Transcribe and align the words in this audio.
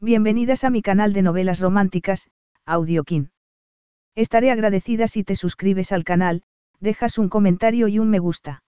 Bienvenidas 0.00 0.64
a 0.64 0.70
mi 0.70 0.82
canal 0.82 1.12
de 1.12 1.22
novelas 1.22 1.60
románticas, 1.60 2.28
Audiokin. 2.66 3.30
Estaré 4.14 4.50
agradecida 4.50 5.06
si 5.06 5.24
te 5.24 5.36
suscribes 5.36 5.92
al 5.92 6.04
canal, 6.04 6.42
dejas 6.80 7.18
un 7.18 7.28
comentario 7.28 7.88
y 7.88 7.98
un 7.98 8.10
me 8.10 8.18
gusta. 8.18 8.62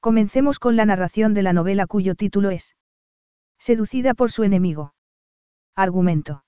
Comencemos 0.00 0.58
con 0.58 0.76
la 0.76 0.84
narración 0.84 1.34
de 1.34 1.42
la 1.42 1.52
novela 1.52 1.86
cuyo 1.86 2.14
título 2.14 2.50
es 2.50 2.76
Seducida 3.58 4.14
por 4.14 4.30
su 4.30 4.42
enemigo. 4.42 4.94
Argumento. 5.74 6.44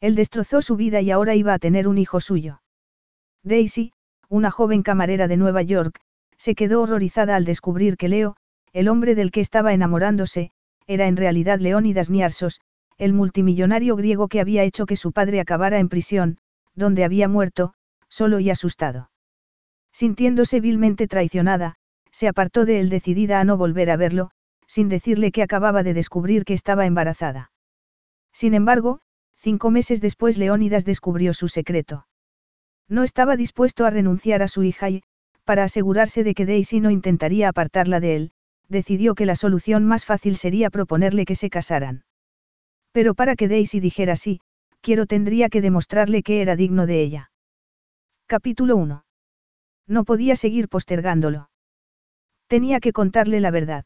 Él 0.00 0.14
destrozó 0.14 0.62
su 0.62 0.76
vida 0.76 1.00
y 1.00 1.10
ahora 1.10 1.34
iba 1.34 1.52
a 1.52 1.58
tener 1.58 1.88
un 1.88 1.98
hijo 1.98 2.20
suyo. 2.20 2.62
Daisy, 3.42 3.92
una 4.28 4.50
joven 4.50 4.82
camarera 4.82 5.28
de 5.28 5.36
Nueva 5.36 5.62
York, 5.62 6.00
se 6.36 6.54
quedó 6.54 6.82
horrorizada 6.82 7.34
al 7.36 7.44
descubrir 7.44 7.96
que 7.96 8.08
Leo, 8.08 8.36
el 8.72 8.88
hombre 8.88 9.14
del 9.14 9.30
que 9.32 9.40
estaba 9.40 9.72
enamorándose, 9.72 10.50
era 10.86 11.08
en 11.08 11.16
realidad 11.16 11.58
Leónidas 11.58 12.10
Niarsos, 12.10 12.60
el 12.98 13.12
multimillonario 13.12 13.96
griego 13.96 14.28
que 14.28 14.40
había 14.40 14.64
hecho 14.64 14.84
que 14.84 14.96
su 14.96 15.12
padre 15.12 15.40
acabara 15.40 15.78
en 15.78 15.88
prisión, 15.88 16.38
donde 16.74 17.04
había 17.04 17.28
muerto, 17.28 17.74
solo 18.08 18.40
y 18.40 18.50
asustado. 18.50 19.10
Sintiéndose 19.92 20.60
vilmente 20.60 21.06
traicionada, 21.06 21.76
se 22.10 22.28
apartó 22.28 22.64
de 22.64 22.80
él 22.80 22.88
decidida 22.88 23.40
a 23.40 23.44
no 23.44 23.56
volver 23.56 23.90
a 23.90 23.96
verlo, 23.96 24.30
sin 24.66 24.88
decirle 24.88 25.32
que 25.32 25.42
acababa 25.42 25.82
de 25.82 25.94
descubrir 25.94 26.44
que 26.44 26.54
estaba 26.54 26.86
embarazada. 26.86 27.52
Sin 28.32 28.54
embargo, 28.54 29.00
cinco 29.36 29.70
meses 29.70 30.00
después 30.00 30.36
Leónidas 30.36 30.84
descubrió 30.84 31.32
su 31.34 31.48
secreto. 31.48 32.06
No 32.88 33.04
estaba 33.04 33.36
dispuesto 33.36 33.86
a 33.86 33.90
renunciar 33.90 34.42
a 34.42 34.48
su 34.48 34.62
hija 34.62 34.90
y, 34.90 35.02
para 35.44 35.64
asegurarse 35.64 36.24
de 36.24 36.34
que 36.34 36.46
Daisy 36.46 36.80
no 36.80 36.90
intentaría 36.90 37.48
apartarla 37.48 38.00
de 38.00 38.16
él, 38.16 38.32
decidió 38.68 39.14
que 39.14 39.26
la 39.26 39.36
solución 39.36 39.84
más 39.84 40.04
fácil 40.04 40.36
sería 40.36 40.70
proponerle 40.70 41.24
que 41.24 41.34
se 41.34 41.48
casaran. 41.48 42.04
Pero 42.92 43.14
para 43.14 43.36
que 43.36 43.48
Daisy 43.48 43.80
dijera 43.80 44.16
sí, 44.16 44.40
quiero 44.80 45.06
tendría 45.06 45.48
que 45.48 45.60
demostrarle 45.60 46.22
que 46.22 46.42
era 46.42 46.56
digno 46.56 46.86
de 46.86 47.02
ella. 47.02 47.30
Capítulo 48.26 48.76
1. 48.76 49.04
No 49.86 50.04
podía 50.04 50.36
seguir 50.36 50.68
postergándolo. 50.68 51.50
Tenía 52.46 52.80
que 52.80 52.92
contarle 52.92 53.40
la 53.40 53.50
verdad. 53.50 53.84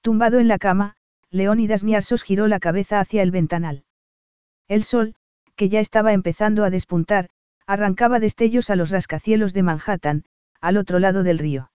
Tumbado 0.00 0.38
en 0.38 0.48
la 0.48 0.58
cama, 0.58 0.96
Leónidas 1.30 1.84
Niarsos 1.84 2.22
giró 2.22 2.48
la 2.48 2.60
cabeza 2.60 3.00
hacia 3.00 3.22
el 3.22 3.30
ventanal. 3.30 3.84
El 4.68 4.84
sol, 4.84 5.14
que 5.56 5.68
ya 5.68 5.80
estaba 5.80 6.12
empezando 6.12 6.64
a 6.64 6.70
despuntar, 6.70 7.28
arrancaba 7.66 8.20
destellos 8.20 8.70
a 8.70 8.76
los 8.76 8.90
rascacielos 8.90 9.52
de 9.52 9.62
Manhattan, 9.62 10.24
al 10.60 10.76
otro 10.76 10.98
lado 10.98 11.22
del 11.22 11.38
río. 11.38 11.70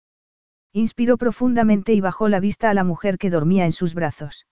Inspiró 0.72 1.16
profundamente 1.16 1.94
y 1.94 2.00
bajó 2.00 2.28
la 2.28 2.40
vista 2.40 2.70
a 2.70 2.74
la 2.74 2.84
mujer 2.84 3.18
que 3.18 3.30
dormía 3.30 3.64
en 3.64 3.72
sus 3.72 3.94
brazos. 3.94 4.46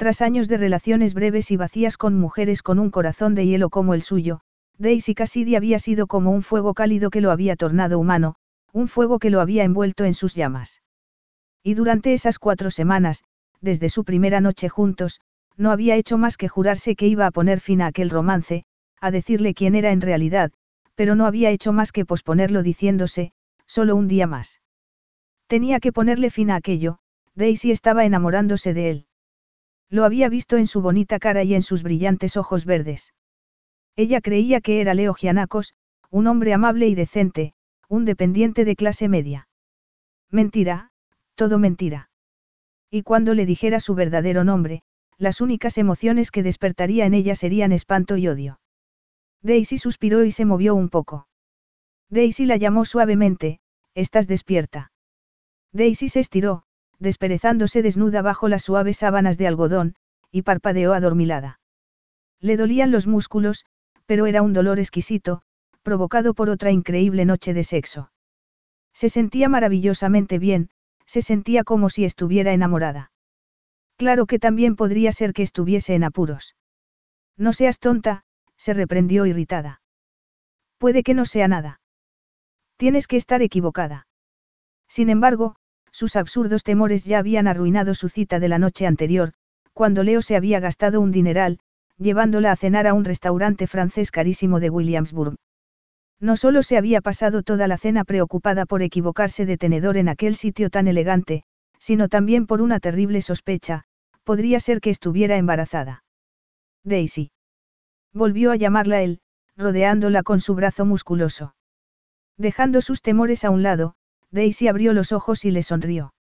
Tras 0.00 0.22
años 0.22 0.48
de 0.48 0.56
relaciones 0.56 1.12
breves 1.12 1.50
y 1.50 1.58
vacías 1.58 1.98
con 1.98 2.18
mujeres 2.18 2.62
con 2.62 2.78
un 2.78 2.88
corazón 2.88 3.34
de 3.34 3.44
hielo 3.44 3.68
como 3.68 3.92
el 3.92 4.00
suyo, 4.00 4.40
Daisy 4.78 5.14
Cassidy 5.14 5.56
había 5.56 5.78
sido 5.78 6.06
como 6.06 6.30
un 6.30 6.42
fuego 6.42 6.72
cálido 6.72 7.10
que 7.10 7.20
lo 7.20 7.30
había 7.30 7.54
tornado 7.54 7.98
humano, 7.98 8.36
un 8.72 8.88
fuego 8.88 9.18
que 9.18 9.28
lo 9.28 9.42
había 9.42 9.62
envuelto 9.62 10.06
en 10.06 10.14
sus 10.14 10.34
llamas. 10.34 10.80
Y 11.62 11.74
durante 11.74 12.14
esas 12.14 12.38
cuatro 12.38 12.70
semanas, 12.70 13.24
desde 13.60 13.90
su 13.90 14.04
primera 14.04 14.40
noche 14.40 14.70
juntos, 14.70 15.20
no 15.58 15.70
había 15.70 15.96
hecho 15.96 16.16
más 16.16 16.38
que 16.38 16.48
jurarse 16.48 16.96
que 16.96 17.06
iba 17.06 17.26
a 17.26 17.30
poner 17.30 17.60
fin 17.60 17.82
a 17.82 17.88
aquel 17.88 18.08
romance, 18.08 18.64
a 19.02 19.10
decirle 19.10 19.52
quién 19.52 19.74
era 19.74 19.92
en 19.92 20.00
realidad, 20.00 20.50
pero 20.94 21.14
no 21.14 21.26
había 21.26 21.50
hecho 21.50 21.74
más 21.74 21.92
que 21.92 22.06
posponerlo 22.06 22.62
diciéndose, 22.62 23.32
solo 23.66 23.96
un 23.96 24.08
día 24.08 24.26
más. 24.26 24.62
Tenía 25.46 25.78
que 25.78 25.92
ponerle 25.92 26.30
fin 26.30 26.50
a 26.50 26.56
aquello, 26.56 27.00
Daisy 27.34 27.70
estaba 27.70 28.06
enamorándose 28.06 28.72
de 28.72 28.90
él. 28.90 29.06
Lo 29.90 30.04
había 30.04 30.28
visto 30.28 30.56
en 30.56 30.68
su 30.68 30.80
bonita 30.80 31.18
cara 31.18 31.42
y 31.42 31.54
en 31.54 31.62
sus 31.62 31.82
brillantes 31.82 32.36
ojos 32.36 32.64
verdes. 32.64 33.12
Ella 33.96 34.20
creía 34.20 34.60
que 34.60 34.80
era 34.80 34.94
Leo 34.94 35.14
Gianacos, 35.14 35.74
un 36.10 36.28
hombre 36.28 36.54
amable 36.54 36.86
y 36.86 36.94
decente, 36.94 37.54
un 37.88 38.04
dependiente 38.04 38.64
de 38.64 38.76
clase 38.76 39.08
media. 39.08 39.48
Mentira, 40.30 40.92
todo 41.34 41.58
mentira. 41.58 42.08
Y 42.88 43.02
cuando 43.02 43.34
le 43.34 43.46
dijera 43.46 43.80
su 43.80 43.94
verdadero 43.94 44.44
nombre, 44.44 44.82
las 45.18 45.40
únicas 45.40 45.76
emociones 45.76 46.30
que 46.30 46.44
despertaría 46.44 47.04
en 47.04 47.14
ella 47.14 47.34
serían 47.34 47.72
espanto 47.72 48.16
y 48.16 48.28
odio. 48.28 48.60
Daisy 49.42 49.76
suspiró 49.76 50.24
y 50.24 50.30
se 50.30 50.44
movió 50.44 50.74
un 50.74 50.88
poco. 50.88 51.26
Daisy 52.08 52.46
la 52.46 52.56
llamó 52.56 52.84
suavemente, 52.84 53.60
¿estás 53.94 54.28
despierta? 54.28 54.92
Daisy 55.72 56.08
se 56.08 56.20
estiró, 56.20 56.64
desperezándose 57.00 57.82
desnuda 57.82 58.22
bajo 58.22 58.48
las 58.48 58.62
suaves 58.62 58.98
sábanas 58.98 59.38
de 59.38 59.48
algodón, 59.48 59.96
y 60.30 60.42
parpadeó 60.42 60.92
adormilada. 60.92 61.58
Le 62.40 62.56
dolían 62.56 62.92
los 62.92 63.06
músculos, 63.06 63.64
pero 64.06 64.26
era 64.26 64.42
un 64.42 64.52
dolor 64.52 64.78
exquisito, 64.78 65.42
provocado 65.82 66.34
por 66.34 66.50
otra 66.50 66.70
increíble 66.70 67.24
noche 67.24 67.54
de 67.54 67.64
sexo. 67.64 68.12
Se 68.92 69.08
sentía 69.08 69.48
maravillosamente 69.48 70.38
bien, 70.38 70.70
se 71.06 71.22
sentía 71.22 71.64
como 71.64 71.90
si 71.90 72.04
estuviera 72.04 72.52
enamorada. 72.52 73.10
Claro 73.96 74.26
que 74.26 74.38
también 74.38 74.76
podría 74.76 75.12
ser 75.12 75.32
que 75.32 75.42
estuviese 75.42 75.94
en 75.94 76.04
apuros. 76.04 76.54
No 77.36 77.52
seas 77.52 77.78
tonta, 77.78 78.24
se 78.56 78.74
reprendió 78.74 79.26
irritada. 79.26 79.80
Puede 80.78 81.02
que 81.02 81.14
no 81.14 81.24
sea 81.24 81.48
nada. 81.48 81.80
Tienes 82.76 83.06
que 83.06 83.16
estar 83.16 83.42
equivocada. 83.42 84.06
Sin 84.88 85.10
embargo, 85.10 85.56
sus 86.00 86.16
absurdos 86.16 86.62
temores 86.64 87.04
ya 87.04 87.18
habían 87.18 87.46
arruinado 87.46 87.94
su 87.94 88.08
cita 88.08 88.40
de 88.40 88.48
la 88.48 88.58
noche 88.58 88.86
anterior, 88.86 89.34
cuando 89.74 90.02
Leo 90.02 90.22
se 90.22 90.34
había 90.34 90.58
gastado 90.58 90.98
un 90.98 91.12
dineral, 91.12 91.58
llevándola 91.98 92.52
a 92.52 92.56
cenar 92.56 92.86
a 92.86 92.94
un 92.94 93.04
restaurante 93.04 93.66
francés 93.66 94.10
carísimo 94.10 94.60
de 94.60 94.70
Williamsburg. 94.70 95.36
No 96.18 96.38
solo 96.38 96.62
se 96.62 96.78
había 96.78 97.02
pasado 97.02 97.42
toda 97.42 97.68
la 97.68 97.76
cena 97.76 98.04
preocupada 98.04 98.64
por 98.64 98.80
equivocarse 98.80 99.44
de 99.44 99.58
tenedor 99.58 99.98
en 99.98 100.08
aquel 100.08 100.36
sitio 100.36 100.70
tan 100.70 100.88
elegante, 100.88 101.42
sino 101.78 102.08
también 102.08 102.46
por 102.46 102.62
una 102.62 102.80
terrible 102.80 103.20
sospecha, 103.20 103.84
podría 104.24 104.58
ser 104.58 104.80
que 104.80 104.88
estuviera 104.88 105.36
embarazada. 105.36 106.02
Daisy. 106.82 107.30
Volvió 108.14 108.52
a 108.52 108.56
llamarla 108.56 109.02
él, 109.02 109.20
rodeándola 109.54 110.22
con 110.22 110.40
su 110.40 110.54
brazo 110.54 110.86
musculoso. 110.86 111.54
Dejando 112.38 112.80
sus 112.80 113.02
temores 113.02 113.44
a 113.44 113.50
un 113.50 113.62
lado, 113.62 113.96
Daisy 114.30 114.68
abrió 114.68 114.92
los 114.92 115.12
ojos 115.12 115.44
y 115.44 115.50
le 115.50 115.62
sonrió. 115.62 116.14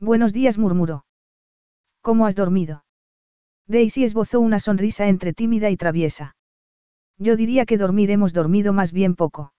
Buenos 0.00 0.32
días, 0.32 0.58
murmuró. 0.58 1.04
¿Cómo 2.00 2.26
has 2.26 2.36
dormido? 2.36 2.84
Daisy 3.66 4.04
esbozó 4.04 4.40
una 4.40 4.60
sonrisa 4.60 5.08
entre 5.08 5.32
tímida 5.32 5.70
y 5.70 5.76
traviesa. 5.76 6.36
Yo 7.18 7.36
diría 7.36 7.64
que 7.64 7.78
dormir 7.78 8.10
hemos 8.10 8.32
dormido 8.32 8.72
más 8.72 8.92
bien 8.92 9.14
poco. 9.14 9.52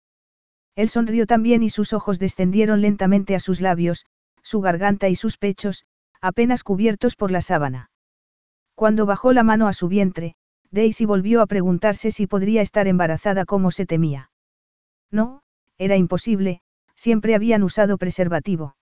Él 0.76 0.88
sonrió 0.88 1.26
también 1.26 1.62
y 1.62 1.71
sus 1.71 1.93
ojos 1.93 2.19
descendieron 2.19 2.81
lentamente 2.81 3.35
a 3.35 3.41
sus 3.41 3.61
labios, 3.61 4.06
su 4.43 4.61
garganta 4.61 5.09
y 5.09 5.15
sus 5.15 5.38
pechos, 5.38 5.85
apenas 6.20 6.65
cubiertos 6.65 7.17
por 7.17 7.31
la 7.31 7.41
sábana. 7.41 7.91
Cuando 8.75 9.06
bajó 9.06 9.32
la 9.32 9.44
mano 9.44 9.69
a 9.69 9.73
su 9.73 9.88
vientre, 9.88 10.35
Daisy 10.70 11.05
volvió 11.05 11.41
a 11.41 11.47
preguntarse 11.47 12.11
si 12.11 12.27
podría 12.27 12.61
estar 12.61 12.88
embarazada 12.88 13.44
como 13.44 13.70
se 13.70 13.87
temía. 13.87 14.31
No, 15.11 15.43
era 15.79 15.97
imposible, 15.97 16.61
siempre 16.96 17.35
habían 17.35 17.62
usado 17.62 17.99
preservativo. 17.99 18.76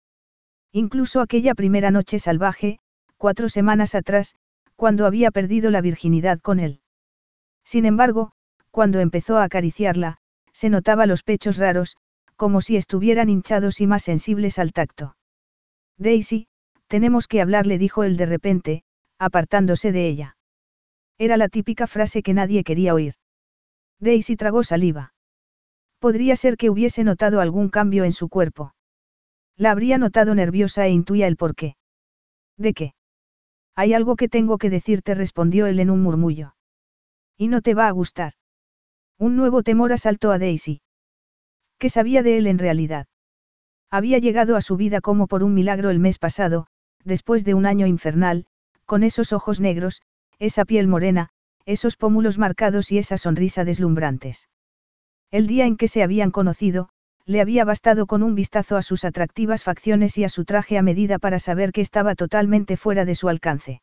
Incluso 0.73 1.21
aquella 1.21 1.55
primera 1.55 1.91
noche 1.91 2.19
salvaje, 2.19 2.79
cuatro 3.17 3.49
semanas 3.49 3.95
atrás, 3.95 4.35
cuando 4.77 5.07
había 5.07 5.31
perdido 5.31 5.71
la 5.71 5.81
virginidad 5.81 6.41
con 6.41 6.61
él. 6.61 6.81
Sin 7.65 7.85
embargo, 7.85 8.33
cuando 8.71 9.01
empezó 9.01 9.39
a 9.39 9.45
acariciarla, 9.45 10.19
se 10.53 10.71
notaba 10.71 11.07
los 11.07 11.23
pechos 11.23 11.57
raros, 11.59 11.97
como 12.37 12.61
si 12.61 12.77
estuvieran 12.77 13.29
hinchados 13.29 13.81
y 13.81 13.87
más 13.87 14.05
sensibles 14.05 14.59
al 14.59 14.73
tacto. 14.73 15.17
Daisy, 15.99 16.47
tenemos 16.87 17.27
que 17.27 17.41
hablar, 17.41 17.67
le 17.67 17.79
dijo 17.79 18.05
él 18.05 18.17
de 18.17 18.27
repente, 18.27 18.83
apartándose 19.19 19.91
de 19.93 20.07
ella. 20.07 20.37
Era 21.19 21.37
la 21.37 21.49
típica 21.49 21.87
frase 21.89 22.23
que 22.23 22.35
nadie 22.35 22.63
quería 22.63 22.95
oír. 22.95 23.15
Daisy 23.99 24.37
tragó 24.37 24.63
saliva. 24.63 25.13
Podría 25.99 26.37
ser 26.37 26.57
que 26.57 26.71
hubiese 26.71 27.03
notado 27.05 27.41
algún 27.41 27.69
cambio 27.69 28.05
en 28.05 28.13
su 28.13 28.29
cuerpo. 28.29 28.75
La 29.57 29.73
habría 29.73 29.99
notado 29.99 30.35
nerviosa 30.35 30.87
e 30.87 30.91
intuía 30.91 31.27
el 31.27 31.37
porqué. 31.37 31.77
¿De 32.57 32.73
qué? 32.73 32.95
Hay 33.75 33.95
algo 33.95 34.17
que 34.17 34.29
tengo 34.29 34.59
que 34.59 34.71
decirte, 34.71 35.15
respondió 35.15 35.67
él 35.67 35.81
en 35.81 35.91
un 35.91 36.03
murmullo. 36.03 36.55
Y 37.37 37.49
no 37.49 37.63
te 37.63 37.75
va 37.75 37.89
a 37.89 37.93
gustar. 37.93 38.33
Un 39.19 39.37
nuevo 39.37 39.63
temor 39.63 39.93
asaltó 39.93 40.31
a 40.31 40.39
Daisy. 40.39 40.81
¿Qué 41.79 41.89
sabía 41.89 42.23
de 42.23 42.39
él 42.39 42.47
en 42.47 42.59
realidad? 42.59 43.07
Había 43.91 44.19
llegado 44.19 44.57
a 44.57 44.61
su 44.61 44.77
vida 44.77 45.01
como 45.01 45.27
por 45.27 45.43
un 45.43 45.55
milagro 45.55 45.91
el 45.91 45.99
mes 45.99 46.19
pasado, 46.19 46.67
después 47.05 47.45
de 47.45 47.55
un 47.55 47.67
año 47.67 47.87
infernal, 47.87 48.47
con 48.85 49.03
esos 49.03 49.33
ojos 49.33 49.61
negros, 49.61 50.03
esa 50.39 50.65
piel 50.65 50.87
morena, 50.89 51.31
esos 51.67 51.97
pómulos 51.97 52.39
marcados 52.39 52.93
y 52.93 52.99
esa 52.99 53.19
sonrisa 53.19 53.65
deslumbrantes. 53.65 54.49
El 55.31 55.47
día 55.47 55.67
en 55.67 55.77
que 55.77 55.89
se 55.89 56.03
habían 56.03 56.31
conocido, 56.31 56.89
le 57.27 57.43
había 57.43 57.65
bastado 57.67 58.07
con 58.07 58.23
un 58.23 58.35
vistazo 58.35 58.77
a 58.79 58.83
sus 58.83 59.05
atractivas 59.05 59.63
facciones 59.63 60.17
y 60.17 60.25
a 60.25 60.31
su 60.31 60.47
traje 60.47 60.79
a 60.79 60.83
medida 60.83 61.19
para 61.19 61.39
saber 61.39 61.73
que 61.73 61.83
estaba 61.83 62.15
totalmente 62.15 62.79
fuera 62.79 63.05
de 63.05 63.15
su 63.15 63.29
alcance. 63.29 63.83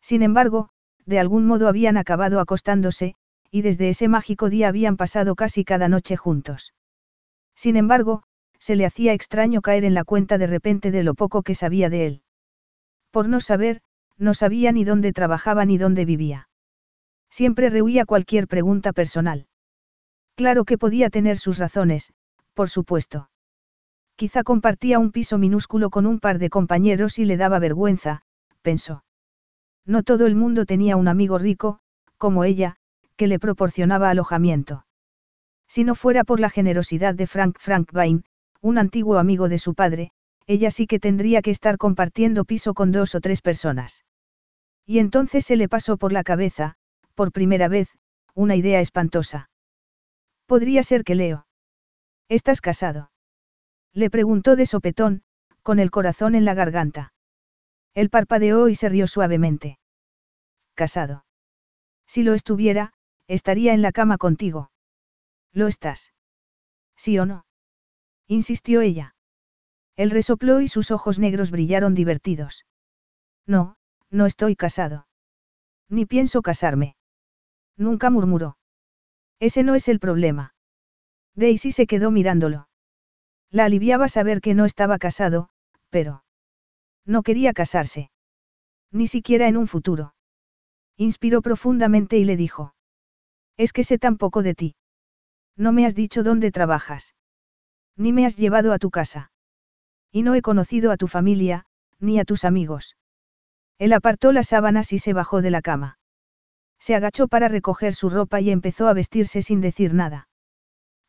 Sin 0.00 0.22
embargo, 0.22 0.70
de 1.04 1.20
algún 1.20 1.46
modo 1.46 1.68
habían 1.68 1.96
acabado 1.96 2.40
acostándose, 2.40 3.14
y 3.52 3.62
desde 3.62 3.88
ese 3.88 4.08
mágico 4.08 4.50
día 4.50 4.66
habían 4.66 4.96
pasado 4.96 5.36
casi 5.36 5.64
cada 5.64 5.88
noche 5.88 6.16
juntos. 6.16 6.74
Sin 7.54 7.76
embargo, 7.76 8.24
se 8.58 8.74
le 8.74 8.84
hacía 8.84 9.12
extraño 9.12 9.62
caer 9.62 9.84
en 9.84 9.94
la 9.94 10.02
cuenta 10.02 10.36
de 10.36 10.48
repente 10.48 10.90
de 10.90 11.04
lo 11.04 11.14
poco 11.14 11.42
que 11.42 11.54
sabía 11.54 11.88
de 11.88 12.06
él. 12.06 12.22
Por 13.12 13.28
no 13.28 13.40
saber, 13.40 13.82
no 14.18 14.34
sabía 14.34 14.72
ni 14.72 14.82
dónde 14.82 15.12
trabajaba 15.12 15.64
ni 15.64 15.78
dónde 15.78 16.04
vivía. 16.04 16.48
Siempre 17.30 17.70
rehuía 17.70 18.04
cualquier 18.04 18.48
pregunta 18.48 18.92
personal. 18.92 19.46
Claro 20.36 20.64
que 20.66 20.76
podía 20.76 21.08
tener 21.08 21.38
sus 21.38 21.58
razones, 21.58 22.12
por 22.52 22.68
supuesto. 22.68 23.30
Quizá 24.16 24.44
compartía 24.44 24.98
un 24.98 25.10
piso 25.10 25.38
minúsculo 25.38 25.88
con 25.88 26.06
un 26.06 26.20
par 26.20 26.38
de 26.38 26.50
compañeros 26.50 27.18
y 27.18 27.24
le 27.24 27.36
daba 27.36 27.58
vergüenza, 27.58 28.22
pensó. 28.62 29.02
No 29.86 30.02
todo 30.02 30.26
el 30.26 30.34
mundo 30.34 30.66
tenía 30.66 30.96
un 30.96 31.08
amigo 31.08 31.38
rico, 31.38 31.80
como 32.18 32.44
ella, 32.44 32.76
que 33.16 33.26
le 33.26 33.38
proporcionaba 33.38 34.10
alojamiento. 34.10 34.86
Si 35.68 35.84
no 35.84 35.94
fuera 35.94 36.22
por 36.22 36.38
la 36.38 36.50
generosidad 36.50 37.14
de 37.14 37.26
Frank 37.26 37.58
Frankbein, 37.58 38.24
un 38.60 38.78
antiguo 38.78 39.18
amigo 39.18 39.48
de 39.48 39.58
su 39.58 39.74
padre, 39.74 40.12
ella 40.46 40.70
sí 40.70 40.86
que 40.86 41.00
tendría 41.00 41.40
que 41.42 41.50
estar 41.50 41.78
compartiendo 41.78 42.44
piso 42.44 42.74
con 42.74 42.92
dos 42.92 43.14
o 43.14 43.20
tres 43.20 43.40
personas. 43.40 44.04
Y 44.84 44.98
entonces 44.98 45.44
se 45.46 45.56
le 45.56 45.68
pasó 45.68 45.96
por 45.96 46.12
la 46.12 46.24
cabeza, 46.24 46.76
por 47.14 47.32
primera 47.32 47.68
vez, 47.68 47.88
una 48.34 48.54
idea 48.54 48.80
espantosa. 48.80 49.48
Podría 50.46 50.82
ser 50.82 51.04
que 51.04 51.14
Leo. 51.14 51.46
¿Estás 52.28 52.60
casado? 52.60 53.10
Le 53.92 54.10
preguntó 54.10 54.56
de 54.56 54.66
sopetón, 54.66 55.22
con 55.62 55.78
el 55.78 55.90
corazón 55.90 56.34
en 56.34 56.44
la 56.44 56.54
garganta. 56.54 57.12
Él 57.94 58.10
parpadeó 58.10 58.68
y 58.68 58.74
se 58.74 58.88
rió 58.88 59.06
suavemente. 59.06 59.78
Casado. 60.74 61.24
Si 62.06 62.22
lo 62.22 62.34
estuviera, 62.34 62.92
estaría 63.26 63.74
en 63.74 63.82
la 63.82 63.90
cama 63.90 64.18
contigo. 64.18 64.70
¿Lo 65.52 65.66
estás? 65.66 66.12
¿Sí 66.96 67.18
o 67.18 67.26
no? 67.26 67.46
insistió 68.28 68.80
ella. 68.80 69.14
Él 69.96 70.10
resopló 70.10 70.60
y 70.60 70.68
sus 70.68 70.90
ojos 70.90 71.18
negros 71.18 71.50
brillaron 71.50 71.94
divertidos. 71.94 72.66
No, 73.46 73.76
no 74.10 74.26
estoy 74.26 74.56
casado. 74.56 75.08
Ni 75.88 76.04
pienso 76.06 76.42
casarme. 76.42 76.96
Nunca 77.76 78.10
murmuró. 78.10 78.58
Ese 79.40 79.62
no 79.62 79.74
es 79.74 79.88
el 79.88 80.00
problema. 80.00 80.54
Daisy 81.34 81.72
se 81.72 81.86
quedó 81.86 82.10
mirándolo. 82.10 82.68
La 83.50 83.64
aliviaba 83.64 84.08
saber 84.08 84.40
que 84.40 84.54
no 84.54 84.64
estaba 84.64 84.98
casado, 84.98 85.50
pero... 85.90 86.24
No 87.04 87.22
quería 87.22 87.52
casarse. 87.52 88.10
Ni 88.90 89.06
siquiera 89.06 89.48
en 89.48 89.56
un 89.56 89.68
futuro. 89.68 90.14
Inspiró 90.96 91.42
profundamente 91.42 92.16
y 92.16 92.24
le 92.24 92.36
dijo. 92.36 92.74
Es 93.56 93.72
que 93.72 93.84
sé 93.84 93.98
tan 93.98 94.16
poco 94.16 94.42
de 94.42 94.54
ti. 94.54 94.76
No 95.56 95.72
me 95.72 95.86
has 95.86 95.94
dicho 95.94 96.22
dónde 96.22 96.50
trabajas. 96.50 97.14
Ni 97.96 98.12
me 98.12 98.26
has 98.26 98.36
llevado 98.36 98.72
a 98.72 98.78
tu 98.78 98.90
casa. 98.90 99.30
Y 100.10 100.22
no 100.22 100.34
he 100.34 100.42
conocido 100.42 100.90
a 100.90 100.96
tu 100.96 101.08
familia, 101.08 101.66
ni 101.98 102.18
a 102.18 102.24
tus 102.24 102.44
amigos. 102.44 102.96
Él 103.78 103.92
apartó 103.92 104.32
las 104.32 104.48
sábanas 104.48 104.92
y 104.92 104.98
se 104.98 105.12
bajó 105.12 105.42
de 105.42 105.50
la 105.50 105.62
cama. 105.62 105.98
Se 106.78 106.94
agachó 106.94 107.28
para 107.28 107.48
recoger 107.48 107.94
su 107.94 108.10
ropa 108.10 108.40
y 108.40 108.50
empezó 108.50 108.88
a 108.88 108.92
vestirse 108.92 109.42
sin 109.42 109.60
decir 109.60 109.94
nada. 109.94 110.28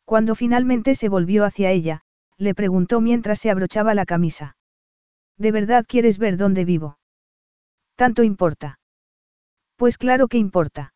Cuando 0.04 0.34
finalmente 0.34 0.94
se 0.94 1.08
volvió 1.08 1.44
hacia 1.44 1.70
ella, 1.70 2.02
le 2.38 2.54
preguntó 2.54 3.00
mientras 3.00 3.40
se 3.40 3.50
abrochaba 3.50 3.94
la 3.94 4.06
camisa. 4.06 4.56
¿De 5.36 5.52
verdad 5.52 5.84
quieres 5.86 6.18
ver 6.18 6.36
dónde 6.36 6.64
vivo? 6.64 6.98
¿Tanto 7.96 8.22
importa? 8.22 8.80
Pues 9.76 9.98
claro 9.98 10.28
que 10.28 10.38
importa. 10.38 10.94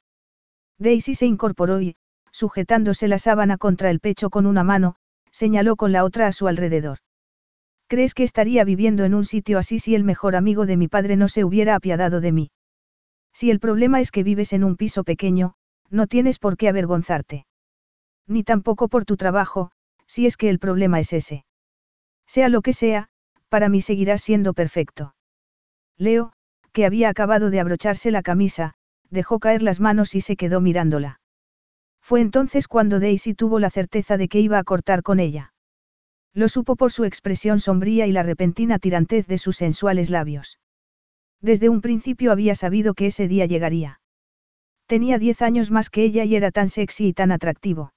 Daisy 0.78 1.14
se 1.14 1.26
incorporó 1.26 1.80
y, 1.80 1.96
sujetándose 2.32 3.06
la 3.06 3.18
sábana 3.18 3.58
contra 3.58 3.90
el 3.90 4.00
pecho 4.00 4.30
con 4.30 4.46
una 4.46 4.64
mano, 4.64 4.96
señaló 5.30 5.76
con 5.76 5.92
la 5.92 6.04
otra 6.04 6.26
a 6.26 6.32
su 6.32 6.48
alrededor. 6.48 6.98
¿Crees 7.88 8.14
que 8.14 8.22
estaría 8.22 8.64
viviendo 8.64 9.04
en 9.04 9.14
un 9.14 9.25
sitio 9.25 9.58
así 9.58 9.78
si 9.78 9.94
el 9.94 10.02
mejor 10.02 10.34
amigo 10.34 10.64
de 10.64 10.76
mi 10.76 10.88
padre 10.88 11.16
no 11.16 11.28
se 11.28 11.44
hubiera 11.44 11.75
apiadado 11.75 12.20
de 12.20 12.32
mí? 12.32 12.50
Si 13.32 13.50
el 13.50 13.61
problema 13.61 14.00
es 14.00 14.11
que 14.11 14.23
vives 14.23 14.52
en 14.52 14.64
un 14.64 14.76
piso 14.76 15.05
pequeño, 15.05 15.55
no 15.90 16.06
tienes 16.06 16.38
por 16.38 16.56
qué 16.56 16.69
avergonzarte. 16.69 17.46
Ni 18.26 18.44
tampoco 18.44 18.88
por 18.88 19.05
tu 19.05 19.17
trabajo, 19.17 19.70
si 20.06 20.26
es 20.26 20.37
que 20.37 20.49
el 20.49 20.58
problema 20.58 21.00
es 21.00 21.12
ese. 21.12 21.44
Sea 22.26 22.49
lo 22.49 22.62
que 22.62 22.73
sea, 22.73 23.08
para 23.49 23.69
mí 23.69 23.82
seguirás 23.82 24.23
siendo 24.23 24.55
perfecto. 24.55 25.14
Leo, 25.99 26.32
que 26.73 26.87
había 26.87 27.08
acabado 27.08 27.50
de 27.50 27.61
abrocharse 27.61 28.11
la 28.11 28.23
camisa, 28.23 28.75
dejó 29.11 29.38
caer 29.38 29.62
las 29.62 29.81
manos 29.81 30.14
y 30.14 30.20
se 30.20 30.37
quedó 30.37 30.61
mirándola. 30.61 31.21
Fue 32.00 32.21
entonces 32.21 32.66
cuando 32.66 32.99
Daisy 32.99 33.35
tuvo 33.35 33.59
la 33.59 33.71
certeza 33.71 34.16
de 34.16 34.28
que 34.28 34.40
iba 34.40 34.59
a 34.59 34.64
cortar 34.64 35.02
con 35.02 35.21
ella. 35.21 35.52
Lo 36.35 36.49
supo 36.49 36.76
por 36.76 36.92
su 36.92 37.04
expresión 37.04 37.61
sombría 37.61 38.06
y 38.06 38.12
la 38.12 38.23
repentina 38.23 38.78
tirantez 38.78 39.26
de 39.26 39.38
sus 39.38 39.56
sensuales 39.56 40.09
labios. 40.09 40.59
Desde 41.42 41.68
un 41.68 41.80
principio 41.80 42.30
había 42.30 42.54
sabido 42.54 42.94
que 42.94 43.06
ese 43.06 43.26
día 43.26 43.46
llegaría. 43.46 44.00
Tenía 44.87 45.18
diez 45.18 45.42
años 45.42 45.70
más 45.70 45.90
que 45.90 46.04
ella 46.04 46.25
y 46.25 46.37
era 46.37 46.52
tan 46.52 46.68
sexy 46.68 47.08
y 47.08 47.12
tan 47.12 47.32
atractivo. 47.32 47.92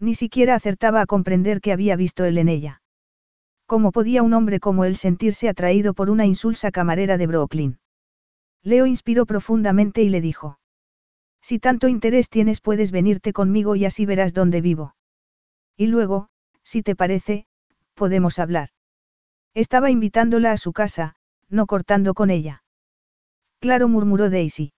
Ni 0.00 0.14
siquiera 0.14 0.54
acertaba 0.56 1.00
a 1.00 1.06
comprender 1.06 1.60
que 1.60 1.72
había 1.72 1.96
visto 1.96 2.24
él 2.24 2.38
en 2.38 2.48
ella. 2.48 2.82
¿Cómo 3.66 3.92
podía 3.92 4.22
un 4.22 4.34
hombre 4.34 4.60
como 4.60 4.84
él 4.84 4.96
sentirse 4.96 5.48
atraído 5.48 5.94
por 5.94 6.10
una 6.10 6.26
insulsa 6.26 6.70
camarera 6.70 7.16
de 7.18 7.26
Brooklyn? 7.26 7.78
Leo 8.62 8.86
inspiró 8.86 9.26
profundamente 9.26 10.02
y 10.02 10.08
le 10.08 10.20
dijo. 10.20 10.58
Si 11.40 11.60
tanto 11.60 11.86
interés 11.86 12.28
tienes 12.28 12.60
puedes 12.60 12.90
venirte 12.90 13.32
conmigo 13.32 13.76
y 13.76 13.84
así 13.84 14.06
verás 14.06 14.34
dónde 14.34 14.60
vivo. 14.60 14.96
Y 15.76 15.86
luego, 15.86 16.28
si 16.64 16.82
te 16.82 16.96
parece, 16.96 17.46
podemos 17.94 18.40
hablar. 18.40 18.70
Estaba 19.54 19.90
invitándola 19.90 20.52
a 20.52 20.56
su 20.56 20.72
casa, 20.72 21.16
no 21.48 21.66
cortando 21.66 22.14
con 22.14 22.30
ella. 22.30 22.62
Claro, 23.60 23.88
murmuró 23.88 24.30
Daisy. 24.30 24.72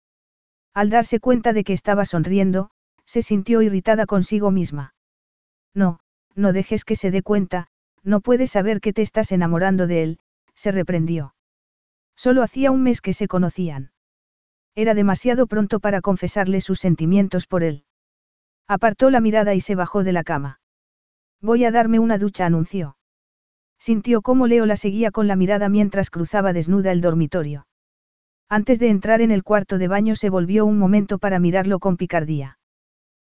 Al 0.74 0.90
darse 0.90 1.20
cuenta 1.20 1.52
de 1.52 1.64
que 1.64 1.72
estaba 1.72 2.04
sonriendo, 2.04 2.70
se 3.04 3.22
sintió 3.22 3.62
irritada 3.62 4.06
consigo 4.06 4.50
misma. 4.50 4.94
No, 5.74 6.00
no 6.34 6.52
dejes 6.52 6.84
que 6.84 6.96
se 6.96 7.10
dé 7.10 7.22
cuenta, 7.22 7.68
no 8.02 8.20
puedes 8.20 8.50
saber 8.50 8.80
que 8.80 8.92
te 8.92 9.02
estás 9.02 9.32
enamorando 9.32 9.86
de 9.86 10.02
él, 10.02 10.18
se 10.54 10.70
reprendió. 10.72 11.34
Solo 12.16 12.42
hacía 12.42 12.70
un 12.70 12.82
mes 12.82 13.00
que 13.00 13.12
se 13.12 13.28
conocían. 13.28 13.92
Era 14.74 14.94
demasiado 14.94 15.46
pronto 15.46 15.80
para 15.80 16.00
confesarle 16.00 16.60
sus 16.60 16.80
sentimientos 16.80 17.46
por 17.46 17.62
él. 17.62 17.84
Apartó 18.68 19.10
la 19.10 19.20
mirada 19.20 19.54
y 19.54 19.60
se 19.60 19.74
bajó 19.74 20.04
de 20.04 20.12
la 20.12 20.24
cama. 20.24 20.60
Voy 21.40 21.64
a 21.64 21.70
darme 21.70 21.98
una 21.98 22.18
ducha, 22.18 22.46
anunció. 22.46 22.95
Sintió 23.78 24.22
cómo 24.22 24.46
Leo 24.46 24.66
la 24.66 24.76
seguía 24.76 25.10
con 25.10 25.26
la 25.26 25.36
mirada 25.36 25.68
mientras 25.68 26.10
cruzaba 26.10 26.52
desnuda 26.52 26.92
el 26.92 27.00
dormitorio. 27.00 27.66
Antes 28.48 28.78
de 28.78 28.88
entrar 28.88 29.20
en 29.20 29.30
el 29.30 29.42
cuarto 29.42 29.78
de 29.78 29.88
baño 29.88 30.14
se 30.14 30.30
volvió 30.30 30.66
un 30.66 30.78
momento 30.78 31.18
para 31.18 31.38
mirarlo 31.38 31.78
con 31.78 31.96
picardía. 31.96 32.58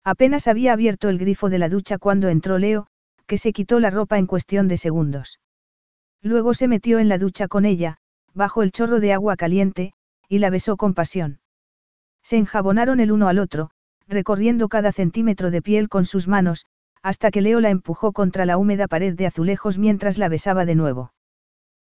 Apenas 0.03 0.47
había 0.47 0.73
abierto 0.73 1.09
el 1.09 1.19
grifo 1.19 1.49
de 1.49 1.59
la 1.59 1.69
ducha 1.69 1.97
cuando 1.97 2.29
entró 2.29 2.57
Leo, 2.57 2.87
que 3.27 3.37
se 3.37 3.53
quitó 3.53 3.79
la 3.79 3.89
ropa 3.89 4.17
en 4.17 4.25
cuestión 4.25 4.67
de 4.67 4.77
segundos. 4.77 5.39
Luego 6.21 6.53
se 6.53 6.67
metió 6.67 6.99
en 6.99 7.09
la 7.09 7.17
ducha 7.17 7.47
con 7.47 7.65
ella, 7.65 7.97
bajo 8.33 8.63
el 8.63 8.71
chorro 8.71 8.99
de 8.99 9.13
agua 9.13 9.35
caliente, 9.35 9.93
y 10.27 10.39
la 10.39 10.49
besó 10.49 10.77
con 10.77 10.93
pasión. 10.93 11.39
Se 12.23 12.37
enjabonaron 12.37 12.99
el 12.99 13.11
uno 13.11 13.27
al 13.27 13.39
otro, 13.39 13.71
recorriendo 14.07 14.69
cada 14.69 14.91
centímetro 14.91 15.51
de 15.51 15.61
piel 15.61 15.89
con 15.89 16.05
sus 16.05 16.27
manos, 16.27 16.65
hasta 17.03 17.31
que 17.31 17.41
Leo 17.41 17.59
la 17.59 17.69
empujó 17.69 18.11
contra 18.11 18.45
la 18.45 18.57
húmeda 18.57 18.87
pared 18.87 19.15
de 19.15 19.27
azulejos 19.27 19.77
mientras 19.77 20.17
la 20.17 20.29
besaba 20.29 20.65
de 20.65 20.75
nuevo. 20.75 21.13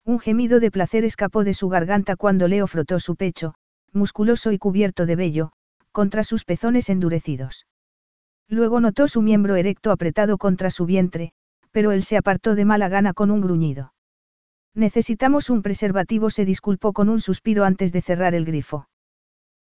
Un 0.04 0.18
gemido 0.18 0.60
de 0.60 0.70
placer 0.70 1.04
escapó 1.04 1.44
de 1.44 1.54
su 1.54 1.68
garganta 1.68 2.16
cuando 2.16 2.48
Leo 2.48 2.66
frotó 2.66 3.00
su 3.00 3.16
pecho, 3.16 3.54
musculoso 3.92 4.52
y 4.52 4.58
cubierto 4.58 5.06
de 5.06 5.16
vello, 5.16 5.52
contra 5.92 6.24
sus 6.24 6.44
pezones 6.44 6.88
endurecidos. 6.88 7.66
Luego 8.48 8.80
notó 8.80 9.08
su 9.08 9.22
miembro 9.22 9.56
erecto 9.56 9.90
apretado 9.90 10.38
contra 10.38 10.70
su 10.70 10.86
vientre, 10.86 11.32
pero 11.70 11.92
él 11.92 12.02
se 12.02 12.16
apartó 12.16 12.54
de 12.54 12.64
mala 12.64 12.88
gana 12.88 13.12
con 13.12 13.30
un 13.30 13.40
gruñido. 13.40 13.92
Necesitamos 14.74 15.50
un 15.50 15.62
preservativo, 15.62 16.30
se 16.30 16.44
disculpó 16.44 16.92
con 16.92 17.08
un 17.08 17.20
suspiro 17.20 17.64
antes 17.64 17.92
de 17.92 18.02
cerrar 18.02 18.34
el 18.34 18.44
grifo. 18.44 18.88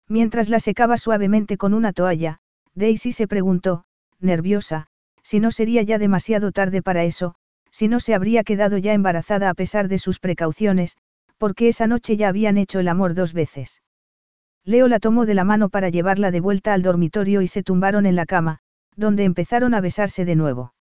Mientras 0.09 0.49
la 0.49 0.61
secaba 0.61 0.99
suavemente 0.99 1.57
con 1.57 1.75
una 1.75 1.93
toalla, 1.93 2.39
Daisy 2.75 3.13
se 3.13 3.27
preguntó, 3.27 3.85
nerviosa, 4.21 4.89
si 5.27 5.41
no 5.41 5.51
sería 5.51 5.83
ya 5.83 5.99
demasiado 5.99 6.53
tarde 6.53 6.83
para 6.83 7.03
eso, 7.03 7.35
si 7.73 7.89
no 7.89 7.99
se 7.99 8.15
habría 8.15 8.45
quedado 8.45 8.79
ya 8.79 8.95
embarazada 8.95 9.51
a 9.51 9.55
pesar 9.55 9.89
de 9.89 9.99
sus 9.99 10.21
precauciones, 10.21 10.99
porque 11.37 11.67
esa 11.67 11.89
noche 11.89 12.17
ya 12.17 12.29
habían 12.29 12.59
hecho 12.59 12.79
el 12.79 12.87
amor 12.87 13.15
dos 13.15 13.33
veces. 13.33 13.83
Leo 14.65 14.87
la 14.87 15.01
tomó 15.01 15.27
de 15.27 15.35
la 15.35 15.43
mano 15.43 15.69
para 15.69 15.89
llevarla 15.89 16.31
de 16.31 16.39
vuelta 16.39 16.75
al 16.75 16.83
dormitorio 16.83 17.43
y 17.43 17.49
se 17.49 17.65
tumbaron 17.65 18.07
en 18.07 18.15
la 18.15 18.25
cama, 18.25 18.61
donde 18.95 19.25
empezaron 19.25 19.75
a 19.75 19.81
besarse 19.81 20.25
de 20.25 20.37
nuevo. 20.37 20.75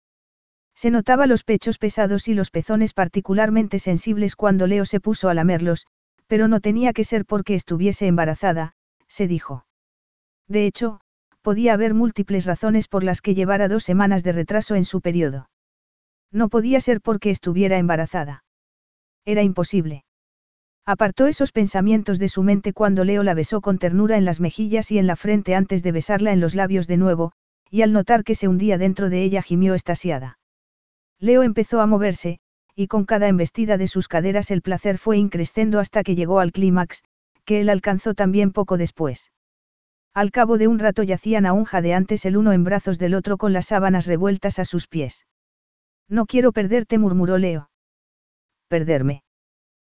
Se 0.76 0.92
notaba 0.92 1.26
los 1.26 1.44
pechos 1.44 1.80
pesados 1.80 2.28
y 2.28 2.36
los 2.36 2.52
pezones 2.52 2.94
particularmente 2.94 3.80
sensibles 3.80 4.36
cuando 4.36 4.68
Leo 4.68 4.86
se 4.86 5.00
puso 5.00 5.28
a 5.28 5.34
lamerlos, 5.34 5.88
pero 6.28 6.48
no 6.48 6.60
tenía 6.60 6.94
que 6.94 7.04
ser 7.04 7.26
porque 7.26 7.56
estuviese 7.56 8.06
embarazada, 8.06 8.74
se 9.08 9.28
dijo. 9.28 9.66
De 10.48 10.68
hecho, 10.68 11.00
podía 11.46 11.76
haber 11.76 11.94
múltiples 11.94 12.48
razones 12.48 12.88
por 12.88 13.04
las 13.04 13.22
que 13.22 13.36
llevara 13.36 13.68
dos 13.68 13.84
semanas 13.84 14.24
de 14.24 14.32
retraso 14.32 14.74
en 14.74 14.84
su 14.84 15.00
periodo. 15.00 15.48
No 16.32 16.50
podía 16.50 16.80
ser 16.80 17.02
porque 17.02 17.30
estuviera 17.30 17.78
embarazada. 17.78 18.44
Era 19.26 19.44
imposible. 19.44 20.06
Apartó 20.88 21.28
esos 21.28 21.52
pensamientos 21.52 22.18
de 22.18 22.30
su 22.30 22.42
mente 22.42 22.74
cuando 22.74 23.04
Leo 23.04 23.22
la 23.22 23.36
besó 23.36 23.62
con 23.62 23.78
ternura 23.78 24.18
en 24.18 24.26
las 24.26 24.40
mejillas 24.40 24.92
y 24.92 24.98
en 24.98 25.06
la 25.06 25.16
frente 25.16 25.54
antes 25.54 25.84
de 25.84 25.92
besarla 25.92 26.34
en 26.34 26.40
los 26.40 26.56
labios 26.56 26.88
de 26.88 26.98
nuevo, 26.98 27.32
y 27.70 27.84
al 27.84 27.94
notar 27.94 28.24
que 28.24 28.34
se 28.34 28.48
hundía 28.48 28.80
dentro 28.80 29.12
de 29.12 29.22
ella 29.22 29.44
gimió 29.44 29.76
estasiada. 29.76 30.40
Leo 31.20 31.44
empezó 31.44 31.80
a 31.80 31.86
moverse, 31.86 32.40
y 32.76 32.88
con 32.88 33.06
cada 33.06 33.28
embestida 33.28 33.78
de 33.78 33.88
sus 33.88 34.08
caderas 34.08 34.50
el 34.50 34.64
placer 34.64 34.98
fue 34.98 35.20
increciendo 35.20 35.80
hasta 35.80 36.02
que 36.02 36.16
llegó 36.16 36.40
al 36.40 36.52
clímax, 36.52 37.04
que 37.46 37.62
él 37.62 37.70
alcanzó 37.70 38.16
también 38.16 38.52
poco 38.52 38.78
después. 38.78 39.30
Al 40.16 40.32
cabo 40.32 40.58
de 40.58 40.70
un 40.70 40.80
rato 40.80 41.04
yacían 41.04 41.46
aún 41.46 41.66
jadeantes 41.66 42.26
el 42.26 42.38
uno 42.38 42.54
en 42.54 42.64
brazos 42.64 42.98
del 42.98 43.16
otro 43.16 43.38
con 43.38 43.52
las 43.52 43.66
sábanas 43.66 44.06
revueltas 44.06 44.60
a 44.60 44.66
sus 44.66 44.88
pies. 44.88 45.28
No 46.08 46.26
quiero 46.26 46.54
perderte, 46.54 46.98
murmuró 46.98 47.38
Leo. 47.38 47.70
¿Perderme? 48.70 49.24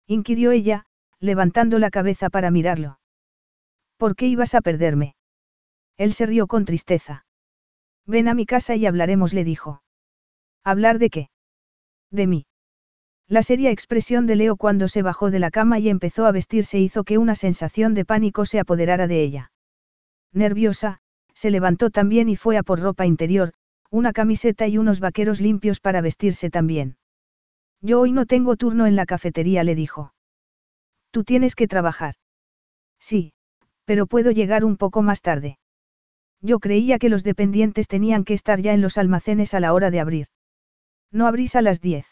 inquirió 0.07 0.51
ella, 0.51 0.85
levantando 1.19 1.77
la 1.77 1.91
cabeza 1.91 2.31
para 2.31 2.49
mirarlo. 2.49 2.99
¿Por 3.97 4.15
qué 4.15 4.25
ibas 4.25 4.55
a 4.55 4.61
perderme? 4.61 5.15
Él 5.97 6.13
se 6.13 6.25
rió 6.25 6.47
con 6.47 6.65
tristeza. 6.65 7.27
Ven 8.07 8.27
a 8.27 8.33
mi 8.33 8.47
casa 8.47 8.75
y 8.75 8.87
hablaremos, 8.87 9.35
le 9.35 9.43
dijo. 9.43 9.83
¿Hablar 10.63 10.97
de 10.97 11.11
qué? 11.11 11.29
De 12.09 12.25
mí. 12.25 12.47
La 13.27 13.43
seria 13.43 13.69
expresión 13.69 14.25
de 14.25 14.35
Leo 14.35 14.55
cuando 14.55 14.87
se 14.87 15.03
bajó 15.03 15.29
de 15.29 15.37
la 15.37 15.51
cama 15.51 15.77
y 15.77 15.89
empezó 15.89 16.25
a 16.25 16.31
vestirse 16.31 16.79
hizo 16.79 17.03
que 17.03 17.19
una 17.19 17.35
sensación 17.35 17.93
de 17.93 18.03
pánico 18.03 18.45
se 18.45 18.59
apoderara 18.59 19.05
de 19.05 19.21
ella. 19.21 19.51
Nerviosa, 20.33 20.99
se 21.33 21.51
levantó 21.51 21.89
también 21.89 22.29
y 22.29 22.35
fue 22.35 22.57
a 22.57 22.63
por 22.63 22.79
ropa 22.79 23.05
interior, 23.05 23.53
una 23.89 24.13
camiseta 24.13 24.67
y 24.67 24.77
unos 24.77 24.99
vaqueros 24.99 25.39
limpios 25.39 25.79
para 25.79 26.01
vestirse 26.01 26.49
también. 26.49 26.97
Yo 27.81 28.01
hoy 28.01 28.11
no 28.11 28.25
tengo 28.25 28.55
turno 28.55 28.85
en 28.85 28.95
la 28.95 29.05
cafetería, 29.05 29.63
le 29.63 29.75
dijo. 29.75 30.13
Tú 31.11 31.23
tienes 31.23 31.55
que 31.55 31.67
trabajar. 31.67 32.15
Sí, 32.99 33.33
pero 33.85 34.07
puedo 34.07 34.31
llegar 34.31 34.65
un 34.65 34.77
poco 34.77 35.01
más 35.01 35.21
tarde. 35.21 35.59
Yo 36.41 36.59
creía 36.59 36.99
que 36.99 37.09
los 37.09 37.23
dependientes 37.23 37.87
tenían 37.87 38.23
que 38.23 38.33
estar 38.33 38.61
ya 38.61 38.73
en 38.73 38.81
los 38.81 38.97
almacenes 38.97 39.53
a 39.53 39.59
la 39.59 39.73
hora 39.73 39.91
de 39.91 39.99
abrir. 39.99 40.27
¿No 41.11 41.27
abrís 41.27 41.55
a 41.55 41.61
las 41.61 41.81
diez? 41.81 42.05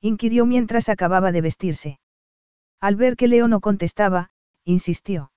inquirió 0.00 0.46
mientras 0.46 0.88
acababa 0.88 1.32
de 1.32 1.40
vestirse. 1.40 1.98
Al 2.80 2.96
ver 2.96 3.16
que 3.16 3.28
Leo 3.28 3.48
no 3.48 3.60
contestaba, 3.60 4.30
insistió. 4.64 5.32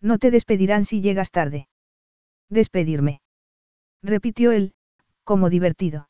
No 0.00 0.18
te 0.18 0.30
despedirán 0.30 0.84
si 0.84 1.00
llegas 1.00 1.30
tarde. 1.30 1.68
Despedirme. 2.48 3.20
Repitió 4.02 4.52
él, 4.52 4.74
como 5.24 5.48
divertido. 5.48 6.08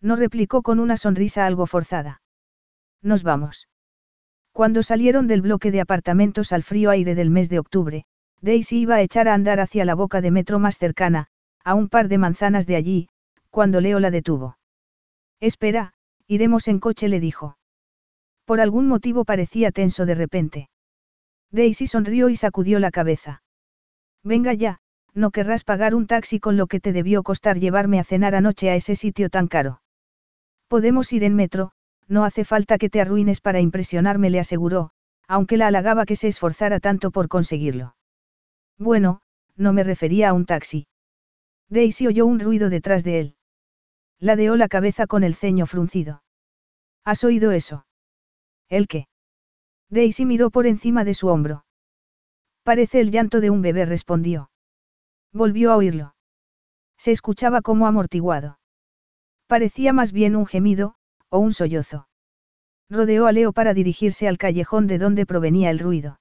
No 0.00 0.16
replicó 0.16 0.62
con 0.62 0.80
una 0.80 0.96
sonrisa 0.96 1.46
algo 1.46 1.66
forzada. 1.66 2.22
Nos 3.02 3.22
vamos. 3.22 3.68
Cuando 4.52 4.82
salieron 4.82 5.26
del 5.26 5.42
bloque 5.42 5.70
de 5.70 5.80
apartamentos 5.80 6.52
al 6.52 6.62
frío 6.62 6.90
aire 6.90 7.14
del 7.14 7.30
mes 7.30 7.48
de 7.48 7.58
octubre, 7.58 8.04
Daisy 8.40 8.80
iba 8.80 8.96
a 8.96 9.02
echar 9.02 9.28
a 9.28 9.34
andar 9.34 9.60
hacia 9.60 9.84
la 9.84 9.94
boca 9.94 10.20
de 10.20 10.30
metro 10.30 10.58
más 10.58 10.78
cercana, 10.78 11.28
a 11.64 11.74
un 11.74 11.88
par 11.88 12.08
de 12.08 12.18
manzanas 12.18 12.66
de 12.66 12.76
allí, 12.76 13.08
cuando 13.50 13.80
Leo 13.80 14.00
la 14.00 14.10
detuvo. 14.10 14.58
Espera, 15.40 15.94
iremos 16.26 16.68
en 16.68 16.78
coche, 16.78 17.08
le 17.08 17.20
dijo. 17.20 17.56
Por 18.44 18.60
algún 18.60 18.86
motivo 18.86 19.24
parecía 19.24 19.72
tenso 19.72 20.04
de 20.06 20.14
repente. 20.14 20.68
Daisy 21.54 21.86
sonrió 21.86 22.30
y 22.30 22.36
sacudió 22.36 22.80
la 22.80 22.90
cabeza. 22.90 23.44
Venga 24.24 24.54
ya, 24.54 24.80
no 25.12 25.30
querrás 25.30 25.62
pagar 25.62 25.94
un 25.94 26.08
taxi 26.08 26.40
con 26.40 26.56
lo 26.56 26.66
que 26.66 26.80
te 26.80 26.92
debió 26.92 27.22
costar 27.22 27.60
llevarme 27.60 28.00
a 28.00 28.04
cenar 28.04 28.34
anoche 28.34 28.70
a 28.70 28.74
ese 28.74 28.96
sitio 28.96 29.30
tan 29.30 29.46
caro. 29.46 29.80
Podemos 30.66 31.12
ir 31.12 31.22
en 31.22 31.36
metro, 31.36 31.70
no 32.08 32.24
hace 32.24 32.44
falta 32.44 32.76
que 32.76 32.90
te 32.90 33.00
arruines 33.00 33.40
para 33.40 33.60
impresionarme, 33.60 34.30
le 34.30 34.40
aseguró, 34.40 34.90
aunque 35.28 35.56
la 35.56 35.68
halagaba 35.68 36.06
que 36.06 36.16
se 36.16 36.26
esforzara 36.26 36.80
tanto 36.80 37.12
por 37.12 37.28
conseguirlo. 37.28 37.94
Bueno, 38.76 39.20
no 39.54 39.72
me 39.72 39.84
refería 39.84 40.30
a 40.30 40.32
un 40.32 40.46
taxi. 40.46 40.88
Daisy 41.68 42.08
oyó 42.08 42.26
un 42.26 42.40
ruido 42.40 42.68
detrás 42.68 43.04
de 43.04 43.20
él. 43.20 43.36
Ladeó 44.18 44.56
la 44.56 44.66
cabeza 44.66 45.06
con 45.06 45.22
el 45.22 45.36
ceño 45.36 45.66
fruncido. 45.66 46.24
¿Has 47.04 47.22
oído 47.22 47.52
eso? 47.52 47.86
¿El 48.68 48.88
qué? 48.88 49.06
Daisy 49.90 50.24
miró 50.24 50.50
por 50.50 50.66
encima 50.66 51.04
de 51.04 51.14
su 51.14 51.28
hombro. 51.28 51.64
Parece 52.62 53.00
el 53.00 53.10
llanto 53.10 53.40
de 53.40 53.50
un 53.50 53.62
bebé, 53.62 53.84
respondió. 53.84 54.50
Volvió 55.32 55.72
a 55.72 55.76
oírlo. 55.76 56.14
Se 56.96 57.12
escuchaba 57.12 57.60
como 57.60 57.86
amortiguado. 57.86 58.58
Parecía 59.46 59.92
más 59.92 60.12
bien 60.12 60.36
un 60.36 60.46
gemido, 60.46 60.96
o 61.28 61.38
un 61.38 61.52
sollozo. 61.52 62.08
Rodeó 62.88 63.26
a 63.26 63.32
Leo 63.32 63.52
para 63.52 63.74
dirigirse 63.74 64.28
al 64.28 64.38
callejón 64.38 64.86
de 64.86 64.98
donde 64.98 65.26
provenía 65.26 65.70
el 65.70 65.78
ruido. 65.78 66.20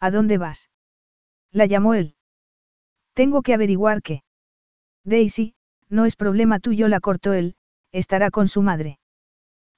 ¿A 0.00 0.10
dónde 0.10 0.38
vas? 0.38 0.70
La 1.52 1.66
llamó 1.66 1.94
él. 1.94 2.16
Tengo 3.14 3.42
que 3.42 3.54
averiguar 3.54 4.02
qué. 4.02 4.22
Daisy, 5.04 5.54
no 5.88 6.06
es 6.06 6.16
problema 6.16 6.58
tuyo, 6.58 6.88
la 6.88 7.00
cortó 7.00 7.34
él, 7.34 7.54
estará 7.92 8.30
con 8.30 8.48
su 8.48 8.62
madre. 8.62 8.98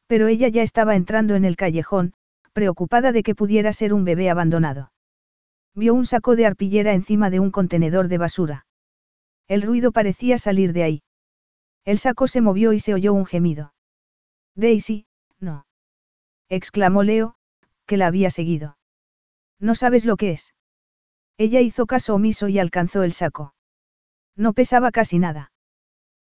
Pero 0.07 0.29
ella 0.29 0.49
ya 0.49 0.63
estaba 0.63 0.95
entrando 0.95 1.35
en 1.35 1.45
el 1.45 1.57
callejón, 1.57 2.15
preocupada 2.55 3.13
de 3.13 3.23
que 3.23 3.35
pudiera 3.35 3.75
ser 3.75 3.93
un 3.93 4.05
bebé 4.05 4.31
abandonado. 4.31 4.93
Vio 5.75 5.93
un 5.93 6.07
saco 6.07 6.37
de 6.37 6.47
arpillera 6.47 6.95
encima 6.95 7.29
de 7.29 7.41
un 7.41 7.51
contenedor 7.51 8.09
de 8.09 8.19
basura. 8.19 8.67
El 9.49 9.61
ruido 9.61 9.93
parecía 9.93 10.39
salir 10.39 10.73
de 10.73 10.85
ahí. 10.85 11.03
El 11.85 11.99
saco 11.99 12.29
se 12.29 12.41
movió 12.41 12.73
y 12.73 12.81
se 12.81 12.95
oyó 12.95 13.13
un 13.13 13.27
gemido. 13.27 13.75
Daisy, 14.55 15.07
no. 15.39 15.67
exclamó 16.49 17.03
Leo, 17.03 17.35
que 17.87 17.99
la 17.99 18.07
había 18.07 18.31
seguido. 18.31 18.79
No 19.61 19.75
sabes 19.75 20.05
lo 20.05 20.17
que 20.17 20.31
es. 20.31 20.55
Ella 21.37 21.61
hizo 21.61 21.87
caso 21.87 22.15
omiso 22.15 22.49
y 22.49 22.59
alcanzó 22.59 23.03
el 23.03 23.13
saco. 23.13 23.55
No 24.37 24.53
pesaba 24.53 24.93
casi 24.93 25.19
nada. 25.19 25.53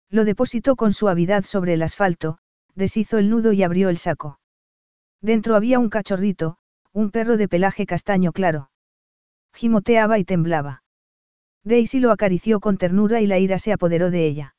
Lo 0.10 0.26
depositó 0.26 0.76
con 0.76 0.94
suavidad 0.94 1.44
sobre 1.44 1.74
el 1.74 1.84
asfalto, 1.84 2.38
deshizo 2.76 3.18
el 3.18 3.30
nudo 3.30 3.54
y 3.54 3.64
abrió 3.64 3.90
el 3.90 3.98
saco. 3.98 4.41
Dentro 5.22 5.56
había 5.56 5.80
un 5.80 5.90
cachorrito, 5.90 6.58
un 6.94 7.12
perro 7.12 7.38
de 7.38 7.48
pelaje 7.48 7.86
castaño 7.86 8.32
claro. 8.32 8.70
Gimoteaba 9.54 10.18
y 10.18 10.24
temblaba. 10.24 10.84
Daisy 11.63 12.00
lo 12.00 12.12
acarició 12.12 12.60
con 12.60 12.78
ternura 12.78 13.22
y 13.22 13.28
la 13.28 13.38
ira 13.38 13.60
se 13.60 13.72
apoderó 13.72 14.10
de 14.10 14.25
ella. 14.25 14.56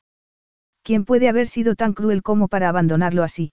¿Quién 0.83 1.03
puede 1.05 1.27
haber 1.27 1.47
sido 1.47 1.75
tan 1.75 1.93
cruel 1.93 2.23
como 2.23 2.47
para 2.47 2.69
abandonarlo 2.69 3.23
así? 3.23 3.51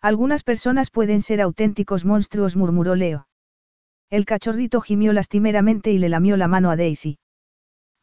Algunas 0.00 0.44
personas 0.44 0.90
pueden 0.90 1.20
ser 1.20 1.40
auténticos 1.40 2.04
monstruos, 2.04 2.56
murmuró 2.56 2.94
Leo. 2.94 3.26
El 4.08 4.24
cachorrito 4.24 4.80
gimió 4.80 5.12
lastimeramente 5.12 5.92
y 5.92 5.98
le 5.98 6.08
lamió 6.08 6.36
la 6.36 6.48
mano 6.48 6.70
a 6.70 6.76
Daisy. 6.76 7.18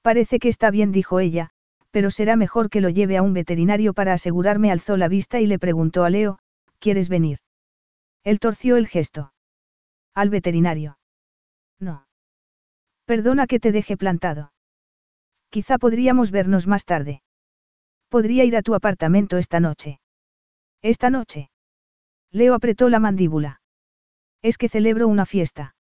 Parece 0.02 0.40
que 0.40 0.50
está 0.50 0.70
bien, 0.70 0.92
dijo 0.92 1.20
ella, 1.20 1.50
pero 1.92 2.12
será 2.12 2.36
mejor 2.36 2.70
que 2.70 2.82
lo 2.82 2.90
lleve 2.90 3.18
a 3.18 3.22
un 3.22 3.34
veterinario 3.34 3.94
para 3.94 4.14
asegurarme. 4.14 4.72
Alzó 4.72 4.96
la 4.96 5.08
vista 5.08 5.40
y 5.40 5.48
le 5.48 5.60
preguntó 5.60 6.04
a 6.04 6.10
Leo, 6.10 6.40
¿quieres 6.80 7.10
venir? 7.10 7.40
Él 8.28 8.42
torció 8.42 8.76
el 8.76 8.90
gesto. 8.90 9.32
Al 10.14 10.30
veterinario. 10.30 11.00
No. 11.80 12.06
Perdona 13.06 13.48
que 13.48 13.58
te 13.58 13.72
deje 13.72 13.96
plantado. 13.96 14.52
Quizá 15.50 15.78
podríamos 15.78 16.32
vernos 16.32 16.68
más 16.68 16.84
tarde. 16.84 17.22
Podría 18.10 18.44
ir 18.44 18.58
a 18.58 18.62
tu 18.64 18.76
apartamento 18.76 19.38
esta 19.38 19.62
noche. 19.62 20.02
Esta 20.82 21.10
noche. 21.10 21.52
Leo 22.30 22.54
apretó 22.54 22.90
la 22.90 23.00
mandíbula. 23.00 23.62
Es 24.42 24.58
que 24.58 24.68
celebro 24.68 25.08
una 25.08 25.26
fiesta. 25.26 25.78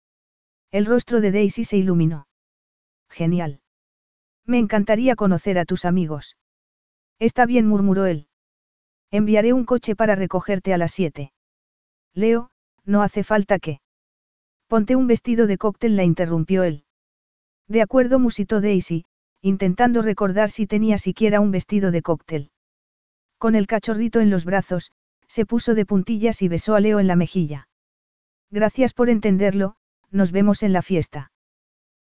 El 0.73 0.87
rostro 0.87 1.21
de 1.21 1.31
Daisy 1.31 1.63
se 1.63 1.77
iluminó. 1.77 2.27
Genial. 3.09 3.61
Me 4.47 4.59
encantaría 4.59 5.15
conocer 5.15 5.61
a 5.61 5.65
tus 5.65 5.85
amigos. 5.85 6.37
Está 7.21 7.47
bien, 7.47 7.69
murmuró 7.69 8.07
él. 8.07 8.27
Enviaré 9.13 9.53
un 9.53 9.65
coche 9.65 9.95
para 9.95 10.17
recogerte 10.17 10.75
a 10.75 10.79
las 10.79 10.91
siete. 10.91 11.33
Leo, 12.15 12.51
no 12.85 13.03
hace 13.03 13.25
falta 13.25 13.59
que. 13.59 13.81
Ponte 14.69 14.97
un 14.97 15.07
vestido 15.07 15.47
de 15.47 15.59
cóctel, 15.59 15.97
la 15.97 16.05
interrumpió 16.05 16.63
él. 16.63 16.85
De 17.69 17.83
acuerdo, 17.83 18.19
musitó 18.19 18.61
Daisy, 18.61 19.05
intentando 19.41 20.03
recordar 20.03 20.51
si 20.51 20.67
tenía 20.67 20.99
siquiera 20.99 21.41
un 21.41 21.51
vestido 21.51 21.91
de 21.91 22.03
cóctel. 22.03 22.51
Con 23.39 23.55
el 23.55 23.67
cachorrito 23.67 24.21
en 24.21 24.31
los 24.31 24.45
brazos, 24.45 24.93
se 25.27 25.47
puso 25.47 25.75
de 25.75 25.87
puntillas 25.87 26.43
y 26.43 26.49
besó 26.49 26.75
a 26.75 26.81
Leo 26.81 27.01
en 27.01 27.07
la 27.07 27.17
mejilla. 27.17 27.69
Gracias 28.51 28.93
por 28.95 29.09
entenderlo, 29.09 29.77
nos 30.11 30.31
vemos 30.31 30.63
en 30.63 30.73
la 30.73 30.83
fiesta. 30.83 31.33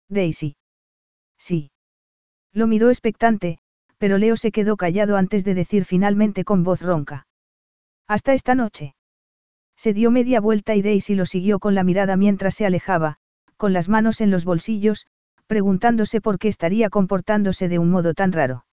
Daisy. 0.10 0.58
Sí. 1.38 1.72
Lo 2.51 2.66
miró 2.66 2.89
expectante, 2.89 3.60
pero 4.00 4.18
Leo 4.18 4.36
se 4.36 4.51
quedó 4.51 4.75
callado 4.78 5.16
antes 5.16 5.46
de 5.46 5.54
decir 5.54 5.86
finalmente 5.86 6.44
con 6.44 6.63
voz 6.63 6.82
ronca. 6.82 7.28
Hasta 8.08 8.34
esta 8.34 8.56
noche. 8.56 8.96
Se 9.79 9.93
dio 9.93 10.12
media 10.12 10.41
vuelta 10.41 10.75
y 10.75 10.81
Daisy 10.81 11.15
lo 11.15 11.25
siguió 11.25 11.59
con 11.59 11.74
la 11.74 11.86
mirada 11.86 12.17
mientras 12.17 12.53
se 12.53 12.65
alejaba, 12.65 13.15
con 13.55 13.71
las 13.71 13.88
manos 13.88 14.19
en 14.19 14.29
los 14.29 14.43
bolsillos, 14.43 15.07
preguntándose 15.48 16.19
por 16.19 16.38
qué 16.38 16.50
estaría 16.50 16.89
comportándose 16.89 17.69
de 17.69 17.79
un 17.79 17.89
modo 17.89 18.13
tan 18.13 18.33
raro. 18.33 18.65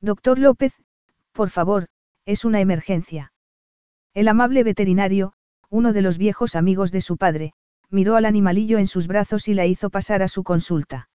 Doctor 0.00 0.38
López, 0.38 0.72
por 1.32 1.50
favor, 1.50 1.88
es 2.24 2.46
una 2.46 2.62
emergencia. 2.62 3.34
El 4.14 4.26
amable 4.26 4.64
veterinario, 4.64 5.34
uno 5.68 5.92
de 5.92 6.00
los 6.00 6.16
viejos 6.16 6.56
amigos 6.56 6.92
de 6.92 7.02
su 7.02 7.18
padre, 7.18 7.52
miró 7.90 8.16
al 8.16 8.24
animalillo 8.24 8.78
en 8.78 8.86
sus 8.86 9.08
brazos 9.08 9.48
y 9.48 9.52
la 9.52 9.66
hizo 9.66 9.90
pasar 9.90 10.22
a 10.22 10.28
su 10.28 10.44
consulta. 10.44 11.10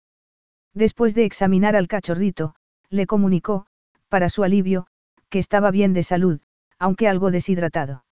Después 0.75 1.15
de 1.15 1.25
examinar 1.25 1.75
al 1.75 1.89
cachorrito, 1.89 2.55
le 2.91 3.07
comunicó, 3.07 3.65
para 4.11 4.29
su 4.29 4.45
alivio, 4.45 4.89
que 5.31 5.39
estaba 5.39 5.71
bien 5.71 5.95
de 5.95 6.03
salud, 6.03 6.41
aunque 6.79 7.09
algo 7.09 7.31
deshidratado. 7.31 8.05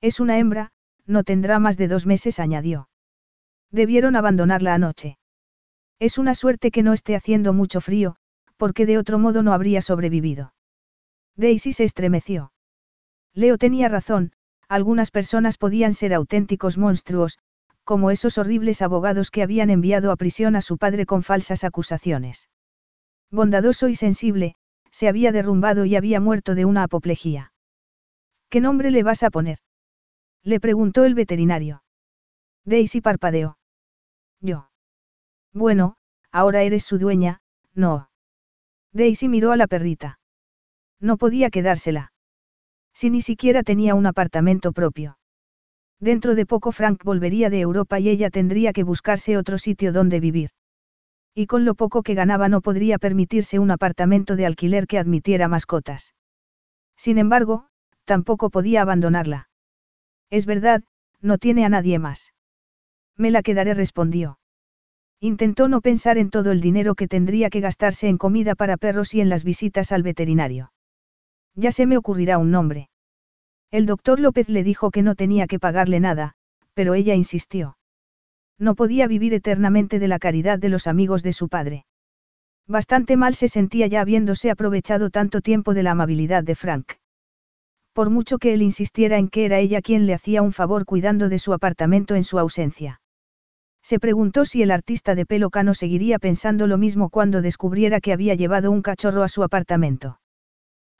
Es 0.00 0.20
una 0.20 0.38
hembra, 0.38 0.70
no 1.06 1.24
tendrá 1.24 1.58
más 1.58 1.76
de 1.76 1.88
dos 1.88 2.06
meses, 2.06 2.38
añadió. 2.38 2.88
Debieron 3.70 4.16
abandonarla 4.16 4.74
anoche. 4.74 5.18
Es 5.98 6.16
una 6.16 6.34
suerte 6.34 6.70
que 6.70 6.82
no 6.82 6.92
esté 6.92 7.14
haciendo 7.14 7.52
mucho 7.52 7.80
frío, 7.80 8.16
porque 8.56 8.86
de 8.86 8.98
otro 8.98 9.18
modo 9.18 9.42
no 9.42 9.52
habría 9.52 9.82
sobrevivido. 9.82 10.54
Daisy 11.36 11.72
se 11.72 11.84
estremeció. 11.84 12.52
Leo 13.34 13.58
tenía 13.58 13.88
razón, 13.88 14.32
algunas 14.68 15.10
personas 15.10 15.58
podían 15.58 15.94
ser 15.94 16.14
auténticos 16.14 16.78
monstruos, 16.78 17.38
como 17.84 18.10
esos 18.10 18.38
horribles 18.38 18.82
abogados 18.82 19.30
que 19.30 19.42
habían 19.42 19.70
enviado 19.70 20.12
a 20.12 20.16
prisión 20.16 20.56
a 20.56 20.62
su 20.62 20.78
padre 20.78 21.06
con 21.06 21.22
falsas 21.22 21.64
acusaciones. 21.64 22.48
Bondadoso 23.30 23.88
y 23.88 23.96
sensible, 23.96 24.54
se 24.90 25.08
había 25.08 25.32
derrumbado 25.32 25.84
y 25.84 25.96
había 25.96 26.20
muerto 26.20 26.54
de 26.54 26.64
una 26.64 26.84
apoplejía. 26.84 27.52
¿Qué 28.48 28.60
nombre 28.60 28.90
le 28.90 29.02
vas 29.02 29.22
a 29.22 29.30
poner? 29.30 29.58
Le 30.42 30.60
preguntó 30.60 31.04
el 31.04 31.14
veterinario. 31.14 31.82
Daisy 32.64 33.00
parpadeó. 33.00 33.58
Yo. 34.40 34.70
Bueno, 35.52 35.96
ahora 36.30 36.62
eres 36.62 36.84
su 36.84 36.98
dueña, 36.98 37.40
no. 37.74 38.08
Daisy 38.92 39.28
miró 39.28 39.52
a 39.52 39.56
la 39.56 39.66
perrita. 39.66 40.18
No 40.98 41.16
podía 41.16 41.50
quedársela. 41.50 42.12
Si 42.94 43.10
ni 43.10 43.22
siquiera 43.22 43.62
tenía 43.62 43.94
un 43.94 44.06
apartamento 44.06 44.72
propio. 44.72 45.18
Dentro 46.00 46.34
de 46.34 46.46
poco 46.46 46.72
Frank 46.72 47.04
volvería 47.04 47.50
de 47.50 47.60
Europa 47.60 48.00
y 48.00 48.08
ella 48.08 48.30
tendría 48.30 48.72
que 48.72 48.84
buscarse 48.84 49.36
otro 49.36 49.58
sitio 49.58 49.92
donde 49.92 50.20
vivir. 50.20 50.50
Y 51.34 51.46
con 51.46 51.64
lo 51.64 51.74
poco 51.74 52.02
que 52.02 52.14
ganaba 52.14 52.48
no 52.48 52.62
podría 52.62 52.98
permitirse 52.98 53.58
un 53.58 53.70
apartamento 53.70 54.34
de 54.34 54.46
alquiler 54.46 54.86
que 54.86 54.98
admitiera 54.98 55.46
mascotas. 55.46 56.14
Sin 56.96 57.18
embargo, 57.18 57.66
tampoco 58.04 58.50
podía 58.50 58.82
abandonarla. 58.82 59.49
Es 60.30 60.46
verdad, 60.46 60.82
no 61.20 61.38
tiene 61.38 61.64
a 61.64 61.68
nadie 61.68 61.98
más. 61.98 62.32
Me 63.16 63.30
la 63.30 63.42
quedaré, 63.42 63.74
respondió. 63.74 64.38
Intentó 65.20 65.68
no 65.68 65.82
pensar 65.82 66.16
en 66.16 66.30
todo 66.30 66.50
el 66.52 66.60
dinero 66.60 66.94
que 66.94 67.08
tendría 67.08 67.50
que 67.50 67.60
gastarse 67.60 68.08
en 68.08 68.16
comida 68.16 68.54
para 68.54 68.78
perros 68.78 69.12
y 69.14 69.20
en 69.20 69.28
las 69.28 69.44
visitas 69.44 69.92
al 69.92 70.02
veterinario. 70.02 70.72
Ya 71.54 71.72
se 71.72 71.84
me 71.86 71.98
ocurrirá 71.98 72.38
un 72.38 72.50
nombre. 72.50 72.88
El 73.70 73.86
doctor 73.86 74.18
López 74.18 74.48
le 74.48 74.64
dijo 74.64 74.90
que 74.90 75.02
no 75.02 75.14
tenía 75.14 75.46
que 75.46 75.58
pagarle 75.58 76.00
nada, 76.00 76.34
pero 76.74 76.94
ella 76.94 77.14
insistió. 77.14 77.76
No 78.58 78.74
podía 78.74 79.06
vivir 79.06 79.34
eternamente 79.34 79.98
de 79.98 80.08
la 80.08 80.18
caridad 80.18 80.58
de 80.58 80.70
los 80.70 80.86
amigos 80.86 81.22
de 81.22 81.32
su 81.32 81.48
padre. 81.48 81.84
Bastante 82.66 83.16
mal 83.16 83.34
se 83.34 83.48
sentía 83.48 83.86
ya 83.88 84.00
habiéndose 84.00 84.50
aprovechado 84.50 85.10
tanto 85.10 85.40
tiempo 85.40 85.74
de 85.74 85.82
la 85.82 85.90
amabilidad 85.90 86.44
de 86.44 86.54
Frank. 86.54 86.92
Por 88.00 88.08
mucho 88.08 88.38
que 88.38 88.54
él 88.54 88.62
insistiera 88.62 89.18
en 89.18 89.28
que 89.28 89.44
era 89.44 89.58
ella 89.58 89.82
quien 89.82 90.06
le 90.06 90.14
hacía 90.14 90.40
un 90.40 90.54
favor 90.54 90.86
cuidando 90.86 91.28
de 91.28 91.38
su 91.38 91.52
apartamento 91.52 92.14
en 92.14 92.24
su 92.24 92.38
ausencia. 92.38 93.02
Se 93.82 93.98
preguntó 93.98 94.46
si 94.46 94.62
el 94.62 94.70
artista 94.70 95.14
de 95.14 95.26
pelo 95.26 95.50
cano 95.50 95.74
seguiría 95.74 96.18
pensando 96.18 96.66
lo 96.66 96.78
mismo 96.78 97.10
cuando 97.10 97.42
descubriera 97.42 98.00
que 98.00 98.14
había 98.14 98.34
llevado 98.34 98.70
un 98.70 98.80
cachorro 98.80 99.22
a 99.22 99.28
su 99.28 99.42
apartamento. 99.42 100.18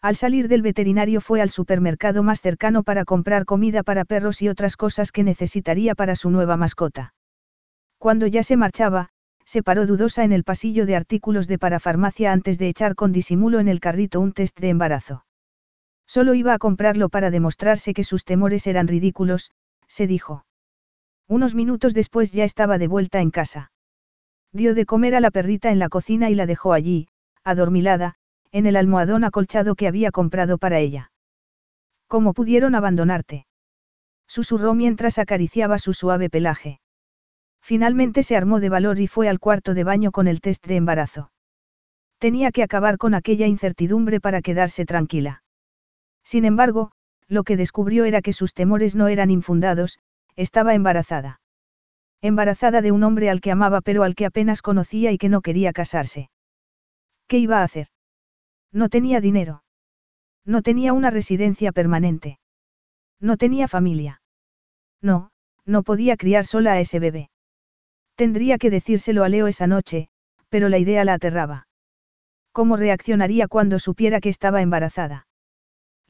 Al 0.02 0.14
salir 0.14 0.46
del 0.46 0.60
veterinario 0.60 1.22
fue 1.22 1.40
al 1.40 1.48
supermercado 1.48 2.22
más 2.22 2.42
cercano 2.42 2.82
para 2.82 3.06
comprar 3.06 3.46
comida 3.46 3.82
para 3.82 4.04
perros 4.04 4.42
y 4.42 4.50
otras 4.50 4.76
cosas 4.76 5.10
que 5.10 5.24
necesitaría 5.24 5.94
para 5.94 6.14
su 6.16 6.28
nueva 6.28 6.58
mascota. 6.58 7.14
Cuando 7.96 8.26
ya 8.26 8.42
se 8.42 8.58
marchaba, 8.58 9.08
se 9.46 9.62
paró 9.62 9.86
dudosa 9.86 10.22
en 10.22 10.32
el 10.32 10.44
pasillo 10.44 10.84
de 10.84 10.96
artículos 10.96 11.48
de 11.48 11.58
parafarmacia 11.58 12.30
antes 12.30 12.58
de 12.58 12.68
echar 12.68 12.94
con 12.94 13.10
disimulo 13.10 13.58
en 13.58 13.68
el 13.68 13.80
carrito 13.80 14.20
un 14.20 14.32
test 14.32 14.60
de 14.60 14.68
embarazo. 14.68 15.24
Solo 16.10 16.34
iba 16.34 16.54
a 16.54 16.58
comprarlo 16.58 17.08
para 17.08 17.30
demostrarse 17.30 17.94
que 17.94 18.02
sus 18.02 18.24
temores 18.24 18.66
eran 18.66 18.88
ridículos, 18.88 19.52
se 19.86 20.08
dijo. 20.08 20.44
Unos 21.28 21.54
minutos 21.54 21.94
después 21.94 22.32
ya 22.32 22.42
estaba 22.42 22.78
de 22.78 22.88
vuelta 22.88 23.20
en 23.20 23.30
casa. 23.30 23.70
Dio 24.52 24.74
de 24.74 24.86
comer 24.86 25.14
a 25.14 25.20
la 25.20 25.30
perrita 25.30 25.70
en 25.70 25.78
la 25.78 25.88
cocina 25.88 26.28
y 26.28 26.34
la 26.34 26.46
dejó 26.46 26.72
allí, 26.72 27.06
adormilada, 27.44 28.16
en 28.50 28.66
el 28.66 28.74
almohadón 28.74 29.22
acolchado 29.22 29.76
que 29.76 29.86
había 29.86 30.10
comprado 30.10 30.58
para 30.58 30.80
ella. 30.80 31.12
¿Cómo 32.08 32.34
pudieron 32.34 32.74
abandonarte? 32.74 33.46
Susurró 34.26 34.74
mientras 34.74 35.16
acariciaba 35.20 35.78
su 35.78 35.92
suave 35.92 36.28
pelaje. 36.28 36.80
Finalmente 37.62 38.24
se 38.24 38.36
armó 38.36 38.58
de 38.58 38.68
valor 38.68 38.98
y 38.98 39.06
fue 39.06 39.28
al 39.28 39.38
cuarto 39.38 39.74
de 39.74 39.84
baño 39.84 40.10
con 40.10 40.26
el 40.26 40.40
test 40.40 40.66
de 40.66 40.74
embarazo. 40.74 41.30
Tenía 42.18 42.50
que 42.50 42.64
acabar 42.64 42.98
con 42.98 43.14
aquella 43.14 43.46
incertidumbre 43.46 44.20
para 44.20 44.42
quedarse 44.42 44.84
tranquila. 44.84 45.44
Sin 46.24 46.44
embargo, 46.44 46.92
lo 47.28 47.44
que 47.44 47.56
descubrió 47.56 48.04
era 48.04 48.22
que 48.22 48.32
sus 48.32 48.54
temores 48.54 48.96
no 48.96 49.08
eran 49.08 49.30
infundados, 49.30 49.98
estaba 50.36 50.74
embarazada. 50.74 51.40
Embarazada 52.22 52.82
de 52.82 52.92
un 52.92 53.02
hombre 53.04 53.30
al 53.30 53.40
que 53.40 53.50
amaba 53.50 53.80
pero 53.80 54.02
al 54.02 54.14
que 54.14 54.26
apenas 54.26 54.62
conocía 54.62 55.12
y 55.12 55.18
que 55.18 55.28
no 55.28 55.40
quería 55.40 55.72
casarse. 55.72 56.30
¿Qué 57.26 57.38
iba 57.38 57.60
a 57.60 57.62
hacer? 57.62 57.88
No 58.72 58.88
tenía 58.88 59.20
dinero. 59.20 59.62
No 60.44 60.62
tenía 60.62 60.92
una 60.92 61.10
residencia 61.10 61.72
permanente. 61.72 62.38
No 63.20 63.36
tenía 63.36 63.68
familia. 63.68 64.22
No, 65.00 65.30
no 65.64 65.82
podía 65.82 66.16
criar 66.16 66.46
sola 66.46 66.72
a 66.72 66.80
ese 66.80 66.98
bebé. 66.98 67.30
Tendría 68.16 68.58
que 68.58 68.70
decírselo 68.70 69.24
a 69.24 69.28
Leo 69.28 69.46
esa 69.46 69.66
noche, 69.66 70.08
pero 70.48 70.68
la 70.68 70.78
idea 70.78 71.04
la 71.04 71.14
aterraba. 71.14 71.68
¿Cómo 72.52 72.76
reaccionaría 72.76 73.46
cuando 73.48 73.78
supiera 73.78 74.20
que 74.20 74.28
estaba 74.28 74.60
embarazada? 74.60 75.26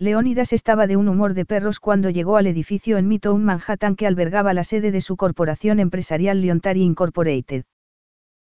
Leónidas 0.00 0.54
estaba 0.54 0.86
de 0.86 0.96
un 0.96 1.08
humor 1.08 1.34
de 1.34 1.44
perros 1.44 1.78
cuando 1.78 2.08
llegó 2.08 2.38
al 2.38 2.46
edificio 2.46 2.96
en 2.96 3.06
Midtown 3.06 3.44
Manhattan 3.44 3.96
que 3.96 4.06
albergaba 4.06 4.54
la 4.54 4.64
sede 4.64 4.92
de 4.92 5.02
su 5.02 5.18
corporación 5.18 5.78
empresarial 5.78 6.40
Leontari 6.40 6.80
Incorporated. 6.80 7.64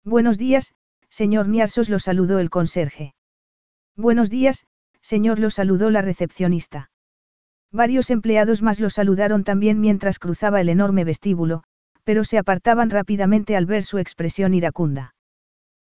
Buenos 0.02 0.36
días, 0.36 0.74
señor 1.08 1.46
Niarsos 1.46 1.88
lo 1.90 2.00
saludó 2.00 2.40
el 2.40 2.50
conserje. 2.50 3.14
Buenos 3.94 4.30
días, 4.30 4.66
señor 5.00 5.38
lo 5.38 5.48
saludó 5.48 5.90
la 5.90 6.02
recepcionista. 6.02 6.90
Varios 7.70 8.10
empleados 8.10 8.60
más 8.60 8.80
lo 8.80 8.90
saludaron 8.90 9.44
también 9.44 9.80
mientras 9.80 10.18
cruzaba 10.18 10.60
el 10.60 10.68
enorme 10.68 11.04
vestíbulo, 11.04 11.62
pero 12.02 12.24
se 12.24 12.36
apartaban 12.36 12.90
rápidamente 12.90 13.54
al 13.54 13.66
ver 13.66 13.84
su 13.84 13.98
expresión 13.98 14.54
iracunda. 14.54 15.14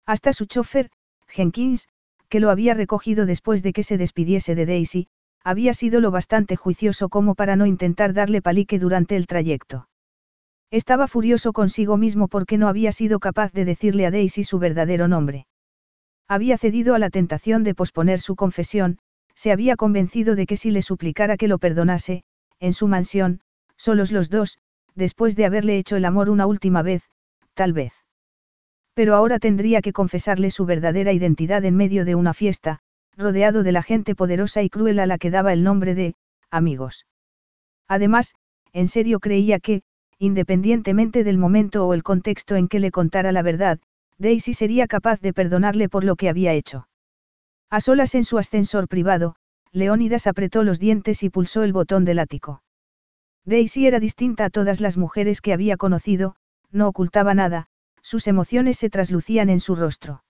Hasta 0.05 0.31
su 0.31 0.45
chofer, 0.45 0.91
Jenkins, 1.27 1.87
que 2.29 2.39
lo 2.39 2.51
había 2.51 2.75
recogido 2.75 3.25
después 3.25 3.63
de 3.63 3.73
que 3.73 3.81
se 3.81 3.97
despidiese 3.97 4.53
de 4.53 4.67
Daisy, 4.67 5.07
había 5.45 5.75
sido 5.75 6.01
lo 6.01 6.09
bastante 6.09 6.55
juicioso 6.55 7.07
como 7.07 7.35
para 7.35 7.55
no 7.55 7.67
intentar 7.67 8.13
darle 8.13 8.41
palique 8.41 8.79
durante 8.79 9.15
el 9.15 9.27
trayecto. 9.27 9.87
Estaba 10.71 11.07
furioso 11.07 11.53
consigo 11.53 11.97
mismo 11.97 12.27
porque 12.27 12.57
no 12.57 12.67
había 12.67 12.91
sido 12.91 13.19
capaz 13.19 13.53
de 13.53 13.63
decirle 13.63 14.07
a 14.07 14.11
Daisy 14.11 14.43
su 14.43 14.57
verdadero 14.57 15.07
nombre. 15.07 15.45
Había 16.27 16.57
cedido 16.57 16.95
a 16.95 16.99
la 16.99 17.11
tentación 17.11 17.63
de 17.63 17.75
posponer 17.75 18.19
su 18.19 18.35
confesión, 18.35 18.97
se 19.35 19.51
había 19.51 19.75
convencido 19.75 20.35
de 20.35 20.47
que 20.47 20.57
si 20.57 20.71
le 20.71 20.81
suplicara 20.81 21.37
que 21.37 21.47
lo 21.47 21.59
perdonase, 21.59 22.23
en 22.59 22.73
su 22.73 22.87
mansión, 22.87 23.41
solos 23.77 24.11
los 24.11 24.31
dos, 24.31 24.57
después 24.95 25.35
de 25.35 25.45
haberle 25.45 25.77
hecho 25.77 25.95
el 25.95 26.05
amor 26.05 26.31
una 26.31 26.47
última 26.47 26.81
vez, 26.81 27.03
tal 27.53 27.71
vez. 27.71 27.93
Pero 28.95 29.13
ahora 29.13 29.37
tendría 29.37 29.83
que 29.83 29.93
confesarle 29.93 30.49
su 30.49 30.65
verdadera 30.65 31.13
identidad 31.13 31.63
en 31.65 31.75
medio 31.75 32.03
de 32.03 32.15
una 32.15 32.33
fiesta, 32.33 32.79
rodeado 33.17 33.63
de 33.63 33.71
la 33.71 33.83
gente 33.83 34.15
poderosa 34.15 34.61
y 34.61 34.69
cruel 34.69 34.99
a 34.99 35.05
la 35.05 35.17
que 35.17 35.31
daba 35.31 35.53
el 35.53 35.63
nombre 35.63 35.95
de, 35.95 36.15
amigos. 36.49 37.05
Además, 37.87 38.33
en 38.73 38.87
serio 38.87 39.19
creía 39.19 39.59
que, 39.59 39.83
independientemente 40.19 41.23
del 41.23 41.37
momento 41.37 41.87
o 41.87 41.93
el 41.93 42.03
contexto 42.03 42.55
en 42.55 42.67
que 42.67 42.79
le 42.79 42.91
contara 42.91 43.31
la 43.31 43.41
verdad, 43.41 43.79
Daisy 44.17 44.53
sería 44.53 44.87
capaz 44.87 45.19
de 45.21 45.33
perdonarle 45.33 45.89
por 45.89 46.03
lo 46.03 46.15
que 46.15 46.29
había 46.29 46.53
hecho. 46.53 46.87
A 47.69 47.81
solas 47.81 48.15
en 48.15 48.23
su 48.23 48.37
ascensor 48.37 48.87
privado, 48.87 49.35
Leónidas 49.71 50.27
apretó 50.27 50.63
los 50.63 50.79
dientes 50.79 51.23
y 51.23 51.29
pulsó 51.29 51.63
el 51.63 51.73
botón 51.73 52.05
del 52.05 52.19
ático. 52.19 52.63
Daisy 53.45 53.87
era 53.87 53.99
distinta 53.99 54.45
a 54.45 54.49
todas 54.49 54.81
las 54.81 54.97
mujeres 54.97 55.41
que 55.41 55.53
había 55.53 55.77
conocido, 55.77 56.35
no 56.71 56.87
ocultaba 56.87 57.33
nada, 57.33 57.67
sus 58.01 58.27
emociones 58.27 58.77
se 58.77 58.89
traslucían 58.89 59.49
en 59.49 59.59
su 59.59 59.75
rostro. 59.75 60.24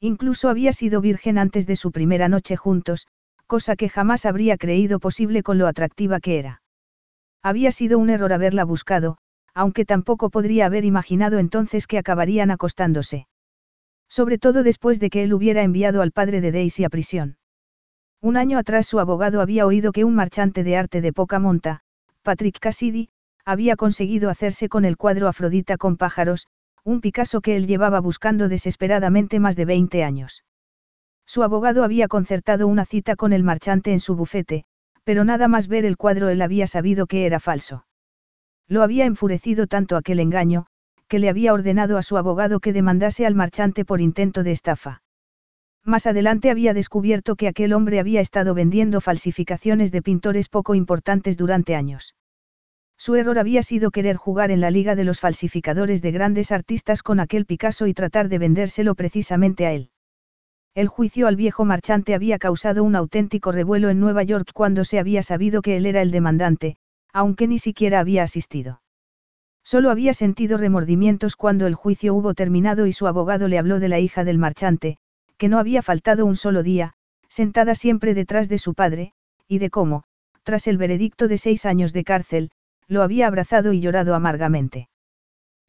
Incluso 0.00 0.48
había 0.48 0.72
sido 0.72 1.00
virgen 1.00 1.36
antes 1.36 1.66
de 1.66 1.76
su 1.76 1.92
primera 1.92 2.28
noche 2.28 2.56
juntos, 2.56 3.06
cosa 3.46 3.76
que 3.76 3.88
jamás 3.88 4.24
habría 4.24 4.56
creído 4.56 4.98
posible 4.98 5.42
con 5.42 5.58
lo 5.58 5.66
atractiva 5.66 6.20
que 6.20 6.38
era. 6.38 6.62
Había 7.42 7.70
sido 7.70 7.98
un 7.98 8.08
error 8.08 8.32
haberla 8.32 8.64
buscado, 8.64 9.18
aunque 9.54 9.84
tampoco 9.84 10.30
podría 10.30 10.66
haber 10.66 10.84
imaginado 10.84 11.38
entonces 11.38 11.86
que 11.86 11.98
acabarían 11.98 12.50
acostándose. 12.50 13.26
Sobre 14.08 14.38
todo 14.38 14.62
después 14.62 15.00
de 15.00 15.10
que 15.10 15.22
él 15.22 15.34
hubiera 15.34 15.62
enviado 15.62 16.02
al 16.02 16.12
padre 16.12 16.40
de 16.40 16.52
Daisy 16.52 16.84
a 16.84 16.88
prisión. 16.88 17.36
Un 18.22 18.36
año 18.36 18.58
atrás 18.58 18.86
su 18.86 19.00
abogado 19.00 19.40
había 19.40 19.66
oído 19.66 19.92
que 19.92 20.04
un 20.04 20.14
marchante 20.14 20.64
de 20.64 20.76
arte 20.76 21.00
de 21.00 21.12
poca 21.12 21.38
monta, 21.38 21.80
Patrick 22.22 22.58
Cassidy, 22.58 23.08
había 23.44 23.76
conseguido 23.76 24.30
hacerse 24.30 24.68
con 24.68 24.84
el 24.84 24.96
cuadro 24.96 25.28
Afrodita 25.28 25.76
con 25.76 25.96
pájaros, 25.96 26.46
un 26.84 27.00
Picasso 27.00 27.40
que 27.40 27.56
él 27.56 27.66
llevaba 27.66 28.00
buscando 28.00 28.48
desesperadamente 28.48 29.40
más 29.40 29.56
de 29.56 29.64
20 29.64 30.04
años. 30.04 30.44
Su 31.26 31.42
abogado 31.42 31.84
había 31.84 32.08
concertado 32.08 32.66
una 32.66 32.84
cita 32.84 33.16
con 33.16 33.32
el 33.32 33.44
marchante 33.44 33.92
en 33.92 34.00
su 34.00 34.16
bufete, 34.16 34.64
pero 35.04 35.24
nada 35.24 35.48
más 35.48 35.68
ver 35.68 35.84
el 35.84 35.96
cuadro 35.96 36.28
él 36.28 36.42
había 36.42 36.66
sabido 36.66 37.06
que 37.06 37.26
era 37.26 37.40
falso. 37.40 37.86
Lo 38.68 38.82
había 38.82 39.04
enfurecido 39.04 39.66
tanto 39.66 39.96
aquel 39.96 40.20
engaño, 40.20 40.66
que 41.08 41.18
le 41.18 41.28
había 41.28 41.52
ordenado 41.52 41.98
a 41.98 42.02
su 42.02 42.16
abogado 42.16 42.60
que 42.60 42.72
demandase 42.72 43.26
al 43.26 43.34
marchante 43.34 43.84
por 43.84 44.00
intento 44.00 44.42
de 44.42 44.52
estafa. 44.52 45.02
Más 45.84 46.06
adelante 46.06 46.50
había 46.50 46.74
descubierto 46.74 47.36
que 47.36 47.48
aquel 47.48 47.72
hombre 47.72 47.98
había 47.98 48.20
estado 48.20 48.54
vendiendo 48.54 49.00
falsificaciones 49.00 49.90
de 49.92 50.02
pintores 50.02 50.48
poco 50.48 50.74
importantes 50.74 51.36
durante 51.36 51.74
años. 51.74 52.14
Su 53.00 53.14
error 53.14 53.38
había 53.38 53.62
sido 53.62 53.90
querer 53.90 54.16
jugar 54.16 54.50
en 54.50 54.60
la 54.60 54.70
liga 54.70 54.94
de 54.94 55.04
los 55.04 55.20
falsificadores 55.20 56.02
de 56.02 56.10
grandes 56.10 56.52
artistas 56.52 57.02
con 57.02 57.18
aquel 57.18 57.46
Picasso 57.46 57.86
y 57.86 57.94
tratar 57.94 58.28
de 58.28 58.36
vendérselo 58.36 58.94
precisamente 58.94 59.64
a 59.64 59.72
él. 59.72 59.88
El 60.74 60.86
juicio 60.86 61.26
al 61.26 61.34
viejo 61.34 61.64
marchante 61.64 62.14
había 62.14 62.38
causado 62.38 62.84
un 62.84 62.94
auténtico 62.94 63.52
revuelo 63.52 63.88
en 63.88 64.00
Nueva 64.00 64.22
York 64.22 64.50
cuando 64.52 64.84
se 64.84 64.98
había 64.98 65.22
sabido 65.22 65.62
que 65.62 65.78
él 65.78 65.86
era 65.86 66.02
el 66.02 66.10
demandante, 66.10 66.76
aunque 67.10 67.48
ni 67.48 67.58
siquiera 67.58 68.00
había 68.00 68.22
asistido. 68.22 68.82
Solo 69.64 69.90
había 69.90 70.12
sentido 70.12 70.58
remordimientos 70.58 71.36
cuando 71.36 71.66
el 71.66 71.76
juicio 71.76 72.14
hubo 72.14 72.34
terminado 72.34 72.84
y 72.84 72.92
su 72.92 73.06
abogado 73.06 73.48
le 73.48 73.58
habló 73.58 73.80
de 73.80 73.88
la 73.88 73.98
hija 73.98 74.24
del 74.24 74.36
marchante, 74.36 74.98
que 75.38 75.48
no 75.48 75.58
había 75.58 75.80
faltado 75.80 76.26
un 76.26 76.36
solo 76.36 76.62
día, 76.62 76.92
sentada 77.28 77.74
siempre 77.74 78.12
detrás 78.12 78.50
de 78.50 78.58
su 78.58 78.74
padre, 78.74 79.14
y 79.48 79.56
de 79.56 79.70
cómo, 79.70 80.04
tras 80.42 80.66
el 80.66 80.76
veredicto 80.76 81.28
de 81.28 81.38
seis 81.38 81.64
años 81.64 81.94
de 81.94 82.04
cárcel, 82.04 82.50
lo 82.90 83.02
había 83.02 83.28
abrazado 83.28 83.72
y 83.72 83.80
llorado 83.80 84.16
amargamente. 84.16 84.88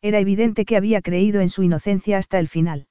Era 0.01 0.19
evidente 0.19 0.65
que 0.65 0.75
había 0.75 1.01
creído 1.01 1.39
en 1.39 1.49
su 1.49 1.61
inocencia 1.61 2.17
hasta 2.17 2.39
el 2.39 2.47
final. 2.47 2.87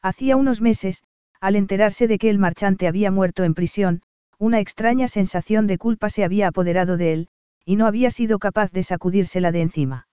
Hacía 0.00 0.36
unos 0.36 0.62
meses, 0.62 1.04
al 1.38 1.56
enterarse 1.56 2.08
de 2.08 2.18
que 2.18 2.30
el 2.30 2.38
marchante 2.38 2.88
había 2.88 3.10
muerto 3.10 3.44
en 3.44 3.52
prisión, 3.52 4.00
una 4.38 4.58
extraña 4.58 5.06
sensación 5.06 5.66
de 5.66 5.76
culpa 5.76 6.08
se 6.08 6.24
había 6.24 6.48
apoderado 6.48 6.96
de 6.96 7.12
él, 7.12 7.28
y 7.66 7.76
no 7.76 7.86
había 7.86 8.10
sido 8.10 8.38
capaz 8.38 8.72
de 8.72 8.82
sacudírsela 8.82 9.52
de 9.52 9.60
encima. 9.60 10.08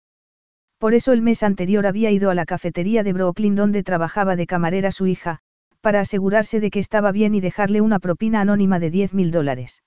Por 0.80 0.96
eso 0.96 1.14
el 1.14 1.22
mes 1.22 1.44
anterior 1.44 1.86
había 1.86 2.10
ido 2.10 2.32
a 2.32 2.36
la 2.36 2.46
cafetería 2.46 3.04
de 3.04 3.14
Brooklyn 3.14 3.56
donde 3.56 3.84
trabajaba 3.84 4.36
de 4.36 4.48
camarera 4.48 4.92
su 4.92 5.06
hija, 5.06 5.40
para 5.82 6.00
asegurarse 6.00 6.60
de 6.60 6.72
que 6.72 6.80
estaba 6.80 7.12
bien 7.12 7.36
y 7.36 7.40
dejarle 7.40 7.82
una 7.82 8.00
propina 8.00 8.42
anónima 8.42 8.80
de 8.80 8.90
10 8.90 9.14
mil 9.14 9.30
dólares. 9.30 9.84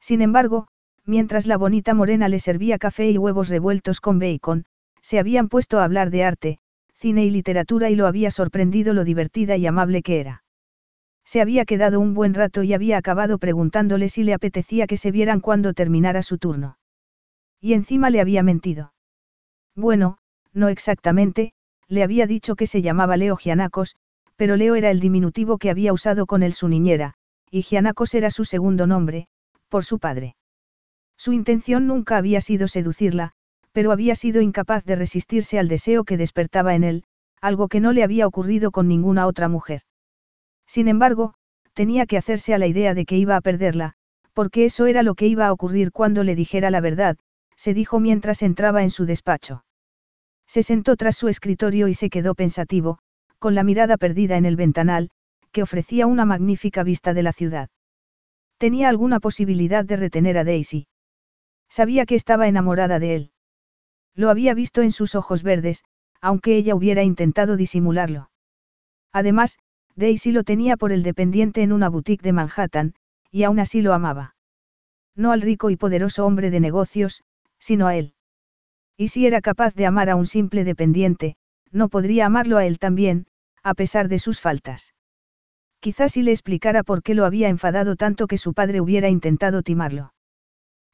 Sin 0.00 0.22
embargo, 0.22 0.68
mientras 1.04 1.46
la 1.46 1.56
bonita 1.56 1.94
morena 1.94 2.28
le 2.28 2.38
servía 2.38 2.78
café 2.78 3.10
y 3.10 3.18
huevos 3.18 3.48
revueltos 3.48 4.00
con 4.00 4.18
bacon, 4.18 4.64
se 5.00 5.18
habían 5.18 5.48
puesto 5.48 5.78
a 5.78 5.84
hablar 5.84 6.10
de 6.10 6.24
arte, 6.24 6.58
cine 6.94 7.24
y 7.24 7.30
literatura 7.30 7.90
y 7.90 7.96
lo 7.96 8.06
había 8.06 8.30
sorprendido 8.30 8.94
lo 8.94 9.04
divertida 9.04 9.56
y 9.56 9.66
amable 9.66 10.02
que 10.02 10.20
era. 10.20 10.44
Se 11.24 11.40
había 11.40 11.64
quedado 11.64 12.00
un 12.00 12.14
buen 12.14 12.34
rato 12.34 12.62
y 12.62 12.74
había 12.74 12.98
acabado 12.98 13.38
preguntándole 13.38 14.08
si 14.08 14.22
le 14.22 14.34
apetecía 14.34 14.86
que 14.86 14.96
se 14.96 15.10
vieran 15.10 15.40
cuando 15.40 15.72
terminara 15.72 16.22
su 16.22 16.38
turno. 16.38 16.78
Y 17.60 17.74
encima 17.74 18.10
le 18.10 18.20
había 18.20 18.42
mentido. 18.42 18.92
Bueno, 19.74 20.18
no 20.52 20.68
exactamente, 20.68 21.52
le 21.88 22.02
había 22.02 22.26
dicho 22.26 22.56
que 22.56 22.66
se 22.66 22.82
llamaba 22.82 23.16
Leo 23.16 23.36
Gianacos, 23.36 23.96
pero 24.36 24.56
Leo 24.56 24.74
era 24.74 24.90
el 24.90 25.00
diminutivo 25.00 25.58
que 25.58 25.70
había 25.70 25.92
usado 25.92 26.26
con 26.26 26.42
él 26.42 26.52
su 26.52 26.68
niñera, 26.68 27.14
y 27.50 27.62
Gianacos 27.62 28.14
era 28.14 28.30
su 28.30 28.44
segundo 28.44 28.86
nombre, 28.86 29.28
por 29.68 29.84
su 29.84 29.98
padre. 29.98 30.34
Su 31.22 31.32
intención 31.32 31.86
nunca 31.86 32.16
había 32.16 32.40
sido 32.40 32.66
seducirla, 32.66 33.30
pero 33.70 33.92
había 33.92 34.16
sido 34.16 34.40
incapaz 34.40 34.84
de 34.84 34.96
resistirse 34.96 35.56
al 35.56 35.68
deseo 35.68 36.02
que 36.02 36.16
despertaba 36.16 36.74
en 36.74 36.82
él, 36.82 37.04
algo 37.40 37.68
que 37.68 37.78
no 37.78 37.92
le 37.92 38.02
había 38.02 38.26
ocurrido 38.26 38.72
con 38.72 38.88
ninguna 38.88 39.28
otra 39.28 39.48
mujer. 39.48 39.82
Sin 40.66 40.88
embargo, 40.88 41.34
tenía 41.74 42.06
que 42.06 42.18
hacerse 42.18 42.54
a 42.54 42.58
la 42.58 42.66
idea 42.66 42.92
de 42.94 43.04
que 43.04 43.18
iba 43.18 43.36
a 43.36 43.40
perderla, 43.40 43.92
porque 44.32 44.64
eso 44.64 44.86
era 44.86 45.04
lo 45.04 45.14
que 45.14 45.28
iba 45.28 45.46
a 45.46 45.52
ocurrir 45.52 45.92
cuando 45.92 46.24
le 46.24 46.34
dijera 46.34 46.72
la 46.72 46.80
verdad, 46.80 47.16
se 47.54 47.72
dijo 47.72 48.00
mientras 48.00 48.42
entraba 48.42 48.82
en 48.82 48.90
su 48.90 49.06
despacho. 49.06 49.64
Se 50.48 50.64
sentó 50.64 50.96
tras 50.96 51.16
su 51.16 51.28
escritorio 51.28 51.86
y 51.86 51.94
se 51.94 52.10
quedó 52.10 52.34
pensativo, 52.34 52.98
con 53.38 53.54
la 53.54 53.62
mirada 53.62 53.96
perdida 53.96 54.36
en 54.38 54.44
el 54.44 54.56
ventanal, 54.56 55.10
que 55.52 55.62
ofrecía 55.62 56.08
una 56.08 56.24
magnífica 56.24 56.82
vista 56.82 57.14
de 57.14 57.22
la 57.22 57.32
ciudad. 57.32 57.68
¿Tenía 58.58 58.88
alguna 58.88 59.20
posibilidad 59.20 59.84
de 59.84 59.96
retener 59.96 60.36
a 60.36 60.42
Daisy? 60.42 60.88
Sabía 61.72 62.04
que 62.04 62.16
estaba 62.16 62.48
enamorada 62.48 62.98
de 62.98 63.14
él. 63.14 63.30
Lo 64.14 64.28
había 64.28 64.52
visto 64.52 64.82
en 64.82 64.92
sus 64.92 65.14
ojos 65.14 65.42
verdes, 65.42 65.84
aunque 66.20 66.54
ella 66.54 66.74
hubiera 66.74 67.02
intentado 67.02 67.56
disimularlo. 67.56 68.30
Además, 69.10 69.58
Daisy 69.96 70.32
lo 70.32 70.44
tenía 70.44 70.76
por 70.76 70.92
el 70.92 71.02
dependiente 71.02 71.62
en 71.62 71.72
una 71.72 71.88
boutique 71.88 72.22
de 72.22 72.34
Manhattan, 72.34 72.94
y 73.30 73.44
aún 73.44 73.58
así 73.58 73.80
lo 73.80 73.94
amaba. 73.94 74.36
No 75.16 75.32
al 75.32 75.40
rico 75.40 75.70
y 75.70 75.76
poderoso 75.76 76.26
hombre 76.26 76.50
de 76.50 76.60
negocios, 76.60 77.22
sino 77.58 77.86
a 77.86 77.96
él. 77.96 78.12
Y 78.98 79.08
si 79.08 79.26
era 79.26 79.40
capaz 79.40 79.74
de 79.74 79.86
amar 79.86 80.10
a 80.10 80.16
un 80.16 80.26
simple 80.26 80.64
dependiente, 80.64 81.36
no 81.70 81.88
podría 81.88 82.26
amarlo 82.26 82.58
a 82.58 82.66
él 82.66 82.78
también, 82.78 83.28
a 83.62 83.72
pesar 83.72 84.08
de 84.08 84.18
sus 84.18 84.40
faltas. 84.40 84.92
Quizás 85.80 86.12
si 86.12 86.22
le 86.22 86.32
explicara 86.32 86.82
por 86.82 87.02
qué 87.02 87.14
lo 87.14 87.24
había 87.24 87.48
enfadado 87.48 87.96
tanto 87.96 88.26
que 88.26 88.36
su 88.36 88.52
padre 88.52 88.82
hubiera 88.82 89.08
intentado 89.08 89.62
timarlo. 89.62 90.12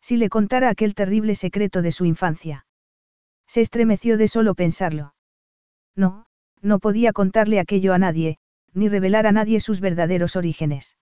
Si 0.01 0.17
le 0.17 0.29
contara 0.29 0.69
aquel 0.69 0.95
terrible 0.95 1.35
secreto 1.35 1.83
de 1.83 1.93
su 1.93 2.05
infancia. 2.05 2.67
Se 3.47 3.61
estremeció 3.61 4.17
de 4.17 4.29
solo 4.29 4.55
pensarlo. 4.55 5.15
No, 5.97 6.27
no 6.61 6.79
podía 6.79 7.13
contarle 7.13 7.61
aquello 7.61 7.95
a 7.95 7.99
nadie, 7.99 8.39
ni 8.73 8.89
revelar 8.89 9.27
a 9.27 9.33
nadie 9.33 9.61
sus 9.61 9.81
verdaderos 9.81 10.37
orígenes. 10.37 10.97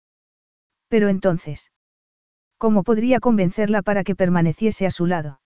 Pero 0.88 1.08
entonces, 1.08 1.72
¿cómo 2.58 2.82
podría 2.82 3.20
convencerla 3.20 3.82
para 3.82 4.04
que 4.04 4.14
permaneciese 4.14 4.86
a 4.86 4.90
su 4.90 5.06
lado? 5.06 5.40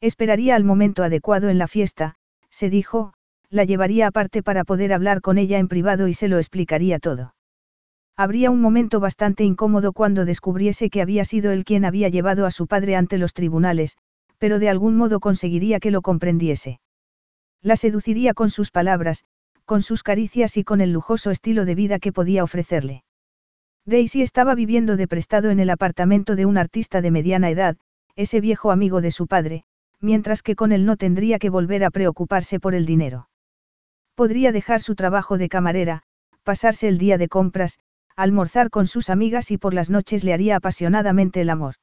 Esperaría 0.00 0.54
al 0.56 0.64
momento 0.64 1.02
adecuado 1.02 1.48
en 1.48 1.58
la 1.58 1.68
fiesta, 1.68 2.14
se 2.50 2.70
dijo, 2.70 3.12
la 3.50 3.64
llevaría 3.64 4.06
aparte 4.06 4.42
para 4.42 4.64
poder 4.64 4.92
hablar 4.92 5.20
con 5.20 5.38
ella 5.38 5.58
en 5.58 5.68
privado 5.68 6.08
y 6.08 6.14
se 6.14 6.28
lo 6.28 6.38
explicaría 6.38 6.98
todo. 6.98 7.34
Habría 8.16 8.50
un 8.50 8.60
momento 8.60 9.00
bastante 9.00 9.44
incómodo 9.44 9.92
cuando 9.92 10.24
descubriese 10.24 10.90
que 10.90 11.02
había 11.02 11.24
sido 11.24 11.52
él 11.52 11.64
quien 11.64 11.84
había 11.84 12.08
llevado 12.08 12.46
a 12.46 12.50
su 12.50 12.66
padre 12.66 12.96
ante 12.96 13.18
los 13.18 13.32
tribunales, 13.32 13.96
pero 14.38 14.58
de 14.58 14.68
algún 14.68 14.96
modo 14.96 15.20
conseguiría 15.20 15.80
que 15.80 15.90
lo 15.90 16.02
comprendiese. 16.02 16.80
La 17.62 17.76
seduciría 17.76 18.34
con 18.34 18.50
sus 18.50 18.70
palabras, 18.70 19.24
con 19.64 19.82
sus 19.82 20.02
caricias 20.02 20.56
y 20.56 20.64
con 20.64 20.80
el 20.80 20.92
lujoso 20.92 21.30
estilo 21.30 21.64
de 21.64 21.74
vida 21.74 21.98
que 21.98 22.12
podía 22.12 22.42
ofrecerle. 22.42 23.04
Daisy 23.86 24.22
estaba 24.22 24.54
viviendo 24.54 24.96
de 24.96 25.08
prestado 25.08 25.50
en 25.50 25.60
el 25.60 25.70
apartamento 25.70 26.36
de 26.36 26.46
un 26.46 26.58
artista 26.58 27.00
de 27.00 27.10
mediana 27.10 27.50
edad, 27.50 27.76
ese 28.16 28.40
viejo 28.40 28.70
amigo 28.70 29.00
de 29.00 29.10
su 29.10 29.26
padre, 29.26 29.64
mientras 30.00 30.42
que 30.42 30.56
con 30.56 30.72
él 30.72 30.84
no 30.86 30.96
tendría 30.96 31.38
que 31.38 31.50
volver 31.50 31.84
a 31.84 31.90
preocuparse 31.90 32.60
por 32.60 32.74
el 32.74 32.86
dinero. 32.86 33.28
Podría 34.14 34.52
dejar 34.52 34.80
su 34.80 34.94
trabajo 34.94 35.38
de 35.38 35.48
camarera, 35.48 36.02
pasarse 36.42 36.88
el 36.88 36.98
día 36.98 37.16
de 37.18 37.28
compras, 37.28 37.78
almorzar 38.22 38.70
con 38.70 38.86
sus 38.86 39.08
amigas 39.08 39.50
y 39.50 39.58
por 39.58 39.72
las 39.72 39.88
noches 39.88 40.24
le 40.24 40.34
haría 40.34 40.56
apasionadamente 40.56 41.40
el 41.40 41.50
amor. 41.50 41.76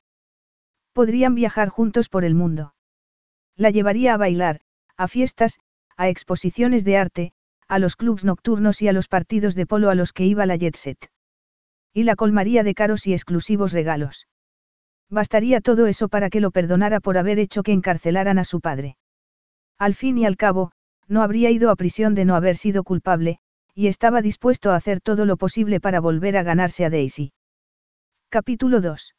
Podrían 0.94 1.36
viajar 1.36 1.70
juntos 1.70 2.10
por 2.10 2.24
el 2.24 2.36
mundo. 2.36 2.74
La 3.56 3.72
llevaría 3.72 4.14
a 4.14 4.18
bailar, 4.18 4.62
a 4.98 5.08
fiestas, 5.08 5.60
a 5.96 6.10
exposiciones 6.10 6.86
de 6.86 6.98
arte, 6.98 7.34
a 7.68 7.80
los 7.80 7.96
clubs 7.96 8.24
nocturnos 8.24 8.82
y 8.82 8.88
a 8.88 8.94
los 8.94 9.08
partidos 9.08 9.56
de 9.56 9.66
polo 9.66 9.90
a 9.90 9.96
los 9.96 10.14
que 10.14 10.26
iba 10.26 10.46
la 10.46 10.56
jet 10.56 10.76
set. 10.76 11.10
Y 11.94 12.04
la 12.04 12.16
colmaría 12.16 12.64
de 12.64 12.76
caros 12.76 13.08
y 13.08 13.14
exclusivos 13.14 13.74
regalos. 13.74 14.28
Bastaría 15.10 15.62
todo 15.62 15.88
eso 15.88 16.08
para 16.08 16.30
que 16.30 16.42
lo 16.42 16.52
perdonara 16.52 17.00
por 17.00 17.18
haber 17.18 17.40
hecho 17.40 17.64
que 17.64 17.72
encarcelaran 17.72 18.38
a 18.38 18.44
su 18.44 18.62
padre. 18.62 18.98
Al 19.80 19.96
fin 19.96 20.18
y 20.18 20.26
al 20.26 20.38
cabo, 20.38 20.72
no 21.08 21.24
habría 21.24 21.50
ido 21.50 21.72
a 21.72 21.76
prisión 21.76 22.14
de 22.14 22.26
no 22.26 22.36
haber 22.36 22.58
sido 22.58 22.84
culpable, 22.84 23.40
y 23.78 23.86
estaba 23.86 24.24
dispuesto 24.24 24.72
a 24.72 24.76
hacer 24.76 25.02
todo 25.02 25.24
lo 25.28 25.38
posible 25.38 25.80
para 25.80 26.00
volver 26.00 26.36
a 26.36 26.42
ganarse 26.42 26.84
a 26.84 26.90
Daisy. 26.90 27.32
Capítulo 28.30 28.82
2. 28.82 29.14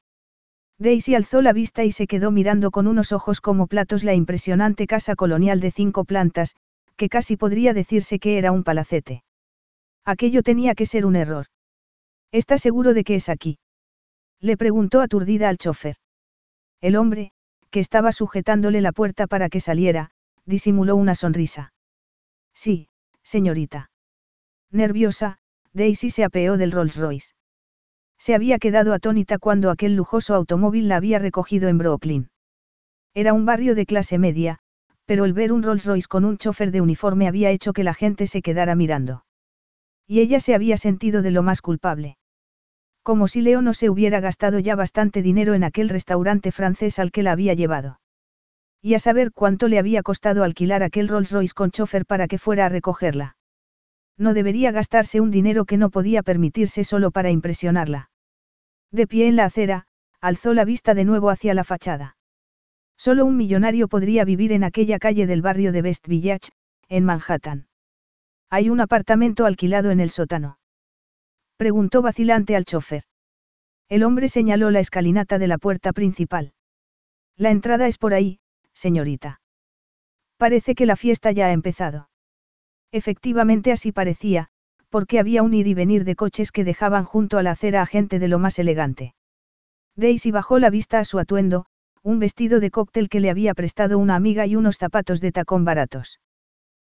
Daisy 0.80 1.14
alzó 1.14 1.42
la 1.42 1.52
vista 1.52 1.84
y 1.84 1.92
se 1.92 2.08
quedó 2.08 2.32
mirando 2.32 2.72
con 2.72 2.88
unos 2.88 3.12
ojos 3.12 3.40
como 3.40 3.68
platos 3.68 4.02
la 4.02 4.14
impresionante 4.14 4.88
casa 4.88 5.14
colonial 5.14 5.60
de 5.60 5.70
cinco 5.70 6.04
plantas, 6.04 6.56
que 6.96 7.08
casi 7.08 7.36
podría 7.36 7.72
decirse 7.72 8.18
que 8.18 8.36
era 8.36 8.50
un 8.50 8.64
palacete. 8.64 9.22
Aquello 10.04 10.42
tenía 10.42 10.74
que 10.74 10.86
ser 10.86 11.06
un 11.06 11.14
error. 11.14 11.46
¿Está 12.32 12.58
seguro 12.58 12.94
de 12.94 13.04
que 13.04 13.14
es 13.14 13.28
aquí? 13.28 13.60
Le 14.40 14.56
preguntó 14.56 15.02
aturdida 15.02 15.48
al 15.50 15.58
chofer. 15.58 15.94
El 16.80 16.96
hombre, 16.96 17.30
que 17.70 17.78
estaba 17.78 18.10
sujetándole 18.10 18.80
la 18.80 18.90
puerta 18.90 19.28
para 19.28 19.50
que 19.50 19.60
saliera, 19.60 20.10
disimuló 20.46 20.96
una 20.96 21.14
sonrisa. 21.14 21.72
Sí, 22.54 22.88
señorita. 23.22 23.92
Nerviosa, 24.70 25.38
Daisy 25.72 26.10
se 26.10 26.24
apeó 26.24 26.56
del 26.56 26.72
Rolls 26.72 26.96
Royce. 26.96 27.32
Se 28.18 28.34
había 28.34 28.58
quedado 28.58 28.92
atónita 28.92 29.38
cuando 29.38 29.70
aquel 29.70 29.94
lujoso 29.94 30.34
automóvil 30.34 30.88
la 30.88 30.96
había 30.96 31.18
recogido 31.18 31.68
en 31.68 31.78
Brooklyn. 31.78 32.30
Era 33.14 33.32
un 33.32 33.46
barrio 33.46 33.74
de 33.74 33.86
clase 33.86 34.18
media, 34.18 34.58
pero 35.06 35.24
el 35.24 35.32
ver 35.32 35.52
un 35.52 35.62
Rolls 35.62 35.86
Royce 35.86 36.06
con 36.06 36.26
un 36.26 36.36
chofer 36.36 36.70
de 36.70 36.82
uniforme 36.82 37.28
había 37.28 37.50
hecho 37.50 37.72
que 37.72 37.82
la 37.82 37.94
gente 37.94 38.26
se 38.26 38.42
quedara 38.42 38.74
mirando. 38.74 39.24
Y 40.06 40.20
ella 40.20 40.38
se 40.38 40.54
había 40.54 40.76
sentido 40.76 41.22
de 41.22 41.30
lo 41.30 41.42
más 41.42 41.62
culpable. 41.62 42.18
Como 43.02 43.26
si 43.26 43.40
Leo 43.40 43.62
no 43.62 43.72
se 43.72 43.88
hubiera 43.88 44.20
gastado 44.20 44.58
ya 44.58 44.76
bastante 44.76 45.22
dinero 45.22 45.54
en 45.54 45.64
aquel 45.64 45.88
restaurante 45.88 46.52
francés 46.52 46.98
al 46.98 47.10
que 47.10 47.22
la 47.22 47.32
había 47.32 47.54
llevado. 47.54 48.00
Y 48.82 48.92
a 48.94 48.98
saber 48.98 49.32
cuánto 49.32 49.68
le 49.68 49.78
había 49.78 50.02
costado 50.02 50.44
alquilar 50.44 50.82
aquel 50.82 51.08
Rolls 51.08 51.30
Royce 51.30 51.54
con 51.54 51.70
chofer 51.70 52.04
para 52.04 52.28
que 52.28 52.36
fuera 52.36 52.66
a 52.66 52.68
recogerla. 52.68 53.37
No 54.18 54.34
debería 54.34 54.72
gastarse 54.72 55.20
un 55.20 55.30
dinero 55.30 55.64
que 55.64 55.78
no 55.78 55.90
podía 55.90 56.22
permitirse 56.22 56.82
solo 56.84 57.12
para 57.12 57.30
impresionarla. 57.30 58.10
De 58.90 59.06
pie 59.06 59.28
en 59.28 59.36
la 59.36 59.44
acera, 59.44 59.86
alzó 60.20 60.54
la 60.54 60.64
vista 60.64 60.94
de 60.94 61.04
nuevo 61.04 61.30
hacia 61.30 61.54
la 61.54 61.62
fachada. 61.64 62.16
Solo 62.96 63.24
un 63.24 63.36
millonario 63.36 63.86
podría 63.86 64.24
vivir 64.24 64.52
en 64.52 64.64
aquella 64.64 64.98
calle 64.98 65.26
del 65.28 65.40
barrio 65.40 65.70
de 65.70 65.82
West 65.82 66.08
Village, 66.08 66.50
en 66.88 67.04
Manhattan. 67.04 67.68
Hay 68.50 68.70
un 68.70 68.80
apartamento 68.80 69.46
alquilado 69.46 69.92
en 69.92 70.00
el 70.00 70.10
sótano. 70.10 70.58
Preguntó 71.56 72.02
vacilante 72.02 72.56
al 72.56 72.64
chofer. 72.64 73.04
El 73.88 74.02
hombre 74.02 74.28
señaló 74.28 74.70
la 74.70 74.80
escalinata 74.80 75.38
de 75.38 75.46
la 75.46 75.58
puerta 75.58 75.92
principal. 75.92 76.54
La 77.36 77.50
entrada 77.50 77.86
es 77.86 77.98
por 77.98 78.14
ahí, 78.14 78.40
señorita. 78.72 79.40
Parece 80.38 80.74
que 80.74 80.86
la 80.86 80.96
fiesta 80.96 81.30
ya 81.30 81.46
ha 81.46 81.52
empezado. 81.52 82.08
Efectivamente 82.92 83.72
así 83.72 83.92
parecía, 83.92 84.48
porque 84.88 85.18
había 85.18 85.42
un 85.42 85.52
ir 85.52 85.66
y 85.66 85.74
venir 85.74 86.04
de 86.04 86.16
coches 86.16 86.52
que 86.52 86.64
dejaban 86.64 87.04
junto 87.04 87.38
a 87.38 87.42
la 87.42 87.50
acera 87.52 87.82
a 87.82 87.86
gente 87.86 88.18
de 88.18 88.28
lo 88.28 88.38
más 88.38 88.58
elegante. 88.58 89.14
Daisy 89.96 90.30
bajó 90.30 90.58
la 90.58 90.70
vista 90.70 90.98
a 90.98 91.04
su 91.04 91.18
atuendo, 91.18 91.66
un 92.02 92.18
vestido 92.18 92.60
de 92.60 92.70
cóctel 92.70 93.08
que 93.08 93.20
le 93.20 93.30
había 93.30 93.54
prestado 93.54 93.98
una 93.98 94.14
amiga 94.14 94.46
y 94.46 94.56
unos 94.56 94.78
zapatos 94.78 95.20
de 95.20 95.32
tacón 95.32 95.64
baratos. 95.64 96.20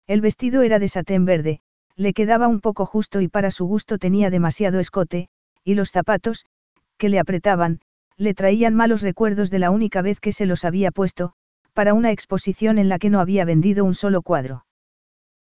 El 0.07 0.21
vestido 0.21 0.63
era 0.63 0.79
de 0.79 0.87
satén 0.87 1.25
verde, 1.25 1.61
le 1.95 2.13
quedaba 2.13 2.47
un 2.47 2.61
poco 2.61 2.85
justo 2.85 3.21
y 3.21 3.27
para 3.27 3.51
su 3.51 3.65
gusto 3.65 3.97
tenía 3.97 4.29
demasiado 4.29 4.79
escote, 4.79 5.29
y 5.63 5.75
los 5.75 5.91
zapatos, 5.91 6.45
que 6.97 7.09
le 7.09 7.19
apretaban, 7.19 7.81
le 8.17 8.33
traían 8.33 8.73
malos 8.73 9.01
recuerdos 9.01 9.49
de 9.49 9.59
la 9.59 9.69
única 9.69 10.01
vez 10.01 10.19
que 10.19 10.31
se 10.31 10.45
los 10.45 10.65
había 10.65 10.91
puesto, 10.91 11.33
para 11.73 11.93
una 11.93 12.11
exposición 12.11 12.77
en 12.77 12.89
la 12.89 12.99
que 12.99 13.09
no 13.09 13.19
había 13.19 13.45
vendido 13.45 13.85
un 13.85 13.93
solo 13.93 14.21
cuadro. 14.21 14.65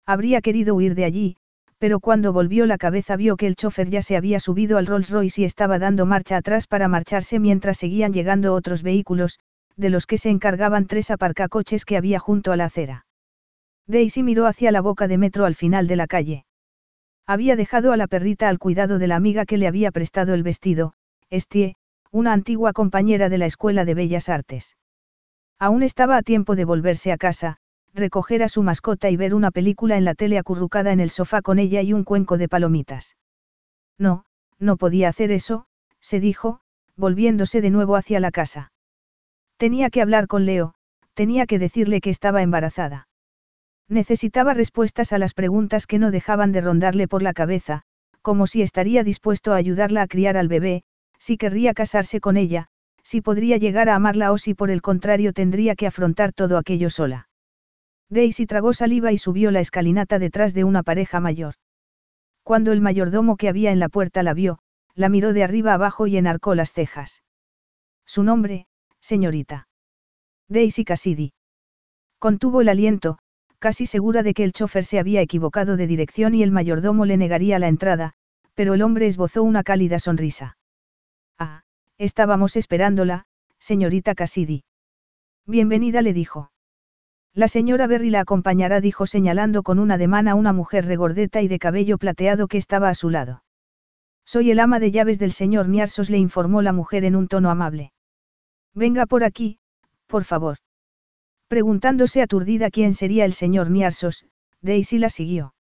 Habría 0.06 0.40
querido 0.40 0.74
huir 0.74 0.94
de 0.94 1.04
allí, 1.04 1.36
pero 1.78 2.00
cuando 2.00 2.32
volvió 2.32 2.66
la 2.66 2.78
cabeza 2.78 3.16
vio 3.16 3.36
que 3.36 3.46
el 3.46 3.56
chofer 3.56 3.90
ya 3.90 4.02
se 4.02 4.16
había 4.16 4.40
subido 4.40 4.78
al 4.78 4.86
Rolls 4.86 5.10
Royce 5.10 5.42
y 5.42 5.44
estaba 5.44 5.78
dando 5.78 6.06
marcha 6.06 6.36
atrás 6.36 6.66
para 6.66 6.88
marcharse 6.88 7.38
mientras 7.40 7.78
seguían 7.78 8.12
llegando 8.12 8.54
otros 8.54 8.82
vehículos, 8.82 9.38
de 9.76 9.90
los 9.90 10.06
que 10.06 10.18
se 10.18 10.30
encargaban 10.30 10.86
tres 10.86 11.10
aparcacoches 11.10 11.84
que 11.84 11.96
había 11.96 12.18
junto 12.18 12.52
a 12.52 12.56
la 12.56 12.66
acera. 12.66 13.06
Daisy 13.86 14.22
miró 14.22 14.46
hacia 14.46 14.70
la 14.70 14.80
boca 14.80 15.08
de 15.08 15.18
metro 15.18 15.44
al 15.44 15.54
final 15.54 15.86
de 15.86 15.96
la 15.96 16.06
calle. 16.06 16.44
Había 17.26 17.56
dejado 17.56 17.92
a 17.92 17.96
la 17.96 18.06
perrita 18.06 18.48
al 18.48 18.58
cuidado 18.58 18.98
de 18.98 19.06
la 19.06 19.16
amiga 19.16 19.44
que 19.44 19.56
le 19.56 19.66
había 19.66 19.90
prestado 19.90 20.34
el 20.34 20.42
vestido, 20.42 20.92
Estie, 21.30 21.74
una 22.10 22.32
antigua 22.32 22.72
compañera 22.72 23.28
de 23.28 23.38
la 23.38 23.46
Escuela 23.46 23.84
de 23.84 23.94
Bellas 23.94 24.28
Artes. 24.28 24.76
Aún 25.58 25.82
estaba 25.82 26.16
a 26.16 26.22
tiempo 26.22 26.56
de 26.56 26.64
volverse 26.64 27.10
a 27.10 27.16
casa, 27.16 27.56
recoger 27.94 28.42
a 28.42 28.48
su 28.48 28.62
mascota 28.62 29.10
y 29.10 29.16
ver 29.16 29.34
una 29.34 29.50
película 29.50 29.96
en 29.96 30.04
la 30.04 30.14
tele 30.14 30.38
acurrucada 30.38 30.92
en 30.92 31.00
el 31.00 31.10
sofá 31.10 31.42
con 31.42 31.58
ella 31.58 31.82
y 31.82 31.92
un 31.92 32.04
cuenco 32.04 32.38
de 32.38 32.48
palomitas. 32.48 33.16
No, 33.98 34.24
no 34.58 34.76
podía 34.76 35.08
hacer 35.08 35.32
eso, 35.32 35.66
se 36.00 36.20
dijo, 36.20 36.60
volviéndose 36.96 37.60
de 37.60 37.70
nuevo 37.70 37.96
hacia 37.96 38.20
la 38.20 38.30
casa. 38.30 38.72
Tenía 39.56 39.90
que 39.90 40.02
hablar 40.02 40.26
con 40.26 40.46
Leo, 40.46 40.74
tenía 41.14 41.46
que 41.46 41.58
decirle 41.58 42.00
que 42.00 42.10
estaba 42.10 42.42
embarazada. 42.42 43.08
Necesitaba 43.88 44.54
respuestas 44.54 45.12
a 45.12 45.18
las 45.18 45.34
preguntas 45.34 45.86
que 45.86 45.98
no 45.98 46.10
dejaban 46.10 46.52
de 46.52 46.62
rondarle 46.62 47.08
por 47.08 47.22
la 47.22 47.34
cabeza, 47.34 47.82
como 48.22 48.46
si 48.46 48.62
estaría 48.62 49.04
dispuesto 49.04 49.52
a 49.52 49.56
ayudarla 49.56 50.02
a 50.02 50.06
criar 50.06 50.36
al 50.36 50.48
bebé, 50.48 50.82
si 51.18 51.36
querría 51.36 51.74
casarse 51.74 52.20
con 52.20 52.36
ella, 52.36 52.68
si 53.02 53.20
podría 53.20 53.56
llegar 53.58 53.88
a 53.88 53.96
amarla 53.96 54.32
o 54.32 54.38
si 54.38 54.54
por 54.54 54.70
el 54.70 54.80
contrario 54.80 55.32
tendría 55.32 55.74
que 55.74 55.86
afrontar 55.86 56.32
todo 56.32 56.56
aquello 56.56 56.88
sola. 56.88 57.28
Daisy 58.12 58.44
tragó 58.44 58.74
saliva 58.74 59.10
y 59.10 59.16
subió 59.16 59.50
la 59.50 59.60
escalinata 59.60 60.18
detrás 60.18 60.52
de 60.52 60.64
una 60.64 60.82
pareja 60.82 61.18
mayor. 61.18 61.54
Cuando 62.42 62.72
el 62.72 62.82
mayordomo 62.82 63.38
que 63.38 63.48
había 63.48 63.72
en 63.72 63.78
la 63.78 63.88
puerta 63.88 64.22
la 64.22 64.34
vio, 64.34 64.58
la 64.94 65.08
miró 65.08 65.32
de 65.32 65.44
arriba 65.44 65.72
abajo 65.72 66.06
y 66.06 66.18
enarcó 66.18 66.54
las 66.54 66.74
cejas. 66.74 67.22
Su 68.04 68.22
nombre, 68.22 68.66
señorita. 69.00 69.66
Daisy 70.46 70.84
Cassidy. 70.84 71.32
Contuvo 72.18 72.60
el 72.60 72.68
aliento, 72.68 73.16
casi 73.58 73.86
segura 73.86 74.22
de 74.22 74.34
que 74.34 74.44
el 74.44 74.52
chofer 74.52 74.84
se 74.84 74.98
había 74.98 75.22
equivocado 75.22 75.78
de 75.78 75.86
dirección 75.86 76.34
y 76.34 76.42
el 76.42 76.52
mayordomo 76.52 77.06
le 77.06 77.16
negaría 77.16 77.58
la 77.58 77.68
entrada, 77.68 78.12
pero 78.52 78.74
el 78.74 78.82
hombre 78.82 79.06
esbozó 79.06 79.42
una 79.42 79.62
cálida 79.62 79.98
sonrisa. 79.98 80.58
Ah, 81.38 81.62
estábamos 81.96 82.56
esperándola, 82.56 83.24
señorita 83.58 84.14
Cassidy. 84.14 84.64
Bienvenida 85.46 86.02
le 86.02 86.12
dijo. 86.12 86.51
La 87.34 87.48
señora 87.48 87.86
Berry 87.86 88.10
la 88.10 88.20
acompañará, 88.20 88.82
dijo 88.82 89.06
señalando 89.06 89.62
con 89.62 89.78
un 89.78 89.90
ademán 89.90 90.28
a 90.28 90.34
una 90.34 90.52
mujer 90.52 90.84
regordeta 90.84 91.40
y 91.40 91.48
de 91.48 91.58
cabello 91.58 91.96
plateado 91.96 92.46
que 92.46 92.58
estaba 92.58 92.90
a 92.90 92.94
su 92.94 93.08
lado. 93.08 93.42
Soy 94.26 94.50
el 94.50 94.60
ama 94.60 94.78
de 94.80 94.90
llaves 94.90 95.18
del 95.18 95.32
señor 95.32 95.68
Niarsos, 95.68 96.10
le 96.10 96.18
informó 96.18 96.60
la 96.60 96.74
mujer 96.74 97.04
en 97.04 97.16
un 97.16 97.28
tono 97.28 97.50
amable. 97.50 97.92
Venga 98.74 99.06
por 99.06 99.24
aquí, 99.24 99.58
por 100.06 100.24
favor. 100.24 100.58
Preguntándose 101.48 102.20
aturdida 102.20 102.70
quién 102.70 102.92
sería 102.92 103.24
el 103.24 103.32
señor 103.32 103.70
Niarsos, 103.70 104.26
Daisy 104.60 104.98
la 104.98 105.08
siguió. 105.08 105.54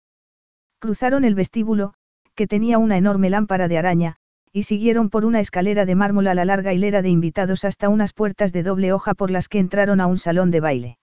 Cruzaron 0.79 1.23
el 1.23 1.35
vestíbulo, 1.35 1.93
que 2.35 2.47
tenía 2.47 2.79
una 2.79 2.97
enorme 2.97 3.29
lámpara 3.29 3.69
de 3.69 3.77
araña, 3.77 4.17
y 4.51 4.63
siguieron 4.63 5.09
por 5.09 5.23
una 5.23 5.39
escalera 5.39 5.85
de 5.85 5.95
mármol 5.95 6.27
a 6.27 6.35
la 6.35 6.43
larga 6.43 6.73
hilera 6.73 7.01
de 7.01 7.09
invitados 7.09 7.63
hasta 7.63 7.87
unas 7.87 8.11
puertas 8.11 8.51
de 8.51 8.63
doble 8.63 8.91
hoja 8.91 9.13
por 9.13 9.31
las 9.31 9.47
que 9.47 9.59
entraron 9.59 10.01
a 10.01 10.07
un 10.07 10.17
salón 10.17 10.51
de 10.51 10.59
baile. 10.59 10.97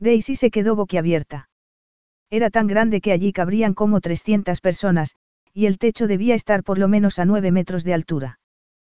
Daisy 0.00 0.34
se 0.34 0.50
quedó 0.50 0.74
boquiabierta. 0.74 1.48
Era 2.30 2.50
tan 2.50 2.66
grande 2.66 3.00
que 3.00 3.12
allí 3.12 3.32
cabrían 3.32 3.74
como 3.74 4.00
300 4.00 4.60
personas, 4.60 5.14
y 5.54 5.66
el 5.66 5.78
techo 5.78 6.08
debía 6.08 6.34
estar 6.34 6.64
por 6.64 6.78
lo 6.78 6.88
menos 6.88 7.20
a 7.20 7.24
9 7.24 7.52
metros 7.52 7.84
de 7.84 7.94
altura. 7.94 8.39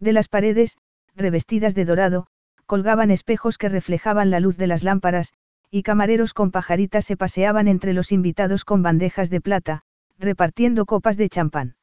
De 0.00 0.12
las 0.12 0.28
paredes, 0.28 0.78
revestidas 1.14 1.74
de 1.74 1.84
dorado, 1.84 2.26
colgaban 2.66 3.10
espejos 3.10 3.58
que 3.58 3.68
reflejaban 3.68 4.30
la 4.30 4.40
luz 4.40 4.56
de 4.56 4.66
las 4.66 4.82
lámparas, 4.82 5.34
y 5.70 5.82
camareros 5.82 6.34
con 6.34 6.50
pajaritas 6.50 7.04
se 7.04 7.16
paseaban 7.16 7.68
entre 7.68 7.92
los 7.92 8.10
invitados 8.10 8.64
con 8.64 8.82
bandejas 8.82 9.30
de 9.30 9.40
plata, 9.40 9.82
repartiendo 10.18 10.86
copas 10.86 11.16
de 11.16 11.28
champán. 11.28 11.76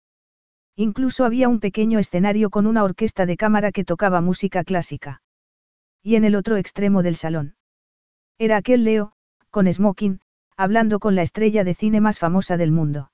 Incluso 0.75 1.25
había 1.25 1.47
un 1.47 1.59
pequeño 1.59 1.99
escenario 1.99 2.49
con 2.49 2.67
una 2.67 2.83
orquesta 2.83 3.25
de 3.25 3.37
cámara 3.37 3.71
que 3.71 3.83
tocaba 3.83 4.21
música 4.21 4.63
clásica. 4.63 5.21
Y 6.03 6.15
en 6.15 6.23
el 6.23 6.35
otro 6.35 6.57
extremo 6.57 7.03
del 7.03 7.15
salón. 7.15 7.55
Era 8.37 8.57
aquel 8.57 8.83
Leo, 8.83 9.13
con 9.49 9.71
smoking, 9.71 10.21
hablando 10.55 10.99
con 10.99 11.15
la 11.15 11.21
estrella 11.21 11.63
de 11.63 11.73
cine 11.73 12.01
más 12.01 12.19
famosa 12.19 12.57
del 12.57 12.71
mundo. 12.71 13.11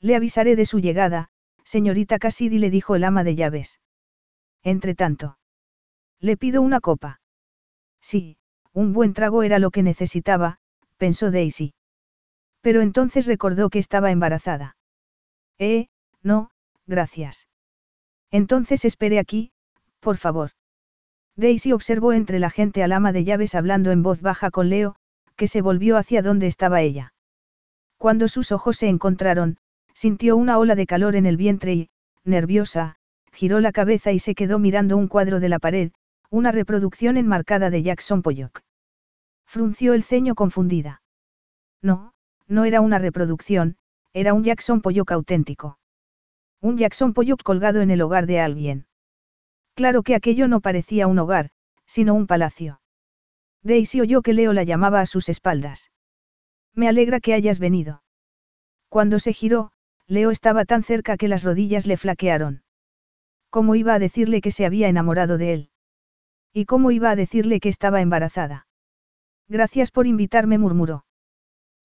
Le 0.00 0.16
avisaré 0.16 0.56
de 0.56 0.66
su 0.66 0.78
llegada, 0.78 1.28
señorita 1.64 2.18
Cassidy 2.18 2.58
le 2.58 2.70
dijo 2.70 2.96
el 2.96 3.04
ama 3.04 3.24
de 3.24 3.34
llaves. 3.34 3.80
Entre 4.64 4.94
tanto. 4.94 5.38
Le 6.20 6.36
pido 6.36 6.62
una 6.62 6.80
copa. 6.80 7.20
Sí, 8.00 8.38
un 8.72 8.92
buen 8.92 9.12
trago 9.14 9.42
era 9.42 9.58
lo 9.58 9.70
que 9.70 9.82
necesitaba, 9.82 10.58
pensó 10.96 11.30
Daisy. 11.30 11.74
Pero 12.62 12.80
entonces 12.80 13.26
recordó 13.26 13.68
que 13.68 13.78
estaba 13.78 14.10
embarazada. 14.10 14.76
Eh, 15.58 15.88
no, 16.22 16.50
gracias. 16.86 17.46
Entonces 18.30 18.84
espere 18.84 19.18
aquí, 19.18 19.52
por 20.00 20.16
favor. 20.16 20.50
Daisy 21.36 21.72
observó 21.72 22.12
entre 22.12 22.38
la 22.38 22.50
gente 22.50 22.82
al 22.82 22.92
ama 22.92 23.12
de 23.12 23.24
llaves 23.24 23.54
hablando 23.54 23.90
en 23.90 24.02
voz 24.02 24.22
baja 24.22 24.50
con 24.50 24.70
Leo, 24.70 24.96
que 25.36 25.46
se 25.46 25.60
volvió 25.60 25.96
hacia 25.96 26.22
donde 26.22 26.46
estaba 26.46 26.80
ella. 26.80 27.12
Cuando 27.98 28.28
sus 28.28 28.50
ojos 28.50 28.78
se 28.78 28.88
encontraron, 28.88 29.58
sintió 29.92 30.36
una 30.36 30.58
ola 30.58 30.74
de 30.74 30.86
calor 30.86 31.16
en 31.16 31.26
el 31.26 31.36
vientre 31.36 31.74
y, 31.74 31.90
nerviosa, 32.24 32.96
giró 33.34 33.60
la 33.60 33.72
cabeza 33.72 34.12
y 34.12 34.18
se 34.18 34.34
quedó 34.34 34.58
mirando 34.58 34.96
un 34.96 35.08
cuadro 35.08 35.40
de 35.40 35.48
la 35.48 35.58
pared, 35.58 35.92
una 36.30 36.52
reproducción 36.52 37.16
enmarcada 37.16 37.68
de 37.68 37.82
Jackson 37.82 38.22
Pollock. 38.22 38.62
Frunció 39.44 39.92
el 39.92 40.02
ceño 40.02 40.34
confundida. 40.34 41.02
No, 41.82 42.14
no 42.46 42.64
era 42.64 42.80
una 42.80 42.98
reproducción, 42.98 43.76
era 44.12 44.32
un 44.32 44.44
Jackson 44.44 44.80
Pollock 44.80 45.12
auténtico. 45.12 45.78
Un 46.60 46.78
Jackson 46.78 47.12
Pollock 47.12 47.42
colgado 47.42 47.82
en 47.82 47.90
el 47.90 48.00
hogar 48.00 48.26
de 48.26 48.40
alguien. 48.40 48.86
Claro 49.74 50.02
que 50.02 50.14
aquello 50.14 50.48
no 50.48 50.60
parecía 50.60 51.06
un 51.06 51.18
hogar, 51.18 51.50
sino 51.86 52.14
un 52.14 52.26
palacio. 52.26 52.80
Daisy 53.62 54.00
oyó 54.00 54.22
que 54.22 54.32
Leo 54.32 54.52
la 54.52 54.64
llamaba 54.64 55.00
a 55.00 55.06
sus 55.06 55.28
espaldas. 55.28 55.90
Me 56.74 56.88
alegra 56.88 57.20
que 57.20 57.34
hayas 57.34 57.58
venido. 57.58 58.02
Cuando 58.88 59.18
se 59.18 59.32
giró, 59.32 59.72
Leo 60.06 60.30
estaba 60.30 60.64
tan 60.64 60.82
cerca 60.82 61.16
que 61.16 61.28
las 61.28 61.44
rodillas 61.44 61.86
le 61.86 61.96
flaquearon. 61.96 62.63
¿Cómo 63.54 63.76
iba 63.76 63.94
a 63.94 64.00
decirle 64.00 64.40
que 64.40 64.50
se 64.50 64.66
había 64.66 64.88
enamorado 64.88 65.38
de 65.38 65.52
él? 65.54 65.70
¿Y 66.52 66.64
cómo 66.64 66.90
iba 66.90 67.10
a 67.12 67.14
decirle 67.14 67.60
que 67.60 67.68
estaba 67.68 68.00
embarazada? 68.00 68.66
Gracias 69.48 69.92
por 69.92 70.08
invitarme, 70.08 70.58
murmuró. 70.58 71.04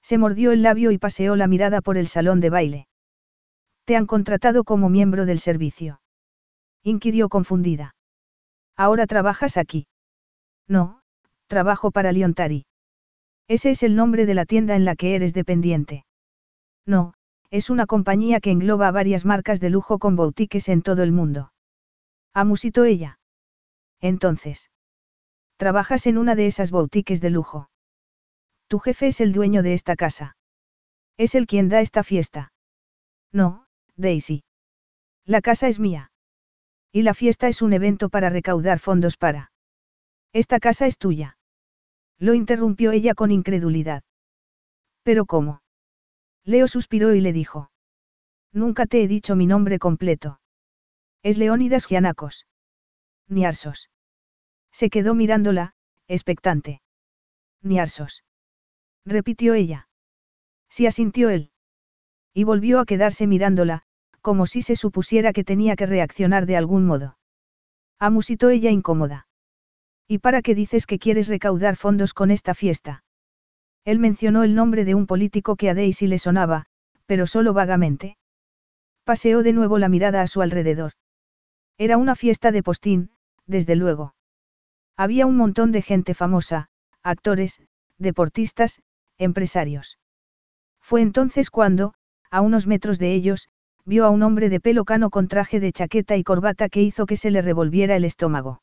Se 0.01 0.17
mordió 0.17 0.51
el 0.51 0.63
labio 0.63 0.89
y 0.89 0.97
paseó 0.97 1.36
la 1.36 1.45
mirada 1.45 1.82
por 1.82 1.99
el 1.99 2.08
salón 2.08 2.39
de 2.39 2.49
baile. 2.49 2.88
¿Te 3.86 3.95
han 3.95 4.08
contratado 4.08 4.63
como 4.63 4.89
miembro 4.89 5.27
del 5.27 5.39
servicio? 5.39 6.01
inquirió 6.82 7.29
confundida. 7.29 7.93
¿Ahora 8.75 9.05
trabajas 9.05 9.55
aquí? 9.55 9.86
No, 10.67 11.01
trabajo 11.45 11.91
para 11.91 12.12
Liontari. 12.12 12.65
Ese 13.47 13.69
es 13.69 13.84
el 13.84 13.95
nombre 13.95 14.25
de 14.25 14.34
la 14.34 14.45
tienda 14.45 14.75
en 14.75 14.86
la 14.86 14.95
que 14.95 15.13
eres 15.13 15.36
dependiente. 15.36 16.03
No, 16.88 17.13
es 17.51 17.69
una 17.69 17.86
compañía 17.86 18.39
que 18.39 18.49
engloba 18.49 18.89
varias 18.89 19.23
marcas 19.23 19.60
de 19.60 19.69
lujo 19.69 19.99
con 19.99 20.15
boutiques 20.15 20.67
en 20.67 20.82
todo 20.82 21.03
el 21.03 21.12
mundo. 21.12 21.51
Amusitó 22.33 22.85
ella. 22.85 23.19
Entonces. 23.99 24.71
Trabajas 25.57 26.07
en 26.07 26.17
una 26.17 26.35
de 26.35 26.47
esas 26.47 26.71
boutiques 26.71 27.21
de 27.21 27.29
lujo. 27.29 27.69
Tu 28.67 28.79
jefe 28.79 29.07
es 29.07 29.19
el 29.19 29.33
dueño 29.33 29.63
de 29.63 29.73
esta 29.73 29.95
casa. 29.95 30.37
Es 31.17 31.35
el 31.35 31.47
quien 31.47 31.69
da 31.69 31.81
esta 31.81 32.03
fiesta. 32.03 32.53
No, 33.31 33.65
Daisy. 33.97 34.43
La 35.25 35.41
casa 35.41 35.67
es 35.67 35.79
mía. 35.79 36.11
Y 36.91 37.01
la 37.01 37.13
fiesta 37.13 37.47
es 37.47 37.61
un 37.61 37.73
evento 37.73 38.09
para 38.09 38.29
recaudar 38.29 38.79
fondos 38.79 39.17
para. 39.17 39.51
Esta 40.33 40.59
casa 40.59 40.85
es 40.85 40.97
tuya. 40.97 41.37
Lo 42.17 42.33
interrumpió 42.33 42.91
ella 42.91 43.15
con 43.15 43.31
incredulidad. 43.31 44.03
¿Pero 45.03 45.25
cómo? 45.25 45.61
Leo 46.43 46.67
suspiró 46.67 47.13
y 47.13 47.21
le 47.21 47.33
dijo. 47.33 47.71
Nunca 48.51 48.85
te 48.85 49.03
he 49.03 49.07
dicho 49.07 49.35
mi 49.35 49.45
nombre 49.45 49.79
completo. 49.79 50.39
Es 51.21 51.38
Leónidas 51.38 51.86
Gianacos. 51.86 52.47
Niarsos. 53.27 53.89
Se 54.71 54.89
quedó 54.89 55.15
mirándola, 55.15 55.73
expectante. 56.08 56.82
Niarsos. 57.62 58.23
Repitió 59.05 59.53
ella. 59.53 59.89
Sí 60.69 60.88
asintió 60.88 61.29
él. 61.29 61.51
Y 62.34 62.45
volvió 62.45 62.79
a 62.79 62.86
quedarse 62.86 63.27
mirándola, 63.27 63.84
como 64.21 64.45
si 64.45 64.62
se 64.62 64.77
supusiera 64.77 65.34
que 65.34 65.43
tenía 65.43 65.75
que 65.75 65.86
reaccionar 65.86 66.45
de 66.45 66.55
algún 66.55 66.86
modo. 66.86 67.17
Amusitó 67.99 68.49
ella 68.49 68.71
incómoda. 68.71 69.27
¿Y 70.08 70.19
para 70.19 70.41
qué 70.41 70.55
dices 70.55 70.86
que 70.86 70.99
quieres 70.99 71.27
recaudar 71.27 71.75
fondos 71.75 72.13
con 72.13 72.32
esta 72.32 72.53
fiesta? 72.53 73.03
Él 73.84 73.99
mencionó 73.99 74.43
el 74.43 74.55
nombre 74.55 74.86
de 74.86 74.95
un 74.95 75.05
político 75.05 75.58
que 75.58 75.69
a 75.69 75.73
Daisy 75.73 76.08
le 76.08 76.17
sonaba, 76.17 76.65
pero 77.05 77.27
solo 77.27 77.53
vagamente. 77.53 78.17
Paseó 79.03 79.43
de 79.43 79.51
nuevo 79.51 79.79
la 79.79 79.89
mirada 79.89 80.21
a 80.21 80.27
su 80.27 80.41
alrededor. 80.41 80.93
Era 81.79 81.97
una 81.97 82.15
fiesta 82.15 82.51
de 82.51 82.61
postín, 82.61 83.09
desde 83.47 83.77
luego. 83.77 84.13
Había 84.97 85.25
un 85.25 85.37
montón 85.37 85.71
de 85.71 85.81
gente 85.81 86.13
famosa, 86.13 86.67
actores, 87.03 87.61
deportistas, 87.97 88.81
empresarios. 89.17 89.97
Fue 90.81 91.01
entonces 91.01 91.49
cuando, 91.49 91.93
a 92.29 92.41
unos 92.41 92.67
metros 92.67 92.99
de 92.99 93.13
ellos, 93.13 93.47
vio 93.85 94.03
a 94.05 94.09
un 94.09 94.23
hombre 94.23 94.49
de 94.49 94.59
pelo 94.59 94.83
cano 94.83 95.09
con 95.09 95.29
traje 95.29 95.61
de 95.61 95.71
chaqueta 95.71 96.17
y 96.17 96.23
corbata 96.25 96.67
que 96.67 96.81
hizo 96.81 97.05
que 97.05 97.15
se 97.15 97.31
le 97.31 97.41
revolviera 97.41 97.95
el 97.95 98.03
estómago. 98.03 98.61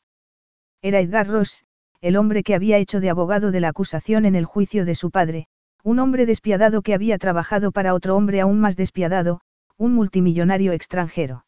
Era 0.83 0.99
Edgar 0.99 1.27
Ross, 1.27 1.65
el 2.01 2.17
hombre 2.17 2.43
que 2.43 2.53
había 2.53 2.77
hecho 2.77 2.99
de 2.99 3.09
abogado 3.09 3.49
de 3.49 3.61
la 3.61 3.69
acusación 3.69 4.25
en 4.25 4.35
el 4.35 4.45
juicio 4.45 4.85
de 4.85 4.93
su 4.93 5.09
padre, 5.09 5.47
un 5.83 5.97
hombre 5.97 6.27
despiadado 6.27 6.83
que 6.83 6.93
había 6.93 7.17
trabajado 7.17 7.71
para 7.71 7.95
otro 7.95 8.15
hombre 8.15 8.41
aún 8.41 8.59
más 8.59 8.77
despiadado, 8.77 9.41
un 9.75 9.95
multimillonario 9.95 10.71
extranjero. 10.71 11.45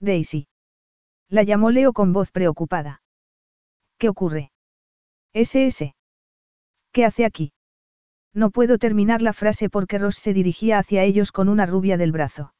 Daisy. 0.00 0.49
La 1.30 1.44
llamó 1.44 1.70
Leo 1.70 1.92
con 1.92 2.12
voz 2.12 2.32
preocupada. 2.32 3.02
¿Qué 3.98 4.08
ocurre? 4.08 4.50
SS. 5.32 5.94
¿Qué 6.90 7.04
hace 7.04 7.24
aquí? 7.24 7.52
No 8.34 8.50
puedo 8.50 8.78
terminar 8.78 9.22
la 9.22 9.32
frase 9.32 9.70
porque 9.70 9.98
Ross 9.98 10.16
se 10.16 10.32
dirigía 10.34 10.78
hacia 10.78 11.04
ellos 11.04 11.30
con 11.30 11.48
una 11.48 11.66
rubia 11.66 11.96
del 11.96 12.10
brazo. 12.10 12.52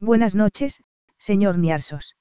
Buenas 0.00 0.34
noches, 0.34 0.82
señor 1.18 1.58
Niarsos. 1.58 2.16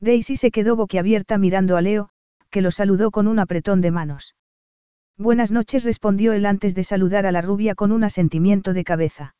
Daisy 0.00 0.36
se 0.36 0.50
quedó 0.50 0.76
boquiabierta 0.76 1.36
mirando 1.36 1.76
a 1.76 1.82
Leo, 1.82 2.08
que 2.50 2.62
lo 2.62 2.70
saludó 2.70 3.10
con 3.10 3.26
un 3.26 3.38
apretón 3.38 3.82
de 3.82 3.90
manos. 3.90 4.34
Buenas 5.18 5.50
noches 5.50 5.84
respondió 5.84 6.32
él 6.32 6.46
antes 6.46 6.74
de 6.74 6.84
saludar 6.84 7.26
a 7.26 7.32
la 7.32 7.42
rubia 7.42 7.74
con 7.74 7.92
un 7.92 8.02
asentimiento 8.02 8.72
de 8.72 8.84
cabeza. 8.84 9.34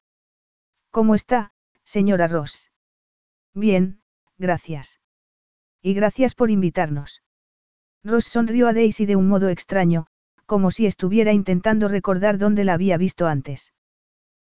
¿Cómo 0.91 1.15
está, 1.15 1.53
señora 1.85 2.29
Ross? 2.29 2.71
Bien, 3.55 4.03
gracias. 4.39 5.01
Y 5.87 5.95
gracias 5.95 6.35
por 6.35 6.51
invitarnos. 6.51 7.23
Ross 8.03 8.25
sonrió 8.25 8.67
a 8.67 8.73
Daisy 8.73 9.07
de 9.07 9.15
un 9.15 9.29
modo 9.29 9.51
extraño, 9.51 10.09
como 10.45 10.73
si 10.73 10.85
estuviera 10.85 11.33
intentando 11.33 11.87
recordar 11.87 12.39
dónde 12.39 12.65
la 12.65 12.75
había 12.75 12.97
visto 12.97 13.29
antes. 13.29 13.73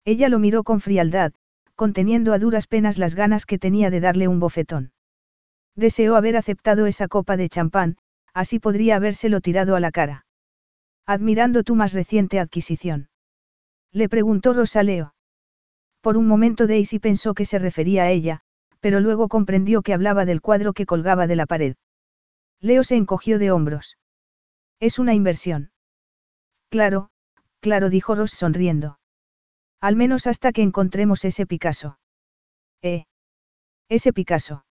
Ella 0.06 0.30
lo 0.30 0.40
miró 0.40 0.64
con 0.64 0.80
frialdad, 0.80 1.34
conteniendo 1.76 2.32
a 2.32 2.40
duras 2.40 2.68
penas 2.68 2.98
las 2.98 3.16
ganas 3.16 3.46
que 3.46 3.60
tenía 3.60 3.90
de 3.90 4.00
darle 4.00 4.30
un 4.30 4.40
bofetón. 4.40 4.94
Deseó 5.76 6.16
haber 6.16 6.38
aceptado 6.38 6.86
esa 6.86 7.10
copa 7.10 7.36
de 7.36 7.50
champán, 7.50 7.98
así 8.34 8.60
podría 8.60 8.96
habérselo 8.96 9.42
tirado 9.42 9.76
a 9.76 9.82
la 9.82 9.92
cara. 9.92 10.26
Admirando 11.06 11.64
tu 11.64 11.76
más 11.76 11.92
reciente 11.92 12.40
adquisición. 12.40 13.10
Le 13.92 14.08
preguntó 14.08 14.54
Rosaleo. 14.54 15.14
Por 16.00 16.16
un 16.16 16.28
momento 16.30 16.66
Daisy 16.66 17.00
pensó 17.00 17.34
que 17.34 17.44
se 17.44 17.60
refería 17.60 18.04
a 18.04 18.12
ella, 18.12 18.45
pero 18.86 19.00
luego 19.00 19.30
comprendió 19.30 19.82
que 19.82 19.96
hablaba 19.96 20.26
del 20.26 20.42
cuadro 20.42 20.74
que 20.74 20.86
colgaba 20.86 21.26
de 21.26 21.36
la 21.36 21.48
pared. 21.48 21.76
Leo 22.62 22.84
se 22.84 22.96
encogió 22.96 23.40
de 23.40 23.50
hombros. 23.50 23.98
Es 24.80 25.00
una 25.00 25.16
inversión. 25.16 25.72
Claro, 26.70 27.10
claro, 27.62 27.90
dijo 27.90 28.14
Ross 28.14 28.30
sonriendo. 28.30 29.00
Al 29.82 29.96
menos 29.96 30.28
hasta 30.28 30.52
que 30.52 30.62
encontremos 30.62 31.26
ese 31.26 31.48
Picasso. 31.48 31.98
¿Eh? 32.84 33.06
Ese 33.90 34.14
Picasso. 34.14 34.68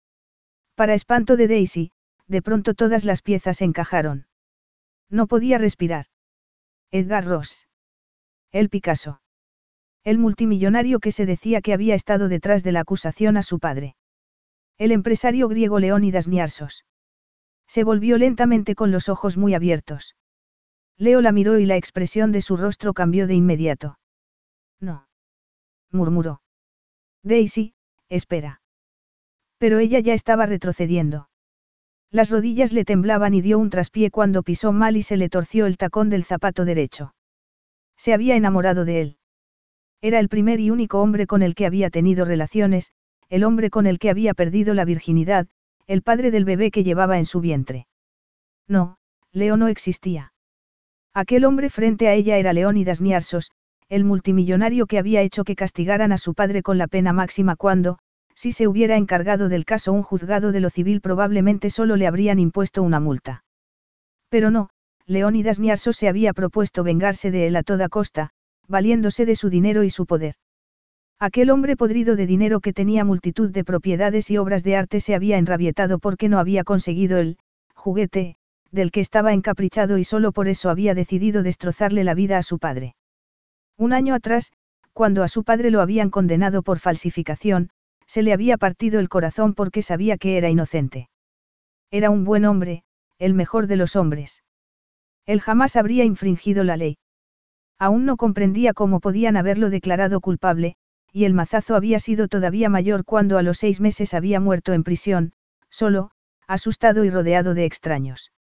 Para 0.74 0.94
espanto 0.94 1.36
de 1.36 1.46
Daisy, 1.46 1.92
de 2.28 2.40
pronto 2.40 2.72
todas 2.72 3.04
las 3.04 3.20
piezas 3.20 3.60
encajaron. 3.60 4.26
No 5.10 5.26
podía 5.26 5.58
respirar. 5.58 6.06
Edgar 6.90 7.26
Ross. 7.26 7.68
El 8.52 8.70
Picasso. 8.70 9.20
El 10.08 10.16
multimillonario 10.16 11.00
que 11.00 11.12
se 11.12 11.26
decía 11.26 11.60
que 11.60 11.74
había 11.74 11.94
estado 11.94 12.30
detrás 12.30 12.64
de 12.64 12.72
la 12.72 12.80
acusación 12.80 13.36
a 13.36 13.42
su 13.42 13.58
padre. 13.58 13.94
El 14.78 14.90
empresario 14.90 15.48
griego 15.48 15.80
Leónidas 15.80 16.28
Niarsos. 16.28 16.86
Se 17.66 17.84
volvió 17.84 18.16
lentamente 18.16 18.74
con 18.74 18.90
los 18.90 19.10
ojos 19.10 19.36
muy 19.36 19.52
abiertos. 19.52 20.16
Leo 20.96 21.20
la 21.20 21.30
miró 21.30 21.58
y 21.58 21.66
la 21.66 21.76
expresión 21.76 22.32
de 22.32 22.40
su 22.40 22.56
rostro 22.56 22.94
cambió 22.94 23.26
de 23.26 23.34
inmediato. 23.34 23.98
No. 24.80 25.06
murmuró. 25.92 26.40
Daisy, 27.22 27.74
espera. 28.08 28.62
Pero 29.58 29.78
ella 29.78 30.00
ya 30.00 30.14
estaba 30.14 30.46
retrocediendo. 30.46 31.28
Las 32.10 32.30
rodillas 32.30 32.72
le 32.72 32.86
temblaban 32.86 33.34
y 33.34 33.42
dio 33.42 33.58
un 33.58 33.68
traspié 33.68 34.10
cuando 34.10 34.42
pisó 34.42 34.72
mal 34.72 34.96
y 34.96 35.02
se 35.02 35.18
le 35.18 35.28
torció 35.28 35.66
el 35.66 35.76
tacón 35.76 36.08
del 36.08 36.24
zapato 36.24 36.64
derecho. 36.64 37.14
Se 37.98 38.14
había 38.14 38.36
enamorado 38.36 38.86
de 38.86 39.02
él. 39.02 39.17
Era 40.00 40.20
el 40.20 40.28
primer 40.28 40.60
y 40.60 40.70
único 40.70 41.00
hombre 41.00 41.26
con 41.26 41.42
el 41.42 41.54
que 41.54 41.66
había 41.66 41.90
tenido 41.90 42.24
relaciones, 42.24 42.92
el 43.28 43.44
hombre 43.44 43.70
con 43.70 43.86
el 43.86 43.98
que 43.98 44.10
había 44.10 44.32
perdido 44.34 44.74
la 44.74 44.84
virginidad, 44.84 45.48
el 45.86 46.02
padre 46.02 46.30
del 46.30 46.44
bebé 46.44 46.70
que 46.70 46.84
llevaba 46.84 47.18
en 47.18 47.26
su 47.26 47.40
vientre. 47.40 47.86
No, 48.68 48.98
Leo 49.32 49.56
no 49.56 49.68
existía. 49.68 50.32
Aquel 51.14 51.44
hombre 51.44 51.68
frente 51.70 52.06
a 52.06 52.14
ella 52.14 52.36
era 52.36 52.52
Leónidas 52.52 53.00
Niarsos, 53.00 53.50
el 53.88 54.04
multimillonario 54.04 54.86
que 54.86 54.98
había 54.98 55.22
hecho 55.22 55.44
que 55.44 55.56
castigaran 55.56 56.12
a 56.12 56.18
su 56.18 56.34
padre 56.34 56.62
con 56.62 56.78
la 56.78 56.86
pena 56.86 57.12
máxima 57.12 57.56
cuando, 57.56 57.98
si 58.34 58.52
se 58.52 58.68
hubiera 58.68 58.96
encargado 58.96 59.48
del 59.48 59.64
caso 59.64 59.92
un 59.92 60.02
juzgado 60.02 60.52
de 60.52 60.60
lo 60.60 60.70
civil 60.70 61.00
probablemente 61.00 61.70
solo 61.70 61.96
le 61.96 62.06
habrían 62.06 62.38
impuesto 62.38 62.82
una 62.82 63.00
multa. 63.00 63.44
Pero 64.28 64.50
no, 64.50 64.68
Leónidas 65.06 65.58
Niarsos 65.58 65.96
se 65.96 66.06
había 66.06 66.34
propuesto 66.34 66.84
vengarse 66.84 67.30
de 67.30 67.46
él 67.46 67.56
a 67.56 67.62
toda 67.62 67.88
costa, 67.88 68.30
valiéndose 68.68 69.26
de 69.26 69.34
su 69.34 69.50
dinero 69.50 69.82
y 69.82 69.90
su 69.90 70.06
poder. 70.06 70.34
Aquel 71.18 71.50
hombre 71.50 71.76
podrido 71.76 72.14
de 72.14 72.26
dinero 72.26 72.60
que 72.60 72.72
tenía 72.72 73.04
multitud 73.04 73.50
de 73.50 73.64
propiedades 73.64 74.30
y 74.30 74.38
obras 74.38 74.62
de 74.62 74.76
arte 74.76 75.00
se 75.00 75.16
había 75.16 75.38
enrabietado 75.38 75.98
porque 75.98 76.28
no 76.28 76.38
había 76.38 76.62
conseguido 76.62 77.18
el 77.18 77.38
juguete, 77.74 78.36
del 78.70 78.92
que 78.92 79.00
estaba 79.00 79.32
encaprichado 79.32 79.98
y 79.98 80.04
solo 80.04 80.30
por 80.30 80.46
eso 80.46 80.70
había 80.70 80.94
decidido 80.94 81.42
destrozarle 81.42 82.04
la 82.04 82.14
vida 82.14 82.38
a 82.38 82.42
su 82.42 82.58
padre. 82.58 82.94
Un 83.76 83.92
año 83.92 84.14
atrás, 84.14 84.52
cuando 84.92 85.22
a 85.22 85.28
su 85.28 85.44
padre 85.44 85.70
lo 85.70 85.80
habían 85.80 86.10
condenado 86.10 86.62
por 86.62 86.78
falsificación, 86.78 87.70
se 88.06 88.22
le 88.22 88.32
había 88.32 88.56
partido 88.56 89.00
el 89.00 89.08
corazón 89.08 89.54
porque 89.54 89.82
sabía 89.82 90.18
que 90.18 90.36
era 90.36 90.50
inocente. 90.50 91.08
Era 91.90 92.10
un 92.10 92.24
buen 92.24 92.44
hombre, 92.44 92.82
el 93.18 93.34
mejor 93.34 93.66
de 93.66 93.76
los 93.76 93.96
hombres. 93.96 94.42
Él 95.26 95.40
jamás 95.40 95.76
habría 95.76 96.04
infringido 96.04 96.64
la 96.64 96.76
ley. 96.76 96.96
Aún 97.78 98.04
no 98.04 98.16
comprendía 98.16 98.74
cómo 98.74 99.00
podían 99.00 99.36
haberlo 99.36 99.70
declarado 99.70 100.20
culpable, 100.20 100.76
y 101.12 101.24
el 101.24 101.34
mazazo 101.34 101.76
había 101.76 102.00
sido 102.00 102.28
todavía 102.28 102.68
mayor 102.68 103.04
cuando 103.04 103.38
a 103.38 103.42
los 103.42 103.58
seis 103.58 103.80
meses 103.80 104.14
había 104.14 104.40
muerto 104.40 104.72
en 104.72 104.84
prisión, 104.84 105.32
solo, 105.70 106.10
asustado 106.46 107.04
y 107.04 107.10
rodeado 107.10 107.54
de 107.54 107.64
extraños. 107.64 108.32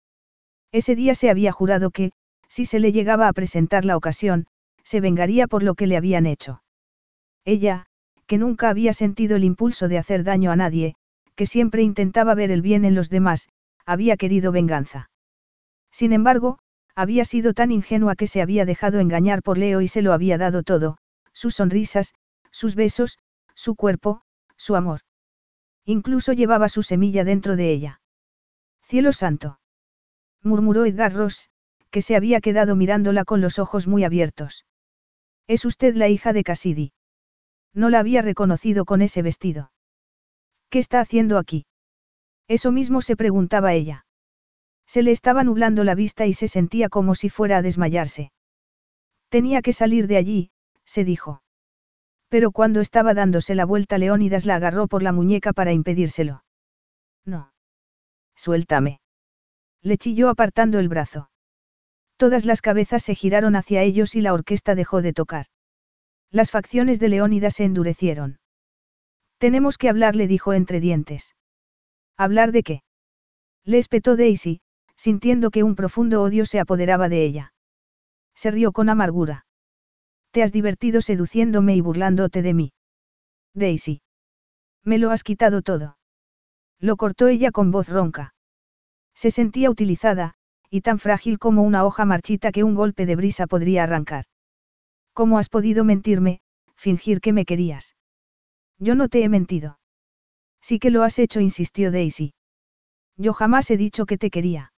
Ese 0.72 0.96
día 0.96 1.14
se 1.14 1.30
había 1.30 1.52
jurado 1.52 1.90
que, 1.90 2.12
si 2.48 2.64
se 2.64 2.80
le 2.80 2.92
llegaba 2.92 3.28
a 3.28 3.32
presentar 3.32 3.84
la 3.84 3.96
ocasión, 3.96 4.46
se 4.84 5.00
vengaría 5.00 5.46
por 5.46 5.62
lo 5.62 5.74
que 5.74 5.86
le 5.86 5.96
habían 5.96 6.26
hecho. 6.26 6.62
Ella, 7.44 7.86
que 8.26 8.38
nunca 8.38 8.70
había 8.70 8.92
sentido 8.92 9.36
el 9.36 9.44
impulso 9.44 9.88
de 9.88 9.98
hacer 9.98 10.24
daño 10.24 10.50
a 10.50 10.56
nadie, 10.56 10.94
que 11.34 11.46
siempre 11.46 11.82
intentaba 11.82 12.34
ver 12.34 12.50
el 12.50 12.62
bien 12.62 12.84
en 12.84 12.94
los 12.94 13.10
demás, 13.10 13.48
había 13.84 14.16
querido 14.16 14.52
venganza. 14.52 15.10
Sin 15.90 16.12
embargo, 16.12 16.58
había 16.96 17.26
sido 17.26 17.52
tan 17.52 17.70
ingenua 17.70 18.16
que 18.16 18.26
se 18.26 18.40
había 18.40 18.64
dejado 18.64 18.98
engañar 19.00 19.42
por 19.42 19.58
Leo 19.58 19.82
y 19.82 19.88
se 19.88 20.00
lo 20.00 20.14
había 20.14 20.38
dado 20.38 20.62
todo, 20.62 20.96
sus 21.34 21.54
sonrisas, 21.54 22.14
sus 22.50 22.74
besos, 22.74 23.18
su 23.54 23.76
cuerpo, 23.76 24.22
su 24.56 24.76
amor. 24.76 25.02
Incluso 25.84 26.32
llevaba 26.32 26.70
su 26.70 26.82
semilla 26.82 27.22
dentro 27.22 27.54
de 27.54 27.70
ella. 27.70 28.00
Cielo 28.82 29.12
santo. 29.12 29.60
murmuró 30.42 30.86
Edgar 30.86 31.12
Ross, 31.12 31.50
que 31.90 32.00
se 32.00 32.16
había 32.16 32.40
quedado 32.40 32.76
mirándola 32.76 33.24
con 33.24 33.42
los 33.42 33.58
ojos 33.58 33.86
muy 33.86 34.02
abiertos. 34.02 34.64
Es 35.46 35.66
usted 35.66 35.94
la 35.94 36.08
hija 36.08 36.32
de 36.32 36.44
Cassidy. 36.44 36.92
No 37.74 37.90
la 37.90 37.98
había 38.00 38.22
reconocido 38.22 38.86
con 38.86 39.02
ese 39.02 39.20
vestido. 39.20 39.70
¿Qué 40.70 40.78
está 40.78 41.00
haciendo 41.00 41.36
aquí? 41.36 41.66
Eso 42.48 42.72
mismo 42.72 43.02
se 43.02 43.16
preguntaba 43.16 43.74
ella. 43.74 44.05
Se 44.86 45.02
le 45.02 45.10
estaba 45.10 45.44
nublando 45.44 45.84
la 45.84 45.94
vista 45.94 46.26
y 46.26 46.34
se 46.34 46.48
sentía 46.48 46.88
como 46.88 47.14
si 47.14 47.28
fuera 47.28 47.58
a 47.58 47.62
desmayarse. 47.62 48.32
Tenía 49.28 49.62
que 49.62 49.72
salir 49.72 50.06
de 50.06 50.16
allí, 50.16 50.50
se 50.84 51.04
dijo. 51.04 51.42
Pero 52.28 52.50
cuando 52.50 52.80
estaba 52.80 53.14
dándose 53.14 53.54
la 53.54 53.64
vuelta 53.64 53.98
Leónidas 53.98 54.46
la 54.46 54.56
agarró 54.56 54.88
por 54.88 55.02
la 55.02 55.12
muñeca 55.12 55.52
para 55.52 55.72
impedírselo. 55.72 56.44
No. 57.24 57.52
Suéltame. 58.34 59.00
Le 59.82 59.98
chilló 59.98 60.28
apartando 60.28 60.78
el 60.78 60.88
brazo. 60.88 61.30
Todas 62.16 62.44
las 62.44 62.62
cabezas 62.62 63.02
se 63.02 63.14
giraron 63.14 63.56
hacia 63.56 63.82
ellos 63.82 64.14
y 64.14 64.20
la 64.20 64.32
orquesta 64.32 64.74
dejó 64.74 65.02
de 65.02 65.12
tocar. 65.12 65.46
Las 66.30 66.50
facciones 66.50 66.98
de 66.98 67.08
Leónidas 67.08 67.54
se 67.54 67.64
endurecieron. 67.64 68.38
Tenemos 69.38 69.78
que 69.78 69.88
hablar, 69.88 70.16
le 70.16 70.26
dijo 70.26 70.54
entre 70.54 70.80
dientes. 70.80 71.36
¿Hablar 72.16 72.52
de 72.52 72.62
qué? 72.62 72.82
Le 73.64 73.78
espetó 73.78 74.16
Daisy, 74.16 74.60
sintiendo 74.96 75.50
que 75.50 75.62
un 75.62 75.74
profundo 75.74 76.22
odio 76.22 76.46
se 76.46 76.60
apoderaba 76.60 77.08
de 77.08 77.24
ella. 77.24 77.52
Se 78.34 78.50
rió 78.50 78.72
con 78.72 78.88
amargura. 78.88 79.46
Te 80.30 80.42
has 80.42 80.52
divertido 80.52 81.00
seduciéndome 81.00 81.76
y 81.76 81.80
burlándote 81.80 82.42
de 82.42 82.54
mí. 82.54 82.72
Daisy. 83.54 84.02
Me 84.84 84.98
lo 84.98 85.10
has 85.10 85.24
quitado 85.24 85.62
todo. 85.62 85.96
Lo 86.78 86.96
cortó 86.96 87.28
ella 87.28 87.50
con 87.50 87.70
voz 87.70 87.88
ronca. 87.88 88.34
Se 89.14 89.30
sentía 89.30 89.70
utilizada, 89.70 90.34
y 90.70 90.82
tan 90.82 90.98
frágil 90.98 91.38
como 91.38 91.62
una 91.62 91.84
hoja 91.84 92.04
marchita 92.04 92.52
que 92.52 92.64
un 92.64 92.74
golpe 92.74 93.06
de 93.06 93.16
brisa 93.16 93.46
podría 93.46 93.84
arrancar. 93.84 94.26
¿Cómo 95.14 95.38
has 95.38 95.48
podido 95.48 95.84
mentirme, 95.84 96.40
fingir 96.74 97.22
que 97.22 97.32
me 97.32 97.46
querías? 97.46 97.96
Yo 98.78 98.94
no 98.94 99.08
te 99.08 99.24
he 99.24 99.28
mentido. 99.30 99.78
Sí 100.60 100.78
que 100.78 100.90
lo 100.90 101.02
has 101.02 101.18
hecho, 101.18 101.40
insistió 101.40 101.90
Daisy. 101.90 102.34
Yo 103.16 103.32
jamás 103.32 103.70
he 103.70 103.78
dicho 103.78 104.04
que 104.04 104.18
te 104.18 104.30
quería. 104.30 104.72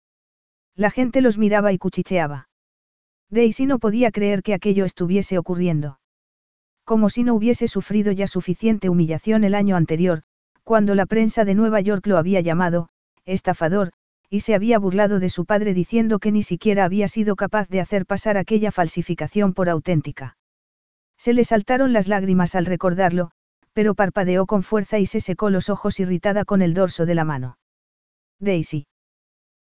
La 0.78 0.92
gente 0.92 1.22
los 1.22 1.38
miraba 1.38 1.72
y 1.72 1.78
cuchicheaba. 1.78 2.48
Daisy 3.30 3.66
no 3.66 3.80
podía 3.80 4.12
creer 4.12 4.44
que 4.44 4.54
aquello 4.54 4.84
estuviese 4.84 5.36
ocurriendo. 5.36 5.98
Como 6.84 7.10
si 7.10 7.24
no 7.24 7.34
hubiese 7.34 7.66
sufrido 7.66 8.12
ya 8.12 8.28
suficiente 8.28 8.88
humillación 8.88 9.42
el 9.42 9.56
año 9.56 9.74
anterior, 9.74 10.22
cuando 10.62 10.94
la 10.94 11.04
prensa 11.06 11.44
de 11.44 11.56
Nueva 11.56 11.80
York 11.80 12.06
lo 12.06 12.16
había 12.16 12.40
llamado, 12.42 12.90
estafador, 13.24 13.90
y 14.30 14.40
se 14.40 14.54
había 14.54 14.78
burlado 14.78 15.18
de 15.18 15.30
su 15.30 15.46
padre 15.46 15.74
diciendo 15.74 16.20
que 16.20 16.30
ni 16.30 16.44
siquiera 16.44 16.84
había 16.84 17.08
sido 17.08 17.34
capaz 17.34 17.68
de 17.68 17.80
hacer 17.80 18.06
pasar 18.06 18.36
aquella 18.36 18.70
falsificación 18.70 19.54
por 19.54 19.68
auténtica. 19.68 20.36
Se 21.16 21.32
le 21.32 21.42
saltaron 21.42 21.92
las 21.92 22.06
lágrimas 22.06 22.54
al 22.54 22.66
recordarlo, 22.66 23.32
pero 23.72 23.96
parpadeó 23.96 24.46
con 24.46 24.62
fuerza 24.62 25.00
y 25.00 25.06
se 25.06 25.20
secó 25.20 25.50
los 25.50 25.70
ojos 25.70 25.98
irritada 25.98 26.44
con 26.44 26.62
el 26.62 26.72
dorso 26.72 27.04
de 27.04 27.16
la 27.16 27.24
mano. 27.24 27.58
Daisy. 28.38 28.86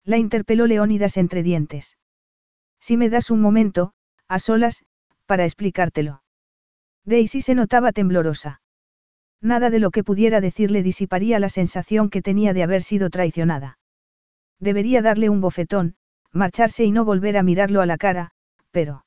La 0.04 0.18
interpeló 0.18 0.66
Leónidas 0.66 1.16
entre 1.16 1.42
dientes. 1.42 1.98
Si 2.80 2.96
me 2.96 3.08
das 3.08 3.30
un 3.30 3.40
momento, 3.40 3.92
a 4.28 4.38
solas, 4.38 4.84
para 5.26 5.44
explicártelo. 5.44 6.22
Daisy 7.04 7.40
se 7.40 7.54
notaba 7.54 7.92
temblorosa. 7.92 8.60
Nada 9.40 9.70
de 9.70 9.78
lo 9.78 9.90
que 9.90 10.04
pudiera 10.04 10.40
decirle 10.40 10.82
disiparía 10.82 11.38
la 11.38 11.48
sensación 11.48 12.10
que 12.10 12.22
tenía 12.22 12.52
de 12.52 12.62
haber 12.62 12.82
sido 12.82 13.10
traicionada. 13.10 13.78
Debería 14.58 15.02
darle 15.02 15.28
un 15.28 15.40
bofetón, 15.40 15.96
marcharse 16.32 16.84
y 16.84 16.90
no 16.90 17.04
volver 17.04 17.36
a 17.36 17.42
mirarlo 17.42 17.80
a 17.80 17.86
la 17.86 17.96
cara, 17.96 18.32
pero... 18.70 19.04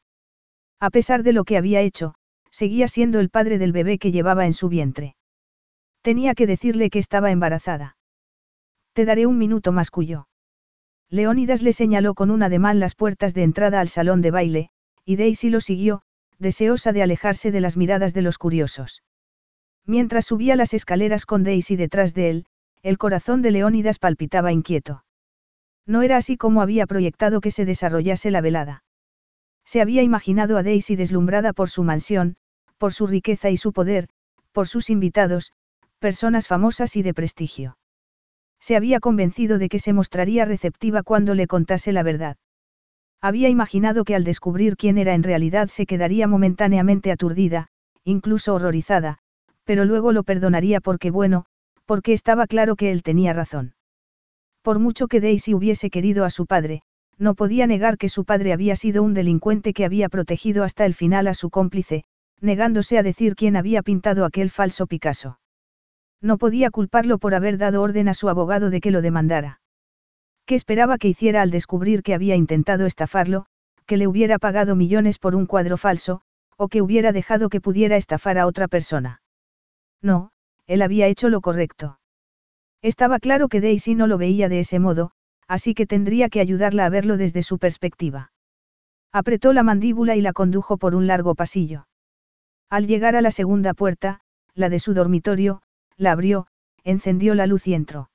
A 0.80 0.90
pesar 0.90 1.24
de 1.24 1.34
lo 1.34 1.44
que 1.44 1.58
había 1.58 1.82
hecho, 1.82 2.14
seguía 2.52 2.88
siendo 2.88 3.20
el 3.20 3.30
padre 3.30 3.58
del 3.58 3.72
bebé 3.72 3.98
que 3.98 4.12
llevaba 4.12 4.46
en 4.46 4.54
su 4.54 4.70
vientre. 4.70 5.16
Tenía 6.02 6.36
que 6.36 6.48
decirle 6.48 6.90
que 6.90 7.00
estaba 7.00 7.32
embarazada. 7.32 7.98
Te 8.94 9.06
daré 9.06 9.26
un 9.26 9.38
minuto 9.38 9.72
más 9.72 9.92
cuyo. 9.92 10.28
Leónidas 11.10 11.62
le 11.62 11.72
señaló 11.72 12.14
con 12.16 12.32
un 12.32 12.44
ademán 12.44 12.80
las 12.80 12.96
puertas 12.96 13.34
de 13.34 13.44
entrada 13.44 13.80
al 13.80 13.88
salón 13.88 14.22
de 14.22 14.32
baile, 14.32 14.70
y 15.06 15.16
Daisy 15.16 15.50
lo 15.50 15.62
siguió, 15.62 16.02
deseosa 16.38 16.92
de 16.92 17.02
alejarse 17.02 17.52
de 17.52 17.62
las 17.62 17.78
miradas 17.78 18.14
de 18.14 18.22
los 18.22 18.38
curiosos. 18.38 19.04
Mientras 19.86 20.26
subía 20.26 20.58
las 20.58 20.74
escaleras 20.74 21.26
con 21.26 21.44
Daisy 21.44 21.78
detrás 21.78 22.14
de 22.14 22.30
él, 22.30 22.46
el 22.84 22.98
corazón 22.98 23.42
de 23.42 23.52
Leónidas 23.52 24.00
palpitaba 24.00 24.52
inquieto. 24.52 25.06
No 25.86 26.02
era 26.02 26.18
así 26.18 26.36
como 26.36 26.62
había 26.62 26.86
proyectado 26.86 27.40
que 27.40 27.52
se 27.52 27.64
desarrollase 27.64 28.30
la 28.30 28.42
velada. 28.42 28.84
Se 29.64 29.82
había 29.82 30.04
imaginado 30.04 30.58
a 30.58 30.64
Daisy 30.64 30.98
deslumbrada 30.98 31.54
por 31.54 31.70
su 31.70 31.84
mansión, 31.84 32.36
por 32.78 32.94
su 32.94 33.08
riqueza 33.08 33.50
y 33.50 33.58
su 33.58 33.72
poder, 33.72 34.10
por 34.52 34.68
sus 34.68 34.90
invitados, 34.90 35.54
personas 36.00 36.48
famosas 36.48 36.98
y 36.98 37.02
de 37.02 37.14
prestigio. 37.14 37.77
Se 38.60 38.76
había 38.76 39.00
convencido 39.00 39.58
de 39.58 39.70
que 39.70 39.80
se 39.80 39.94
mostraría 39.94 40.46
receptiva 40.46 41.04
cuando 41.04 41.36
le 41.36 41.48
contase 41.48 41.92
la 41.92 42.04
verdad. 42.04 42.38
Había 43.22 43.50
imaginado 43.50 44.04
que 44.04 44.16
al 44.16 44.24
descubrir 44.24 44.76
quién 44.78 44.98
era 44.98 45.14
en 45.14 45.24
realidad 45.24 45.70
se 45.70 45.86
quedaría 45.86 46.28
momentáneamente 46.28 47.12
aturdida, 47.12 47.68
incluso 48.04 48.54
horrorizada, 48.54 49.20
pero 49.64 49.86
luego 49.86 50.12
lo 50.12 50.24
perdonaría 50.24 50.82
porque 50.82 51.12
bueno, 51.12 51.46
porque 51.86 52.14
estaba 52.14 52.48
claro 52.48 52.76
que 52.76 52.92
él 52.92 53.04
tenía 53.04 53.34
razón. 53.34 53.74
Por 54.62 54.80
mucho 54.80 55.08
que 55.08 55.22
Daisy 55.22 55.54
hubiese 55.54 55.90
querido 55.90 56.26
a 56.26 56.30
su 56.30 56.46
padre, 56.46 56.82
no 57.18 57.34
podía 57.34 57.68
negar 57.68 57.98
que 57.98 58.10
su 58.10 58.26
padre 58.26 58.54
había 58.54 58.76
sido 58.76 59.02
un 59.02 59.14
delincuente 59.14 59.74
que 59.74 59.86
había 59.86 60.10
protegido 60.10 60.64
hasta 60.64 60.86
el 60.86 60.94
final 60.94 61.28
a 61.28 61.34
su 61.34 61.50
cómplice, 61.50 62.04
negándose 62.40 62.98
a 62.98 63.04
decir 63.04 63.36
quién 63.36 63.56
había 63.56 63.82
pintado 63.82 64.26
aquel 64.26 64.50
falso 64.50 64.86
Picasso. 64.86 65.40
No 66.22 66.38
podía 66.38 66.72
culparlo 66.72 67.18
por 67.18 67.36
haber 67.36 67.58
dado 67.58 67.82
orden 67.82 68.08
a 68.08 68.14
su 68.14 68.30
abogado 68.30 68.70
de 68.70 68.82
que 68.82 68.92
lo 68.92 69.02
demandara. 69.02 69.62
¿Qué 70.46 70.56
esperaba 70.56 70.98
que 70.98 71.10
hiciera 71.10 71.42
al 71.42 71.52
descubrir 71.52 72.04
que 72.04 72.14
había 72.14 72.36
intentado 72.36 72.86
estafarlo, 72.86 73.46
que 73.86 73.98
le 73.98 74.08
hubiera 74.08 74.40
pagado 74.40 74.76
millones 74.76 75.20
por 75.20 75.36
un 75.36 75.46
cuadro 75.46 75.78
falso, 75.78 76.22
o 76.58 76.70
que 76.70 76.82
hubiera 76.82 77.12
dejado 77.12 77.50
que 77.50 77.62
pudiera 77.62 77.98
estafar 77.98 78.38
a 78.38 78.48
otra 78.48 78.68
persona? 78.68 79.22
No, 80.02 80.32
él 80.66 80.82
había 80.82 81.08
hecho 81.08 81.30
lo 81.30 81.42
correcto. 81.42 82.00
Estaba 82.82 83.20
claro 83.20 83.48
que 83.48 83.62
Daisy 83.62 83.96
no 83.96 84.08
lo 84.08 84.18
veía 84.18 84.50
de 84.50 84.60
ese 84.60 84.80
modo, 84.80 85.12
así 85.48 85.74
que 85.74 85.86
tendría 85.86 86.30
que 86.30 86.40
ayudarla 86.40 86.86
a 86.86 86.90
verlo 86.90 87.18
desde 87.18 87.44
su 87.44 87.58
perspectiva. 87.58 88.32
Apretó 89.12 89.54
la 89.54 89.64
mandíbula 89.64 90.16
y 90.16 90.22
la 90.22 90.34
condujo 90.34 90.78
por 90.78 90.94
un 90.94 91.08
largo 91.08 91.36
pasillo. 91.36 91.88
Al 92.70 92.88
llegar 92.88 93.16
a 93.16 93.22
la 93.22 93.32
segunda 93.32 93.74
puerta, 93.74 94.20
la 94.54 94.70
de 94.70 94.80
su 94.80 94.94
dormitorio, 94.94 95.62
la 95.98 96.12
abrió, 96.12 96.48
encendió 96.84 97.36
la 97.36 97.48
luz 97.48 97.68
y 97.68 97.74
entró. 97.74 98.10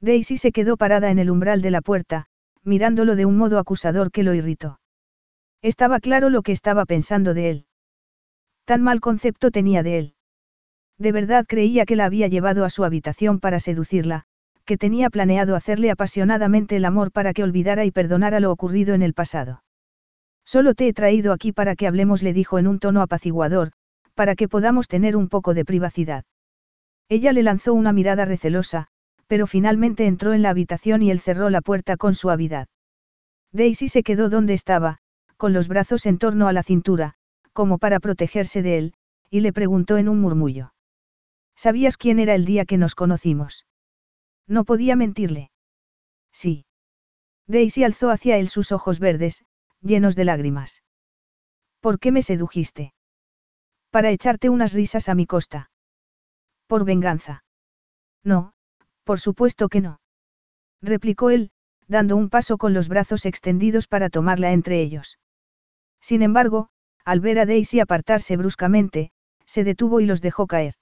Daisy 0.00 0.36
se 0.36 0.52
quedó 0.52 0.76
parada 0.76 1.10
en 1.10 1.18
el 1.18 1.30
umbral 1.30 1.62
de 1.62 1.70
la 1.70 1.80
puerta, 1.80 2.26
mirándolo 2.62 3.16
de 3.16 3.24
un 3.24 3.36
modo 3.36 3.58
acusador 3.58 4.10
que 4.10 4.22
lo 4.22 4.34
irritó. 4.34 4.80
Estaba 5.62 6.00
claro 6.00 6.28
lo 6.28 6.42
que 6.42 6.52
estaba 6.52 6.84
pensando 6.84 7.32
de 7.32 7.50
él. 7.50 7.66
Tan 8.64 8.82
mal 8.82 9.00
concepto 9.00 9.50
tenía 9.50 9.82
de 9.82 9.98
él. 9.98 10.14
De 10.98 11.12
verdad 11.12 11.46
creía 11.46 11.86
que 11.86 11.96
la 11.96 12.04
había 12.06 12.26
llevado 12.26 12.64
a 12.64 12.70
su 12.70 12.84
habitación 12.84 13.38
para 13.38 13.60
seducirla, 13.60 14.24
que 14.64 14.76
tenía 14.76 15.10
planeado 15.10 15.54
hacerle 15.54 15.90
apasionadamente 15.90 16.76
el 16.76 16.84
amor 16.84 17.12
para 17.12 17.32
que 17.32 17.44
olvidara 17.44 17.84
y 17.84 17.92
perdonara 17.92 18.40
lo 18.40 18.50
ocurrido 18.50 18.94
en 18.94 19.02
el 19.02 19.14
pasado. 19.14 19.62
Solo 20.44 20.74
te 20.74 20.88
he 20.88 20.92
traído 20.92 21.32
aquí 21.32 21.52
para 21.52 21.76
que 21.76 21.86
hablemos, 21.86 22.22
le 22.22 22.32
dijo 22.32 22.58
en 22.58 22.66
un 22.66 22.78
tono 22.78 23.02
apaciguador, 23.02 23.72
para 24.14 24.34
que 24.34 24.48
podamos 24.48 24.88
tener 24.88 25.16
un 25.16 25.28
poco 25.28 25.54
de 25.54 25.64
privacidad. 25.64 26.24
Ella 27.08 27.32
le 27.32 27.42
lanzó 27.42 27.72
una 27.74 27.92
mirada 27.92 28.24
recelosa, 28.24 28.88
pero 29.26 29.46
finalmente 29.46 30.06
entró 30.06 30.32
en 30.32 30.42
la 30.42 30.50
habitación 30.50 31.02
y 31.02 31.10
él 31.10 31.20
cerró 31.20 31.50
la 31.50 31.60
puerta 31.60 31.96
con 31.96 32.14
suavidad. 32.14 32.68
Daisy 33.52 33.88
se 33.88 34.02
quedó 34.02 34.28
donde 34.28 34.54
estaba, 34.54 34.98
con 35.36 35.52
los 35.52 35.68
brazos 35.68 36.06
en 36.06 36.18
torno 36.18 36.48
a 36.48 36.52
la 36.52 36.62
cintura, 36.62 37.14
como 37.52 37.78
para 37.78 38.00
protegerse 38.00 38.62
de 38.62 38.78
él, 38.78 38.94
y 39.30 39.40
le 39.40 39.52
preguntó 39.52 39.96
en 39.98 40.08
un 40.08 40.20
murmullo. 40.20 40.72
¿Sabías 41.56 41.96
quién 41.96 42.18
era 42.18 42.34
el 42.34 42.44
día 42.44 42.64
que 42.64 42.76
nos 42.76 42.94
conocimos? 42.94 43.66
No 44.46 44.64
podía 44.64 44.94
mentirle. 44.96 45.50
Sí. 46.32 46.66
Daisy 47.46 47.84
alzó 47.84 48.10
hacia 48.10 48.36
él 48.36 48.48
sus 48.48 48.72
ojos 48.72 48.98
verdes, 48.98 49.44
llenos 49.80 50.16
de 50.16 50.24
lágrimas. 50.24 50.82
¿Por 51.80 51.98
qué 51.98 52.12
me 52.12 52.22
sedujiste? 52.22 52.92
Para 53.90 54.10
echarte 54.10 54.50
unas 54.50 54.72
risas 54.72 55.08
a 55.08 55.14
mi 55.14 55.26
costa. 55.26 55.70
Por 56.66 56.84
venganza. 56.84 57.44
No, 58.24 58.52
por 59.04 59.20
supuesto 59.20 59.68
que 59.68 59.80
no. 59.80 60.00
Replicó 60.82 61.30
él, 61.30 61.50
dando 61.88 62.16
un 62.16 62.28
paso 62.28 62.58
con 62.58 62.74
los 62.74 62.88
brazos 62.88 63.24
extendidos 63.24 63.86
para 63.86 64.10
tomarla 64.10 64.52
entre 64.52 64.80
ellos. 64.80 65.18
Sin 66.00 66.22
embargo, 66.22 66.68
al 67.04 67.20
ver 67.20 67.38
a 67.38 67.46
Daisy 67.46 67.80
apartarse 67.80 68.36
bruscamente, 68.36 69.12
se 69.44 69.62
detuvo 69.62 70.00
y 70.00 70.06
los 70.06 70.20
dejó 70.20 70.46
caer. 70.46 70.74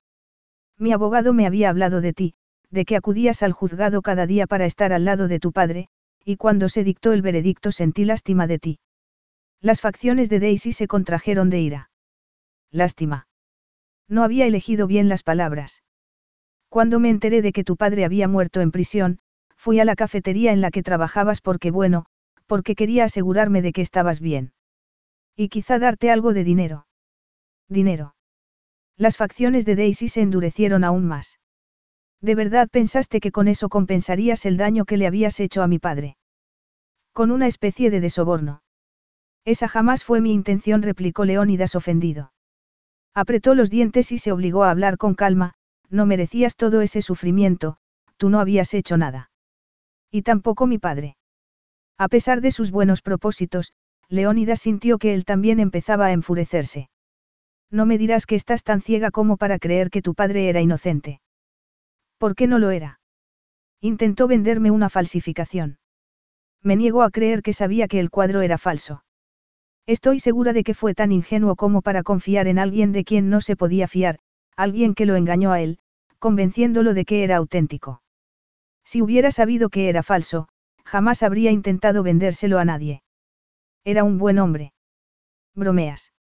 Mi 0.79 0.93
abogado 0.93 1.35
me 1.35 1.47
había 1.47 1.69
hablado 1.69 2.01
de 2.01 2.13
ti, 2.13 2.35
de 2.71 2.85
que 2.85 2.97
acudías 2.97 3.43
al 3.43 3.53
juzgado 3.53 4.03
cada 4.03 4.27
día 4.27 4.47
para 4.47 4.65
estar 4.65 4.93
al 4.93 5.05
lado 5.05 5.29
de 5.29 5.39
tu 5.39 5.53
padre, 5.53 5.89
y 6.25 6.37
cuando 6.37 6.69
se 6.69 6.83
dictó 6.83 7.13
el 7.13 7.23
veredicto 7.23 7.73
sentí 7.73 8.05
lástima 8.05 8.47
de 8.47 8.59
ti. 8.59 8.81
Las 9.61 9.81
facciones 9.81 10.31
de 10.31 10.41
Daisy 10.41 10.73
se 10.73 10.89
contrajeron 10.89 11.51
de 11.51 11.61
ira. 11.61 11.91
Lástima. 12.71 13.29
No 14.09 14.23
había 14.23 14.47
elegido 14.47 14.87
bien 14.87 15.09
las 15.09 15.23
palabras. 15.23 15.83
Cuando 16.69 16.99
me 17.01 17.11
enteré 17.11 17.43
de 17.43 17.53
que 17.53 17.65
tu 17.65 17.77
padre 17.77 18.05
había 18.05 18.29
muerto 18.29 18.61
en 18.61 18.71
prisión, 18.71 19.19
fui 19.57 19.81
a 19.81 19.85
la 19.85 19.97
cafetería 19.97 20.53
en 20.53 20.61
la 20.61 20.71
que 20.71 20.83
trabajabas 20.83 21.41
porque 21.41 21.71
bueno, 21.71 22.07
porque 22.47 22.75
quería 22.75 23.05
asegurarme 23.05 23.63
de 23.63 23.73
que 23.73 23.81
estabas 23.81 24.21
bien. 24.21 24.53
Y 25.37 25.49
quizá 25.49 25.79
darte 25.79 26.11
algo 26.11 26.33
de 26.35 26.45
dinero. 26.45 26.87
Dinero. 27.69 28.15
Las 28.97 29.17
facciones 29.17 29.65
de 29.65 29.77
Daisy 29.77 30.09
se 30.09 30.21
endurecieron 30.21 30.85
aún 30.85 31.07
más. 31.07 31.41
¿De 32.21 32.35
verdad 32.35 32.69
pensaste 32.71 33.21
que 33.21 33.33
con 33.33 33.49
eso 33.49 33.69
compensarías 33.69 34.47
el 34.47 34.57
daño 34.57 34.85
que 34.85 34.97
le 34.97 35.07
habías 35.07 35.41
hecho 35.41 35.63
a 35.63 35.67
mi 35.67 35.79
padre? 35.79 36.17
Con 37.13 37.31
una 37.31 37.47
especie 37.47 37.91
de 37.91 38.01
desoborno. 38.01 38.63
Esa 39.45 39.69
jamás 39.69 40.05
fue 40.05 40.21
mi 40.21 40.33
intención, 40.33 40.83
replicó 40.83 41.25
Leónidas 41.25 41.75
ofendido. 41.75 42.33
Apretó 43.15 43.55
los 43.55 43.71
dientes 43.71 44.11
y 44.11 44.19
se 44.19 44.33
obligó 44.33 44.65
a 44.65 44.71
hablar 44.71 44.99
con 44.99 45.15
calma, 45.15 45.55
no 45.89 46.05
merecías 46.05 46.57
todo 46.57 46.81
ese 46.81 47.01
sufrimiento, 47.01 47.77
tú 48.17 48.29
no 48.29 48.41
habías 48.41 48.75
hecho 48.75 48.97
nada. 48.97 49.31
Y 50.11 50.23
tampoco 50.23 50.67
mi 50.67 50.79
padre. 50.79 51.17
A 51.97 52.09
pesar 52.09 52.41
de 52.41 52.51
sus 52.51 52.73
buenos 52.73 53.03
propósitos, 53.03 53.73
Leónidas 54.09 54.61
sintió 54.61 54.99
que 54.99 55.15
él 55.15 55.25
también 55.25 55.61
empezaba 55.61 56.07
a 56.07 56.13
enfurecerse. 56.13 56.89
No 57.71 57.87
me 57.87 57.99
dirás 57.99 58.27
que 58.27 58.35
estás 58.35 58.65
tan 58.65 58.81
ciega 58.81 59.11
como 59.11 59.37
para 59.37 59.59
creer 59.59 59.91
que 59.91 60.03
tu 60.03 60.15
padre 60.15 60.49
era 60.49 60.61
inocente. 60.61 61.21
¿Por 62.19 62.35
qué 62.35 62.47
no 62.47 62.59
lo 62.59 62.71
era? 62.71 63.01
Intentó 63.81 64.27
venderme 64.27 64.71
una 64.71 64.89
falsificación. 64.89 65.79
Me 66.63 66.77
niego 66.77 67.03
a 67.03 67.11
creer 67.11 67.43
que 67.43 67.53
sabía 67.53 67.87
que 67.87 68.01
el 68.01 68.11
cuadro 68.11 68.43
era 68.43 68.59
falso. 68.59 69.04
Estoy 69.87 70.19
segura 70.19 70.53
de 70.53 70.65
que 70.65 70.73
fue 70.73 70.95
tan 70.95 71.13
ingenuo 71.13 71.57
como 71.57 71.83
para 71.83 72.03
confiar 72.03 72.47
en 72.47 72.59
alguien 72.59 72.93
de 72.93 73.05
quien 73.05 73.29
no 73.29 73.43
se 73.43 73.55
podía 73.55 73.87
fiar, 73.87 74.19
alguien 74.57 74.95
que 74.95 75.05
lo 75.05 75.17
engañó 75.17 75.53
a 75.53 75.61
él, 75.61 75.79
convenciéndolo 76.19 76.95
de 76.95 77.05
que 77.05 77.23
era 77.23 77.37
auténtico. 77.37 78.03
Si 78.83 79.03
hubiera 79.03 79.31
sabido 79.31 79.69
que 79.69 79.91
era 79.91 80.03
falso, 80.03 80.49
jamás 80.85 81.23
habría 81.23 81.51
intentado 81.51 82.03
vendérselo 82.03 82.59
a 82.59 82.65
nadie. 82.65 83.03
Era 83.85 84.05
un 84.05 84.17
buen 84.17 84.39
hombre. 84.39 84.73
Bromeas. 85.55 86.13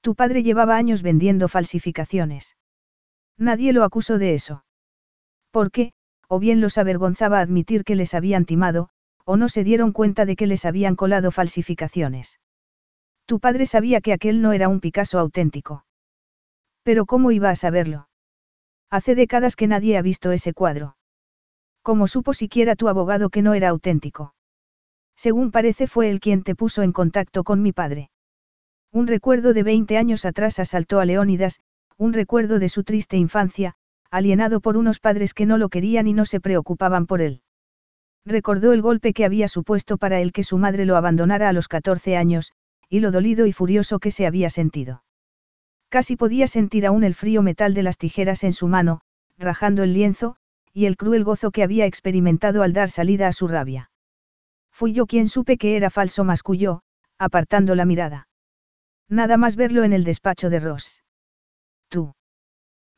Tu 0.00 0.14
padre 0.14 0.44
llevaba 0.44 0.76
años 0.76 1.02
vendiendo 1.02 1.48
falsificaciones. 1.48 2.56
Nadie 3.36 3.72
lo 3.72 3.82
acusó 3.82 4.18
de 4.18 4.34
eso. 4.34 4.64
¿Por 5.50 5.72
qué? 5.72 5.92
O 6.28 6.38
bien 6.38 6.60
los 6.60 6.78
avergonzaba 6.78 7.40
admitir 7.40 7.82
que 7.82 7.96
les 7.96 8.14
habían 8.14 8.44
timado, 8.44 8.90
o 9.24 9.36
no 9.36 9.48
se 9.48 9.64
dieron 9.64 9.90
cuenta 9.90 10.24
de 10.24 10.36
que 10.36 10.46
les 10.46 10.64
habían 10.64 10.94
colado 10.94 11.32
falsificaciones. 11.32 12.38
Tu 13.26 13.40
padre 13.40 13.66
sabía 13.66 14.00
que 14.00 14.12
aquel 14.12 14.40
no 14.40 14.52
era 14.52 14.68
un 14.68 14.80
Picasso 14.80 15.18
auténtico. 15.18 15.84
Pero 16.84 17.06
¿cómo 17.06 17.32
iba 17.32 17.50
a 17.50 17.56
saberlo? 17.56 18.08
Hace 18.88 19.16
décadas 19.16 19.56
que 19.56 19.66
nadie 19.66 19.98
ha 19.98 20.02
visto 20.02 20.30
ese 20.30 20.52
cuadro. 20.52 20.96
¿Cómo 21.82 22.06
supo 22.06 22.34
siquiera 22.34 22.76
tu 22.76 22.88
abogado 22.88 23.30
que 23.30 23.42
no 23.42 23.54
era 23.54 23.68
auténtico? 23.70 24.34
Según 25.16 25.50
parece 25.50 25.86
fue 25.86 26.10
él 26.10 26.20
quien 26.20 26.42
te 26.42 26.54
puso 26.54 26.82
en 26.82 26.92
contacto 26.92 27.42
con 27.42 27.62
mi 27.62 27.72
padre. 27.72 28.10
Un 28.92 29.08
recuerdo 29.08 29.52
de 29.54 29.64
20 29.64 29.98
años 29.98 30.24
atrás 30.24 30.60
asaltó 30.60 31.00
a 31.00 31.04
Leónidas, 31.04 31.60
un 31.96 32.12
recuerdo 32.12 32.58
de 32.58 32.68
su 32.68 32.84
triste 32.84 33.16
infancia, 33.16 33.74
alienado 34.10 34.60
por 34.60 34.76
unos 34.76 35.00
padres 35.00 35.34
que 35.34 35.46
no 35.46 35.58
lo 35.58 35.68
querían 35.68 36.06
y 36.06 36.12
no 36.12 36.26
se 36.26 36.40
preocupaban 36.40 37.06
por 37.06 37.20
él. 37.20 37.42
Recordó 38.24 38.72
el 38.72 38.82
golpe 38.82 39.12
que 39.12 39.24
había 39.24 39.48
supuesto 39.48 39.98
para 39.98 40.20
él 40.20 40.32
que 40.32 40.42
su 40.42 40.58
madre 40.58 40.84
lo 40.84 40.96
abandonara 40.96 41.48
a 41.48 41.52
los 41.52 41.68
14 41.68 42.16
años, 42.16 42.52
y 42.88 43.00
lo 43.00 43.10
dolido 43.10 43.46
y 43.46 43.52
furioso 43.52 43.98
que 43.98 44.10
se 44.10 44.26
había 44.26 44.50
sentido. 44.50 45.02
Casi 45.88 46.16
podía 46.16 46.46
sentir 46.46 46.86
aún 46.86 47.04
el 47.04 47.14
frío 47.14 47.42
metal 47.42 47.74
de 47.74 47.82
las 47.82 47.98
tijeras 47.98 48.44
en 48.44 48.52
su 48.52 48.68
mano, 48.68 49.00
rajando 49.38 49.82
el 49.82 49.92
lienzo, 49.92 50.36
y 50.72 50.86
el 50.86 50.96
cruel 50.96 51.24
gozo 51.24 51.50
que 51.50 51.62
había 51.62 51.86
experimentado 51.86 52.62
al 52.62 52.72
dar 52.72 52.90
salida 52.90 53.28
a 53.28 53.32
su 53.32 53.48
rabia. 53.48 53.90
Fui 54.70 54.92
yo 54.92 55.06
quien 55.06 55.28
supe 55.28 55.56
que 55.56 55.76
era 55.76 55.88
falso, 55.88 56.22
masculló, 56.22 56.82
apartando 57.18 57.74
la 57.74 57.86
mirada. 57.86 58.28
Nada 59.08 59.36
más 59.36 59.56
verlo 59.56 59.84
en 59.84 59.92
el 59.92 60.04
despacho 60.04 60.50
de 60.50 60.60
Ross. 60.60 61.02
Tú. 61.88 62.14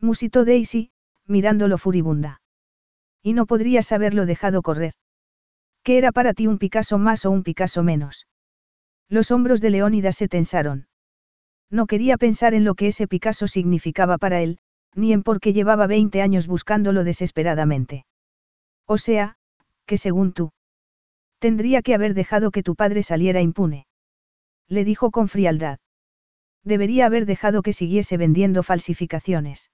Musitó 0.01 0.45
Daisy, 0.45 0.91
mirándolo 1.26 1.78
furibunda. 1.78 2.41
Y 3.22 3.32
no 3.32 3.47
podrías 3.47 3.93
haberlo 3.93 4.26
dejado 4.26 4.62
correr. 4.62 4.95
¿Qué 5.82 5.99
era 5.99 6.11
para 6.12 6.34
ti 6.34 6.47
un 6.47 6.59
Picasso 6.59 6.99
más 6.99 7.24
o 7.24 7.30
un 7.30 7.43
Picasso 7.43 7.82
menos? 7.82 8.26
Los 9.09 9.31
hombros 9.31 9.61
de 9.61 9.71
Leónidas 9.71 10.17
se 10.17 10.29
tensaron. 10.29 10.87
No 11.71 11.87
quería 11.87 12.17
pensar 12.17 12.55
en 12.55 12.65
lo 12.65 12.75
que 12.75 12.89
ese 12.89 13.07
Picasso 13.07 13.49
significaba 13.49 14.19
para 14.19 14.41
él, 14.41 14.59
ni 14.95 15.13
en 15.13 15.23
por 15.23 15.41
qué 15.41 15.53
llevaba 15.53 15.87
20 15.87 16.23
años 16.23 16.47
buscándolo 16.47 17.05
desesperadamente. 17.05 18.07
O 18.87 18.99
sea, 18.99 19.37
que 19.87 19.97
según 19.97 20.33
tú. 20.33 20.53
Tendría 21.39 21.83
que 21.83 21.95
haber 21.95 22.15
dejado 22.15 22.51
que 22.51 22.63
tu 22.63 22.75
padre 22.75 23.03
saliera 23.03 23.41
impune. 23.41 23.87
Le 24.67 24.85
dijo 24.85 25.11
con 25.11 25.29
frialdad. 25.29 25.79
Debería 26.65 27.07
haber 27.07 27.27
dejado 27.27 27.63
que 27.63 27.73
siguiese 27.73 28.17
vendiendo 28.17 28.63
falsificaciones. 28.63 29.71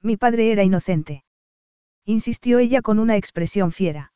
Mi 0.00 0.16
padre 0.16 0.52
era 0.52 0.62
inocente. 0.62 1.24
Insistió 2.04 2.58
ella 2.58 2.82
con 2.82 2.98
una 2.98 3.16
expresión 3.16 3.72
fiera. 3.72 4.12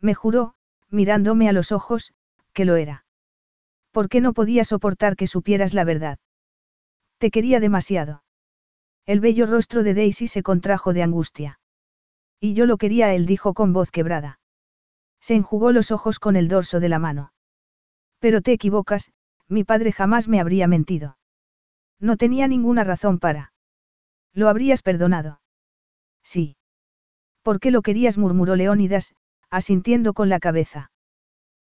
Me 0.00 0.14
juró, 0.14 0.54
mirándome 0.88 1.48
a 1.48 1.52
los 1.52 1.70
ojos, 1.70 2.12
que 2.52 2.64
lo 2.64 2.76
era. 2.76 3.04
¿Por 3.92 4.08
qué 4.08 4.20
no 4.20 4.32
podía 4.32 4.64
soportar 4.64 5.16
que 5.16 5.26
supieras 5.26 5.74
la 5.74 5.84
verdad? 5.84 6.18
Te 7.18 7.30
quería 7.30 7.60
demasiado. 7.60 8.24
El 9.06 9.20
bello 9.20 9.46
rostro 9.46 9.82
de 9.82 9.94
Daisy 9.94 10.26
se 10.26 10.42
contrajo 10.42 10.92
de 10.92 11.02
angustia. 11.02 11.60
Y 12.40 12.54
yo 12.54 12.66
lo 12.66 12.78
quería, 12.78 13.14
él 13.14 13.26
dijo 13.26 13.54
con 13.54 13.72
voz 13.72 13.90
quebrada. 13.90 14.40
Se 15.20 15.34
enjugó 15.34 15.72
los 15.72 15.90
ojos 15.90 16.18
con 16.18 16.36
el 16.36 16.48
dorso 16.48 16.80
de 16.80 16.88
la 16.88 16.98
mano. 16.98 17.32
Pero 18.18 18.40
te 18.40 18.52
equivocas, 18.52 19.12
mi 19.48 19.64
padre 19.64 19.92
jamás 19.92 20.26
me 20.26 20.40
habría 20.40 20.66
mentido. 20.66 21.18
No 22.00 22.16
tenía 22.16 22.48
ninguna 22.48 22.82
razón 22.84 23.18
para. 23.18 23.52
Lo 24.32 24.48
habrías 24.48 24.82
perdonado. 24.82 25.40
Sí. 26.22 26.56
¿Por 27.42 27.60
qué 27.60 27.70
lo 27.70 27.82
querías? 27.82 28.16
murmuró 28.18 28.56
Leónidas, 28.56 29.14
asintiendo 29.50 30.14
con 30.14 30.28
la 30.28 30.40
cabeza. 30.40 30.91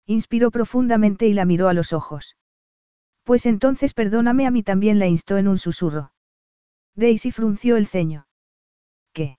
Inspiró 0.06 0.50
profundamente 0.50 1.26
y 1.26 1.34
la 1.34 1.44
miró 1.44 1.68
a 1.68 1.74
los 1.74 1.92
ojos. 1.92 2.36
Pues 3.24 3.44
entonces 3.44 3.92
perdóname 3.92 4.46
a 4.46 4.52
mí 4.52 4.62
también 4.62 5.00
la 5.00 5.08
instó 5.08 5.36
en 5.36 5.48
un 5.48 5.58
susurro. 5.58 6.12
Daisy 6.94 7.32
frunció 7.32 7.76
el 7.76 7.88
ceño. 7.88 8.28
¿Qué? 9.12 9.38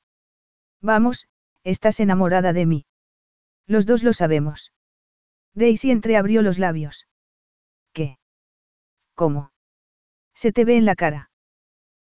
Vamos, 0.81 1.27
estás 1.63 1.99
enamorada 2.01 2.51
de 2.51 2.65
mí. 2.65 2.85
Los 3.65 3.85
dos 3.85 4.03
lo 4.03 4.11
sabemos. 4.11 4.73
Daisy 5.53 5.91
entreabrió 5.91 6.41
los 6.41 6.59
labios. 6.59 7.07
¿Qué? 7.93 8.19
¿Cómo? 9.15 9.51
Se 10.35 10.51
te 10.51 10.65
ve 10.65 10.77
en 10.77 10.85
la 10.85 10.95
cara. 10.95 11.31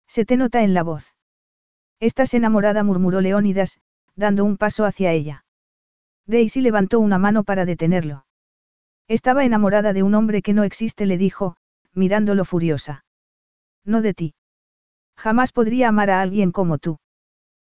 Se 0.08 0.26
te 0.26 0.38
nota 0.38 0.64
en 0.64 0.74
la 0.74 0.84
voz. 0.84 1.14
Estás 2.00 2.34
enamorada, 2.34 2.84
murmuró 2.84 3.22
Leónidas, 3.22 3.80
dando 4.16 4.44
un 4.44 4.58
paso 4.58 4.86
hacia 4.86 5.12
ella. 5.12 5.46
Daisy 6.26 6.62
levantó 6.62 7.00
una 7.00 7.18
mano 7.18 7.44
para 7.44 7.66
detenerlo. 7.66 8.26
Estaba 9.08 9.44
enamorada 9.44 9.94
de 9.94 10.04
un 10.04 10.16
hombre 10.16 10.42
que 10.42 10.54
no 10.54 10.64
existe, 10.64 11.06
le 11.06 11.18
dijo, 11.18 11.56
mirándolo 11.94 12.46
furiosa. 12.46 13.06
No 13.86 14.02
de 14.02 14.14
ti. 14.14 14.34
Jamás 15.18 15.52
podría 15.52 15.90
amar 15.90 16.10
a 16.10 16.22
alguien 16.22 16.52
como 16.52 16.78
tú. 16.78 17.00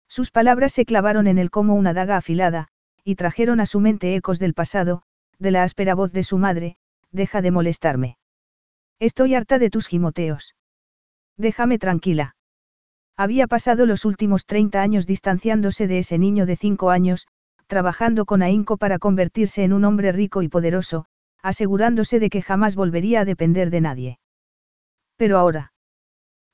Sus 0.09 0.31
palabras 0.31 0.73
se 0.73 0.85
clavaron 0.85 1.27
en 1.29 1.39
él 1.39 1.51
como 1.51 1.75
una 1.75 1.95
daga 1.95 2.17
afilada, 2.17 2.69
y 3.05 3.15
trajeron 3.15 3.61
a 3.61 3.67
su 3.67 3.81
mente 3.81 4.15
ecos 4.17 4.39
del 4.39 4.55
pasado, 4.55 5.03
de 5.39 5.53
la 5.53 5.63
áspera 5.63 5.95
voz 5.95 6.13
de 6.13 6.25
su 6.25 6.37
madre, 6.37 6.77
deja 7.13 7.43
de 7.43 7.51
molestarme. 7.51 8.19
Estoy 8.99 9.35
harta 9.35 9.59
de 9.59 9.71
tus 9.71 9.87
gimoteos. 9.87 10.55
Déjame 11.37 11.79
tranquila. 11.79 12.35
Había 13.17 13.47
pasado 13.47 13.87
los 13.87 14.05
últimos 14.05 14.47
30 14.47 14.83
años 14.83 15.07
distanciándose 15.07 15.87
de 15.87 15.99
ese 15.99 16.19
niño 16.19 16.45
de 16.45 16.57
cinco 16.57 16.91
años, 16.91 17.27
trabajando 17.67 18.27
con 18.27 18.43
ahínco 18.43 18.77
para 18.77 18.99
convertirse 18.99 19.63
en 19.63 19.73
un 19.73 19.85
hombre 19.85 20.13
rico 20.13 20.43
y 20.43 20.49
poderoso, 20.49 21.07
asegurándose 21.43 22.19
de 22.19 22.31
que 22.31 22.43
jamás 22.43 22.77
volvería 22.77 23.21
a 23.21 23.25
depender 23.25 23.71
de 23.71 23.81
nadie. 23.81 24.19
Pero 25.17 25.39
ahora. 25.39 25.73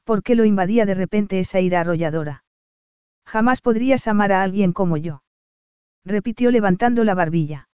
¿Por 0.05 0.23
qué 0.23 0.35
lo 0.35 0.45
invadía 0.45 0.87
de 0.87 0.95
repente 0.95 1.41
esa 1.41 1.61
ira 1.61 1.81
arrolladora? 1.81 2.45
Jamás 3.25 3.61
podrías 3.61 4.07
amar 4.07 4.33
a 4.33 4.43
alguien 4.43 4.73
como 4.73 4.97
yo. 4.97 5.23
Repitió 6.05 6.51
levantando 6.51 7.03
la 7.03 7.15
barbilla. 7.15 7.69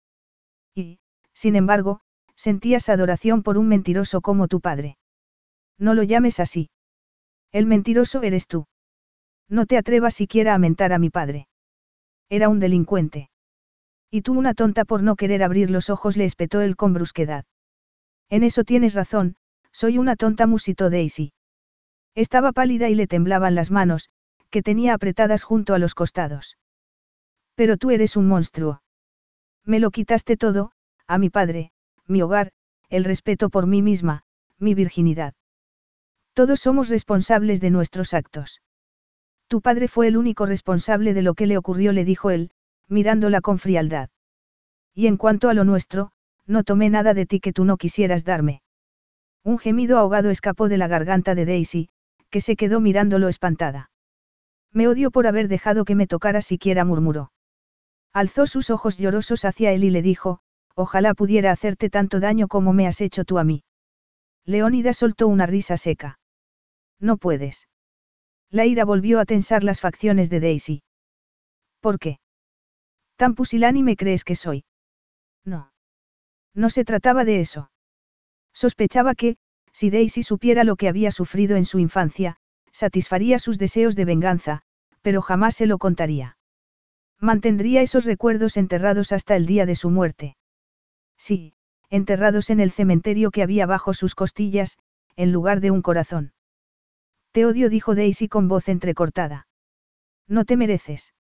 Y, 0.73 0.99
sin 1.33 1.55
embargo, 1.55 2.01
sentías 2.35 2.87
adoración 2.87 3.43
por 3.43 3.57
un 3.57 3.67
mentiroso 3.67 4.21
como 4.21 4.47
tu 4.47 4.61
padre. 4.61 4.97
No 5.77 5.93
lo 5.93 6.03
llames 6.03 6.39
así. 6.39 6.69
El 7.51 7.65
mentiroso 7.65 8.21
eres 8.21 8.47
tú. 8.47 8.67
No 9.49 9.65
te 9.65 9.77
atrevas 9.77 10.13
siquiera 10.13 10.53
a 10.53 10.57
mentar 10.59 10.93
a 10.93 10.99
mi 10.99 11.09
padre. 11.09 11.47
Era 12.29 12.47
un 12.47 12.59
delincuente. 12.59 13.30
Y 14.11 14.21
tú 14.21 14.33
una 14.33 14.53
tonta 14.53 14.83
por 14.83 15.01
no 15.01 15.15
querer 15.15 15.41
abrir 15.41 15.71
los 15.71 15.89
ojos 15.89 16.17
le 16.17 16.25
espetó 16.25 16.59
él 16.59 16.75
con 16.75 16.93
brusquedad. 16.93 17.45
En 18.29 18.43
eso 18.43 18.65
tienes 18.65 18.93
razón, 18.93 19.35
soy 19.71 19.97
una 19.97 20.17
tonta 20.17 20.47
musitó 20.47 20.89
Daisy. 20.89 21.33
Estaba 22.13 22.51
pálida 22.51 22.89
y 22.89 22.95
le 22.95 23.07
temblaban 23.07 23.55
las 23.55 23.71
manos, 23.71 24.09
que 24.49 24.61
tenía 24.61 24.93
apretadas 24.93 25.43
junto 25.43 25.73
a 25.73 25.79
los 25.79 25.95
costados. 25.95 26.57
Pero 27.55 27.77
tú 27.77 27.89
eres 27.91 28.17
un 28.17 28.27
monstruo. 28.27 28.83
Me 29.65 29.79
lo 29.79 29.91
quitaste 29.91 30.35
todo, 30.35 30.73
a 31.07 31.17
mi 31.17 31.29
padre, 31.29 31.71
mi 32.05 32.21
hogar, 32.21 32.51
el 32.89 33.05
respeto 33.05 33.49
por 33.49 33.65
mí 33.65 33.81
misma, 33.81 34.23
mi 34.59 34.73
virginidad. 34.73 35.33
Todos 36.33 36.59
somos 36.59 36.89
responsables 36.89 37.61
de 37.61 37.69
nuestros 37.69 38.13
actos. 38.13 38.61
Tu 39.47 39.61
padre 39.61 39.87
fue 39.87 40.07
el 40.07 40.17
único 40.17 40.45
responsable 40.45 41.13
de 41.13 41.21
lo 41.21 41.33
que 41.33 41.47
le 41.47 41.57
ocurrió, 41.57 41.93
le 41.93 42.05
dijo 42.05 42.29
él, 42.29 42.51
mirándola 42.91 43.41
con 43.41 43.57
frialdad. 43.57 44.09
Y 44.93 45.07
en 45.07 45.17
cuanto 45.17 45.49
a 45.49 45.53
lo 45.53 45.63
nuestro, 45.63 46.11
no 46.45 46.63
tomé 46.63 46.89
nada 46.89 47.13
de 47.13 47.25
ti 47.25 47.39
que 47.39 47.53
tú 47.53 47.65
no 47.65 47.77
quisieras 47.77 48.25
darme. 48.25 48.61
Un 49.43 49.57
gemido 49.57 49.97
ahogado 49.97 50.29
escapó 50.29 50.67
de 50.69 50.77
la 50.77 50.87
garganta 50.87 51.33
de 51.33 51.45
Daisy, 51.45 51.89
que 52.29 52.41
se 52.41 52.55
quedó 52.55 52.79
mirándolo 52.79 53.27
espantada. 53.27 53.89
Me 54.71 54.87
odio 54.87 55.11
por 55.11 55.25
haber 55.27 55.47
dejado 55.47 55.85
que 55.85 55.95
me 55.95 56.07
tocara 56.07 56.41
siquiera 56.41 56.85
murmuró. 56.85 57.31
Alzó 58.13 58.45
sus 58.45 58.69
ojos 58.69 58.97
llorosos 58.97 59.45
hacia 59.45 59.71
él 59.71 59.83
y 59.83 59.89
le 59.89 60.01
dijo, 60.01 60.39
ojalá 60.75 61.13
pudiera 61.13 61.51
hacerte 61.51 61.89
tanto 61.89 62.19
daño 62.19 62.47
como 62.47 62.73
me 62.73 62.87
has 62.87 63.01
hecho 63.01 63.23
tú 63.23 63.39
a 63.39 63.43
mí. 63.43 63.63
Leónida 64.45 64.93
soltó 64.93 65.27
una 65.27 65.45
risa 65.45 65.77
seca. 65.77 66.19
No 66.99 67.17
puedes. 67.17 67.67
La 68.49 68.65
ira 68.65 68.85
volvió 68.85 69.19
a 69.19 69.25
tensar 69.25 69.63
las 69.63 69.79
facciones 69.79 70.29
de 70.29 70.39
Daisy. 70.39 70.83
¿Por 71.79 71.99
qué? 71.99 72.20
Tan 73.21 73.35
pusilánime 73.35 73.97
crees 73.97 74.23
que 74.23 74.33
soy. 74.33 74.63
No. 75.45 75.71
No 76.55 76.71
se 76.71 76.83
trataba 76.83 77.23
de 77.23 77.39
eso. 77.39 77.69
Sospechaba 78.51 79.13
que, 79.13 79.37
si 79.71 79.91
Daisy 79.91 80.23
supiera 80.23 80.63
lo 80.63 80.75
que 80.75 80.87
había 80.87 81.11
sufrido 81.11 81.55
en 81.55 81.65
su 81.65 81.77
infancia, 81.77 82.37
satisfaría 82.71 83.37
sus 83.37 83.59
deseos 83.59 83.95
de 83.95 84.05
venganza, 84.05 84.63
pero 85.03 85.21
jamás 85.21 85.55
se 85.55 85.67
lo 85.67 85.77
contaría. 85.77 86.39
Mantendría 87.19 87.83
esos 87.83 88.05
recuerdos 88.05 88.57
enterrados 88.57 89.11
hasta 89.11 89.35
el 89.35 89.45
día 89.45 89.67
de 89.67 89.75
su 89.75 89.91
muerte. 89.91 90.35
Sí, 91.15 91.53
enterrados 91.91 92.49
en 92.49 92.59
el 92.59 92.71
cementerio 92.71 93.29
que 93.29 93.43
había 93.43 93.67
bajo 93.67 93.93
sus 93.93 94.15
costillas, 94.15 94.79
en 95.15 95.31
lugar 95.31 95.59
de 95.59 95.69
un 95.69 95.83
corazón. 95.83 96.33
Te 97.33 97.45
odio, 97.45 97.69
dijo 97.69 97.93
Daisy 97.93 98.27
con 98.27 98.47
voz 98.47 98.67
entrecortada. 98.67 99.45
No 100.27 100.43
te 100.43 100.57
mereces. 100.57 101.13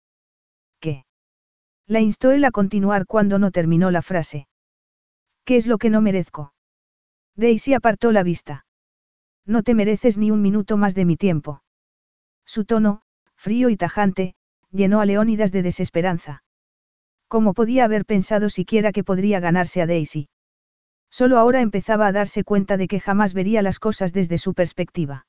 La 1.91 1.99
instó 1.99 2.31
él 2.31 2.45
a 2.45 2.51
continuar 2.51 3.05
cuando 3.05 3.37
no 3.37 3.51
terminó 3.51 3.91
la 3.91 4.01
frase. 4.01 4.47
¿Qué 5.43 5.57
es 5.57 5.67
lo 5.67 5.77
que 5.77 5.89
no 5.89 5.99
merezco? 5.99 6.53
Daisy 7.35 7.73
apartó 7.73 8.13
la 8.13 8.23
vista. 8.23 8.65
No 9.45 9.61
te 9.61 9.73
mereces 9.73 10.17
ni 10.17 10.31
un 10.31 10.41
minuto 10.41 10.77
más 10.77 10.95
de 10.95 11.03
mi 11.03 11.17
tiempo. 11.17 11.63
Su 12.45 12.63
tono, 12.63 13.01
frío 13.35 13.69
y 13.69 13.75
tajante, 13.75 14.35
llenó 14.71 15.01
a 15.01 15.05
Leónidas 15.05 15.51
de 15.51 15.63
desesperanza. 15.63 16.43
¿Cómo 17.27 17.53
podía 17.53 17.83
haber 17.83 18.05
pensado 18.05 18.47
siquiera 18.47 18.93
que 18.93 19.03
podría 19.03 19.41
ganarse 19.41 19.81
a 19.81 19.85
Daisy? 19.85 20.29
Solo 21.09 21.39
ahora 21.39 21.59
empezaba 21.59 22.07
a 22.07 22.13
darse 22.13 22.45
cuenta 22.45 22.77
de 22.77 22.87
que 22.87 23.01
jamás 23.01 23.33
vería 23.33 23.61
las 23.61 23.79
cosas 23.79 24.13
desde 24.13 24.37
su 24.37 24.53
perspectiva. 24.53 25.25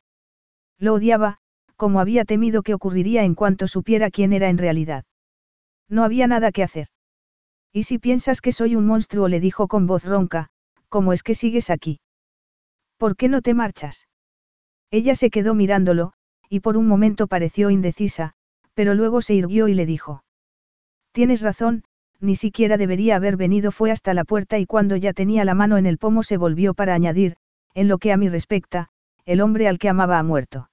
Lo 0.78 0.94
odiaba, 0.94 1.38
como 1.74 1.98
había 1.98 2.24
temido 2.24 2.62
que 2.62 2.74
ocurriría 2.74 3.24
en 3.24 3.34
cuanto 3.34 3.66
supiera 3.66 4.12
quién 4.12 4.32
era 4.32 4.48
en 4.48 4.58
realidad. 4.58 5.04
No 5.92 6.04
había 6.04 6.26
nada 6.26 6.52
que 6.52 6.62
hacer. 6.62 6.86
¿Y 7.70 7.82
si 7.82 7.98
piensas 7.98 8.40
que 8.40 8.50
soy 8.50 8.76
un 8.76 8.86
monstruo? 8.86 9.28
le 9.28 9.40
dijo 9.40 9.68
con 9.68 9.86
voz 9.86 10.04
ronca, 10.06 10.48
¿cómo 10.88 11.12
es 11.12 11.22
que 11.22 11.34
sigues 11.34 11.68
aquí? 11.68 12.00
¿Por 12.96 13.14
qué 13.14 13.28
no 13.28 13.42
te 13.42 13.52
marchas? 13.52 14.08
Ella 14.90 15.14
se 15.14 15.28
quedó 15.28 15.54
mirándolo, 15.54 16.14
y 16.48 16.60
por 16.60 16.78
un 16.78 16.88
momento 16.88 17.26
pareció 17.26 17.68
indecisa, 17.68 18.32
pero 18.72 18.94
luego 18.94 19.20
se 19.20 19.34
irguió 19.34 19.68
y 19.68 19.74
le 19.74 19.84
dijo. 19.84 20.24
Tienes 21.12 21.42
razón, 21.42 21.84
ni 22.20 22.36
siquiera 22.36 22.78
debería 22.78 23.16
haber 23.16 23.36
venido. 23.36 23.70
Fue 23.70 23.90
hasta 23.90 24.14
la 24.14 24.24
puerta 24.24 24.58
y 24.58 24.64
cuando 24.64 24.96
ya 24.96 25.12
tenía 25.12 25.44
la 25.44 25.54
mano 25.54 25.76
en 25.76 25.84
el 25.84 25.98
pomo 25.98 26.22
se 26.22 26.38
volvió 26.38 26.72
para 26.72 26.94
añadir, 26.94 27.36
en 27.74 27.88
lo 27.88 27.98
que 27.98 28.12
a 28.12 28.16
mí 28.16 28.30
respecta, 28.30 28.88
el 29.26 29.42
hombre 29.42 29.68
al 29.68 29.78
que 29.78 29.90
amaba 29.90 30.18
ha 30.18 30.22
muerto. 30.22 30.70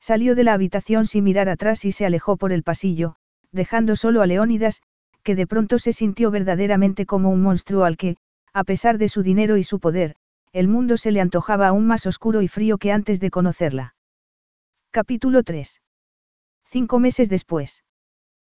Salió 0.00 0.34
de 0.34 0.44
la 0.44 0.54
habitación 0.54 1.04
sin 1.04 1.24
mirar 1.24 1.50
atrás 1.50 1.84
y 1.84 1.92
se 1.92 2.06
alejó 2.06 2.38
por 2.38 2.52
el 2.52 2.62
pasillo, 2.62 3.16
dejando 3.52 3.96
solo 3.96 4.22
a 4.22 4.26
Leónidas, 4.26 4.82
que 5.22 5.34
de 5.34 5.46
pronto 5.46 5.78
se 5.78 5.92
sintió 5.92 6.30
verdaderamente 6.30 7.06
como 7.06 7.30
un 7.30 7.42
monstruo 7.42 7.84
al 7.84 7.96
que, 7.96 8.16
a 8.52 8.64
pesar 8.64 8.98
de 8.98 9.08
su 9.08 9.22
dinero 9.22 9.56
y 9.56 9.62
su 9.62 9.80
poder, 9.80 10.16
el 10.52 10.66
mundo 10.66 10.96
se 10.96 11.12
le 11.12 11.20
antojaba 11.20 11.68
aún 11.68 11.86
más 11.86 12.06
oscuro 12.06 12.42
y 12.42 12.48
frío 12.48 12.78
que 12.78 12.92
antes 12.92 13.20
de 13.20 13.30
conocerla. 13.30 13.94
Capítulo 14.90 15.42
3. 15.42 15.80
Cinco 16.64 16.98
meses 16.98 17.28
después. 17.28 17.84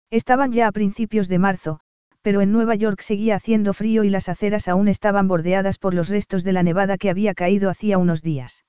Estaban 0.10 0.52
ya 0.52 0.68
a 0.68 0.72
principios 0.72 1.28
de 1.28 1.39
marzo, 1.39 1.80
pero 2.22 2.41
en 2.41 2.52
Nueva 2.52 2.76
York 2.76 3.02
seguía 3.02 3.36
haciendo 3.36 3.74
frío 3.74 4.04
y 4.04 4.10
las 4.10 4.30
aceras 4.30 4.68
aún 4.68 4.88
estaban 4.88 5.28
bordeadas 5.28 5.78
por 5.78 5.94
los 5.94 6.10
restos 6.10 6.44
de 6.44 6.54
la 6.54 6.64
nevada 6.64 6.98
que 6.98 7.10
había 7.10 7.34
caído 7.34 7.70
hacía 7.70 7.98
unos 7.98 8.22
días. 8.22 8.66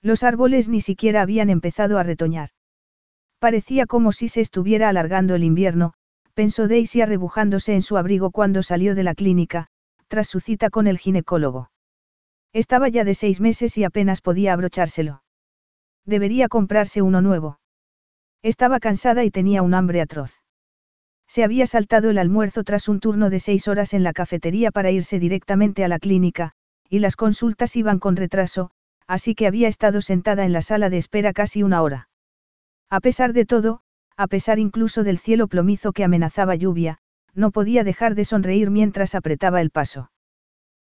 Los 0.00 0.22
árboles 0.22 0.68
ni 0.68 0.80
siquiera 0.80 1.22
habían 1.22 1.50
empezado 1.50 1.98
a 1.98 2.04
retoñar. 2.04 2.50
Parecía 3.38 3.86
como 3.86 4.12
si 4.12 4.28
se 4.28 4.40
estuviera 4.40 4.88
alargando 4.88 5.34
el 5.34 5.44
invierno, 5.44 5.94
pensó 6.34 6.68
Daisy 6.68 7.00
arrebujándose 7.00 7.74
en 7.74 7.82
su 7.82 7.96
abrigo 7.96 8.30
cuando 8.30 8.62
salió 8.62 8.94
de 8.94 9.02
la 9.02 9.14
clínica, 9.14 9.68
tras 10.08 10.28
su 10.28 10.40
cita 10.40 10.70
con 10.70 10.86
el 10.86 10.98
ginecólogo. 10.98 11.70
Estaba 12.52 12.88
ya 12.88 13.04
de 13.04 13.14
seis 13.14 13.40
meses 13.40 13.76
y 13.78 13.84
apenas 13.84 14.20
podía 14.20 14.52
abrochárselo. 14.52 15.22
Debería 16.04 16.48
comprarse 16.48 17.02
uno 17.02 17.20
nuevo. 17.20 17.60
Estaba 18.42 18.80
cansada 18.80 19.24
y 19.24 19.30
tenía 19.30 19.62
un 19.62 19.74
hambre 19.74 20.00
atroz. 20.00 20.40
Se 21.26 21.44
había 21.44 21.66
saltado 21.66 22.08
el 22.08 22.18
almuerzo 22.18 22.64
tras 22.64 22.88
un 22.88 23.00
turno 23.00 23.28
de 23.28 23.38
seis 23.38 23.68
horas 23.68 23.92
en 23.92 24.02
la 24.02 24.14
cafetería 24.14 24.70
para 24.70 24.90
irse 24.90 25.18
directamente 25.18 25.84
a 25.84 25.88
la 25.88 25.98
clínica, 25.98 26.52
y 26.88 27.00
las 27.00 27.16
consultas 27.16 27.76
iban 27.76 27.98
con 27.98 28.16
retraso, 28.16 28.70
así 29.06 29.34
que 29.34 29.46
había 29.46 29.68
estado 29.68 30.00
sentada 30.00 30.44
en 30.46 30.52
la 30.52 30.62
sala 30.62 30.88
de 30.88 30.96
espera 30.96 31.34
casi 31.34 31.62
una 31.62 31.82
hora. 31.82 32.08
A 32.90 33.00
pesar 33.00 33.32
de 33.32 33.44
todo, 33.44 33.80
a 34.16 34.26
pesar 34.26 34.58
incluso 34.58 35.04
del 35.04 35.18
cielo 35.18 35.46
plomizo 35.46 35.92
que 35.92 36.04
amenazaba 36.04 36.54
lluvia, 36.54 36.98
no 37.34 37.50
podía 37.50 37.84
dejar 37.84 38.14
de 38.14 38.24
sonreír 38.24 38.70
mientras 38.70 39.14
apretaba 39.14 39.60
el 39.60 39.70
paso. 39.70 40.10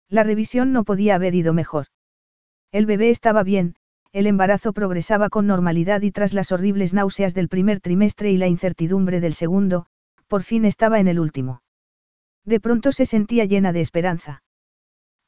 La 0.09 0.23
revisión 0.23 0.73
no 0.73 0.85
podía 0.85 1.15
haber 1.15 1.35
ido 1.35 1.53
mejor. 1.55 1.87
El 2.71 2.87
bebé 2.87 3.11
estaba 3.11 3.43
bien, 3.43 3.77
el 4.13 4.27
embarazo 4.27 4.73
progresaba 4.73 5.29
con 5.29 5.47
normalidad 5.47 6.03
y 6.03 6.13
tras 6.13 6.35
las 6.35 6.53
horribles 6.53 6.95
náuseas 6.95 7.35
del 7.35 7.49
primer 7.49 7.81
trimestre 7.81 8.31
y 8.31 8.37
la 8.37 8.47
incertidumbre 8.47 9.21
del 9.21 9.35
segundo, 9.35 9.87
por 10.29 10.43
fin 10.43 10.65
estaba 10.65 11.01
en 11.01 11.09
el 11.09 11.19
último. 11.19 11.63
De 12.45 12.61
pronto 12.61 12.93
se 12.93 13.07
sentía 13.07 13.45
llena 13.47 13.73
de 13.73 13.81
esperanza. 13.81 14.43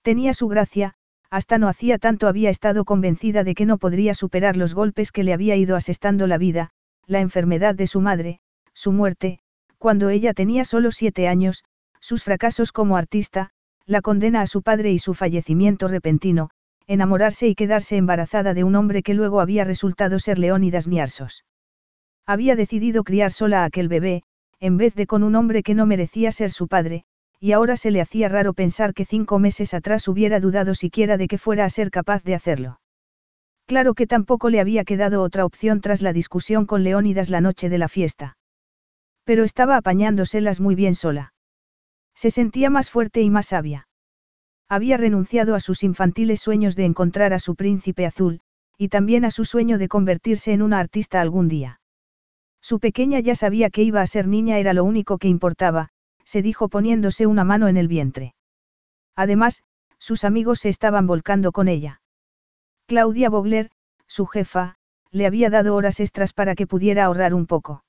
Tenía 0.02 0.34
su 0.34 0.46
gracia, 0.46 0.94
hasta 1.30 1.58
no 1.58 1.68
hacía 1.68 1.98
tanto 1.98 2.28
había 2.28 2.50
estado 2.50 2.84
convencida 2.84 3.44
de 3.44 3.54
que 3.54 3.66
no 3.66 3.78
podría 3.78 4.14
superar 4.14 4.56
los 4.56 4.74
golpes 4.74 5.12
que 5.12 5.24
le 5.24 5.32
había 5.32 5.56
ido 5.56 5.76
asestando 5.76 6.26
la 6.26 6.38
vida, 6.38 6.70
la 7.06 7.20
enfermedad 7.20 7.74
de 7.74 7.86
su 7.86 8.00
madre, 8.00 8.40
su 8.72 8.92
muerte, 8.92 9.38
cuando 9.78 10.10
ella 10.10 10.34
tenía 10.34 10.64
solo 10.64 10.92
siete 10.92 11.28
años, 11.28 11.64
sus 12.00 12.24
fracasos 12.24 12.72
como 12.72 12.96
artista, 12.96 13.50
la 13.86 14.00
condena 14.00 14.40
a 14.42 14.46
su 14.46 14.62
padre 14.62 14.92
y 14.92 14.98
su 14.98 15.14
fallecimiento 15.14 15.88
repentino, 15.88 16.50
enamorarse 16.86 17.48
y 17.48 17.54
quedarse 17.54 17.96
embarazada 17.96 18.54
de 18.54 18.64
un 18.64 18.74
hombre 18.76 19.02
que 19.02 19.14
luego 19.14 19.40
había 19.40 19.64
resultado 19.64 20.18
ser 20.18 20.38
Leónidas 20.38 20.86
Niarsos. 20.86 21.44
Había 22.26 22.56
decidido 22.56 23.04
criar 23.04 23.32
sola 23.32 23.62
a 23.62 23.66
aquel 23.66 23.88
bebé, 23.88 24.22
en 24.60 24.76
vez 24.76 24.94
de 24.94 25.06
con 25.06 25.22
un 25.22 25.36
hombre 25.36 25.62
que 25.62 25.74
no 25.74 25.86
merecía 25.86 26.32
ser 26.32 26.50
su 26.50 26.66
padre, 26.66 27.04
y 27.40 27.52
ahora 27.52 27.76
se 27.76 27.90
le 27.90 28.00
hacía 28.00 28.28
raro 28.28 28.54
pensar 28.54 28.94
que 28.94 29.04
cinco 29.04 29.38
meses 29.38 29.74
atrás 29.74 30.08
hubiera 30.08 30.40
dudado 30.40 30.74
siquiera 30.74 31.16
de 31.16 31.28
que 31.28 31.38
fuera 31.38 31.64
a 31.64 31.70
ser 31.70 31.90
capaz 31.90 32.22
de 32.24 32.34
hacerlo. 32.34 32.80
Claro 33.66 33.94
que 33.94 34.06
tampoco 34.06 34.48
le 34.48 34.60
había 34.60 34.84
quedado 34.84 35.22
otra 35.22 35.44
opción 35.44 35.80
tras 35.80 36.00
la 36.00 36.12
discusión 36.12 36.66
con 36.66 36.84
Leónidas 36.84 37.30
la 37.30 37.40
noche 37.40 37.68
de 37.68 37.78
la 37.78 37.88
fiesta. 37.88 38.36
Pero 39.24 39.44
estaba 39.44 39.76
apañándoselas 39.76 40.60
muy 40.60 40.74
bien 40.74 40.94
sola. 40.94 41.32
Se 42.14 42.30
sentía 42.30 42.70
más 42.70 42.90
fuerte 42.90 43.22
y 43.22 43.30
más 43.30 43.46
sabia. 43.46 43.88
Había 44.68 44.96
renunciado 44.96 45.54
a 45.54 45.60
sus 45.60 45.82
infantiles 45.82 46.40
sueños 46.40 46.76
de 46.76 46.84
encontrar 46.84 47.32
a 47.32 47.38
su 47.38 47.56
príncipe 47.56 48.06
azul, 48.06 48.40
y 48.78 48.88
también 48.88 49.24
a 49.24 49.30
su 49.30 49.44
sueño 49.44 49.78
de 49.78 49.88
convertirse 49.88 50.52
en 50.52 50.62
una 50.62 50.78
artista 50.78 51.20
algún 51.20 51.48
día. 51.48 51.80
Su 52.60 52.80
pequeña 52.80 53.20
ya 53.20 53.34
sabía 53.34 53.70
que 53.70 53.82
iba 53.82 54.00
a 54.00 54.06
ser 54.06 54.26
niña 54.26 54.58
era 54.58 54.72
lo 54.72 54.84
único 54.84 55.18
que 55.18 55.28
importaba, 55.28 55.90
se 56.26 56.42
dijo 56.42 56.68
poniéndose 56.68 57.26
una 57.26 57.44
mano 57.44 57.68
en 57.68 57.78
el 57.78 57.88
vientre. 57.88 58.34
Además, 59.14 59.62
sus 59.98 60.24
amigos 60.24 60.60
se 60.60 60.68
estaban 60.68 61.06
volcando 61.06 61.52
con 61.52 61.68
ella. 61.68 62.02
Claudia 62.86 63.30
Bogler, 63.30 63.70
su 64.06 64.26
jefa, 64.26 64.76
le 65.10 65.26
había 65.26 65.48
dado 65.48 65.74
horas 65.74 66.00
extras 66.00 66.32
para 66.34 66.54
que 66.54 66.66
pudiera 66.66 67.04
ahorrar 67.04 67.32
un 67.32 67.46
poco. 67.46 67.84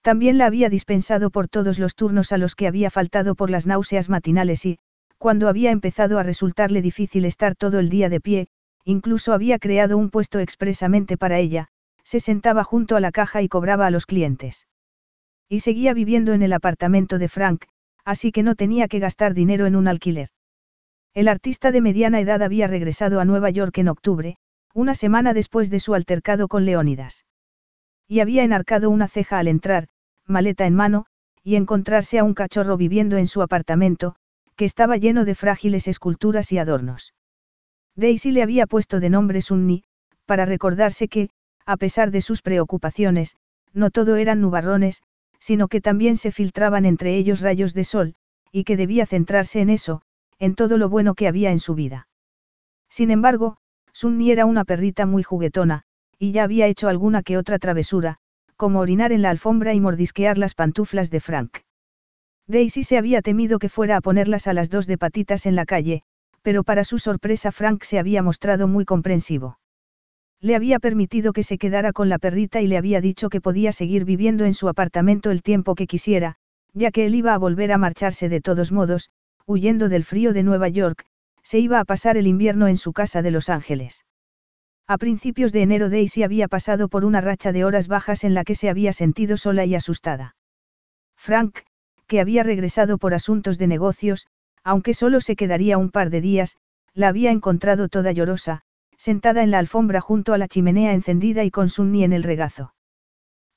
También 0.00 0.36
la 0.36 0.46
había 0.46 0.68
dispensado 0.68 1.30
por 1.30 1.46
todos 1.46 1.78
los 1.78 1.94
turnos 1.94 2.32
a 2.32 2.38
los 2.38 2.56
que 2.56 2.66
había 2.66 2.90
faltado 2.90 3.36
por 3.36 3.50
las 3.50 3.66
náuseas 3.66 4.08
matinales 4.08 4.66
y, 4.66 4.78
cuando 5.18 5.48
había 5.48 5.70
empezado 5.70 6.18
a 6.18 6.24
resultarle 6.24 6.82
difícil 6.82 7.24
estar 7.24 7.54
todo 7.54 7.78
el 7.78 7.88
día 7.88 8.08
de 8.08 8.20
pie, 8.20 8.48
incluso 8.84 9.32
había 9.32 9.60
creado 9.60 9.96
un 9.96 10.10
puesto 10.10 10.40
expresamente 10.40 11.16
para 11.16 11.38
ella, 11.38 11.68
se 12.02 12.18
sentaba 12.18 12.64
junto 12.64 12.96
a 12.96 13.00
la 13.00 13.12
caja 13.12 13.42
y 13.42 13.48
cobraba 13.48 13.86
a 13.86 13.90
los 13.90 14.06
clientes. 14.06 14.66
Y 15.52 15.60
seguía 15.60 15.92
viviendo 15.92 16.32
en 16.32 16.40
el 16.40 16.54
apartamento 16.54 17.18
de 17.18 17.28
Frank, 17.28 17.66
así 18.06 18.32
que 18.32 18.42
no 18.42 18.54
tenía 18.54 18.88
que 18.88 19.00
gastar 19.00 19.34
dinero 19.34 19.66
en 19.66 19.76
un 19.76 19.86
alquiler. 19.86 20.30
El 21.12 21.28
artista 21.28 21.70
de 21.70 21.82
mediana 21.82 22.20
edad 22.20 22.42
había 22.42 22.68
regresado 22.68 23.20
a 23.20 23.26
Nueva 23.26 23.50
York 23.50 23.76
en 23.76 23.88
octubre, 23.88 24.38
una 24.72 24.94
semana 24.94 25.34
después 25.34 25.68
de 25.68 25.78
su 25.78 25.92
altercado 25.92 26.48
con 26.48 26.64
Leónidas. 26.64 27.26
Y 28.08 28.20
había 28.20 28.44
enarcado 28.44 28.88
una 28.88 29.08
ceja 29.08 29.38
al 29.38 29.46
entrar, 29.46 29.88
maleta 30.26 30.64
en 30.64 30.74
mano, 30.74 31.04
y 31.44 31.56
encontrarse 31.56 32.18
a 32.18 32.24
un 32.24 32.32
cachorro 32.32 32.78
viviendo 32.78 33.18
en 33.18 33.26
su 33.26 33.42
apartamento, 33.42 34.16
que 34.56 34.64
estaba 34.64 34.96
lleno 34.96 35.26
de 35.26 35.34
frágiles 35.34 35.86
esculturas 35.86 36.50
y 36.52 36.56
adornos. 36.56 37.12
Daisy 37.94 38.32
le 38.32 38.42
había 38.42 38.66
puesto 38.66 39.00
de 39.00 39.10
nombre 39.10 39.42
Sunny, 39.42 39.84
para 40.24 40.46
recordarse 40.46 41.08
que, 41.08 41.28
a 41.66 41.76
pesar 41.76 42.10
de 42.10 42.22
sus 42.22 42.40
preocupaciones, 42.40 43.36
no 43.74 43.90
todo 43.90 44.16
eran 44.16 44.40
nubarrones, 44.40 45.02
sino 45.42 45.66
que 45.66 45.80
también 45.80 46.16
se 46.16 46.30
filtraban 46.30 46.84
entre 46.86 47.16
ellos 47.16 47.40
rayos 47.40 47.74
de 47.74 47.82
sol, 47.82 48.14
y 48.52 48.62
que 48.62 48.76
debía 48.76 49.06
centrarse 49.06 49.60
en 49.60 49.70
eso, 49.70 50.02
en 50.38 50.54
todo 50.54 50.78
lo 50.78 50.88
bueno 50.88 51.16
que 51.16 51.26
había 51.26 51.50
en 51.50 51.58
su 51.58 51.74
vida. 51.74 52.06
Sin 52.88 53.10
embargo, 53.10 53.56
Sunny 53.92 54.30
era 54.30 54.46
una 54.46 54.64
perrita 54.64 55.04
muy 55.04 55.24
juguetona, 55.24 55.82
y 56.16 56.30
ya 56.30 56.44
había 56.44 56.68
hecho 56.68 56.86
alguna 56.86 57.24
que 57.24 57.38
otra 57.38 57.58
travesura, 57.58 58.18
como 58.56 58.78
orinar 58.78 59.10
en 59.10 59.22
la 59.22 59.30
alfombra 59.30 59.74
y 59.74 59.80
mordisquear 59.80 60.38
las 60.38 60.54
pantuflas 60.54 61.10
de 61.10 61.18
Frank. 61.18 61.58
Daisy 62.46 62.84
se 62.84 62.96
había 62.96 63.20
temido 63.20 63.58
que 63.58 63.68
fuera 63.68 63.96
a 63.96 64.00
ponerlas 64.00 64.46
a 64.46 64.52
las 64.52 64.70
dos 64.70 64.86
de 64.86 64.96
patitas 64.96 65.46
en 65.46 65.56
la 65.56 65.66
calle, 65.66 66.04
pero 66.42 66.62
para 66.62 66.84
su 66.84 67.00
sorpresa 67.00 67.50
Frank 67.50 67.82
se 67.82 67.98
había 67.98 68.22
mostrado 68.22 68.68
muy 68.68 68.84
comprensivo. 68.84 69.58
Le 70.42 70.56
había 70.56 70.80
permitido 70.80 71.32
que 71.32 71.44
se 71.44 71.56
quedara 71.56 71.92
con 71.92 72.08
la 72.08 72.18
perrita 72.18 72.60
y 72.60 72.66
le 72.66 72.76
había 72.76 73.00
dicho 73.00 73.30
que 73.30 73.40
podía 73.40 73.70
seguir 73.70 74.04
viviendo 74.04 74.44
en 74.44 74.54
su 74.54 74.68
apartamento 74.68 75.30
el 75.30 75.40
tiempo 75.40 75.76
que 75.76 75.86
quisiera, 75.86 76.34
ya 76.74 76.90
que 76.90 77.06
él 77.06 77.14
iba 77.14 77.32
a 77.32 77.38
volver 77.38 77.70
a 77.70 77.78
marcharse 77.78 78.28
de 78.28 78.40
todos 78.40 78.72
modos, 78.72 79.10
huyendo 79.46 79.88
del 79.88 80.02
frío 80.02 80.32
de 80.32 80.42
Nueva 80.42 80.68
York, 80.68 81.06
se 81.44 81.60
iba 81.60 81.78
a 81.78 81.84
pasar 81.84 82.16
el 82.16 82.26
invierno 82.26 82.66
en 82.66 82.76
su 82.76 82.92
casa 82.92 83.22
de 83.22 83.30
Los 83.30 83.48
Ángeles. 83.48 84.04
A 84.88 84.98
principios 84.98 85.52
de 85.52 85.62
enero 85.62 85.90
Daisy 85.90 86.24
había 86.24 86.48
pasado 86.48 86.88
por 86.88 87.04
una 87.04 87.20
racha 87.20 87.52
de 87.52 87.64
horas 87.64 87.86
bajas 87.86 88.24
en 88.24 88.34
la 88.34 88.42
que 88.42 88.56
se 88.56 88.68
había 88.68 88.92
sentido 88.92 89.36
sola 89.36 89.64
y 89.64 89.76
asustada. 89.76 90.34
Frank, 91.16 91.60
que 92.08 92.20
había 92.20 92.42
regresado 92.42 92.98
por 92.98 93.14
asuntos 93.14 93.58
de 93.58 93.68
negocios, 93.68 94.26
aunque 94.64 94.92
solo 94.92 95.20
se 95.20 95.36
quedaría 95.36 95.78
un 95.78 95.90
par 95.90 96.10
de 96.10 96.20
días, 96.20 96.56
la 96.94 97.08
había 97.08 97.30
encontrado 97.30 97.88
toda 97.88 98.10
llorosa, 98.10 98.64
sentada 99.02 99.42
en 99.42 99.50
la 99.50 99.58
alfombra 99.58 100.00
junto 100.00 100.32
a 100.32 100.38
la 100.38 100.46
chimenea 100.46 100.92
encendida 100.92 101.42
y 101.42 101.50
con 101.50 101.68
Sunny 101.68 102.04
en 102.04 102.12
el 102.12 102.22
regazo. 102.22 102.72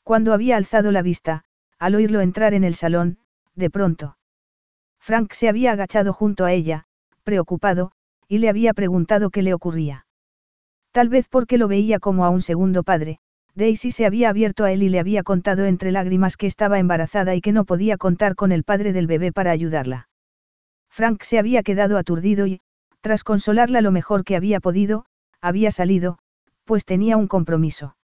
Cuando 0.04 0.34
había 0.34 0.58
alzado 0.58 0.92
la 0.92 1.04
vista, 1.04 1.44
al 1.78 1.94
oírlo 1.94 2.22
entrar 2.22 2.56
en 2.56 2.64
el 2.64 2.74
salón, 2.74 3.20
de 3.54 3.70
pronto. 3.70 4.18
Frank 5.00 5.34
se 5.34 5.48
había 5.48 5.74
agachado 5.74 6.14
junto 6.14 6.46
a 6.46 6.52
ella, 6.52 6.86
preocupado, 7.24 7.92
y 8.28 8.40
le 8.40 8.50
había 8.50 8.74
preguntado 8.74 9.30
qué 9.30 9.44
le 9.44 9.54
ocurría. 9.54 10.08
Tal 10.92 11.10
vez 11.10 11.28
porque 11.30 11.60
lo 11.60 11.68
veía 11.68 12.00
como 12.00 12.26
a 12.26 12.32
un 12.32 12.42
segundo 12.42 12.82
padre, 12.82 13.20
Daisy 13.54 13.92
se 13.92 14.08
había 14.08 14.30
abierto 14.30 14.64
a 14.64 14.72
él 14.72 14.82
y 14.82 14.90
le 14.90 15.00
había 15.00 15.22
contado 15.22 15.66
entre 15.66 15.92
lágrimas 15.92 16.38
que 16.38 16.48
estaba 16.48 16.80
embarazada 16.80 17.36
y 17.36 17.42
que 17.42 17.52
no 17.52 17.66
podía 17.66 17.98
contar 17.98 18.34
con 18.34 18.52
el 18.52 18.64
padre 18.64 18.94
del 18.94 19.06
bebé 19.06 19.32
para 19.32 19.52
ayudarla. 19.52 20.10
Frank 20.90 21.22
se 21.22 21.38
había 21.38 21.62
quedado 21.62 22.00
aturdido 22.00 22.48
y, 22.48 22.62
tras 23.02 23.24
consolarla 23.24 23.82
lo 23.82 23.92
mejor 23.92 24.24
que 24.24 24.36
había 24.36 24.60
podido, 24.60 25.06
había 25.46 25.70
salido, 25.70 26.18
pues 26.64 26.86
tenía 26.86 27.18
un 27.18 27.28
compromiso. 27.28 27.96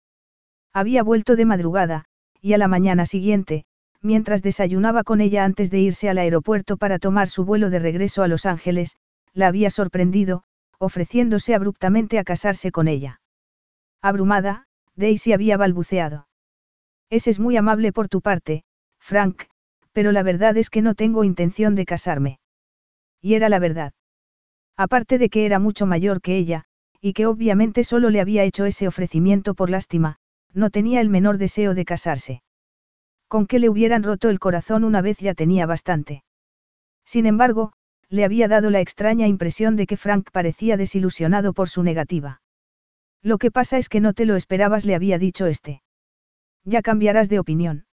Había 0.75 1.03
vuelto 1.03 1.37
de 1.37 1.47
madrugada, 1.47 2.05
y 2.43 2.53
a 2.53 2.59
la 2.59 2.69
mañana 2.69 3.07
siguiente, 3.07 3.65
mientras 4.03 4.43
desayunaba 4.43 5.05
con 5.05 5.23
ella 5.23 5.47
antes 5.47 5.71
de 5.71 5.81
irse 5.81 6.11
al 6.11 6.19
aeropuerto 6.19 6.77
para 6.77 6.99
tomar 6.99 7.29
su 7.29 7.47
vuelo 7.47 7.71
de 7.71 7.79
regreso 7.79 8.23
a 8.23 8.29
Los 8.29 8.45
Ángeles, 8.45 8.97
la 9.33 9.49
había 9.49 9.71
sorprendido, 9.71 10.43
ofreciéndose 10.79 11.55
abruptamente 11.55 12.19
a 12.19 12.25
casarse 12.25 12.71
con 12.71 12.89
ella. 12.89 13.23
Abrumada, 14.03 14.67
Daisy 14.95 15.33
había 15.33 15.57
balbuceado. 15.57 16.29
Ese 17.09 17.31
es 17.31 17.41
muy 17.41 17.57
amable 17.57 17.93
por 17.93 18.09
tu 18.09 18.21
parte, 18.21 18.65
Frank, 18.99 19.45
pero 19.93 20.13
la 20.13 20.23
verdad 20.23 20.59
es 20.59 20.69
que 20.69 20.83
no 20.83 20.95
tengo 20.95 21.25
intención 21.25 21.75
de 21.75 21.87
casarme. 21.87 22.39
Y 23.23 23.33
era 23.33 23.49
la 23.49 23.59
verdad. 23.59 23.93
Aparte 24.77 25.17
de 25.17 25.31
que 25.31 25.47
era 25.47 25.59
mucho 25.59 25.87
mayor 25.87 26.21
que 26.21 26.37
ella, 26.37 26.67
y 27.01 27.13
que 27.13 27.27
obviamente 27.27 27.85
solo 27.85 28.11
le 28.11 28.21
había 28.21 28.45
hecho 28.45 28.65
ese 28.65 28.87
ofrecimiento 28.87 29.55
por 29.55 29.71
lástima, 29.71 30.17
no 30.53 30.71
tenía 30.71 31.01
el 31.01 31.09
menor 31.09 31.39
deseo 31.39 31.75
de 31.75 31.85
casarse. 31.85 32.43
Con 33.29 33.47
que 33.47 33.59
le 33.59 33.69
hubieran 33.69 34.03
roto 34.03 34.29
el 34.29 34.39
corazón 34.39 34.85
una 34.85 35.01
vez 35.01 35.19
ya 35.19 35.35
tenía 35.35 35.67
bastante. 35.67 36.25
Sin 37.05 37.27
embargo, 37.27 37.73
le 38.09 38.25
había 38.25 38.49
dado 38.49 38.71
la 38.71 38.81
extraña 38.81 39.29
impresión 39.29 39.77
de 39.77 39.87
que 39.87 39.97
Frank 39.97 40.31
parecía 40.33 40.77
desilusionado 40.77 41.53
por 41.53 41.69
su 41.69 41.83
negativa. 41.83 42.43
Lo 43.23 43.39
que 43.39 43.51
pasa 43.51 43.79
es 43.79 43.89
que 43.89 44.01
no 44.01 44.13
te 44.15 44.25
lo 44.25 44.37
esperabas, 44.37 44.85
le 44.85 44.95
había 44.95 45.19
dicho 45.19 45.47
este. 45.47 45.83
Ya 46.65 46.83
cambiarás 46.83 47.29
de 47.29 47.39
opinión. 47.39 47.87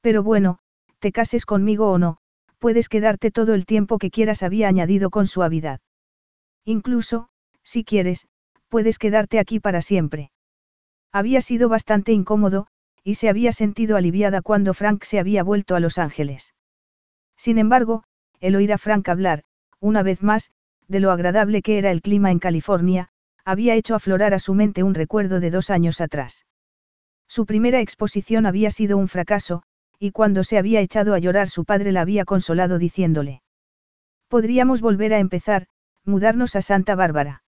Pero 0.00 0.22
bueno, 0.22 0.58
te 0.98 1.12
cases 1.12 1.46
conmigo 1.46 1.90
o 1.90 1.98
no, 1.98 2.18
puedes 2.58 2.88
quedarte 2.88 3.30
todo 3.30 3.54
el 3.54 3.66
tiempo 3.66 3.98
que 3.98 4.10
quieras, 4.10 4.42
había 4.42 4.68
añadido 4.68 5.10
con 5.10 5.26
suavidad. 5.26 5.80
Incluso, 6.64 7.28
si 7.68 7.84
quieres, 7.84 8.26
puedes 8.70 8.98
quedarte 8.98 9.38
aquí 9.38 9.60
para 9.60 9.82
siempre. 9.82 10.30
Había 11.12 11.42
sido 11.42 11.68
bastante 11.68 12.12
incómodo, 12.12 12.66
y 13.04 13.16
se 13.16 13.28
había 13.28 13.52
sentido 13.52 13.98
aliviada 13.98 14.40
cuando 14.40 14.72
Frank 14.72 15.04
se 15.04 15.18
había 15.18 15.42
vuelto 15.42 15.74
a 15.74 15.80
Los 15.80 15.98
Ángeles. 15.98 16.54
Sin 17.36 17.58
embargo, 17.58 18.04
el 18.40 18.56
oír 18.56 18.72
a 18.72 18.78
Frank 18.78 19.06
hablar, 19.10 19.44
una 19.80 20.02
vez 20.02 20.22
más, 20.22 20.50
de 20.86 21.00
lo 21.00 21.10
agradable 21.10 21.60
que 21.60 21.76
era 21.76 21.90
el 21.90 22.00
clima 22.00 22.30
en 22.30 22.38
California, 22.38 23.10
había 23.44 23.74
hecho 23.74 23.94
aflorar 23.94 24.32
a 24.32 24.38
su 24.38 24.54
mente 24.54 24.82
un 24.82 24.94
recuerdo 24.94 25.38
de 25.38 25.50
dos 25.50 25.68
años 25.68 26.00
atrás. 26.00 26.46
Su 27.28 27.44
primera 27.44 27.80
exposición 27.80 28.46
había 28.46 28.70
sido 28.70 28.96
un 28.96 29.08
fracaso, 29.08 29.62
y 29.98 30.12
cuando 30.12 30.42
se 30.42 30.56
había 30.56 30.80
echado 30.80 31.12
a 31.12 31.18
llorar 31.18 31.48
su 31.48 31.66
padre 31.66 31.92
la 31.92 32.00
había 32.00 32.24
consolado 32.24 32.78
diciéndole. 32.78 33.42
Podríamos 34.28 34.80
volver 34.80 35.12
a 35.12 35.18
empezar, 35.18 35.66
mudarnos 36.06 36.56
a 36.56 36.62
Santa 36.62 36.94
Bárbara. 36.94 37.42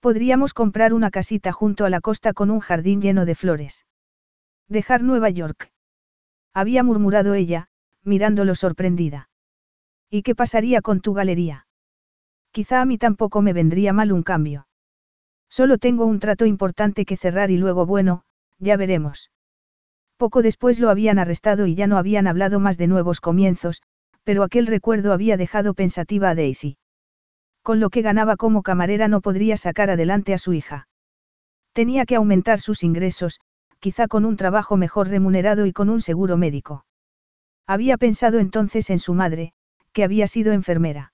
Podríamos 0.00 0.54
comprar 0.54 0.94
una 0.94 1.10
casita 1.10 1.52
junto 1.52 1.84
a 1.84 1.90
la 1.90 2.00
costa 2.00 2.32
con 2.32 2.50
un 2.50 2.60
jardín 2.60 3.02
lleno 3.02 3.26
de 3.26 3.34
flores. 3.34 3.84
Dejar 4.66 5.02
Nueva 5.02 5.28
York. 5.28 5.72
Había 6.54 6.82
murmurado 6.82 7.34
ella, 7.34 7.68
mirándolo 8.02 8.54
sorprendida. 8.54 9.28
¿Y 10.08 10.22
qué 10.22 10.34
pasaría 10.34 10.80
con 10.80 11.00
tu 11.00 11.12
galería? 11.12 11.66
Quizá 12.50 12.80
a 12.80 12.86
mí 12.86 12.96
tampoco 12.96 13.42
me 13.42 13.52
vendría 13.52 13.92
mal 13.92 14.10
un 14.10 14.22
cambio. 14.22 14.66
Solo 15.50 15.76
tengo 15.76 16.06
un 16.06 16.18
trato 16.18 16.46
importante 16.46 17.04
que 17.04 17.18
cerrar 17.18 17.50
y 17.50 17.58
luego 17.58 17.84
bueno, 17.84 18.24
ya 18.58 18.76
veremos. 18.76 19.30
Poco 20.16 20.42
después 20.42 20.80
lo 20.80 20.90
habían 20.90 21.18
arrestado 21.18 21.66
y 21.66 21.74
ya 21.74 21.86
no 21.86 21.98
habían 21.98 22.26
hablado 22.26 22.58
más 22.58 22.78
de 22.78 22.86
nuevos 22.86 23.20
comienzos, 23.20 23.82
pero 24.24 24.44
aquel 24.44 24.66
recuerdo 24.66 25.12
había 25.12 25.36
dejado 25.36 25.74
pensativa 25.74 26.30
a 26.30 26.34
Daisy. 26.34 26.78
Con 27.62 27.80
lo 27.80 27.90
que 27.90 28.02
ganaba 28.02 28.36
como 28.36 28.62
camarera 28.62 29.08
no 29.08 29.20
podría 29.20 29.56
sacar 29.56 29.90
adelante 29.90 30.34
a 30.34 30.38
su 30.38 30.52
hija. 30.52 30.88
Tenía 31.72 32.06
que 32.06 32.16
aumentar 32.16 32.58
sus 32.58 32.82
ingresos, 32.82 33.40
quizá 33.78 34.08
con 34.08 34.24
un 34.24 34.36
trabajo 34.36 34.76
mejor 34.76 35.08
remunerado 35.08 35.66
y 35.66 35.72
con 35.72 35.88
un 35.88 36.00
seguro 36.00 36.36
médico. 36.36 36.84
Había 37.66 37.96
pensado 37.96 38.38
entonces 38.38 38.90
en 38.90 38.98
su 38.98 39.14
madre, 39.14 39.52
que 39.92 40.04
había 40.04 40.26
sido 40.26 40.52
enfermera. 40.52 41.12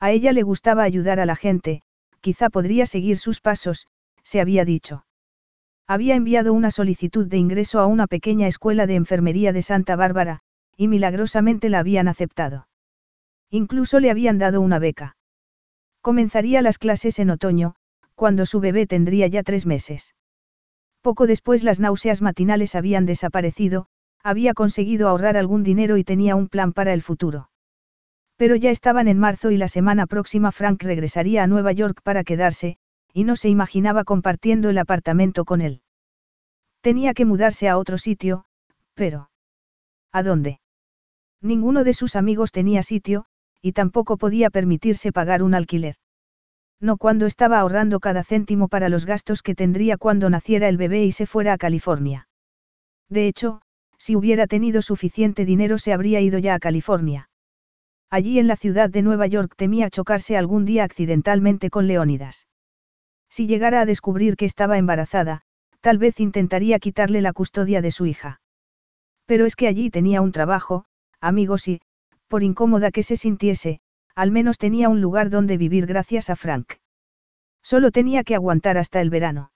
A 0.00 0.10
ella 0.10 0.32
le 0.32 0.42
gustaba 0.42 0.82
ayudar 0.82 1.20
a 1.20 1.26
la 1.26 1.36
gente, 1.36 1.82
quizá 2.20 2.50
podría 2.50 2.86
seguir 2.86 3.18
sus 3.18 3.40
pasos, 3.40 3.86
se 4.22 4.40
había 4.40 4.64
dicho. 4.64 5.04
Había 5.86 6.16
enviado 6.16 6.52
una 6.52 6.70
solicitud 6.70 7.26
de 7.26 7.38
ingreso 7.38 7.78
a 7.78 7.86
una 7.86 8.06
pequeña 8.06 8.46
escuela 8.46 8.86
de 8.86 8.96
enfermería 8.96 9.52
de 9.52 9.62
Santa 9.62 9.96
Bárbara, 9.96 10.40
y 10.76 10.88
milagrosamente 10.88 11.70
la 11.70 11.78
habían 11.78 12.08
aceptado. 12.08 12.68
Incluso 13.50 14.00
le 14.00 14.10
habían 14.10 14.38
dado 14.38 14.60
una 14.60 14.78
beca. 14.78 15.15
Comenzaría 16.06 16.62
las 16.62 16.78
clases 16.78 17.18
en 17.18 17.30
otoño, 17.30 17.74
cuando 18.14 18.46
su 18.46 18.60
bebé 18.60 18.86
tendría 18.86 19.26
ya 19.26 19.42
tres 19.42 19.66
meses. 19.66 20.14
Poco 21.00 21.26
después 21.26 21.64
las 21.64 21.80
náuseas 21.80 22.22
matinales 22.22 22.76
habían 22.76 23.06
desaparecido, 23.06 23.88
había 24.22 24.54
conseguido 24.54 25.08
ahorrar 25.08 25.36
algún 25.36 25.64
dinero 25.64 25.96
y 25.96 26.04
tenía 26.04 26.36
un 26.36 26.46
plan 26.46 26.72
para 26.72 26.92
el 26.92 27.02
futuro. 27.02 27.50
Pero 28.36 28.54
ya 28.54 28.70
estaban 28.70 29.08
en 29.08 29.18
marzo 29.18 29.50
y 29.50 29.56
la 29.56 29.66
semana 29.66 30.06
próxima 30.06 30.52
Frank 30.52 30.80
regresaría 30.84 31.42
a 31.42 31.48
Nueva 31.48 31.72
York 31.72 32.02
para 32.04 32.22
quedarse, 32.22 32.76
y 33.12 33.24
no 33.24 33.34
se 33.34 33.48
imaginaba 33.48 34.04
compartiendo 34.04 34.70
el 34.70 34.78
apartamento 34.78 35.44
con 35.44 35.60
él. 35.60 35.82
Tenía 36.82 37.14
que 37.14 37.24
mudarse 37.24 37.68
a 37.68 37.78
otro 37.78 37.98
sitio, 37.98 38.44
pero... 38.94 39.28
¿A 40.12 40.22
dónde? 40.22 40.60
Ninguno 41.42 41.82
de 41.82 41.94
sus 41.94 42.14
amigos 42.14 42.52
tenía 42.52 42.84
sitio, 42.84 43.26
y 43.66 43.72
tampoco 43.72 44.16
podía 44.16 44.48
permitirse 44.48 45.10
pagar 45.10 45.42
un 45.42 45.54
alquiler 45.54 45.96
no 46.80 46.98
cuando 46.98 47.26
estaba 47.26 47.60
ahorrando 47.60 48.00
cada 48.00 48.22
céntimo 48.22 48.68
para 48.68 48.88
los 48.88 49.06
gastos 49.06 49.42
que 49.42 49.54
tendría 49.54 49.96
cuando 49.96 50.28
naciera 50.28 50.68
el 50.68 50.76
bebé 50.76 51.04
y 51.04 51.12
se 51.12 51.26
fuera 51.26 51.54
a 51.54 51.58
California. 51.58 52.28
De 53.08 53.26
hecho, 53.28 53.62
si 53.98 54.14
hubiera 54.14 54.46
tenido 54.46 54.82
suficiente 54.82 55.44
dinero 55.44 55.78
se 55.78 55.92
habría 55.92 56.20
ido 56.20 56.38
ya 56.38 56.54
a 56.54 56.58
California. 56.58 57.30
Allí 58.10 58.38
en 58.38 58.46
la 58.46 58.56
ciudad 58.56 58.90
de 58.90 59.02
Nueva 59.02 59.26
York 59.26 59.54
temía 59.56 59.90
chocarse 59.90 60.36
algún 60.36 60.64
día 60.64 60.84
accidentalmente 60.84 61.70
con 61.70 61.86
Leónidas. 61.86 62.46
Si 63.28 63.46
llegara 63.46 63.80
a 63.80 63.86
descubrir 63.86 64.36
que 64.36 64.44
estaba 64.44 64.78
embarazada, 64.78 65.42
tal 65.80 65.98
vez 65.98 66.20
intentaría 66.20 66.78
quitarle 66.78 67.20
la 67.20 67.32
custodia 67.32 67.80
de 67.80 67.90
su 67.90 68.06
hija. 68.06 68.40
Pero 69.24 69.44
es 69.46 69.56
que 69.56 69.66
allí 69.66 69.90
tenía 69.90 70.20
un 70.20 70.30
trabajo, 70.30 70.84
amigos 71.20 71.66
y, 71.66 71.80
por 72.28 72.42
incómoda 72.42 72.90
que 72.90 73.02
se 73.02 73.16
sintiese, 73.16 73.80
al 74.14 74.30
menos 74.30 74.58
tenía 74.58 74.88
un 74.88 75.00
lugar 75.00 75.30
donde 75.30 75.56
vivir 75.56 75.86
gracias 75.86 76.30
a 76.30 76.36
Frank. 76.36 76.74
Solo 77.62 77.90
tenía 77.90 78.24
que 78.24 78.34
aguantar 78.34 78.78
hasta 78.78 79.00
el 79.00 79.10
verano. 79.10 79.50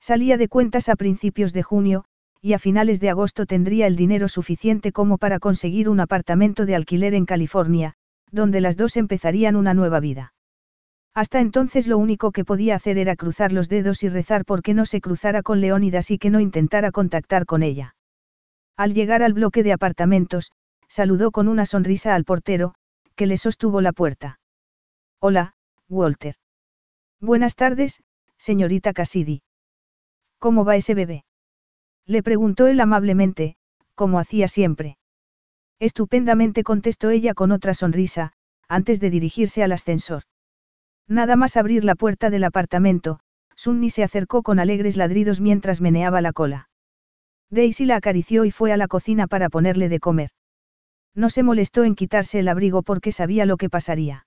Salía 0.00 0.36
de 0.36 0.48
cuentas 0.48 0.88
a 0.88 0.96
principios 0.96 1.52
de 1.52 1.62
junio, 1.62 2.04
y 2.40 2.54
a 2.54 2.58
finales 2.58 3.00
de 3.00 3.10
agosto 3.10 3.46
tendría 3.46 3.86
el 3.86 3.96
dinero 3.96 4.28
suficiente 4.28 4.92
como 4.92 5.16
para 5.16 5.38
conseguir 5.38 5.88
un 5.88 6.00
apartamento 6.00 6.66
de 6.66 6.74
alquiler 6.74 7.14
en 7.14 7.24
California, 7.24 7.94
donde 8.30 8.60
las 8.60 8.76
dos 8.76 8.96
empezarían 8.96 9.54
una 9.56 9.74
nueva 9.74 10.00
vida. 10.00 10.34
Hasta 11.14 11.40
entonces 11.40 11.86
lo 11.86 11.98
único 11.98 12.32
que 12.32 12.44
podía 12.44 12.74
hacer 12.74 12.98
era 12.98 13.16
cruzar 13.16 13.52
los 13.52 13.68
dedos 13.68 14.02
y 14.02 14.08
rezar 14.08 14.44
porque 14.44 14.74
no 14.74 14.86
se 14.86 15.00
cruzara 15.00 15.42
con 15.42 15.60
Leónidas 15.60 16.10
y 16.10 16.18
que 16.18 16.30
no 16.30 16.40
intentara 16.40 16.90
contactar 16.90 17.44
con 17.44 17.62
ella. 17.62 17.94
Al 18.76 18.94
llegar 18.94 19.22
al 19.22 19.34
bloque 19.34 19.62
de 19.62 19.72
apartamentos, 19.72 20.50
saludó 20.92 21.30
con 21.30 21.48
una 21.48 21.64
sonrisa 21.64 22.14
al 22.14 22.24
portero, 22.24 22.74
que 23.16 23.24
le 23.26 23.38
sostuvo 23.38 23.80
la 23.80 23.92
puerta. 23.92 24.38
Hola, 25.20 25.54
Walter. 25.88 26.34
Buenas 27.18 27.56
tardes, 27.56 28.02
señorita 28.36 28.92
Cassidy. 28.92 29.40
¿Cómo 30.38 30.66
va 30.66 30.76
ese 30.76 30.94
bebé? 30.94 31.24
Le 32.04 32.22
preguntó 32.22 32.66
él 32.66 32.78
amablemente, 32.78 33.56
como 33.94 34.18
hacía 34.18 34.48
siempre. 34.48 34.98
Estupendamente 35.78 36.62
contestó 36.62 37.08
ella 37.08 37.32
con 37.32 37.52
otra 37.52 37.72
sonrisa, 37.72 38.34
antes 38.68 39.00
de 39.00 39.08
dirigirse 39.08 39.62
al 39.62 39.72
ascensor. 39.72 40.24
Nada 41.08 41.36
más 41.36 41.56
abrir 41.56 41.84
la 41.84 41.94
puerta 41.94 42.28
del 42.28 42.44
apartamento, 42.44 43.18
Sunny 43.56 43.88
se 43.88 44.02
acercó 44.02 44.42
con 44.42 44.58
alegres 44.58 44.98
ladridos 44.98 45.40
mientras 45.40 45.80
meneaba 45.80 46.20
la 46.20 46.34
cola. 46.34 46.68
Daisy 47.48 47.86
la 47.86 47.96
acarició 47.96 48.44
y 48.44 48.50
fue 48.50 48.72
a 48.72 48.76
la 48.76 48.88
cocina 48.88 49.26
para 49.26 49.48
ponerle 49.48 49.88
de 49.88 49.98
comer. 49.98 50.32
No 51.14 51.30
se 51.30 51.42
molestó 51.42 51.84
en 51.84 51.94
quitarse 51.94 52.38
el 52.38 52.48
abrigo 52.48 52.82
porque 52.82 53.12
sabía 53.12 53.46
lo 53.46 53.56
que 53.56 53.68
pasaría. 53.68 54.26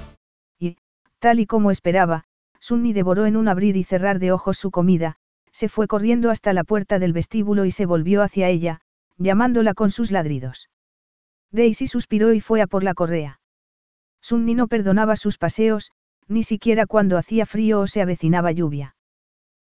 Tal 1.21 1.39
y 1.39 1.45
como 1.45 1.69
esperaba, 1.69 2.23
Sunny 2.59 2.93
devoró 2.93 3.27
en 3.27 3.37
un 3.37 3.47
abrir 3.47 3.77
y 3.77 3.83
cerrar 3.83 4.17
de 4.17 4.31
ojos 4.31 4.57
su 4.57 4.71
comida, 4.71 5.17
se 5.51 5.69
fue 5.69 5.87
corriendo 5.87 6.31
hasta 6.31 6.51
la 6.51 6.63
puerta 6.63 6.97
del 6.97 7.13
vestíbulo 7.13 7.65
y 7.65 7.71
se 7.71 7.85
volvió 7.85 8.23
hacia 8.23 8.49
ella, 8.49 8.81
llamándola 9.17 9.75
con 9.75 9.91
sus 9.91 10.09
ladridos. 10.09 10.71
Daisy 11.51 11.85
suspiró 11.85 12.33
y 12.33 12.39
fue 12.41 12.59
a 12.63 12.65
por 12.65 12.83
la 12.83 12.95
correa. 12.95 13.39
Sunny 14.19 14.55
no 14.55 14.67
perdonaba 14.67 15.15
sus 15.15 15.37
paseos, 15.37 15.91
ni 16.27 16.41
siquiera 16.41 16.87
cuando 16.87 17.19
hacía 17.19 17.45
frío 17.45 17.81
o 17.81 17.87
se 17.87 18.01
avecinaba 18.01 18.51
lluvia. 18.51 18.95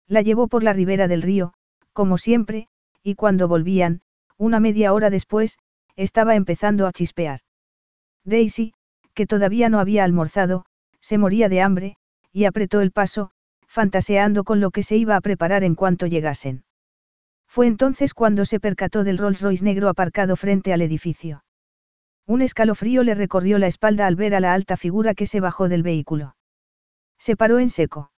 La 0.08 0.22
llevó 0.22 0.48
por 0.48 0.62
la 0.62 0.72
ribera 0.72 1.06
del 1.06 1.20
río, 1.20 1.52
como 1.92 2.16
siempre, 2.16 2.68
y 3.02 3.14
cuando 3.14 3.46
volvían, 3.46 4.00
una 4.38 4.58
media 4.58 4.94
hora 4.94 5.10
después, 5.10 5.58
estaba 5.96 6.34
empezando 6.34 6.86
a 6.86 6.92
chispear. 6.92 7.40
Daisy, 8.24 8.72
que 9.12 9.26
todavía 9.26 9.68
no 9.68 9.80
había 9.80 10.04
almorzado, 10.04 10.64
se 11.02 11.18
moría 11.18 11.50
de 11.50 11.60
hambre, 11.60 11.96
y 12.32 12.46
apretó 12.46 12.80
el 12.80 12.92
paso, 12.92 13.32
fantaseando 13.66 14.44
con 14.44 14.60
lo 14.60 14.70
que 14.70 14.82
se 14.82 14.96
iba 14.96 15.16
a 15.16 15.20
preparar 15.20 15.64
en 15.64 15.74
cuanto 15.74 16.06
llegasen. 16.06 16.64
Fue 17.46 17.66
entonces 17.66 18.14
cuando 18.14 18.46
se 18.46 18.60
percató 18.60 19.04
del 19.04 19.18
Rolls 19.18 19.42
Royce 19.42 19.64
negro 19.64 19.90
aparcado 19.90 20.36
frente 20.36 20.72
al 20.72 20.80
edificio. 20.80 21.44
Un 22.26 22.40
escalofrío 22.40 23.02
le 23.02 23.14
recorrió 23.14 23.58
la 23.58 23.66
espalda 23.66 24.06
al 24.06 24.16
ver 24.16 24.34
a 24.34 24.40
la 24.40 24.54
alta 24.54 24.76
figura 24.76 25.12
que 25.12 25.26
se 25.26 25.40
bajó 25.40 25.68
del 25.68 25.82
vehículo. 25.82 26.36
Se 27.18 27.36
paró 27.36 27.58
en 27.58 27.68
seco. 27.68 28.10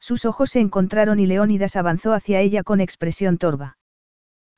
Sus 0.00 0.24
ojos 0.24 0.50
se 0.50 0.60
encontraron 0.60 1.20
y 1.20 1.26
Leónidas 1.26 1.76
avanzó 1.76 2.14
hacia 2.14 2.40
ella 2.40 2.62
con 2.62 2.80
expresión 2.80 3.36
torva. 3.36 3.78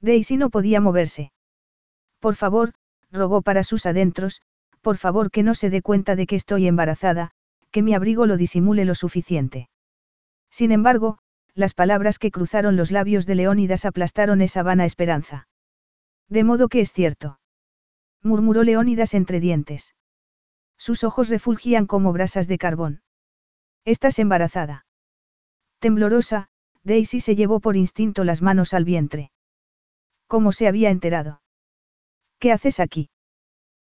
Daisy 0.01 0.37
no 0.37 0.51
podía 0.51 0.81
moverse. 0.81 1.33
Por 2.21 2.37
favor, 2.37 2.73
rogó 3.11 3.43
para 3.43 3.65
sus 3.65 3.87
adentros, 3.87 4.41
por 4.81 4.97
favor 4.97 5.31
que 5.31 5.43
no 5.43 5.55
se 5.55 5.69
dé 5.69 5.83
cuenta 5.83 6.17
de 6.17 6.27
que 6.27 6.37
estoy 6.37 6.67
embarazada, 6.67 7.33
que 7.71 7.83
mi 7.83 7.95
abrigo 7.95 8.27
lo 8.27 8.37
disimule 8.37 8.85
lo 8.85 8.95
suficiente. 8.95 9.69
Sin 10.51 10.73
embargo, 10.73 11.19
las 11.55 11.75
palabras 11.75 12.19
que 12.19 12.31
cruzaron 12.31 12.77
los 12.77 12.91
labios 12.91 13.27
de 13.27 13.35
Leónidas 13.35 13.85
aplastaron 13.85 14.41
esa 14.41 14.63
vana 14.63 14.85
esperanza. 14.85 15.49
De 16.29 16.45
modo 16.45 16.69
que 16.69 16.81
es 16.81 16.93
cierto. 16.93 17.41
murmuró 18.23 18.63
Leónidas 18.63 19.15
entre 19.15 19.41
dientes. 19.41 19.95
Sus 20.77 21.05
ojos 21.05 21.29
refulgían 21.29 21.87
como 21.87 22.13
brasas 22.13 22.49
de 22.49 22.59
carbón. 22.59 23.03
Estás 23.85 24.19
embarazada. 24.19 24.87
Temblorosa, 25.79 26.49
Daisy 26.83 27.21
se 27.21 27.35
llevó 27.35 27.61
por 27.61 27.77
instinto 27.77 28.25
las 28.25 28.43
manos 28.43 28.75
al 28.75 28.85
vientre. 28.85 29.31
¿Cómo 30.27 30.53
se 30.53 30.69
había 30.69 30.91
enterado? 30.91 31.43
¿Qué 32.39 32.53
haces 32.53 32.81
aquí? 32.81 33.11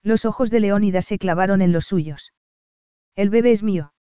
Los 0.02 0.24
ojos 0.24 0.50
de 0.50 0.60
Leónidas 0.60 1.06
se 1.06 1.18
clavaron 1.18 1.62
en 1.62 1.72
los 1.72 1.86
suyos. 1.86 2.32
El 3.14 3.30
bebé 3.30 3.52
es 3.52 3.62
mío. 3.62 3.92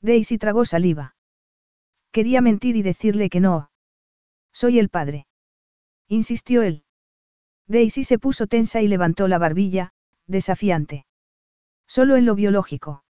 Daisy 0.00 0.38
tragó 0.38 0.64
saliva. 0.64 1.16
Quería 2.12 2.40
mentir 2.40 2.76
y 2.76 2.82
decirle 2.82 3.30
que 3.30 3.40
no. 3.40 3.70
Soy 4.52 4.78
el 4.78 4.88
padre. 4.88 5.26
Insistió 6.08 6.62
él. 6.62 6.84
Daisy 7.66 8.04
se 8.04 8.18
puso 8.18 8.46
tensa 8.46 8.80
y 8.80 8.88
levantó 8.88 9.28
la 9.28 9.38
barbilla, 9.38 9.92
desafiante. 10.26 11.04
Solo 11.86 12.16
en 12.16 12.24
lo 12.26 12.34
biológico. 12.34 13.04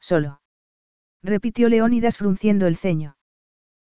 Solo. 0.00 0.40
Repitió 1.22 1.68
Leónidas 1.68 2.18
frunciendo 2.18 2.66
el 2.66 2.76
ceño. 2.76 3.16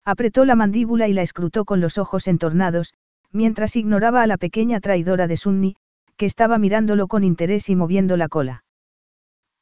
Apretó 0.04 0.44
la 0.44 0.56
mandíbula 0.56 1.08
y 1.08 1.12
la 1.12 1.22
escrutó 1.22 1.64
con 1.64 1.80
los 1.80 1.98
ojos 1.98 2.26
entornados, 2.26 2.94
mientras 3.30 3.76
ignoraba 3.76 4.22
a 4.22 4.26
la 4.26 4.38
pequeña 4.38 4.80
traidora 4.80 5.26
de 5.26 5.36
Sunni, 5.36 5.76
que 6.16 6.26
estaba 6.26 6.58
mirándolo 6.58 7.06
con 7.06 7.24
interés 7.24 7.68
y 7.68 7.76
moviendo 7.76 8.16
la 8.16 8.28
cola. 8.28 8.64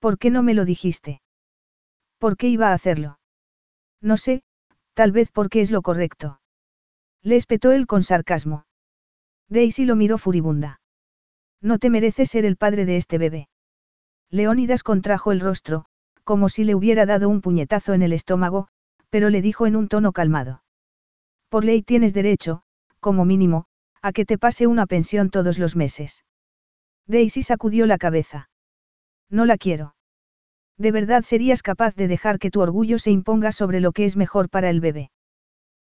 ¿Por 0.06 0.18
qué 0.18 0.30
no 0.30 0.44
me 0.44 0.54
lo 0.54 0.64
dijiste? 0.64 1.20
¿Por 2.20 2.36
qué 2.36 2.46
iba 2.46 2.68
a 2.68 2.74
hacerlo? 2.74 3.18
No 4.00 4.16
sé, 4.16 4.44
tal 4.94 5.10
vez 5.10 5.32
porque 5.32 5.60
es 5.60 5.72
lo 5.72 5.82
correcto. 5.82 6.40
Le 7.24 7.34
espetó 7.34 7.72
él 7.72 7.88
con 7.88 8.04
sarcasmo. 8.04 8.66
Daisy 9.48 9.84
lo 9.84 9.96
miró 9.96 10.16
furibunda. 10.16 10.80
No 11.60 11.80
te 11.80 11.90
mereces 11.90 12.30
ser 12.30 12.44
el 12.44 12.56
padre 12.56 12.84
de 12.84 12.98
este 12.98 13.18
bebé. 13.18 13.48
Leónidas 14.30 14.84
contrajo 14.84 15.32
el 15.32 15.40
rostro, 15.40 15.86
como 16.22 16.50
si 16.50 16.62
le 16.62 16.76
hubiera 16.76 17.04
dado 17.04 17.28
un 17.28 17.40
puñetazo 17.40 17.92
en 17.92 18.02
el 18.02 18.12
estómago, 18.12 18.68
pero 19.10 19.28
le 19.28 19.42
dijo 19.42 19.66
en 19.66 19.74
un 19.74 19.88
tono 19.88 20.12
calmado. 20.12 20.62
Por 21.48 21.64
ley 21.64 21.82
tienes 21.82 22.14
derecho, 22.14 22.62
como 23.00 23.24
mínimo, 23.24 23.64
a 24.02 24.12
que 24.12 24.24
te 24.24 24.38
pase 24.38 24.68
una 24.68 24.86
pensión 24.86 25.30
todos 25.30 25.58
los 25.58 25.74
meses. 25.74 26.24
Daisy 27.08 27.42
sacudió 27.42 27.86
la 27.86 27.98
cabeza. 27.98 28.50
No 29.28 29.46
la 29.46 29.58
quiero. 29.58 29.95
¿De 30.78 30.92
verdad 30.92 31.22
serías 31.22 31.62
capaz 31.62 31.94
de 31.94 32.08
dejar 32.08 32.38
que 32.38 32.50
tu 32.50 32.60
orgullo 32.60 32.98
se 32.98 33.10
imponga 33.10 33.52
sobre 33.52 33.80
lo 33.80 33.92
que 33.92 34.04
es 34.04 34.16
mejor 34.16 34.50
para 34.50 34.68
el 34.70 34.80
bebé? 34.80 35.10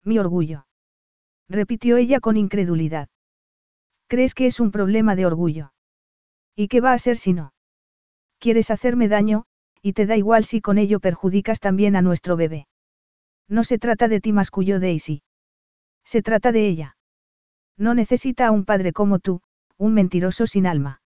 Mi 0.05 0.19
orgullo. 0.19 0.67
Repitió 1.49 1.97
ella 1.97 2.21
con 2.21 2.37
incredulidad. 2.37 3.09
¿Crees 4.09 4.35
que 4.35 4.47
es 4.47 4.61
un 4.61 4.71
problema 4.71 5.17
de 5.17 5.27
orgullo? 5.27 5.73
¿Y 6.55 6.69
qué 6.69 6.81
va 6.81 6.93
a 6.93 6.99
ser 6.99 7.17
si 7.17 7.33
no? 7.33 7.53
Quieres 8.39 8.71
hacerme 8.71 9.09
daño, 9.09 9.45
y 9.83 9.93
te 9.93 10.07
da 10.07 10.17
igual 10.17 10.45
si 10.45 10.61
con 10.61 10.79
ello 10.79 11.01
perjudicas 11.01 11.61
también 11.61 11.97
a 11.97 12.03
nuestro 12.03 12.37
bebé. 12.37 12.67
No 13.49 13.65
se 13.65 13.79
trata 13.79 14.09
de 14.09 14.21
ti, 14.21 14.33
masculló 14.33 14.81
Daisy. 14.81 15.23
Se 16.05 16.23
trata 16.23 16.53
de 16.53 16.69
ella. 16.69 16.97
No 17.77 17.95
necesita 17.95 18.47
a 18.47 18.51
un 18.53 18.65
padre 18.65 18.93
como 18.93 19.19
tú, 19.19 19.43
un 19.77 19.95
mentiroso 19.95 20.47
sin 20.47 20.67
alma. 20.67 21.03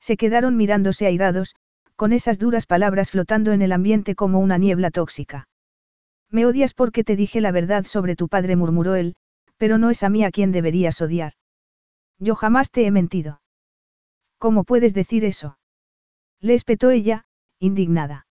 Se 0.00 0.16
quedaron 0.16 0.56
mirándose 0.56 1.06
airados, 1.06 1.54
con 1.96 2.12
esas 2.12 2.38
duras 2.38 2.66
palabras 2.66 3.10
flotando 3.10 3.52
en 3.52 3.62
el 3.62 3.72
ambiente 3.72 4.14
como 4.14 4.40
una 4.40 4.58
niebla 4.58 4.90
tóxica. 4.90 5.48
Me 6.30 6.46
odias 6.46 6.74
porque 6.74 7.04
te 7.04 7.16
dije 7.16 7.40
la 7.40 7.52
verdad 7.52 7.84
sobre 7.84 8.16
tu 8.16 8.28
padre, 8.28 8.56
murmuró 8.56 8.94
él, 8.96 9.14
pero 9.56 9.78
no 9.78 9.90
es 9.90 10.02
a 10.02 10.08
mí 10.08 10.24
a 10.24 10.30
quien 10.30 10.52
deberías 10.52 11.00
odiar. 11.00 11.34
Yo 12.18 12.34
jamás 12.34 12.70
te 12.70 12.86
he 12.86 12.90
mentido. 12.90 13.40
¿Cómo 14.38 14.64
puedes 14.64 14.94
decir 14.94 15.24
eso? 15.24 15.58
Le 16.40 16.54
espetó 16.54 16.90
ella, 16.90 17.24
indignada. 17.60 18.26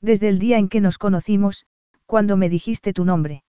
Desde 0.00 0.28
el 0.28 0.38
día 0.38 0.58
en 0.58 0.68
que 0.68 0.80
nos 0.80 0.98
conocimos, 0.98 1.66
cuando 2.06 2.36
me 2.36 2.48
dijiste 2.48 2.92
tu 2.92 3.04
nombre. 3.04 3.44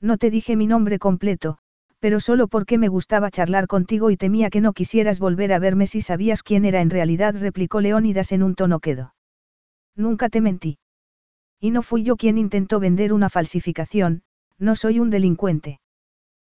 No 0.00 0.16
te 0.16 0.30
dije 0.30 0.56
mi 0.56 0.66
nombre 0.66 0.98
completo, 0.98 1.58
pero 2.04 2.20
solo 2.20 2.48
porque 2.48 2.76
me 2.76 2.88
gustaba 2.88 3.30
charlar 3.30 3.66
contigo 3.66 4.10
y 4.10 4.18
temía 4.18 4.50
que 4.50 4.60
no 4.60 4.74
quisieras 4.74 5.18
volver 5.18 5.54
a 5.54 5.58
verme 5.58 5.86
si 5.86 6.02
sabías 6.02 6.42
quién 6.42 6.66
era 6.66 6.82
en 6.82 6.90
realidad, 6.90 7.34
replicó 7.34 7.80
Leónidas 7.80 8.30
en 8.32 8.42
un 8.42 8.54
tono 8.54 8.78
quedo. 8.78 9.14
Nunca 9.96 10.28
te 10.28 10.42
mentí. 10.42 10.76
Y 11.58 11.70
no 11.70 11.80
fui 11.80 12.02
yo 12.02 12.16
quien 12.16 12.36
intentó 12.36 12.78
vender 12.78 13.14
una 13.14 13.30
falsificación, 13.30 14.22
no 14.58 14.76
soy 14.76 15.00
un 15.00 15.08
delincuente. 15.08 15.80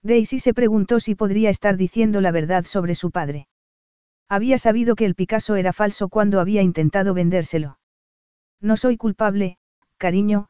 Daisy 0.02 0.40
se 0.40 0.56
preguntó 0.56 1.00
si 1.00 1.14
podría 1.14 1.52
estar 1.52 1.78
diciendo 1.78 2.22
la 2.22 2.32
verdad 2.32 2.64
sobre 2.64 2.96
su 2.96 3.12
padre. 3.12 3.48
Había 4.28 4.58
sabido 4.58 4.96
que 4.96 5.06
el 5.06 5.14
Picasso 5.14 5.58
era 5.58 5.74
falso 5.74 6.10
cuando 6.10 6.40
había 6.40 6.64
intentado 6.64 7.14
vendérselo. 7.14 7.78
No 8.62 8.78
soy 8.78 8.98
culpable, 8.98 9.60
cariño, 9.98 10.48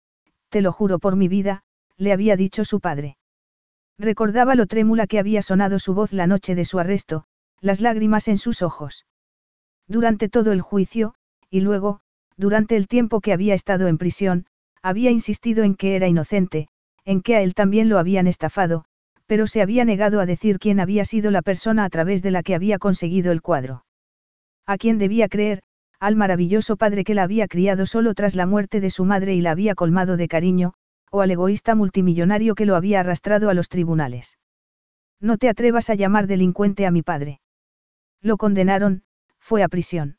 te 0.47 0.61
lo 0.61 0.71
juro 0.71 0.99
por 0.99 1.17
mi 1.17 1.27
vida, 1.27 1.63
le 1.97 2.13
había 2.13 2.37
dicho 2.37 2.63
su 2.63 2.79
padre. 2.79 3.17
Recordaba 3.97 4.55
lo 4.55 4.65
trémula 4.65 5.07
que 5.07 5.19
había 5.19 5.41
sonado 5.41 5.79
su 5.79 5.93
voz 5.93 6.13
la 6.13 6.27
noche 6.27 6.55
de 6.55 6.65
su 6.65 6.79
arresto, 6.79 7.25
las 7.61 7.81
lágrimas 7.81 8.27
en 8.27 8.37
sus 8.37 8.61
ojos. 8.61 9.05
Durante 9.87 10.29
todo 10.29 10.51
el 10.51 10.61
juicio, 10.61 11.15
y 11.49 11.61
luego, 11.61 12.01
Durante 12.37 12.75
el 12.75 12.87
tiempo 12.87 13.21
que 13.21 13.31
había 13.31 13.53
estado 13.53 13.87
en 13.87 13.97
prisión, 13.97 14.45
había 14.81 15.09
insistido 15.09 15.63
en 15.63 15.75
que 15.75 15.95
era 15.95 16.07
inocente, 16.07 16.67
en 17.05 17.21
que 17.21 17.35
a 17.35 17.41
él 17.41 17.53
también 17.53 17.87
lo 17.87 17.97
habían 17.97 18.27
estafado, 18.27 18.85
pero 19.25 19.47
se 19.47 19.61
había 19.61 19.85
negado 19.85 20.19
a 20.19 20.25
decir 20.25 20.59
quién 20.59 20.79
había 20.79 21.05
sido 21.05 21.31
la 21.31 21.41
persona 21.41 21.85
a 21.85 21.89
través 21.89 22.21
de 22.21 22.31
la 22.31 22.43
que 22.43 22.53
había 22.53 22.77
conseguido 22.77 23.31
el 23.31 23.41
cuadro. 23.41 23.85
A 24.65 24.77
quién 24.77 24.97
debía 24.97 25.29
creer, 25.29 25.61
al 25.99 26.15
maravilloso 26.15 26.75
padre 26.75 27.05
que 27.05 27.15
la 27.15 27.23
había 27.23 27.47
criado 27.47 27.85
solo 27.85 28.13
tras 28.13 28.35
la 28.35 28.45
muerte 28.45 28.81
de 28.81 28.89
su 28.89 29.05
madre 29.05 29.33
y 29.33 29.41
la 29.41 29.51
había 29.51 29.75
colmado 29.75 30.17
de 30.17 30.27
cariño, 30.27 30.73
o 31.11 31.21
al 31.21 31.31
egoísta 31.31 31.75
multimillonario 31.75 32.55
que 32.55 32.65
lo 32.65 32.75
había 32.75 32.99
arrastrado 32.99 33.49
a 33.49 33.53
los 33.53 33.69
tribunales. 33.69 34.37
No 35.19 35.37
te 35.37 35.49
atrevas 35.49 35.89
a 35.89 35.95
llamar 35.95 36.27
delincuente 36.27 36.85
a 36.85 36.91
mi 36.91 37.01
padre. 37.01 37.39
Lo 38.21 38.37
condenaron, 38.37 39.03
fue 39.39 39.63
a 39.63 39.67
prisión. 39.67 40.17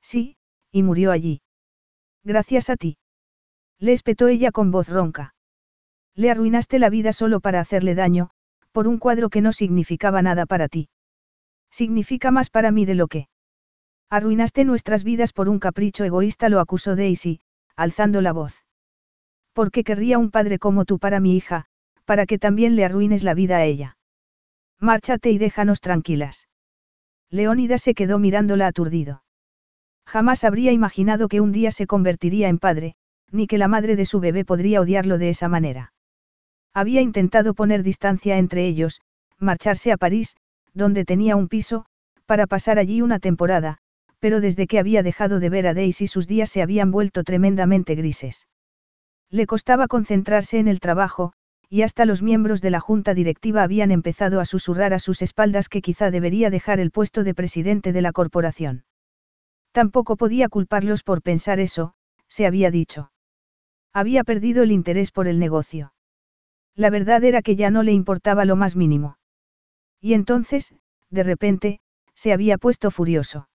Sí, 0.00 0.36
y 0.70 0.82
murió 0.82 1.12
allí. 1.12 1.42
Gracias 2.24 2.70
a 2.70 2.76
ti. 2.76 2.98
Le 3.78 3.92
espetó 3.92 4.28
ella 4.28 4.52
con 4.52 4.70
voz 4.70 4.88
ronca. 4.88 5.34
Le 6.14 6.30
arruinaste 6.30 6.78
la 6.78 6.90
vida 6.90 7.12
solo 7.12 7.40
para 7.40 7.60
hacerle 7.60 7.94
daño, 7.94 8.30
por 8.72 8.88
un 8.88 8.98
cuadro 8.98 9.30
que 9.30 9.40
no 9.40 9.52
significaba 9.52 10.22
nada 10.22 10.46
para 10.46 10.68
ti. 10.68 10.88
Significa 11.70 12.30
más 12.30 12.50
para 12.50 12.70
mí 12.70 12.84
de 12.84 12.94
lo 12.94 13.06
que. 13.08 13.28
Arruinaste 14.08 14.64
nuestras 14.64 15.02
vidas 15.04 15.32
por 15.32 15.48
un 15.48 15.58
capricho 15.58 16.04
egoísta, 16.04 16.48
lo 16.48 16.60
acusó 16.60 16.96
Daisy, 16.96 17.40
alzando 17.74 18.20
la 18.20 18.32
voz. 18.32 18.65
¿Por 19.56 19.70
qué 19.70 19.84
querría 19.84 20.18
un 20.18 20.30
padre 20.30 20.58
como 20.58 20.84
tú 20.84 20.98
para 20.98 21.18
mi 21.18 21.34
hija, 21.34 21.64
para 22.04 22.26
que 22.26 22.38
también 22.38 22.76
le 22.76 22.84
arruines 22.84 23.24
la 23.24 23.32
vida 23.32 23.56
a 23.56 23.64
ella? 23.64 23.96
Márchate 24.78 25.30
y 25.30 25.38
déjanos 25.38 25.80
tranquilas. 25.80 26.46
Leónida 27.30 27.78
se 27.78 27.94
quedó 27.94 28.18
mirándola 28.18 28.66
aturdido. 28.66 29.22
Jamás 30.04 30.44
habría 30.44 30.72
imaginado 30.72 31.28
que 31.28 31.40
un 31.40 31.52
día 31.52 31.70
se 31.70 31.86
convertiría 31.86 32.50
en 32.50 32.58
padre, 32.58 32.96
ni 33.32 33.46
que 33.46 33.56
la 33.56 33.66
madre 33.66 33.96
de 33.96 34.04
su 34.04 34.20
bebé 34.20 34.44
podría 34.44 34.82
odiarlo 34.82 35.16
de 35.16 35.30
esa 35.30 35.48
manera. 35.48 35.94
Había 36.74 37.00
intentado 37.00 37.54
poner 37.54 37.82
distancia 37.82 38.36
entre 38.36 38.66
ellos, 38.66 39.00
marcharse 39.38 39.90
a 39.90 39.96
París, 39.96 40.36
donde 40.74 41.06
tenía 41.06 41.34
un 41.34 41.48
piso, 41.48 41.86
para 42.26 42.46
pasar 42.46 42.78
allí 42.78 43.00
una 43.00 43.20
temporada, 43.20 43.78
pero 44.18 44.42
desde 44.42 44.66
que 44.66 44.78
había 44.78 45.02
dejado 45.02 45.40
de 45.40 45.48
ver 45.48 45.66
a 45.66 45.72
Daisy 45.72 46.08
sus 46.08 46.28
días 46.28 46.50
se 46.50 46.60
habían 46.60 46.90
vuelto 46.90 47.24
tremendamente 47.24 47.94
grises. 47.94 48.46
Le 49.30 49.46
costaba 49.46 49.88
concentrarse 49.88 50.58
en 50.58 50.68
el 50.68 50.80
trabajo, 50.80 51.32
y 51.68 51.82
hasta 51.82 52.04
los 52.04 52.22
miembros 52.22 52.60
de 52.60 52.70
la 52.70 52.80
junta 52.80 53.12
directiva 53.12 53.62
habían 53.62 53.90
empezado 53.90 54.40
a 54.40 54.44
susurrar 54.44 54.94
a 54.94 54.98
sus 54.98 55.20
espaldas 55.22 55.68
que 55.68 55.82
quizá 55.82 56.10
debería 56.10 56.48
dejar 56.48 56.78
el 56.78 56.90
puesto 56.92 57.24
de 57.24 57.34
presidente 57.34 57.92
de 57.92 58.02
la 58.02 58.12
corporación. 58.12 58.84
Tampoco 59.72 60.16
podía 60.16 60.48
culparlos 60.48 61.02
por 61.02 61.22
pensar 61.22 61.58
eso, 61.58 61.94
se 62.28 62.46
había 62.46 62.70
dicho. 62.70 63.10
Había 63.92 64.24
perdido 64.24 64.62
el 64.62 64.72
interés 64.72 65.10
por 65.10 65.26
el 65.26 65.38
negocio. 65.38 65.92
La 66.74 66.90
verdad 66.90 67.24
era 67.24 67.42
que 67.42 67.56
ya 67.56 67.70
no 67.70 67.82
le 67.82 67.92
importaba 67.92 68.44
lo 68.44 68.54
más 68.54 68.76
mínimo. 68.76 69.18
Y 70.00 70.14
entonces, 70.14 70.74
de 71.10 71.22
repente, 71.22 71.80
se 72.14 72.32
había 72.32 72.58
puesto 72.58 72.90
furioso. 72.90 73.48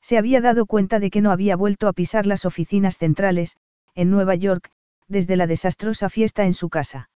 Se 0.00 0.16
había 0.18 0.40
dado 0.40 0.66
cuenta 0.66 1.00
de 1.00 1.10
que 1.10 1.20
no 1.20 1.32
había 1.32 1.56
vuelto 1.56 1.88
a 1.88 1.92
pisar 1.92 2.26
las 2.26 2.44
oficinas 2.44 2.96
centrales, 2.96 3.56
en 3.94 4.10
Nueva 4.10 4.36
York, 4.36 4.70
desde 5.08 5.36
la 5.36 5.46
desastrosa 5.46 6.08
fiesta 6.08 6.44
en 6.44 6.54
su 6.54 6.68
casa. 6.68 7.10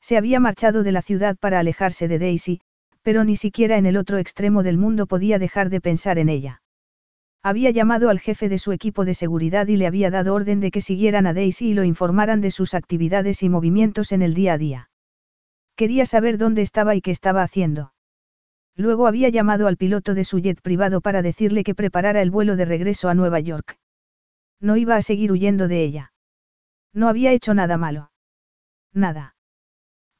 Se 0.00 0.16
había 0.16 0.40
marchado 0.40 0.82
de 0.82 0.92
la 0.92 1.02
ciudad 1.02 1.36
para 1.36 1.58
alejarse 1.58 2.08
de 2.08 2.18
Daisy, 2.18 2.60
pero 3.02 3.24
ni 3.24 3.36
siquiera 3.36 3.78
en 3.78 3.86
el 3.86 3.96
otro 3.96 4.18
extremo 4.18 4.62
del 4.62 4.78
mundo 4.78 5.06
podía 5.06 5.38
dejar 5.38 5.70
de 5.70 5.80
pensar 5.80 6.18
en 6.18 6.28
ella. 6.28 6.62
Había 7.42 7.70
llamado 7.70 8.10
al 8.10 8.18
jefe 8.18 8.48
de 8.48 8.58
su 8.58 8.72
equipo 8.72 9.04
de 9.04 9.14
seguridad 9.14 9.68
y 9.68 9.76
le 9.76 9.86
había 9.86 10.10
dado 10.10 10.34
orden 10.34 10.58
de 10.58 10.72
que 10.72 10.80
siguieran 10.80 11.26
a 11.28 11.32
Daisy 11.32 11.68
y 11.68 11.74
lo 11.74 11.84
informaran 11.84 12.40
de 12.40 12.50
sus 12.50 12.74
actividades 12.74 13.44
y 13.44 13.48
movimientos 13.48 14.10
en 14.10 14.22
el 14.22 14.34
día 14.34 14.54
a 14.54 14.58
día. 14.58 14.90
Quería 15.76 16.06
saber 16.06 16.38
dónde 16.38 16.62
estaba 16.62 16.96
y 16.96 17.00
qué 17.00 17.12
estaba 17.12 17.42
haciendo. 17.42 17.92
Luego 18.74 19.06
había 19.06 19.28
llamado 19.28 19.68
al 19.68 19.76
piloto 19.76 20.14
de 20.14 20.24
su 20.24 20.40
jet 20.40 20.60
privado 20.60 21.00
para 21.00 21.22
decirle 21.22 21.62
que 21.62 21.74
preparara 21.74 22.20
el 22.20 22.30
vuelo 22.30 22.56
de 22.56 22.64
regreso 22.64 23.08
a 23.08 23.14
Nueva 23.14 23.38
York. 23.40 23.78
No 24.60 24.76
iba 24.76 24.96
a 24.96 25.02
seguir 25.02 25.30
huyendo 25.30 25.68
de 25.68 25.84
ella. 25.84 26.12
No 26.96 27.08
había 27.08 27.30
hecho 27.30 27.54
nada 27.54 27.76
malo. 27.76 28.10
Nada 28.92 29.36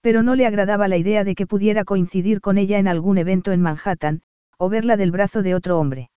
pero 0.06 0.22
no 0.22 0.36
le 0.36 0.46
agradaba 0.46 0.86
la 0.86 0.96
idea 0.96 1.24
de 1.24 1.34
que 1.34 1.48
pudiera 1.48 1.84
coincidir 1.84 2.40
con 2.40 2.58
ella 2.58 2.78
en 2.78 2.86
algún 2.86 3.18
evento 3.18 3.50
en 3.50 3.60
Manhattan, 3.60 4.22
o 4.56 4.68
verla 4.68 4.96
del 4.96 5.10
brazo 5.10 5.42
de 5.42 5.56
otro 5.56 5.80
hombre. 5.80 6.10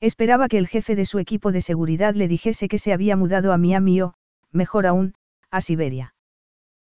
Esperaba 0.00 0.48
que 0.48 0.58
el 0.58 0.66
jefe 0.66 0.96
de 0.96 1.06
su 1.06 1.20
equipo 1.20 1.52
de 1.52 1.60
seguridad 1.60 2.16
le 2.16 2.26
dijese 2.26 2.66
que 2.66 2.78
se 2.78 2.92
había 2.92 3.16
mudado 3.16 3.52
a 3.52 3.56
Miami 3.56 4.02
o, 4.02 4.14
mejor 4.50 4.88
aún, 4.88 5.14
a 5.52 5.60
Siberia. 5.60 6.16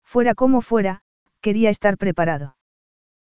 Fuera 0.04 0.36
como 0.36 0.60
fuera, 0.60 1.00
quería 1.40 1.70
estar 1.70 1.98
preparado. 1.98 2.56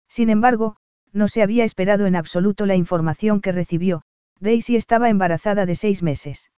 Sin 0.06 0.28
embargo, 0.28 0.76
no 1.14 1.28
se 1.28 1.42
había 1.42 1.64
esperado 1.64 2.04
en 2.04 2.14
absoluto 2.14 2.66
la 2.66 2.76
información 2.76 3.40
que 3.40 3.52
recibió, 3.52 4.02
Daisy 4.38 4.76
estaba 4.76 5.08
embarazada 5.08 5.64
de 5.64 5.76
seis 5.76 6.02
meses. 6.02 6.50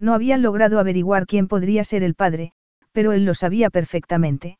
No 0.00 0.14
habían 0.14 0.42
logrado 0.42 0.78
averiguar 0.78 1.26
quién 1.26 1.48
podría 1.48 1.84
ser 1.84 2.02
el 2.02 2.14
padre, 2.14 2.52
pero 2.92 3.12
él 3.12 3.24
lo 3.24 3.34
sabía 3.34 3.70
perfectamente. 3.70 4.58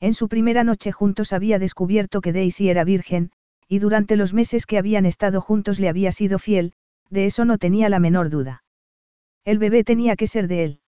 En 0.00 0.14
su 0.14 0.28
primera 0.28 0.64
noche 0.64 0.92
juntos 0.92 1.32
había 1.32 1.58
descubierto 1.58 2.20
que 2.20 2.32
Daisy 2.32 2.68
era 2.68 2.84
virgen, 2.84 3.30
y 3.68 3.78
durante 3.78 4.16
los 4.16 4.32
meses 4.32 4.66
que 4.66 4.78
habían 4.78 5.06
estado 5.06 5.40
juntos 5.40 5.78
le 5.80 5.88
había 5.88 6.12
sido 6.12 6.38
fiel, 6.38 6.72
de 7.10 7.26
eso 7.26 7.44
no 7.44 7.58
tenía 7.58 7.88
la 7.88 7.98
menor 7.98 8.30
duda. 8.30 8.64
El 9.44 9.58
bebé 9.58 9.84
tenía 9.84 10.16
que 10.16 10.26
ser 10.26 10.48
de 10.48 10.64
él. 10.64 10.80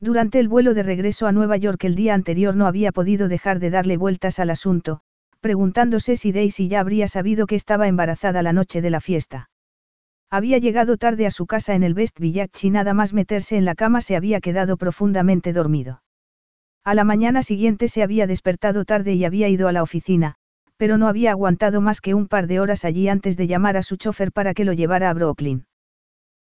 Durante 0.00 0.38
el 0.38 0.48
vuelo 0.48 0.74
de 0.74 0.82
regreso 0.82 1.26
a 1.26 1.32
Nueva 1.32 1.56
York 1.56 1.82
el 1.84 1.94
día 1.94 2.14
anterior 2.14 2.56
no 2.56 2.66
había 2.66 2.92
podido 2.92 3.28
dejar 3.28 3.58
de 3.58 3.70
darle 3.70 3.96
vueltas 3.96 4.38
al 4.38 4.50
asunto, 4.50 5.00
preguntándose 5.40 6.16
si 6.16 6.32
Daisy 6.32 6.68
ya 6.68 6.80
habría 6.80 7.08
sabido 7.08 7.46
que 7.46 7.54
estaba 7.54 7.88
embarazada 7.88 8.42
la 8.42 8.52
noche 8.52 8.82
de 8.82 8.90
la 8.90 9.00
fiesta. 9.00 9.50
Había 10.34 10.58
llegado 10.58 10.96
tarde 10.96 11.26
a 11.26 11.30
su 11.30 11.46
casa 11.46 11.76
en 11.76 11.84
el 11.84 11.94
West 11.94 12.18
Village 12.18 12.66
y 12.66 12.70
nada 12.70 12.92
más 12.92 13.12
meterse 13.12 13.56
en 13.56 13.64
la 13.64 13.76
cama 13.76 14.00
se 14.00 14.16
había 14.16 14.40
quedado 14.40 14.76
profundamente 14.76 15.52
dormido. 15.52 16.02
A 16.82 16.96
la 16.96 17.04
mañana 17.04 17.44
siguiente 17.44 17.86
se 17.86 18.02
había 18.02 18.26
despertado 18.26 18.84
tarde 18.84 19.14
y 19.14 19.24
había 19.24 19.48
ido 19.48 19.68
a 19.68 19.72
la 19.72 19.84
oficina, 19.84 20.34
pero 20.76 20.98
no 20.98 21.06
había 21.06 21.30
aguantado 21.30 21.80
más 21.80 22.00
que 22.00 22.14
un 22.14 22.26
par 22.26 22.48
de 22.48 22.58
horas 22.58 22.84
allí 22.84 23.06
antes 23.08 23.36
de 23.36 23.46
llamar 23.46 23.76
a 23.76 23.84
su 23.84 23.94
chofer 23.96 24.32
para 24.32 24.54
que 24.54 24.64
lo 24.64 24.72
llevara 24.72 25.08
a 25.08 25.14
Brooklyn. 25.14 25.66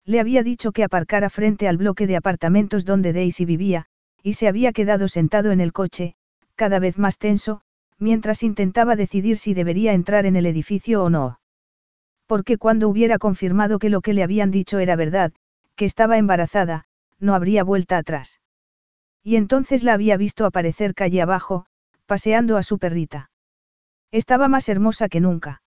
Le 0.06 0.20
había 0.20 0.44
dicho 0.44 0.72
que 0.72 0.84
aparcara 0.84 1.32
frente 1.32 1.68
al 1.68 1.78
bloque 1.78 2.06
de 2.06 2.16
apartamentos 2.16 2.86
donde 2.86 3.12
Daisy 3.12 3.46
vivía, 3.46 3.88
y 4.22 4.34
se 4.34 4.48
había 4.48 4.72
quedado 4.72 5.08
sentado 5.08 5.52
en 5.52 5.62
el 5.62 5.74
coche, 5.74 6.14
cada 6.54 6.78
vez 6.78 7.00
más 7.00 7.18
tenso, 7.18 7.62
mientras 7.98 8.44
intentaba 8.44 8.96
decidir 8.96 9.38
si 9.40 9.56
debería 9.56 9.94
entrar 9.94 10.28
en 10.28 10.36
el 10.36 10.46
edificio 10.46 11.04
o 11.04 11.10
no. 11.10 11.39
Porque 12.30 12.60
cuando 12.60 12.88
hubiera 12.88 13.18
confirmado 13.18 13.80
que 13.80 13.90
lo 13.90 14.02
que 14.02 14.14
le 14.14 14.22
habían 14.22 14.52
dicho 14.52 14.78
era 14.78 14.96
verdad, 14.96 15.34
que 15.76 15.86
estaba 15.86 16.20
embarazada, 16.20 16.86
no 17.20 17.34
habría 17.34 17.64
vuelta 17.64 17.98
atrás. 17.98 18.40
Y 19.24 19.36
entonces 19.36 19.84
la 19.84 19.94
había 19.94 20.16
visto 20.16 20.46
aparecer 20.46 20.94
calle 20.94 21.24
abajo, 21.24 21.66
paseando 22.06 22.56
a 22.58 22.62
su 22.62 22.78
perrita. 22.78 23.32
Estaba 24.12 24.48
más 24.48 24.70
hermosa 24.70 25.10
que 25.10 25.20
nunca. 25.20 25.64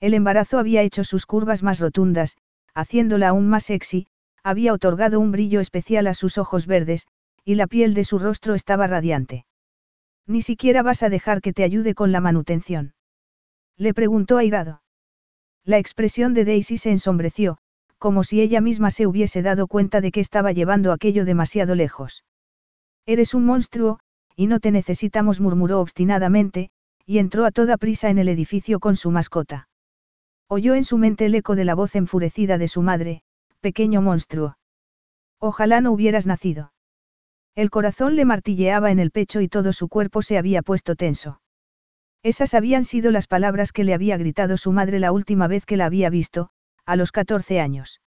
El 0.00 0.14
embarazo 0.14 0.58
había 0.58 0.82
hecho 0.82 1.04
sus 1.04 1.24
curvas 1.24 1.62
más 1.62 1.78
rotundas, 1.78 2.36
haciéndola 2.74 3.28
aún 3.28 3.48
más 3.48 3.62
sexy, 3.62 4.08
había 4.42 4.72
otorgado 4.72 5.20
un 5.20 5.30
brillo 5.30 5.60
especial 5.60 6.08
a 6.08 6.14
sus 6.14 6.36
ojos 6.36 6.66
verdes, 6.66 7.06
y 7.44 7.54
la 7.54 7.68
piel 7.68 7.94
de 7.94 8.02
su 8.02 8.18
rostro 8.18 8.56
estaba 8.56 8.88
radiante. 8.88 9.46
Ni 10.26 10.42
siquiera 10.42 10.82
vas 10.82 11.04
a 11.04 11.10
dejar 11.10 11.40
que 11.40 11.52
te 11.52 11.62
ayude 11.62 11.94
con 11.94 12.10
la 12.10 12.20
manutención. 12.20 12.94
Le 13.76 13.94
preguntó 13.94 14.36
airado. 14.36 14.80
La 15.66 15.78
expresión 15.78 16.32
de 16.32 16.44
Daisy 16.44 16.78
se 16.78 16.92
ensombreció, 16.92 17.58
como 17.98 18.22
si 18.22 18.40
ella 18.40 18.60
misma 18.60 18.92
se 18.92 19.04
hubiese 19.08 19.42
dado 19.42 19.66
cuenta 19.66 20.00
de 20.00 20.12
que 20.12 20.20
estaba 20.20 20.52
llevando 20.52 20.92
aquello 20.92 21.24
demasiado 21.24 21.74
lejos. 21.74 22.24
Eres 23.04 23.34
un 23.34 23.44
monstruo, 23.44 23.98
y 24.36 24.46
no 24.46 24.60
te 24.60 24.70
necesitamos, 24.70 25.40
murmuró 25.40 25.80
obstinadamente, 25.80 26.70
y 27.04 27.18
entró 27.18 27.44
a 27.44 27.50
toda 27.50 27.78
prisa 27.78 28.10
en 28.10 28.18
el 28.18 28.28
edificio 28.28 28.78
con 28.78 28.94
su 28.94 29.10
mascota. 29.10 29.68
Oyó 30.46 30.74
en 30.76 30.84
su 30.84 30.98
mente 30.98 31.26
el 31.26 31.34
eco 31.34 31.56
de 31.56 31.64
la 31.64 31.74
voz 31.74 31.96
enfurecida 31.96 32.58
de 32.58 32.68
su 32.68 32.82
madre, 32.82 33.22
pequeño 33.60 34.00
monstruo. 34.02 34.58
Ojalá 35.40 35.80
no 35.80 35.90
hubieras 35.90 36.26
nacido. 36.26 36.72
El 37.56 37.70
corazón 37.70 38.14
le 38.14 38.24
martilleaba 38.24 38.92
en 38.92 39.00
el 39.00 39.10
pecho 39.10 39.40
y 39.40 39.48
todo 39.48 39.72
su 39.72 39.88
cuerpo 39.88 40.22
se 40.22 40.38
había 40.38 40.62
puesto 40.62 40.94
tenso. 40.94 41.40
Esas 42.26 42.54
habían 42.54 42.82
sido 42.82 43.12
las 43.12 43.28
palabras 43.28 43.70
que 43.70 43.84
le 43.84 43.94
había 43.94 44.16
gritado 44.16 44.56
su 44.56 44.72
madre 44.72 44.98
la 44.98 45.12
última 45.12 45.46
vez 45.46 45.64
que 45.64 45.76
la 45.76 45.86
había 45.86 46.10
visto, 46.10 46.48
a 46.84 46.96
los 46.96 47.12
14 47.12 47.60
años. 47.60 48.00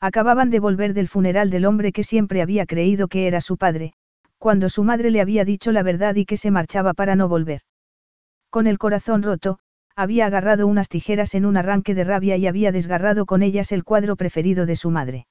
Acababan 0.00 0.48
de 0.48 0.60
volver 0.60 0.94
del 0.94 1.08
funeral 1.08 1.50
del 1.50 1.66
hombre 1.66 1.92
que 1.92 2.04
siempre 2.04 2.40
había 2.40 2.64
creído 2.64 3.06
que 3.06 3.26
era 3.26 3.42
su 3.42 3.58
padre, 3.58 3.92
cuando 4.38 4.70
su 4.70 4.82
madre 4.82 5.10
le 5.10 5.20
había 5.20 5.44
dicho 5.44 5.72
la 5.72 5.82
verdad 5.82 6.14
y 6.14 6.24
que 6.24 6.38
se 6.38 6.50
marchaba 6.50 6.94
para 6.94 7.16
no 7.16 7.28
volver. 7.28 7.60
Con 8.48 8.66
el 8.66 8.78
corazón 8.78 9.22
roto, 9.22 9.58
había 9.94 10.24
agarrado 10.24 10.66
unas 10.66 10.88
tijeras 10.88 11.34
en 11.34 11.44
un 11.44 11.58
arranque 11.58 11.94
de 11.94 12.04
rabia 12.04 12.38
y 12.38 12.46
había 12.46 12.72
desgarrado 12.72 13.26
con 13.26 13.42
ellas 13.42 13.72
el 13.72 13.84
cuadro 13.84 14.16
preferido 14.16 14.64
de 14.64 14.76
su 14.76 14.90
madre. 14.90 15.26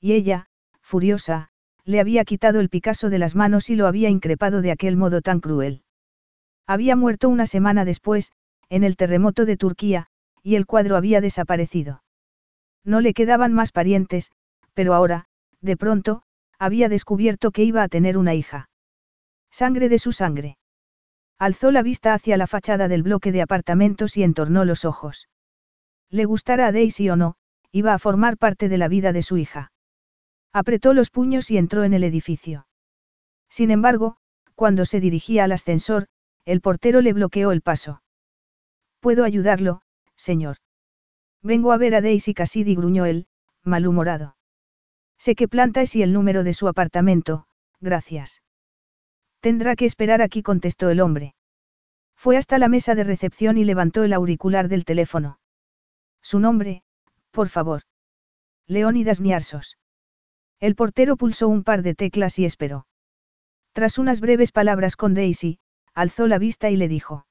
y 0.00 0.14
ella, 0.14 0.46
furiosa, 0.80 1.50
le 1.84 2.00
había 2.00 2.24
quitado 2.24 2.60
el 2.60 2.70
Picasso 2.70 3.10
de 3.10 3.18
las 3.18 3.34
manos 3.34 3.68
y 3.68 3.76
lo 3.76 3.86
había 3.86 4.08
increpado 4.08 4.62
de 4.62 4.70
aquel 4.70 4.96
modo 4.96 5.20
tan 5.20 5.40
cruel. 5.40 5.82
Había 6.66 6.96
muerto 6.96 7.28
una 7.28 7.46
semana 7.46 7.84
después, 7.84 8.32
en 8.68 8.84
el 8.84 8.96
terremoto 8.96 9.44
de 9.44 9.56
Turquía, 9.56 10.08
y 10.42 10.56
el 10.56 10.66
cuadro 10.66 10.96
había 10.96 11.20
desaparecido. 11.20 12.02
No 12.84 13.00
le 13.00 13.14
quedaban 13.14 13.52
más 13.52 13.72
parientes, 13.72 14.32
pero 14.74 14.94
ahora, 14.94 15.26
de 15.60 15.76
pronto, 15.76 16.22
había 16.58 16.88
descubierto 16.88 17.50
que 17.50 17.64
iba 17.64 17.82
a 17.82 17.88
tener 17.88 18.18
una 18.18 18.34
hija. 18.34 18.68
Sangre 19.50 19.88
de 19.88 19.98
su 19.98 20.12
sangre. 20.12 20.58
Alzó 21.38 21.70
la 21.70 21.82
vista 21.82 22.14
hacia 22.14 22.36
la 22.36 22.46
fachada 22.46 22.88
del 22.88 23.02
bloque 23.02 23.32
de 23.32 23.42
apartamentos 23.42 24.16
y 24.16 24.22
entornó 24.22 24.64
los 24.64 24.84
ojos. 24.84 25.28
Le 26.10 26.24
gustara 26.24 26.66
a 26.66 26.72
Daisy 26.72 27.10
o 27.10 27.16
no, 27.16 27.36
iba 27.72 27.92
a 27.92 27.98
formar 27.98 28.38
parte 28.38 28.68
de 28.68 28.78
la 28.78 28.88
vida 28.88 29.12
de 29.12 29.22
su 29.22 29.36
hija. 29.36 29.72
Apretó 30.52 30.94
los 30.94 31.10
puños 31.10 31.50
y 31.50 31.58
entró 31.58 31.84
en 31.84 31.92
el 31.92 32.04
edificio. 32.04 32.66
Sin 33.50 33.70
embargo, 33.70 34.16
cuando 34.54 34.86
se 34.86 35.00
dirigía 35.00 35.44
al 35.44 35.52
ascensor, 35.52 36.08
el 36.46 36.60
portero 36.60 37.02
le 37.02 37.12
bloqueó 37.12 37.52
el 37.52 37.60
paso. 37.60 38.02
¿Puedo 39.00 39.24
ayudarlo, 39.24 39.82
señor? 40.16 40.56
Vengo 41.42 41.72
a 41.72 41.76
ver 41.76 41.94
a 41.94 42.00
Daisy 42.00 42.34
Cassidy, 42.34 42.74
gruñó 42.74 43.04
él, 43.04 43.26
malhumorado. 43.62 44.36
Sé 45.18 45.34
qué 45.34 45.48
planta 45.48 45.82
es 45.82 45.94
y 45.96 46.02
el 46.02 46.12
número 46.12 46.44
de 46.44 46.54
su 46.54 46.68
apartamento, 46.68 47.46
gracias. 47.80 48.42
Tendrá 49.40 49.76
que 49.76 49.84
esperar 49.84 50.22
aquí, 50.22 50.42
contestó 50.42 50.88
el 50.88 51.00
hombre. 51.00 51.34
Fue 52.14 52.36
hasta 52.36 52.58
la 52.58 52.68
mesa 52.68 52.94
de 52.94 53.04
recepción 53.04 53.58
y 53.58 53.64
levantó 53.64 54.04
el 54.04 54.12
auricular 54.12 54.68
del 54.68 54.84
teléfono. 54.84 55.38
Su 56.22 56.38
nombre, 56.38 56.82
por 57.30 57.48
favor. 57.48 57.82
Leónidas 58.66 59.20
Niarsos. 59.20 59.76
El 60.58 60.74
portero 60.74 61.16
pulsó 61.16 61.48
un 61.48 61.64
par 61.64 61.82
de 61.82 61.94
teclas 61.94 62.38
y 62.38 62.44
esperó. 62.44 62.86
Tras 63.72 63.98
unas 63.98 64.20
breves 64.20 64.52
palabras 64.52 64.96
con 64.96 65.12
Daisy, 65.12 65.58
alzó 65.96 66.28
la 66.28 66.38
vista 66.38 66.70
y 66.70 66.76
le 66.76 66.86
dijo. 66.86 67.26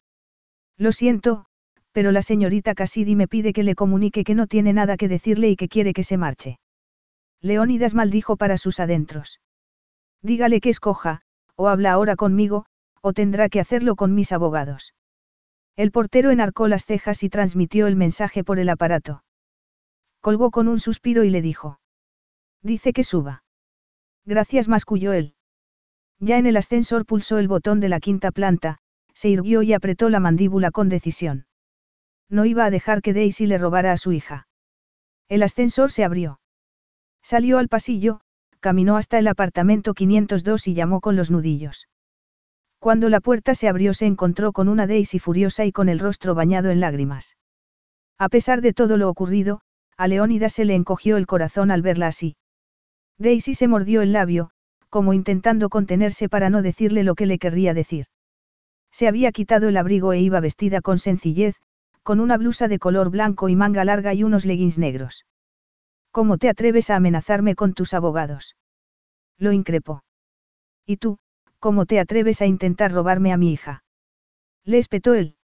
Lo 0.78 0.92
siento, 0.92 1.46
pero 1.94 2.12
la 2.12 2.22
señorita 2.22 2.76
Cassidy 2.76 3.16
me 3.16 3.30
pide 3.30 3.54
que 3.54 3.64
le 3.64 3.76
comunique 3.76 4.26
que 4.26 4.36
no 4.36 4.48
tiene 4.48 4.74
nada 4.74 4.98
que 4.98 5.08
decirle 5.08 5.50
y 5.50 5.56
que 5.56 5.70
quiere 5.70 5.94
que 5.94 6.04
se 6.04 6.18
marche. 6.18 6.60
Leónidas 7.42 7.94
maldijo 7.94 8.36
para 8.36 8.58
sus 8.58 8.80
adentros. 8.80 9.40
Dígale 10.22 10.60
que 10.60 10.70
escoja, 10.70 11.22
o 11.56 11.70
habla 11.70 11.92
ahora 11.92 12.16
conmigo, 12.16 12.66
o 13.02 13.14
tendrá 13.14 13.50
que 13.50 13.60
hacerlo 13.60 13.96
con 13.96 14.16
mis 14.16 14.32
abogados. 14.32 14.96
El 15.78 15.92
portero 15.92 16.32
enarcó 16.32 16.68
las 16.68 16.86
cejas 16.86 17.22
y 17.22 17.30
transmitió 17.30 17.86
el 17.86 17.96
mensaje 17.96 18.44
por 18.44 18.58
el 18.58 18.70
aparato. 18.70 19.24
Colgó 20.22 20.50
con 20.50 20.68
un 20.68 20.80
suspiro 20.80 21.24
y 21.24 21.30
le 21.30 21.44
dijo. 21.44 21.80
Dice 22.64 22.94
que 22.94 23.04
suba. 23.04 23.44
Gracias, 24.26 24.68
masculló 24.68 25.14
él. 25.14 25.36
Ya 26.20 26.38
en 26.38 26.46
el 26.46 26.58
ascensor 26.58 27.06
pulsó 27.06 27.38
el 27.38 27.48
botón 27.48 27.80
de 27.80 27.90
la 27.90 28.00
quinta 28.00 28.32
planta, 28.32 28.78
se 29.14 29.30
irguió 29.30 29.62
y 29.62 29.74
apretó 29.74 30.10
la 30.10 30.20
mandíbula 30.20 30.72
con 30.72 30.90
decisión. 30.90 31.46
No 32.30 32.46
iba 32.46 32.66
a 32.66 32.70
dejar 32.70 33.02
que 33.02 33.14
Daisy 33.14 33.46
le 33.46 33.58
robara 33.58 33.92
a 33.92 33.98
su 33.98 34.12
hija. 34.12 34.48
El 35.28 35.44
ascensor 35.44 35.92
se 35.92 36.04
abrió. 36.04 36.40
Salió 37.22 37.58
al 37.58 37.70
pasillo, 37.70 38.22
caminó 38.60 38.98
hasta 38.98 39.20
el 39.20 39.28
apartamento 39.28 39.94
502 39.94 40.68
y 40.68 40.74
llamó 40.74 41.02
con 41.02 41.16
los 41.16 41.32
nudillos. 41.32 41.88
Cuando 42.80 43.10
la 43.10 43.20
puerta 43.20 43.56
se 43.56 43.68
abrió 43.68 43.94
se 43.94 44.06
encontró 44.06 44.54
con 44.54 44.70
una 44.70 44.88
Daisy 44.88 45.20
furiosa 45.20 45.66
y 45.66 45.72
con 45.72 45.90
el 45.90 46.00
rostro 46.00 46.36
bañado 46.36 46.70
en 46.70 46.80
lágrimas. 46.80 47.38
A 48.18 48.30
pesar 48.30 48.62
de 48.62 48.74
todo 48.74 48.98
lo 48.98 49.10
ocurrido, 49.10 49.62
a 49.98 50.08
Leónida 50.08 50.50
se 50.50 50.66
le 50.66 50.76
encogió 50.76 51.18
el 51.18 51.26
corazón 51.26 51.72
al 51.72 51.82
verla 51.82 52.08
así. 52.08 52.38
Daisy 53.18 53.56
se 53.56 53.68
mordió 53.68 54.02
el 54.02 54.14
labio, 54.14 54.52
como 54.96 55.12
intentando 55.12 55.68
contenerse 55.68 56.30
para 56.30 56.50
no 56.50 56.62
decirle 56.62 57.04
lo 57.04 57.16
que 57.16 57.26
le 57.26 57.38
querría 57.38 57.74
decir. 57.74 58.06
Se 58.94 59.10
había 59.10 59.34
quitado 59.34 59.68
el 59.68 59.76
abrigo 59.76 60.14
e 60.14 60.22
iba 60.22 60.40
vestida 60.40 60.80
con 60.80 61.00
sencillez, 61.00 61.58
con 62.02 62.22
una 62.22 62.38
blusa 62.38 62.70
de 62.70 62.80
color 62.80 63.10
blanco 63.10 63.50
y 63.50 63.58
manga 63.58 63.84
larga 63.84 64.14
y 64.14 64.24
unos 64.24 64.46
leggings 64.46 64.78
negros. 64.78 65.26
¿Cómo 66.12 66.38
te 66.38 66.48
atreves 66.48 66.90
a 66.90 66.96
amenazarme 66.96 67.56
con 67.56 67.74
tus 67.74 67.94
abogados? 67.94 68.56
Lo 69.38 69.52
increpó. 69.52 70.06
¿Y 70.86 70.96
tú, 70.96 71.18
cómo 71.60 71.86
te 71.86 72.00
atreves 72.00 72.42
a 72.42 72.46
intentar 72.46 72.94
robarme 72.94 73.34
a 73.34 73.38
mi 73.38 73.52
hija? 73.52 73.84
Le 74.64 74.78
espetó 74.78 75.14
él. 75.14 75.36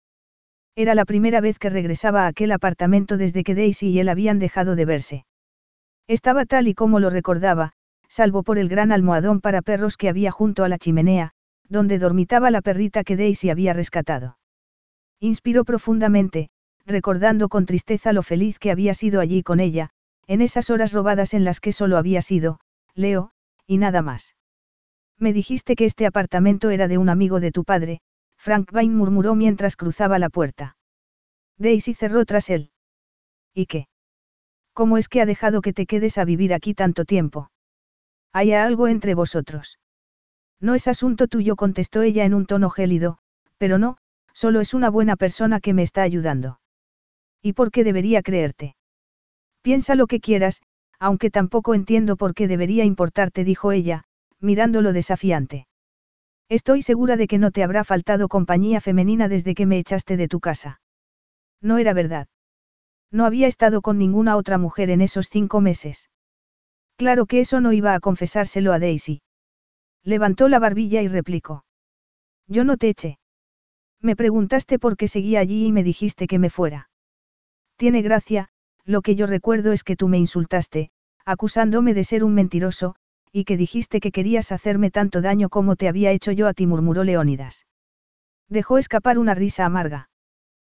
Era 0.78 0.95
la 0.95 1.03
primera 1.03 1.41
vez 1.41 1.60
que 1.60 1.69
regresaba 1.69 2.23
a 2.23 2.28
aquel 2.28 2.53
apartamento 2.53 3.18
desde 3.18 3.44
que 3.44 3.53
Daisy 3.53 3.90
y 3.90 3.99
él 3.99 4.07
habían 4.07 4.40
dejado 4.40 4.78
de 4.78 4.86
verse. 4.86 5.26
Estaba 6.07 6.45
tal 6.45 6.69
y 6.69 6.73
como 6.73 7.02
lo 7.02 7.10
recordaba, 7.10 7.73
salvo 8.11 8.43
por 8.43 8.57
el 8.57 8.67
gran 8.67 8.91
almohadón 8.91 9.39
para 9.39 9.61
perros 9.61 9.95
que 9.95 10.09
había 10.09 10.31
junto 10.31 10.65
a 10.65 10.69
la 10.69 10.77
chimenea, 10.77 11.31
donde 11.69 11.97
dormitaba 11.97 12.51
la 12.51 12.61
perrita 12.61 13.05
que 13.05 13.15
Daisy 13.15 13.49
había 13.49 13.71
rescatado. 13.71 14.38
Inspiró 15.21 15.63
profundamente, 15.63 16.49
recordando 16.85 17.47
con 17.47 17.65
tristeza 17.65 18.11
lo 18.11 18.21
feliz 18.21 18.59
que 18.59 18.69
había 18.69 18.93
sido 18.93 19.21
allí 19.21 19.43
con 19.43 19.61
ella, 19.61 19.91
en 20.27 20.41
esas 20.41 20.69
horas 20.69 20.91
robadas 20.91 21.33
en 21.33 21.45
las 21.45 21.61
que 21.61 21.71
solo 21.71 21.97
había 21.97 22.21
sido, 22.21 22.59
Leo, 22.95 23.31
y 23.65 23.77
nada 23.77 24.01
más. 24.01 24.35
Me 25.17 25.31
dijiste 25.31 25.77
que 25.77 25.85
este 25.85 26.05
apartamento 26.05 26.69
era 26.69 26.89
de 26.89 26.97
un 26.97 27.07
amigo 27.07 27.39
de 27.39 27.53
tu 27.53 27.63
padre, 27.63 28.01
Frank 28.35 28.73
Vine 28.73 28.93
murmuró 28.93 29.35
mientras 29.35 29.77
cruzaba 29.77 30.19
la 30.19 30.29
puerta. 30.29 30.75
Daisy 31.57 31.93
cerró 31.93 32.25
tras 32.25 32.49
él. 32.49 32.71
¿Y 33.53 33.67
qué? 33.67 33.88
¿Cómo 34.73 34.97
es 34.97 35.07
que 35.07 35.21
ha 35.21 35.25
dejado 35.25 35.61
que 35.61 35.71
te 35.71 35.85
quedes 35.85 36.17
a 36.17 36.25
vivir 36.25 36.53
aquí 36.53 36.73
tanto 36.73 37.05
tiempo? 37.05 37.51
¿Hay 38.33 38.53
algo 38.53 38.87
entre 38.87 39.13
vosotros? 39.13 39.79
No 40.59 40.75
es 40.75 40.87
asunto 40.87 41.27
tuyo, 41.27 41.55
contestó 41.55 42.01
ella 42.01 42.23
en 42.23 42.33
un 42.33 42.45
tono 42.45 42.69
gélido, 42.69 43.17
pero 43.57 43.77
no, 43.77 43.97
solo 44.33 44.61
es 44.61 44.73
una 44.73 44.89
buena 44.89 45.15
persona 45.15 45.59
que 45.59 45.73
me 45.73 45.83
está 45.83 46.03
ayudando. 46.03 46.59
¿Y 47.41 47.53
por 47.53 47.71
qué 47.71 47.83
debería 47.83 48.21
creerte? 48.21 48.75
Piensa 49.61 49.95
lo 49.95 50.07
que 50.07 50.19
quieras, 50.19 50.61
aunque 50.99 51.31
tampoco 51.31 51.73
entiendo 51.73 52.15
por 52.15 52.33
qué 52.33 52.47
debería 52.47 52.85
importarte, 52.85 53.43
dijo 53.43 53.71
ella, 53.71 54.05
mirándolo 54.39 54.93
desafiante. 54.93 55.67
Estoy 56.47 56.81
segura 56.83 57.17
de 57.17 57.27
que 57.27 57.37
no 57.37 57.51
te 57.51 57.63
habrá 57.63 57.83
faltado 57.83 58.27
compañía 58.27 58.81
femenina 58.81 59.27
desde 59.27 59.55
que 59.55 59.65
me 59.65 59.79
echaste 59.79 60.17
de 60.17 60.27
tu 60.27 60.39
casa. 60.39 60.81
No 61.61 61.77
era 61.77 61.93
verdad. 61.93 62.27
No 63.11 63.25
había 63.25 63.47
estado 63.47 63.81
con 63.81 63.97
ninguna 63.97 64.35
otra 64.35 64.57
mujer 64.57 64.89
en 64.89 65.01
esos 65.01 65.27
cinco 65.27 65.61
meses. 65.61 66.09
Claro 66.97 67.26
que 67.26 67.39
eso 67.39 67.61
no 67.61 67.73
iba 67.73 67.93
a 67.93 67.99
confesárselo 67.99 68.73
a 68.73 68.80
Daisy. 68.80 69.22
Levantó 70.03 70.47
la 70.47 70.59
barbilla 70.59 71.01
y 71.01 71.07
replicó. 71.07 71.65
Yo 72.47 72.63
no 72.63 72.77
te 72.77 72.89
eché. 72.89 73.19
Me 74.01 74.15
preguntaste 74.15 74.80
por 74.80 74.97
qué 74.97 75.07
seguía 75.07 75.39
allí 75.39 75.68
y 75.68 75.72
me 75.72 75.84
dijiste 75.84 76.27
que 76.27 76.39
me 76.39 76.49
fuera. 76.49 76.89
Tiene 77.77 78.01
gracia, 78.01 78.49
lo 78.84 79.01
que 79.01 79.15
yo 79.15 79.27
recuerdo 79.27 79.72
es 79.72 79.84
que 79.84 79.95
tú 79.95 80.07
me 80.07 80.18
insultaste, 80.18 80.91
acusándome 81.26 81.93
de 81.93 82.03
ser 82.03 82.23
un 82.23 82.34
mentiroso, 82.34 82.95
y 83.31 83.45
que 83.45 83.57
dijiste 83.57 83.99
que 83.99 84.11
querías 84.11 84.51
hacerme 84.51 84.91
tanto 84.91 85.22
daño 85.22 85.49
como 85.49 85.76
te 85.76 85.88
había 85.88 86.11
hecho 86.11 86.31
yo 86.31 86.47
a 86.47 86.53
ti, 86.53 86.68
murmuró 86.68 87.03
Leónidas. 87.03 87.65
Dejó 88.49 88.77
escapar 88.77 89.18
una 89.18 89.34
risa 89.34 89.65
amarga. 89.65 90.09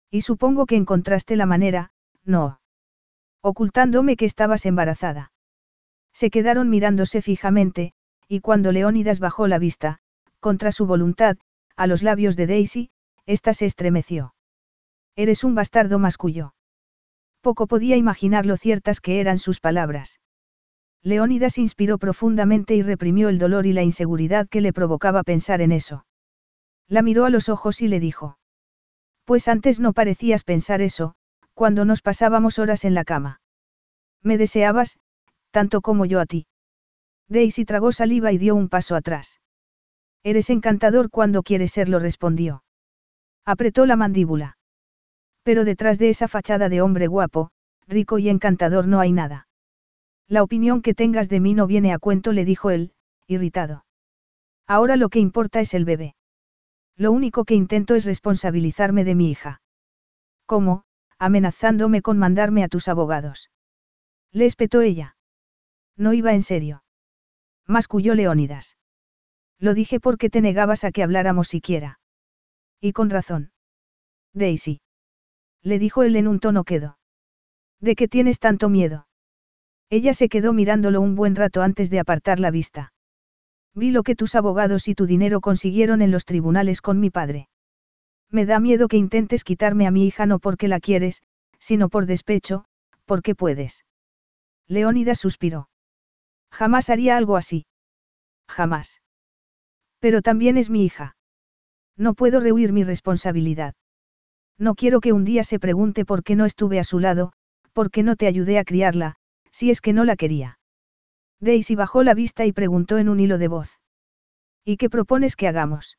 Y 0.09 0.21
supongo 0.21 0.65
que 0.65 0.75
encontraste 0.75 1.35
la 1.38 1.45
manera, 1.45 1.91
no. 2.25 2.59
Ocultándome 3.41 4.17
que 4.17 4.25
estabas 4.25 4.65
embarazada. 4.65 5.31
Se 6.13 6.29
quedaron 6.29 6.69
mirándose 6.69 7.21
fijamente, 7.21 7.93
y 8.27 8.39
cuando 8.39 8.71
Leónidas 8.71 9.19
bajó 9.19 9.47
la 9.47 9.59
vista, 9.59 9.99
contra 10.39 10.71
su 10.71 10.85
voluntad, 10.85 11.38
a 11.75 11.88
los 11.88 12.03
labios 12.03 12.35
de 12.35 12.47
Daisy, 12.47 12.89
ésta 13.25 13.53
se 13.53 13.65
estremeció. 13.65 14.33
Eres 15.15 15.43
un 15.43 15.55
bastardo 15.55 15.99
mascullo. 15.99 16.53
Poco 17.41 17.67
podía 17.67 17.97
imaginar 17.97 18.45
lo 18.45 18.57
ciertas 18.57 19.01
que 19.01 19.19
eran 19.19 19.39
sus 19.39 19.59
palabras. 19.59 20.19
Leónidas 21.03 21.57
inspiró 21.57 21.97
profundamente 21.97 22.75
y 22.75 22.83
reprimió 22.83 23.29
el 23.29 23.39
dolor 23.39 23.65
y 23.65 23.73
la 23.73 23.81
inseguridad 23.81 24.47
que 24.47 24.61
le 24.61 24.73
provocaba 24.73 25.23
pensar 25.23 25.61
en 25.61 25.71
eso. 25.71 26.05
La 26.88 27.01
miró 27.01 27.25
a 27.25 27.29
los 27.29 27.49
ojos 27.49 27.81
y 27.81 27.88
le 27.88 27.99
dijo. 27.99 28.38
Pues 29.25 29.47
antes 29.47 29.79
no 29.79 29.93
parecías 29.93 30.43
pensar 30.43 30.81
eso, 30.81 31.15
cuando 31.53 31.85
nos 31.85 32.01
pasábamos 32.01 32.59
horas 32.59 32.85
en 32.85 32.93
la 32.93 33.03
cama. 33.03 33.41
Me 34.21 34.38
deseabas, 34.38 34.99
tanto 35.51 35.81
como 35.81 36.05
yo 36.05 36.19
a 36.19 36.25
ti. 36.25 36.47
Daisy 37.27 37.65
tragó 37.65 37.91
saliva 37.91 38.31
y 38.31 38.37
dio 38.37 38.55
un 38.55 38.67
paso 38.67 38.95
atrás. 38.95 39.39
Eres 40.23 40.49
encantador 40.49 41.09
cuando 41.09 41.43
quieres 41.43 41.71
serlo, 41.71 41.99
respondió. 41.99 42.63
Apretó 43.45 43.85
la 43.85 43.95
mandíbula. 43.95 44.57
Pero 45.43 45.65
detrás 45.65 45.97
de 45.97 46.09
esa 46.09 46.27
fachada 46.27 46.69
de 46.69 46.81
hombre 46.81 47.07
guapo, 47.07 47.49
rico 47.87 48.19
y 48.19 48.29
encantador 48.29 48.87
no 48.87 48.99
hay 48.99 49.11
nada. 49.11 49.47
La 50.27 50.43
opinión 50.43 50.81
que 50.81 50.93
tengas 50.93 51.29
de 51.29 51.39
mí 51.39 51.53
no 51.53 51.67
viene 51.67 51.93
a 51.93 51.99
cuento, 51.99 52.31
le 52.31 52.45
dijo 52.45 52.69
él, 52.69 52.93
irritado. 53.27 53.85
Ahora 54.67 54.95
lo 54.95 55.09
que 55.09 55.19
importa 55.19 55.59
es 55.59 55.73
el 55.73 55.85
bebé. 55.85 56.15
Lo 56.95 57.11
único 57.11 57.45
que 57.45 57.55
intento 57.55 57.95
es 57.95 58.05
responsabilizarme 58.05 59.03
de 59.03 59.15
mi 59.15 59.31
hija. 59.31 59.61
¿Cómo? 60.45 60.83
amenazándome 61.17 62.01
con 62.01 62.17
mandarme 62.17 62.63
a 62.63 62.67
tus 62.67 62.87
abogados. 62.87 63.51
Le 64.31 64.47
espetó 64.47 64.81
ella. 64.81 65.15
No 65.97 66.13
iba 66.13 66.34
en 66.34 66.41
serio. 66.41 66.84
Masculló 67.68 68.15
Leónidas. 68.15 68.77
Lo 69.59 69.73
dije 69.73 69.99
porque 69.99 70.30
te 70.30 70.41
negabas 70.41 70.84
a 70.84 70.91
que 70.91 71.03
habláramos 71.03 71.47
siquiera. 71.47 71.99
Y 72.80 72.93
con 72.93 73.09
razón. 73.09 73.51
Daisy. 74.34 74.81
Le 75.61 75.77
dijo 75.77 76.03
él 76.03 76.15
en 76.15 76.27
un 76.27 76.39
tono 76.39 76.63
quedo. 76.63 76.97
¿De 77.80 77.95
qué 77.95 78.07
tienes 78.07 78.39
tanto 78.39 78.69
miedo? 78.69 79.07
Ella 79.89 80.13
se 80.13 80.30
quedó 80.30 80.53
mirándolo 80.53 81.01
un 81.01 81.15
buen 81.15 81.35
rato 81.35 81.61
antes 81.61 81.89
de 81.89 81.99
apartar 81.99 82.39
la 82.39 82.51
vista. 82.51 82.93
Vi 83.73 83.91
lo 83.91 84.03
que 84.03 84.15
tus 84.15 84.35
abogados 84.35 84.88
y 84.88 84.95
tu 84.95 85.05
dinero 85.05 85.41
consiguieron 85.41 86.01
en 86.01 86.11
los 86.11 86.26
tribunales 86.26 86.81
con 86.81 86.99
mi 86.99 87.09
padre. 87.09 87.49
Me 88.30 88.45
da 88.45 88.59
miedo 88.59 88.88
que 88.88 88.97
intentes 88.97 89.43
quitarme 89.43 89.88
a 89.88 89.91
mi 89.91 90.05
hija 90.07 90.26
no 90.26 90.39
porque 90.39 90.68
la 90.68 90.80
quieres, 90.80 91.22
sino 91.59 91.89
por 91.89 92.05
despecho, 92.05 92.65
porque 93.05 93.35
puedes. 93.35 93.85
Leónidas 94.68 95.19
suspiró. 95.19 95.69
Jamás 96.51 96.89
haría 96.89 97.17
algo 97.17 97.37
así. 97.37 97.65
Jamás. 98.47 99.01
Pero 99.99 100.21
también 100.21 100.57
es 100.57 100.69
mi 100.69 100.83
hija. 100.85 101.15
No 101.97 102.13
puedo 102.13 102.39
rehuir 102.39 102.73
mi 102.73 102.83
responsabilidad. 102.83 103.75
No 104.57 104.75
quiero 104.75 104.99
que 104.99 105.13
un 105.13 105.23
día 105.23 105.43
se 105.43 105.59
pregunte 105.59 106.05
por 106.05 106.23
qué 106.23 106.35
no 106.35 106.45
estuve 106.45 106.79
a 106.79 106.83
su 106.83 106.99
lado, 106.99 107.33
por 107.73 107.91
qué 107.91 108.03
no 108.03 108.15
te 108.15 108.27
ayudé 108.27 108.59
a 108.59 108.63
criarla, 108.63 109.15
si 109.51 109.69
es 109.69 109.81
que 109.81 109.93
no 109.93 110.05
la 110.05 110.15
quería. 110.15 110.59
Daisy 111.39 111.75
bajó 111.75 112.03
la 112.03 112.13
vista 112.13 112.45
y 112.45 112.51
preguntó 112.51 112.97
en 112.97 113.09
un 113.09 113.19
hilo 113.19 113.37
de 113.37 113.47
voz. 113.47 113.79
¿Y 114.63 114.77
qué 114.77 114.89
propones 114.89 115.35
que 115.35 115.47
hagamos? 115.47 115.97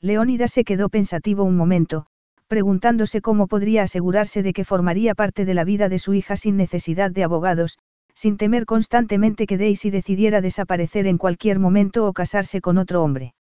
Leónidas 0.00 0.52
se 0.52 0.64
quedó 0.64 0.88
pensativo 0.88 1.42
un 1.44 1.56
momento, 1.56 2.06
preguntándose 2.46 3.20
cómo 3.20 3.46
podría 3.48 3.84
asegurarse 3.84 4.42
de 4.42 4.52
que 4.52 4.64
formaría 4.64 5.14
parte 5.14 5.44
de 5.44 5.54
la 5.54 5.64
vida 5.64 5.88
de 5.88 5.98
su 5.98 6.14
hija 6.14 6.36
sin 6.36 6.56
necesidad 6.56 7.10
de 7.10 7.24
abogados, 7.24 7.78
sin 8.14 8.36
temer 8.36 8.66
constantemente 8.66 9.46
que 9.46 9.58
Daisy 9.58 9.90
decidiera 9.90 10.40
desaparecer 10.40 11.06
en 11.06 11.18
cualquier 11.18 11.58
momento 11.58 12.06
o 12.06 12.12
casarse 12.12 12.60
con 12.60 12.78
otro 12.78 13.02
hombre. 13.02 13.34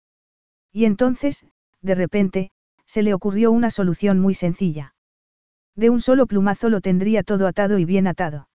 Y 0.73 0.85
entonces, 0.85 1.47
de 1.83 1.95
repente, 1.95 2.51
se 2.87 3.03
le 3.03 3.15
ocurrió 3.15 3.53
una 3.53 3.71
solución 3.71 4.19
muy 4.19 4.35
sencilla. 4.35 4.95
De 5.77 5.91
un 5.91 6.01
solo 6.01 6.27
plumazo 6.27 6.69
lo 6.69 6.81
tendría 6.81 7.23
todo 7.23 7.47
atado 7.47 7.79
y 7.79 7.85
bien 7.85 8.07
atado. 8.07 8.49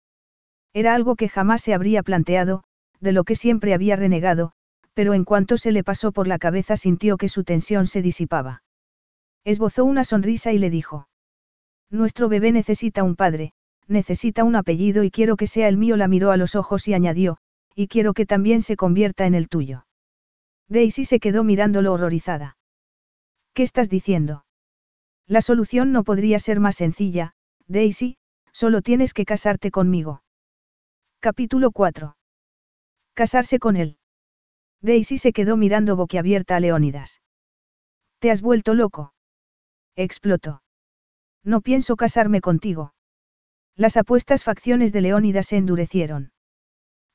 Era 0.73 0.95
algo 0.95 1.17
que 1.17 1.29
jamás 1.29 1.63
se 1.63 1.75
habría 1.75 2.03
planteado, 2.03 2.63
de 3.01 3.13
lo 3.13 3.25
que 3.25 3.35
siempre 3.35 3.75
había 3.75 3.97
renegado, 3.97 4.53
pero 4.95 5.15
en 5.15 5.25
cuanto 5.25 5.57
se 5.57 5.73
le 5.73 5.85
pasó 5.85 6.13
por 6.13 6.27
la 6.27 6.39
cabeza 6.39 6.77
sintió 6.77 7.17
que 7.17 7.29
su 7.29 7.45
tensión 7.45 7.87
se 7.87 8.03
disipaba. 8.03 8.63
Esbozó 9.45 9.85
una 9.85 10.05
sonrisa 10.05 10.53
y 10.53 10.59
le 10.59 10.71
dijo. 10.71 11.09
Nuestro 11.91 12.29
bebé 12.29 12.53
necesita 12.53 13.03
un 13.03 13.17
padre, 13.17 13.53
necesita 13.91 14.45
un 14.45 14.57
apellido 14.57 15.05
y 15.05 15.11
quiero 15.11 15.37
que 15.37 15.47
sea 15.47 15.69
el 15.69 15.77
mío. 15.77 15.97
La 15.97 16.09
miró 16.09 16.31
a 16.31 16.37
los 16.37 16.55
ojos 16.55 16.89
y 16.89 16.95
añadió, 16.95 17.39
y 17.75 17.89
quiero 17.89 18.15
que 18.15 18.27
también 18.27 18.63
se 18.63 18.77
convierta 18.77 19.27
en 19.27 19.35
el 19.35 19.49
tuyo. 19.49 19.87
Daisy 20.69 21.05
se 21.05 21.21
quedó 21.21 21.45
mirándolo 21.45 21.93
horrorizada. 21.93 22.57
¿Qué 23.55 23.65
estás 23.65 23.91
diciendo? 23.91 24.45
La 25.27 25.43
solución 25.43 25.93
no 25.93 26.05
podría 26.05 26.39
ser 26.39 26.61
más 26.61 26.77
sencilla, 26.77 27.35
Daisy, 27.67 28.17
solo 28.53 28.81
tienes 28.81 29.13
que 29.13 29.25
casarte 29.25 29.71
conmigo. 29.71 30.23
Capítulo 31.19 31.73
4. 31.73 32.17
Casarse 33.15 33.59
con 33.59 33.77
él. 33.77 33.99
Daisy 34.81 35.19
se 35.19 35.33
quedó 35.33 35.57
mirando 35.57 35.97
boquiabierta 35.97 36.57
a 36.57 36.61
Leónidas. 36.61 37.21
¿Te 38.21 38.31
has 38.31 38.41
vuelto 38.41 38.75
loco? 38.75 39.13
Explotó. 39.97 40.63
No 41.43 41.61
pienso 41.61 41.97
casarme 41.97 42.41
contigo. 42.41 42.93
Las 43.77 43.97
apuestas 43.97 44.45
facciones 44.45 44.93
de 44.93 45.01
Leónidas 45.01 45.47
se 45.47 45.57
endurecieron. 45.57 46.33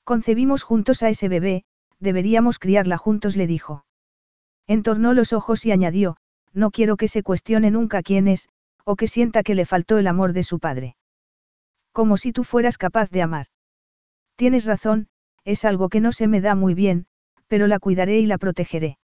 Concebimos 0.03 0.64
juntos 0.64 1.03
a 1.03 1.10
ese 1.10 1.30
bebé, 1.30 1.64
deberíamos 1.99 2.60
criarla 2.60 2.98
juntos, 2.98 3.36
le 3.36 3.48
dijo. 3.48 3.86
Entornó 4.68 5.14
los 5.14 5.34
ojos 5.34 5.65
y 5.65 5.72
añadió, 5.72 6.18
no 6.53 6.72
quiero 6.72 6.98
que 6.98 7.07
se 7.07 7.23
cuestione 7.23 7.72
nunca 7.72 8.02
quién 8.02 8.27
es, 8.27 8.49
o 8.84 8.95
que 8.95 9.07
sienta 9.07 9.44
que 9.44 9.56
le 9.56 9.65
faltó 9.65 9.98
el 9.98 10.07
amor 10.07 10.34
de 10.34 10.44
su 10.44 10.60
padre. 10.60 10.95
Como 11.91 12.18
si 12.18 12.32
tú 12.32 12.44
fueras 12.44 12.77
capaz 12.77 13.10
de 13.10 13.22
amar. 13.22 13.48
Tienes 14.36 14.65
razón, 14.65 15.07
es 15.44 15.65
algo 15.65 15.90
que 15.90 16.02
no 16.02 16.11
se 16.11 16.27
me 16.27 16.41
da 16.41 16.56
muy 16.56 16.73
bien, 16.73 17.07
pero 17.48 17.68
la 17.68 17.80
cuidaré 17.80 18.19
y 18.19 18.26
la 18.26 18.38
protegeré. 18.38 18.98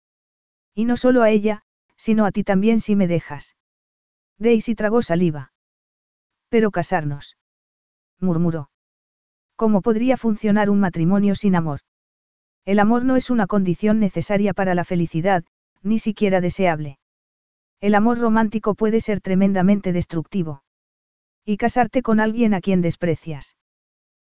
Y 0.74 0.84
no 0.84 0.96
solo 0.96 1.22
a 1.22 1.30
ella, 1.30 1.62
sino 1.96 2.24
a 2.24 2.32
ti 2.32 2.44
también 2.44 2.80
si 2.80 2.96
me 2.96 3.06
dejas. 3.06 3.56
Daisy 4.38 4.74
tragó 4.74 5.02
saliva. 5.02 5.52
Pero 6.48 6.70
casarnos. 6.70 7.36
Murmuró. 8.20 8.70
¿Cómo 9.56 9.82
podría 9.82 10.16
funcionar 10.16 10.70
un 10.70 10.80
matrimonio 10.80 11.34
sin 11.34 11.54
amor? 11.54 11.80
El 12.64 12.78
amor 12.78 13.04
no 13.04 13.16
es 13.16 13.30
una 13.30 13.46
condición 13.46 14.00
necesaria 14.00 14.54
para 14.54 14.74
la 14.74 14.84
felicidad, 14.84 15.44
ni 15.82 15.98
siquiera 15.98 16.40
deseable. 16.40 16.98
El 17.80 17.94
amor 17.94 18.18
romántico 18.18 18.74
puede 18.74 19.00
ser 19.00 19.20
tremendamente 19.20 19.92
destructivo. 19.92 20.62
Y 21.44 21.56
casarte 21.56 22.02
con 22.02 22.20
alguien 22.20 22.54
a 22.54 22.60
quien 22.60 22.82
desprecias. 22.82 23.56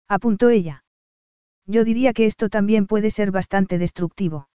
Apuntó 0.08 0.48
ella. 0.48 0.84
Yo 1.66 1.84
diría 1.84 2.12
que 2.12 2.26
esto 2.26 2.48
también 2.48 2.86
puede 2.86 3.10
ser 3.10 3.30
bastante 3.30 3.78
destructivo. 3.78 4.48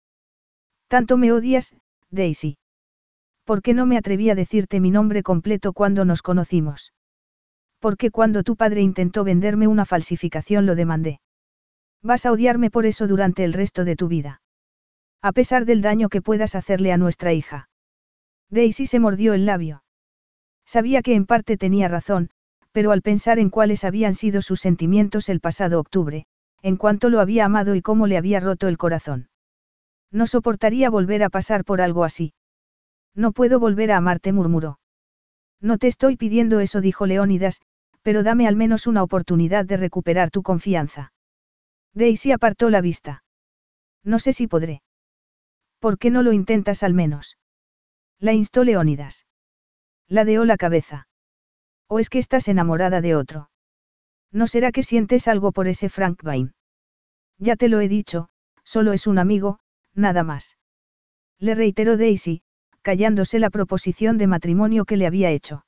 Tanto 0.89 1.17
me 1.17 1.33
odias, 1.33 1.75
Daisy. 2.11 2.59
¿Por 3.45 3.63
qué 3.63 3.75
no 3.75 3.87
me 3.87 3.97
atreví 3.97 4.31
a 4.31 4.35
decirte 4.35 4.81
mi 4.81 4.91
nombre 4.91 5.23
completo 5.23 5.73
cuando 5.73 6.05
nos 6.05 6.23
conocimos? 6.23 6.93
Porque 7.83 8.13
cuando 8.13 8.45
tu 8.45 8.55
padre 8.55 8.81
intentó 8.81 9.25
venderme 9.25 9.67
una 9.67 9.85
falsificación 9.85 10.67
lo 10.67 10.77
demandé. 10.77 11.21
Vas 12.01 12.27
a 12.27 12.31
odiarme 12.31 12.71
por 12.71 12.87
eso 12.87 13.09
durante 13.09 13.43
el 13.43 13.53
resto 13.53 13.85
de 13.85 13.97
tu 13.97 14.07
vida. 14.07 14.41
A 15.21 15.33
pesar 15.33 15.65
del 15.65 15.83
daño 15.83 16.09
que 16.09 16.23
puedas 16.23 16.55
hacerle 16.55 16.93
a 16.93 16.97
nuestra 16.97 17.33
hija. 17.33 17.69
Daisy 18.51 18.87
se 18.87 19.01
mordió 19.01 19.35
el 19.35 19.47
labio. 19.47 19.83
Sabía 20.65 21.03
que 21.03 21.17
en 21.17 21.27
parte 21.27 21.57
tenía 21.57 21.89
razón, 21.89 22.31
pero 22.71 22.93
al 22.93 23.03
pensar 23.03 23.41
en 23.41 23.51
cuáles 23.51 23.83
habían 23.83 24.15
sido 24.15 24.43
sus 24.43 24.61
sentimientos 24.61 25.29
el 25.29 25.41
pasado 25.41 25.81
octubre, 25.81 26.25
en 26.63 26.77
cuanto 26.77 27.11
lo 27.11 27.19
había 27.19 27.47
amado 27.47 27.75
y 27.75 27.83
cómo 27.83 28.07
le 28.07 28.17
había 28.17 28.39
roto 28.39 28.69
el 28.69 28.79
corazón. 28.79 29.29
No 30.13 30.29
soportaría 30.29 30.89
volver 30.89 31.25
a 31.25 31.31
pasar 31.31 31.65
por 31.65 31.81
algo 31.81 32.05
así. 32.05 32.33
No 33.13 33.33
puedo 33.33 33.59
volver 33.59 33.91
a 33.91 33.97
amarte, 33.97 34.33
murmuró. 34.33 34.79
No 35.61 35.79
te 35.79 35.89
estoy 35.89 36.17
pidiendo 36.17 36.61
eso, 36.61 36.81
dijo 36.81 37.07
Leónidas, 37.07 37.61
pero 38.03 38.23
dame 38.23 38.47
al 38.47 38.57
menos 38.57 38.87
una 38.87 39.03
oportunidad 39.03 39.65
de 39.65 39.77
recuperar 39.77 40.31
tu 40.31 40.43
confianza. 40.43 41.13
Daisy 41.95 42.33
apartó 42.33 42.71
la 42.71 42.81
vista. 42.81 43.25
No 44.05 44.19
sé 44.19 44.33
si 44.33 44.47
podré. 44.47 44.83
¿Por 45.79 45.99
qué 45.99 46.11
no 46.11 46.23
lo 46.23 46.33
intentas 46.33 46.83
al 46.83 46.95
menos? 46.95 47.39
La 48.19 48.33
instó 48.33 48.65
Leónidas. 48.65 49.27
Ladeó 50.09 50.45
la 50.45 50.57
cabeza. 50.57 51.09
¿O 51.89 51.99
es 51.99 52.09
que 52.09 52.19
estás 52.19 52.49
enamorada 52.49 53.01
de 53.01 53.15
otro? 53.15 53.51
¿No 54.31 54.47
será 54.47 54.73
que 54.73 54.83
sientes 54.83 55.29
algo 55.29 55.53
por 55.53 55.69
ese 55.69 55.89
Frank 55.89 56.23
Vine? 56.23 56.53
Ya 57.39 57.57
te 57.57 57.69
lo 57.69 57.81
he 57.81 57.89
dicho, 57.89 58.29
solo 58.65 58.93
es 58.93 59.07
un 59.07 59.19
amigo, 59.19 59.59
nada 59.95 60.23
más. 60.23 60.57
Le 61.39 61.55
reiteró 61.55 61.97
Daisy, 61.97 62.43
callándose 62.83 63.39
la 63.39 63.51
proposición 63.51 64.17
de 64.19 64.27
matrimonio 64.27 64.85
que 64.85 64.97
le 64.97 65.07
había 65.07 65.31
hecho. 65.31 65.65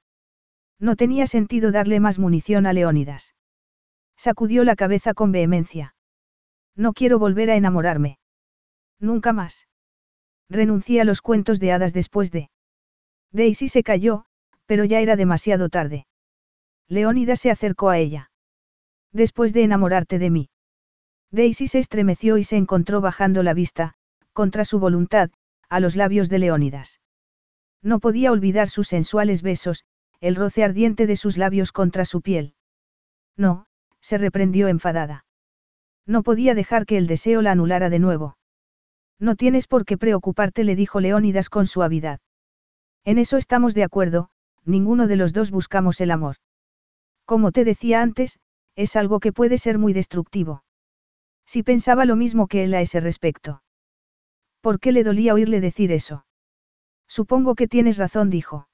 No 0.79 0.97
tenía 0.97 1.27
sentido 1.27 1.73
darle 1.73 2.01
más 2.01 2.19
munición 2.19 2.67
a 2.67 2.73
Leónidas. 2.73 3.35
Sacudió 4.17 4.65
la 4.65 4.77
cabeza 4.77 5.15
con 5.15 5.33
vehemencia. 5.33 5.95
No 6.77 6.93
quiero 6.93 7.19
volver 7.19 7.51
a 7.51 7.57
enamorarme. 7.57 8.19
Nunca 8.99 9.33
más. 9.33 9.69
Renuncié 10.49 11.01
a 11.01 11.05
los 11.05 11.21
cuentos 11.21 11.61
de 11.61 11.73
hadas 11.73 11.93
después 11.93 12.31
de. 12.31 12.51
Daisy 13.33 13.69
se 13.69 13.83
calló, 13.83 14.27
pero 14.67 14.85
ya 14.85 15.01
era 15.01 15.17
demasiado 15.17 15.69
tarde. 15.69 16.07
Leónidas 16.89 17.41
se 17.41 17.51
acercó 17.51 17.89
a 17.89 17.99
ella. 17.99 18.31
Después 19.13 19.53
de 19.53 19.63
enamorarte 19.63 20.19
de 20.19 20.31
mí. 20.31 20.51
Daisy 21.31 21.67
se 21.67 21.79
estremeció 21.79 22.39
y 22.39 22.45
se 22.45 22.57
encontró 22.57 23.01
bajando 23.01 23.43
la 23.43 23.55
vista, 23.55 23.95
contra 24.33 24.65
su 24.65 24.79
voluntad, 24.79 25.31
a 25.69 25.81
los 25.81 25.97
labios 25.97 26.29
de 26.29 26.39
Leónidas. 26.39 27.01
No 27.83 27.99
podía 28.01 28.33
olvidar 28.33 28.69
sus 28.69 28.89
sensuales 28.89 29.43
besos, 29.43 29.85
el 30.21 30.37
roce 30.37 30.65
ardiente 30.65 31.07
de 31.07 31.17
sus 31.17 31.37
labios 31.37 31.73
contra 31.73 32.05
su 32.05 32.23
piel. 32.23 32.55
No, 33.37 33.67
se 34.01 34.19
reprendió 34.19 34.69
enfadada. 34.69 35.25
No 36.07 36.23
podía 36.23 36.55
dejar 36.55 36.87
que 36.87 36.99
el 36.99 37.07
deseo 37.07 37.43
la 37.43 37.53
anulara 37.53 37.91
de 37.91 37.99
nuevo. 37.99 38.37
No 39.19 39.37
tienes 39.37 39.67
por 39.67 39.85
qué 39.85 39.97
preocuparte, 39.97 40.65
le 40.65 40.77
dijo 40.77 41.01
Leónidas 41.01 41.49
con 41.49 41.67
suavidad. 41.67 42.21
En 43.05 43.19
eso 43.19 43.37
estamos 43.37 43.75
de 43.75 43.85
acuerdo, 43.85 44.29
ninguno 44.65 45.07
de 45.07 45.17
los 45.17 45.33
dos 45.33 45.51
buscamos 45.51 46.01
el 46.01 46.11
amor. 46.11 46.37
Como 47.25 47.53
te 47.53 47.65
decía 47.65 48.03
antes, 48.03 48.39
es 48.77 48.97
algo 48.97 49.21
que 49.21 49.33
puede 49.33 49.59
ser 49.59 49.79
muy 49.79 49.93
destructivo. 49.93 50.65
Si 51.47 51.63
pensaba 51.63 52.05
lo 52.05 52.17
mismo 52.17 52.47
que 52.49 52.65
él 52.65 52.75
a 52.75 52.81
ese 52.81 53.01
respecto. 53.01 53.63
¿Por 54.61 54.81
qué 54.81 54.93
le 54.93 55.05
dolía 55.05 55.35
oírle 55.35 55.61
decir 55.61 55.93
eso? 55.93 56.27
Supongo 57.07 57.55
que 57.55 57.69
tienes 57.69 57.99
razón, 57.99 58.31
dijo. 58.31 58.67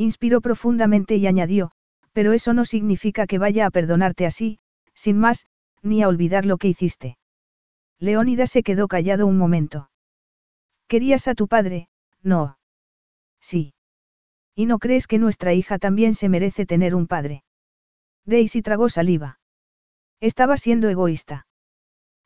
Inspiró 0.00 0.40
profundamente 0.40 1.16
y 1.16 1.26
añadió, 1.26 1.72
pero 2.14 2.32
eso 2.32 2.54
no 2.54 2.64
significa 2.64 3.26
que 3.26 3.36
vaya 3.36 3.66
a 3.66 3.70
perdonarte 3.70 4.24
así, 4.24 4.58
sin 4.94 5.18
más, 5.18 5.44
ni 5.82 6.02
a 6.02 6.08
olvidar 6.08 6.46
lo 6.46 6.56
que 6.56 6.68
hiciste. 6.68 7.18
Leónidas 7.98 8.50
se 8.50 8.62
quedó 8.62 8.88
callado 8.88 9.26
un 9.26 9.36
momento. 9.36 9.90
Querías 10.88 11.28
a 11.28 11.34
tu 11.34 11.48
padre, 11.48 11.90
no. 12.22 12.56
Sí. 13.42 13.74
¿Y 14.54 14.64
no 14.64 14.78
crees 14.78 15.06
que 15.06 15.18
nuestra 15.18 15.52
hija 15.52 15.78
también 15.78 16.14
se 16.14 16.30
merece 16.30 16.64
tener 16.64 16.94
un 16.94 17.06
padre? 17.06 17.44
Daisy 18.24 18.62
tragó 18.62 18.88
saliva. 18.88 19.38
Estaba 20.18 20.56
siendo 20.56 20.88
egoísta. 20.88 21.46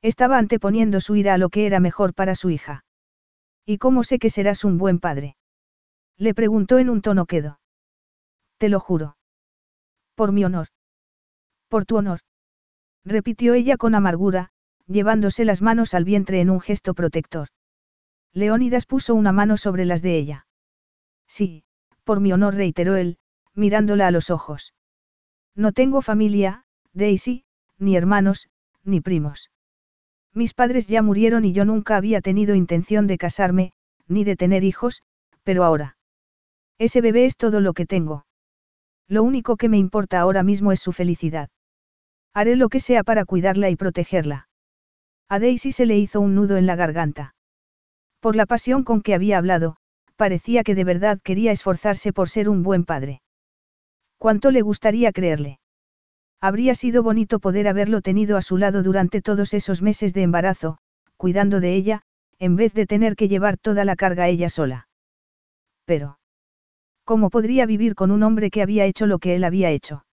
Estaba 0.01 0.39
anteponiendo 0.39 1.01
su 1.01 1.17
ira 1.17 1.35
a 1.35 1.39
lo 1.39 1.49
que 1.49 1.67
era 1.67 1.81
mejor 1.81 2.15
para 2.15 2.37
su 2.37 2.51
hija. 2.51 2.85
¿Y 3.67 3.79
cómo 3.79 4.05
sé 4.05 4.21
que 4.21 4.31
serás 4.31 4.63
un 4.63 4.79
buen 4.79 5.01
padre? 5.01 5.37
Le 6.17 6.35
preguntó 6.35 6.79
en 6.79 6.89
un 6.89 7.03
tono 7.03 7.27
quedo. 7.27 7.59
Te 8.59 8.69
lo 8.69 8.81
juro. 8.81 9.17
Por 10.15 10.33
mi 10.33 10.45
honor. 10.45 10.69
Por 11.69 11.85
tu 11.87 11.97
honor. 11.97 12.21
Repitió 13.05 13.55
ella 13.55 13.77
con 13.77 13.95
amargura, 13.95 14.51
llevándose 14.87 15.45
las 15.45 15.63
manos 15.63 15.95
al 15.95 16.05
vientre 16.05 16.41
en 16.41 16.51
un 16.51 16.61
gesto 16.61 16.95
protector. 16.95 17.49
Leónidas 18.33 18.87
puso 18.87 19.15
una 19.15 19.33
mano 19.33 19.57
sobre 19.57 19.85
las 19.85 20.03
de 20.03 20.17
ella. 20.17 20.47
Sí, 21.27 21.65
por 22.05 22.21
mi 22.21 22.33
honor 22.33 22.55
reiteró 22.55 22.97
él, 22.97 23.19
mirándola 23.55 24.07
a 24.07 24.11
los 24.11 24.31
ojos. 24.31 24.75
No 25.55 25.73
tengo 25.73 26.03
familia, 26.03 26.65
Daisy, 26.93 27.45
ni 27.79 27.97
hermanos, 27.97 28.49
ni 28.83 29.01
primos. 29.01 29.51
Mis 30.33 30.53
padres 30.53 30.89
ya 30.89 31.01
murieron 31.03 31.45
y 31.45 31.53
yo 31.53 31.65
nunca 31.65 31.97
había 31.97 32.21
tenido 32.21 32.55
intención 32.55 33.07
de 33.07 33.19
casarme, 33.19 33.73
ni 34.09 34.25
de 34.25 34.37
tener 34.37 34.65
hijos, 34.65 35.03
pero 35.45 35.65
ahora. 35.65 35.97
Ese 36.79 37.01
bebé 37.01 37.25
es 37.25 37.37
todo 37.37 37.61
lo 37.61 37.73
que 37.73 37.87
tengo. 37.87 38.27
Lo 39.09 39.23
único 39.23 39.57
que 39.57 39.69
me 39.69 39.79
importa 39.79 40.21
ahora 40.21 40.43
mismo 40.43 40.73
es 40.73 40.81
su 40.81 40.93
felicidad. 40.93 41.51
Haré 42.33 42.57
lo 42.57 42.69
que 42.69 42.81
sea 42.81 43.05
para 43.05 43.25
cuidarla 43.25 43.71
y 43.71 43.77
protegerla. 43.77 44.49
A 45.29 45.39
Daisy 45.39 45.73
se 45.73 45.87
le 45.87 45.99
hizo 45.99 46.21
un 46.21 46.35
nudo 46.35 46.57
en 46.57 46.67
la 46.67 46.77
garganta. 46.77 47.35
Por 48.21 48.37
la 48.37 48.47
pasión 48.47 48.85
con 48.85 49.03
que 49.03 49.15
había 49.15 49.39
hablado, 49.39 49.77
parecía 50.17 50.65
que 50.65 50.75
de 50.75 50.85
verdad 50.85 51.21
quería 51.23 51.53
esforzarse 51.53 52.13
por 52.13 52.29
ser 52.29 52.49
un 52.49 52.63
buen 52.63 52.85
padre. 52.85 53.21
¿Cuánto 54.19 54.51
le 54.51 54.63
gustaría 54.63 55.13
creerle? 55.13 55.61
Habría 56.41 56.75
sido 56.75 57.03
bonito 57.03 57.41
poder 57.41 57.69
haberlo 57.69 58.01
tenido 58.01 58.37
a 58.37 58.43
su 58.43 58.57
lado 58.57 58.83
durante 58.83 59.23
todos 59.23 59.55
esos 59.55 59.83
meses 59.83 60.15
de 60.15 60.23
embarazo, 60.23 60.79
cuidando 61.17 61.61
de 61.61 61.75
ella, 61.75 62.03
en 62.39 62.57
vez 62.57 62.75
de 62.75 62.87
tener 62.87 63.17
que 63.17 63.29
llevar 63.29 63.57
toda 63.59 63.85
la 63.85 63.97
carga 63.97 64.29
ella 64.29 64.49
sola. 64.49 64.89
Pero, 65.85 66.19
¿cómo 67.05 67.31
podría 67.31 67.67
vivir 67.67 67.95
con 67.95 68.11
un 68.11 68.23
hombre 68.23 68.51
que 68.51 68.63
había 68.63 68.87
hecho 68.87 69.07
lo 69.07 69.19
que 69.19 69.37
él 69.37 69.45
había 69.45 69.71
hecho? 69.71 70.05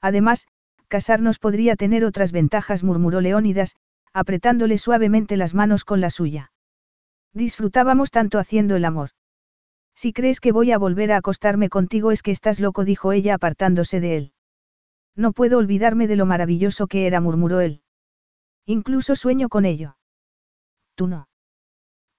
Además, 0.00 0.46
casarnos 0.88 1.38
podría 1.38 1.76
tener 1.76 2.04
otras 2.04 2.32
ventajas, 2.32 2.84
murmuró 2.84 3.20
Leónidas, 3.20 3.76
apretándole 4.12 4.78
suavemente 4.78 5.36
las 5.36 5.54
manos 5.54 5.84
con 5.84 6.00
la 6.00 6.10
suya. 6.10 6.52
Disfrutábamos 7.32 8.10
tanto 8.10 8.38
haciendo 8.38 8.76
el 8.76 8.84
amor. 8.84 9.10
Si 9.94 10.12
crees 10.12 10.40
que 10.40 10.52
voy 10.52 10.72
a 10.72 10.78
volver 10.78 11.12
a 11.12 11.16
acostarme 11.16 11.68
contigo 11.68 12.12
es 12.12 12.22
que 12.22 12.30
estás 12.30 12.60
loco, 12.60 12.84
dijo 12.84 13.12
ella 13.12 13.34
apartándose 13.34 14.00
de 14.00 14.16
él. 14.16 14.32
No 15.16 15.32
puedo 15.32 15.58
olvidarme 15.58 16.06
de 16.06 16.16
lo 16.16 16.26
maravilloso 16.26 16.86
que 16.86 17.06
era, 17.06 17.20
murmuró 17.20 17.60
él. 17.60 17.82
Incluso 18.64 19.16
sueño 19.16 19.48
con 19.48 19.64
ello. 19.64 19.96
Tú 20.94 21.08
no. 21.08 21.28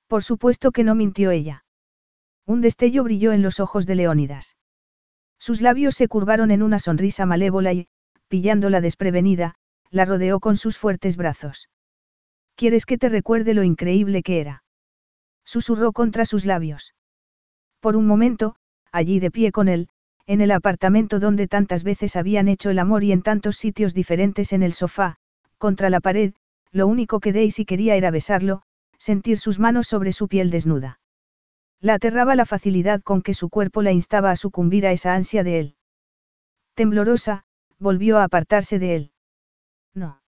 Por 0.07 0.23
supuesto 0.23 0.71
que 0.71 0.83
no 0.83 0.95
mintió 0.95 1.31
ella. 1.31 1.63
Un 2.49 2.61
destello 2.61 3.03
brilló 3.03 3.31
en 3.31 3.43
los 3.43 3.59
ojos 3.59 3.85
de 3.85 3.93
Leónidas. 3.93 4.57
Sus 5.37 5.61
labios 5.61 5.93
se 5.93 6.07
curvaron 6.07 6.49
en 6.49 6.63
una 6.63 6.79
sonrisa 6.79 7.27
malévola 7.27 7.73
y, 7.73 7.89
pillándola 8.27 8.81
desprevenida, 8.81 9.53
la 9.91 10.03
rodeó 10.03 10.39
con 10.39 10.57
sus 10.57 10.75
fuertes 10.75 11.15
brazos. 11.15 11.69
¿Quieres 12.55 12.87
que 12.87 12.97
te 12.97 13.07
recuerde 13.07 13.53
lo 13.53 13.61
increíble 13.61 14.23
que 14.23 14.41
era? 14.41 14.63
Susurró 15.45 15.91
contra 15.91 16.25
sus 16.25 16.43
labios. 16.47 16.95
Por 17.81 17.95
un 17.95 18.07
momento, 18.07 18.55
allí 18.91 19.19
de 19.19 19.29
pie 19.29 19.51
con 19.51 19.67
él, 19.67 19.87
en 20.25 20.41
el 20.41 20.49
apartamento 20.49 21.19
donde 21.19 21.47
tantas 21.47 21.83
veces 21.83 22.15
habían 22.15 22.47
hecho 22.47 22.71
el 22.71 22.79
amor 22.79 23.03
y 23.03 23.11
en 23.11 23.21
tantos 23.21 23.57
sitios 23.57 23.93
diferentes 23.93 24.53
en 24.53 24.63
el 24.63 24.73
sofá, 24.73 25.17
contra 25.59 25.91
la 25.91 25.99
pared, 25.99 26.33
lo 26.71 26.87
único 26.87 27.19
que 27.19 27.31
Daisy 27.31 27.63
quería 27.63 27.95
era 27.95 28.09
besarlo, 28.09 28.63
sentir 28.97 29.37
sus 29.37 29.59
manos 29.59 29.85
sobre 29.85 30.13
su 30.13 30.27
piel 30.27 30.49
desnuda. 30.49 30.99
La 31.81 31.93
aterraba 31.93 32.35
la 32.35 32.45
facilidad 32.45 33.01
con 33.01 33.21
que 33.21 33.33
su 33.33 33.49
cuerpo 33.49 33.81
la 33.81 33.91
instaba 33.91 34.31
a 34.31 34.35
sucumbir 34.35 34.85
a 34.85 34.91
esa 34.91 35.15
ansia 35.15 35.43
de 35.43 35.59
él. 35.59 35.75
Temblorosa, 36.73 37.45
volvió 37.77 38.17
a 38.17 38.25
apartarse 38.25 38.79
de 38.79 38.95
él. 38.95 39.11
No. 39.93 40.21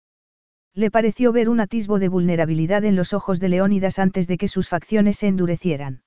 Le 0.76 0.92
pareció 0.92 1.32
ver 1.32 1.50
un 1.50 1.60
atisbo 1.60 1.98
de 1.98 2.08
vulnerabilidad 2.08 2.86
en 2.86 2.96
los 2.96 3.14
ojos 3.14 3.40
de 3.40 3.50
Leónidas 3.50 3.98
antes 3.98 4.28
de 4.28 4.38
que 4.38 4.48
sus 4.48 4.70
facciones 4.70 5.18
se 5.18 5.28
endurecieran. 5.28 6.04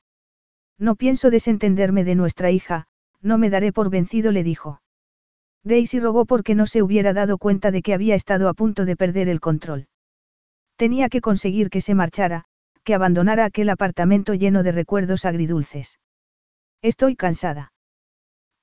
No 0.78 0.94
pienso 0.94 1.30
desentenderme 1.30 2.04
de 2.04 2.14
nuestra 2.14 2.50
hija, 2.50 2.86
no 3.20 3.38
me 3.38 3.50
daré 3.50 3.72
por 3.72 3.90
vencido, 3.90 4.32
le 4.32 4.44
dijo. 4.44 4.80
Daisy 5.64 6.00
rogó 6.00 6.24
porque 6.24 6.54
no 6.54 6.66
se 6.66 6.82
hubiera 6.82 7.12
dado 7.12 7.38
cuenta 7.38 7.70
de 7.70 7.82
que 7.82 7.94
había 7.94 8.14
estado 8.14 8.48
a 8.48 8.54
punto 8.54 8.84
de 8.84 8.96
perder 8.96 9.28
el 9.28 9.40
control. 9.40 9.86
Tenía 10.76 11.08
que 11.08 11.20
conseguir 11.20 11.70
que 11.70 11.80
se 11.80 11.94
marchara, 11.94 12.46
que 12.84 12.94
abandonara 12.94 13.44
aquel 13.44 13.70
apartamento 13.70 14.34
lleno 14.34 14.62
de 14.62 14.72
recuerdos 14.72 15.24
agridulces. 15.24 15.98
Estoy 16.82 17.16
cansada. 17.16 17.72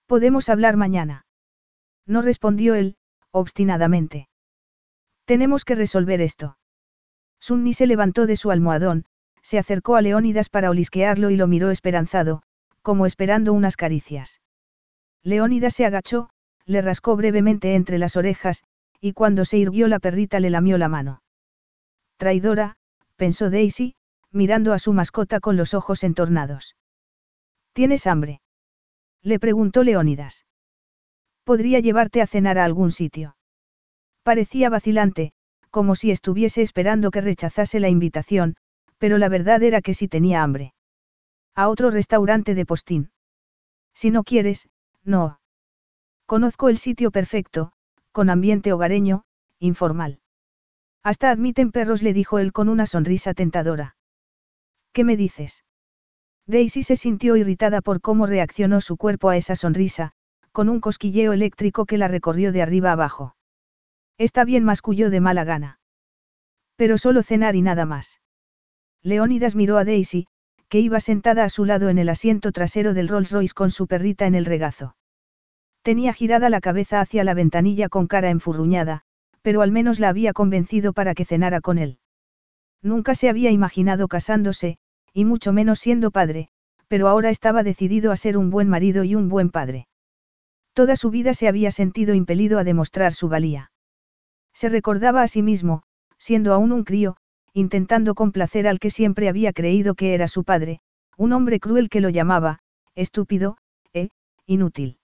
Podemos 0.05 0.49
hablar 0.49 0.75
mañana. 0.75 1.25
No 2.05 2.21
respondió 2.21 2.75
él, 2.75 2.97
obstinadamente. 3.31 4.27
Tenemos 5.25 5.63
que 5.63 5.75
resolver 5.75 6.21
esto. 6.21 6.57
Sunni 7.39 7.73
se 7.73 7.87
levantó 7.87 8.25
de 8.25 8.35
su 8.35 8.51
almohadón, 8.51 9.05
se 9.41 9.57
acercó 9.57 9.95
a 9.95 10.01
Leónidas 10.01 10.49
para 10.49 10.69
olisquearlo 10.69 11.29
y 11.29 11.37
lo 11.37 11.47
miró 11.47 11.71
esperanzado, 11.71 12.41
como 12.81 13.05
esperando 13.05 13.53
unas 13.53 13.77
caricias. 13.77 14.41
Leónidas 15.23 15.75
se 15.75 15.85
agachó, 15.85 16.29
le 16.65 16.81
rascó 16.81 17.15
brevemente 17.15 17.75
entre 17.75 17.97
las 17.97 18.15
orejas, 18.15 18.63
y 18.99 19.13
cuando 19.13 19.45
se 19.45 19.57
irguió 19.57 19.87
la 19.87 19.99
perrita 19.99 20.39
le 20.39 20.49
lamió 20.49 20.77
la 20.77 20.89
mano. 20.89 21.21
Traidora, 22.17 22.75
pensó 23.15 23.49
Daisy, 23.49 23.95
mirando 24.31 24.73
a 24.73 24.79
su 24.79 24.93
mascota 24.93 25.39
con 25.39 25.57
los 25.57 25.73
ojos 25.73 26.03
entornados. 26.03 26.75
¿Tienes 27.73 28.07
hambre? 28.07 28.41
Le 29.21 29.39
preguntó 29.39 29.83
Leónidas. 29.83 30.45
Podría 31.43 31.79
llevarte 31.79 32.21
a 32.21 32.27
cenar 32.27 32.57
a 32.57 32.65
algún 32.65 32.91
sitio. 32.91 33.35
Parecía 34.23 34.69
vacilante, 34.69 35.33
como 35.69 35.95
si 35.95 36.11
estuviese 36.11 36.61
esperando 36.61 37.11
que 37.11 37.21
rechazase 37.21 37.79
la 37.79 37.89
invitación, 37.89 38.55
pero 38.97 39.17
la 39.17 39.29
verdad 39.29 39.63
era 39.63 39.81
que 39.81 39.93
sí 39.93 40.07
tenía 40.07 40.43
hambre. 40.43 40.73
A 41.55 41.69
otro 41.69 41.89
restaurante 41.91 42.55
de 42.55 42.65
postín. 42.65 43.11
Si 43.93 44.11
no 44.11 44.23
quieres, 44.23 44.69
no. 45.03 45.39
Conozco 46.25 46.69
el 46.69 46.77
sitio 46.77 47.11
perfecto, 47.11 47.71
con 48.11 48.29
ambiente 48.29 48.71
hogareño, 48.71 49.23
informal. 49.59 50.19
Hasta 51.03 51.31
admiten 51.31 51.71
perros, 51.71 52.03
le 52.03 52.13
dijo 52.13 52.39
él 52.39 52.51
con 52.51 52.69
una 52.69 52.85
sonrisa 52.85 53.33
tentadora. 53.33 53.95
¿Qué 54.99 55.05
me 55.05 55.15
dices? 55.15 55.63
Daisy 56.45 56.83
se 56.83 56.97
sintió 56.97 57.37
irritada 57.37 57.79
por 57.79 58.01
cómo 58.01 58.25
reaccionó 58.25 58.81
su 58.81 58.97
cuerpo 58.97 59.29
a 59.29 59.37
esa 59.37 59.55
sonrisa, 59.55 60.11
con 60.51 60.67
un 60.67 60.81
cosquilleo 60.81 61.31
eléctrico 61.31 61.85
que 61.85 61.97
la 61.97 62.09
recorrió 62.09 62.51
de 62.51 62.61
arriba 62.61 62.91
abajo. 62.91 63.33
Está 64.17 64.43
bien, 64.43 64.65
masculló 64.65 65.09
de 65.09 65.21
mala 65.21 65.45
gana. 65.45 65.79
Pero 66.75 66.97
solo 66.97 67.23
cenar 67.23 67.55
y 67.55 67.61
nada 67.61 67.85
más. 67.85 68.19
Leónidas 69.01 69.55
miró 69.55 69.77
a 69.77 69.85
Daisy, 69.85 70.27
que 70.67 70.81
iba 70.81 70.99
sentada 70.99 71.45
a 71.45 71.49
su 71.49 71.63
lado 71.63 71.87
en 71.87 71.97
el 71.97 72.09
asiento 72.09 72.51
trasero 72.51 72.93
del 72.93 73.07
Rolls 73.07 73.31
Royce 73.31 73.53
con 73.53 73.71
su 73.71 73.87
perrita 73.87 74.25
en 74.25 74.35
el 74.35 74.43
regazo. 74.43 74.97
Tenía 75.81 76.11
girada 76.11 76.49
la 76.49 76.59
cabeza 76.59 76.99
hacia 76.99 77.23
la 77.23 77.35
ventanilla 77.35 77.87
con 77.87 78.07
cara 78.07 78.31
enfurruñada, 78.31 79.03
pero 79.43 79.61
al 79.61 79.71
menos 79.71 80.01
la 80.01 80.09
había 80.09 80.33
convencido 80.33 80.91
para 80.91 81.15
que 81.15 81.23
cenara 81.23 81.61
con 81.61 81.77
él. 81.77 81.99
Nunca 82.81 83.15
se 83.15 83.29
había 83.29 83.51
imaginado 83.51 84.09
casándose, 84.09 84.77
y 85.13 85.25
mucho 85.25 85.53
menos 85.53 85.79
siendo 85.79 86.11
padre, 86.11 86.49
pero 86.87 87.07
ahora 87.07 87.29
estaba 87.29 87.63
decidido 87.63 88.11
a 88.11 88.17
ser 88.17 88.37
un 88.37 88.49
buen 88.49 88.67
marido 88.67 89.03
y 89.03 89.15
un 89.15 89.29
buen 89.29 89.49
padre. 89.49 89.87
Toda 90.73 90.95
su 90.95 91.09
vida 91.09 91.33
se 91.33 91.47
había 91.47 91.71
sentido 91.71 92.13
impelido 92.13 92.59
a 92.59 92.63
demostrar 92.63 93.13
su 93.13 93.29
valía. 93.29 93.71
Se 94.53 94.69
recordaba 94.69 95.21
a 95.21 95.27
sí 95.27 95.41
mismo, 95.41 95.83
siendo 96.17 96.53
aún 96.53 96.71
un 96.71 96.83
crío, 96.83 97.17
intentando 97.53 98.15
complacer 98.15 98.67
al 98.67 98.79
que 98.79 98.89
siempre 98.89 99.29
había 99.29 99.53
creído 99.53 99.95
que 99.95 100.13
era 100.13 100.27
su 100.27 100.43
padre, 100.43 100.79
un 101.17 101.33
hombre 101.33 101.59
cruel 101.59 101.89
que 101.89 102.01
lo 102.01 102.09
llamaba, 102.09 102.59
estúpido, 102.95 103.57
e, 103.93 104.09
inútil. 104.45 104.97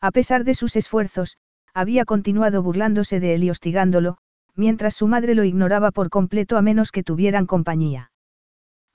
A 0.00 0.10
pesar 0.10 0.44
de 0.44 0.54
sus 0.54 0.76
esfuerzos, 0.76 1.36
había 1.74 2.04
continuado 2.04 2.62
burlándose 2.62 3.20
de 3.20 3.34
él 3.34 3.44
y 3.44 3.50
hostigándolo, 3.50 4.18
mientras 4.54 4.94
su 4.94 5.06
madre 5.06 5.34
lo 5.34 5.44
ignoraba 5.44 5.90
por 5.90 6.10
completo 6.10 6.56
a 6.56 6.62
menos 6.62 6.90
que 6.90 7.02
tuvieran 7.02 7.46
compañía. 7.46 8.10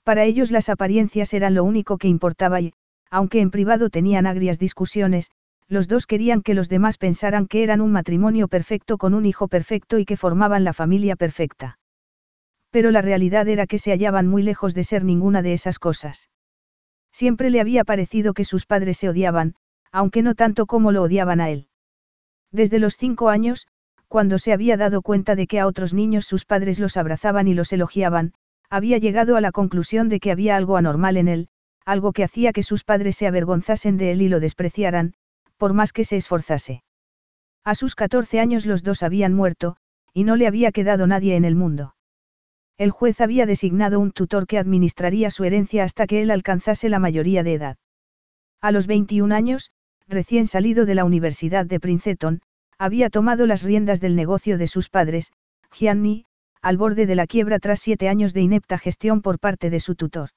Para 0.04 0.24
ellos 0.24 0.50
las 0.50 0.68
apariencias 0.68 1.34
eran 1.34 1.54
lo 1.54 1.64
único 1.64 1.98
que 1.98 2.08
importaba 2.08 2.60
y, 2.60 2.72
aunque 3.10 3.40
en 3.40 3.50
privado 3.50 3.90
tenían 3.90 4.26
agrias 4.26 4.58
discusiones, 4.58 5.30
Los 5.68 5.88
dos 5.88 6.06
querían 6.06 6.42
que 6.42 6.54
los 6.54 6.68
demás 6.68 6.98
pensaran 6.98 7.46
que 7.46 7.62
eran 7.62 7.80
un 7.80 7.90
matrimonio 7.90 8.48
perfecto 8.48 8.98
con 8.98 9.14
un 9.14 9.24
hijo 9.24 9.48
perfecto 9.48 9.98
y 9.98 10.04
que 10.04 10.16
formaban 10.16 10.62
la 10.62 10.74
familia 10.74 11.16
perfecta. 11.16 11.78
Pero 12.70 12.90
la 12.90 13.00
realidad 13.00 13.48
era 13.48 13.66
que 13.66 13.78
se 13.78 13.90
hallaban 13.90 14.26
muy 14.26 14.42
lejos 14.42 14.74
de 14.74 14.84
ser 14.84 15.04
ninguna 15.04 15.42
de 15.42 15.54
esas 15.54 15.78
cosas. 15.78 16.28
Siempre 17.12 17.48
le 17.48 17.60
había 17.60 17.84
parecido 17.84 18.34
que 18.34 18.44
sus 18.44 18.66
padres 18.66 18.98
se 18.98 19.08
odiaban, 19.08 19.54
aunque 19.90 20.22
no 20.22 20.34
tanto 20.34 20.66
como 20.66 20.92
lo 20.92 21.02
odiaban 21.02 21.40
a 21.40 21.50
él. 21.50 21.68
Desde 22.50 22.78
los 22.78 22.96
cinco 22.96 23.30
años, 23.30 23.66
cuando 24.08 24.38
se 24.38 24.52
había 24.52 24.76
dado 24.76 25.00
cuenta 25.02 25.34
de 25.34 25.46
que 25.46 25.60
a 25.60 25.66
otros 25.66 25.94
niños 25.94 26.26
sus 26.26 26.44
padres 26.44 26.78
los 26.78 26.96
abrazaban 26.96 27.48
y 27.48 27.54
los 27.54 27.72
elogiaban, 27.72 28.34
había 28.70 28.98
llegado 28.98 29.36
a 29.36 29.40
la 29.40 29.52
conclusión 29.52 30.08
de 30.08 30.20
que 30.20 30.32
había 30.32 30.56
algo 30.56 30.76
anormal 30.76 31.16
en 31.16 31.28
él, 31.28 31.48
algo 31.84 32.12
que 32.12 32.24
hacía 32.24 32.52
que 32.52 32.62
sus 32.62 32.84
padres 32.84 33.16
se 33.16 33.26
avergonzasen 33.26 33.96
de 33.96 34.12
él 34.12 34.22
y 34.22 34.28
lo 34.28 34.40
despreciaran, 34.40 35.14
por 35.56 35.74
más 35.74 35.92
que 35.92 36.04
se 36.04 36.16
esforzase. 36.16 36.82
A 37.64 37.74
sus 37.74 37.94
14 37.94 38.40
años 38.40 38.66
los 38.66 38.82
dos 38.82 39.02
habían 39.02 39.34
muerto, 39.34 39.76
y 40.12 40.24
no 40.24 40.36
le 40.36 40.46
había 40.46 40.72
quedado 40.72 41.06
nadie 41.06 41.36
en 41.36 41.44
el 41.44 41.54
mundo. 41.54 41.94
El 42.76 42.90
juez 42.90 43.20
había 43.20 43.46
designado 43.46 44.00
un 44.00 44.10
tutor 44.10 44.46
que 44.46 44.58
administraría 44.58 45.30
su 45.30 45.44
herencia 45.44 45.84
hasta 45.84 46.06
que 46.06 46.22
él 46.22 46.30
alcanzase 46.30 46.88
la 46.88 46.98
mayoría 46.98 47.42
de 47.42 47.54
edad. 47.54 47.76
A 48.60 48.72
los 48.72 48.86
21 48.86 49.34
años, 49.34 49.70
recién 50.08 50.46
salido 50.46 50.84
de 50.84 50.94
la 50.94 51.04
Universidad 51.04 51.66
de 51.66 51.80
Princeton, 51.80 52.40
había 52.78 53.10
tomado 53.10 53.46
las 53.46 53.62
riendas 53.62 54.00
del 54.00 54.16
negocio 54.16 54.58
de 54.58 54.66
sus 54.66 54.88
padres, 54.88 55.32
Gianni, 55.72 56.26
al 56.64 56.78
borde 56.78 57.04
de 57.04 57.14
la 57.14 57.26
quiebra 57.26 57.58
tras 57.58 57.78
siete 57.78 58.08
años 58.08 58.32
de 58.32 58.40
inepta 58.40 58.78
gestión 58.78 59.20
por 59.20 59.38
parte 59.38 59.68
de 59.68 59.80
su 59.80 59.94
tutor. 59.94 60.30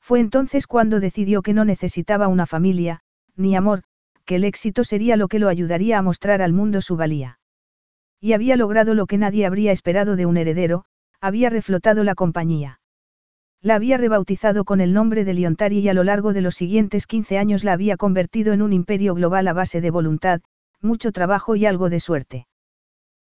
Fue 0.00 0.20
entonces 0.20 0.68
cuando 0.68 1.00
decidió 1.00 1.42
que 1.42 1.52
no 1.52 1.64
necesitaba 1.64 2.28
una 2.28 2.46
familia, 2.46 3.00
ni 3.34 3.56
amor, 3.56 3.82
que 4.24 4.36
el 4.36 4.44
éxito 4.44 4.84
sería 4.84 5.16
lo 5.16 5.26
que 5.26 5.40
lo 5.40 5.48
ayudaría 5.48 5.98
a 5.98 6.02
mostrar 6.02 6.40
al 6.40 6.52
mundo 6.52 6.80
su 6.80 6.96
valía. 6.96 7.40
Y 8.20 8.32
había 8.34 8.54
logrado 8.54 8.94
lo 8.94 9.06
que 9.06 9.18
nadie 9.18 9.44
habría 9.44 9.72
esperado 9.72 10.14
de 10.14 10.24
un 10.24 10.36
heredero, 10.36 10.84
había 11.20 11.50
reflotado 11.50 12.04
la 12.04 12.14
compañía. 12.14 12.80
La 13.60 13.74
había 13.74 13.96
rebautizado 13.96 14.64
con 14.64 14.80
el 14.80 14.92
nombre 14.92 15.24
de 15.24 15.34
Liontari 15.34 15.80
y 15.80 15.88
a 15.88 15.94
lo 15.94 16.04
largo 16.04 16.32
de 16.32 16.42
los 16.42 16.54
siguientes 16.54 17.08
15 17.08 17.38
años 17.38 17.64
la 17.64 17.72
había 17.72 17.96
convertido 17.96 18.52
en 18.52 18.62
un 18.62 18.72
imperio 18.72 19.14
global 19.14 19.48
a 19.48 19.52
base 19.52 19.80
de 19.80 19.90
voluntad, 19.90 20.42
mucho 20.80 21.10
trabajo 21.10 21.56
y 21.56 21.66
algo 21.66 21.90
de 21.90 21.98
suerte. 21.98 22.46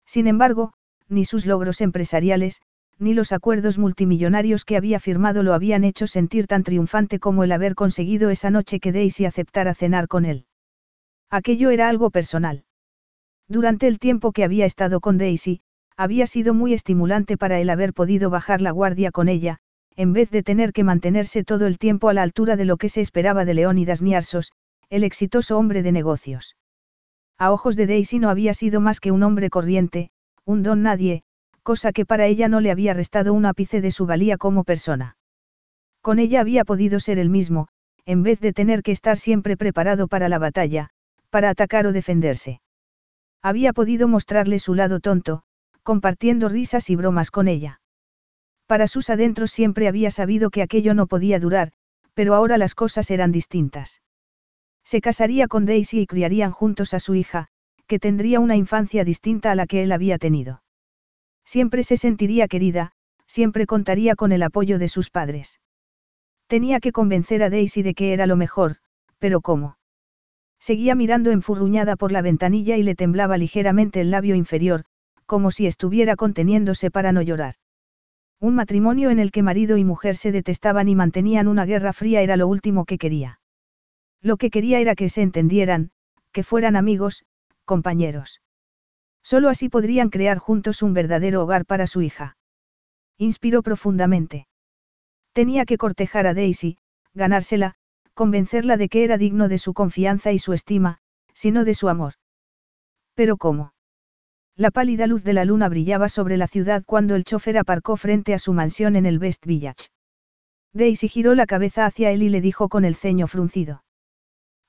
Sin 0.05 0.27
embargo, 0.27 0.73
ni 1.09 1.25
sus 1.25 1.45
logros 1.45 1.81
empresariales, 1.81 2.61
ni 2.99 3.13
los 3.13 3.31
acuerdos 3.31 3.77
multimillonarios 3.77 4.65
que 4.65 4.77
había 4.77 4.99
firmado 4.99 5.43
lo 5.43 5.53
habían 5.53 5.84
hecho 5.84 6.07
sentir 6.07 6.47
tan 6.47 6.63
triunfante 6.63 7.19
como 7.19 7.43
el 7.43 7.51
haber 7.51 7.75
conseguido 7.75 8.29
esa 8.29 8.49
noche 8.49 8.79
que 8.79 8.91
Daisy 8.91 9.25
aceptara 9.25 9.75
cenar 9.75 10.07
con 10.07 10.25
él. 10.25 10.45
Aquello 11.29 11.69
era 11.69 11.89
algo 11.89 12.09
personal. 12.09 12.63
Durante 13.47 13.88
el 13.88 13.99
tiempo 13.99 14.31
que 14.31 14.43
había 14.43 14.65
estado 14.65 14.99
con 14.99 15.17
Daisy, 15.17 15.61
había 15.95 16.27
sido 16.27 16.53
muy 16.53 16.73
estimulante 16.73 17.38
para 17.38 17.59
él 17.59 17.69
haber 17.69 17.93
podido 17.93 18.29
bajar 18.29 18.61
la 18.61 18.71
guardia 18.71 19.11
con 19.11 19.29
ella, 19.29 19.59
en 19.95 20.13
vez 20.13 20.29
de 20.29 20.43
tener 20.43 20.73
que 20.73 20.84
mantenerse 20.84 21.43
todo 21.43 21.65
el 21.65 21.79
tiempo 21.79 22.09
a 22.09 22.13
la 22.13 22.21
altura 22.21 22.55
de 22.55 22.65
lo 22.65 22.77
que 22.77 22.89
se 22.89 23.01
esperaba 23.01 23.45
de 23.45 23.55
Leónidas 23.55 24.01
Niarsos, 24.01 24.51
el 24.89 25.03
exitoso 25.03 25.57
hombre 25.57 25.81
de 25.84 25.91
negocios. 25.91 26.55
A 27.38 27.51
ojos 27.51 27.75
de 27.75 27.88
Daisy 27.88 28.19
no 28.19 28.29
había 28.29 28.53
sido 28.53 28.79
más 28.79 28.99
que 28.99 29.11
un 29.11 29.23
hombre 29.23 29.49
corriente, 29.49 30.11
un 30.47 30.63
don 30.63 30.81
nadie, 30.81 31.23
cosa 31.61 31.91
que 31.91 32.05
para 32.05 32.25
ella 32.25 32.47
no 32.47 32.61
le 32.61 32.71
había 32.71 32.93
restado 32.93 33.33
un 33.33 33.45
ápice 33.45 33.81
de 33.81 33.91
su 33.91 34.05
valía 34.05 34.37
como 34.37 34.63
persona. 34.63 35.17
Con 36.01 36.19
ella 36.19 36.39
había 36.39 36.63
podido 36.63 37.01
ser 37.01 37.19
el 37.19 37.29
mismo, 37.29 37.67
en 38.05 38.23
vez 38.23 38.39
de 38.39 38.53
tener 38.53 38.81
que 38.81 38.93
estar 38.93 39.17
siempre 39.17 39.57
preparado 39.57 40.07
para 40.07 40.29
la 40.29 40.39
batalla, 40.39 40.89
para 41.29 41.49
atacar 41.49 41.85
o 41.85 41.91
defenderse. 41.91 42.61
Había 43.41 43.73
podido 43.73 44.07
mostrarle 44.07 44.59
su 44.59 44.73
lado 44.73 45.01
tonto, 45.01 45.43
compartiendo 45.83 46.47
risas 46.47 46.89
y 46.89 46.95
bromas 46.95 47.29
con 47.29 47.49
ella. 47.49 47.81
Para 48.67 48.87
sus 48.87 49.09
adentros 49.09 49.51
siempre 49.51 49.89
había 49.89 50.11
sabido 50.11 50.49
que 50.49 50.61
aquello 50.61 50.93
no 50.93 51.07
podía 51.07 51.41
durar, 51.41 51.73
pero 52.13 52.35
ahora 52.35 52.57
las 52.57 52.73
cosas 52.73 53.11
eran 53.11 53.33
distintas. 53.33 54.01
Se 54.85 55.01
casaría 55.01 55.49
con 55.49 55.65
Daisy 55.65 55.99
y 55.99 56.07
criarían 56.07 56.51
juntos 56.51 56.93
a 56.93 57.01
su 57.01 57.15
hija, 57.15 57.49
que 57.88 57.99
tendría 57.99 58.39
una 58.39 58.55
infancia 58.55 59.03
distinta 59.03 59.51
a 59.51 59.55
la 59.55 59.65
que 59.65 59.84
él 59.84 59.91
había 59.91 60.18
tenido. 60.18 60.61
Siempre 61.45 61.84
se 61.84 61.97
sentiría 61.97 62.47
querida, 62.47 62.91
siempre 63.26 63.65
contaría 63.65 64.15
con 64.15 64.31
el 64.31 64.43
apoyo 64.43 64.80
de 64.80 64.88
sus 64.88 65.09
padres. 65.09 65.59
Tenía 66.47 66.80
que 66.80 66.91
convencer 66.91 67.43
a 67.43 67.49
Daisy 67.49 67.81
de 67.81 67.93
que 67.93 68.14
era 68.14 68.26
lo 68.26 68.35
mejor, 68.35 68.77
pero 69.19 69.41
¿cómo? 69.41 69.77
Seguía 70.59 70.95
mirando 70.95 71.31
enfurruñada 71.31 71.95
por 71.95 72.11
la 72.11 72.22
ventanilla 72.22 72.77
y 72.77 72.84
le 72.84 72.95
temblaba 72.95 73.38
ligeramente 73.38 74.01
el 74.01 74.11
labio 74.11 74.35
inferior, 74.35 74.85
como 75.26 75.51
si 75.51 75.68
estuviera 75.68 76.15
conteniéndose 76.15 76.89
para 76.89 77.11
no 77.11 77.22
llorar. 77.22 77.55
Un 78.39 78.55
matrimonio 78.55 79.09
en 79.09 79.19
el 79.19 79.31
que 79.31 79.43
marido 79.43 79.77
y 79.77 79.84
mujer 79.84 80.15
se 80.15 80.31
detestaban 80.31 80.88
y 80.88 80.95
mantenían 80.95 81.47
una 81.47 81.65
guerra 81.65 81.91
fría 81.91 82.22
era 82.22 82.38
lo 82.38 82.47
último 82.47 82.85
que 82.85 82.97
quería. 82.97 83.39
Lo 84.22 84.38
que 84.38 84.49
quería 84.49 84.80
era 84.80 84.95
que 84.95 85.09
se 85.09 85.22
entendieran, 85.22 85.91
que 86.31 86.43
fueran 86.43 86.76
amigos, 86.76 87.23
compañeros. 87.68 88.41
Solo 89.22 89.49
así 89.49 89.69
podrían 89.69 90.10
crear 90.10 90.39
juntos 90.39 90.81
un 90.81 90.94
verdadero 90.94 91.44
hogar 91.44 91.65
para 91.65 91.85
su 91.85 92.02
hija. 92.02 92.38
Inspiró 93.19 93.61
profundamente. 93.61 94.48
Tenía 95.34 95.65
que 95.65 95.77
cortejar 95.77 96.26
a 96.26 96.34
Daisy, 96.34 96.80
ganársela, 97.14 97.76
convencerla 98.15 98.77
de 98.77 98.89
que 98.89 99.03
era 99.03 99.19
digno 99.19 99.49
de 99.49 99.60
su 99.60 99.76
confianza 99.76 100.31
y 100.31 100.39
su 100.39 100.53
estima, 100.53 100.98
sino 101.34 101.65
de 101.65 101.76
su 101.76 101.89
amor. 101.89 102.14
Pero 103.14 103.38
¿cómo? 103.38 103.73
La 104.56 104.72
pálida 104.72 105.06
luz 105.06 105.23
de 105.23 105.34
la 105.34 105.45
luna 105.45 105.69
brillaba 105.69 106.10
sobre 106.10 106.38
la 106.38 106.48
ciudad 106.48 106.84
cuando 106.85 107.15
el 107.15 107.26
chofer 107.26 107.60
aparcó 107.60 107.95
frente 107.98 108.34
a 108.34 108.39
su 108.39 108.53
mansión 108.53 108.95
en 108.95 109.06
el 109.06 109.19
West 109.19 109.45
Village. 109.45 109.89
Daisy 110.73 111.07
giró 111.10 111.35
la 111.35 111.45
cabeza 111.45 111.85
hacia 111.85 112.10
él 112.11 112.23
y 112.23 112.30
le 112.30 112.41
dijo 112.41 112.69
con 112.69 112.85
el 112.85 112.95
ceño 112.95 113.27
fruncido. 113.27 113.84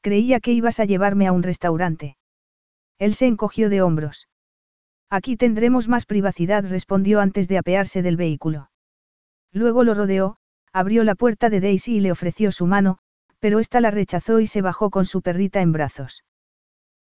Creía 0.03 0.41
que 0.41 0.53
ibas 0.53 0.79
a 0.81 0.85
llevarme 0.85 1.27
a 1.27 1.33
un 1.33 1.43
restaurante. 1.43 2.18
Él 2.99 3.15
se 3.15 3.27
encogió 3.27 3.69
de 3.71 3.83
hombros. 3.83 4.29
Aquí 5.11 5.37
tendremos 5.37 5.89
más 5.89 6.05
privacidad, 6.05 6.65
respondió 6.69 7.21
antes 7.21 7.49
de 7.49 7.59
apearse 7.59 8.03
del 8.03 8.17
vehículo. 8.17 8.71
Luego 9.53 9.85
lo 9.85 9.95
rodeó, 9.95 10.37
abrió 10.73 11.05
la 11.05 11.15
puerta 11.15 11.49
de 11.49 11.61
Daisy 11.61 11.97
y 11.97 12.01
le 12.01 12.13
ofreció 12.13 12.53
su 12.53 12.67
mano, 12.67 12.99
pero 13.39 13.59
ésta 13.61 13.81
la 13.81 13.91
rechazó 13.91 14.41
y 14.41 14.47
se 14.47 14.63
bajó 14.63 14.91
con 14.91 15.07
su 15.07 15.23
perrita 15.23 15.63
en 15.63 15.73
brazos. 15.73 16.25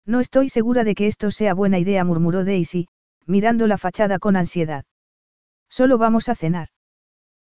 No 0.07 0.20
estoy 0.20 0.49
segura 0.49 0.85
de 0.85 0.95
que 0.95 1.07
esto 1.07 1.31
sea 1.31 1.53
buena 1.53 1.79
idea, 1.79 2.05
murmuró 2.05 2.45
Daisy, 2.45 2.89
mirando 3.27 3.66
la 3.66 3.77
fachada 3.77 4.19
con 4.19 4.37
ansiedad. 4.37 4.85
Solo 5.69 5.99
vamos 5.99 6.31
a 6.31 6.35
cenar. 6.35 6.69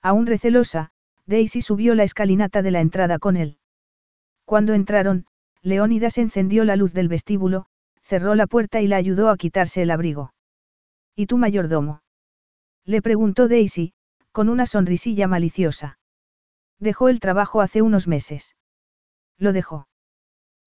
Aún 0.01 0.25
recelosa, 0.25 0.91
Daisy 1.27 1.61
subió 1.61 1.93
la 1.93 2.03
escalinata 2.03 2.61
de 2.61 2.71
la 2.71 2.81
entrada 2.81 3.19
con 3.19 3.37
él. 3.37 3.59
Cuando 4.45 4.73
entraron, 4.73 5.25
Leónidas 5.61 6.17
encendió 6.17 6.63
la 6.63 6.77
luz 6.77 6.93
del 6.93 7.09
vestíbulo, 7.09 7.67
cerró 8.07 8.35
la 8.35 8.47
puerta 8.47 8.79
y 8.79 8.87
la 8.87 8.95
ayudó 8.95 9.29
a 9.29 9.35
quitarse 9.35 9.81
el 9.81 9.91
abrigo. 9.91 10.33
¿Y 11.13 11.25
tu 11.25 11.37
mayordomo? 11.37 12.01
Le 12.85 13.01
preguntó 13.01 13.49
Daisy, 13.49 13.91
con 14.31 14.47
una 14.47 14.65
sonrisilla 14.65 15.27
maliciosa. 15.27 15.99
Dejó 16.79 17.09
el 17.09 17.19
trabajo 17.19 17.59
hace 17.59 17.81
unos 17.81 18.07
meses. 18.07 18.55
Lo 19.37 19.51
dejó. 19.51 19.89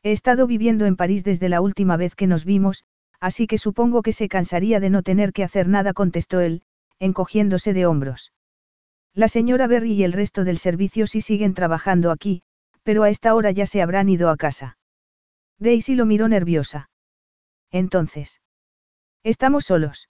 He 0.03 0.13
estado 0.13 0.47
viviendo 0.47 0.85
en 0.85 0.97
París 0.97 1.25
desde 1.25 1.49
la 1.49 1.63
última 1.63 1.97
vez 1.97 2.15
que 2.15 2.27
nos 2.27 2.45
vimos, 2.45 2.85
así 3.21 3.47
que 3.47 3.57
supongo 3.57 4.03
que 4.03 4.13
se 4.13 4.29
cansaría 4.29 4.79
de 4.79 4.91
no 4.91 5.03
tener 5.03 5.33
que 5.33 5.45
hacer 5.45 5.67
nada, 5.67 5.95
contestó 5.95 6.41
él, 6.41 6.63
encogiéndose 6.99 7.73
de 7.73 7.87
hombros. 7.87 8.33
La 9.15 9.29
señora 9.29 9.67
Berry 9.67 9.93
y 9.93 10.05
el 10.05 10.13
resto 10.13 10.45
del 10.45 10.59
servicio 10.59 11.07
sí 11.07 11.23
siguen 11.23 11.55
trabajando 11.55 12.11
aquí, 12.11 12.43
pero 12.83 13.03
a 13.03 13.09
esta 13.09 13.35
hora 13.35 13.51
ya 13.51 13.65
se 13.65 13.81
habrán 13.81 14.11
ido 14.11 14.29
a 14.29 14.37
casa. 14.37 14.77
Daisy 15.59 15.95
lo 15.95 16.05
miró 16.05 16.29
nerviosa. 16.29 16.90
Entonces. 17.71 18.41
Estamos 19.23 19.65
solos. 19.65 20.09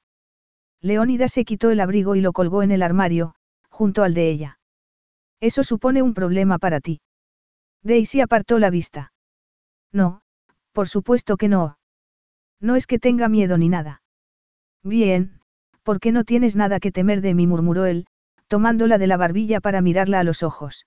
Leónida 0.80 1.28
se 1.28 1.44
quitó 1.44 1.70
el 1.70 1.80
abrigo 1.80 2.16
y 2.16 2.20
lo 2.20 2.32
colgó 2.32 2.62
en 2.62 2.70
el 2.70 2.82
armario, 2.82 3.34
junto 3.68 4.02
al 4.02 4.14
de 4.14 4.30
ella. 4.30 4.58
Eso 5.40 5.64
supone 5.64 6.02
un 6.02 6.14
problema 6.14 6.58
para 6.58 6.80
ti. 6.80 7.00
Daisy 7.82 8.20
apartó 8.20 8.58
la 8.58 8.70
vista. 8.70 9.12
No, 9.92 10.22
por 10.72 10.88
supuesto 10.88 11.36
que 11.36 11.48
no. 11.48 11.78
No 12.60 12.76
es 12.76 12.86
que 12.86 12.98
tenga 12.98 13.28
miedo 13.28 13.56
ni 13.58 13.68
nada. 13.68 14.02
Bien, 14.82 15.40
porque 15.82 16.12
no 16.12 16.24
tienes 16.24 16.56
nada 16.56 16.78
que 16.78 16.92
temer 16.92 17.20
de 17.20 17.34
mí, 17.34 17.46
murmuró 17.46 17.86
él, 17.86 18.06
tomándola 18.48 18.98
de 18.98 19.06
la 19.06 19.16
barbilla 19.16 19.60
para 19.60 19.80
mirarla 19.80 20.20
a 20.20 20.24
los 20.24 20.42
ojos. 20.42 20.86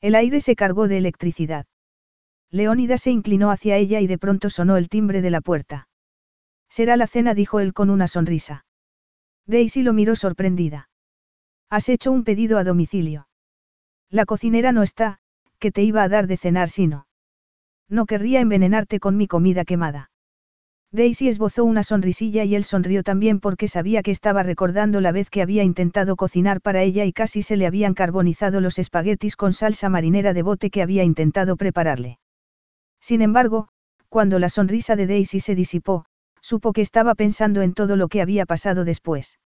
El 0.00 0.14
aire 0.14 0.40
se 0.40 0.56
cargó 0.56 0.88
de 0.88 0.98
electricidad. 0.98 1.66
Leónida 2.50 2.98
se 2.98 3.10
inclinó 3.10 3.50
hacia 3.50 3.76
ella 3.76 4.00
y 4.00 4.06
de 4.06 4.18
pronto 4.18 4.50
sonó 4.50 4.76
el 4.76 4.88
timbre 4.88 5.22
de 5.22 5.30
la 5.30 5.40
puerta. 5.40 5.88
Será 6.68 6.96
la 6.96 7.06
cena, 7.06 7.34
dijo 7.34 7.60
él 7.60 7.72
con 7.74 7.90
una 7.90 8.08
sonrisa. 8.08 8.64
Daisy 9.46 9.82
lo 9.82 9.92
miró 9.92 10.16
sorprendida. 10.16 10.88
Has 11.68 11.88
hecho 11.88 12.12
un 12.12 12.24
pedido 12.24 12.58
a 12.58 12.64
domicilio. 12.64 13.28
La 14.08 14.24
cocinera 14.24 14.72
no 14.72 14.82
está, 14.82 15.18
que 15.58 15.70
te 15.70 15.82
iba 15.82 16.02
a 16.02 16.08
dar 16.08 16.26
de 16.26 16.36
cenar 16.36 16.68
si 16.68 16.86
no. 16.86 17.06
No 17.88 18.06
querría 18.06 18.40
envenenarte 18.40 19.00
con 19.00 19.16
mi 19.16 19.26
comida 19.26 19.64
quemada. 19.64 20.09
Daisy 20.92 21.28
esbozó 21.28 21.64
una 21.64 21.84
sonrisilla 21.84 22.42
y 22.42 22.56
él 22.56 22.64
sonrió 22.64 23.04
también 23.04 23.38
porque 23.38 23.68
sabía 23.68 24.02
que 24.02 24.10
estaba 24.10 24.42
recordando 24.42 25.00
la 25.00 25.12
vez 25.12 25.30
que 25.30 25.40
había 25.40 25.62
intentado 25.62 26.16
cocinar 26.16 26.60
para 26.60 26.82
ella 26.82 27.04
y 27.04 27.12
casi 27.12 27.42
se 27.42 27.56
le 27.56 27.66
habían 27.66 27.94
carbonizado 27.94 28.60
los 28.60 28.76
espaguetis 28.78 29.36
con 29.36 29.52
salsa 29.52 29.88
marinera 29.88 30.32
de 30.34 30.42
bote 30.42 30.68
que 30.70 30.82
había 30.82 31.04
intentado 31.04 31.56
prepararle. 31.56 32.18
Sin 33.00 33.22
embargo, 33.22 33.68
cuando 34.08 34.40
la 34.40 34.48
sonrisa 34.48 34.96
de 34.96 35.06
Daisy 35.06 35.38
se 35.38 35.54
disipó, 35.54 36.06
supo 36.40 36.72
que 36.72 36.80
estaba 36.80 37.14
pensando 37.14 37.62
en 37.62 37.72
todo 37.72 37.94
lo 37.94 38.08
que 38.08 38.20
había 38.20 38.44
pasado 38.44 38.84
después. 38.84 39.38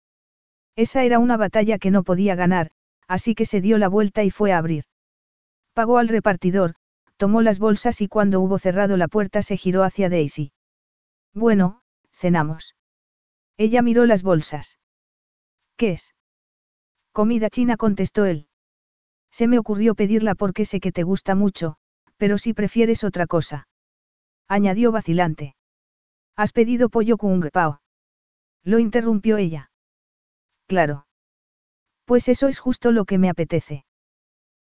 Esa 0.76 1.04
era 1.04 1.18
una 1.18 1.36
batalla 1.36 1.78
que 1.78 1.90
no 1.90 2.04
podía 2.04 2.36
ganar, 2.36 2.70
así 3.06 3.34
que 3.34 3.44
se 3.44 3.60
dio 3.60 3.76
la 3.76 3.88
vuelta 3.88 4.24
y 4.24 4.30
fue 4.30 4.52
a 4.52 4.58
abrir. 4.58 4.84
Pagó 5.74 5.98
al 5.98 6.08
repartidor, 6.08 6.74
tomó 7.18 7.42
las 7.42 7.58
bolsas 7.58 8.00
y 8.00 8.08
cuando 8.08 8.40
hubo 8.40 8.58
cerrado 8.58 8.96
la 8.96 9.08
puerta 9.08 9.42
se 9.42 9.58
giró 9.58 9.82
hacia 9.82 10.08
Daisy. 10.08 10.52
Bueno, 11.34 11.82
cenamos. 12.12 12.76
Ella 13.56 13.82
miró 13.82 14.06
las 14.06 14.22
bolsas. 14.22 14.78
¿Qué 15.76 15.92
es? 15.92 16.14
Comida 17.12 17.50
china, 17.50 17.76
contestó 17.76 18.24
él. 18.24 18.48
Se 19.30 19.48
me 19.48 19.58
ocurrió 19.58 19.94
pedirla 19.94 20.34
porque 20.36 20.64
sé 20.64 20.78
que 20.78 20.92
te 20.92 21.02
gusta 21.02 21.34
mucho, 21.34 21.76
pero 22.16 22.38
si 22.38 22.54
prefieres 22.54 23.02
otra 23.02 23.26
cosa. 23.26 23.68
Añadió 24.48 24.92
vacilante. 24.92 25.56
Has 26.36 26.52
pedido 26.52 26.88
pollo 26.88 27.16
kung 27.16 27.48
pao. 27.52 27.80
Lo 28.62 28.78
interrumpió 28.78 29.36
ella. 29.36 29.70
Claro. 30.66 31.06
Pues 32.04 32.28
eso 32.28 32.48
es 32.48 32.58
justo 32.58 32.92
lo 32.92 33.04
que 33.04 33.18
me 33.18 33.28
apetece. 33.28 33.84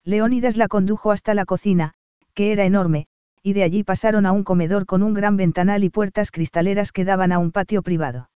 Leónidas 0.04 0.56
la 0.56 0.68
condujo 0.68 1.10
hasta 1.10 1.34
la 1.34 1.44
cocina, 1.44 1.94
que 2.34 2.52
era 2.52 2.64
enorme, 2.64 3.06
y 3.42 3.52
de 3.54 3.64
allí 3.64 3.82
pasaron 3.82 4.24
a 4.26 4.32
un 4.32 4.44
comedor 4.44 4.86
con 4.86 5.02
un 5.02 5.14
gran 5.14 5.36
ventanal 5.36 5.84
y 5.84 5.90
puertas 5.90 6.30
cristaleras 6.30 6.92
que 6.92 7.04
daban 7.04 7.32
a 7.32 7.38
un 7.38 7.50
patio 7.50 7.82
privado. 7.82 8.30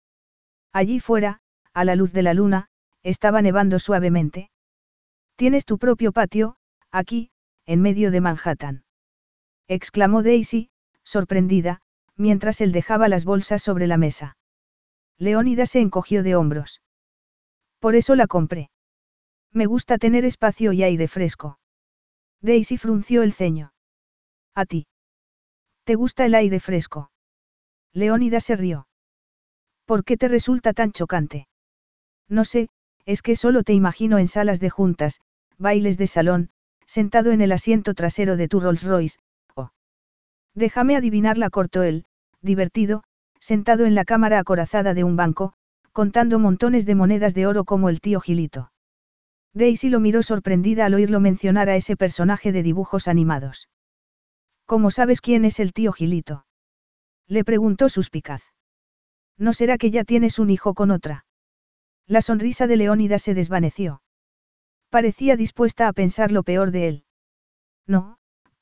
Allí 0.71 0.99
fuera, 0.99 1.41
a 1.73 1.83
la 1.83 1.95
luz 1.95 2.13
de 2.13 2.23
la 2.23 2.33
luna, 2.33 2.69
estaba 3.03 3.41
nevando 3.41 3.79
suavemente. 3.79 4.49
Tienes 5.35 5.65
tu 5.65 5.77
propio 5.77 6.11
patio, 6.11 6.55
aquí, 6.91 7.31
en 7.65 7.81
medio 7.81 8.11
de 8.11 8.21
Manhattan. 8.21 8.83
exclamó 9.67 10.23
Daisy, 10.23 10.69
sorprendida, 11.03 11.81
mientras 12.15 12.61
él 12.61 12.71
dejaba 12.71 13.09
las 13.09 13.25
bolsas 13.25 13.61
sobre 13.61 13.87
la 13.87 13.97
mesa. 13.97 14.37
Leónida 15.17 15.65
se 15.65 15.79
encogió 15.79 16.23
de 16.23 16.35
hombros. 16.35 16.81
Por 17.79 17.95
eso 17.95 18.15
la 18.15 18.27
compré. 18.27 18.69
Me 19.51 19.65
gusta 19.65 19.97
tener 19.97 20.25
espacio 20.25 20.71
y 20.73 20.83
aire 20.83 21.07
fresco. 21.07 21.59
Daisy 22.41 22.77
frunció 22.77 23.23
el 23.23 23.33
ceño. 23.33 23.73
A 24.55 24.65
ti. 24.65 24.87
¿Te 25.85 25.95
gusta 25.95 26.25
el 26.25 26.35
aire 26.35 26.59
fresco? 26.59 27.11
Leónida 27.93 28.39
se 28.39 28.55
rió. 28.55 28.87
¿Por 29.85 30.05
qué 30.05 30.15
te 30.15 30.29
resulta 30.29 30.71
tan 30.71 30.93
chocante? 30.93 31.47
No 32.29 32.45
sé, 32.45 32.69
es 33.05 33.21
que 33.21 33.35
solo 33.35 33.63
te 33.63 33.73
imagino 33.73 34.17
en 34.17 34.27
salas 34.27 34.61
de 34.61 34.69
juntas, 34.69 35.19
bailes 35.57 35.97
de 35.97 36.07
salón, 36.07 36.49
sentado 36.85 37.31
en 37.31 37.41
el 37.41 37.51
asiento 37.51 37.93
trasero 37.93 38.37
de 38.37 38.47
tu 38.47 38.61
Rolls 38.61 38.83
Royce, 38.83 39.19
o... 39.55 39.71
Déjame 40.55 40.95
adivinarla, 40.95 41.49
cortó 41.49 41.83
él, 41.83 42.05
divertido, 42.41 43.03
sentado 43.39 43.85
en 43.85 43.93
la 43.93 44.05
cámara 44.05 44.39
acorazada 44.39 44.93
de 44.93 45.03
un 45.03 45.17
banco, 45.17 45.53
contando 45.91 46.39
montones 46.39 46.85
de 46.85 46.95
monedas 46.95 47.33
de 47.33 47.45
oro 47.45 47.65
como 47.65 47.89
el 47.89 47.99
tío 47.99 48.21
Gilito. 48.21 48.71
Daisy 49.53 49.89
lo 49.89 49.99
miró 49.99 50.23
sorprendida 50.23 50.85
al 50.85 50.93
oírlo 50.93 51.19
mencionar 51.19 51.69
a 51.69 51.75
ese 51.75 51.97
personaje 51.97 52.53
de 52.53 52.63
dibujos 52.63 53.09
animados. 53.09 53.67
¿Cómo 54.73 54.89
sabes 54.89 55.21
quién 55.21 55.45
es 55.45 55.59
el 55.59 55.71
tío 55.71 55.91
Gilito? 55.91 56.47
Le 57.27 57.43
preguntó 57.43 57.89
suspicaz. 57.89 58.41
¿No 59.37 59.53
será 59.53 59.77
que 59.77 59.91
ya 59.91 60.03
tienes 60.03 60.39
un 60.39 60.49
hijo 60.49 60.73
con 60.73 60.89
otra? 60.89 61.27
La 62.07 62.23
sonrisa 62.23 62.65
de 62.65 62.77
Leónida 62.77 63.19
se 63.19 63.35
desvaneció. 63.35 64.01
Parecía 64.89 65.37
dispuesta 65.37 65.87
a 65.87 65.93
pensar 65.93 66.31
lo 66.31 66.41
peor 66.41 66.71
de 66.71 66.87
él. 66.87 67.05
No, 67.85 68.17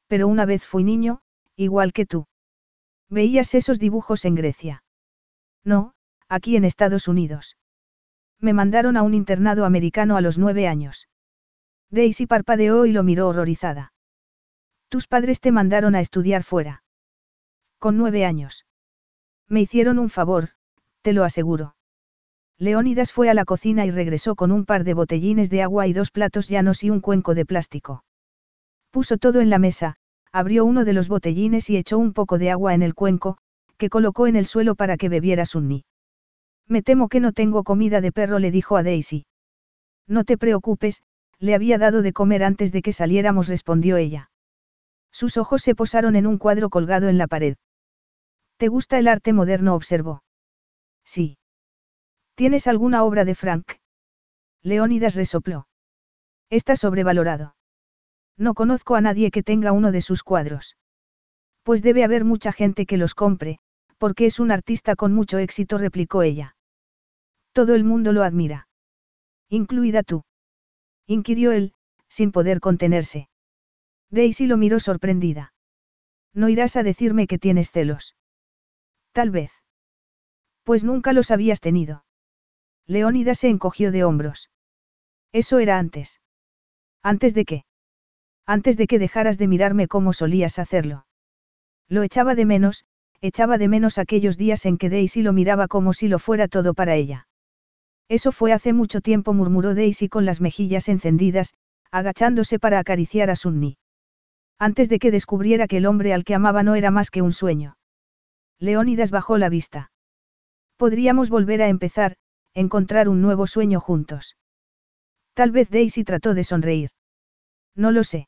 pero 0.08 0.28
una 0.28 0.46
vez 0.46 0.66
fui 0.66 0.84
niño, 0.84 1.22
igual 1.56 1.94
que 1.94 2.06
tú. 2.06 2.28
¿Veías 3.08 3.56
esos 3.56 3.80
dibujos 3.80 4.26
en 4.26 4.36
Grecia? 4.36 4.84
No, 5.64 5.94
aquí 6.28 6.58
en 6.58 6.66
Estados 6.66 7.08
Unidos. 7.08 7.56
Me 8.38 8.52
mandaron 8.52 8.98
a 8.98 9.04
un 9.04 9.14
internado 9.14 9.64
americano 9.64 10.18
a 10.18 10.22
los 10.22 10.38
nueve 10.38 10.68
años. 10.68 11.08
Daisy 11.90 12.26
parpadeó 12.26 12.86
y 12.86 12.92
lo 12.92 13.02
miró 13.04 13.30
horrorizada. 13.30 13.94
Tus 14.92 15.08
padres 15.08 15.40
te 15.40 15.54
mandaron 15.54 15.96
a 15.96 16.02
estudiar 16.02 16.44
fuera. 16.44 16.84
Con 17.80 17.98
nueve 17.98 18.26
años. 18.26 18.66
Me 19.48 19.62
hicieron 19.62 19.98
un 19.98 20.10
favor, 20.10 20.50
te 21.02 21.14
lo 21.14 21.24
aseguro. 21.24 21.78
Leónidas 22.58 23.14
fue 23.14 23.30
a 23.30 23.34
la 23.34 23.46
cocina 23.46 23.86
y 23.86 23.92
regresó 23.92 24.36
con 24.36 24.52
un 24.52 24.66
par 24.66 24.84
de 24.84 24.94
botellines 24.94 25.50
de 25.50 25.62
agua 25.62 25.88
y 25.88 25.94
dos 25.94 26.12
platos 26.12 26.50
llanos 26.50 26.84
y 26.84 26.90
un 26.90 27.00
cuenco 27.00 27.36
de 27.36 27.46
plástico. 27.46 28.04
Puso 28.90 29.18
todo 29.18 29.40
en 29.40 29.50
la 29.50 29.60
mesa, 29.60 29.96
abrió 30.34 30.66
uno 30.66 30.84
de 30.84 30.92
los 30.92 31.08
botellines 31.08 31.70
y 31.70 31.78
echó 31.78 31.98
un 31.98 32.12
poco 32.12 32.38
de 32.38 32.52
agua 32.52 32.74
en 32.74 32.82
el 32.82 32.94
cuenco, 32.94 33.38
que 33.78 33.90
colocó 33.90 34.28
en 34.28 34.36
el 34.36 34.46
suelo 34.46 34.76
para 34.76 34.98
que 34.98 35.08
bebiera 35.08 35.46
Sunni. 35.46 35.86
Me 36.68 36.82
temo 36.82 37.08
que 37.08 37.22
no 37.22 37.32
tengo 37.32 37.64
comida 37.64 38.02
de 38.02 38.12
perro, 38.12 38.40
le 38.40 38.52
dijo 38.52 38.76
a 38.76 38.84
Daisy. 38.84 39.26
No 40.06 40.26
te 40.26 40.38
preocupes, 40.38 41.02
le 41.40 41.56
había 41.56 41.78
dado 41.78 42.02
de 42.02 42.12
comer 42.12 42.44
antes 42.44 42.74
de 42.74 42.82
que 42.82 42.92
saliéramos, 42.92 43.48
respondió 43.48 43.96
ella. 43.96 44.31
Sus 45.12 45.38
ojos 45.38 45.62
se 45.62 45.76
posaron 45.76 46.16
en 46.16 46.28
un 46.28 46.38
cuadro 46.38 46.70
colgado 46.70 47.10
en 47.10 47.18
la 47.18 47.28
pared. 47.28 47.58
¿Te 48.58 48.68
gusta 48.68 48.98
el 49.00 49.08
arte 49.08 49.34
moderno? 49.34 49.76
observó. 49.76 50.24
Sí. 51.04 51.38
¿Tienes 52.36 52.68
alguna 52.68 53.04
obra 53.04 53.26
de 53.26 53.36
Frank? 53.36 53.74
Leónidas 54.62 55.16
resopló. 55.16 55.68
Está 56.50 56.76
sobrevalorado. 56.76 57.56
No 58.38 58.54
conozco 58.54 58.96
a 58.96 59.02
nadie 59.02 59.32
que 59.32 59.44
tenga 59.44 59.72
uno 59.72 59.92
de 59.92 60.02
sus 60.02 60.24
cuadros. 60.24 60.76
Pues 61.64 61.82
debe 61.82 62.04
haber 62.04 62.26
mucha 62.26 62.52
gente 62.52 62.86
que 62.86 62.98
los 62.98 63.14
compre, 63.14 63.60
porque 63.98 64.26
es 64.26 64.40
un 64.40 64.52
artista 64.52 64.96
con 64.96 65.14
mucho 65.14 65.38
éxito, 65.38 65.78
replicó 65.78 66.24
ella. 66.24 66.56
Todo 67.52 67.76
el 67.76 67.84
mundo 67.84 68.14
lo 68.14 68.24
admira. 68.24 68.68
Incluida 69.50 70.04
tú. 70.04 70.24
Inquirió 71.08 71.52
él, 71.52 71.74
sin 72.08 72.32
poder 72.32 72.60
contenerse. 72.60 73.28
Daisy 74.12 74.46
lo 74.46 74.58
miró 74.58 74.80
sorprendida. 74.80 75.54
No 76.34 76.50
irás 76.50 76.76
a 76.76 76.84
decirme 76.84 77.28
que 77.28 77.40
tienes 77.40 77.72
celos. 77.72 78.16
Tal 79.14 79.32
vez. 79.32 79.52
Pues 80.64 80.84
nunca 80.84 81.14
los 81.14 81.32
habías 81.32 81.62
tenido. 81.62 82.06
Leónida 82.88 83.36
se 83.36 83.50
encogió 83.50 83.92
de 83.92 84.04
hombros. 84.04 84.50
Eso 85.32 85.60
era 85.60 85.80
antes. 85.80 86.22
¿Antes 87.02 87.34
de 87.34 87.46
qué? 87.46 87.66
Antes 88.46 88.78
de 88.78 88.88
que 88.88 89.00
dejaras 89.00 89.38
de 89.38 89.48
mirarme 89.48 89.88
como 89.88 90.14
solías 90.14 90.60
hacerlo. 90.60 91.06
Lo 91.88 92.04
echaba 92.04 92.36
de 92.36 92.46
menos, 92.46 92.86
echaba 93.22 93.58
de 93.58 93.68
menos 93.68 93.98
aquellos 93.98 94.38
días 94.38 94.66
en 94.66 94.78
que 94.78 94.90
Daisy 94.90 95.22
lo 95.22 95.34
miraba 95.34 95.68
como 95.68 95.94
si 95.94 96.08
lo 96.08 96.20
fuera 96.20 96.48
todo 96.48 96.74
para 96.74 96.96
ella. 96.96 97.28
Eso 98.10 98.32
fue 98.32 98.52
hace 98.52 98.74
mucho 98.74 99.00
tiempo, 99.00 99.34
murmuró 99.34 99.74
Daisy 99.74 100.10
con 100.10 100.26
las 100.26 100.42
mejillas 100.42 100.90
encendidas, 100.90 101.54
agachándose 101.92 102.60
para 102.60 102.80
acariciar 102.80 103.30
a 103.30 103.36
Sunni. 103.36 103.78
Antes 104.62 104.90
de 104.90 105.00
que 105.00 105.10
descubriera 105.10 105.68
que 105.68 105.78
el 105.78 105.88
hombre 105.88 106.14
al 106.14 106.24
que 106.24 106.36
amaba 106.36 106.62
no 106.62 106.76
era 106.76 106.92
más 106.92 107.10
que 107.10 107.24
un 107.24 107.32
sueño. 107.32 107.78
Leónidas 108.60 109.10
bajó 109.10 109.40
la 109.40 109.50
vista. 109.50 109.92
Podríamos 110.78 111.32
volver 111.32 111.64
a 111.64 111.68
empezar, 111.68 112.16
encontrar 112.54 113.10
un 113.10 113.24
nuevo 113.24 113.48
sueño 113.48 113.80
juntos. 113.80 114.38
Tal 115.34 115.50
vez 115.50 115.72
Daisy 115.72 116.04
trató 116.04 116.36
de 116.36 116.44
sonreír. 116.44 116.92
No 117.76 117.90
lo 117.90 118.04
sé. 118.04 118.28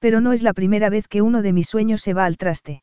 Pero 0.00 0.20
no 0.20 0.32
es 0.32 0.42
la 0.42 0.52
primera 0.52 0.90
vez 0.90 1.06
que 1.06 1.22
uno 1.22 1.42
de 1.42 1.52
mis 1.52 1.68
sueños 1.68 2.00
se 2.00 2.12
va 2.12 2.24
al 2.24 2.38
traste. 2.38 2.82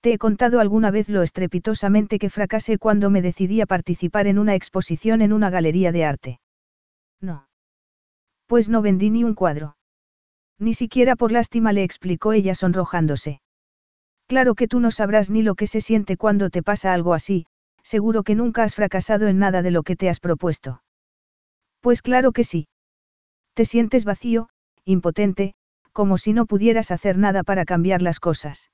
Te 0.00 0.12
he 0.12 0.18
contado 0.18 0.58
alguna 0.58 0.90
vez 0.90 1.08
lo 1.08 1.22
estrepitosamente 1.22 2.18
que 2.18 2.28
fracasé 2.28 2.78
cuando 2.78 3.08
me 3.08 3.22
decidí 3.22 3.60
a 3.60 3.66
participar 3.66 4.26
en 4.26 4.40
una 4.40 4.56
exposición 4.56 5.22
en 5.22 5.32
una 5.32 5.48
galería 5.48 5.92
de 5.92 6.04
arte. 6.04 6.40
No. 7.20 7.46
Pues 8.48 8.68
no 8.68 8.82
vendí 8.82 9.10
ni 9.10 9.22
un 9.22 9.36
cuadro. 9.36 9.77
Ni 10.58 10.74
siquiera 10.74 11.16
por 11.16 11.32
lástima 11.32 11.72
le 11.72 11.84
explicó 11.84 12.32
ella 12.32 12.54
sonrojándose. 12.54 13.40
Claro 14.26 14.54
que 14.54 14.68
tú 14.68 14.80
no 14.80 14.90
sabrás 14.90 15.30
ni 15.30 15.42
lo 15.42 15.54
que 15.54 15.66
se 15.66 15.80
siente 15.80 16.16
cuando 16.16 16.50
te 16.50 16.62
pasa 16.62 16.92
algo 16.92 17.14
así, 17.14 17.46
seguro 17.82 18.22
que 18.22 18.34
nunca 18.34 18.64
has 18.64 18.74
fracasado 18.74 19.28
en 19.28 19.38
nada 19.38 19.62
de 19.62 19.70
lo 19.70 19.82
que 19.82 19.96
te 19.96 20.08
has 20.08 20.20
propuesto. 20.20 20.82
Pues 21.80 22.02
claro 22.02 22.32
que 22.32 22.44
sí. 22.44 22.68
Te 23.54 23.64
sientes 23.64 24.04
vacío, 24.04 24.48
impotente, 24.84 25.54
como 25.92 26.18
si 26.18 26.32
no 26.32 26.46
pudieras 26.46 26.90
hacer 26.90 27.18
nada 27.18 27.42
para 27.42 27.64
cambiar 27.64 28.02
las 28.02 28.20
cosas. 28.20 28.70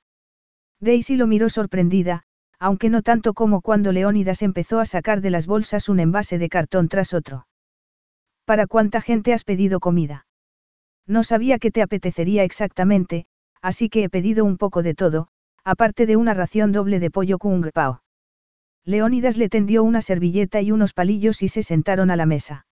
Daisy 0.79 1.15
lo 1.15 1.27
miró 1.27 1.49
sorprendida, 1.49 2.23
aunque 2.59 2.89
no 2.89 3.01
tanto 3.01 3.33
como 3.33 3.61
cuando 3.61 3.91
Leónidas 3.91 4.41
empezó 4.41 4.79
a 4.79 4.85
sacar 4.85 5.21
de 5.21 5.29
las 5.29 5.47
bolsas 5.47 5.87
un 5.87 5.99
envase 5.99 6.37
de 6.37 6.49
cartón 6.49 6.89
tras 6.89 7.13
otro. 7.13 7.47
¿Para 8.43 8.67
cuánta 8.67 9.01
gente 9.01 9.33
has 9.33 9.43
pedido 9.43 9.79
comida? 9.79 10.25
No 11.07 11.23
sabía 11.23 11.59
que 11.59 11.71
te 11.71 11.81
apetecería 11.81 12.43
exactamente, 12.43 13.25
así 13.61 13.89
que 13.89 14.03
he 14.03 14.09
pedido 14.09 14.45
un 14.45 14.57
poco 14.57 14.83
de 14.83 14.95
todo, 14.95 15.27
aparte 15.63 16.05
de 16.05 16.15
una 16.15 16.33
ración 16.33 16.71
doble 16.71 16.99
de 16.99 17.11
pollo 17.11 17.37
kung 17.37 17.69
pao. 17.73 18.01
Leónidas 18.83 19.37
le 19.37 19.49
tendió 19.49 19.83
una 19.83 20.01
servilleta 20.01 20.61
y 20.61 20.71
unos 20.71 20.93
palillos 20.93 21.41
y 21.41 21.47
se 21.47 21.63
sentaron 21.63 22.11
a 22.11 22.15
la 22.15 22.25
mesa. 22.25 22.67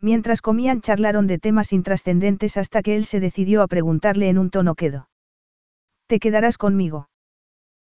Mientras 0.00 0.42
comían 0.42 0.80
charlaron 0.80 1.26
de 1.26 1.38
temas 1.38 1.72
intrascendentes 1.72 2.56
hasta 2.56 2.82
que 2.82 2.96
él 2.96 3.04
se 3.04 3.20
decidió 3.20 3.62
a 3.62 3.68
preguntarle 3.68 4.28
en 4.28 4.38
un 4.38 4.50
tono 4.50 4.74
quedo. 4.74 5.08
¿Te 6.06 6.18
quedarás 6.20 6.58
conmigo? 6.58 7.08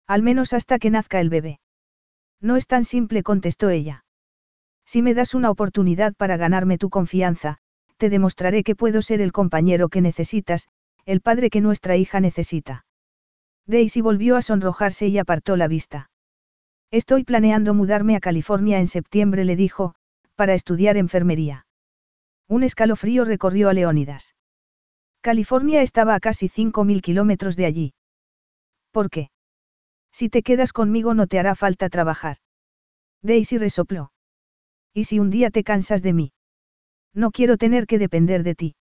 Al 0.07 0.23
menos 0.23 0.53
hasta 0.53 0.79
que 0.79 0.91
nazca 0.91 1.21
el 1.21 1.31
bebé. 1.31 1.61
No 2.41 2.57
es 2.57 2.67
tan 2.67 2.85
simple, 2.85 3.23
contestó 3.23 3.71
ella. 3.71 4.05
Si 4.85 5.03
me 5.03 5.15
das 5.15 5.35
una 5.35 5.51
oportunidad 5.51 6.15
para 6.15 6.37
ganarme 6.37 6.79
tu 6.79 6.91
confianza, 6.91 7.59
te 8.05 8.11
demostraré 8.11 8.65
que 8.65 8.77
puedo 8.77 9.01
ser 9.01 9.23
el 9.23 9.33
compañero 9.33 9.89
que 9.89 10.03
necesitas, 10.03 10.69
el 11.07 11.23
padre 11.23 11.49
que 11.49 11.63
nuestra 11.63 11.97
hija 11.97 12.21
necesita. 12.21 12.85
Daisy 13.67 14.03
volvió 14.03 14.37
a 14.37 14.43
sonrojarse 14.43 15.07
y 15.07 15.17
apartó 15.17 15.57
la 15.57 15.69
vista. 15.69 16.11
Estoy 16.91 17.25
planeando 17.25 17.73
mudarme 17.73 18.15
a 18.15 18.21
California 18.21 18.79
en 18.79 18.89
septiembre, 18.89 19.47
le 19.47 19.57
dijo, 19.57 19.95
para 20.35 20.53
estudiar 20.53 20.99
enfermería. 20.99 21.65
Un 22.47 22.63
escalofrío 22.63 23.25
recorrió 23.25 23.71
a 23.71 23.73
Leónidas. 23.73 24.35
California 25.23 25.81
estaba 25.81 26.15
a 26.15 26.21
casi 26.21 26.51
5.000 26.51 27.01
kilómetros 27.01 27.57
de 27.57 27.65
allí. 27.65 27.95
¿Por 28.91 29.09
qué? 29.09 29.31
Si 30.13 30.29
te 30.29 30.43
quedas 30.43 30.75
conmigo 30.75 31.15
no 31.15 31.27
te 31.27 31.39
hará 31.39 31.55
falta 31.55 31.89
trabajar. 31.89 32.37
Daisy 33.23 33.57
resopló. 33.57 34.13
¿Y 34.93 35.05
si 35.05 35.21
un 35.21 35.31
día 35.31 35.49
te 35.49 35.65
cansas 35.65 36.03
de 36.03 36.13
mí? 36.13 36.34
No 37.15 37.31
quiero 37.31 37.57
tener 37.57 37.87
que 37.87 37.99
depender 37.99 38.43
de 38.43 38.55
ti. 38.55 38.75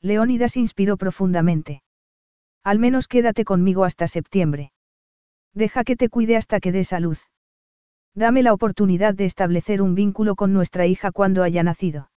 Leónidas 0.00 0.56
inspiró 0.56 0.96
profundamente. 0.96 1.82
Al 2.62 2.78
menos 2.78 3.08
quédate 3.08 3.44
conmigo 3.44 3.84
hasta 3.84 4.06
septiembre. 4.06 4.72
Deja 5.54 5.82
que 5.82 5.96
te 5.96 6.08
cuide 6.08 6.36
hasta 6.36 6.60
que 6.60 6.70
dé 6.70 6.84
salud. 6.84 7.18
Dame 8.14 8.42
la 8.42 8.52
oportunidad 8.52 9.14
de 9.14 9.24
establecer 9.24 9.82
un 9.82 9.94
vínculo 9.94 10.36
con 10.36 10.52
nuestra 10.52 10.86
hija 10.86 11.10
cuando 11.10 11.42
haya 11.42 11.62
nacido. 11.62 12.10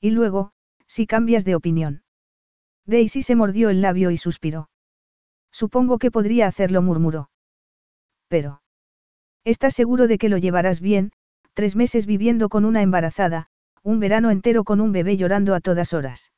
Y 0.00 0.10
luego, 0.10 0.50
si 0.86 1.06
cambias 1.06 1.44
de 1.44 1.54
opinión. 1.54 2.02
Daisy 2.86 3.22
se 3.22 3.36
mordió 3.36 3.70
el 3.70 3.82
labio 3.82 4.10
y 4.10 4.16
suspiró. 4.16 4.68
Supongo 5.50 5.98
que 5.98 6.10
podría 6.10 6.46
hacerlo, 6.46 6.82
murmuró. 6.82 7.30
Pero. 8.28 8.62
¿Estás 9.44 9.74
seguro 9.74 10.06
de 10.06 10.18
que 10.18 10.28
lo 10.28 10.38
llevarás 10.38 10.80
bien? 10.80 11.12
Tres 11.54 11.76
meses 11.76 12.06
viviendo 12.06 12.48
con 12.48 12.64
una 12.64 12.82
embarazada, 12.82 13.48
un 13.86 14.00
verano 14.00 14.32
entero 14.32 14.64
con 14.64 14.80
un 14.80 14.90
bebé 14.90 15.16
llorando 15.16 15.54
a 15.54 15.60
todas 15.60 15.92
horas. 15.92 16.32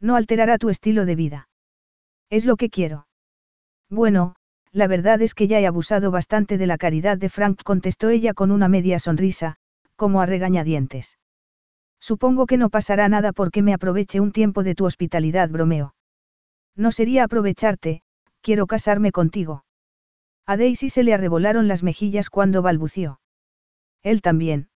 No 0.00 0.16
alterará 0.16 0.56
tu 0.56 0.70
estilo 0.70 1.04
de 1.04 1.14
vida. 1.14 1.48
Es 2.30 2.46
lo 2.46 2.56
que 2.56 2.70
quiero. 2.70 3.06
Bueno, 3.90 4.36
la 4.72 4.86
verdad 4.86 5.20
es 5.20 5.34
que 5.34 5.48
ya 5.48 5.60
he 5.60 5.66
abusado 5.66 6.10
bastante 6.10 6.56
de 6.56 6.66
la 6.66 6.78
caridad 6.78 7.18
de 7.18 7.28
Frank, 7.28 7.62
contestó 7.62 8.08
ella 8.08 8.32
con 8.32 8.50
una 8.50 8.68
media 8.68 8.98
sonrisa, 8.98 9.56
como 9.96 10.22
a 10.22 10.26
regañadientes. 10.26 11.18
Supongo 12.00 12.46
que 12.46 12.56
no 12.56 12.70
pasará 12.70 13.06
nada 13.10 13.32
porque 13.32 13.60
me 13.60 13.74
aproveche 13.74 14.18
un 14.20 14.32
tiempo 14.32 14.62
de 14.62 14.74
tu 14.74 14.86
hospitalidad, 14.86 15.50
bromeo. 15.50 15.94
No 16.74 16.90
sería 16.90 17.24
aprovecharte, 17.24 18.00
quiero 18.40 18.66
casarme 18.66 19.12
contigo. 19.12 19.66
A 20.46 20.56
Daisy 20.56 20.88
se 20.88 21.02
le 21.02 21.12
arrebolaron 21.12 21.68
las 21.68 21.82
mejillas 21.82 22.30
cuando 22.30 22.62
balbució. 22.62 23.20
Él 24.02 24.22
también. 24.22 24.71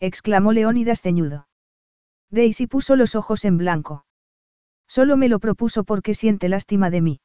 Exclamó 0.00 0.52
Leónidas 0.52 1.02
ceñudo. 1.02 1.48
Daisy 2.30 2.66
puso 2.66 2.94
los 2.94 3.14
ojos 3.14 3.44
en 3.44 3.58
blanco. 3.58 4.04
Solo 4.86 5.16
me 5.16 5.28
lo 5.28 5.38
propuso 5.38 5.84
porque 5.84 6.14
siente 6.14 6.48
lástima 6.48 6.90
de 6.90 7.00
mí. 7.00 7.20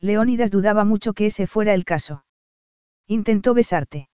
Leónidas 0.00 0.50
dudaba 0.50 0.84
mucho 0.84 1.14
que 1.14 1.26
ese 1.26 1.46
fuera 1.46 1.74
el 1.74 1.84
caso. 1.84 2.24
Intentó 3.06 3.54
besarte. 3.54 4.08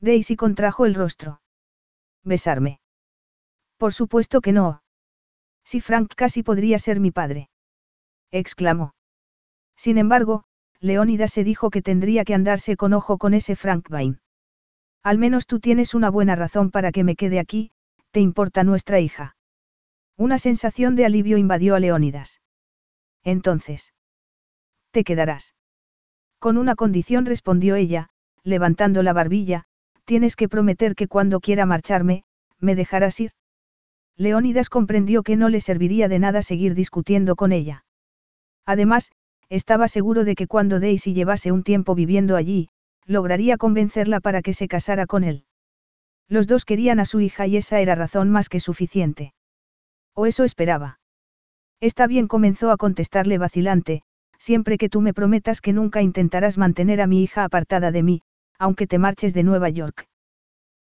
Daisy 0.00 0.36
contrajo 0.36 0.84
el 0.84 0.94
rostro. 0.94 1.40
¿Besarme? 2.22 2.80
Por 3.76 3.92
supuesto 3.92 4.40
que 4.40 4.52
no. 4.52 4.82
Si 5.64 5.80
Frank 5.80 6.12
casi 6.16 6.42
podría 6.42 6.78
ser 6.78 6.98
mi 6.98 7.10
padre. 7.10 7.50
Exclamó. 8.30 8.94
Sin 9.76 9.98
embargo, 9.98 10.44
Leónidas 10.80 11.32
se 11.32 11.44
dijo 11.44 11.70
que 11.70 11.82
tendría 11.82 12.24
que 12.24 12.34
andarse 12.34 12.76
con 12.76 12.92
ojo 12.92 13.18
con 13.18 13.34
ese 13.34 13.54
Frank 13.54 13.88
Bain. 13.88 14.20
Al 15.06 15.18
menos 15.18 15.46
tú 15.46 15.60
tienes 15.60 15.94
una 15.94 16.10
buena 16.10 16.34
razón 16.34 16.72
para 16.72 16.90
que 16.90 17.04
me 17.04 17.14
quede 17.14 17.38
aquí, 17.38 17.70
te 18.10 18.18
importa 18.18 18.64
nuestra 18.64 18.98
hija. 18.98 19.36
Una 20.16 20.36
sensación 20.36 20.96
de 20.96 21.04
alivio 21.04 21.38
invadió 21.38 21.76
a 21.76 21.78
Leónidas. 21.78 22.40
Entonces. 23.22 23.94
Te 24.90 25.04
quedarás. 25.04 25.54
Con 26.40 26.58
una 26.58 26.74
condición 26.74 27.24
respondió 27.24 27.76
ella, 27.76 28.08
levantando 28.42 29.04
la 29.04 29.12
barbilla, 29.12 29.66
tienes 30.06 30.34
que 30.34 30.48
prometer 30.48 30.96
que 30.96 31.06
cuando 31.06 31.38
quiera 31.38 31.66
marcharme, 31.66 32.24
me 32.58 32.74
dejarás 32.74 33.20
ir. 33.20 33.30
Leónidas 34.16 34.68
comprendió 34.68 35.22
que 35.22 35.36
no 35.36 35.48
le 35.50 35.60
serviría 35.60 36.08
de 36.08 36.18
nada 36.18 36.42
seguir 36.42 36.74
discutiendo 36.74 37.36
con 37.36 37.52
ella. 37.52 37.84
Además, 38.64 39.12
estaba 39.50 39.86
seguro 39.86 40.24
de 40.24 40.34
que 40.34 40.48
cuando 40.48 40.80
Daisy 40.80 41.14
llevase 41.14 41.52
un 41.52 41.62
tiempo 41.62 41.94
viviendo 41.94 42.34
allí, 42.34 42.70
lograría 43.06 43.56
convencerla 43.56 44.20
para 44.20 44.42
que 44.42 44.52
se 44.52 44.68
casara 44.68 45.06
con 45.06 45.24
él. 45.24 45.44
Los 46.28 46.46
dos 46.46 46.64
querían 46.64 47.00
a 47.00 47.04
su 47.04 47.20
hija 47.20 47.46
y 47.46 47.56
esa 47.56 47.80
era 47.80 47.94
razón 47.94 48.30
más 48.30 48.48
que 48.48 48.60
suficiente. 48.60 49.32
O 50.14 50.26
eso 50.26 50.44
esperaba. 50.44 50.98
Está 51.80 52.06
bien, 52.06 52.26
comenzó 52.26 52.70
a 52.70 52.76
contestarle 52.76 53.38
vacilante, 53.38 54.02
siempre 54.38 54.78
que 54.78 54.88
tú 54.88 55.00
me 55.00 55.14
prometas 55.14 55.60
que 55.60 55.72
nunca 55.72 56.02
intentarás 56.02 56.58
mantener 56.58 57.00
a 57.00 57.06
mi 57.06 57.22
hija 57.22 57.44
apartada 57.44 57.92
de 57.92 58.02
mí, 58.02 58.22
aunque 58.58 58.86
te 58.86 58.98
marches 58.98 59.34
de 59.34 59.42
Nueva 59.42 59.68
York. 59.68 60.08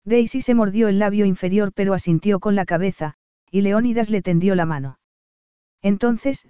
Daisy 0.04 0.40
se 0.40 0.54
mordió 0.54 0.88
el 0.88 0.98
labio 0.98 1.26
inferior 1.26 1.72
pero 1.72 1.94
asintió 1.94 2.40
con 2.40 2.54
la 2.54 2.64
cabeza, 2.64 3.14
y 3.50 3.62
Leónidas 3.62 4.10
le 4.10 4.22
tendió 4.22 4.54
la 4.54 4.66
mano. 4.66 4.98
Entonces, 5.82 6.46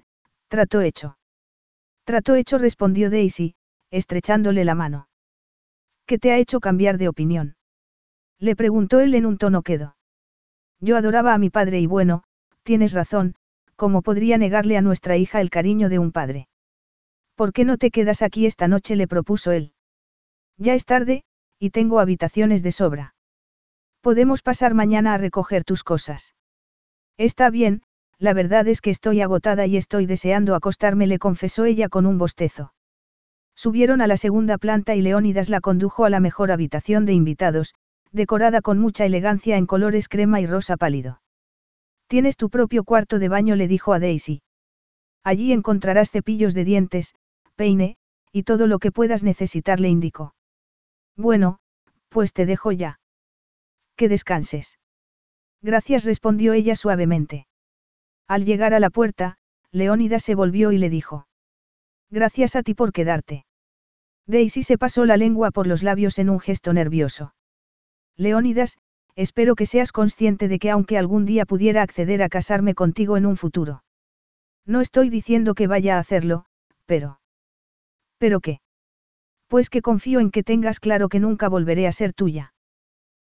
trató 0.49 0.81
hecho. 0.81 1.19
Trato 2.05 2.35
hecho, 2.35 2.59
respondió 2.59 3.11
Daisy, 3.11 3.55
estrechándole 3.91 4.65
la 4.65 4.75
mano. 4.75 5.10
¿Qué 6.11 6.19
te 6.19 6.33
ha 6.33 6.39
hecho 6.39 6.59
cambiar 6.59 6.99
de 6.99 7.07
opinión? 7.07 7.55
Le 8.41 8.57
preguntó 8.57 8.99
él 8.99 9.15
en 9.15 9.27
un 9.27 9.39
tono 9.39 9.63
quedo. 9.63 9.95
Yo 10.81 10.97
adoraba 10.97 11.35
a 11.35 11.39
mi 11.39 11.51
padre 11.51 11.79
y 11.79 11.87
bueno, 11.87 12.25
tienes 12.65 12.95
razón, 12.95 13.37
¿cómo 13.77 14.03
podría 14.03 14.37
negarle 14.37 14.77
a 14.77 14.81
nuestra 14.81 15.17
hija 15.17 15.41
el 15.41 15.51
cariño 15.51 15.89
de 15.89 16.01
un 16.01 16.11
padre? 16.11 16.49
¿Por 17.37 17.53
qué 17.53 17.65
no 17.65 17.79
te 17.79 17.93
quedas 17.93 18.23
aquí 18.23 18.45
esta 18.45 18.67
noche? 18.67 18.97
le 18.97 19.07
propuso 19.07 19.53
él. 19.53 19.73
Ya 20.57 20.75
es 20.75 20.85
tarde, 20.85 21.23
y 21.61 21.71
tengo 21.71 22.01
habitaciones 22.01 22.65
de 22.65 22.73
sobra. 22.73 23.15
Podemos 24.01 24.43
pasar 24.43 24.75
mañana 24.75 25.15
a 25.15 25.19
recoger 25.19 25.63
tus 25.63 25.85
cosas. 25.85 26.35
Está 27.19 27.51
bien, 27.51 27.83
la 28.19 28.35
verdad 28.35 28.67
es 28.67 28.81
que 28.81 28.91
estoy 28.91 29.21
agotada 29.21 29.65
y 29.67 29.77
estoy 29.77 30.07
deseando 30.07 30.57
acostarme, 30.57 31.07
le 31.07 31.21
confesó 31.21 31.67
ella 31.67 31.89
con 31.89 32.05
un 32.05 32.19
bostezo. 32.19 32.73
Subieron 33.63 34.01
a 34.01 34.07
la 34.07 34.17
segunda 34.17 34.57
planta 34.57 34.95
y 34.95 35.03
Leónidas 35.03 35.51
la 35.51 35.61
condujo 35.61 36.07
a 36.07 36.09
la 36.09 36.19
mejor 36.19 36.51
habitación 36.51 37.05
de 37.05 37.13
invitados, 37.13 37.75
decorada 38.11 38.63
con 38.63 38.79
mucha 38.79 39.05
elegancia 39.05 39.59
en 39.59 39.67
colores 39.67 40.09
crema 40.09 40.41
y 40.41 40.47
rosa 40.47 40.79
pálido. 40.79 41.21
Tienes 42.07 42.39
tu 42.39 42.49
propio 42.49 42.85
cuarto 42.85 43.19
de 43.19 43.29
baño, 43.29 43.57
le 43.57 43.69
dijo 43.69 43.93
a 43.93 43.99
Daisy. 43.99 44.41
Allí 45.25 45.53
encontrarás 45.53 46.11
cepillos 46.11 46.55
de 46.55 46.65
dientes, 46.65 47.15
peine, 47.55 47.99
y 48.33 48.45
todo 48.45 48.67
lo 48.67 48.79
que 48.79 48.93
puedas 48.93 49.23
necesitar, 49.23 49.79
le 49.79 49.91
indicó. 49.91 50.35
Bueno, 51.15 51.59
pues 52.09 52.33
te 52.33 52.47
dejo 52.47 52.73
ya. 52.73 52.99
Que 53.95 54.09
descanses. 54.09 54.79
Gracias, 55.61 56.05
respondió 56.05 56.55
ella 56.55 56.77
suavemente. 56.77 57.47
Al 58.27 58.47
llegar 58.47 58.73
a 58.73 58.81
la 58.81 58.89
puerta, 58.89 59.37
Leónidas 59.71 60.23
se 60.23 60.35
volvió 60.35 60.73
y 60.73 60.79
le 60.79 60.89
dijo. 60.89 61.27
Gracias 62.09 62.57
a 62.57 62.63
ti 62.63 62.73
por 62.73 62.95
quedarte. 62.95 63.45
Daisy 64.31 64.63
se 64.63 64.79
pasó 64.79 65.07
la 65.07 65.17
lengua 65.17 65.51
por 65.51 65.67
los 65.67 65.83
labios 65.83 66.19
en 66.19 66.31
un 66.31 66.41
gesto 66.41 66.73
nervioso. 66.73 67.35
Leónidas, 68.17 68.79
espero 69.17 69.57
que 69.57 69.67
seas 69.67 69.93
consciente 69.93 70.47
de 70.47 70.59
que 70.59 70.71
aunque 70.71 70.99
algún 70.99 71.27
día 71.27 71.45
pudiera 71.47 71.83
acceder 71.83 72.23
a 72.23 72.29
casarme 72.29 72.75
contigo 72.75 73.17
en 73.17 73.27
un 73.27 73.37
futuro. 73.37 73.83
No 74.65 74.81
estoy 74.81 75.11
diciendo 75.11 75.55
que 75.55 75.67
vaya 75.67 75.97
a 75.97 75.99
hacerlo, 75.99 76.47
pero... 76.87 77.21
¿Pero 78.19 78.41
qué? 78.41 78.61
Pues 79.49 79.69
que 79.69 79.83
confío 79.83 80.21
en 80.21 80.31
que 80.31 80.45
tengas 80.45 80.79
claro 80.79 81.09
que 81.09 81.19
nunca 81.19 81.49
volveré 81.49 81.89
a 81.89 81.93
ser 81.93 82.13
tuya. 82.13 82.55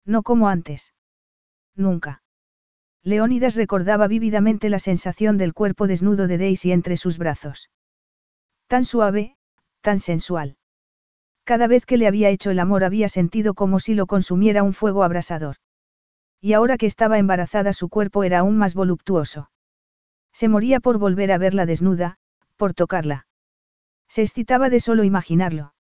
No 0.06 0.22
como 0.22 0.50
antes. 0.50 0.94
Nunca. 1.76 2.22
Leónidas 3.02 3.56
recordaba 3.56 4.08
vívidamente 4.08 4.70
la 4.70 4.78
sensación 4.78 5.40
del 5.40 5.56
cuerpo 5.56 5.88
desnudo 5.88 6.28
de 6.28 6.38
Daisy 6.38 6.72
entre 6.72 6.96
sus 6.96 7.18
brazos. 7.18 7.72
Tan 8.68 8.86
suave, 8.86 9.36
tan 9.82 9.98
sensual. 9.98 10.58
Cada 11.52 11.68
vez 11.68 11.86
que 11.86 11.98
le 11.98 12.08
había 12.08 12.30
hecho 12.30 12.50
el 12.50 12.60
amor 12.60 12.86
había 12.86 13.10
sentido 13.10 13.56
como 13.56 13.82
si 13.82 13.94
lo 13.94 14.06
consumiera 14.06 14.64
un 14.64 14.72
fuego 14.72 15.04
abrasador. 15.04 15.58
Y 16.40 16.54
ahora 16.54 16.78
que 16.78 16.86
estaba 16.86 17.20
embarazada 17.20 17.74
su 17.74 17.90
cuerpo 17.90 18.24
era 18.24 18.40
aún 18.40 18.58
más 18.58 18.74
voluptuoso. 18.74 19.52
Se 20.32 20.48
moría 20.48 20.80
por 20.80 20.98
volver 20.98 21.30
a 21.30 21.38
verla 21.38 21.66
desnuda, 21.66 22.16
por 22.56 22.74
tocarla. 22.74 23.28
Se 24.08 24.22
excitaba 24.22 24.70
de 24.70 24.80
solo 24.80 25.04
imaginarlo. 25.04 25.74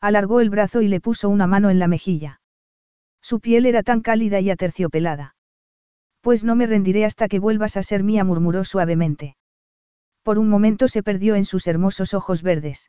Alargó 0.00 0.40
el 0.40 0.48
brazo 0.48 0.80
y 0.80 0.88
le 0.88 1.02
puso 1.02 1.28
una 1.28 1.46
mano 1.46 1.68
en 1.68 1.78
la 1.78 1.88
mejilla. 1.88 2.40
Su 3.20 3.40
piel 3.40 3.66
era 3.66 3.82
tan 3.82 4.00
cálida 4.00 4.40
y 4.40 4.48
aterciopelada. 4.48 5.36
Pues 6.22 6.42
no 6.42 6.56
me 6.56 6.66
rendiré 6.66 7.04
hasta 7.04 7.28
que 7.28 7.38
vuelvas 7.38 7.76
a 7.76 7.82
ser 7.82 8.02
mía, 8.02 8.24
murmuró 8.24 8.64
suavemente. 8.64 9.36
Por 10.22 10.38
un 10.38 10.48
momento 10.48 10.88
se 10.88 11.02
perdió 11.02 11.34
en 11.34 11.44
sus 11.44 11.66
hermosos 11.66 12.14
ojos 12.14 12.40
verdes. 12.40 12.88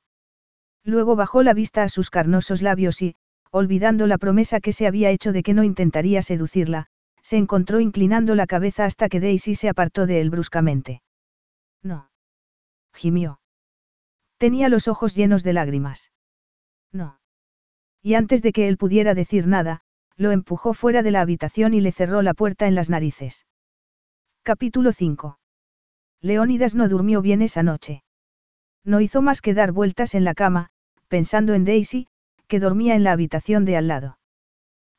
Luego 0.87 1.17
bajó 1.17 1.43
la 1.43 1.53
vista 1.53 1.83
a 1.83 1.89
sus 1.89 2.09
carnosos 2.09 2.61
labios 2.61 3.01
y, 3.01 3.17
olvidando 3.51 4.07
la 4.07 4.17
promesa 4.17 4.61
que 4.61 4.71
se 4.71 4.87
había 4.87 5.11
hecho 5.11 5.33
de 5.33 5.43
que 5.43 5.53
no 5.53 5.65
intentaría 5.65 6.21
seducirla, 6.21 6.87
se 7.21 7.35
encontró 7.35 7.81
inclinando 7.81 8.35
la 8.35 8.47
cabeza 8.47 8.85
hasta 8.85 9.09
que 9.09 9.19
Daisy 9.19 9.53
se 9.55 9.67
apartó 9.67 10.05
de 10.05 10.21
él 10.21 10.29
bruscamente. 10.29 11.01
No. 11.83 12.09
Gimió. 12.93 13.41
Tenía 14.37 14.69
los 14.69 14.87
ojos 14.87 15.13
llenos 15.13 15.43
de 15.43 15.51
lágrimas. 15.51 16.13
No. 16.93 17.19
Y 18.01 18.13
antes 18.13 18.41
de 18.41 18.53
que 18.53 18.69
él 18.69 18.77
pudiera 18.77 19.13
decir 19.13 19.45
nada, 19.45 19.81
lo 20.15 20.31
empujó 20.31 20.73
fuera 20.73 21.03
de 21.03 21.11
la 21.11 21.19
habitación 21.19 21.73
y 21.73 21.81
le 21.81 21.91
cerró 21.91 22.21
la 22.21 22.33
puerta 22.33 22.65
en 22.65 22.75
las 22.75 22.89
narices. 22.89 23.45
Capítulo 24.41 24.93
5. 24.93 25.37
Leónidas 26.21 26.75
no 26.75 26.87
durmió 26.87 27.21
bien 27.21 27.41
esa 27.41 27.61
noche. 27.61 28.05
No 28.85 29.01
hizo 29.01 29.21
más 29.21 29.41
que 29.41 29.53
dar 29.53 29.73
vueltas 29.73 30.15
en 30.15 30.23
la 30.23 30.33
cama, 30.33 30.71
pensando 31.07 31.53
en 31.53 31.65
Daisy, 31.65 32.07
que 32.47 32.59
dormía 32.59 32.95
en 32.95 33.03
la 33.03 33.11
habitación 33.11 33.65
de 33.65 33.77
al 33.77 33.87
lado. 33.87 34.19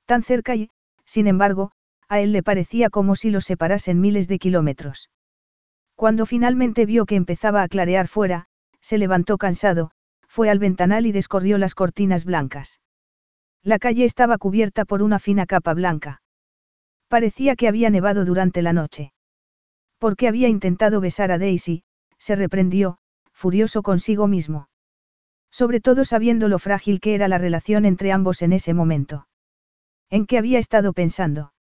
Tan 0.07 0.23
cerca 0.23 0.55
y, 0.55 0.71
sin 1.05 1.27
embargo, 1.27 1.73
a 2.09 2.21
él 2.21 2.33
le 2.33 2.43
parecía 2.43 2.91
como 2.91 3.17
si 3.17 3.31
los 3.31 3.45
separasen 3.45 4.01
miles 4.01 4.29
de 4.29 4.39
kilómetros. 4.39 5.11
Cuando 5.95 6.27
finalmente 6.27 6.87
vio 6.87 7.07
que 7.07 7.17
empezaba 7.17 7.63
a 7.63 7.69
clarear 7.69 8.09
fuera, 8.09 8.47
se 8.81 8.99
levantó 8.99 9.37
cansado, 9.37 9.91
fue 10.27 10.51
al 10.51 10.59
ventanal 10.59 11.07
y 11.07 11.13
descorrió 11.13 11.59
las 11.59 11.75
cortinas 11.75 12.25
blancas. 12.25 12.81
La 13.63 13.79
calle 13.79 14.05
estaba 14.05 14.39
cubierta 14.39 14.85
por 14.85 15.03
una 15.03 15.19
fina 15.19 15.47
capa 15.47 15.75
blanca. 15.75 16.23
Parecía 17.09 17.57
que 17.57 17.69
había 17.69 17.91
nevado 17.91 18.25
durante 18.25 18.63
la 18.63 18.73
noche. 18.73 19.13
Porque 19.99 20.29
había 20.29 20.49
intentado 20.49 21.01
besar 21.01 21.33
a 21.33 21.39
Daisy, 21.39 21.83
se 22.19 22.37
reprendió, 22.37 22.99
furioso 23.33 23.83
consigo 23.83 24.29
mismo. 24.29 24.69
Sobre 25.51 25.81
todo 25.81 26.05
sabiendo 26.05 26.49
lo 26.49 26.59
frágil 26.59 27.01
que 27.01 27.15
era 27.15 27.29
la 27.29 27.39
relación 27.39 27.85
entre 27.85 28.13
ambos 28.13 28.43
en 28.43 28.53
ese 28.53 28.75
momento. 28.75 29.27
¿En 30.11 30.27
qué 30.27 30.39
había 30.39 30.59
estado 30.59 30.93
pensando? 30.93 31.53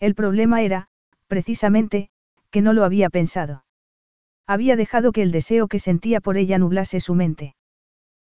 El 0.00 0.14
problema 0.14 0.62
era, 0.62 0.88
precisamente, 1.26 2.10
que 2.50 2.60
no 2.60 2.72
lo 2.72 2.84
había 2.84 3.08
pensado. 3.08 3.64
Había 4.46 4.76
dejado 4.76 5.12
que 5.12 5.22
el 5.22 5.32
deseo 5.32 5.68
que 5.68 5.78
sentía 5.78 6.20
por 6.20 6.36
ella 6.36 6.58
nublase 6.58 7.00
su 7.00 7.14
mente. 7.14 7.54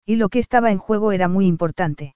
Y 0.05 0.17
lo 0.17 0.29
que 0.29 0.39
estaba 0.39 0.71
en 0.71 0.77
juego 0.77 1.11
era 1.11 1.27
muy 1.27 1.47
importante. 1.47 2.15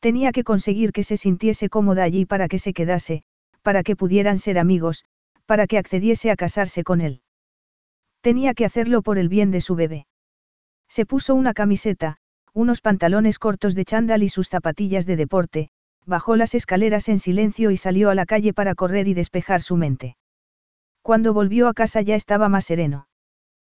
Tenía 0.00 0.32
que 0.32 0.44
conseguir 0.44 0.92
que 0.92 1.02
se 1.02 1.16
sintiese 1.16 1.68
cómoda 1.68 2.04
allí 2.04 2.24
para 2.24 2.48
que 2.48 2.58
se 2.58 2.72
quedase, 2.72 3.22
para 3.62 3.82
que 3.82 3.96
pudieran 3.96 4.38
ser 4.38 4.58
amigos, 4.58 5.04
para 5.44 5.66
que 5.66 5.78
accediese 5.78 6.30
a 6.30 6.36
casarse 6.36 6.84
con 6.84 7.00
él. 7.00 7.22
Tenía 8.20 8.54
que 8.54 8.64
hacerlo 8.64 9.02
por 9.02 9.18
el 9.18 9.28
bien 9.28 9.50
de 9.50 9.60
su 9.60 9.74
bebé. 9.74 10.06
Se 10.90 11.06
puso 11.06 11.36
una 11.36 11.54
camiseta, 11.54 12.16
unos 12.52 12.80
pantalones 12.80 13.38
cortos 13.38 13.76
de 13.76 13.84
chándal 13.84 14.24
y 14.24 14.28
sus 14.28 14.48
zapatillas 14.48 15.06
de 15.06 15.14
deporte, 15.14 15.70
bajó 16.04 16.34
las 16.34 16.54
escaleras 16.56 17.08
en 17.08 17.20
silencio 17.20 17.70
y 17.70 17.76
salió 17.76 18.10
a 18.10 18.16
la 18.16 18.26
calle 18.26 18.52
para 18.52 18.74
correr 18.74 19.06
y 19.06 19.14
despejar 19.14 19.62
su 19.62 19.76
mente. 19.76 20.16
Cuando 21.02 21.32
volvió 21.32 21.68
a 21.68 21.74
casa 21.74 22.02
ya 22.02 22.16
estaba 22.16 22.48
más 22.48 22.66
sereno. 22.66 23.06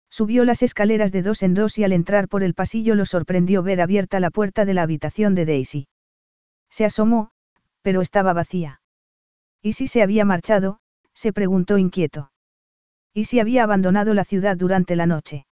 Subió 0.08 0.44
las 0.44 0.62
escaleras 0.62 1.10
de 1.10 1.22
dos 1.22 1.42
en 1.42 1.54
dos 1.54 1.78
y 1.78 1.84
al 1.84 1.92
entrar 1.92 2.28
por 2.28 2.44
el 2.44 2.54
pasillo 2.54 2.94
lo 2.94 3.04
sorprendió 3.04 3.64
ver 3.64 3.80
abierta 3.80 4.20
la 4.20 4.30
puerta 4.30 4.64
de 4.64 4.74
la 4.74 4.82
habitación 4.82 5.34
de 5.34 5.46
Daisy. 5.46 5.88
Se 6.68 6.84
asomó, 6.84 7.32
pero 7.82 8.00
estaba 8.02 8.32
vacía. 8.32 8.80
¿Y 9.60 9.72
si 9.72 9.88
se 9.88 10.02
había 10.02 10.24
marchado? 10.24 10.80
se 11.12 11.32
preguntó 11.32 11.76
inquieto. 11.76 12.30
¿Y 13.12 13.24
si 13.24 13.40
había 13.40 13.64
abandonado 13.64 14.14
la 14.14 14.24
ciudad 14.24 14.56
durante 14.56 14.94
la 14.94 15.06
noche? 15.06 15.46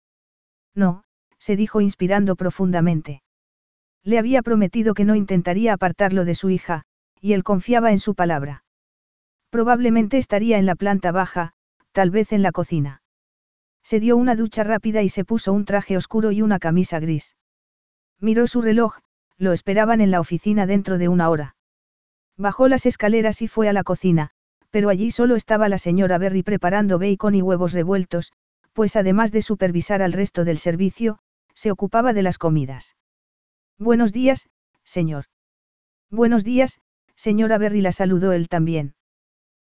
No, 0.75 1.03
se 1.39 1.57
dijo 1.57 1.81
inspirando 1.81 2.37
profundamente. 2.37 3.23
Le 4.05 4.19
había 4.19 4.43
prometido 4.43 4.95
que 4.95 5.05
no 5.05 5.15
intentaría 5.15 5.73
apartarlo 5.73 6.25
de 6.25 6.35
su 6.35 6.51
hija, 6.51 6.85
y 7.21 7.33
él 7.33 7.45
confiaba 7.45 7.93
en 7.93 7.99
su 7.99 8.15
palabra. 8.15 8.65
Probablemente 9.51 10.19
estaría 10.19 10.59
en 10.59 10.67
la 10.67 10.75
planta 10.75 11.13
baja, 11.13 11.53
tal 11.93 12.11
vez 12.11 12.33
en 12.33 12.43
la 12.43 12.53
cocina. 12.53 13.03
Se 13.83 14.01
dio 14.01 14.17
una 14.17 14.37
ducha 14.37 14.65
rápida 14.65 15.03
y 15.03 15.09
se 15.09 15.25
puso 15.25 15.53
un 15.53 15.65
traje 15.65 15.97
oscuro 15.97 16.33
y 16.33 16.43
una 16.43 16.59
camisa 16.59 17.01
gris. 17.01 17.37
Miró 18.21 18.47
su 18.47 18.61
reloj, 18.61 18.99
lo 19.39 19.53
esperaban 19.53 20.01
en 20.01 20.11
la 20.11 20.21
oficina 20.21 20.67
dentro 20.67 20.99
de 20.99 21.09
una 21.09 21.31
hora. 21.31 21.57
Bajó 22.37 22.69
las 22.69 22.87
escaleras 22.87 23.41
y 23.43 23.49
fue 23.49 23.69
a 23.69 23.73
la 23.73 23.85
cocina, 23.85 24.31
pero 24.71 24.91
allí 24.91 25.11
solo 25.11 25.37
estaba 25.37 25.69
la 25.69 25.79
señora 25.79 26.19
Berry 26.19 26.43
preparando 26.43 26.99
bacon 26.99 27.35
y 27.35 27.43
huevos 27.43 27.73
revueltos, 27.73 28.33
pues 28.73 28.97
además 28.97 29.33
de 29.33 29.43
supervisar 29.43 30.03
al 30.03 30.13
resto 30.13 30.45
del 30.45 30.59
servicio, 30.59 31.19
se 31.59 31.73
ocupaba 31.73 32.13
de 32.13 32.23
las 32.23 32.39
comidas. 32.39 32.97
Buenos 33.79 34.13
días, 34.13 34.49
señor. 34.85 35.25
Buenos 36.09 36.45
días, 36.45 36.81
señora 37.17 37.59
Berry 37.59 37.81
la 37.81 37.91
saludó 37.91 38.31
él 38.31 38.49
también. 38.49 38.95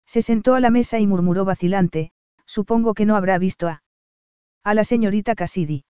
Se 0.04 0.20
sentó 0.20 0.56
a 0.56 0.60
la 0.60 0.70
mesa 0.70 0.98
y 0.98 1.06
murmuró 1.06 1.44
vacilante, 1.44 2.10
supongo 2.44 2.92
que 2.94 3.06
no 3.06 3.14
habrá 3.14 3.38
visto 3.38 3.68
a... 3.68 3.84
A 4.64 4.74
la 4.74 4.82
señorita 4.82 5.36
Cassidy. 5.36 5.84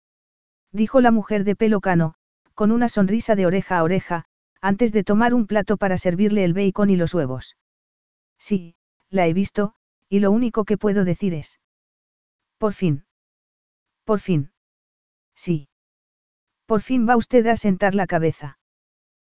Dijo 0.72 1.02
la 1.02 1.10
mujer 1.10 1.44
de 1.44 1.56
pelo 1.56 1.82
cano, 1.82 2.14
con 2.54 2.72
una 2.72 2.88
sonrisa 2.88 3.36
de 3.36 3.44
oreja 3.44 3.76
a 3.76 3.82
oreja, 3.82 4.24
antes 4.62 4.94
de 4.94 5.04
tomar 5.04 5.34
un 5.34 5.46
plato 5.46 5.76
para 5.76 5.98
servirle 5.98 6.44
el 6.44 6.54
bacon 6.54 6.88
y 6.88 6.96
los 6.96 7.12
huevos. 7.12 7.58
Sí, 8.38 8.76
la 9.10 9.26
he 9.26 9.34
visto, 9.34 9.74
y 10.08 10.20
lo 10.20 10.30
único 10.30 10.64
que 10.64 10.78
puedo 10.78 11.04
decir 11.04 11.34
es... 11.34 11.60
Por 12.56 12.72
fin. 12.72 13.04
Por 14.06 14.20
fin. 14.20 14.52
Sí. 15.34 15.68
Por 16.66 16.82
fin 16.82 17.08
va 17.08 17.16
usted 17.16 17.46
a 17.46 17.56
sentar 17.56 17.94
la 17.94 18.06
cabeza. 18.06 18.58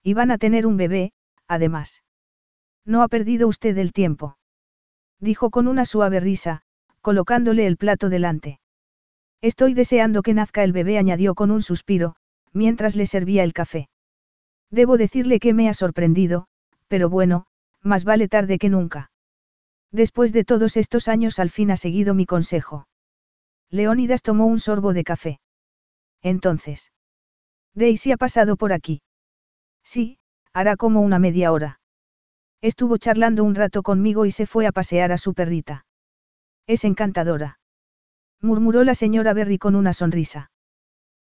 Y 0.03 0.15
van 0.15 0.31
a 0.31 0.39
tener 0.39 0.67
un 0.67 0.77
bebé, 0.77 1.13
además. 1.49 2.03
No 2.85 3.03
ha 3.03 3.09
perdido 3.09 3.49
usted 3.49 3.77
el 3.79 3.93
tiempo. 3.93 4.39
Dijo 5.21 5.51
con 5.51 5.67
una 5.67 5.85
suave 5.85 6.21
risa, 6.21 6.63
colocándole 7.01 7.67
el 7.67 7.77
plato 7.77 8.09
delante. 8.09 8.61
Estoy 9.41 9.75
deseando 9.75 10.23
que 10.23 10.35
nazca 10.35 10.65
el 10.65 10.73
bebé, 10.73 10.99
añadió 10.99 11.35
con 11.35 11.51
un 11.51 11.63
suspiro, 11.63 12.17
mientras 12.53 12.97
le 12.97 13.07
servía 13.07 13.45
el 13.45 13.53
café. 13.53 13.89
Debo 14.71 14.97
decirle 14.97 15.39
que 15.39 15.53
me 15.53 15.69
ha 15.69 15.75
sorprendido, 15.75 16.47
pero 16.89 17.09
bueno, 17.09 17.47
más 17.83 18.05
vale 18.05 18.29
tarde 18.29 18.59
que 18.59 18.69
nunca. 18.69 19.11
Después 19.93 20.33
de 20.33 20.45
todos 20.45 20.77
estos 20.77 21.09
años 21.09 21.39
al 21.39 21.51
fin 21.51 21.71
ha 21.71 21.77
seguido 21.77 22.15
mi 22.15 22.27
consejo. 22.27 22.89
Leónidas 23.71 24.23
tomó 24.23 24.47
un 24.47 24.59
sorbo 24.59 24.93
de 24.93 25.05
café. 25.05 25.41
Entonces. 26.23 26.91
Daisy 27.77 28.11
ha 28.11 28.17
pasado 28.17 28.57
por 28.57 28.73
aquí. 28.73 29.03
Sí, 29.85 30.19
hará 30.55 30.77
como 30.77 31.03
una 31.03 31.19
media 31.19 31.53
hora. 31.53 31.79
Estuvo 32.63 32.97
charlando 32.97 33.45
un 33.45 33.55
rato 33.55 33.83
conmigo 33.83 34.25
y 34.25 34.31
se 34.31 34.47
fue 34.47 34.67
a 34.67 34.73
pasear 34.73 35.13
a 35.13 35.19
su 35.19 35.35
perrita. 35.35 35.85
Es 36.67 36.85
encantadora. 36.85 37.61
Murmuró 38.41 38.83
la 38.83 38.95
señora 38.95 39.35
Berry 39.35 39.59
con 39.59 39.77
una 39.77 39.93
sonrisa. 39.93 40.51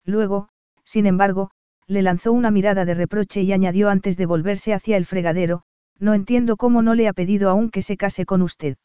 Luego, 0.06 0.50
sin 0.84 1.06
embargo, 1.06 1.52
le 1.86 2.02
lanzó 2.02 2.32
una 2.32 2.50
mirada 2.50 2.84
de 2.84 2.96
reproche 2.96 3.44
y 3.44 3.54
añadió 3.54 3.90
antes 3.90 4.18
de 4.18 4.26
volverse 4.26 4.74
hacia 4.74 4.98
el 4.98 5.06
fregadero, 5.06 5.62
no 6.00 6.16
entiendo 6.16 6.58
cómo 6.58 6.82
no 6.82 6.96
le 6.96 7.08
ha 7.08 7.14
pedido 7.14 7.52
aún 7.52 7.70
que 7.70 7.84
se 7.84 7.96
case 7.96 8.26
con 8.26 8.42
usted. 8.42 8.78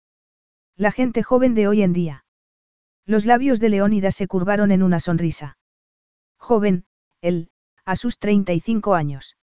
La 0.77 0.93
gente 0.93 1.23
joven 1.23 1.55
de 1.55 1.67
hoy 1.67 1.83
en 1.83 1.95
día. 1.95 2.27
Los 3.07 3.25
labios 3.25 3.59
de 3.59 3.71
Leónida 3.71 4.11
se 4.11 4.27
curvaron 4.27 4.71
en 4.71 4.83
una 4.83 5.01
sonrisa. 5.01 5.57
Joven, 6.39 6.85
él, 7.21 7.49
a 7.85 7.97
sus 7.97 8.19
35 8.19 8.95
años. 8.95 9.37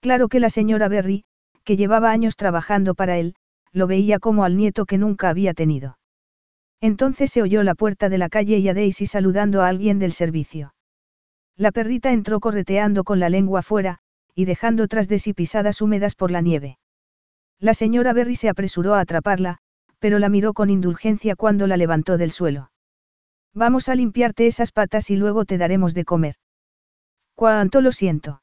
Claro 0.00 0.28
que 0.28 0.40
la 0.40 0.50
señora 0.50 0.88
Berry, 0.88 1.24
que 1.64 1.76
llevaba 1.76 2.10
años 2.10 2.36
trabajando 2.36 2.94
para 2.94 3.18
él, 3.18 3.34
lo 3.72 3.86
veía 3.86 4.18
como 4.18 4.44
al 4.44 4.56
nieto 4.56 4.84
que 4.84 4.98
nunca 4.98 5.28
había 5.28 5.54
tenido. 5.54 5.98
Entonces 6.80 7.30
se 7.30 7.42
oyó 7.42 7.62
la 7.62 7.74
puerta 7.74 8.08
de 8.08 8.18
la 8.18 8.28
calle 8.28 8.58
y 8.58 8.68
a 8.68 8.74
Daisy 8.74 9.06
saludando 9.06 9.62
a 9.62 9.68
alguien 9.68 9.98
del 9.98 10.12
servicio. 10.12 10.74
La 11.56 11.70
perrita 11.70 12.12
entró 12.12 12.40
correteando 12.40 13.04
con 13.04 13.20
la 13.20 13.28
lengua 13.28 13.62
fuera, 13.62 13.98
y 14.34 14.46
dejando 14.46 14.88
tras 14.88 15.08
de 15.08 15.18
sí 15.18 15.32
pisadas 15.32 15.80
húmedas 15.80 16.14
por 16.16 16.30
la 16.30 16.40
nieve. 16.40 16.78
La 17.60 17.74
señora 17.74 18.12
Berry 18.12 18.34
se 18.34 18.48
apresuró 18.48 18.94
a 18.94 19.00
atraparla, 19.00 19.58
pero 20.00 20.18
la 20.18 20.28
miró 20.28 20.52
con 20.54 20.70
indulgencia 20.70 21.36
cuando 21.36 21.68
la 21.68 21.76
levantó 21.76 22.18
del 22.18 22.32
suelo. 22.32 22.72
Vamos 23.54 23.88
a 23.88 23.94
limpiarte 23.94 24.48
esas 24.48 24.72
patas 24.72 25.10
y 25.10 25.16
luego 25.16 25.44
te 25.44 25.58
daremos 25.58 25.94
de 25.94 26.04
comer. 26.04 26.34
Cuánto 27.34 27.80
lo 27.80 27.92
siento. 27.92 28.42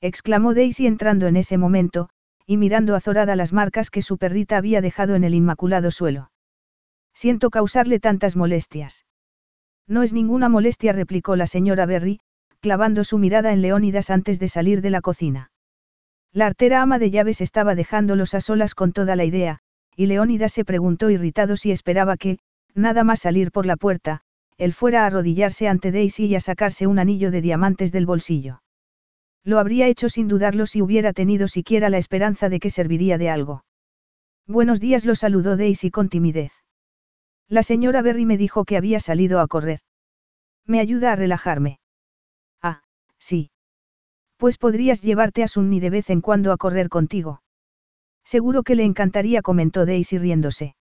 exclamó 0.00 0.54
Daisy 0.54 0.86
entrando 0.86 1.26
en 1.26 1.36
ese 1.36 1.58
momento, 1.58 2.08
y 2.46 2.56
mirando 2.56 2.94
azorada 2.94 3.36
las 3.36 3.52
marcas 3.52 3.90
que 3.90 4.02
su 4.02 4.16
perrita 4.16 4.56
había 4.56 4.80
dejado 4.80 5.14
en 5.14 5.24
el 5.24 5.34
inmaculado 5.34 5.90
suelo. 5.90 6.30
Siento 7.14 7.50
causarle 7.50 8.00
tantas 8.00 8.36
molestias. 8.36 9.04
No 9.86 10.02
es 10.02 10.12
ninguna 10.12 10.48
molestia, 10.48 10.92
replicó 10.92 11.36
la 11.36 11.46
señora 11.46 11.84
Berry, 11.84 12.20
clavando 12.60 13.04
su 13.04 13.18
mirada 13.18 13.52
en 13.52 13.62
Leónidas 13.62 14.10
antes 14.10 14.38
de 14.38 14.48
salir 14.48 14.82
de 14.82 14.90
la 14.90 15.00
cocina. 15.00 15.50
La 16.32 16.46
artera 16.46 16.82
ama 16.82 16.98
de 16.98 17.10
llaves 17.10 17.40
estaba 17.40 17.74
dejándolos 17.74 18.34
a 18.34 18.40
solas 18.40 18.74
con 18.74 18.92
toda 18.92 19.16
la 19.16 19.24
idea, 19.24 19.60
y 19.96 20.06
Leónidas 20.06 20.52
se 20.52 20.64
preguntó 20.64 21.10
irritado 21.10 21.56
si 21.56 21.70
esperaba 21.70 22.16
que, 22.16 22.38
nada 22.74 23.02
más 23.04 23.20
salir 23.20 23.50
por 23.50 23.66
la 23.66 23.76
puerta, 23.76 24.22
él 24.58 24.72
fuera 24.72 25.04
a 25.04 25.06
arrodillarse 25.06 25.68
ante 25.68 25.92
Daisy 25.92 26.26
y 26.26 26.34
a 26.34 26.40
sacarse 26.40 26.86
un 26.86 26.98
anillo 26.98 27.30
de 27.30 27.40
diamantes 27.40 27.92
del 27.92 28.06
bolsillo. 28.06 28.60
Lo 29.44 29.60
habría 29.60 29.86
hecho 29.86 30.08
sin 30.08 30.26
dudarlo 30.26 30.66
si 30.66 30.82
hubiera 30.82 31.12
tenido 31.12 31.46
siquiera 31.46 31.88
la 31.88 31.98
esperanza 31.98 32.48
de 32.48 32.58
que 32.58 32.70
serviría 32.70 33.18
de 33.18 33.30
algo. 33.30 33.64
Buenos 34.46 34.80
días 34.80 35.04
lo 35.04 35.14
saludó 35.14 35.56
Daisy 35.56 35.90
con 35.90 36.08
timidez. 36.08 36.52
La 37.48 37.62
señora 37.62 38.02
Berry 38.02 38.26
me 38.26 38.36
dijo 38.36 38.64
que 38.64 38.76
había 38.76 39.00
salido 39.00 39.40
a 39.40 39.46
correr. 39.46 39.80
Me 40.66 40.80
ayuda 40.80 41.12
a 41.12 41.16
relajarme. 41.16 41.78
Ah, 42.60 42.82
sí. 43.18 43.50
Pues 44.36 44.58
podrías 44.58 45.02
llevarte 45.02 45.42
a 45.42 45.48
Sunny 45.48 45.80
de 45.80 45.90
vez 45.90 46.10
en 46.10 46.20
cuando 46.20 46.52
a 46.52 46.56
correr 46.56 46.88
contigo. 46.88 47.42
Seguro 48.24 48.62
que 48.64 48.74
le 48.74 48.84
encantaría, 48.84 49.40
comentó 49.40 49.86
Daisy 49.86 50.18
riéndose. 50.18 50.74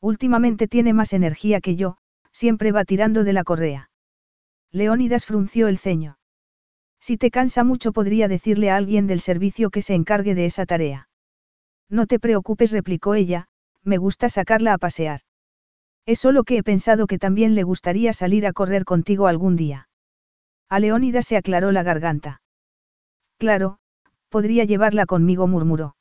Últimamente 0.00 0.68
tiene 0.68 0.94
más 0.94 1.12
energía 1.12 1.60
que 1.60 1.76
yo, 1.76 1.98
siempre 2.32 2.72
va 2.72 2.84
tirando 2.84 3.24
de 3.24 3.32
la 3.32 3.44
correa. 3.44 3.90
Leónidas 4.70 5.26
frunció 5.26 5.68
el 5.68 5.78
ceño. 5.78 6.18
Si 7.00 7.16
te 7.16 7.30
cansa 7.30 7.64
mucho 7.64 7.92
podría 7.92 8.28
decirle 8.28 8.70
a 8.70 8.76
alguien 8.76 9.06
del 9.06 9.20
servicio 9.20 9.70
que 9.70 9.82
se 9.82 9.94
encargue 9.94 10.34
de 10.34 10.46
esa 10.46 10.66
tarea. 10.66 11.08
No 11.88 12.06
te 12.06 12.18
preocupes, 12.18 12.72
replicó 12.72 13.14
ella, 13.14 13.48
me 13.82 13.98
gusta 13.98 14.28
sacarla 14.28 14.72
a 14.72 14.78
pasear. 14.78 15.20
Es 16.06 16.20
solo 16.20 16.44
que 16.44 16.56
he 16.56 16.62
pensado 16.62 17.06
que 17.06 17.18
también 17.18 17.54
le 17.54 17.62
gustaría 17.62 18.12
salir 18.12 18.46
a 18.46 18.52
correr 18.52 18.84
contigo 18.84 19.26
algún 19.26 19.56
día. 19.56 19.88
A 20.68 20.80
Leónidas 20.80 21.26
se 21.26 21.36
aclaró 21.36 21.70
la 21.70 21.82
garganta. 21.82 22.40
Claro, 23.38 23.78
podría 24.28 24.64
llevarla 24.64 25.04
conmigo, 25.06 25.46
murmuró. 25.46 25.96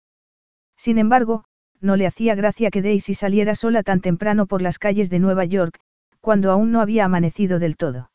Sin 0.77 0.97
embargo, 0.97 1.43
no 1.81 1.95
le 1.95 2.07
hacía 2.07 2.35
gracia 2.35 2.69
que 2.71 2.81
Daisy 2.81 3.15
saliera 3.15 3.55
sola 3.55 3.83
tan 3.83 4.01
temprano 4.01 4.45
por 4.45 4.61
las 4.61 4.79
calles 4.79 5.09
de 5.09 5.19
Nueva 5.19 5.45
York, 5.45 5.79
cuando 6.21 6.51
aún 6.51 6.71
no 6.71 6.81
había 6.81 7.05
amanecido 7.05 7.59
del 7.59 7.75
todo. 7.75 8.11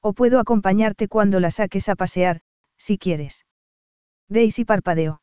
O 0.00 0.12
puedo 0.12 0.40
acompañarte 0.40 1.08
cuando 1.08 1.40
la 1.40 1.50
saques 1.50 1.88
a 1.88 1.94
pasear, 1.94 2.42
si 2.76 2.98
quieres. 2.98 3.46
Daisy 4.28 4.64
parpadeó. 4.64 5.22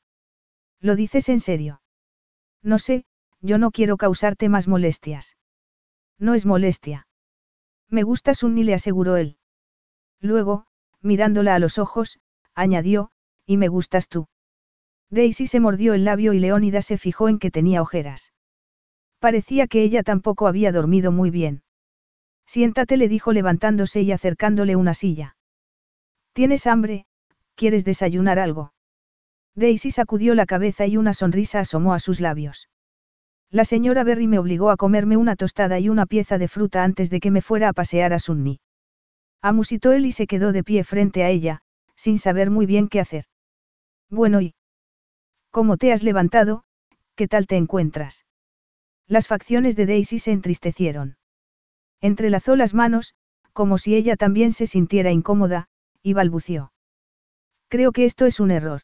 ¿Lo 0.80 0.96
dices 0.96 1.30
en 1.30 1.40
serio? 1.40 1.82
No 2.64 2.80
sé, 2.80 3.06
yo 3.42 3.58
no 3.58 3.72
quiero 3.72 3.98
causarte 3.98 4.50
más 4.50 4.68
molestias. 4.68 5.38
No 6.18 6.34
es 6.34 6.46
molestia. 6.46 7.08
Me 7.90 8.04
gustas 8.04 8.44
un 8.44 8.56
le 8.66 8.74
aseguró 8.74 9.18
él. 9.18 9.38
Luego, 10.20 10.66
mirándola 11.02 11.56
a 11.56 11.60
los 11.60 11.78
ojos, 11.78 12.20
añadió, 12.54 13.12
y 13.46 13.58
me 13.58 13.68
gustas 13.68 14.10
tú. 14.10 14.28
Daisy 15.10 15.48
se 15.48 15.60
mordió 15.60 15.94
el 15.94 16.04
labio 16.04 16.34
y 16.34 16.40
Leónida 16.40 16.82
se 16.82 16.98
fijó 16.98 17.30
en 17.30 17.40
que 17.40 17.52
tenía 17.52 17.82
ojeras. 17.82 18.34
Parecía 19.20 19.68
que 19.68 19.84
ella 19.84 20.04
tampoco 20.04 20.48
había 20.48 20.72
dormido 20.72 21.12
muy 21.12 21.30
bien. 21.30 21.64
Siéntate, 22.48 22.98
le 22.98 23.10
dijo 23.10 23.34
levantándose 23.34 24.02
y 24.02 24.12
acercándole 24.12 24.76
una 24.76 24.94
silla. 24.94 25.36
¿Tienes 26.34 26.66
hambre? 26.66 27.06
¿Quieres 27.56 27.84
desayunar 27.84 28.40
algo? 28.40 28.74
Daisy 29.56 29.92
sacudió 29.92 30.34
la 30.34 30.46
cabeza 30.46 30.86
y 30.86 30.98
una 30.98 31.14
sonrisa 31.14 31.60
asomó 31.60 31.94
a 31.94 32.00
sus 32.00 32.22
labios. 32.22 32.70
La 33.50 33.66
señora 33.66 34.04
Berry 34.04 34.28
me 34.28 34.40
obligó 34.40 34.70
a 34.70 34.78
comerme 34.78 35.18
una 35.18 35.36
tostada 35.36 35.80
y 35.80 35.90
una 35.90 36.06
pieza 36.06 36.38
de 36.38 36.48
fruta 36.48 36.84
antes 36.84 37.10
de 37.10 37.20
que 37.20 37.32
me 37.32 37.42
fuera 37.42 37.70
a 37.70 37.74
pasear 37.74 38.14
a 38.14 38.20
Sunny. 38.20 38.60
Amusitó 39.42 39.94
él 39.94 40.06
y 40.06 40.12
se 40.12 40.28
quedó 40.28 40.52
de 40.52 40.64
pie 40.64 40.84
frente 40.84 41.24
a 41.24 41.30
ella, 41.30 41.62
sin 41.96 42.18
saber 42.18 42.50
muy 42.50 42.66
bien 42.66 42.88
qué 42.88 43.00
hacer. 43.00 43.26
Bueno, 44.10 44.42
¿y? 44.42 44.54
¿Cómo 45.52 45.78
te 45.78 45.92
has 45.92 46.04
levantado? 46.04 46.64
¿Qué 47.16 47.28
tal 47.28 47.48
te 47.48 47.58
encuentras? 47.58 48.26
Las 49.08 49.28
facciones 49.28 49.76
de 49.76 49.86
Daisy 49.86 50.20
se 50.20 50.32
entristecieron. 50.32 51.17
Entrelazó 52.02 52.56
las 52.56 52.74
manos, 52.74 53.14
como 53.54 53.78
si 53.78 53.96
ella 53.96 54.16
también 54.16 54.52
se 54.52 54.68
sintiera 54.68 55.12
incómoda, 55.12 55.68
y 56.04 56.14
balbució. 56.14 56.72
Creo 57.70 57.92
que 57.92 58.06
esto 58.06 58.26
es 58.26 58.40
un 58.40 58.52
error. 58.52 58.82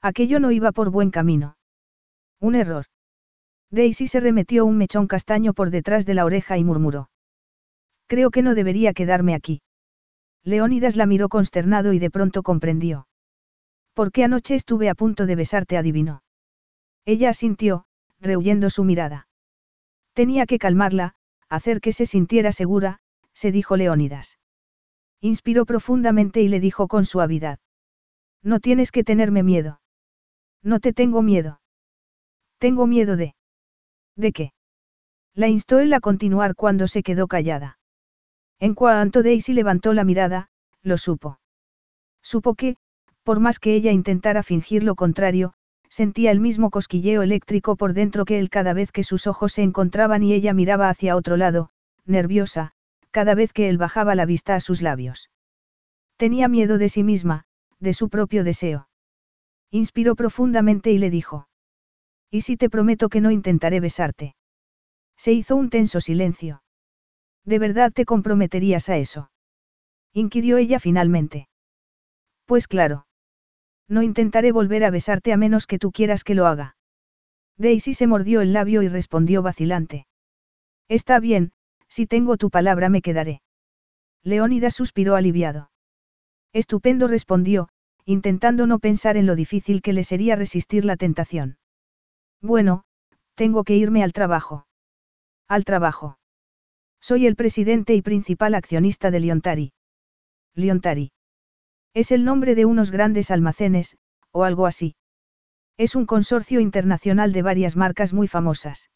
Aquello 0.00 0.40
no 0.40 0.50
iba 0.50 0.72
por 0.72 0.90
buen 0.90 1.10
camino. 1.10 1.56
Un 2.40 2.54
error. 2.54 2.86
Daisy 3.70 4.06
se 4.06 4.20
remetió 4.20 4.66
un 4.66 4.76
mechón 4.76 5.06
castaño 5.06 5.54
por 5.54 5.70
detrás 5.70 6.04
de 6.04 6.14
la 6.14 6.24
oreja 6.24 6.58
y 6.58 6.64
murmuró. 6.64 7.10
Creo 8.06 8.30
que 8.30 8.42
no 8.42 8.54
debería 8.54 8.92
quedarme 8.92 9.34
aquí. 9.34 9.62
Leónidas 10.44 10.96
la 10.96 11.06
miró 11.06 11.28
consternado 11.28 11.92
y 11.92 11.98
de 11.98 12.10
pronto 12.10 12.42
comprendió. 12.42 13.06
¿Por 13.94 14.10
qué 14.10 14.24
anoche 14.24 14.54
estuve 14.54 14.88
a 14.88 14.94
punto 14.94 15.26
de 15.26 15.36
besarte? 15.36 15.76
adivinó. 15.76 16.22
Ella 17.04 17.30
asintió, 17.30 17.84
rehuyendo 18.20 18.70
su 18.70 18.84
mirada. 18.84 19.28
Tenía 20.14 20.46
que 20.46 20.58
calmarla, 20.58 21.14
hacer 21.52 21.82
que 21.82 21.92
se 21.92 22.06
sintiera 22.06 22.50
segura, 22.50 22.98
se 23.34 23.52
dijo 23.52 23.76
Leónidas. 23.76 24.38
Inspiró 25.20 25.66
profundamente 25.66 26.40
y 26.40 26.48
le 26.48 26.60
dijo 26.60 26.88
con 26.88 27.04
suavidad. 27.04 27.58
No 28.42 28.58
tienes 28.58 28.90
que 28.90 29.04
tenerme 29.04 29.42
miedo. 29.42 29.80
No 30.62 30.80
te 30.80 30.94
tengo 30.94 31.20
miedo. 31.20 31.60
Tengo 32.58 32.86
miedo 32.86 33.16
de... 33.16 33.34
¿De 34.16 34.32
qué? 34.32 34.52
La 35.34 35.48
instó 35.48 35.78
él 35.78 35.92
a 35.92 36.00
continuar 36.00 36.54
cuando 36.54 36.88
se 36.88 37.02
quedó 37.02 37.26
callada. 37.28 37.78
En 38.58 38.74
cuanto 38.74 39.22
Daisy 39.22 39.52
levantó 39.52 39.92
la 39.92 40.04
mirada, 40.04 40.48
lo 40.82 40.96
supo. 40.96 41.38
Supo 42.22 42.54
que, 42.54 42.76
por 43.24 43.40
más 43.40 43.58
que 43.58 43.74
ella 43.74 43.92
intentara 43.92 44.42
fingir 44.42 44.84
lo 44.84 44.94
contrario, 44.94 45.52
sentía 45.92 46.30
el 46.30 46.40
mismo 46.40 46.70
cosquilleo 46.70 47.20
eléctrico 47.20 47.76
por 47.76 47.92
dentro 47.92 48.24
que 48.24 48.38
él 48.38 48.48
cada 48.48 48.72
vez 48.72 48.90
que 48.92 49.02
sus 49.02 49.26
ojos 49.26 49.52
se 49.52 49.62
encontraban 49.62 50.22
y 50.22 50.32
ella 50.32 50.54
miraba 50.54 50.88
hacia 50.88 51.16
otro 51.16 51.36
lado, 51.36 51.68
nerviosa, 52.06 52.72
cada 53.10 53.34
vez 53.34 53.52
que 53.52 53.68
él 53.68 53.76
bajaba 53.76 54.14
la 54.14 54.24
vista 54.24 54.54
a 54.54 54.60
sus 54.60 54.80
labios. 54.80 55.28
Tenía 56.16 56.48
miedo 56.48 56.78
de 56.78 56.88
sí 56.88 57.02
misma, 57.02 57.44
de 57.78 57.92
su 57.92 58.08
propio 58.08 58.42
deseo. 58.42 58.88
Inspiró 59.70 60.16
profundamente 60.16 60.92
y 60.92 60.96
le 60.96 61.10
dijo. 61.10 61.46
¿Y 62.30 62.40
si 62.40 62.56
te 62.56 62.70
prometo 62.70 63.10
que 63.10 63.20
no 63.20 63.30
intentaré 63.30 63.78
besarte? 63.78 64.34
Se 65.18 65.32
hizo 65.32 65.56
un 65.56 65.68
tenso 65.68 66.00
silencio. 66.00 66.62
¿De 67.44 67.58
verdad 67.58 67.92
te 67.92 68.06
comprometerías 68.06 68.88
a 68.88 68.96
eso? 68.96 69.30
inquirió 70.14 70.56
ella 70.56 70.80
finalmente. 70.80 71.48
Pues 72.46 72.66
claro. 72.66 73.04
No 73.88 74.02
intentaré 74.02 74.52
volver 74.52 74.84
a 74.84 74.90
besarte 74.90 75.32
a 75.32 75.36
menos 75.36 75.66
que 75.66 75.78
tú 75.78 75.92
quieras 75.92 76.24
que 76.24 76.34
lo 76.34 76.46
haga. 76.46 76.76
Daisy 77.58 77.94
se 77.94 78.06
mordió 78.06 78.40
el 78.40 78.52
labio 78.52 78.82
y 78.82 78.88
respondió 78.88 79.42
vacilante. 79.42 80.06
Está 80.88 81.20
bien, 81.20 81.52
si 81.88 82.06
tengo 82.06 82.36
tu 82.36 82.50
palabra 82.50 82.88
me 82.88 83.02
quedaré. 83.02 83.42
Leónidas 84.22 84.74
suspiró 84.74 85.16
aliviado. 85.16 85.70
Estupendo 86.52 87.08
respondió, 87.08 87.68
intentando 88.04 88.66
no 88.66 88.78
pensar 88.78 89.16
en 89.16 89.26
lo 89.26 89.36
difícil 89.36 89.82
que 89.82 89.92
le 89.92 90.04
sería 90.04 90.36
resistir 90.36 90.84
la 90.84 90.96
tentación. 90.96 91.58
Bueno, 92.40 92.84
tengo 93.34 93.64
que 93.64 93.76
irme 93.76 94.02
al 94.02 94.12
trabajo. 94.12 94.66
Al 95.48 95.64
trabajo. 95.64 96.18
Soy 97.00 97.26
el 97.26 97.36
presidente 97.36 97.94
y 97.94 98.02
principal 98.02 98.54
accionista 98.54 99.10
de 99.10 99.20
Liontari. 99.20 99.72
Liontari. 100.54 101.12
Es 101.94 102.10
el 102.10 102.24
nombre 102.24 102.54
de 102.54 102.64
unos 102.64 102.90
grandes 102.90 103.30
almacenes, 103.30 103.96
o 104.30 104.44
algo 104.44 104.66
así. 104.66 104.96
Es 105.76 105.94
un 105.94 106.06
consorcio 106.06 106.60
internacional 106.60 107.32
de 107.32 107.42
varias 107.42 107.76
marcas 107.76 108.12
muy 108.12 108.28
famosas. 108.28 108.90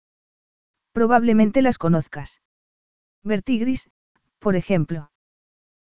Probablemente 0.92 1.60
las 1.60 1.78
conozcas. 1.78 2.40
Vertigris, 3.22 3.90
por 4.38 4.56
ejemplo. 4.56 5.10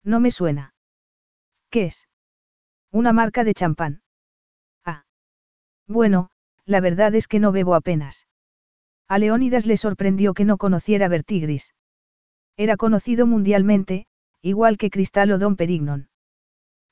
No 0.04 0.20
me 0.20 0.32
suena. 0.32 0.74
¿Qué 1.70 1.86
es? 1.86 2.08
Una 2.92 3.14
marca 3.14 3.44
de 3.44 3.54
champán. 3.54 4.02
Ah. 4.84 5.06
Bueno, 5.88 6.30
la 6.66 6.82
verdad 6.82 7.16
es 7.16 7.28
que 7.28 7.40
no 7.40 7.52
bebo 7.52 7.76
apenas. 7.76 8.28
A 9.08 9.20
Leónidas 9.20 9.66
le 9.66 9.78
sorprendió 9.78 10.34
que 10.34 10.44
no 10.44 10.58
conociera 10.58 11.08
Vertigris. 11.08 11.74
Era 12.58 12.76
conocido 12.76 13.26
mundialmente, 13.26 14.08
igual 14.42 14.78
que 14.78 14.90
Cristal 14.90 15.32
o 15.32 15.38
Don 15.38 15.56
Perignon. 15.56 16.10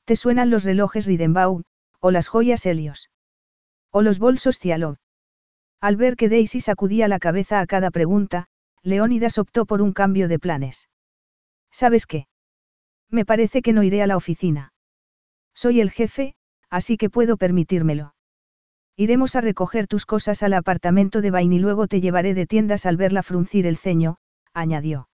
¿Te 0.06 0.16
suenan 0.16 0.52
los 0.52 0.64
relojes 0.64 1.08
Ridenbaum, 1.08 1.64
o 2.00 2.12
las 2.12 2.28
joyas 2.28 2.66
Helios? 2.66 3.10
¿O 3.92 4.02
los 4.04 4.20
bolsos 4.20 4.60
Cialov? 4.60 4.98
Al 5.82 5.96
ver 5.96 6.16
que 6.16 6.30
Daisy 6.30 6.62
sacudía 6.62 7.08
la 7.08 7.20
cabeza 7.20 7.60
a 7.60 7.66
cada 7.66 7.90
pregunta, 7.90 8.48
Leónidas 8.84 9.40
optó 9.40 9.66
por 9.66 9.82
un 9.82 9.94
cambio 9.94 10.28
de 10.28 10.38
planes. 10.38 10.90
¿Sabes 11.72 12.06
qué? 12.06 12.28
Me 13.10 13.26
parece 13.26 13.64
que 13.64 13.74
no 13.74 13.82
iré 13.82 14.04
a 14.04 14.08
la 14.08 14.18
oficina. 14.18 14.74
Soy 15.56 15.82
el 15.82 15.90
jefe, 15.90 16.36
así 16.70 16.98
que 16.98 17.10
puedo 17.10 17.38
permitírmelo. 17.38 18.14
Iremos 18.96 19.36
a 19.36 19.42
recoger 19.42 19.88
tus 19.88 20.06
cosas 20.06 20.44
al 20.44 20.54
apartamento 20.54 21.22
de 21.22 21.32
Vain 21.32 21.52
y 21.52 21.60
luego 21.60 21.88
te 21.88 22.00
llevaré 22.00 22.34
de 22.34 22.46
tiendas 22.46 22.86
al 22.86 22.96
verla 22.96 23.24
fruncir 23.24 23.66
el 23.66 23.78
ceño, 23.78 24.18
añadió. 24.54 25.10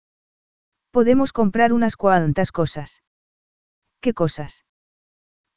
Podemos 0.91 1.33
comprar 1.33 1.73
unas 1.73 1.97
cuantas 1.97 2.51
cosas. 2.53 3.03
¿Qué 4.01 4.13
cosas? 4.15 4.65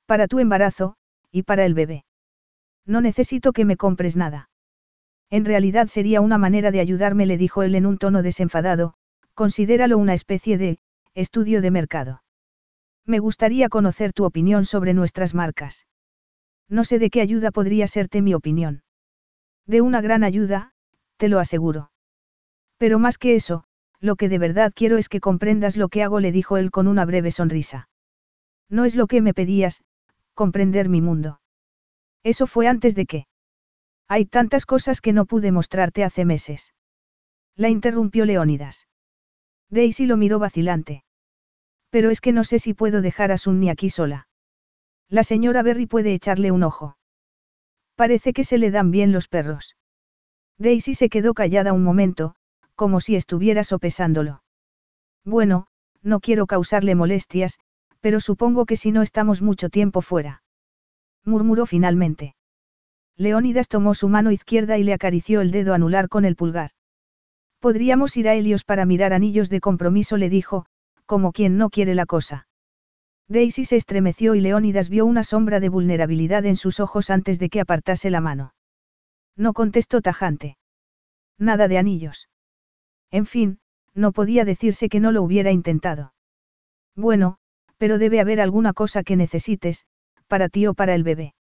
Para 0.05 0.27
tu 0.27 0.39
embarazo, 0.39 0.95
y 1.31 1.43
para 1.43 1.65
el 1.65 1.73
bebé. 1.73 2.05
No 2.85 3.01
necesito 3.01 3.53
que 3.53 3.65
me 3.65 3.77
compres 3.77 4.15
nada. 4.15 4.49
En 5.29 5.45
realidad 5.45 5.87
sería 5.87 6.21
una 6.21 6.37
manera 6.37 6.71
de 6.71 6.79
ayudarme, 6.79 7.25
le 7.25 7.37
dijo 7.37 7.63
él 7.63 7.75
en 7.75 7.85
un 7.85 7.97
tono 7.97 8.21
desenfadado, 8.21 8.93
considéralo 9.33 9.97
una 9.97 10.13
especie 10.13 10.57
de, 10.57 10.79
estudio 11.15 11.61
de 11.61 11.71
mercado. 11.71 12.23
Me 13.05 13.19
gustaría 13.19 13.69
conocer 13.69 14.13
tu 14.13 14.25
opinión 14.25 14.65
sobre 14.65 14.93
nuestras 14.93 15.33
marcas. 15.33 15.87
No 16.69 16.83
sé 16.83 16.99
de 16.99 17.09
qué 17.09 17.21
ayuda 17.21 17.51
podría 17.51 17.87
serte 17.87 18.21
mi 18.21 18.33
opinión. 18.33 18.83
De 19.65 19.81
una 19.81 20.01
gran 20.01 20.23
ayuda, 20.23 20.73
te 21.17 21.29
lo 21.29 21.39
aseguro. 21.39 21.91
Pero 22.77 22.99
más 22.99 23.17
que 23.17 23.35
eso, 23.35 23.63
lo 23.99 24.15
que 24.15 24.29
de 24.29 24.37
verdad 24.37 24.73
quiero 24.75 24.97
es 24.97 25.09
que 25.09 25.19
comprendas 25.19 25.77
lo 25.77 25.87
que 25.89 26.03
hago, 26.03 26.19
le 26.19 26.31
dijo 26.31 26.57
él 26.57 26.71
con 26.71 26.87
una 26.87 27.05
breve 27.05 27.31
sonrisa. 27.31 27.89
No 28.69 28.85
es 28.85 28.95
lo 28.95 29.07
que 29.07 29.21
me 29.21 29.33
pedías, 29.33 29.81
comprender 30.33 30.89
mi 30.89 31.01
mundo. 31.01 31.39
Eso 32.23 32.47
fue 32.47 32.67
antes 32.67 32.95
de 32.95 33.05
que. 33.05 33.27
Hay 34.07 34.25
tantas 34.25 34.65
cosas 34.65 35.01
que 35.01 35.13
no 35.13 35.25
pude 35.25 35.51
mostrarte 35.51 36.03
hace 36.03 36.25
meses. 36.25 36.73
La 37.55 37.69
interrumpió 37.69 38.25
Leónidas. 38.25 38.87
Daisy 39.69 40.05
lo 40.05 40.17
miró 40.17 40.39
vacilante. 40.39 41.03
Pero 41.89 42.09
es 42.09 42.21
que 42.21 42.31
no 42.31 42.43
sé 42.43 42.59
si 42.59 42.73
puedo 42.73 43.01
dejar 43.01 43.31
a 43.31 43.37
Sunny 43.37 43.69
aquí 43.69 43.89
sola. 43.89 44.27
La 45.09 45.23
señora 45.23 45.61
Berry 45.61 45.85
puede 45.85 46.13
echarle 46.13 46.51
un 46.51 46.63
ojo. 46.63 46.97
Parece 47.95 48.33
que 48.33 48.43
se 48.43 48.57
le 48.57 48.71
dan 48.71 48.91
bien 48.91 49.11
los 49.11 49.27
perros. 49.27 49.75
Daisy 50.57 50.95
se 50.95 51.09
quedó 51.09 51.33
callada 51.33 51.73
un 51.73 51.83
momento, 51.83 52.35
como 52.75 53.01
si 53.01 53.15
estuviera 53.15 53.63
sopesándolo. 53.63 54.43
Bueno, 55.23 55.67
no 56.01 56.19
quiero 56.19 56.47
causarle 56.47 56.95
molestias, 56.95 57.59
pero 58.03 58.19
supongo 58.19 58.65
que 58.65 58.75
si 58.75 58.91
no 58.91 59.01
estamos 59.01 59.41
mucho 59.41 59.69
tiempo 59.69 60.01
fuera. 60.01 60.43
Murmuró 61.23 61.65
finalmente. 61.65 62.35
Leónidas 63.15 63.69
tomó 63.69 63.95
su 63.95 64.09
mano 64.09 64.29
izquierda 64.31 64.77
y 64.77 64.83
le 64.83 64.93
acarició 64.93 65.39
el 65.39 65.51
dedo 65.51 65.73
anular 65.73 66.09
con 66.09 66.25
el 66.25 66.35
pulgar. 66.35 66.71
Podríamos 67.61 68.17
ir 68.17 68.27
a 68.27 68.35
Helios 68.35 68.65
para 68.65 68.85
mirar 68.85 69.13
anillos 69.13 69.49
de 69.49 69.61
compromiso, 69.61 70.17
le 70.17 70.29
dijo, 70.29 70.65
como 71.05 71.31
quien 71.31 71.57
no 71.57 71.69
quiere 71.69 71.95
la 71.95 72.05
cosa. 72.05 72.45
Daisy 73.29 73.63
se 73.63 73.77
estremeció 73.77 74.35
y 74.35 74.41
Leónidas 74.41 74.89
vio 74.89 75.05
una 75.05 75.23
sombra 75.23 75.61
de 75.61 75.69
vulnerabilidad 75.69 76.45
en 76.45 76.57
sus 76.57 76.81
ojos 76.81 77.09
antes 77.09 77.39
de 77.39 77.47
que 77.47 77.61
apartase 77.61 78.09
la 78.09 78.19
mano. 78.19 78.53
No 79.37 79.53
contestó 79.53 80.01
tajante. 80.01 80.57
Nada 81.39 81.69
de 81.69 81.77
anillos. 81.77 82.27
En 83.11 83.25
fin, 83.25 83.59
no 83.93 84.11
podía 84.11 84.43
decirse 84.43 84.89
que 84.89 84.99
no 84.99 85.13
lo 85.13 85.23
hubiera 85.23 85.51
intentado. 85.51 86.13
Bueno, 86.97 87.37
pero 87.83 87.97
debe 87.97 88.21
haber 88.21 88.39
alguna 88.39 88.71
cosa 88.71 89.03
que 89.03 89.17
necesites, 89.17 89.83
para 90.27 90.47
ti 90.47 90.67
o 90.67 90.73
para 90.73 90.95
el 90.95 91.03
bebé. 91.03 91.33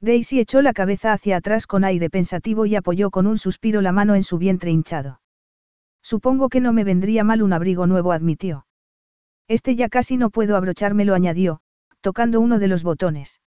Daisy 0.00 0.40
echó 0.40 0.62
la 0.62 0.72
cabeza 0.72 1.12
hacia 1.12 1.36
atrás 1.36 1.66
con 1.66 1.84
aire 1.84 2.08
pensativo 2.08 2.64
y 2.64 2.74
apoyó 2.74 3.10
con 3.10 3.26
un 3.26 3.36
suspiro 3.36 3.82
la 3.82 3.92
mano 3.92 4.14
en 4.14 4.22
su 4.22 4.38
vientre 4.38 4.70
hinchado. 4.70 5.20
Supongo 6.02 6.48
que 6.48 6.62
no 6.62 6.72
me 6.72 6.84
vendría 6.84 7.22
mal 7.22 7.42
un 7.42 7.52
abrigo 7.52 7.86
nuevo, 7.86 8.12
admitió. 8.12 8.66
Este 9.46 9.76
ya 9.76 9.90
casi 9.90 10.16
no 10.16 10.30
puedo 10.30 10.56
abrochármelo, 10.56 11.14
añadió, 11.14 11.60
tocando 12.00 12.40
uno 12.40 12.58
de 12.58 12.68
los 12.68 12.82
botones. 12.82 13.42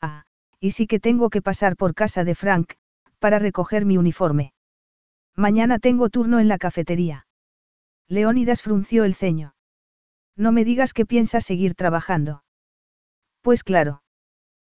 Ah, 0.00 0.24
y 0.58 0.72
sí 0.72 0.88
que 0.88 0.98
tengo 0.98 1.30
que 1.30 1.42
pasar 1.42 1.76
por 1.76 1.94
casa 1.94 2.24
de 2.24 2.34
Frank, 2.34 2.72
para 3.20 3.38
recoger 3.38 3.86
mi 3.86 3.98
uniforme. 3.98 4.52
Mañana 5.36 5.78
tengo 5.78 6.08
turno 6.08 6.40
en 6.40 6.48
la 6.48 6.58
cafetería. 6.58 7.28
Leónidas 8.08 8.62
frunció 8.62 9.04
el 9.04 9.14
ceño. 9.14 9.54
No 10.36 10.52
me 10.52 10.64
digas 10.64 10.92
que 10.92 11.06
piensas 11.06 11.44
seguir 11.44 11.74
trabajando. 11.74 12.44
Pues 13.40 13.64
claro. 13.64 14.02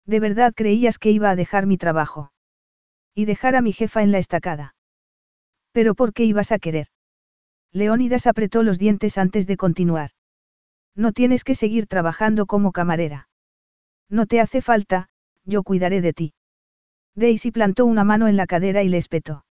¿De 0.06 0.20
verdad 0.20 0.54
creías 0.56 1.00
que 1.00 1.12
iba 1.12 1.30
a 1.30 1.36
dejar 1.36 1.66
mi 1.66 1.78
trabajo? 1.78 2.32
Y 3.16 3.26
dejar 3.26 3.56
a 3.56 3.62
mi 3.62 3.74
jefa 3.74 4.04
en 4.04 4.12
la 4.12 4.20
estacada. 4.20 4.76
¿Pero 5.72 5.96
por 5.96 6.14
qué 6.14 6.26
ibas 6.26 6.52
a 6.52 6.60
querer? 6.60 6.88
Leónidas 7.72 8.28
apretó 8.28 8.64
los 8.64 8.80
dientes 8.80 9.18
antes 9.18 9.48
de 9.48 9.58
continuar. 9.58 10.12
No 10.96 11.12
tienes 11.12 11.44
que 11.44 11.56
seguir 11.56 11.88
trabajando 11.88 12.46
como 12.46 12.72
camarera. 12.72 13.30
No 14.10 14.26
te 14.26 14.40
hace 14.40 14.62
falta, 14.62 15.10
yo 15.44 15.64
cuidaré 15.64 16.02
de 16.02 16.14
ti. 16.14 16.34
Daisy 17.16 17.52
plantó 17.52 17.86
una 17.86 18.04
mano 18.04 18.28
en 18.28 18.38
la 18.38 18.48
cadera 18.48 18.84
y 18.84 18.90
le 18.90 18.98
espetó. 18.98 19.46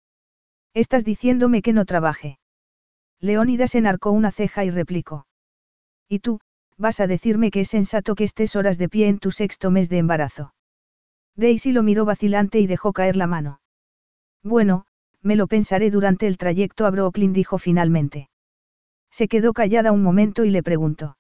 Estás 0.75 1.05
diciéndome 1.05 1.63
que 1.63 1.73
no 1.73 1.85
trabaje. 1.85 2.39
Leónidas 3.21 3.75
enarcó 3.75 4.11
una 4.11 4.33
ceja 4.33 4.65
y 4.65 4.71
replicó. 4.71 5.27
¿Y 6.09 6.21
tú, 6.21 6.41
vas 6.77 7.01
a 7.01 7.07
decirme 7.07 7.51
que 7.51 7.61
es 7.61 7.69
sensato 7.69 8.15
que 8.15 8.25
estés 8.25 8.57
horas 8.57 8.79
de 8.79 8.89
pie 8.89 9.09
en 9.09 9.19
tu 9.19 9.31
sexto 9.31 9.71
mes 9.71 9.89
de 9.89 9.99
embarazo? 9.99 10.55
Daisy 11.37 11.73
lo 11.73 11.83
miró 11.83 12.05
vacilante 12.05 12.61
y 12.61 12.67
dejó 12.67 12.93
caer 12.93 13.17
la 13.17 13.27
mano. 13.27 13.61
Bueno, 14.43 14.87
me 15.23 15.37
lo 15.37 15.47
pensaré 15.47 15.91
durante 15.91 16.27
el 16.27 16.37
trayecto 16.37 16.87
a 16.87 16.91
Brooklyn, 16.91 17.33
dijo 17.33 17.59
finalmente. 17.59 18.29
Se 19.11 19.29
quedó 19.29 19.53
callada 19.53 19.93
un 19.93 20.03
momento 20.03 20.45
y 20.45 20.51
le 20.51 20.63
preguntó. 20.63 21.17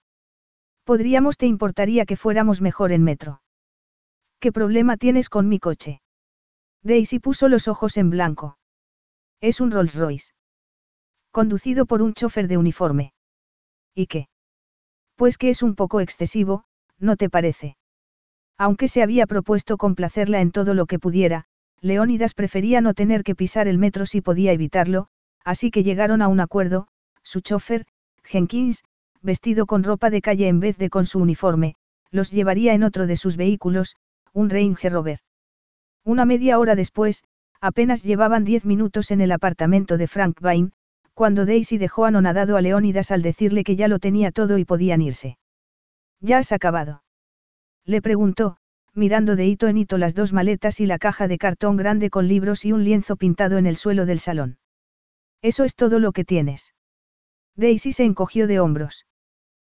Podríamos 0.84 1.38
te 1.38 1.46
importaría 1.46 2.04
que 2.04 2.16
fuéramos 2.16 2.60
mejor 2.60 2.92
en 2.92 3.02
metro. 3.02 3.40
¿Qué 4.40 4.52
problema 4.52 4.96
tienes 4.96 5.30
con 5.30 5.48
mi 5.48 5.58
coche? 5.58 6.02
Daisy 6.82 7.18
puso 7.18 7.48
los 7.48 7.66
ojos 7.66 7.96
en 7.96 8.10
blanco. 8.10 8.58
Es 9.40 9.60
un 9.60 9.70
Rolls 9.70 9.94
Royce. 9.94 10.32
Conducido 11.30 11.86
por 11.86 12.02
un 12.02 12.12
chofer 12.12 12.46
de 12.46 12.58
uniforme. 12.58 13.14
¿Y 13.94 14.06
qué? 14.06 14.28
Pues 15.16 15.38
que 15.38 15.50
es 15.50 15.62
un 15.62 15.74
poco 15.74 16.00
excesivo, 16.00 16.64
¿no 16.98 17.16
te 17.16 17.30
parece? 17.30 17.76
Aunque 18.58 18.88
se 18.88 19.02
había 19.02 19.26
propuesto 19.26 19.76
complacerla 19.76 20.40
en 20.40 20.50
todo 20.50 20.74
lo 20.74 20.86
que 20.86 20.98
pudiera, 20.98 21.46
Leónidas 21.80 22.34
prefería 22.34 22.80
no 22.80 22.94
tener 22.94 23.22
que 23.24 23.34
pisar 23.34 23.68
el 23.68 23.78
metro 23.78 24.06
si 24.06 24.20
podía 24.20 24.52
evitarlo, 24.52 25.08
así 25.44 25.70
que 25.70 25.82
llegaron 25.82 26.22
a 26.22 26.28
un 26.28 26.40
acuerdo, 26.40 26.88
su 27.22 27.40
chofer, 27.40 27.84
Jenkins, 28.24 28.84
vestido 29.22 29.66
con 29.66 29.84
ropa 29.84 30.10
de 30.10 30.22
calle 30.22 30.48
en 30.48 30.60
vez 30.60 30.78
de 30.78 30.90
con 30.90 31.06
su 31.06 31.18
uniforme, 31.18 31.76
los 32.10 32.30
llevaría 32.30 32.74
en 32.74 32.82
otro 32.82 33.06
de 33.06 33.16
sus 33.16 33.36
vehículos, 33.36 33.96
un 34.32 34.50
Range 34.50 34.88
Rover. 34.88 35.18
Una 36.04 36.24
media 36.24 36.58
hora 36.58 36.74
después, 36.74 37.24
apenas 37.60 38.02
llevaban 38.02 38.44
diez 38.44 38.64
minutos 38.64 39.10
en 39.10 39.20
el 39.20 39.32
apartamento 39.32 39.96
de 39.96 40.06
Frank 40.06 40.40
Vine, 40.40 40.70
cuando 41.14 41.46
Daisy 41.46 41.78
dejó 41.78 42.04
anonadado 42.04 42.56
a 42.56 42.60
Leónidas 42.60 43.10
al 43.10 43.22
decirle 43.22 43.64
que 43.64 43.76
ya 43.76 43.88
lo 43.88 43.98
tenía 43.98 44.32
todo 44.32 44.58
y 44.58 44.64
podían 44.64 45.00
irse. 45.00 45.38
¿Ya 46.20 46.38
has 46.38 46.52
acabado? 46.52 47.02
Le 47.84 48.02
preguntó, 48.02 48.56
mirando 48.94 49.36
de 49.36 49.46
hito 49.46 49.68
en 49.68 49.78
hito 49.78 49.98
las 49.98 50.14
dos 50.14 50.32
maletas 50.32 50.80
y 50.80 50.86
la 50.86 50.98
caja 50.98 51.28
de 51.28 51.38
cartón 51.38 51.76
grande 51.76 52.10
con 52.10 52.28
libros 52.28 52.64
y 52.64 52.72
un 52.72 52.84
lienzo 52.84 53.16
pintado 53.16 53.58
en 53.58 53.66
el 53.66 53.76
suelo 53.76 54.06
del 54.06 54.18
salón. 54.18 54.58
Eso 55.42 55.64
es 55.64 55.76
todo 55.76 55.98
lo 55.98 56.12
que 56.12 56.24
tienes. 56.24 56.74
Daisy 57.56 57.92
se 57.92 58.04
encogió 58.04 58.46
de 58.46 58.60
hombros. 58.60 59.06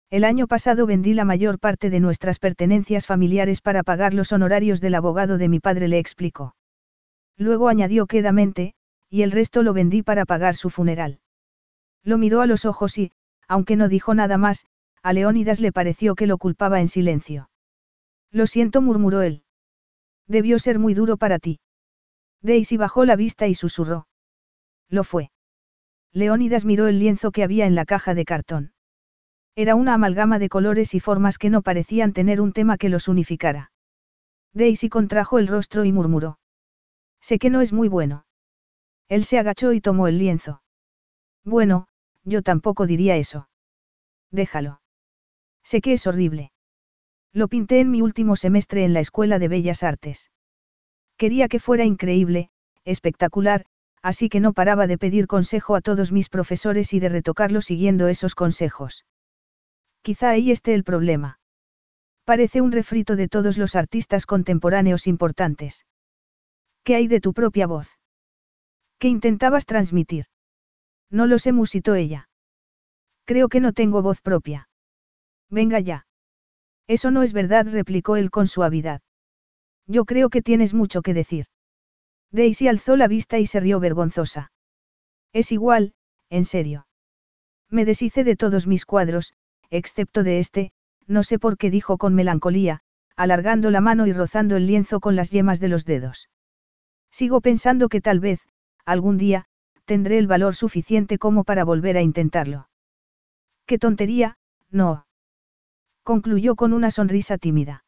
El 0.08 0.24
año 0.24 0.46
pasado 0.46 0.86
vendí 0.86 1.14
la 1.14 1.24
mayor 1.24 1.58
parte 1.58 1.90
de 1.90 1.98
nuestras 1.98 2.38
pertenencias 2.38 3.06
familiares 3.06 3.60
para 3.60 3.82
pagar 3.82 4.14
los 4.14 4.32
honorarios 4.32 4.80
del 4.80 4.94
abogado 4.94 5.36
de 5.36 5.48
mi 5.48 5.58
padre, 5.58 5.88
le 5.88 5.98
explicó. 5.98 6.54
Luego 7.36 7.68
añadió 7.68 8.06
quedamente, 8.06 8.74
Y 9.10 9.22
el 9.22 9.32
resto 9.32 9.62
lo 9.62 9.72
vendí 9.72 10.02
para 10.02 10.24
pagar 10.24 10.54
su 10.54 10.70
funeral. 10.70 11.20
Lo 12.07 12.19
miró 12.19 12.41
a 12.41 12.47
los 12.47 12.65
ojos 12.65 12.97
y, 12.99 13.11
aunque 13.49 13.74
no 13.74 13.89
dijo 13.89 14.15
nada 14.15 14.39
más, 14.39 14.65
a 15.03 15.12
Leónidas 15.12 15.59
le 15.59 15.73
pareció 15.73 16.15
que 16.15 16.28
lo 16.28 16.39
culpaba 16.39 16.81
en 16.81 16.87
silencio. 16.87 17.51
Lo 18.31 18.47
siento, 18.47 18.81
murmuró 18.81 19.23
él. 19.23 19.43
Debió 20.28 20.61
ser 20.61 20.78
muy 20.78 20.95
duro 20.95 21.16
para 21.16 21.41
ti. 21.41 21.59
Daisy 22.43 22.77
bajó 22.77 23.05
la 23.05 23.16
vista 23.16 23.49
y 23.49 23.57
susurró. 23.57 24.07
Lo 24.89 25.03
fue. 25.03 25.33
Leónidas 26.12 26.65
miró 26.65 26.87
el 26.87 27.01
lienzo 27.01 27.33
que 27.33 27.43
había 27.43 27.66
en 27.66 27.74
la 27.74 27.85
caja 27.85 28.15
de 28.15 28.24
cartón. 28.24 28.73
Era 29.57 29.74
una 29.74 29.95
amalgama 29.95 30.39
de 30.39 30.49
colores 30.49 30.95
y 30.95 31.01
formas 31.01 31.39
que 31.39 31.51
no 31.51 31.62
parecían 31.62 32.12
tener 32.12 32.41
un 32.41 32.53
tema 32.53 32.78
que 32.78 32.89
los 32.89 33.09
unificara. 33.09 33.73
Daisy 34.53 34.89
contrajo 34.89 35.41
el 35.41 35.49
rostro 35.49 35.85
y 35.85 35.91
murmuró. 35.91 36.39
Sé 37.20 37.41
que 37.41 37.51
no 37.51 37.62
es 37.62 37.73
muy 37.73 37.89
bueno. 37.89 38.27
Él 39.09 39.24
se 39.24 39.41
agachó 39.41 39.73
y 39.73 39.81
tomó 39.81 40.07
el 40.07 40.19
lienzo. 40.19 40.62
Bueno, 41.45 41.87
yo 42.27 42.43
tampoco 42.43 42.86
diría 42.86 43.16
eso. 43.16 43.48
Déjalo. 44.31 44.81
Sé 45.62 45.81
que 45.81 45.94
es 45.94 46.07
horrible. 46.07 46.53
Lo 47.32 47.48
pinté 47.48 47.81
en 47.81 47.90
mi 47.90 48.03
último 48.03 48.36
semestre 48.36 48.85
en 48.85 48.93
la 48.93 49.01
Escuela 49.01 49.39
de 49.39 49.48
Bellas 49.48 49.82
Artes. 49.82 50.31
Quería 51.16 51.48
que 51.48 51.61
fuera 51.61 51.85
increíble, 51.85 52.51
espectacular, 52.85 53.65
así 54.03 54.28
que 54.28 54.40
no 54.40 54.53
paraba 54.53 54.86
de 54.86 54.98
pedir 54.98 55.27
consejo 55.27 55.77
a 55.77 55.81
todos 55.81 56.12
mis 56.12 56.28
profesores 56.28 56.93
y 56.93 57.01
de 57.01 57.09
retocarlo 57.09 57.62
siguiendo 57.62 58.09
esos 58.09 58.35
consejos. 58.35 59.05
Quizá 60.03 60.31
ahí 60.31 60.51
esté 60.51 60.74
el 60.74 60.85
problema. 60.85 61.39
Parece 62.24 62.61
un 62.61 62.73
refrito 62.73 63.16
de 63.16 63.28
todos 63.28 63.57
los 63.57 63.77
artistas 63.77 64.27
contemporáneos 64.27 65.07
importantes. 65.07 65.86
¿Qué 66.85 66.97
hay 66.97 67.09
de 67.09 67.20
tu 67.20 67.32
propia 67.32 67.66
voz? 67.66 67.89
¿Qué 68.98 69.09
intentabas 69.09 69.66
transmitir? 69.66 70.27
No 71.11 71.27
lo 71.27 71.39
sé, 71.39 71.53
musitó 71.53 71.95
ella. 71.95 72.28
Creo 73.24 73.49
que 73.49 73.61
no 73.61 73.73
tengo 73.73 74.03
voz 74.03 74.20
propia. 74.20 74.69
Venga 75.51 75.81
ya. 75.81 76.07
Eso 76.87 77.11
no 77.11 77.23
es 77.23 77.33
verdad, 77.33 77.66
replicó 77.69 78.16
él 78.16 78.31
con 78.31 78.47
suavidad. 78.47 79.03
Yo 79.87 80.05
creo 80.05 80.31
que 80.31 80.43
tienes 80.43 80.74
mucho 80.74 81.03
que 81.03 81.15
decir. 81.15 81.47
Daisy 82.31 82.69
alzó 82.69 82.97
la 82.97 83.09
vista 83.09 83.39
y 83.39 83.47
se 83.47 83.61
rió 83.61 83.81
vergonzosa. 83.81 84.53
Es 85.33 85.53
igual, 85.53 85.95
en 86.31 86.45
serio. 86.45 86.87
Me 87.70 87.85
deshice 87.85 88.24
de 88.24 88.37
todos 88.37 88.66
mis 88.66 88.85
cuadros, 88.85 89.35
excepto 89.70 90.23
de 90.23 90.39
este, 90.39 90.73
no 91.07 91.23
sé 91.23 91.39
por 91.39 91.57
qué 91.57 91.70
dijo 91.70 91.99
con 91.99 92.15
melancolía, 92.15 92.81
alargando 93.16 93.70
la 93.70 93.81
mano 93.81 94.07
y 94.07 94.12
rozando 94.12 94.57
el 94.57 94.66
lienzo 94.66 95.01
con 95.01 95.16
las 95.16 95.31
yemas 95.31 95.61
de 95.61 95.69
los 95.69 95.85
dedos. 95.85 96.28
Sigo 97.11 97.41
pensando 97.41 97.89
que 97.89 98.01
tal 98.01 98.20
vez, 98.20 98.41
algún 98.85 99.16
día, 99.16 99.47
tendré 99.86 100.18
el 100.18 100.26
valor 100.26 100.54
suficiente 100.54 101.18
como 101.18 101.44
para 101.44 101.64
volver 101.64 101.96
a 101.96 102.02
intentarlo. 102.02 102.68
Qué 103.66 103.78
tontería, 103.78 104.36
no. 104.70 105.06
Concluyó 106.02 106.54
con 106.54 106.72
una 106.72 106.90
sonrisa 106.90 107.38
tímida. 107.38 107.84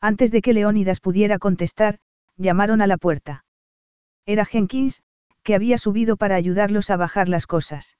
Antes 0.00 0.30
de 0.30 0.42
que 0.42 0.52
Leónidas 0.52 1.00
pudiera 1.00 1.38
contestar, 1.38 1.98
llamaron 2.36 2.82
a 2.82 2.86
la 2.86 2.98
puerta. 2.98 3.44
Era 4.26 4.44
Jenkins, 4.44 5.02
que 5.42 5.54
había 5.54 5.78
subido 5.78 6.16
para 6.16 6.36
ayudarlos 6.36 6.90
a 6.90 6.96
bajar 6.96 7.28
las 7.28 7.46
cosas. 7.46 7.96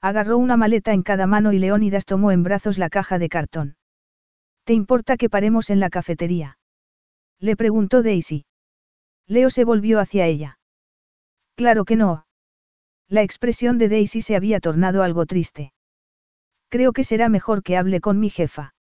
Agarró 0.00 0.38
una 0.38 0.56
maleta 0.56 0.92
en 0.92 1.02
cada 1.02 1.26
mano 1.26 1.52
y 1.52 1.58
Leónidas 1.58 2.04
tomó 2.04 2.30
en 2.30 2.42
brazos 2.42 2.78
la 2.78 2.90
caja 2.90 3.18
de 3.18 3.28
cartón. 3.28 3.76
¿Te 4.64 4.72
importa 4.72 5.16
que 5.16 5.30
paremos 5.30 5.70
en 5.70 5.80
la 5.80 5.90
cafetería? 5.90 6.58
Le 7.38 7.56
preguntó 7.56 8.02
Daisy. 8.02 8.46
Leo 9.26 9.50
se 9.50 9.64
volvió 9.64 10.00
hacia 10.00 10.26
ella. 10.26 10.58
Claro 11.56 11.84
que 11.84 11.96
no. 11.96 12.23
La 13.08 13.22
expresión 13.22 13.78
de 13.78 13.88
Daisy 13.88 14.22
se 14.22 14.36
había 14.36 14.60
tornado 14.60 15.02
algo 15.02 15.26
triste. 15.26 15.72
Creo 16.68 16.92
que 16.92 17.04
será 17.04 17.28
mejor 17.28 17.62
que 17.62 17.76
hable 17.76 18.00
con 18.00 18.18
mi 18.18 18.30
jefa. 18.30 18.74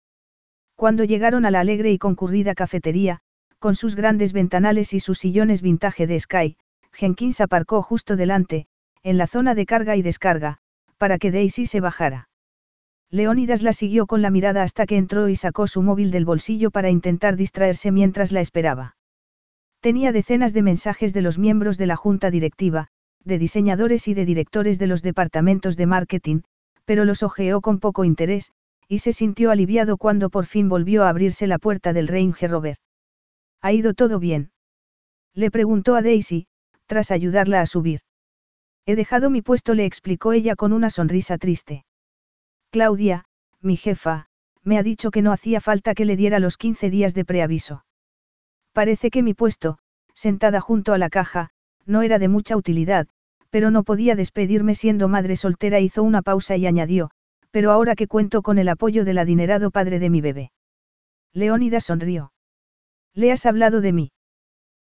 Cuando 0.76 1.04
llegaron 1.04 1.44
a 1.44 1.50
la 1.50 1.60
alegre 1.60 1.92
y 1.92 1.98
concurrida 1.98 2.54
cafetería, 2.54 3.20
con 3.58 3.74
sus 3.74 3.94
grandes 3.94 4.32
ventanales 4.32 4.92
y 4.92 5.00
sus 5.00 5.18
sillones 5.18 5.62
vintage 5.62 6.06
de 6.06 6.18
Sky, 6.18 6.56
Jenkins 6.92 7.40
aparcó 7.40 7.82
justo 7.82 8.16
delante, 8.16 8.66
en 9.02 9.18
la 9.18 9.26
zona 9.26 9.54
de 9.54 9.66
carga 9.66 9.96
y 9.96 10.02
descarga, 10.02 10.58
para 10.98 11.18
que 11.18 11.30
Daisy 11.30 11.66
se 11.66 11.80
bajara. 11.80 12.28
Leónidas 13.10 13.62
la 13.62 13.72
siguió 13.72 14.06
con 14.06 14.22
la 14.22 14.30
mirada 14.30 14.62
hasta 14.62 14.86
que 14.86 14.96
entró 14.96 15.28
y 15.28 15.36
sacó 15.36 15.66
su 15.66 15.82
móvil 15.82 16.10
del 16.10 16.24
bolsillo 16.24 16.70
para 16.70 16.88
intentar 16.88 17.36
distraerse 17.36 17.92
mientras 17.92 18.32
la 18.32 18.40
esperaba. 18.40 18.96
Tenía 19.80 20.12
decenas 20.12 20.54
de 20.54 20.62
mensajes 20.62 21.12
de 21.12 21.22
los 21.22 21.38
miembros 21.38 21.76
de 21.76 21.86
la 21.86 21.96
junta 21.96 22.30
directiva, 22.30 22.88
de 23.24 23.38
diseñadores 23.38 24.08
y 24.08 24.14
de 24.14 24.24
directores 24.24 24.78
de 24.78 24.86
los 24.86 25.02
departamentos 25.02 25.76
de 25.76 25.86
marketing, 25.86 26.40
pero 26.84 27.04
los 27.04 27.22
ojeó 27.22 27.60
con 27.60 27.78
poco 27.78 28.04
interés, 28.04 28.52
y 28.88 28.98
se 28.98 29.12
sintió 29.12 29.50
aliviado 29.50 29.96
cuando 29.96 30.30
por 30.30 30.46
fin 30.46 30.68
volvió 30.68 31.04
a 31.04 31.08
abrirse 31.08 31.46
la 31.46 31.58
puerta 31.58 31.92
del 31.92 32.08
Range 32.08 32.48
Rover. 32.48 32.76
¿Ha 33.60 33.72
ido 33.72 33.94
todo 33.94 34.18
bien? 34.18 34.50
Le 35.34 35.50
preguntó 35.50 35.94
a 35.94 36.02
Daisy, 36.02 36.46
tras 36.86 37.10
ayudarla 37.10 37.60
a 37.60 37.66
subir. 37.66 38.00
He 38.84 38.96
dejado 38.96 39.30
mi 39.30 39.42
puesto, 39.42 39.74
le 39.74 39.84
explicó 39.84 40.32
ella 40.32 40.56
con 40.56 40.72
una 40.72 40.90
sonrisa 40.90 41.38
triste. 41.38 41.84
Claudia, 42.70 43.24
mi 43.60 43.76
jefa, 43.76 44.26
me 44.62 44.78
ha 44.78 44.82
dicho 44.82 45.10
que 45.10 45.22
no 45.22 45.32
hacía 45.32 45.60
falta 45.60 45.94
que 45.94 46.04
le 46.04 46.16
diera 46.16 46.40
los 46.40 46.56
15 46.56 46.90
días 46.90 47.14
de 47.14 47.24
preaviso. 47.24 47.84
Parece 48.72 49.10
que 49.10 49.22
mi 49.22 49.34
puesto, 49.34 49.78
sentada 50.14 50.60
junto 50.60 50.92
a 50.92 50.98
la 50.98 51.10
caja, 51.10 51.50
no 51.86 52.02
era 52.02 52.18
de 52.18 52.28
mucha 52.28 52.56
utilidad, 52.56 53.06
pero 53.50 53.70
no 53.70 53.82
podía 53.82 54.16
despedirme 54.16 54.74
siendo 54.74 55.08
madre 55.08 55.36
soltera. 55.36 55.80
Hizo 55.80 56.02
una 56.02 56.22
pausa 56.22 56.56
y 56.56 56.66
añadió, 56.66 57.10
pero 57.50 57.70
ahora 57.70 57.94
que 57.94 58.08
cuento 58.08 58.42
con 58.42 58.58
el 58.58 58.68
apoyo 58.68 59.04
del 59.04 59.18
adinerado 59.18 59.70
padre 59.70 59.98
de 59.98 60.10
mi 60.10 60.20
bebé. 60.20 60.52
Leónida 61.34 61.80
sonrió. 61.80 62.32
¿Le 63.14 63.32
has 63.32 63.46
hablado 63.46 63.80
de 63.80 63.92
mí? 63.92 64.12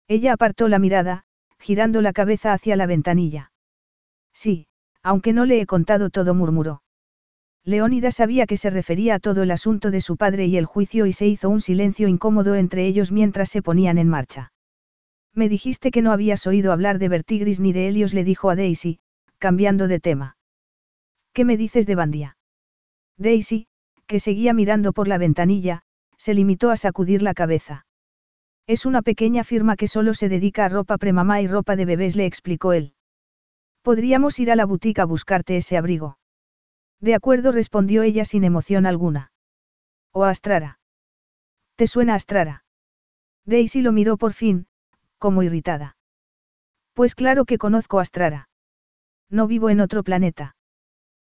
Ella 0.08 0.32
apartó 0.32 0.68
la 0.68 0.78
mirada, 0.78 1.24
girando 1.58 2.02
la 2.02 2.12
cabeza 2.12 2.52
hacia 2.52 2.76
la 2.76 2.86
ventanilla. 2.86 3.52
Sí, 4.32 4.66
aunque 5.02 5.32
no 5.32 5.44
le 5.44 5.60
he 5.60 5.66
contado 5.66 6.10
todo, 6.10 6.34
murmuró. 6.34 6.82
Leónida 7.64 8.10
sabía 8.10 8.46
que 8.46 8.56
se 8.56 8.70
refería 8.70 9.16
a 9.16 9.18
todo 9.18 9.42
el 9.42 9.50
asunto 9.50 9.90
de 9.90 10.00
su 10.00 10.16
padre 10.16 10.46
y 10.46 10.56
el 10.56 10.66
juicio 10.66 11.06
y 11.06 11.12
se 11.12 11.26
hizo 11.26 11.48
un 11.48 11.60
silencio 11.60 12.06
incómodo 12.06 12.54
entre 12.54 12.86
ellos 12.86 13.10
mientras 13.10 13.48
se 13.48 13.62
ponían 13.62 13.98
en 13.98 14.08
marcha. 14.08 14.52
Me 15.36 15.50
dijiste 15.50 15.90
que 15.90 16.00
no 16.00 16.12
habías 16.12 16.46
oído 16.46 16.72
hablar 16.72 16.98
de 16.98 17.10
Vertigris 17.10 17.60
ni 17.60 17.74
de 17.74 17.88
Helios, 17.88 18.14
le 18.14 18.24
dijo 18.24 18.48
a 18.48 18.56
Daisy, 18.56 19.00
cambiando 19.36 19.86
de 19.86 20.00
tema. 20.00 20.38
¿Qué 21.34 21.44
me 21.44 21.58
dices 21.58 21.86
de 21.86 21.94
Bandia? 21.94 22.38
Daisy, 23.18 23.68
que 24.06 24.18
seguía 24.18 24.54
mirando 24.54 24.94
por 24.94 25.08
la 25.08 25.18
ventanilla, 25.18 25.82
se 26.16 26.32
limitó 26.32 26.70
a 26.70 26.78
sacudir 26.78 27.20
la 27.20 27.34
cabeza. 27.34 27.86
Es 28.66 28.86
una 28.86 29.02
pequeña 29.02 29.44
firma 29.44 29.76
que 29.76 29.88
solo 29.88 30.14
se 30.14 30.30
dedica 30.30 30.64
a 30.64 30.70
ropa 30.70 30.96
premamá 30.96 31.42
y 31.42 31.48
ropa 31.48 31.76
de 31.76 31.84
bebés, 31.84 32.16
le 32.16 32.24
explicó 32.24 32.72
él. 32.72 32.94
Podríamos 33.82 34.38
ir 34.40 34.50
a 34.50 34.56
la 34.56 34.64
boutique 34.64 35.02
a 35.02 35.04
buscarte 35.04 35.58
ese 35.58 35.76
abrigo. 35.76 36.18
De 36.98 37.14
acuerdo, 37.14 37.52
respondió 37.52 38.02
ella 38.02 38.24
sin 38.24 38.42
emoción 38.42 38.86
alguna. 38.86 39.32
O 40.12 40.24
Astrara. 40.24 40.80
¿Te 41.76 41.86
suena 41.86 42.14
Astrara? 42.14 42.64
Daisy 43.44 43.82
lo 43.82 43.92
miró 43.92 44.16
por 44.16 44.32
fin, 44.32 44.66
como 45.26 45.42
irritada. 45.42 45.96
Pues 46.92 47.16
claro 47.16 47.46
que 47.46 47.58
conozco 47.58 47.98
a 47.98 48.02
Astrara. 48.02 48.48
No 49.28 49.48
vivo 49.48 49.70
en 49.70 49.80
otro 49.80 50.04
planeta. 50.04 50.54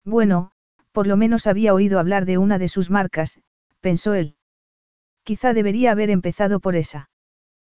Bueno, 0.04 0.50
por 0.90 1.06
lo 1.06 1.16
menos 1.16 1.46
había 1.46 1.72
oído 1.72 2.00
hablar 2.00 2.24
de 2.24 2.36
una 2.36 2.58
de 2.58 2.66
sus 2.66 2.90
marcas, 2.90 3.38
pensó 3.78 4.14
él. 4.14 4.34
Quizá 5.22 5.52
debería 5.52 5.92
haber 5.92 6.10
empezado 6.10 6.58
por 6.58 6.74
esa. 6.74 7.08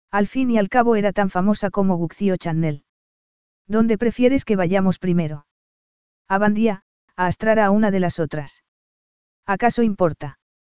Al 0.10 0.28
fin 0.28 0.50
y 0.52 0.58
al 0.58 0.70
cabo 0.70 0.96
era 0.96 1.12
tan 1.12 1.30
famosa 1.30 1.70
como 1.70 1.98
Guccio 1.98 2.38
Chanel. 2.38 2.86
¿Dónde 3.68 3.98
prefieres 3.98 4.46
que 4.46 4.56
vayamos 4.56 5.00
primero? 5.00 5.48
A 6.30 6.38
Bandía, 6.38 6.84
a 7.18 7.28
Astrara 7.28 7.66
a 7.66 7.72
una 7.72 7.92
de 7.92 8.00
las 8.00 8.20
otras. 8.20 8.64
¿Acaso 9.46 9.84
importa? 9.84 10.40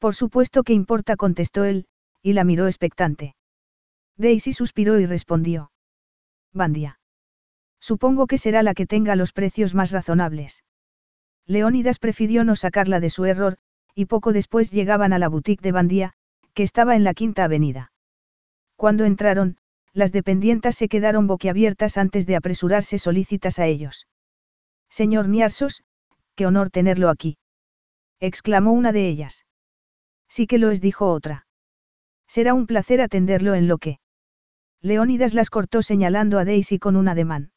Por 0.00 0.14
supuesto 0.14 0.64
que 0.64 0.72
importa, 0.72 1.14
contestó 1.16 1.64
él, 1.64 1.86
y 2.22 2.32
la 2.32 2.42
miró 2.42 2.66
expectante. 2.66 3.36
Daisy 4.16 4.54
suspiró 4.54 4.98
y 4.98 5.04
respondió. 5.04 5.70
Bandia. 6.52 6.98
Supongo 7.80 8.26
que 8.26 8.38
será 8.38 8.62
la 8.62 8.74
que 8.74 8.86
tenga 8.86 9.14
los 9.14 9.32
precios 9.32 9.74
más 9.74 9.90
razonables. 9.92 10.64
Leónidas 11.46 11.98
prefirió 11.98 12.44
no 12.44 12.56
sacarla 12.56 12.98
de 12.98 13.10
su 13.10 13.26
error, 13.26 13.58
y 13.94 14.06
poco 14.06 14.32
después 14.32 14.70
llegaban 14.70 15.12
a 15.12 15.18
la 15.18 15.28
boutique 15.28 15.62
de 15.62 15.72
Bandía, 15.72 16.12
que 16.54 16.62
estaba 16.62 16.96
en 16.96 17.04
la 17.04 17.12
Quinta 17.12 17.44
Avenida. 17.44 17.92
Cuando 18.76 19.04
entraron, 19.04 19.58
las 19.92 20.12
dependientas 20.12 20.76
se 20.76 20.88
quedaron 20.88 21.26
boquiabiertas 21.26 21.98
antes 21.98 22.26
de 22.26 22.36
apresurarse 22.36 22.98
solícitas 22.98 23.58
a 23.58 23.66
ellos. 23.66 24.06
Señor 24.88 25.28
Niarsos, 25.28 25.82
qué 26.36 26.46
honor 26.46 26.70
tenerlo 26.70 27.10
aquí. 27.10 27.36
exclamó 28.18 28.72
una 28.72 28.92
de 28.92 29.06
ellas. 29.08 29.44
Sí 30.30 30.46
que 30.46 30.58
lo 30.58 30.70
es, 30.70 30.80
dijo 30.80 31.12
otra. 31.12 31.46
Será 32.28 32.54
un 32.54 32.66
placer 32.66 33.00
atenderlo 33.00 33.54
en 33.54 33.66
lo 33.66 33.78
que. 33.78 33.98
Leónidas 34.80 35.34
las 35.34 35.50
cortó 35.50 35.82
señalando 35.82 36.38
a 36.38 36.44
Daisy 36.44 36.78
con 36.78 36.96
un 36.96 37.08
ademán. 37.08 37.50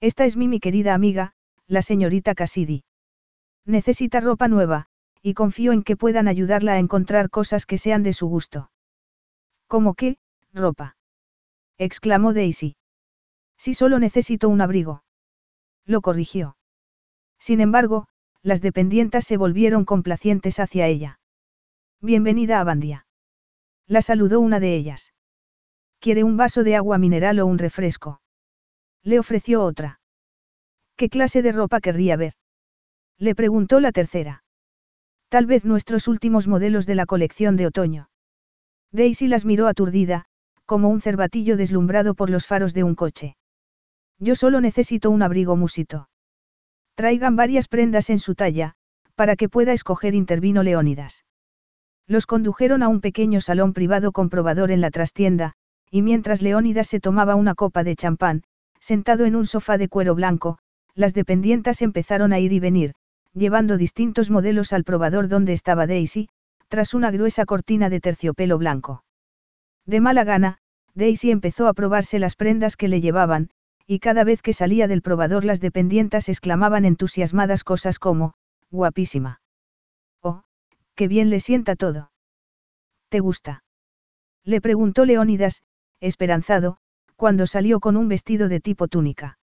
Esta 0.00 0.26
es 0.26 0.36
mi 0.36 0.46
mi 0.46 0.60
querida 0.60 0.92
amiga, 0.92 1.32
la 1.66 1.80
señorita 1.80 2.34
Cassidy. 2.34 2.84
Necesita 3.64 4.20
ropa 4.20 4.46
nueva, 4.46 4.86
y 5.22 5.34
confío 5.34 5.72
en 5.72 5.82
que 5.82 5.96
puedan 5.96 6.28
ayudarla 6.28 6.74
a 6.74 6.78
encontrar 6.78 7.30
cosas 7.30 7.64
que 7.64 7.78
sean 7.78 8.02
de 8.02 8.12
su 8.12 8.28
gusto. 8.28 8.70
¿Cómo 9.66 9.94
qué, 9.94 10.18
ropa? 10.52 10.96
exclamó 11.78 12.34
Daisy. 12.34 12.76
Si 13.56 13.74
solo 13.74 13.98
necesito 13.98 14.48
un 14.50 14.60
abrigo. 14.60 15.02
Lo 15.86 16.02
corrigió. 16.02 16.56
Sin 17.38 17.60
embargo, 17.60 18.06
las 18.42 18.60
dependientas 18.60 19.24
se 19.24 19.36
volvieron 19.36 19.84
complacientes 19.84 20.60
hacia 20.60 20.86
ella. 20.86 21.18
Bienvenida 22.06 22.60
a 22.60 22.62
Bandia. 22.62 23.04
La 23.88 24.00
saludó 24.00 24.38
una 24.38 24.60
de 24.60 24.76
ellas. 24.76 25.12
¿Quiere 25.98 26.22
un 26.22 26.36
vaso 26.36 26.62
de 26.62 26.76
agua 26.76 26.98
mineral 26.98 27.40
o 27.40 27.46
un 27.46 27.58
refresco? 27.58 28.20
Le 29.02 29.18
ofreció 29.18 29.64
otra. 29.64 29.98
¿Qué 30.94 31.08
clase 31.08 31.42
de 31.42 31.50
ropa 31.50 31.80
querría 31.80 32.16
ver? 32.16 32.34
Le 33.18 33.34
preguntó 33.34 33.80
la 33.80 33.90
tercera. 33.90 34.44
Tal 35.30 35.46
vez 35.46 35.64
nuestros 35.64 36.06
últimos 36.06 36.46
modelos 36.46 36.86
de 36.86 36.94
la 36.94 37.06
colección 37.06 37.56
de 37.56 37.66
otoño. 37.66 38.08
Daisy 38.92 39.26
las 39.26 39.44
miró 39.44 39.66
aturdida, 39.66 40.26
como 40.64 40.88
un 40.90 41.00
cervatillo 41.00 41.56
deslumbrado 41.56 42.14
por 42.14 42.30
los 42.30 42.46
faros 42.46 42.72
de 42.72 42.84
un 42.84 42.94
coche. 42.94 43.36
Yo 44.20 44.36
solo 44.36 44.60
necesito 44.60 45.10
un 45.10 45.22
abrigo 45.24 45.56
musito. 45.56 46.08
Traigan 46.94 47.34
varias 47.34 47.66
prendas 47.66 48.10
en 48.10 48.20
su 48.20 48.36
talla, 48.36 48.76
para 49.16 49.34
que 49.34 49.48
pueda 49.48 49.72
escoger, 49.72 50.14
intervino 50.14 50.62
Leónidas. 50.62 51.24
Los 52.08 52.26
condujeron 52.26 52.82
a 52.82 52.88
un 52.88 53.00
pequeño 53.00 53.40
salón 53.40 53.72
privado 53.72 54.12
con 54.12 54.28
probador 54.28 54.70
en 54.70 54.80
la 54.80 54.90
trastienda, 54.90 55.54
y 55.90 56.02
mientras 56.02 56.42
Leónidas 56.42 56.86
se 56.86 57.00
tomaba 57.00 57.34
una 57.34 57.54
copa 57.54 57.82
de 57.84 57.96
champán, 57.96 58.42
sentado 58.80 59.24
en 59.24 59.34
un 59.34 59.46
sofá 59.46 59.78
de 59.78 59.88
cuero 59.88 60.14
blanco, 60.14 60.58
las 60.94 61.14
dependientas 61.14 61.82
empezaron 61.82 62.32
a 62.32 62.38
ir 62.38 62.52
y 62.52 62.60
venir, 62.60 62.94
llevando 63.34 63.76
distintos 63.76 64.30
modelos 64.30 64.72
al 64.72 64.84
probador 64.84 65.28
donde 65.28 65.52
estaba 65.52 65.86
Daisy, 65.86 66.28
tras 66.68 66.94
una 66.94 67.10
gruesa 67.10 67.44
cortina 67.44 67.90
de 67.90 68.00
terciopelo 68.00 68.58
blanco. 68.58 69.04
De 69.84 70.00
mala 70.00 70.24
gana, 70.24 70.58
Daisy 70.94 71.30
empezó 71.30 71.68
a 71.68 71.74
probarse 71.74 72.18
las 72.18 72.36
prendas 72.36 72.76
que 72.76 72.88
le 72.88 73.00
llevaban, 73.00 73.50
y 73.86 73.98
cada 73.98 74.24
vez 74.24 74.42
que 74.42 74.52
salía 74.52 74.88
del 74.88 75.02
probador 75.02 75.44
las 75.44 75.60
dependientas 75.60 76.28
exclamaban 76.28 76.84
entusiasmadas 76.84 77.62
cosas 77.62 77.98
como, 77.98 78.34
guapísima. 78.70 79.40
Qué 80.96 81.08
bien 81.08 81.30
le 81.30 81.40
sienta 81.40 81.76
todo. 81.76 82.10
¿Te 83.10 83.20
gusta? 83.20 83.62
Le 84.44 84.60
preguntó 84.60 85.04
Leónidas, 85.04 85.62
esperanzado, 86.00 86.78
cuando 87.16 87.46
salió 87.46 87.80
con 87.80 87.96
un 87.96 88.08
vestido 88.08 88.48
de 88.48 88.60
tipo 88.60 88.88
túnica. 88.88 89.38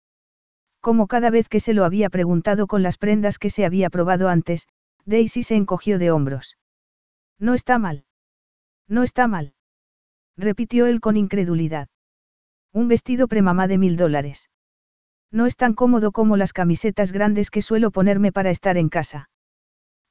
Como 0.80 1.08
cada 1.08 1.30
vez 1.30 1.50
que 1.50 1.60
se 1.60 1.74
lo 1.74 1.86
había 1.86 2.10
preguntado 2.10 2.68
con 2.68 2.84
las 2.84 2.98
prendas 2.98 3.40
que 3.40 3.50
se 3.50 3.66
había 3.66 3.90
probado 3.90 4.30
antes, 4.30 4.68
Daisy 5.06 5.44
se 5.44 5.56
encogió 5.56 6.00
de 6.00 6.12
hombros. 6.12 6.58
No 7.40 7.54
está 7.54 7.80
mal. 7.80 8.06
No 8.88 9.04
está 9.04 9.28
mal. 9.28 9.54
Repitió 10.38 10.86
él 10.86 11.02
con 11.02 11.18
incredulidad. 11.18 11.90
Un 12.72 12.88
vestido 12.88 13.28
premamá 13.28 13.68
de 13.68 13.78
mil 13.78 13.98
dólares. 13.98 14.50
No 15.32 15.48
es 15.48 15.56
tan 15.56 15.74
cómodo 15.74 16.12
como 16.12 16.38
las 16.38 16.54
camisetas 16.54 17.12
grandes 17.12 17.50
que 17.52 17.62
suelo 17.62 17.92
ponerme 17.92 18.32
para 18.32 18.52
estar 18.52 18.78
en 18.78 18.90
casa. 18.90 19.30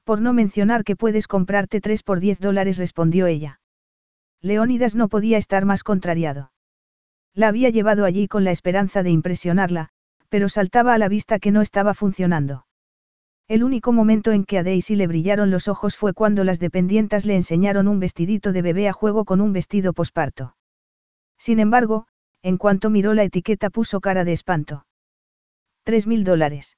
Por 0.09 0.23
no 0.23 0.33
mencionar 0.33 0.85
que 0.85 0.97
puedes 0.97 1.29
comprarte 1.29 1.83
tres 1.83 2.03
por 2.03 2.19
diez 2.19 2.41
dólares, 2.41 2.79
respondió 2.79 3.27
ella. 3.27 3.61
Leónidas 4.41 4.95
no 4.95 5.09
podía 5.09 5.37
estar 5.37 5.67
más 5.67 5.85
contrariado. 5.85 6.51
La 7.35 7.49
había 7.49 7.69
llevado 7.69 8.07
allí 8.07 8.27
con 8.27 8.43
la 8.43 8.51
esperanza 8.51 9.03
de 9.03 9.11
impresionarla, 9.11 9.91
pero 10.31 10.49
saltaba 10.49 10.95
a 10.95 10.99
la 10.99 11.11
vista 11.11 11.39
que 11.39 11.51
no 11.51 11.61
estaba 11.61 11.93
funcionando. 11.93 12.65
El 13.49 13.63
único 13.63 13.93
momento 13.93 14.33
en 14.33 14.45
que 14.45 14.57
a 14.57 14.63
Daisy 14.63 14.97
le 14.97 15.07
brillaron 15.07 15.51
los 15.51 15.69
ojos 15.69 15.95
fue 15.95 16.15
cuando 16.15 16.43
las 16.43 16.59
dependientas 16.59 17.27
le 17.27 17.37
enseñaron 17.37 17.87
un 17.87 18.01
vestidito 18.01 18.53
de 18.53 18.63
bebé 18.63 18.89
a 18.89 18.95
juego 18.95 19.27
con 19.27 19.43
un 19.43 19.53
vestido 19.53 19.93
posparto. 19.93 20.57
Sin 21.37 21.61
embargo, 21.61 22.07
en 22.41 22.57
cuanto 22.57 22.89
miró 22.89 23.13
la 23.13 23.25
etiqueta 23.25 23.69
puso 23.69 24.01
cara 24.01 24.25
de 24.25 24.33
espanto. 24.33 24.87
Tres 25.85 26.07
mil 26.07 26.25
dólares. 26.25 26.78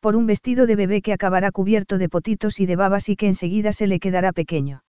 Por 0.00 0.14
un 0.16 0.26
vestido 0.26 0.66
de 0.66 0.76
bebé 0.76 1.02
que 1.02 1.12
acabará 1.12 1.50
cubierto 1.50 1.98
de 1.98 2.08
potitos 2.08 2.60
y 2.60 2.66
de 2.66 2.76
babas 2.76 3.08
y 3.08 3.16
que 3.16 3.26
enseguida 3.26 3.72
se 3.72 3.86
le 3.86 3.98
quedará 3.98 4.32
pequeño. 4.32 4.84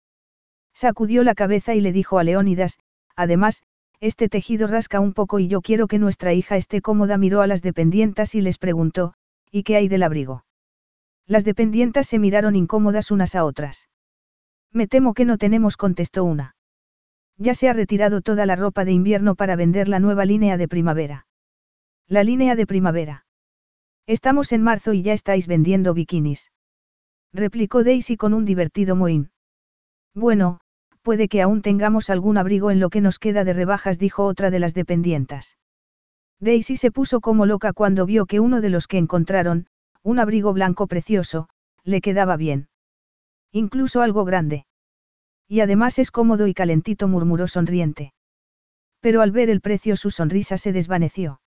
Sacudió 0.75 1.23
la 1.23 1.35
cabeza 1.35 1.75
y 1.75 1.81
le 1.81 1.93
dijo 1.93 2.19
a 2.19 2.25
Leónidas, 2.25 2.79
además, 3.15 3.63
este 4.01 4.29
tejido 4.29 4.67
rasca 4.67 5.01
un 5.01 5.15
poco 5.15 5.39
y 5.39 5.49
yo 5.49 5.63
quiero 5.63 5.87
que 5.87 5.99
nuestra 5.99 6.35
hija 6.35 6.57
esté 6.57 6.83
cómoda. 6.83 7.17
Miró 7.19 7.41
a 7.41 7.47
las 7.47 7.63
dependientas 7.63 8.35
y 8.35 8.41
les 8.41 8.59
preguntó, 8.59 9.15
¿y 9.51 9.63
qué 9.63 9.77
hay 9.77 9.89
del 9.89 10.03
abrigo? 10.03 10.45
Las 11.27 11.45
dependientas 11.45 12.07
se 12.07 12.19
miraron 12.19 12.57
incómodas 12.57 13.11
unas 13.11 13.35
a 13.35 13.45
otras. 13.45 13.89
Me 14.73 14.87
temo 14.87 15.15
que 15.15 15.25
no 15.25 15.39
tenemos, 15.39 15.77
contestó 15.77 16.25
una. 16.25 16.57
Ya 17.39 17.55
se 17.55 17.69
ha 17.69 17.73
retirado 17.73 18.21
toda 18.21 18.47
la 18.47 18.57
ropa 18.57 18.85
de 18.85 18.93
invierno 18.93 19.35
para 19.35 19.57
vender 19.57 19.89
la 19.89 20.01
nueva 20.01 20.25
línea 20.25 20.57
de 20.57 20.69
primavera. 20.69 21.27
La 22.09 22.23
línea 22.23 22.55
de 22.55 22.67
primavera. 22.67 23.26
Estamos 24.07 24.53
en 24.53 24.63
marzo 24.63 24.93
y 24.93 25.03
ya 25.03 25.13
estáis 25.13 25.49
vendiendo 25.49 25.93
bikinis. 25.93 26.53
Replicó 27.33 27.83
Daisy 27.83 28.17
con 28.17 28.35
un 28.35 28.45
divertido 28.45 28.95
mohín. 28.95 29.31
Bueno, 30.15 30.61
puede 31.03 31.29
que 31.29 31.43
aún 31.43 31.61
tengamos 31.61 32.09
algún 32.09 32.39
abrigo 32.39 32.71
en 32.71 32.79
lo 32.79 32.89
que 32.89 33.01
nos 33.01 33.19
queda 33.19 33.43
de 33.43 33.53
rebajas, 33.53 33.99
dijo 33.99 34.25
otra 34.25 34.51
de 34.51 34.61
las 34.61 34.75
dependientas. 34.75 35.59
Daisy 36.39 36.77
se 36.77 36.93
puso 36.93 37.21
como 37.21 37.47
loca 37.47 37.73
cuando 37.73 38.07
vio 38.07 38.27
que 38.27 38.39
uno 38.39 38.61
de 38.61 38.71
los 38.71 38.87
que 38.87 38.99
encontraron, 38.99 39.67
un 40.03 40.21
abrigo 40.21 40.53
blanco 40.53 40.87
precioso, 40.87 41.49
le 41.83 42.01
quedaba 42.01 42.37
bien. 42.37 42.69
Incluso 43.53 44.03
algo 44.03 44.25
grande. 44.25 44.67
Y 45.49 45.61
además 45.61 45.99
es 45.99 46.11
cómodo 46.11 46.47
y 46.47 46.55
calentito, 46.55 47.09
murmuró 47.09 47.49
sonriente. 47.49 48.13
Pero 49.01 49.21
al 49.21 49.33
ver 49.33 49.51
el 49.51 49.61
precio 49.61 49.97
su 49.97 50.11
sonrisa 50.11 50.59
se 50.59 50.73
desvaneció. 50.73 51.41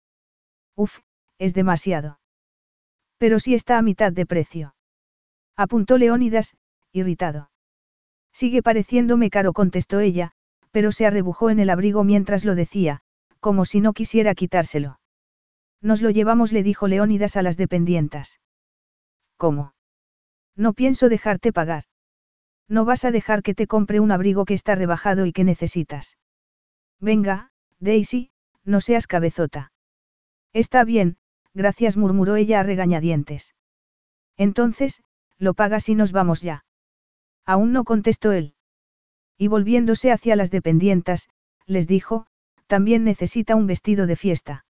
Uf, 0.76 1.00
es 1.38 1.54
demasiado. 1.54 2.19
Pero 3.20 3.38
si 3.38 3.54
está 3.54 3.78
a 3.78 3.84
mitad 3.84 4.12
de 4.12 4.26
precio. 4.26 4.74
Apuntó 5.56 6.00
Leónidas, 6.00 6.56
irritado. 6.92 7.52
Sigue 8.34 8.64
pareciéndome 8.64 9.30
caro, 9.30 9.54
contestó 9.54 10.00
ella, 10.00 10.32
pero 10.72 10.92
se 10.92 11.06
arrebujó 11.06 11.50
en 11.50 11.60
el 11.60 11.70
abrigo 11.70 12.04
mientras 12.04 12.46
lo 12.46 12.56
decía, 12.56 13.02
como 13.40 13.66
si 13.66 13.82
no 13.82 13.94
quisiera 13.94 14.34
quitárselo. 14.36 15.00
Nos 15.82 16.02
lo 16.02 16.10
llevamos, 16.10 16.52
le 16.52 16.64
dijo 16.64 16.88
Leónidas 16.88 17.38
a 17.38 17.42
las 17.42 17.58
dependientas. 17.58 18.40
¿Cómo? 19.38 19.74
No 20.56 20.74
pienso 20.74 21.10
dejarte 21.10 21.54
pagar. 21.54 21.84
No 22.68 22.86
vas 22.86 23.04
a 23.04 23.12
dejar 23.12 23.44
que 23.44 23.56
te 23.56 23.68
compre 23.68 24.00
un 24.00 24.12
abrigo 24.12 24.46
que 24.46 24.54
está 24.54 24.76
rebajado 24.76 25.26
y 25.26 25.34
que 25.34 25.44
necesitas. 25.44 26.18
Venga, 27.00 27.52
Daisy, 27.80 28.32
no 28.64 28.82
seas 28.82 29.08
cabezota. 29.08 29.72
Está 30.54 30.84
bien, 30.84 31.18
gracias, 31.54 31.98
murmuró 31.98 32.36
ella 32.36 32.60
a 32.60 32.64
regañadientes. 32.64 33.56
Entonces, 34.38 35.02
lo 35.38 35.54
pagas 35.54 35.90
y 35.90 35.96
nos 35.96 36.12
vamos 36.12 36.42
ya. 36.42 36.66
Aún 37.46 37.72
no 37.72 37.84
contestó 37.84 38.32
él. 38.32 38.54
Y 39.38 39.48
volviéndose 39.48 40.12
hacia 40.12 40.36
las 40.36 40.52
dependientas, 40.52 41.30
les 41.66 41.88
dijo, 41.88 42.28
también 42.68 43.04
necesita 43.04 43.56
un 43.56 43.68
vestido 43.68 44.06
de 44.06 44.16
fiesta. 44.16 44.66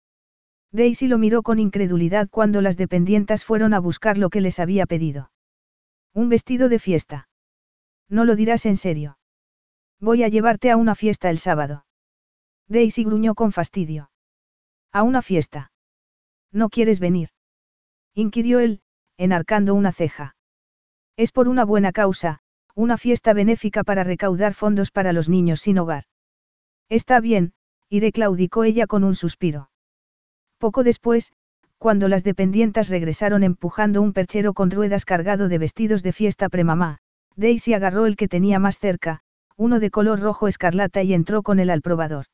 Daisy 0.71 1.07
lo 1.07 1.17
miró 1.17 1.43
con 1.43 1.59
incredulidad 1.59 2.29
cuando 2.29 2.61
las 2.61 2.75
dependientas 2.75 3.45
fueron 3.45 3.73
a 3.73 3.79
buscar 3.79 4.17
lo 4.17 4.29
que 4.29 4.41
les 4.41 4.59
había 4.59 4.85
pedido. 4.85 5.31
Un 6.13 6.29
vestido 6.29 6.67
de 6.67 6.79
fiesta. 6.79 7.29
No 8.09 8.25
lo 8.25 8.35
dirás 8.35 8.65
en 8.65 8.75
serio. 8.75 9.17
Voy 9.99 10.23
a 10.23 10.27
llevarte 10.27 10.71
a 10.71 10.77
una 10.77 10.95
fiesta 10.95 11.29
el 11.29 11.39
sábado. 11.39 11.85
Daisy 12.67 13.03
gruñó 13.03 13.35
con 13.35 13.51
fastidio. 13.51 14.11
¿A 14.91 15.03
una 15.03 15.21
fiesta? 15.21 15.71
¿No 16.51 16.69
quieres 16.69 16.99
venir? 16.99 17.29
inquirió 18.13 18.59
él, 18.59 18.81
enarcando 19.17 19.73
una 19.73 19.91
ceja. 19.91 20.35
Es 21.17 21.31
por 21.31 21.47
una 21.47 21.65
buena 21.65 21.91
causa, 21.91 22.39
una 22.75 22.97
fiesta 22.97 23.33
benéfica 23.33 23.83
para 23.83 24.03
recaudar 24.03 24.53
fondos 24.53 24.91
para 24.91 25.13
los 25.13 25.29
niños 25.29 25.61
sin 25.61 25.79
hogar. 25.79 26.03
Está 26.89 27.19
bien, 27.19 27.53
iré, 27.89 28.11
claudicó 28.11 28.63
ella 28.63 28.87
con 28.87 29.03
un 29.03 29.15
suspiro. 29.15 29.69
Poco 30.57 30.83
después, 30.83 31.33
cuando 31.77 32.07
las 32.07 32.23
dependientas 32.23 32.89
regresaron 32.89 33.43
empujando 33.43 34.01
un 34.01 34.13
perchero 34.13 34.53
con 34.53 34.71
ruedas 34.71 35.05
cargado 35.05 35.47
de 35.49 35.57
vestidos 35.57 36.03
de 36.03 36.13
fiesta 36.13 36.49
premamá, 36.49 36.99
Daisy 37.35 37.73
agarró 37.73 38.05
el 38.05 38.15
que 38.15 38.27
tenía 38.27 38.59
más 38.59 38.79
cerca, 38.79 39.21
uno 39.57 39.79
de 39.79 39.91
color 39.91 40.19
rojo 40.19 40.47
escarlata 40.47 41.03
y 41.03 41.13
entró 41.13 41.43
con 41.43 41.59
él 41.59 41.69
al 41.69 41.81
probador. 41.81 42.25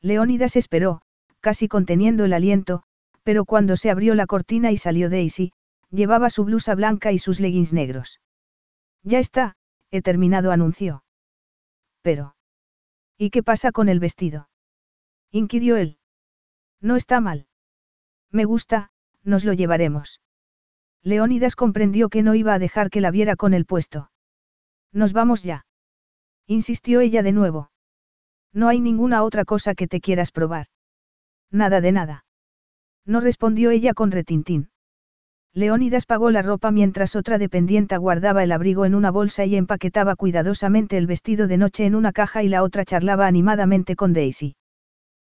Leónidas 0.00 0.56
esperó, 0.56 1.00
casi 1.40 1.68
conteniendo 1.68 2.24
el 2.24 2.32
aliento, 2.32 2.82
pero 3.26 3.44
cuando 3.44 3.76
se 3.76 3.90
abrió 3.90 4.14
la 4.14 4.26
cortina 4.26 4.70
y 4.70 4.76
salió 4.76 5.10
Daisy, 5.10 5.52
llevaba 5.90 6.30
su 6.30 6.44
blusa 6.44 6.76
blanca 6.76 7.10
y 7.10 7.18
sus 7.18 7.40
leggings 7.40 7.72
negros. 7.72 8.20
Ya 9.02 9.18
está, 9.18 9.56
he 9.90 10.00
terminado, 10.00 10.52
anunció. 10.52 11.02
Pero. 12.02 12.36
¿Y 13.18 13.30
qué 13.30 13.42
pasa 13.42 13.72
con 13.72 13.88
el 13.88 13.98
vestido? 13.98 14.48
inquirió 15.32 15.76
él. 15.76 15.98
No 16.80 16.94
está 16.94 17.20
mal. 17.20 17.48
Me 18.30 18.44
gusta, 18.44 18.92
nos 19.24 19.44
lo 19.44 19.54
llevaremos. 19.54 20.20
Leónidas 21.02 21.56
comprendió 21.56 22.08
que 22.08 22.22
no 22.22 22.36
iba 22.36 22.54
a 22.54 22.60
dejar 22.60 22.90
que 22.90 23.00
la 23.00 23.10
viera 23.10 23.34
con 23.34 23.54
el 23.54 23.66
puesto. 23.66 24.12
Nos 24.92 25.12
vamos 25.12 25.42
ya. 25.42 25.66
Insistió 26.46 27.00
ella 27.00 27.24
de 27.24 27.32
nuevo. 27.32 27.72
No 28.52 28.68
hay 28.68 28.78
ninguna 28.78 29.24
otra 29.24 29.44
cosa 29.44 29.74
que 29.74 29.88
te 29.88 30.00
quieras 30.00 30.30
probar. 30.30 30.68
Nada 31.50 31.80
de 31.80 31.90
nada. 31.90 32.25
No 33.06 33.20
respondió 33.20 33.70
ella 33.70 33.94
con 33.94 34.10
retintín. 34.10 34.68
Leónidas 35.54 36.04
pagó 36.04 36.30
la 36.30 36.42
ropa 36.42 36.70
mientras 36.70 37.16
otra 37.16 37.38
dependienta 37.38 37.96
guardaba 37.96 38.42
el 38.42 38.52
abrigo 38.52 38.84
en 38.84 38.94
una 38.94 39.10
bolsa 39.10 39.46
y 39.46 39.56
empaquetaba 39.56 40.16
cuidadosamente 40.16 40.98
el 40.98 41.06
vestido 41.06 41.46
de 41.46 41.56
noche 41.56 41.86
en 41.86 41.94
una 41.94 42.12
caja 42.12 42.42
y 42.42 42.48
la 42.48 42.62
otra 42.62 42.84
charlaba 42.84 43.26
animadamente 43.26 43.96
con 43.96 44.12
Daisy. 44.12 44.56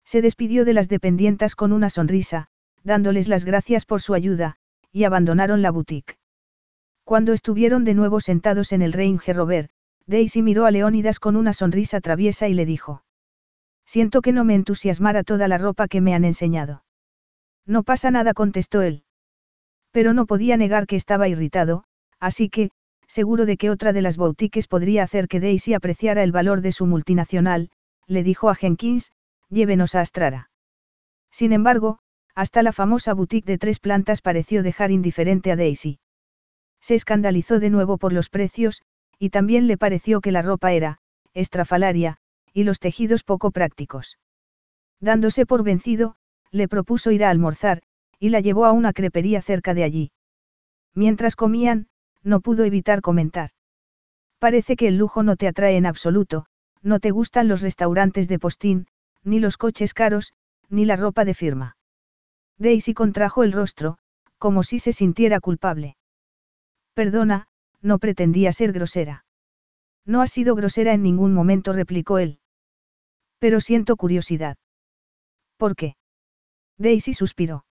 Se 0.06 0.22
despidió 0.22 0.64
de 0.64 0.74
las 0.74 0.88
dependientas 0.88 1.56
con 1.56 1.74
una 1.74 1.90
sonrisa, 1.90 2.48
dándoles 2.84 3.28
las 3.28 3.44
gracias 3.44 3.86
por 3.86 4.02
su 4.02 4.14
ayuda, 4.14 4.56
y 4.92 5.04
abandonaron 5.04 5.62
la 5.62 5.72
boutique. 5.72 6.18
Cuando 7.04 7.34
estuvieron 7.34 7.84
de 7.84 7.94
nuevo 7.94 8.22
sentados 8.22 8.72
en 8.72 8.82
el 8.82 8.94
Range 8.94 9.34
Rover, 9.34 9.70
Daisy 10.06 10.42
miró 10.42 10.66
a 10.66 10.72
Leónidas 10.72 11.20
con 11.20 11.36
una 11.36 11.54
sonrisa 11.54 12.00
traviesa 12.00 12.48
y 12.48 12.54
le 12.54 12.66
dijo. 12.66 13.04
Siento 13.86 14.22
que 14.22 14.32
no 14.32 14.46
me 14.46 14.56
entusiasmara 14.56 15.24
toda 15.24 15.48
la 15.48 15.58
ropa 15.58 15.88
que 15.88 16.00
me 16.00 16.14
han 16.14 16.24
enseñado. 16.24 16.83
No 17.66 17.84
pasa 17.84 18.12
nada, 18.12 18.34
contestó 18.34 18.82
él. 18.82 19.04
Pero 19.92 20.14
no 20.14 20.26
podía 20.26 20.58
negar 20.58 20.88
que 20.88 20.96
estaba 20.96 21.28
irritado, 21.28 21.86
así 22.20 22.50
que, 22.50 22.72
seguro 23.08 23.46
de 23.46 23.58
que 23.58 23.70
otra 23.70 23.94
de 23.94 24.02
las 24.02 24.18
boutiques 24.18 24.68
podría 24.68 25.04
hacer 25.04 25.28
que 25.28 25.40
Daisy 25.40 25.74
apreciara 25.74 26.24
el 26.24 26.32
valor 26.32 26.62
de 26.62 26.72
su 26.72 26.86
multinacional, 26.86 27.70
le 28.08 28.24
dijo 28.24 28.50
a 28.50 28.56
Jenkins, 28.56 29.12
llévenos 29.50 29.96
a 29.96 30.02
Astrara. 30.02 30.50
Sin 31.32 31.54
embargo, 31.54 32.00
hasta 32.36 32.64
la 32.64 32.72
famosa 32.72 33.14
boutique 33.14 33.46
de 33.46 33.58
tres 33.58 33.80
plantas 33.80 34.22
pareció 34.22 34.64
dejar 34.64 34.92
indiferente 34.92 35.52
a 35.52 35.56
Daisy. 35.56 36.00
Se 36.82 36.96
escandalizó 36.96 37.60
de 37.60 37.70
nuevo 37.70 37.98
por 37.98 38.12
los 38.12 38.30
precios, 38.30 38.82
y 39.20 39.30
también 39.30 39.68
le 39.68 39.78
pareció 39.78 40.20
que 40.20 40.32
la 40.32 40.42
ropa 40.42 40.74
era, 40.74 40.98
estrafalaria, 41.34 42.18
y 42.52 42.64
los 42.64 42.80
tejidos 42.80 43.24
poco 43.24 43.52
prácticos. 43.52 44.18
Dándose 45.00 45.46
por 45.46 45.64
vencido, 45.64 46.16
le 46.54 46.68
propuso 46.68 47.12
ir 47.12 47.26
a 47.26 47.32
almorzar, 47.32 47.82
y 48.20 48.30
la 48.30 48.40
llevó 48.40 48.66
a 48.66 48.72
una 48.72 48.94
crepería 48.94 49.42
cerca 49.42 49.74
de 49.74 49.84
allí. 49.84 50.12
Mientras 50.94 51.36
comían, 51.36 51.88
no 52.22 52.40
pudo 52.40 52.64
evitar 52.64 53.02
comentar. 53.02 53.50
Parece 54.40 54.76
que 54.76 54.88
el 54.88 54.98
lujo 54.98 55.24
no 55.24 55.36
te 55.36 55.48
atrae 55.48 55.76
en 55.76 55.88
absoluto, 55.88 56.46
no 56.82 57.00
te 57.00 57.12
gustan 57.12 57.48
los 57.48 57.62
restaurantes 57.62 58.28
de 58.28 58.40
postín, 58.40 58.88
ni 59.24 59.40
los 59.40 59.58
coches 59.58 59.94
caros, 59.94 60.34
ni 60.70 60.86
la 60.86 60.96
ropa 60.96 61.26
de 61.26 61.34
firma. 61.34 61.76
Daisy 62.60 62.94
contrajo 62.94 63.44
el 63.44 63.52
rostro, 63.52 63.98
como 64.38 64.62
si 64.64 64.78
se 64.78 64.94
sintiera 64.94 65.40
culpable. 65.40 65.98
Perdona, 66.94 67.48
no 67.82 67.98
pretendía 67.98 68.52
ser 68.52 68.74
grosera. 68.74 69.26
No 70.06 70.22
ha 70.22 70.28
sido 70.28 70.54
grosera 70.54 70.94
en 70.94 71.02
ningún 71.02 71.34
momento, 71.34 71.74
replicó 71.74 72.20
él. 72.20 72.40
Pero 73.40 73.60
siento 73.60 73.96
curiosidad. 73.96 74.58
¿Por 75.58 75.76
qué? 75.76 75.96
Daisy 76.78 77.14
suspiró. 77.14 77.66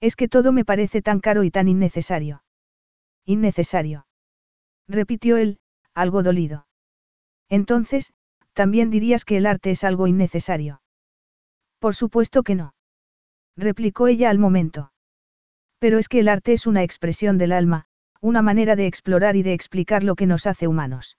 Es 0.00 0.16
que 0.16 0.28
todo 0.28 0.52
me 0.52 0.64
parece 0.64 1.02
tan 1.02 1.20
caro 1.20 1.44
y 1.44 1.50
tan 1.50 1.68
innecesario. 1.68 2.42
Innecesario. 3.24 4.06
Repitió 4.88 5.36
él, 5.36 5.58
algo 5.94 6.22
dolido. 6.22 6.66
Entonces, 7.48 8.12
también 8.52 8.90
dirías 8.90 9.24
que 9.24 9.36
el 9.36 9.46
arte 9.46 9.70
es 9.70 9.84
algo 9.84 10.06
innecesario. 10.06 10.82
Por 11.78 11.94
supuesto 11.94 12.42
que 12.42 12.54
no. 12.54 12.74
Replicó 13.56 14.08
ella 14.08 14.30
al 14.30 14.38
momento. 14.38 14.92
Pero 15.78 15.98
es 15.98 16.08
que 16.08 16.20
el 16.20 16.28
arte 16.28 16.52
es 16.52 16.66
una 16.66 16.82
expresión 16.82 17.38
del 17.38 17.52
alma, 17.52 17.86
una 18.20 18.42
manera 18.42 18.76
de 18.76 18.86
explorar 18.86 19.36
y 19.36 19.42
de 19.42 19.52
explicar 19.52 20.02
lo 20.02 20.14
que 20.14 20.26
nos 20.26 20.46
hace 20.46 20.66
humanos. 20.66 21.18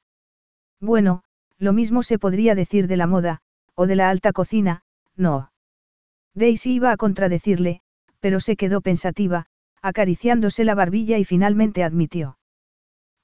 Bueno, 0.80 1.24
lo 1.58 1.74
mismo 1.74 2.04
se 2.04 2.20
podría 2.20 2.56
decir 2.56 2.88
de 2.88 2.98
la 2.98 3.08
moda, 3.08 3.42
o 3.76 3.88
de 3.88 3.96
la 3.96 4.10
alta 4.10 4.34
cocina, 4.34 4.84
no. 5.16 5.52
Daisy 6.38 6.74
iba 6.74 6.92
a 6.92 6.98
contradecirle, 6.98 7.82
pero 8.20 8.40
se 8.40 8.56
quedó 8.56 8.82
pensativa, 8.82 9.48
acariciándose 9.82 10.66
la 10.66 10.76
barbilla 10.76 11.18
y 11.18 11.26
finalmente 11.26 11.84
admitió. 11.84 12.38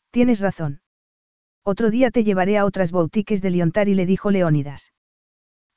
Tienes 0.10 0.40
razón. 0.40 0.81
Otro 1.64 1.91
día 1.91 2.10
te 2.10 2.23
llevaré 2.23 2.57
a 2.57 2.65
otras 2.65 2.91
boutiques 2.91 3.44
de 3.44 3.52
Liontari, 3.52 3.94
le 3.94 4.07
dijo 4.07 4.31
Leónidas. 4.31 4.94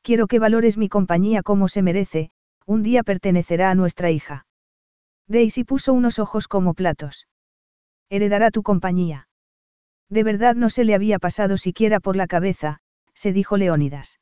Quiero 0.01 0.29
que 0.29 0.39
valores 0.39 0.79
mi 0.79 0.89
compañía 0.89 1.43
como 1.43 1.69
se 1.69 1.83
merece, 1.83 2.31
un 2.65 2.83
día 2.83 3.03
pertenecerá 3.03 3.71
a 3.71 3.75
nuestra 3.75 4.11
hija. 4.11 4.47
Daisy 5.29 5.65
puso 5.65 5.93
unos 5.93 6.19
ojos 6.19 6.49
como 6.49 6.73
platos. 6.73 7.29
Heredará 8.09 8.51
tu 8.51 8.63
compañía. 8.63 9.29
De 10.09 10.23
verdad 10.23 10.55
no 10.55 10.71
se 10.71 10.85
le 10.85 10.95
había 10.95 11.19
pasado 11.19 11.59
siquiera 11.59 12.01
por 12.01 12.17
la 12.17 12.29
cabeza, 12.29 12.79
se 13.13 13.35
dijo 13.35 13.59
Leónidas. 13.59 14.21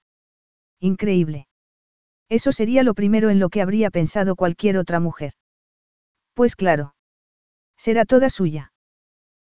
Increíble. 0.80 1.46
Eso 2.34 2.50
sería 2.50 2.82
lo 2.82 2.94
primero 2.94 3.30
en 3.30 3.38
lo 3.38 3.48
que 3.48 3.62
habría 3.62 3.92
pensado 3.92 4.34
cualquier 4.34 4.76
otra 4.76 4.98
mujer. 4.98 5.34
Pues 6.34 6.56
claro. 6.56 6.96
Será 7.76 8.04
toda 8.04 8.28
suya. 8.28 8.72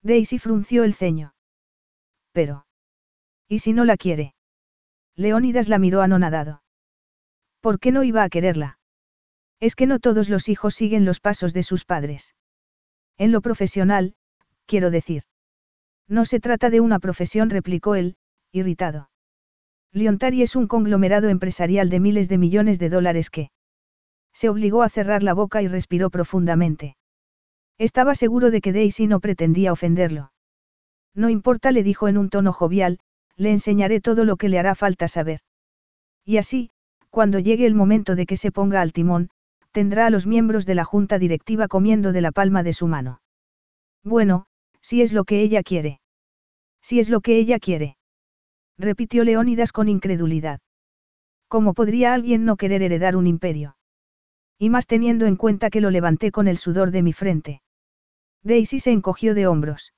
Daisy 0.02 0.38
frunció 0.38 0.84
el 0.84 0.94
ceño. 0.94 1.34
Pero. 2.34 2.66
¿Y 3.48 3.60
si 3.60 3.72
no 3.72 3.86
la 3.86 3.96
quiere? 3.96 4.36
Leónidas 5.16 5.70
la 5.70 5.80
miró 5.80 6.02
anonadado. 6.02 6.62
¿Por 7.62 7.80
qué 7.80 7.94
no 7.94 8.04
iba 8.04 8.22
a 8.22 8.28
quererla? 8.28 8.80
Es 9.62 9.78
que 9.78 9.88
no 9.88 10.00
todos 10.00 10.28
los 10.28 10.50
hijos 10.50 10.76
siguen 10.76 11.06
los 11.06 11.22
pasos 11.22 11.54
de 11.54 11.64
sus 11.64 11.86
padres. 11.86 12.36
En 13.18 13.32
lo 13.32 13.40
profesional, 13.40 14.16
quiero 14.66 14.92
decir. 14.92 15.24
No 16.10 16.26
se 16.26 16.42
trata 16.42 16.70
de 16.70 16.82
una 16.82 17.00
profesión, 17.00 17.50
replicó 17.50 17.96
él, 17.96 18.18
irritado. 18.52 19.10
Liontari 19.96 20.42
es 20.42 20.56
un 20.56 20.66
conglomerado 20.66 21.30
empresarial 21.30 21.88
de 21.92 22.00
miles 22.00 22.28
de 22.28 22.40
millones 22.40 22.80
de 22.80 22.90
dólares 22.90 23.30
que... 23.30 23.52
Se 24.34 24.50
obligó 24.50 24.82
a 24.82 24.90
cerrar 24.90 25.22
la 25.22 25.36
boca 25.36 25.62
y 25.62 25.68
respiró 25.68 26.10
profundamente. 26.10 26.98
Estaba 27.78 28.16
seguro 28.16 28.50
de 28.50 28.60
que 28.60 28.74
Daisy 28.74 29.06
no 29.06 29.20
pretendía 29.20 29.72
ofenderlo. 29.72 30.32
No 31.14 31.30
importa, 31.30 31.72
le 31.72 31.84
dijo 31.84 32.08
en 32.08 32.18
un 32.18 32.30
tono 32.30 32.54
jovial, 32.54 32.98
le 33.36 33.52
enseñaré 33.52 34.02
todo 34.02 34.26
lo 34.26 34.36
que 34.36 34.50
le 34.50 34.58
hará 34.58 34.74
falta 34.74 35.08
saber. 35.08 35.42
Y 36.26 36.38
así, 36.38 36.72
cuando 37.12 37.38
llegue 37.38 37.68
el 37.68 37.76
momento 37.76 38.16
de 38.16 38.26
que 38.26 38.36
se 38.36 38.52
ponga 38.52 38.82
al 38.82 38.94
timón, 38.94 39.30
tendrá 39.72 40.08
a 40.08 40.10
los 40.10 40.26
miembros 40.26 40.66
de 40.66 40.74
la 40.74 40.86
junta 40.86 41.20
directiva 41.20 41.68
comiendo 41.68 42.14
de 42.14 42.22
la 42.22 42.32
palma 42.32 42.64
de 42.64 42.74
su 42.74 42.88
mano. 42.88 43.22
Bueno, 44.04 44.48
si 44.82 45.04
es 45.04 45.14
lo 45.14 45.24
que 45.24 45.42
ella 45.42 45.62
quiere. 45.62 46.00
Si 46.82 47.00
es 47.00 47.10
lo 47.10 47.22
que 47.22 47.38
ella 47.38 47.60
quiere 47.60 47.98
repitió 48.78 49.24
Leónidas 49.24 49.72
con 49.72 49.88
incredulidad. 49.90 50.60
¿Cómo 51.48 51.74
podría 51.74 52.14
alguien 52.14 52.46
no 52.46 52.58
querer 52.58 52.82
heredar 52.82 53.16
un 53.16 53.28
imperio? 53.28 53.78
Y 54.58 54.70
más 54.70 54.88
teniendo 54.88 55.26
en 55.26 55.36
cuenta 55.36 55.70
que 55.70 55.82
lo 55.82 55.92
levanté 55.92 56.32
con 56.32 56.48
el 56.48 56.58
sudor 56.58 56.92
de 56.92 57.04
mi 57.04 57.14
frente. 57.14 57.62
Daisy 58.44 58.80
se 58.80 58.92
encogió 58.92 59.36
de 59.36 59.48
hombros. 59.48 59.94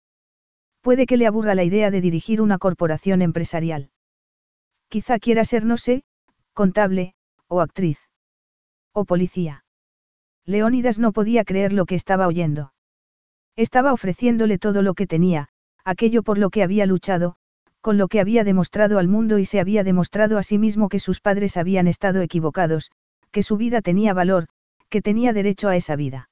Puede 0.81 1.05
que 1.05 1.17
le 1.17 1.27
aburra 1.27 1.55
la 1.55 1.63
idea 1.63 1.91
de 1.91 2.01
dirigir 2.01 2.41
una 2.41 2.57
corporación 2.57 3.21
empresarial. 3.21 3.89
Quizá 4.87 5.19
quiera 5.19 5.43
ser, 5.43 5.65
no 5.65 5.77
sé, 5.77 6.03
contable, 6.53 7.15
o 7.47 7.61
actriz. 7.61 7.99
O 8.93 9.05
policía. 9.05 9.65
Leónidas 10.45 10.99
no 10.99 11.11
podía 11.11 11.43
creer 11.43 11.73
lo 11.73 11.85
que 11.85 11.95
estaba 11.95 12.27
oyendo. 12.27 12.73
Estaba 13.55 13.93
ofreciéndole 13.93 14.57
todo 14.57 14.81
lo 14.81 14.93
que 14.93 15.07
tenía, 15.07 15.47
aquello 15.83 16.21
por 16.21 16.37
lo 16.37 16.49
que 16.49 16.61
había 16.61 16.85
luchado, 16.85 17.37
con 17.85 17.99
lo 17.99 18.07
que 18.07 18.19
había 18.19 18.43
demostrado 18.43 18.97
al 18.97 19.07
mundo 19.07 19.37
y 19.37 19.45
se 19.45 19.59
había 19.59 19.83
demostrado 19.83 20.39
a 20.39 20.41
sí 20.41 20.57
mismo 20.57 20.89
que 20.89 20.97
sus 20.97 21.21
padres 21.21 21.55
habían 21.55 21.87
estado 21.87 22.23
equivocados, 22.23 22.89
que 23.29 23.43
su 23.43 23.57
vida 23.57 23.83
tenía 23.83 24.11
valor, 24.11 24.47
que 24.89 25.03
tenía 25.03 25.33
derecho 25.33 25.67
a 25.69 25.75
esa 25.75 25.95
vida. 25.95 26.31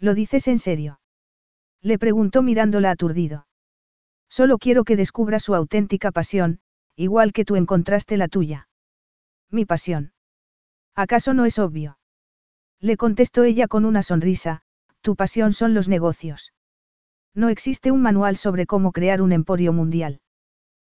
¿Lo 0.00 0.14
dices 0.14 0.48
en 0.48 0.58
serio? 0.58 0.98
Le 1.80 1.96
preguntó 1.96 2.42
mirándola 2.42 2.90
aturdido. 2.90 3.46
Solo 4.28 4.58
quiero 4.58 4.82
que 4.82 4.96
descubra 4.96 5.38
su 5.38 5.54
auténtica 5.54 6.10
pasión, 6.10 6.58
igual 6.96 7.32
que 7.32 7.44
tú 7.44 7.54
encontraste 7.54 8.16
la 8.16 8.26
tuya. 8.26 8.66
Mi 9.52 9.64
pasión. 9.66 10.12
¿Acaso 10.96 11.34
no 11.34 11.44
es 11.44 11.60
obvio? 11.60 11.98
Le 12.80 12.96
contestó 12.96 13.44
ella 13.44 13.68
con 13.68 13.84
una 13.84 14.02
sonrisa, 14.02 14.62
tu 15.02 15.14
pasión 15.14 15.52
son 15.52 15.72
los 15.72 15.88
negocios. 15.88 16.52
No 17.32 17.48
existe 17.48 17.92
un 17.92 18.02
manual 18.02 18.34
sobre 18.34 18.66
cómo 18.66 18.90
crear 18.90 19.22
un 19.22 19.30
emporio 19.30 19.72
mundial. 19.72 20.18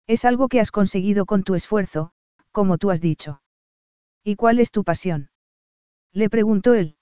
Es 0.06 0.24
algo 0.24 0.48
que 0.48 0.60
has 0.60 0.70
conseguido 0.70 1.26
con 1.26 1.42
tu 1.42 1.54
esfuerzo, 1.54 2.12
como 2.52 2.78
tú 2.78 2.90
has 2.90 3.00
dicho. 3.00 3.42
¿Y 4.22 4.36
cuál 4.36 4.60
es 4.60 4.70
tu 4.70 4.84
pasión? 4.84 5.30
Le 6.12 6.30
preguntó 6.30 6.74
él. 6.74 6.96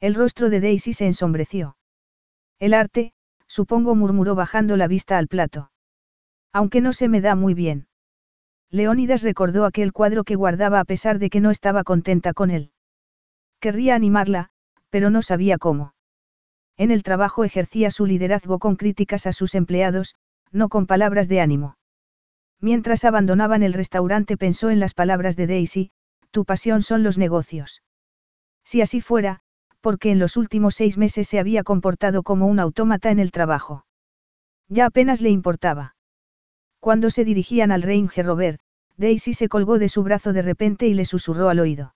El 0.00 0.14
rostro 0.14 0.50
de 0.50 0.60
Daisy 0.60 0.92
se 0.92 1.06
ensombreció. 1.06 1.76
El 2.58 2.74
arte, 2.74 3.12
supongo 3.46 3.94
murmuró 3.94 4.34
bajando 4.34 4.76
la 4.76 4.88
vista 4.88 5.18
al 5.18 5.28
plato. 5.28 5.70
Aunque 6.52 6.80
no 6.80 6.92
se 6.92 7.08
me 7.08 7.20
da 7.20 7.34
muy 7.34 7.54
bien. 7.54 7.86
Leónidas 8.70 9.22
recordó 9.22 9.64
aquel 9.64 9.92
cuadro 9.92 10.24
que 10.24 10.34
guardaba 10.34 10.80
a 10.80 10.84
pesar 10.84 11.18
de 11.18 11.30
que 11.30 11.40
no 11.40 11.50
estaba 11.50 11.84
contenta 11.84 12.34
con 12.34 12.50
él. 12.50 12.72
Querría 13.60 13.94
animarla, 13.94 14.50
pero 14.90 15.10
no 15.10 15.22
sabía 15.22 15.58
cómo. 15.58 15.94
En 16.76 16.90
el 16.90 17.02
trabajo 17.02 17.44
ejercía 17.44 17.90
su 17.90 18.04
liderazgo 18.04 18.58
con 18.58 18.76
críticas 18.76 19.26
a 19.26 19.32
sus 19.32 19.54
empleados, 19.54 20.16
no 20.50 20.68
con 20.68 20.86
palabras 20.86 21.28
de 21.28 21.40
ánimo. 21.40 21.75
Mientras 22.60 23.04
abandonaban 23.04 23.62
el 23.62 23.72
restaurante 23.72 24.36
pensó 24.36 24.70
en 24.70 24.80
las 24.80 24.94
palabras 24.94 25.36
de 25.36 25.46
Daisy, 25.46 25.90
tu 26.30 26.44
pasión 26.44 26.82
son 26.82 27.02
los 27.02 27.18
negocios. 27.18 27.82
Si 28.64 28.80
así 28.80 29.00
fuera, 29.00 29.40
porque 29.80 30.10
en 30.10 30.18
los 30.18 30.36
últimos 30.36 30.74
seis 30.74 30.98
meses 30.98 31.28
se 31.28 31.38
había 31.38 31.62
comportado 31.62 32.22
como 32.22 32.46
un 32.46 32.58
autómata 32.58 33.10
en 33.10 33.18
el 33.18 33.30
trabajo. 33.30 33.86
Ya 34.68 34.86
apenas 34.86 35.20
le 35.20 35.30
importaba. 35.30 35.94
Cuando 36.80 37.10
se 37.10 37.24
dirigían 37.24 37.70
al 37.70 37.82
Range 37.82 38.22
Rover, 38.22 38.58
Daisy 38.96 39.34
se 39.34 39.48
colgó 39.48 39.78
de 39.78 39.88
su 39.88 40.02
brazo 40.02 40.32
de 40.32 40.42
repente 40.42 40.86
y 40.86 40.94
le 40.94 41.04
susurró 41.04 41.48
al 41.48 41.60
oído. 41.60 41.94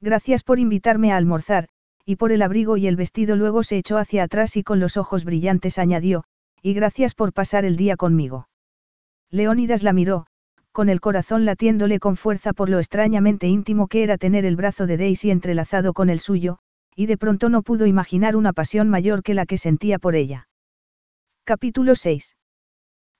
Gracias 0.00 0.44
por 0.44 0.58
invitarme 0.58 1.12
a 1.12 1.16
almorzar, 1.16 1.68
y 2.04 2.16
por 2.16 2.32
el 2.32 2.42
abrigo 2.42 2.76
y 2.76 2.86
el 2.86 2.96
vestido 2.96 3.36
luego 3.36 3.62
se 3.62 3.78
echó 3.78 3.98
hacia 3.98 4.24
atrás 4.24 4.56
y 4.56 4.62
con 4.62 4.80
los 4.80 4.96
ojos 4.96 5.24
brillantes 5.24 5.78
añadió, 5.78 6.24
y 6.62 6.74
gracias 6.74 7.14
por 7.14 7.32
pasar 7.32 7.64
el 7.64 7.76
día 7.76 7.96
conmigo. 7.96 8.49
Leónidas 9.30 9.82
la 9.82 9.92
miró, 9.92 10.26
con 10.72 10.88
el 10.88 11.00
corazón 11.00 11.44
latiéndole 11.44 12.00
con 12.00 12.16
fuerza 12.16 12.52
por 12.52 12.68
lo 12.68 12.78
extrañamente 12.78 13.46
íntimo 13.46 13.86
que 13.86 14.02
era 14.02 14.18
tener 14.18 14.44
el 14.44 14.56
brazo 14.56 14.86
de 14.86 14.96
Daisy 14.96 15.30
entrelazado 15.30 15.92
con 15.92 16.10
el 16.10 16.18
suyo, 16.18 16.58
y 16.96 17.06
de 17.06 17.16
pronto 17.16 17.48
no 17.48 17.62
pudo 17.62 17.86
imaginar 17.86 18.36
una 18.36 18.52
pasión 18.52 18.88
mayor 18.88 19.22
que 19.22 19.34
la 19.34 19.46
que 19.46 19.58
sentía 19.58 19.98
por 19.98 20.14
ella. 20.16 20.48
Capítulo 21.44 21.94
6. 21.94 22.36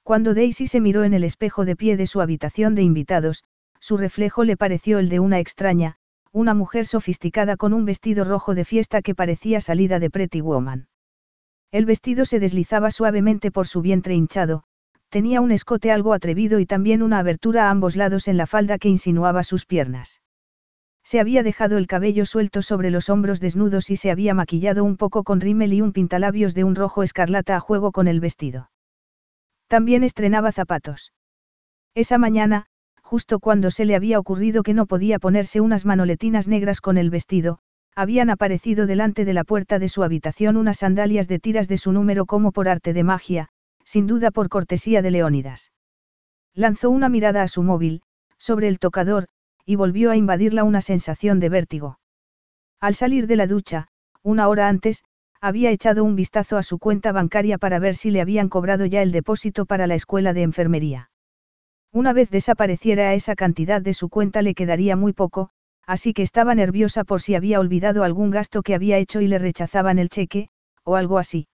Cuando 0.03 0.35
Daisy 0.35 0.66
se 0.66 0.81
miró 0.81 1.05
en 1.05 1.15
el 1.15 1.24
espejo 1.24 1.65
de 1.65 1.77
pie 1.77 1.97
de 1.97 2.07
su 2.07 2.20
habitación 2.20 2.74
de 2.74 2.82
invitados, 2.82 3.45
su 3.78 3.97
reflejo 3.97 4.45
le 4.45 4.57
pareció 4.57 4.99
el 4.99 5.09
de 5.09 5.20
una 5.20 5.39
extraña, 5.39 5.97
una 6.32 6.55
mujer 6.55 6.87
sofisticada 6.87 7.57
con 7.57 7.73
un 7.73 7.85
vestido 7.85 8.24
rojo 8.24 8.55
de 8.55 8.65
fiesta 8.65 9.03
que 9.03 9.15
parecía 9.15 9.61
salida 9.61 9.99
de 9.99 10.11
Pretty 10.11 10.41
Woman. 10.41 10.89
El 11.73 11.87
vestido 11.87 12.24
se 12.24 12.41
deslizaba 12.41 12.91
suavemente 12.91 13.51
por 13.51 13.66
su 13.66 13.81
vientre 13.81 14.15
hinchado, 14.15 14.65
tenía 15.11 15.41
un 15.41 15.51
escote 15.51 15.91
algo 15.91 16.15
atrevido 16.15 16.61
y 16.61 16.66
también 16.66 17.03
una 17.03 17.19
abertura 17.19 17.66
a 17.66 17.70
ambos 17.70 17.97
lados 17.97 18.28
en 18.28 18.37
la 18.37 18.47
falda 18.47 18.78
que 18.78 18.89
insinuaba 18.89 19.43
sus 19.43 19.66
piernas. 19.66 20.23
Se 21.03 21.19
había 21.19 21.43
dejado 21.43 21.77
el 21.78 21.89
cabello 21.89 22.24
suelto 22.24 22.62
sobre 22.62 22.91
los 22.91 23.11
hombros 23.11 23.41
desnudos 23.41 23.91
y 23.91 23.97
se 23.97 24.11
había 24.11 24.35
maquillado 24.35 24.85
un 24.85 24.97
poco 24.97 25.24
con 25.24 25.41
rímel 25.41 25.73
y 25.73 25.81
un 25.81 25.93
pintalabios 25.93 26.55
de 26.55 26.62
un 26.62 26.77
rojo 26.77 27.03
escarlata 27.03 27.57
a 27.57 27.61
juego 27.61 27.91
con 27.91 28.07
el 28.07 28.20
vestido. 28.20 28.70
También 29.66 30.05
estrenaba 30.05 30.53
zapatos. 30.53 31.12
Esa 31.95 32.19
mañana, 32.19 32.66
justo 33.03 33.41
cuando 33.41 33.73
se 33.73 33.85
le 33.85 33.97
había 33.97 34.20
ocurrido 34.20 34.62
que 34.62 34.74
no 34.74 34.87
podía 34.87 35.19
ponerse 35.19 35.61
unas 35.61 35.85
manoletinas 35.85 36.47
negras 36.47 36.81
con 36.81 36.97
el 36.99 37.11
vestido, 37.11 37.59
habían 37.97 38.31
aparecido 38.31 38.87
delante 38.87 39.24
de 39.24 39.35
la 39.35 39.43
puerta 39.43 39.81
de 39.81 39.89
su 39.89 40.05
habitación 40.05 40.57
unas 40.57 40.78
sandalias 40.78 41.27
de 41.27 41.41
tiras 41.41 41.66
de 41.66 41.78
su 41.78 41.91
número 41.91 42.27
como 42.27 42.53
por 42.53 42.69
arte 42.69 42.93
de 42.93 43.03
magia, 43.03 43.49
sin 43.85 44.07
duda 44.07 44.31
por 44.31 44.48
cortesía 44.48 45.02
de 45.02 45.11
Leónidas. 45.11 45.73
Lanzó 46.55 46.90
una 46.90 47.09
mirada 47.09 47.43
a 47.43 47.48
su 47.48 47.62
móvil, 47.62 48.02
sobre 48.39 48.69
el 48.69 48.78
tocador, 48.78 49.28
y 49.65 49.77
volvió 49.77 50.11
a 50.11 50.16
invadirla 50.16 50.65
una 50.65 50.81
sensación 50.81 51.40
de 51.40 51.48
vértigo. 51.48 51.98
Al 52.81 52.94
salir 52.94 53.27
de 53.27 53.36
la 53.36 53.47
ducha, 53.47 53.89
una 54.23 54.48
hora 54.48 54.69
antes, 54.69 55.05
había 55.40 55.70
echado 55.70 56.05
un 56.05 56.16
vistazo 56.16 56.59
a 56.59 56.62
su 56.62 56.78
cuenta 56.78 57.12
bancaria 57.12 57.57
para 57.57 57.78
ver 57.78 57.94
si 57.97 58.11
le 58.11 58.20
habían 58.20 58.48
cobrado 58.48 58.85
ya 58.85 59.02
el 59.02 59.12
depósito 59.12 59.65
para 59.65 59.86
la 59.86 59.94
escuela 59.94 60.32
de 60.35 60.43
enfermería. 60.43 61.11
Una 61.93 62.12
vez 62.12 62.31
desapareciera 62.31 63.15
esa 63.15 63.35
cantidad 63.35 63.81
de 63.81 63.94
su 63.94 64.09
cuenta 64.09 64.43
le 64.43 64.55
quedaría 64.55 64.97
muy 64.97 65.12
poco, 65.12 65.51
así 65.86 66.12
que 66.12 66.23
estaba 66.23 66.55
nerviosa 66.55 67.05
por 67.05 67.20
si 67.20 67.35
había 67.35 67.59
olvidado 67.59 68.05
algún 68.05 68.31
gasto 68.31 68.62
que 68.62 68.74
había 68.74 68.98
hecho 68.98 69.20
y 69.20 69.28
le 69.28 69.39
rechazaban 69.39 69.98
el 69.98 70.09
cheque, 70.09 70.51
o 70.85 70.97
algo 70.97 71.19
así. 71.19 71.48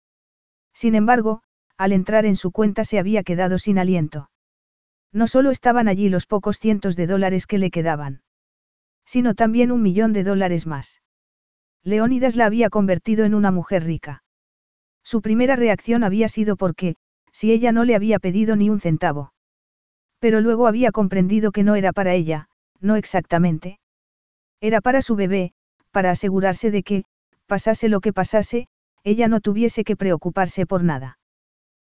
Sin 0.73 0.95
embargo, 0.95 1.43
al 1.77 1.93
entrar 1.93 2.27
en 2.27 2.37
su 2.37 2.51
cuenta 2.51 2.85
se 2.85 2.99
había 2.99 3.23
quedado 3.23 3.59
sin 3.59 3.79
aliento. 3.79 4.31
No 5.13 5.27
solo 5.27 5.51
estaban 5.51 5.89
allí 5.89 6.09
los 6.09 6.27
pocos 6.27 6.59
cientos 6.59 6.97
de 6.97 7.07
dólares 7.07 7.47
que 7.47 7.59
le 7.59 7.71
quedaban, 7.71 8.23
sino 9.05 9.35
también 9.35 9.71
un 9.71 9.83
millón 9.83 10.13
de 10.13 10.25
dólares 10.25 10.67
más. 10.67 11.01
Leónidas 11.83 12.37
la 12.37 12.47
había 12.47 12.71
convertido 12.71 13.25
en 13.25 13.35
una 13.35 13.51
mujer 13.51 13.85
rica. 13.85 14.25
Su 15.03 15.21
primera 15.21 15.55
reacción 15.55 16.03
había 16.03 16.29
sido 16.29 16.57
porque, 16.57 16.97
si 17.31 17.53
ella 17.53 17.73
no 17.73 17.85
le 17.85 17.95
había 17.95 18.19
pedido 18.19 18.57
ni 18.57 18.71
un 18.71 18.81
centavo. 18.81 19.33
Pero 20.19 20.41
luego 20.41 20.67
había 20.67 20.93
comprendido 20.93 21.53
que 21.53 21.63
no 21.63 21.75
era 21.75 21.93
para 21.93 22.15
ella, 22.15 22.49
no 22.81 22.97
exactamente. 22.97 23.79
Era 24.61 24.81
para 24.81 25.03
su 25.03 25.15
bebé, 25.15 25.53
para 25.91 26.11
asegurarse 26.11 26.71
de 26.71 26.83
que, 26.83 27.05
pasase 27.47 27.89
lo 27.89 28.01
que 28.01 28.13
pasase, 28.13 28.67
ella 29.03 29.29
no 29.29 29.41
tuviese 29.41 29.85
que 29.85 29.97
preocuparse 29.97 30.65
por 30.65 30.83
nada. 30.83 31.19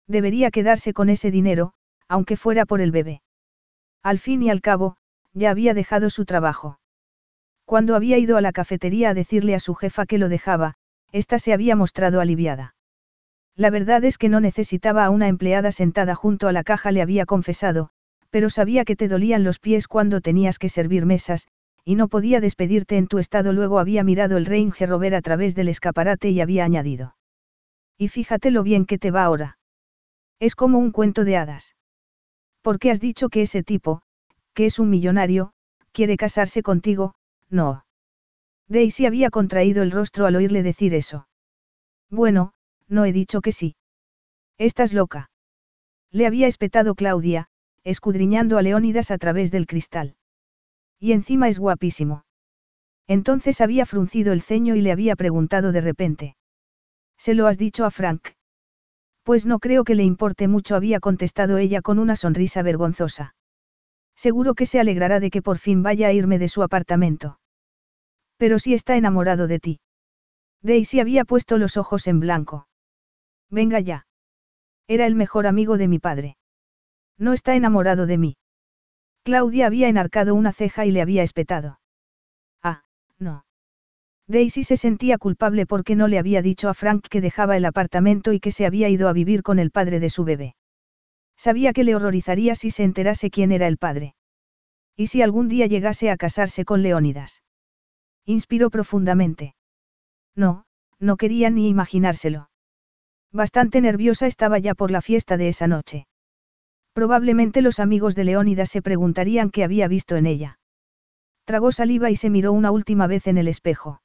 Debería 0.06 0.50
quedarse 0.50 0.92
con 0.92 1.08
ese 1.08 1.30
dinero, 1.30 1.72
aunque 2.08 2.36
fuera 2.36 2.66
por 2.66 2.80
el 2.80 2.90
bebé. 2.90 3.22
Al 4.02 4.18
fin 4.18 4.42
y 4.42 4.50
al 4.50 4.60
cabo, 4.60 4.96
ya 5.32 5.50
había 5.50 5.74
dejado 5.74 6.10
su 6.10 6.24
trabajo. 6.24 6.78
Cuando 7.64 7.94
había 7.94 8.18
ido 8.18 8.36
a 8.36 8.40
la 8.40 8.52
cafetería 8.52 9.10
a 9.10 9.14
decirle 9.14 9.54
a 9.54 9.60
su 9.60 9.74
jefa 9.74 10.04
que 10.06 10.18
lo 10.18 10.28
dejaba, 10.28 10.74
ésta 11.12 11.38
se 11.38 11.52
había 11.52 11.76
mostrado 11.76 12.20
aliviada. 12.20 12.74
La 13.56 13.70
verdad 13.70 14.04
es 14.04 14.18
que 14.18 14.28
no 14.28 14.40
necesitaba 14.40 15.04
a 15.04 15.10
una 15.10 15.28
empleada 15.28 15.72
sentada 15.72 16.14
junto 16.14 16.48
a 16.48 16.52
la 16.52 16.64
caja, 16.64 16.90
le 16.90 17.02
había 17.02 17.26
confesado, 17.26 17.90
pero 18.30 18.50
sabía 18.50 18.84
que 18.84 18.96
te 18.96 19.08
dolían 19.08 19.44
los 19.44 19.58
pies 19.58 19.88
cuando 19.88 20.20
tenías 20.20 20.58
que 20.58 20.68
servir 20.68 21.06
mesas, 21.06 21.48
y 21.84 21.96
no 21.96 22.08
podía 22.08 22.40
despedirte 22.40 22.96
en 22.96 23.08
tu 23.08 23.18
estado. 23.18 23.52
Luego 23.52 23.78
había 23.78 24.04
mirado 24.04 24.36
el 24.36 24.46
Range 24.46 24.86
Rover 24.86 25.14
a 25.14 25.22
través 25.22 25.54
del 25.54 25.68
escaparate 25.68 26.30
y 26.30 26.40
había 26.40 26.64
añadido. 26.64 27.16
Y 27.98 28.08
fíjate 28.08 28.50
lo 28.50 28.62
bien 28.62 28.86
que 28.86 28.98
te 28.98 29.10
va 29.10 29.24
ahora. 29.24 29.58
Es 30.42 30.56
como 30.56 30.80
un 30.80 30.90
cuento 30.90 31.24
de 31.24 31.36
hadas. 31.36 31.76
¿Por 32.62 32.80
qué 32.80 32.90
has 32.90 32.98
dicho 32.98 33.28
que 33.28 33.42
ese 33.42 33.62
tipo, 33.62 34.02
que 34.54 34.66
es 34.66 34.80
un 34.80 34.90
millonario, 34.90 35.52
quiere 35.92 36.16
casarse 36.16 36.64
contigo? 36.64 37.14
No. 37.48 37.86
Daisy 38.66 39.06
había 39.06 39.30
contraído 39.30 39.84
el 39.84 39.92
rostro 39.92 40.26
al 40.26 40.34
oírle 40.34 40.64
decir 40.64 40.94
eso. 40.94 41.28
Bueno, 42.10 42.54
no 42.88 43.04
he 43.04 43.12
dicho 43.12 43.40
que 43.40 43.52
sí. 43.52 43.76
Estás 44.58 44.92
loca. 44.92 45.30
Le 46.10 46.26
había 46.26 46.48
espetado 46.48 46.96
Claudia, 46.96 47.46
escudriñando 47.84 48.58
a 48.58 48.62
Leónidas 48.62 49.12
a 49.12 49.18
través 49.18 49.52
del 49.52 49.68
cristal. 49.68 50.16
Y 50.98 51.12
encima 51.12 51.50
es 51.50 51.60
guapísimo. 51.60 52.24
Entonces 53.06 53.60
había 53.60 53.86
fruncido 53.86 54.32
el 54.32 54.42
ceño 54.42 54.74
y 54.74 54.80
le 54.80 54.90
había 54.90 55.14
preguntado 55.14 55.70
de 55.70 55.82
repente. 55.82 56.36
¿Se 57.16 57.34
lo 57.34 57.46
has 57.46 57.58
dicho 57.58 57.84
a 57.84 57.92
Frank? 57.92 58.30
Pues 59.22 59.46
no 59.46 59.58
creo 59.58 59.84
que 59.84 59.94
le 59.94 60.02
importe 60.02 60.48
mucho, 60.48 60.74
había 60.74 61.00
contestado 61.00 61.58
ella 61.58 61.80
con 61.80 61.98
una 61.98 62.16
sonrisa 62.16 62.62
vergonzosa. 62.62 63.34
Seguro 64.16 64.54
que 64.54 64.66
se 64.66 64.80
alegrará 64.80 65.20
de 65.20 65.30
que 65.30 65.42
por 65.42 65.58
fin 65.58 65.82
vaya 65.82 66.08
a 66.08 66.12
irme 66.12 66.38
de 66.38 66.48
su 66.48 66.62
apartamento. 66.62 67.38
Pero 68.36 68.58
si 68.58 68.74
está 68.74 68.96
enamorado 68.96 69.46
de 69.46 69.58
ti. 69.58 69.80
Daisy 70.62 71.00
había 71.00 71.24
puesto 71.24 71.58
los 71.58 71.76
ojos 71.76 72.06
en 72.06 72.20
blanco. 72.20 72.68
Venga 73.50 73.80
ya. 73.80 74.06
Era 74.88 75.06
el 75.06 75.14
mejor 75.14 75.46
amigo 75.46 75.78
de 75.78 75.88
mi 75.88 75.98
padre. 75.98 76.36
No 77.18 77.32
está 77.32 77.54
enamorado 77.54 78.06
de 78.06 78.18
mí. 78.18 78.36
Claudia 79.22 79.66
había 79.66 79.88
enarcado 79.88 80.34
una 80.34 80.52
ceja 80.52 80.84
y 80.86 80.90
le 80.90 81.02
había 81.02 81.22
espetado. 81.22 81.78
Ah, 82.62 82.82
no. 83.18 83.44
Daisy 84.32 84.64
se 84.64 84.76
sentía 84.76 85.18
culpable 85.18 85.66
porque 85.66 85.94
no 85.94 86.08
le 86.08 86.18
había 86.18 86.40
dicho 86.40 86.68
a 86.68 86.74
Frank 86.74 87.06
que 87.08 87.20
dejaba 87.20 87.56
el 87.56 87.66
apartamento 87.66 88.32
y 88.32 88.40
que 88.40 88.50
se 88.50 88.66
había 88.66 88.88
ido 88.88 89.08
a 89.08 89.12
vivir 89.12 89.42
con 89.42 89.58
el 89.58 89.70
padre 89.70 90.00
de 90.00 90.10
su 90.10 90.24
bebé. 90.24 90.56
Sabía 91.36 91.72
que 91.72 91.84
le 91.84 91.94
horrorizaría 91.94 92.54
si 92.54 92.70
se 92.70 92.82
enterase 92.82 93.30
quién 93.30 93.52
era 93.52 93.66
el 93.66 93.76
padre. 93.76 94.14
¿Y 94.96 95.08
si 95.08 95.22
algún 95.22 95.48
día 95.48 95.66
llegase 95.66 96.10
a 96.10 96.16
casarse 96.16 96.64
con 96.64 96.82
Leónidas? 96.82 97.42
Inspiró 98.24 98.70
profundamente. 98.70 99.54
No, 100.34 100.64
no 100.98 101.16
quería 101.16 101.50
ni 101.50 101.68
imaginárselo. 101.68 102.48
Bastante 103.32 103.80
nerviosa 103.80 104.26
estaba 104.26 104.58
ya 104.58 104.74
por 104.74 104.90
la 104.90 105.02
fiesta 105.02 105.36
de 105.36 105.48
esa 105.48 105.66
noche. 105.66 106.06
Probablemente 106.92 107.62
los 107.62 107.80
amigos 107.80 108.14
de 108.14 108.24
Leónidas 108.24 108.70
se 108.70 108.82
preguntarían 108.82 109.50
qué 109.50 109.64
había 109.64 109.88
visto 109.88 110.16
en 110.16 110.26
ella. 110.26 110.58
Tragó 111.44 111.72
saliva 111.72 112.10
y 112.10 112.16
se 112.16 112.30
miró 112.30 112.52
una 112.52 112.70
última 112.70 113.06
vez 113.06 113.26
en 113.26 113.38
el 113.38 113.48
espejo. 113.48 114.01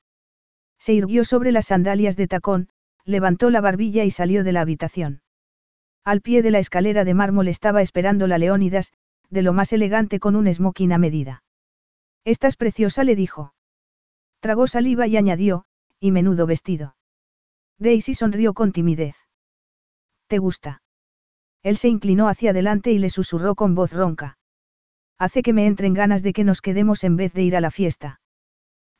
Se 0.79 0.93
irguió 0.93 1.25
sobre 1.25 1.51
las 1.51 1.67
sandalias 1.67 2.15
de 2.15 2.27
tacón, 2.27 2.69
levantó 3.03 3.49
la 3.49 3.61
barbilla 3.61 4.03
y 4.03 4.11
salió 4.11 4.43
de 4.43 4.51
la 4.51 4.61
habitación. 4.61 5.21
Al 6.03 6.21
pie 6.21 6.41
de 6.41 6.51
la 6.51 6.59
escalera 6.59 7.03
de 7.03 7.13
mármol 7.13 7.47
estaba 7.47 7.81
esperando 7.81 8.27
la 8.27 8.37
Leónidas, 8.37 8.93
de 9.29 9.41
lo 9.41 9.53
más 9.53 9.73
elegante 9.73 10.19
con 10.19 10.35
un 10.35 10.51
smoking 10.53 10.93
a 10.93 10.97
medida. 10.97 11.43
Estás 12.23 12.55
preciosa, 12.55 13.03
le 13.03 13.15
dijo. 13.15 13.53
Tragó 14.39 14.67
saliva 14.67 15.07
y 15.07 15.17
añadió, 15.17 15.65
y 15.99 16.11
menudo 16.11 16.45
vestido. 16.45 16.95
Daisy 17.79 18.13
sonrió 18.13 18.53
con 18.53 18.71
timidez. 18.71 19.15
¿Te 20.27 20.37
gusta? 20.37 20.81
Él 21.63 21.77
se 21.77 21.87
inclinó 21.87 22.27
hacia 22.27 22.51
adelante 22.51 22.91
y 22.91 22.99
le 22.99 23.09
susurró 23.09 23.55
con 23.55 23.75
voz 23.75 23.93
ronca. 23.93 24.37
Hace 25.17 25.41
que 25.41 25.53
me 25.53 25.65
entren 25.65 25.93
ganas 25.93 26.23
de 26.23 26.33
que 26.33 26.43
nos 26.43 26.61
quedemos 26.61 27.03
en 27.03 27.15
vez 27.15 27.33
de 27.33 27.43
ir 27.43 27.55
a 27.55 27.61
la 27.61 27.71
fiesta. 27.71 28.21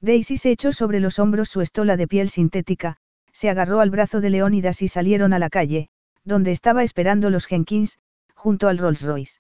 Daisy 0.01 0.37
se 0.37 0.51
echó 0.51 0.71
sobre 0.71 0.99
los 0.99 1.17
hombros 1.19 1.49
su 1.49 1.61
estola 1.61 1.97
de 1.97 2.07
piel 2.07 2.29
sintética, 2.29 2.97
se 3.31 3.49
agarró 3.49 3.79
al 3.79 3.89
brazo 3.89 4.21
de 4.21 4.29
Leónidas 4.29 4.81
y 4.81 4.87
salieron 4.87 5.33
a 5.33 5.39
la 5.39 5.49
calle, 5.49 5.89
donde 6.23 6.51
estaba 6.51 6.83
esperando 6.83 7.29
los 7.29 7.47
Jenkins, 7.47 7.99
junto 8.35 8.67
al 8.67 8.77
Rolls 8.77 9.01
Royce. 9.01 9.39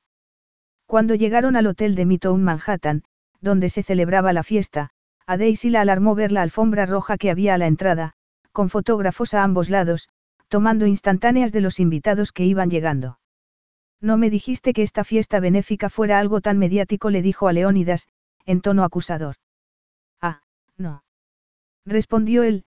Cuando 0.85 1.15
llegaron 1.15 1.55
al 1.55 1.67
hotel 1.67 1.95
de 1.95 2.05
Midtown 2.05 2.43
Manhattan, 2.43 3.03
donde 3.41 3.69
se 3.69 3.83
celebraba 3.83 4.33
la 4.33 4.43
fiesta, 4.43 4.89
a 5.25 5.37
Daisy 5.37 5.69
la 5.69 5.81
alarmó 5.81 6.15
ver 6.15 6.31
la 6.31 6.41
alfombra 6.41 6.85
roja 6.85 7.17
que 7.17 7.29
había 7.29 7.53
a 7.53 7.57
la 7.57 7.67
entrada, 7.67 8.13
con 8.51 8.69
fotógrafos 8.69 9.33
a 9.33 9.43
ambos 9.43 9.69
lados, 9.69 10.09
tomando 10.47 10.87
instantáneas 10.87 11.51
de 11.51 11.61
los 11.61 11.79
invitados 11.79 12.31
que 12.31 12.45
iban 12.45 12.69
llegando. 12.69 13.19
No 13.99 14.17
me 14.17 14.29
dijiste 14.29 14.73
que 14.73 14.83
esta 14.83 15.03
fiesta 15.03 15.39
benéfica 15.39 15.89
fuera 15.89 16.19
algo 16.19 16.41
tan 16.41 16.57
mediático, 16.57 17.09
le 17.09 17.21
dijo 17.21 17.47
a 17.47 17.53
Leónidas, 17.53 18.07
en 18.45 18.61
tono 18.61 18.83
acusador. 18.83 19.35
No. 20.77 21.03
Respondió 21.85 22.43
él, 22.43 22.65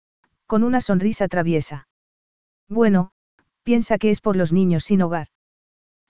con 0.47 0.65
una 0.65 0.81
sonrisa 0.81 1.29
traviesa. 1.29 1.89
Bueno, 2.69 3.11
piensa 3.63 3.99
que 3.99 4.11
es 4.11 4.21
por 4.21 4.37
los 4.37 4.53
niños 4.53 4.85
sin 4.85 5.03
hogar. 5.03 5.29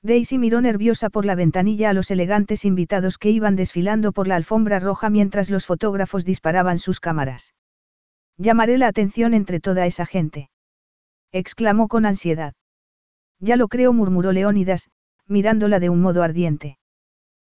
Daisy 0.02 0.38
miró 0.38 0.60
nerviosa 0.60 1.10
por 1.10 1.24
la 1.24 1.34
ventanilla 1.34 1.90
a 1.90 1.92
los 1.92 2.10
elegantes 2.10 2.64
invitados 2.64 3.18
que 3.18 3.30
iban 3.30 3.56
desfilando 3.56 4.12
por 4.12 4.28
la 4.28 4.36
alfombra 4.36 4.78
roja 4.78 5.10
mientras 5.10 5.50
los 5.50 5.66
fotógrafos 5.66 6.24
disparaban 6.24 6.78
sus 6.78 7.00
cámaras. 7.00 7.54
Llamaré 8.36 8.78
la 8.78 8.86
atención 8.86 9.34
entre 9.34 9.58
toda 9.58 9.86
esa 9.86 10.06
gente. 10.06 10.50
exclamó 11.32 11.88
con 11.88 12.06
ansiedad. 12.06 12.54
Ya 13.40 13.56
lo 13.56 13.66
creo, 13.68 13.92
murmuró 13.92 14.32
Leónidas, 14.32 14.88
mirándola 15.26 15.80
de 15.80 15.88
un 15.88 16.00
modo 16.00 16.22
ardiente. 16.22 16.78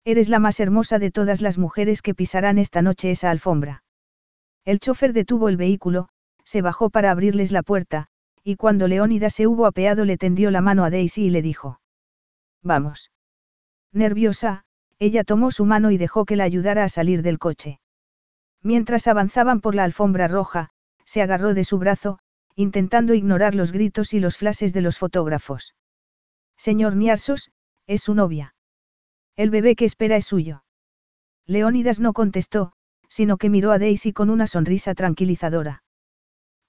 Eres 0.06 0.28
la 0.28 0.40
más 0.40 0.60
hermosa 0.60 0.99
de 0.99 1.11
todas 1.11 1.41
las 1.41 1.57
mujeres 1.57 2.02
que 2.02 2.14
pisarán 2.14 2.57
esta 2.57 2.82
noche 2.82 3.11
esa 3.11 3.32
alfombra. 3.32 3.82
El 4.65 4.80
chofer 4.80 5.14
detuvo 5.14 5.49
el 5.49 5.57
vehículo, 5.57 6.10
se 6.44 6.61
bajó 6.61 6.90
para 6.90 7.11
abrirles 7.11 7.52
la 7.52 7.64
puerta, 7.64 8.07
y 8.44 8.56
cuando 8.56 8.88
Leónidas 8.88 9.34
se 9.34 9.48
hubo 9.48 9.65
apeado 9.65 10.06
le 10.06 10.18
tendió 10.18 10.52
la 10.52 10.61
mano 10.61 10.84
a 10.84 10.90
Daisy 10.90 11.26
y 11.26 11.30
le 11.30 11.41
dijo. 11.41 11.80
Vamos. 12.61 13.11
Nerviosa, 13.91 14.65
ella 14.99 15.23
tomó 15.23 15.52
su 15.52 15.65
mano 15.65 15.91
y 15.91 15.98
dejó 15.98 16.26
que 16.26 16.35
la 16.35 16.45
ayudara 16.45 16.84
a 16.84 16.90
salir 16.90 17.22
del 17.22 17.40
coche. 17.40 17.80
Mientras 18.61 19.07
avanzaban 19.07 19.60
por 19.60 19.76
la 19.76 19.84
alfombra 19.84 20.27
roja, 20.27 20.69
se 21.06 21.22
agarró 21.22 21.53
de 21.53 21.65
su 21.65 21.77
brazo, 21.77 22.19
intentando 22.56 23.14
ignorar 23.14 23.56
los 23.56 23.72
gritos 23.72 24.14
y 24.14 24.19
los 24.19 24.38
flashes 24.38 24.73
de 24.73 24.81
los 24.81 24.98
fotógrafos. 24.98 25.76
Señor 26.56 26.95
Niarsos, 26.95 27.52
es 27.88 28.02
su 28.02 28.14
novia. 28.14 28.56
El 29.35 29.49
bebé 29.49 29.76
que 29.76 29.85
espera 29.85 30.15
es 30.15 30.26
suyo. 30.26 30.64
Leónidas 31.45 31.99
no 31.99 32.14
contestó, 32.14 32.73
sino 33.14 33.38
que 33.38 33.52
miró 33.52 33.72
a 33.72 33.77
Daisy 33.77 34.11
con 34.11 34.31
una 34.31 34.48
sonrisa 34.48 34.95
tranquilizadora. 34.95 35.84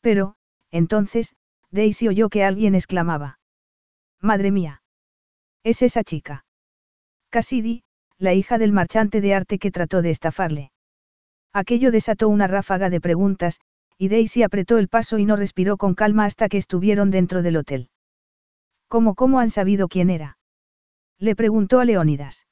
Pero, 0.03 0.35
entonces, 0.71 1.35
Daisy 1.71 2.07
oyó 2.09 2.29
que 2.29 2.45
alguien 2.45 2.75
exclamaba. 2.75 3.39
Madre 4.21 4.51
mía. 4.51 4.83
Es 5.63 5.81
esa 5.81 6.05
chica. 6.05 6.45
Cassidy, 7.31 7.83
la 8.19 8.35
hija 8.35 8.59
del 8.59 8.73
marchante 8.73 9.23
de 9.23 9.35
arte 9.35 9.59
que 9.59 9.71
trató 9.71 10.03
de 10.03 10.11
estafarle. 10.11 10.71
Aquello 11.55 11.91
desató 11.91 12.29
una 12.29 12.47
ráfaga 12.47 12.91
de 12.91 13.01
preguntas, 13.01 13.61
y 13.97 14.09
Daisy 14.09 14.43
apretó 14.43 14.77
el 14.77 14.89
paso 14.89 15.17
y 15.17 15.25
no 15.25 15.37
respiró 15.37 15.79
con 15.79 15.95
calma 15.95 16.27
hasta 16.27 16.51
que 16.51 16.59
estuvieron 16.59 17.11
dentro 17.11 17.41
del 17.41 17.57
hotel. 17.57 17.89
¿Cómo 18.89 19.15
cómo 19.15 19.41
han 19.41 19.49
sabido 19.49 19.89
quién 19.89 20.11
era? 20.11 20.37
Le 21.19 21.35
preguntó 21.35 21.81
a 21.81 21.87
Leónidas. 21.87 22.47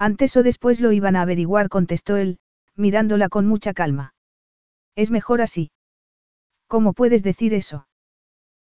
Antes 0.00 0.36
o 0.36 0.42
después 0.42 0.80
lo 0.80 0.90
iban 0.90 1.14
a 1.14 1.22
averiguar, 1.22 1.68
contestó 1.68 2.16
él, 2.16 2.38
mirándola 2.76 3.28
con 3.28 3.46
mucha 3.46 3.72
calma. 3.72 4.14
Es 4.96 5.10
mejor 5.10 5.40
así. 5.40 5.70
¿Cómo 6.66 6.92
puedes 6.92 7.22
decir 7.22 7.54
eso? 7.54 7.86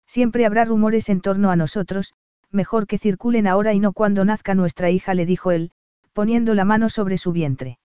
Siempre 0.07 0.45
habrá 0.45 0.65
rumores 0.65 1.09
en 1.09 1.21
torno 1.21 1.51
a 1.51 1.55
nosotros, 1.55 2.13
mejor 2.49 2.87
que 2.87 2.97
circulen 2.97 3.47
ahora 3.47 3.73
y 3.73 3.79
no 3.79 3.93
cuando 3.93 4.25
nazca 4.25 4.55
nuestra 4.55 4.89
hija, 4.89 5.13
le 5.13 5.25
dijo 5.25 5.51
él, 5.51 5.71
poniendo 6.13 6.53
la 6.53 6.65
mano 6.65 6.89
sobre 6.89 7.17
su 7.17 7.31
vientre. 7.31 7.79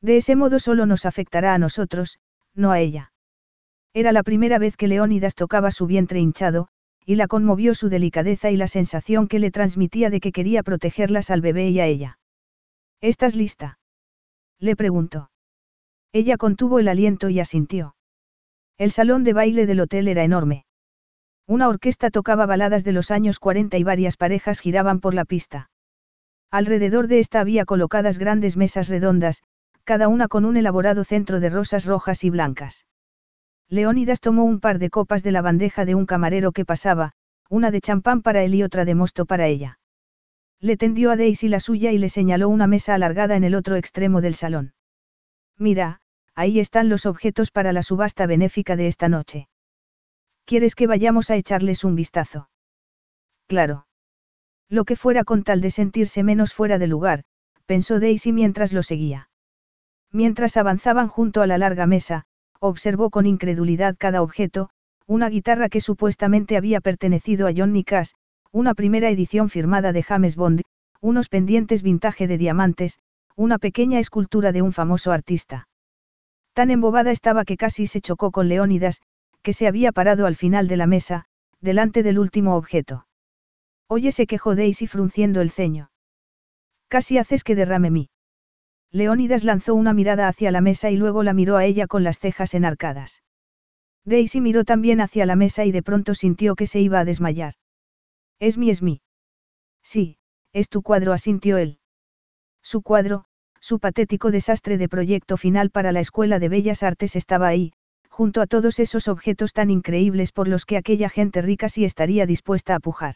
De 0.00 0.16
ese 0.16 0.36
modo 0.36 0.58
solo 0.58 0.86
nos 0.86 1.06
afectará 1.06 1.54
a 1.54 1.58
nosotros, 1.58 2.18
no 2.54 2.72
a 2.72 2.80
ella. 2.80 3.12
Era 3.94 4.12
la 4.12 4.22
primera 4.22 4.58
vez 4.58 4.76
que 4.76 4.88
Leónidas 4.88 5.34
tocaba 5.34 5.70
su 5.70 5.86
vientre 5.86 6.18
hinchado, 6.18 6.68
y 7.04 7.16
la 7.16 7.26
conmovió 7.26 7.74
su 7.74 7.88
delicadeza 7.88 8.50
y 8.50 8.56
la 8.56 8.66
sensación 8.66 9.28
que 9.28 9.38
le 9.38 9.50
transmitía 9.50 10.08
de 10.08 10.20
que 10.20 10.32
quería 10.32 10.62
protegerlas 10.62 11.30
al 11.30 11.40
bebé 11.40 11.68
y 11.68 11.80
a 11.80 11.86
ella. 11.86 12.18
¿Estás 13.00 13.34
lista? 13.34 13.78
Le 14.58 14.76
preguntó. 14.76 15.31
Ella 16.12 16.36
contuvo 16.36 16.78
el 16.78 16.88
aliento 16.88 17.30
y 17.30 17.40
asintió. 17.40 17.96
El 18.76 18.90
salón 18.90 19.24
de 19.24 19.32
baile 19.32 19.64
del 19.66 19.80
hotel 19.80 20.08
era 20.08 20.24
enorme. 20.24 20.66
Una 21.46 21.68
orquesta 21.68 22.10
tocaba 22.10 22.44
baladas 22.44 22.84
de 22.84 22.92
los 22.92 23.10
años 23.10 23.38
40 23.38 23.78
y 23.78 23.82
varias 23.82 24.16
parejas 24.16 24.60
giraban 24.60 25.00
por 25.00 25.14
la 25.14 25.24
pista. 25.24 25.70
Alrededor 26.50 27.06
de 27.06 27.18
esta 27.18 27.40
había 27.40 27.64
colocadas 27.64 28.18
grandes 28.18 28.58
mesas 28.58 28.88
redondas, 28.88 29.42
cada 29.84 30.08
una 30.08 30.28
con 30.28 30.44
un 30.44 30.58
elaborado 30.58 31.02
centro 31.02 31.40
de 31.40 31.48
rosas 31.48 31.86
rojas 31.86 32.24
y 32.24 32.30
blancas. 32.30 32.84
Leónidas 33.70 34.20
tomó 34.20 34.44
un 34.44 34.60
par 34.60 34.78
de 34.78 34.90
copas 34.90 35.22
de 35.22 35.32
la 35.32 35.40
bandeja 35.40 35.86
de 35.86 35.94
un 35.94 36.04
camarero 36.04 36.52
que 36.52 36.66
pasaba, 36.66 37.12
una 37.48 37.70
de 37.70 37.80
champán 37.80 38.20
para 38.20 38.42
él 38.42 38.54
y 38.54 38.62
otra 38.62 38.84
de 38.84 38.94
mosto 38.94 39.24
para 39.24 39.46
ella. 39.46 39.78
Le 40.60 40.76
tendió 40.76 41.10
a 41.10 41.16
Daisy 41.16 41.48
la 41.48 41.58
suya 41.58 41.90
y 41.90 41.96
le 41.96 42.10
señaló 42.10 42.50
una 42.50 42.66
mesa 42.66 42.94
alargada 42.94 43.34
en 43.34 43.44
el 43.44 43.54
otro 43.54 43.76
extremo 43.76 44.20
del 44.20 44.34
salón. 44.34 44.74
Mira, 45.58 46.01
ahí 46.34 46.60
están 46.60 46.88
los 46.88 47.06
objetos 47.06 47.50
para 47.50 47.72
la 47.72 47.82
subasta 47.82 48.26
benéfica 48.26 48.76
de 48.76 48.86
esta 48.86 49.08
noche. 49.08 49.48
¿Quieres 50.44 50.74
que 50.74 50.86
vayamos 50.86 51.30
a 51.30 51.36
echarles 51.36 51.84
un 51.84 51.94
vistazo? 51.94 52.48
Claro. 53.46 53.86
Lo 54.68 54.84
que 54.84 54.96
fuera 54.96 55.24
con 55.24 55.44
tal 55.44 55.60
de 55.60 55.70
sentirse 55.70 56.22
menos 56.22 56.54
fuera 56.54 56.78
de 56.78 56.86
lugar, 56.86 57.24
pensó 57.66 58.00
Daisy 58.00 58.32
mientras 58.32 58.72
lo 58.72 58.82
seguía. 58.82 59.28
Mientras 60.10 60.56
avanzaban 60.56 61.08
junto 61.08 61.42
a 61.42 61.46
la 61.46 61.58
larga 61.58 61.86
mesa, 61.86 62.24
observó 62.60 63.10
con 63.10 63.26
incredulidad 63.26 63.96
cada 63.98 64.22
objeto, 64.22 64.70
una 65.06 65.28
guitarra 65.28 65.68
que 65.68 65.80
supuestamente 65.80 66.56
había 66.56 66.80
pertenecido 66.80 67.46
a 67.46 67.52
Johnny 67.54 67.84
Cash, 67.84 68.12
una 68.50 68.74
primera 68.74 69.10
edición 69.10 69.48
firmada 69.48 69.92
de 69.92 70.02
James 70.02 70.36
Bond, 70.36 70.62
unos 71.00 71.28
pendientes 71.28 71.82
vintage 71.82 72.26
de 72.26 72.38
diamantes, 72.38 72.98
una 73.36 73.58
pequeña 73.58 73.98
escultura 73.98 74.52
de 74.52 74.62
un 74.62 74.72
famoso 74.72 75.10
artista. 75.12 75.66
Tan 76.52 76.70
embobada 76.70 77.10
estaba 77.10 77.44
que 77.44 77.56
casi 77.56 77.86
se 77.86 78.00
chocó 78.00 78.30
con 78.30 78.48
Leónidas, 78.48 79.00
que 79.42 79.52
se 79.52 79.66
había 79.66 79.92
parado 79.92 80.26
al 80.26 80.36
final 80.36 80.68
de 80.68 80.76
la 80.76 80.86
mesa, 80.86 81.24
delante 81.60 82.02
del 82.02 82.18
último 82.18 82.56
objeto. 82.56 83.06
Oye, 83.88 84.12
se 84.12 84.26
quejó 84.26 84.54
Daisy 84.54 84.86
frunciendo 84.86 85.40
el 85.40 85.50
ceño. 85.50 85.90
Casi 86.88 87.18
haces 87.18 87.44
que 87.44 87.54
derrame 87.54 87.90
mí. 87.90 88.10
Leónidas 88.90 89.44
lanzó 89.44 89.74
una 89.74 89.94
mirada 89.94 90.28
hacia 90.28 90.50
la 90.50 90.60
mesa 90.60 90.90
y 90.90 90.96
luego 90.96 91.22
la 91.22 91.32
miró 91.32 91.56
a 91.56 91.64
ella 91.64 91.86
con 91.86 92.04
las 92.04 92.18
cejas 92.18 92.52
enarcadas. 92.52 93.22
Daisy 94.04 94.40
miró 94.40 94.64
también 94.64 95.00
hacia 95.00 95.24
la 95.24 95.36
mesa 95.36 95.64
y 95.64 95.72
de 95.72 95.82
pronto 95.82 96.14
sintió 96.14 96.54
que 96.54 96.66
se 96.66 96.80
iba 96.80 97.00
a 97.00 97.04
desmayar. 97.04 97.54
Es 98.38 98.58
mi, 98.58 98.68
es 98.68 98.82
mi. 98.82 99.00
Sí, 99.82 100.18
es 100.52 100.68
tu 100.68 100.82
cuadro, 100.82 101.12
asintió 101.12 101.56
él. 101.56 101.78
Su 102.62 102.82
cuadro, 102.82 103.24
su 103.62 103.78
patético 103.78 104.32
desastre 104.32 104.76
de 104.76 104.88
proyecto 104.88 105.36
final 105.36 105.70
para 105.70 105.92
la 105.92 106.00
Escuela 106.00 106.40
de 106.40 106.48
Bellas 106.48 106.82
Artes 106.82 107.14
estaba 107.14 107.46
ahí, 107.46 107.72
junto 108.08 108.40
a 108.40 108.48
todos 108.48 108.80
esos 108.80 109.06
objetos 109.06 109.52
tan 109.52 109.70
increíbles 109.70 110.32
por 110.32 110.48
los 110.48 110.66
que 110.66 110.76
aquella 110.76 111.08
gente 111.08 111.40
rica 111.42 111.68
sí 111.68 111.84
estaría 111.84 112.26
dispuesta 112.26 112.74
a 112.74 112.80
pujar. 112.80 113.14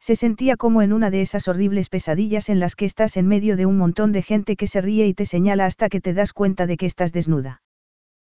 Se 0.00 0.16
sentía 0.16 0.56
como 0.56 0.82
en 0.82 0.92
una 0.92 1.10
de 1.10 1.20
esas 1.20 1.46
horribles 1.46 1.88
pesadillas 1.88 2.48
en 2.48 2.58
las 2.58 2.74
que 2.74 2.86
estás 2.86 3.16
en 3.16 3.28
medio 3.28 3.56
de 3.56 3.66
un 3.66 3.78
montón 3.78 4.10
de 4.10 4.22
gente 4.22 4.56
que 4.56 4.66
se 4.66 4.80
ríe 4.80 5.06
y 5.06 5.14
te 5.14 5.26
señala 5.26 5.64
hasta 5.64 5.88
que 5.88 6.00
te 6.00 6.12
das 6.12 6.32
cuenta 6.32 6.66
de 6.66 6.76
que 6.76 6.86
estás 6.86 7.12
desnuda. 7.12 7.62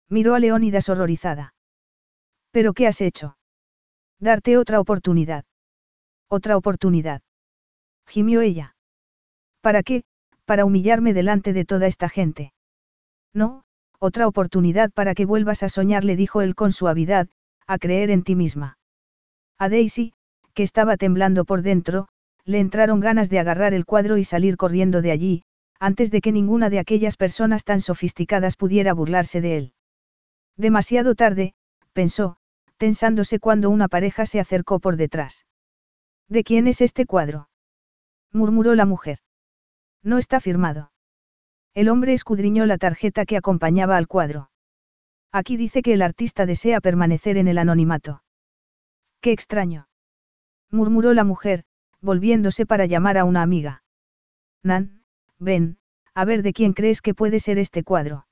Miró 0.07 0.33
a 0.33 0.39
Leónidas 0.39 0.87
horrorizada. 0.87 1.53
¿Pero 2.51 2.73
qué 2.73 2.87
has 2.87 3.01
hecho? 3.01 3.37
Darte 4.17 4.57
otra 4.57 4.79
oportunidad. 4.79 5.43
Otra 6.29 6.55
oportunidad. 6.55 7.21
Gimió 8.07 8.39
ella. 8.39 8.77
¿Para 9.59 9.83
qué? 9.83 10.03
Para 10.47 10.63
humillarme 10.63 11.13
delante 11.13 11.51
de 11.51 11.65
toda 11.65 11.87
esta 11.87 12.07
gente. 12.07 12.53
No, 13.33 13.65
otra 13.99 14.29
oportunidad 14.29 14.91
para 14.93 15.13
que 15.13 15.25
vuelvas 15.25 15.61
a 15.61 15.67
soñar, 15.67 16.05
le 16.05 16.15
dijo 16.15 16.41
él 16.41 16.55
con 16.55 16.71
suavidad, 16.71 17.27
a 17.67 17.77
creer 17.77 18.11
en 18.11 18.23
ti 18.23 18.33
misma. 18.35 18.77
A 19.59 19.67
Daisy, 19.67 20.13
que 20.53 20.63
estaba 20.63 20.95
temblando 20.95 21.43
por 21.43 21.63
dentro, 21.63 22.07
le 22.45 22.61
entraron 22.61 23.01
ganas 23.01 23.29
de 23.29 23.39
agarrar 23.39 23.73
el 23.73 23.85
cuadro 23.85 24.15
y 24.15 24.23
salir 24.23 24.55
corriendo 24.55 25.01
de 25.01 25.11
allí, 25.11 25.43
antes 25.81 26.11
de 26.11 26.21
que 26.21 26.31
ninguna 26.31 26.69
de 26.69 26.79
aquellas 26.79 27.17
personas 27.17 27.65
tan 27.65 27.81
sofisticadas 27.81 28.55
pudiera 28.55 28.93
burlarse 28.93 29.41
de 29.41 29.57
él. 29.57 29.73
Demasiado 30.55 31.13
tarde, 31.13 31.55
pensó, 31.91 32.37
tensándose 32.77 33.39
cuando 33.39 33.69
una 33.69 33.89
pareja 33.89 34.25
se 34.25 34.39
acercó 34.39 34.79
por 34.79 34.95
detrás. 34.95 35.45
¿De 36.29 36.45
quién 36.45 36.67
es 36.67 36.79
este 36.79 37.05
cuadro? 37.05 37.49
murmuró 38.31 38.75
la 38.75 38.85
mujer. 38.85 39.19
No 40.07 40.17
está 40.19 40.39
firmado. 40.39 40.93
El 41.73 41.89
hombre 41.89 42.13
escudriñó 42.13 42.65
la 42.65 42.77
tarjeta 42.77 43.25
que 43.25 43.35
acompañaba 43.35 43.97
al 43.97 44.07
cuadro. 44.07 44.49
Aquí 45.33 45.57
dice 45.57 45.81
que 45.81 45.91
el 45.91 46.01
artista 46.01 46.45
desea 46.45 46.79
permanecer 46.79 47.35
en 47.35 47.49
el 47.49 47.57
anonimato. 47.57 48.23
Qué 49.19 49.33
extraño. 49.33 49.89
murmuró 50.71 51.13
la 51.13 51.25
mujer, 51.25 51.65
volviéndose 51.99 52.65
para 52.65 52.85
llamar 52.85 53.17
a 53.17 53.25
una 53.25 53.41
amiga. 53.41 53.83
Nan, 54.63 55.03
ven, 55.39 55.77
a 56.13 56.23
ver 56.23 56.41
de 56.41 56.53
quién 56.53 56.71
crees 56.71 57.01
que 57.01 57.13
puede 57.13 57.41
ser 57.41 57.59
este 57.59 57.83
cuadro. 57.83 58.27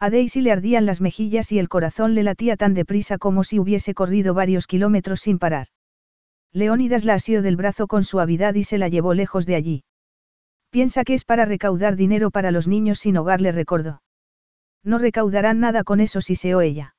A 0.00 0.10
Daisy 0.10 0.40
le 0.40 0.50
ardían 0.50 0.84
las 0.84 1.00
mejillas 1.00 1.52
y 1.52 1.60
el 1.60 1.68
corazón 1.68 2.16
le 2.16 2.24
latía 2.24 2.56
tan 2.56 2.74
deprisa 2.74 3.18
como 3.18 3.44
si 3.44 3.60
hubiese 3.60 3.94
corrido 3.94 4.34
varios 4.34 4.66
kilómetros 4.66 5.20
sin 5.20 5.38
parar. 5.38 5.68
Leónidas 6.52 7.04
la 7.04 7.14
asió 7.14 7.40
del 7.40 7.54
brazo 7.54 7.86
con 7.86 8.02
suavidad 8.02 8.54
y 8.54 8.64
se 8.64 8.78
la 8.78 8.88
llevó 8.88 9.14
lejos 9.14 9.46
de 9.46 9.54
allí. 9.54 9.84
Piensa 10.70 11.04
que 11.04 11.14
es 11.14 11.24
para 11.24 11.44
recaudar 11.44 11.96
dinero 11.96 12.30
para 12.30 12.50
los 12.50 12.68
niños 12.68 12.98
sin 12.98 13.16
hogar, 13.16 13.40
le 13.40 13.52
recordó. 13.52 14.02
No 14.84 14.98
recaudarán 14.98 15.60
nada 15.60 15.84
con 15.84 16.00
eso, 16.00 16.20
si 16.20 16.34
se 16.34 16.50
ella. 16.50 16.94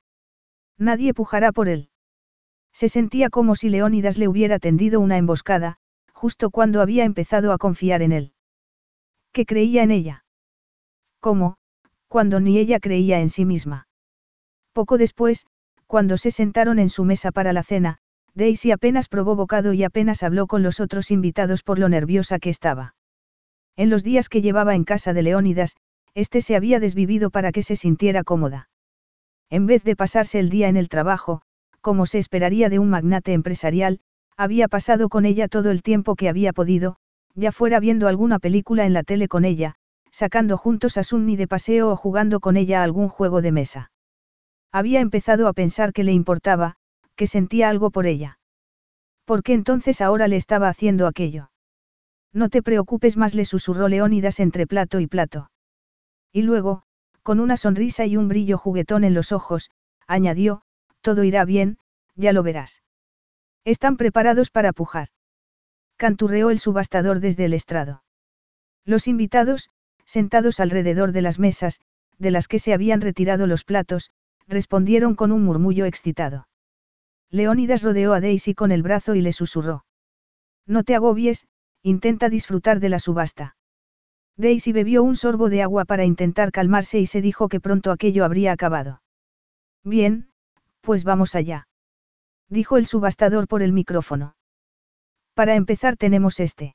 Nadie 0.78 1.14
pujará 1.14 1.52
por 1.52 1.68
él. 1.68 1.88
Se 2.72 2.88
sentía 2.88 3.30
como 3.30 3.54
si 3.54 3.68
Leónidas 3.68 4.18
le 4.18 4.28
hubiera 4.28 4.58
tendido 4.58 5.00
una 5.00 5.18
emboscada, 5.18 5.78
justo 6.12 6.50
cuando 6.50 6.80
había 6.80 7.04
empezado 7.04 7.52
a 7.52 7.58
confiar 7.58 8.02
en 8.02 8.12
él. 8.12 8.32
Que 9.32 9.46
creía 9.46 9.82
en 9.82 9.90
ella. 9.90 10.24
¿Cómo? 11.20 11.56
Cuando 12.08 12.40
ni 12.40 12.58
ella 12.58 12.80
creía 12.80 13.20
en 13.20 13.28
sí 13.28 13.44
misma. 13.44 13.88
Poco 14.72 14.98
después, 14.98 15.46
cuando 15.86 16.16
se 16.16 16.30
sentaron 16.30 16.78
en 16.78 16.88
su 16.88 17.04
mesa 17.04 17.32
para 17.32 17.52
la 17.52 17.62
cena, 17.62 17.98
Daisy 18.34 18.70
apenas 18.70 19.08
probó 19.08 19.36
bocado 19.36 19.72
y 19.72 19.84
apenas 19.84 20.22
habló 20.22 20.46
con 20.46 20.62
los 20.62 20.80
otros 20.80 21.10
invitados 21.10 21.62
por 21.62 21.78
lo 21.78 21.88
nerviosa 21.88 22.38
que 22.38 22.50
estaba. 22.50 22.94
En 23.76 23.90
los 23.90 24.02
días 24.02 24.28
que 24.28 24.42
llevaba 24.42 24.74
en 24.74 24.84
casa 24.84 25.12
de 25.12 25.22
Leónidas, 25.22 25.76
este 26.14 26.42
se 26.42 26.56
había 26.56 26.80
desvivido 26.80 27.30
para 27.30 27.52
que 27.52 27.62
se 27.62 27.76
sintiera 27.76 28.24
cómoda. 28.24 28.68
En 29.48 29.66
vez 29.66 29.84
de 29.84 29.96
pasarse 29.96 30.38
el 30.38 30.50
día 30.50 30.68
en 30.68 30.76
el 30.76 30.88
trabajo, 30.88 31.42
como 31.80 32.06
se 32.06 32.18
esperaría 32.18 32.68
de 32.68 32.78
un 32.78 32.90
magnate 32.90 33.32
empresarial, 33.32 34.00
había 34.36 34.68
pasado 34.68 35.08
con 35.08 35.24
ella 35.24 35.48
todo 35.48 35.70
el 35.70 35.82
tiempo 35.82 36.14
que 36.14 36.28
había 36.28 36.52
podido, 36.52 36.96
ya 37.34 37.52
fuera 37.52 37.80
viendo 37.80 38.08
alguna 38.08 38.38
película 38.38 38.86
en 38.86 38.92
la 38.92 39.02
tele 39.02 39.28
con 39.28 39.44
ella, 39.44 39.74
sacando 40.10 40.56
juntos 40.56 40.96
a 40.96 41.04
Sunny 41.04 41.36
de 41.36 41.46
paseo 41.46 41.90
o 41.90 41.96
jugando 41.96 42.40
con 42.40 42.56
ella 42.56 42.82
algún 42.82 43.08
juego 43.08 43.42
de 43.42 43.52
mesa. 43.52 43.90
Había 44.72 45.00
empezado 45.00 45.48
a 45.48 45.52
pensar 45.52 45.92
que 45.92 46.04
le 46.04 46.12
importaba, 46.12 46.76
que 47.16 47.26
sentía 47.26 47.68
algo 47.68 47.90
por 47.90 48.06
ella. 48.06 48.38
¿Por 49.24 49.42
qué 49.42 49.52
entonces 49.52 50.00
ahora 50.00 50.28
le 50.28 50.36
estaba 50.36 50.68
haciendo 50.68 51.06
aquello? 51.06 51.49
No 52.32 52.48
te 52.48 52.62
preocupes 52.62 53.16
más, 53.16 53.34
le 53.34 53.44
susurró 53.44 53.88
Leónidas 53.88 54.40
entre 54.40 54.66
plato 54.66 55.00
y 55.00 55.06
plato. 55.06 55.50
Y 56.32 56.42
luego, 56.42 56.82
con 57.22 57.40
una 57.40 57.56
sonrisa 57.56 58.06
y 58.06 58.16
un 58.16 58.28
brillo 58.28 58.56
juguetón 58.56 59.04
en 59.04 59.14
los 59.14 59.32
ojos, 59.32 59.70
añadió, 60.06 60.62
todo 61.00 61.24
irá 61.24 61.44
bien, 61.44 61.78
ya 62.14 62.32
lo 62.32 62.42
verás. 62.42 62.82
Están 63.64 63.96
preparados 63.96 64.50
para 64.50 64.72
pujar. 64.72 65.08
Canturreó 65.96 66.50
el 66.50 66.58
subastador 66.58 67.20
desde 67.20 67.44
el 67.44 67.54
estrado. 67.54 68.02
Los 68.84 69.06
invitados, 69.06 69.70
sentados 70.04 70.60
alrededor 70.60 71.12
de 71.12 71.22
las 71.22 71.38
mesas, 71.38 71.80
de 72.18 72.30
las 72.30 72.48
que 72.48 72.58
se 72.58 72.72
habían 72.72 73.00
retirado 73.00 73.46
los 73.46 73.64
platos, 73.64 74.10
respondieron 74.46 75.14
con 75.14 75.32
un 75.32 75.44
murmullo 75.44 75.84
excitado. 75.84 76.48
Leónidas 77.30 77.82
rodeó 77.82 78.12
a 78.12 78.20
Daisy 78.20 78.54
con 78.54 78.72
el 78.72 78.82
brazo 78.82 79.14
y 79.14 79.20
le 79.20 79.32
susurró. 79.32 79.84
No 80.66 80.82
te 80.82 80.94
agobies, 80.94 81.46
intenta 81.82 82.28
disfrutar 82.28 82.80
de 82.80 82.88
la 82.88 82.98
subasta. 82.98 83.56
Daisy 84.36 84.72
bebió 84.72 85.02
un 85.02 85.16
sorbo 85.16 85.50
de 85.50 85.62
agua 85.62 85.84
para 85.84 86.04
intentar 86.04 86.52
calmarse 86.52 86.98
y 86.98 87.06
se 87.06 87.20
dijo 87.20 87.48
que 87.48 87.60
pronto 87.60 87.90
aquello 87.92 88.24
habría 88.24 88.52
acabado. 88.52 89.02
Bien, 89.84 90.30
pues 90.80 91.04
vamos 91.04 91.34
allá. 91.34 91.68
Dijo 92.48 92.76
el 92.76 92.86
subastador 92.86 93.46
por 93.48 93.62
el 93.62 93.72
micrófono. 93.72 94.34
Para 95.34 95.54
empezar 95.54 95.96
tenemos 95.96 96.40
este. 96.40 96.74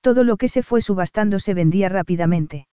Todo 0.00 0.24
lo 0.24 0.36
que 0.36 0.48
se 0.48 0.62
fue 0.62 0.80
subastando 0.80 1.38
se 1.38 1.54
vendía 1.54 1.88
rápidamente. 1.88 2.66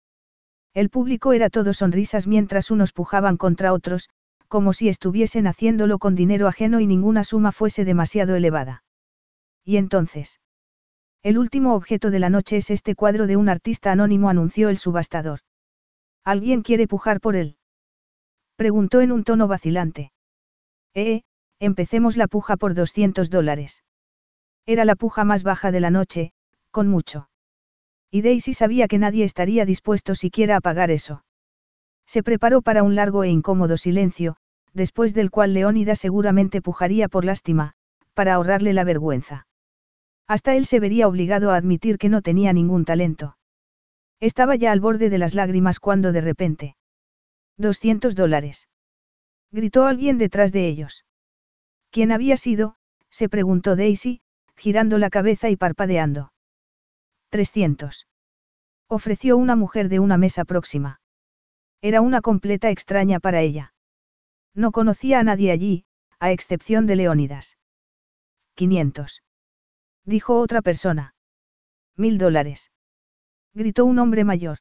El 0.73 0.89
público 0.89 1.33
era 1.33 1.49
todo 1.49 1.73
sonrisas 1.73 2.27
mientras 2.27 2.69
unos 2.69 2.93
pujaban 2.93 3.37
contra 3.37 3.73
otros, 3.73 4.09
como 4.47 4.73
si 4.73 4.89
estuviesen 4.89 5.47
haciéndolo 5.47 5.99
con 5.99 6.15
dinero 6.15 6.47
ajeno 6.47 6.79
y 6.79 6.87
ninguna 6.87 7.23
suma 7.23 7.51
fuese 7.51 7.85
demasiado 7.85 8.35
elevada. 8.35 8.83
Y 9.63 9.77
entonces. 9.77 10.39
El 11.25 11.39
último 11.39 11.73
objeto 11.73 12.11
de 12.11 12.19
la 12.19 12.29
noche 12.29 12.57
es 12.57 12.69
este 12.69 12.93
cuadro 12.93 13.25
de 13.25 13.35
un 13.35 13.49
artista 13.49 13.91
anónimo, 13.91 14.29
anunció 14.29 14.69
el 14.69 14.77
subastador. 14.77 15.39
¿Alguien 16.23 16.61
quiere 16.61 16.87
pujar 16.87 17.19
por 17.19 17.35
él? 17.35 17.57
Preguntó 18.55 19.01
en 19.01 19.11
un 19.11 19.23
tono 19.23 19.47
vacilante. 19.47 20.11
Eh, 20.93 21.23
empecemos 21.59 22.15
la 22.15 22.27
puja 22.27 22.57
por 22.57 22.75
200 22.75 23.31
dólares. 23.31 23.83
Era 24.67 24.85
la 24.85 24.95
puja 24.95 25.23
más 25.23 25.41
baja 25.41 25.71
de 25.71 25.79
la 25.79 25.89
noche, 25.89 26.31
con 26.69 26.87
mucho. 26.89 27.27
Y 28.11 28.21
Daisy 28.21 28.53
sabía 28.53 28.87
que 28.87 28.99
nadie 28.99 29.23
estaría 29.23 29.65
dispuesto 29.65 30.13
siquiera 30.13 30.57
a 30.57 30.61
pagar 30.61 30.91
eso. 30.91 31.25
Se 32.05 32.21
preparó 32.21 32.61
para 32.61 32.83
un 32.83 32.93
largo 32.93 33.23
e 33.23 33.29
incómodo 33.29 33.77
silencio, 33.77 34.35
después 34.73 35.15
del 35.15 35.31
cual 35.31 35.55
Leónida 35.55 35.95
seguramente 35.95 36.61
pujaría 36.61 37.07
por 37.07 37.25
lástima, 37.25 37.73
para 38.13 38.35
ahorrarle 38.35 38.73
la 38.73 38.83
vergüenza. 38.83 39.47
Hasta 40.27 40.55
él 40.55 40.65
se 40.65 40.79
vería 40.79 41.07
obligado 41.07 41.51
a 41.51 41.55
admitir 41.55 41.97
que 41.97 42.09
no 42.09 42.21
tenía 42.21 42.51
ningún 42.53 42.85
talento. 42.85 43.37
Estaba 44.19 44.55
ya 44.55 44.71
al 44.71 44.79
borde 44.79 45.09
de 45.09 45.17
las 45.17 45.35
lágrimas 45.35 45.79
cuando 45.79 46.11
de 46.11 46.21
repente. 46.21 46.75
200 47.57 48.15
dólares. 48.15 48.67
Gritó 49.51 49.85
alguien 49.85 50.17
detrás 50.17 50.51
de 50.51 50.67
ellos. 50.67 51.05
¿Quién 51.91 52.11
había 52.11 52.37
sido? 52.37 52.77
se 53.09 53.29
preguntó 53.29 53.75
Daisy, 53.75 54.21
girando 54.55 54.97
la 54.97 55.09
cabeza 55.09 55.49
y 55.49 55.55
parpadeando. 55.55 56.33
300. 57.29 58.07
Ofreció 58.87 59.37
una 59.37 59.55
mujer 59.55 59.89
de 59.89 59.99
una 59.99 60.17
mesa 60.17 60.43
próxima. 60.43 60.99
Era 61.81 62.01
una 62.01 62.21
completa 62.21 62.69
extraña 62.69 63.19
para 63.19 63.41
ella. 63.41 63.73
No 64.53 64.71
conocía 64.71 65.19
a 65.19 65.23
nadie 65.23 65.51
allí, 65.51 65.85
a 66.19 66.31
excepción 66.31 66.87
de 66.87 66.95
Leónidas. 66.95 67.57
500. 68.55 69.21
Dijo 70.05 70.39
otra 70.39 70.61
persona. 70.61 71.15
Mil 71.97 72.17
dólares. 72.17 72.71
Gritó 73.53 73.85
un 73.85 73.99
hombre 73.99 74.23
mayor. 74.23 74.59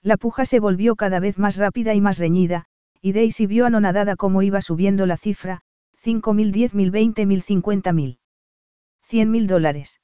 La 0.00 0.16
puja 0.16 0.44
se 0.44 0.60
volvió 0.60 0.96
cada 0.96 1.20
vez 1.20 1.38
más 1.38 1.56
rápida 1.56 1.94
y 1.94 2.00
más 2.00 2.18
reñida, 2.18 2.66
y 3.00 3.12
Daisy 3.12 3.46
vio 3.46 3.66
anonadada 3.66 4.16
cómo 4.16 4.42
iba 4.42 4.60
subiendo 4.60 5.06
la 5.06 5.16
cifra, 5.16 5.62
cinco 5.96 6.32
mil, 6.32 6.52
diez 6.52 6.74
mil, 6.74 6.90
veinte 6.90 7.26
mil, 7.26 7.42
cincuenta 7.42 7.92
mil. 7.92 8.18
Cien 9.02 9.30
mil 9.30 9.46
dólares. 9.46 10.00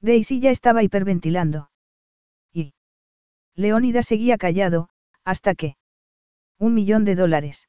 Daisy 0.00 0.40
ya 0.40 0.50
estaba 0.50 0.82
hiperventilando. 0.82 1.70
Y. 2.52 2.74
Leónidas 3.54 4.06
seguía 4.06 4.38
callado, 4.38 4.88
hasta 5.24 5.54
que. 5.54 5.76
Un 6.58 6.74
millón 6.74 7.04
de 7.04 7.14
dólares. 7.14 7.68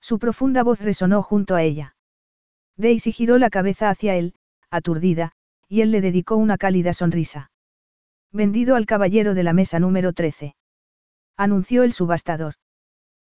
Su 0.00 0.18
profunda 0.18 0.62
voz 0.62 0.80
resonó 0.80 1.22
junto 1.22 1.54
a 1.54 1.62
ella. 1.62 1.96
Daisy 2.76 3.12
giró 3.12 3.38
la 3.38 3.50
cabeza 3.50 3.88
hacia 3.88 4.16
él, 4.16 4.34
aturdida, 4.72 5.32
y 5.68 5.82
él 5.82 5.92
le 5.92 6.00
dedicó 6.00 6.36
una 6.36 6.58
cálida 6.58 6.92
sonrisa. 6.92 7.50
Vendido 8.32 8.74
al 8.74 8.86
caballero 8.86 9.34
de 9.34 9.42
la 9.42 9.52
mesa 9.52 9.78
número 9.78 10.12
13. 10.12 10.56
Anunció 11.36 11.82
el 11.82 11.92
subastador. 11.92 12.54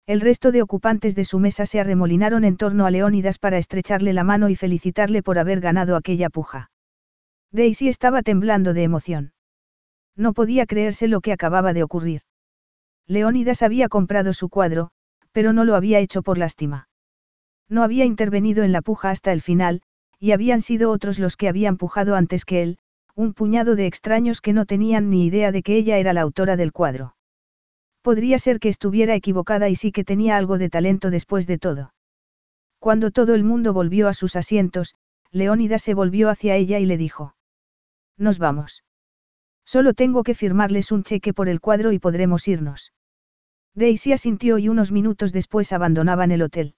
El 0.05 0.21
resto 0.21 0.51
de 0.51 0.61
ocupantes 0.61 1.15
de 1.15 1.23
su 1.23 1.39
mesa 1.39 1.65
se 1.65 1.79
arremolinaron 1.79 2.43
en 2.43 2.57
torno 2.57 2.85
a 2.85 2.91
Leónidas 2.91 3.37
para 3.37 3.57
estrecharle 3.57 4.11
la 4.13 4.23
mano 4.23 4.49
y 4.49 4.55
felicitarle 4.55 5.23
por 5.23 5.39
haber 5.39 5.61
ganado 5.61 5.95
aquella 5.95 6.29
puja. 6.29 6.71
Daisy 7.51 7.87
estaba 7.87 8.21
temblando 8.21 8.73
de 8.73 8.83
emoción. 8.83 9.33
No 10.15 10.33
podía 10.33 10.65
creerse 10.65 11.07
lo 11.07 11.21
que 11.21 11.31
acababa 11.31 11.73
de 11.73 11.83
ocurrir. 11.83 12.21
Leónidas 13.07 13.61
había 13.61 13.87
comprado 13.87 14.33
su 14.33 14.49
cuadro, 14.49 14.91
pero 15.31 15.53
no 15.53 15.63
lo 15.63 15.75
había 15.75 15.99
hecho 15.99 16.21
por 16.21 16.37
lástima. 16.37 16.89
No 17.69 17.83
había 17.83 18.05
intervenido 18.05 18.63
en 18.63 18.71
la 18.71 18.81
puja 18.81 19.11
hasta 19.11 19.31
el 19.31 19.41
final, 19.41 19.81
y 20.19 20.31
habían 20.31 20.61
sido 20.61 20.91
otros 20.91 21.17
los 21.17 21.37
que 21.37 21.47
habían 21.47 21.77
pujado 21.77 22.15
antes 22.15 22.45
que 22.45 22.61
él, 22.61 22.77
un 23.15 23.33
puñado 23.33 23.75
de 23.75 23.87
extraños 23.87 24.41
que 24.41 24.53
no 24.53 24.65
tenían 24.65 25.09
ni 25.09 25.25
idea 25.25 25.51
de 25.51 25.63
que 25.63 25.75
ella 25.75 25.97
era 25.97 26.13
la 26.13 26.21
autora 26.21 26.57
del 26.57 26.71
cuadro. 26.71 27.15
Podría 28.01 28.39
ser 28.39 28.59
que 28.59 28.69
estuviera 28.69 29.15
equivocada 29.15 29.69
y 29.69 29.75
sí 29.75 29.91
que 29.91 30.03
tenía 30.03 30.37
algo 30.37 30.57
de 30.57 30.69
talento 30.69 31.09
después 31.09 31.47
de 31.47 31.57
todo. 31.57 31.93
Cuando 32.79 33.11
todo 33.11 33.35
el 33.35 33.43
mundo 33.43 33.73
volvió 33.73 34.07
a 34.07 34.13
sus 34.13 34.35
asientos, 34.35 34.95
Leónidas 35.31 35.83
se 35.83 35.93
volvió 35.93 36.29
hacia 36.29 36.55
ella 36.55 36.79
y 36.79 36.85
le 36.85 36.97
dijo. 36.97 37.35
Nos 38.17 38.39
vamos. 38.39 38.83
Solo 39.65 39.93
tengo 39.93 40.23
que 40.23 40.33
firmarles 40.33 40.91
un 40.91 41.03
cheque 41.03 41.33
por 41.33 41.49
el 41.49 41.59
cuadro 41.59 41.91
y 41.91 41.99
podremos 41.99 42.47
irnos. 42.47 42.93
Daisy 43.75 44.13
asintió 44.13 44.57
y 44.57 44.69
unos 44.69 44.91
minutos 44.91 45.31
después 45.31 45.71
abandonaban 45.73 46.31
el 46.31 46.41
hotel. 46.41 46.75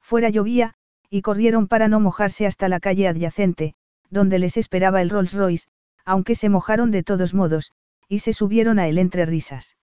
Fuera 0.00 0.28
llovía, 0.28 0.74
y 1.10 1.22
corrieron 1.22 1.66
para 1.66 1.88
no 1.88 2.00
mojarse 2.00 2.46
hasta 2.46 2.68
la 2.68 2.80
calle 2.80 3.08
adyacente, 3.08 3.74
donde 4.10 4.38
les 4.38 4.56
esperaba 4.56 5.02
el 5.02 5.10
Rolls 5.10 5.34
Royce, 5.34 5.68
aunque 6.04 6.34
se 6.34 6.48
mojaron 6.48 6.90
de 6.90 7.02
todos 7.02 7.34
modos, 7.34 7.72
y 8.08 8.20
se 8.20 8.32
subieron 8.32 8.78
a 8.78 8.88
él 8.88 8.98
entre 8.98 9.26
risas. 9.26 9.76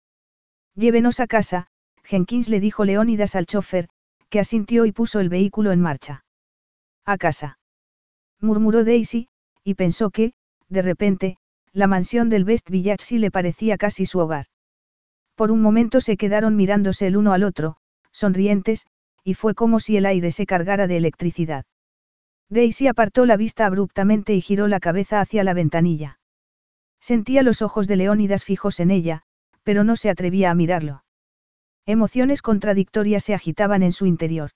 Llévenos 0.76 1.20
a 1.20 1.28
casa, 1.28 1.68
Jenkins 2.04 2.48
le 2.50 2.60
dijo 2.60 2.86
Leónidas 2.86 3.36
al 3.36 3.48
chofer, 3.48 3.90
que 4.30 4.40
asintió 4.40 4.86
y 4.86 4.92
puso 4.92 5.20
el 5.20 5.30
vehículo 5.30 5.72
en 5.72 5.82
marcha. 5.82 6.26
A 7.06 7.18
casa. 7.18 7.60
Murmuró 8.40 8.84
Daisy, 8.84 9.28
y 9.64 9.74
pensó 9.74 10.12
que, 10.12 10.34
de 10.70 10.82
repente, 10.82 11.38
la 11.74 11.88
mansión 11.88 12.30
del 12.30 12.46
West 12.46 12.70
Village 12.70 13.18
le 13.20 13.32
parecía 13.32 13.78
casi 13.78 14.06
su 14.06 14.20
hogar. 14.20 14.46
Por 15.36 15.52
un 15.52 15.62
momento 15.62 16.02
se 16.02 16.18
quedaron 16.18 16.56
mirándose 16.56 17.08
el 17.08 17.18
uno 17.18 17.34
al 17.34 17.44
otro, 17.44 17.78
sonrientes, 18.12 18.88
y 19.26 19.34
fue 19.34 19.56
como 19.56 19.80
si 19.80 19.98
el 19.98 20.06
aire 20.06 20.32
se 20.32 20.46
cargara 20.46 20.88
de 20.88 20.98
electricidad. 20.98 21.66
Daisy 22.48 22.88
apartó 22.88 23.26
la 23.26 23.38
vista 23.38 23.66
abruptamente 23.66 24.36
y 24.36 24.40
giró 24.40 24.68
la 24.68 24.80
cabeza 24.80 25.20
hacia 25.20 25.44
la 25.44 25.56
ventanilla. 25.56 26.20
Sentía 27.02 27.42
los 27.42 27.64
ojos 27.64 27.88
de 27.88 27.96
Leónidas 27.96 28.44
fijos 28.44 28.80
en 28.80 28.92
ella, 28.92 29.24
pero 29.64 29.84
no 29.84 29.96
se 29.96 30.12
atrevía 30.12 30.52
a 30.52 30.56
mirarlo. 30.56 31.04
Emociones 31.88 32.44
contradictorias 32.44 33.24
se 33.24 33.34
agitaban 33.34 33.82
en 33.82 33.92
su 33.92 34.06
interior. 34.06 34.52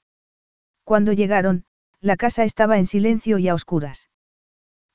Cuando 0.84 1.14
llegaron, 1.14 1.66
la 2.00 2.16
casa 2.16 2.44
estaba 2.44 2.78
en 2.78 2.86
silencio 2.86 3.40
y 3.40 3.48
a 3.48 3.56
oscuras. 3.56 4.10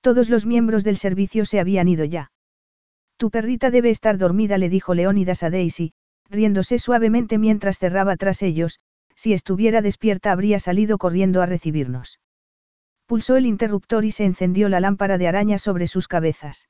Todos 0.00 0.30
los 0.30 0.46
miembros 0.46 0.84
del 0.84 0.96
servicio 0.96 1.44
se 1.46 1.58
habían 1.58 1.88
ido 1.88 2.04
ya. 2.04 2.30
Tu 3.16 3.30
perrita 3.30 3.70
debe 3.70 3.90
estar 3.90 4.18
dormida, 4.18 4.56
le 4.56 4.68
dijo 4.68 4.94
Leónidas 4.94 5.42
a 5.42 5.50
Daisy, 5.50 5.92
riéndose 6.30 6.78
suavemente 6.78 7.38
mientras 7.38 7.78
cerraba 7.78 8.16
tras 8.16 8.42
ellos, 8.42 8.80
si 9.14 9.32
estuviera 9.32 9.82
despierta 9.82 10.32
habría 10.32 10.58
salido 10.60 10.98
corriendo 10.98 11.42
a 11.42 11.46
recibirnos. 11.46 12.20
Pulsó 13.06 13.36
el 13.36 13.46
interruptor 13.46 14.04
y 14.04 14.10
se 14.10 14.24
encendió 14.24 14.68
la 14.68 14.80
lámpara 14.80 15.18
de 15.18 15.28
araña 15.28 15.58
sobre 15.58 15.86
sus 15.86 16.08
cabezas. 16.08 16.68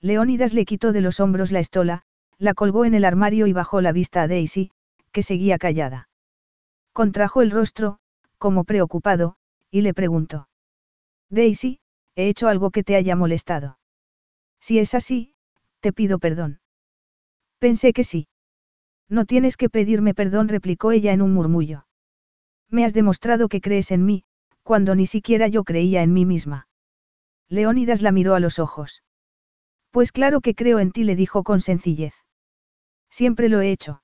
Leónidas 0.00 0.52
le 0.52 0.64
quitó 0.64 0.92
de 0.92 1.00
los 1.00 1.20
hombros 1.20 1.52
la 1.52 1.60
estola, 1.60 2.02
la 2.38 2.54
colgó 2.54 2.84
en 2.84 2.94
el 2.94 3.04
armario 3.04 3.46
y 3.46 3.52
bajó 3.52 3.80
la 3.80 3.92
vista 3.92 4.22
a 4.22 4.28
Daisy, 4.28 4.70
que 5.12 5.22
seguía 5.22 5.58
callada. 5.58 6.08
Contrajo 6.92 7.42
el 7.42 7.50
rostro, 7.50 7.98
como 8.38 8.64
preocupado, 8.64 9.36
y 9.70 9.82
le 9.82 9.94
preguntó. 9.94 10.48
Daisy, 11.30 11.80
¿he 12.16 12.28
hecho 12.28 12.48
algo 12.48 12.70
que 12.70 12.82
te 12.84 12.96
haya 12.96 13.16
molestado? 13.16 13.78
Si 14.60 14.78
es 14.78 14.94
así, 14.94 15.34
te 15.80 15.92
pido 15.92 16.18
perdón. 16.18 16.60
Pensé 17.58 17.92
que 17.92 18.04
sí. 18.04 18.28
No 19.08 19.24
tienes 19.24 19.56
que 19.56 19.68
pedirme 19.68 20.14
perdón, 20.14 20.48
replicó 20.48 20.92
ella 20.92 21.12
en 21.12 21.22
un 21.22 21.32
murmullo. 21.34 21.86
Me 22.70 22.84
has 22.84 22.94
demostrado 22.94 23.48
que 23.48 23.60
crees 23.60 23.90
en 23.90 24.04
mí, 24.04 24.24
cuando 24.62 24.94
ni 24.94 25.06
siquiera 25.06 25.48
yo 25.48 25.64
creía 25.64 26.02
en 26.02 26.12
mí 26.12 26.24
misma. 26.24 26.68
Leónidas 27.48 28.02
la 28.02 28.12
miró 28.12 28.34
a 28.34 28.40
los 28.40 28.58
ojos. 28.58 29.02
Pues 29.90 30.10
claro 30.10 30.40
que 30.40 30.54
creo 30.54 30.80
en 30.80 30.90
ti, 30.90 31.04
le 31.04 31.16
dijo 31.16 31.44
con 31.44 31.60
sencillez. 31.60 32.14
Siempre 33.10 33.48
lo 33.48 33.60
he 33.60 33.70
hecho. 33.70 34.02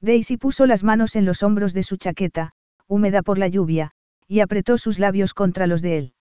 Daisy 0.00 0.36
puso 0.36 0.66
las 0.66 0.84
manos 0.84 1.16
en 1.16 1.24
los 1.24 1.42
hombros 1.42 1.74
de 1.74 1.82
su 1.82 1.96
chaqueta, 1.96 2.52
húmeda 2.86 3.22
por 3.22 3.38
la 3.38 3.48
lluvia, 3.48 3.92
y 4.28 4.40
apretó 4.40 4.78
sus 4.78 4.98
labios 4.98 5.34
contra 5.34 5.66
los 5.66 5.82
de 5.82 5.98
él. 5.98 6.14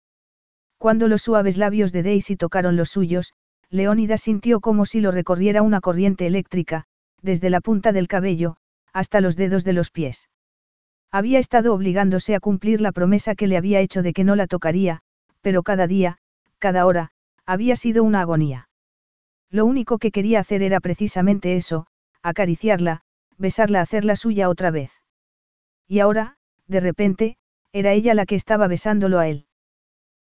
Cuando 0.78 1.08
los 1.08 1.22
suaves 1.22 1.58
labios 1.58 1.92
de 1.92 2.02
Daisy 2.02 2.36
tocaron 2.36 2.76
los 2.76 2.88
suyos, 2.88 3.34
Leónidas 3.68 4.22
sintió 4.22 4.60
como 4.60 4.86
si 4.86 5.00
lo 5.00 5.10
recorriera 5.10 5.62
una 5.62 5.80
corriente 5.80 6.26
eléctrica, 6.26 6.86
desde 7.22 7.50
la 7.50 7.60
punta 7.60 7.92
del 7.92 8.08
cabello, 8.08 8.56
hasta 8.92 9.20
los 9.20 9.36
dedos 9.36 9.64
de 9.64 9.72
los 9.72 9.90
pies. 9.90 10.28
Había 11.10 11.38
estado 11.38 11.74
obligándose 11.74 12.34
a 12.34 12.40
cumplir 12.40 12.80
la 12.80 12.92
promesa 12.92 13.34
que 13.34 13.46
le 13.46 13.56
había 13.56 13.80
hecho 13.80 14.02
de 14.02 14.12
que 14.12 14.24
no 14.24 14.36
la 14.36 14.46
tocaría, 14.46 15.00
pero 15.40 15.62
cada 15.62 15.86
día, 15.86 16.18
cada 16.58 16.84
hora, 16.86 17.10
había 17.46 17.76
sido 17.76 18.04
una 18.04 18.20
agonía. 18.20 18.68
Lo 19.50 19.64
único 19.64 19.98
que 19.98 20.10
quería 20.10 20.40
hacer 20.40 20.62
era 20.62 20.80
precisamente 20.80 21.56
eso, 21.56 21.86
acariciarla, 22.22 23.00
besarla, 23.38 23.80
hacerla 23.80 24.16
suya 24.16 24.48
otra 24.50 24.70
vez. 24.70 24.90
Y 25.86 26.00
ahora, 26.00 26.36
de 26.66 26.80
repente, 26.80 27.36
era 27.72 27.92
ella 27.92 28.14
la 28.14 28.26
que 28.26 28.34
estaba 28.34 28.68
besándolo 28.68 29.18
a 29.18 29.28
él. 29.28 29.46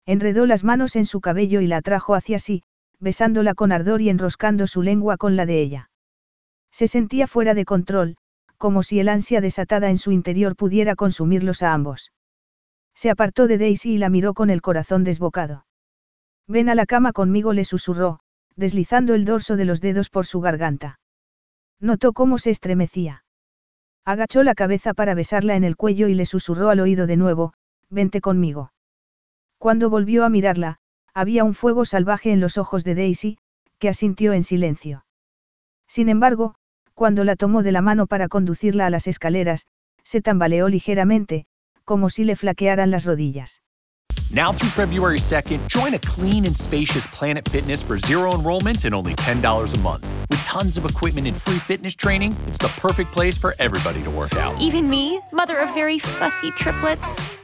Enredó 0.04 0.44
las 0.44 0.64
manos 0.64 0.96
en 0.96 1.06
su 1.06 1.22
cabello 1.22 1.62
y 1.62 1.66
la 1.66 1.78
atrajo 1.78 2.14
hacia 2.14 2.38
sí, 2.38 2.62
besándola 3.00 3.54
con 3.54 3.72
ardor 3.72 4.02
y 4.02 4.10
enroscando 4.10 4.66
su 4.66 4.82
lengua 4.82 5.16
con 5.16 5.36
la 5.36 5.46
de 5.46 5.62
ella. 5.62 5.90
Se 6.74 6.88
sentía 6.88 7.28
fuera 7.28 7.54
de 7.54 7.64
control, 7.64 8.16
como 8.58 8.82
si 8.82 8.98
el 8.98 9.08
ansia 9.08 9.40
desatada 9.40 9.90
en 9.90 9.98
su 9.98 10.10
interior 10.10 10.56
pudiera 10.56 10.96
consumirlos 10.96 11.62
a 11.62 11.72
ambos. 11.72 12.10
Se 12.96 13.10
apartó 13.10 13.46
de 13.46 13.58
Daisy 13.58 13.92
y 13.92 13.98
la 13.98 14.08
miró 14.08 14.34
con 14.34 14.50
el 14.50 14.60
corazón 14.60 15.04
desbocado. 15.04 15.66
Ven 16.48 16.68
a 16.68 16.74
la 16.74 16.84
cama 16.84 17.12
conmigo, 17.12 17.52
le 17.52 17.64
susurró, 17.64 18.18
deslizando 18.56 19.14
el 19.14 19.24
dorso 19.24 19.54
de 19.54 19.64
los 19.64 19.80
dedos 19.80 20.10
por 20.10 20.26
su 20.26 20.40
garganta. 20.40 20.98
Notó 21.78 22.12
cómo 22.12 22.38
se 22.38 22.50
estremecía. 22.50 23.24
Agachó 24.04 24.42
la 24.42 24.56
cabeza 24.56 24.94
para 24.94 25.14
besarla 25.14 25.54
en 25.54 25.62
el 25.62 25.76
cuello 25.76 26.08
y 26.08 26.14
le 26.14 26.26
susurró 26.26 26.70
al 26.70 26.80
oído 26.80 27.06
de 27.06 27.16
nuevo, 27.16 27.52
vente 27.88 28.20
conmigo. 28.20 28.72
Cuando 29.58 29.90
volvió 29.90 30.24
a 30.24 30.28
mirarla, 30.28 30.78
había 31.14 31.44
un 31.44 31.54
fuego 31.54 31.84
salvaje 31.84 32.32
en 32.32 32.40
los 32.40 32.58
ojos 32.58 32.82
de 32.82 32.96
Daisy, 32.96 33.38
que 33.78 33.88
asintió 33.88 34.32
en 34.32 34.42
silencio. 34.42 35.04
Sin 35.86 36.08
embargo, 36.08 36.56
cuando 36.94 37.24
la 37.24 37.36
tomó 37.36 37.62
de 37.62 37.72
la 37.72 37.82
mano 37.82 38.06
para 38.06 38.28
conducirla 38.28 38.86
a 38.86 38.90
las 38.90 39.06
escaleras, 39.06 39.66
se 40.04 40.20
tambaleó 40.20 40.68
ligeramente, 40.68 41.46
como 41.84 42.08
si 42.08 42.24
le 42.24 42.36
flaquearan 42.36 42.90
las 42.90 43.04
rodillas. 43.04 43.60
Now 44.30 44.52
through 44.52 44.70
February 44.70 45.18
2nd, 45.18 45.68
join 45.68 45.94
a 45.94 45.98
clean 45.98 46.46
and 46.46 46.56
spacious 46.56 47.06
Planet 47.08 47.48
Fitness 47.48 47.82
for 47.82 47.98
zero 47.98 48.32
enrollment 48.34 48.84
and 48.84 48.94
only 48.94 49.14
$10 49.14 49.74
a 49.74 49.78
month. 49.78 50.06
With 50.30 50.42
tons 50.44 50.78
of 50.78 50.84
equipment 50.84 51.26
and 51.26 51.36
free 51.36 51.58
fitness 51.58 51.94
training, 51.94 52.34
it's 52.48 52.58
the 52.58 52.72
perfect 52.80 53.12
place 53.12 53.38
for 53.38 53.54
everybody 53.58 54.02
to 54.02 54.10
work 54.10 54.34
out. 54.34 54.60
Even 54.60 54.88
me, 54.88 55.20
mother 55.30 55.56
of 55.58 55.72
very 55.74 55.98
fussy 55.98 56.50
triplets 56.52 57.43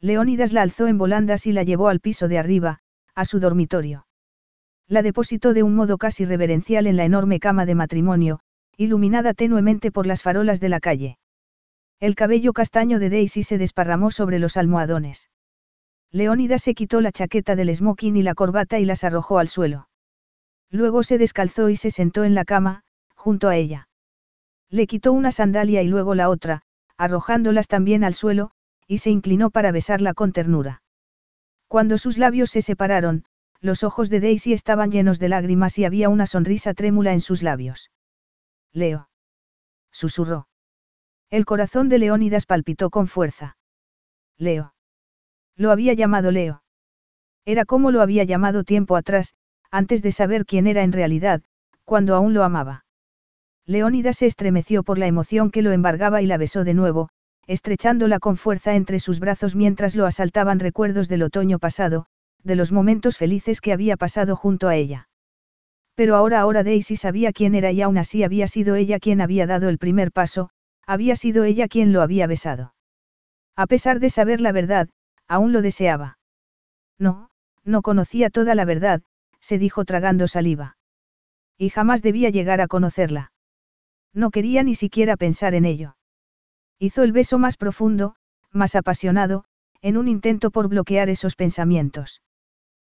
Leónidas 0.00 0.52
la 0.52 0.62
alzó 0.62 0.86
en 0.86 0.98
volandas 0.98 1.46
y 1.46 1.52
la 1.52 1.64
llevó 1.64 1.88
al 1.88 2.00
piso 2.00 2.28
de 2.28 2.38
arriba, 2.38 2.80
a 3.14 3.24
su 3.24 3.40
dormitorio. 3.40 4.06
La 4.86 5.02
depositó 5.02 5.52
de 5.52 5.62
un 5.62 5.74
modo 5.74 5.98
casi 5.98 6.24
reverencial 6.24 6.86
en 6.86 6.96
la 6.96 7.04
enorme 7.04 7.40
cama 7.40 7.66
de 7.66 7.74
matrimonio, 7.74 8.40
iluminada 8.76 9.34
tenuemente 9.34 9.90
por 9.90 10.06
las 10.06 10.22
farolas 10.22 10.60
de 10.60 10.68
la 10.68 10.80
calle. 10.80 11.18
El 12.00 12.14
cabello 12.14 12.52
castaño 12.52 13.00
de 13.00 13.10
Daisy 13.10 13.42
se 13.42 13.58
desparramó 13.58 14.12
sobre 14.12 14.38
los 14.38 14.56
almohadones. 14.56 15.30
Leónidas 16.12 16.62
se 16.62 16.74
quitó 16.74 17.00
la 17.00 17.12
chaqueta 17.12 17.56
del 17.56 17.74
smoking 17.74 18.16
y 18.16 18.22
la 18.22 18.34
corbata 18.34 18.78
y 18.78 18.84
las 18.84 19.02
arrojó 19.02 19.38
al 19.38 19.48
suelo. 19.48 19.88
Luego 20.70 21.02
se 21.02 21.18
descalzó 21.18 21.70
y 21.70 21.76
se 21.76 21.90
sentó 21.90 22.24
en 22.24 22.34
la 22.34 22.44
cama, 22.44 22.84
junto 23.14 23.48
a 23.48 23.56
ella. 23.56 23.88
Le 24.70 24.86
quitó 24.86 25.12
una 25.12 25.32
sandalia 25.32 25.82
y 25.82 25.88
luego 25.88 26.14
la 26.14 26.28
otra, 26.28 26.62
arrojándolas 26.96 27.66
también 27.66 28.04
al 28.04 28.14
suelo, 28.14 28.52
y 28.88 28.98
se 28.98 29.10
inclinó 29.10 29.50
para 29.50 29.70
besarla 29.70 30.14
con 30.14 30.32
ternura. 30.32 30.82
Cuando 31.68 31.98
sus 31.98 32.16
labios 32.18 32.50
se 32.50 32.62
separaron, 32.62 33.24
los 33.60 33.84
ojos 33.84 34.08
de 34.08 34.20
Daisy 34.20 34.54
estaban 34.54 34.90
llenos 34.90 35.18
de 35.18 35.28
lágrimas 35.28 35.78
y 35.78 35.84
había 35.84 36.08
una 36.08 36.26
sonrisa 36.26 36.72
trémula 36.74 37.12
en 37.12 37.20
sus 37.20 37.42
labios. 37.42 37.90
Leo. 38.72 39.10
Susurró. 39.92 40.48
El 41.30 41.44
corazón 41.44 41.88
de 41.88 41.98
Leónidas 41.98 42.46
palpitó 42.46 42.88
con 42.88 43.06
fuerza. 43.06 43.58
Leo. 44.38 44.74
Lo 45.54 45.70
había 45.70 45.92
llamado 45.92 46.30
Leo. 46.30 46.62
Era 47.44 47.64
como 47.64 47.90
lo 47.90 48.00
había 48.00 48.24
llamado 48.24 48.64
tiempo 48.64 48.96
atrás, 48.96 49.34
antes 49.70 50.02
de 50.02 50.12
saber 50.12 50.46
quién 50.46 50.66
era 50.66 50.82
en 50.82 50.92
realidad, 50.92 51.42
cuando 51.84 52.14
aún 52.14 52.32
lo 52.32 52.44
amaba. 52.44 52.86
Leónidas 53.66 54.16
se 54.16 54.26
estremeció 54.26 54.82
por 54.82 54.96
la 54.96 55.06
emoción 55.06 55.50
que 55.50 55.60
lo 55.60 55.72
embargaba 55.72 56.22
y 56.22 56.26
la 56.26 56.38
besó 56.38 56.64
de 56.64 56.72
nuevo, 56.72 57.10
estrechándola 57.48 58.20
con 58.20 58.36
fuerza 58.36 58.76
entre 58.76 59.00
sus 59.00 59.18
brazos 59.18 59.56
mientras 59.56 59.96
lo 59.96 60.06
asaltaban 60.06 60.60
recuerdos 60.60 61.08
del 61.08 61.22
otoño 61.22 61.58
pasado, 61.58 62.06
de 62.44 62.54
los 62.54 62.70
momentos 62.70 63.16
felices 63.16 63.60
que 63.60 63.72
había 63.72 63.96
pasado 63.96 64.36
junto 64.36 64.68
a 64.68 64.76
ella. 64.76 65.08
Pero 65.94 66.14
ahora 66.14 66.40
ahora 66.40 66.62
Daisy 66.62 66.94
sabía 66.94 67.32
quién 67.32 67.54
era 67.56 67.72
y 67.72 67.82
aún 67.82 67.98
así 67.98 68.22
había 68.22 68.46
sido 68.46 68.76
ella 68.76 69.00
quien 69.00 69.20
había 69.20 69.46
dado 69.46 69.68
el 69.68 69.78
primer 69.78 70.12
paso, 70.12 70.50
había 70.86 71.16
sido 71.16 71.42
ella 71.44 71.68
quien 71.68 71.92
lo 71.92 72.02
había 72.02 72.26
besado. 72.26 72.74
A 73.56 73.66
pesar 73.66 73.98
de 73.98 74.10
saber 74.10 74.40
la 74.40 74.52
verdad, 74.52 74.88
aún 75.26 75.52
lo 75.52 75.62
deseaba. 75.62 76.18
No, 76.98 77.30
no 77.64 77.82
conocía 77.82 78.30
toda 78.30 78.54
la 78.54 78.64
verdad, 78.64 79.02
se 79.40 79.58
dijo 79.58 79.84
tragando 79.84 80.28
saliva. 80.28 80.76
Y 81.56 81.70
jamás 81.70 82.02
debía 82.02 82.30
llegar 82.30 82.60
a 82.60 82.68
conocerla. 82.68 83.32
No 84.14 84.30
quería 84.30 84.62
ni 84.62 84.74
siquiera 84.74 85.16
pensar 85.16 85.54
en 85.54 85.64
ello. 85.64 85.97
Hizo 86.78 87.02
el 87.02 87.12
beso 87.12 87.38
más 87.38 87.56
profundo, 87.56 88.14
más 88.52 88.76
apasionado, 88.76 89.44
en 89.82 89.96
un 89.96 90.08
intento 90.08 90.50
por 90.50 90.68
bloquear 90.68 91.08
esos 91.08 91.36
pensamientos. 91.36 92.22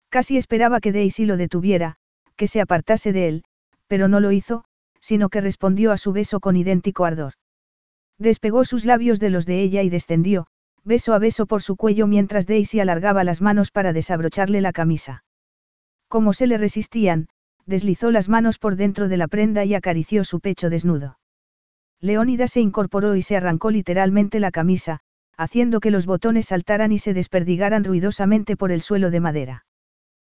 Casi 0.10 0.38
esperaba 0.38 0.80
que 0.80 0.92
Daisy 0.92 1.26
lo 1.26 1.38
detuviera, 1.38 1.96
que 2.36 2.48
se 2.48 2.62
apartase 2.62 3.14
de 3.14 3.28
él, 3.28 3.44
pero 3.88 4.08
no 4.08 4.20
lo 4.20 4.32
hizo, 4.32 4.64
sino 5.00 5.30
que 5.30 5.42
respondió 5.42 5.92
a 5.92 5.98
su 5.98 6.12
beso 6.12 6.40
con 6.40 6.56
idéntico 6.56 7.06
ardor. 7.06 7.34
Despegó 8.18 8.66
sus 8.66 8.86
labios 8.86 9.20
de 9.20 9.30
los 9.30 9.46
de 9.46 9.62
ella 9.62 9.82
y 9.84 9.90
descendió, 9.90 10.48
beso 10.84 11.14
a 11.14 11.20
beso 11.20 11.46
por 11.46 11.62
su 11.62 11.76
cuello 11.76 12.08
mientras 12.08 12.46
Daisy 12.46 12.80
alargaba 12.80 13.24
las 13.24 13.42
manos 13.42 13.72
para 13.72 13.94
desabrocharle 13.94 14.62
la 14.62 14.74
camisa. 14.74 15.24
Como 16.08 16.34
se 16.34 16.46
le 16.46 16.58
resistían, 16.58 17.30
deslizó 17.66 18.12
las 18.12 18.30
manos 18.30 18.60
por 18.60 18.76
dentro 18.76 19.08
de 19.08 19.18
la 19.18 19.28
prenda 19.28 19.66
y 19.66 19.74
acarició 19.74 20.24
su 20.24 20.40
pecho 20.40 20.70
desnudo. 20.70 21.18
Leónidas 22.02 22.52
se 22.52 22.62
incorporó 22.62 23.16
y 23.16 23.22
se 23.22 23.38
arrancó 23.38 23.70
literalmente 23.70 24.40
la 24.40 24.50
camisa, 24.50 25.02
haciendo 25.38 25.80
que 25.80 25.92
los 25.92 26.08
botones 26.08 26.48
saltaran 26.48 26.92
y 26.92 26.98
se 26.98 27.14
desperdigaran 27.14 27.84
ruidosamente 27.84 28.58
por 28.58 28.72
el 28.72 28.82
suelo 28.82 29.12
de 29.12 29.20
madera. 29.20 29.66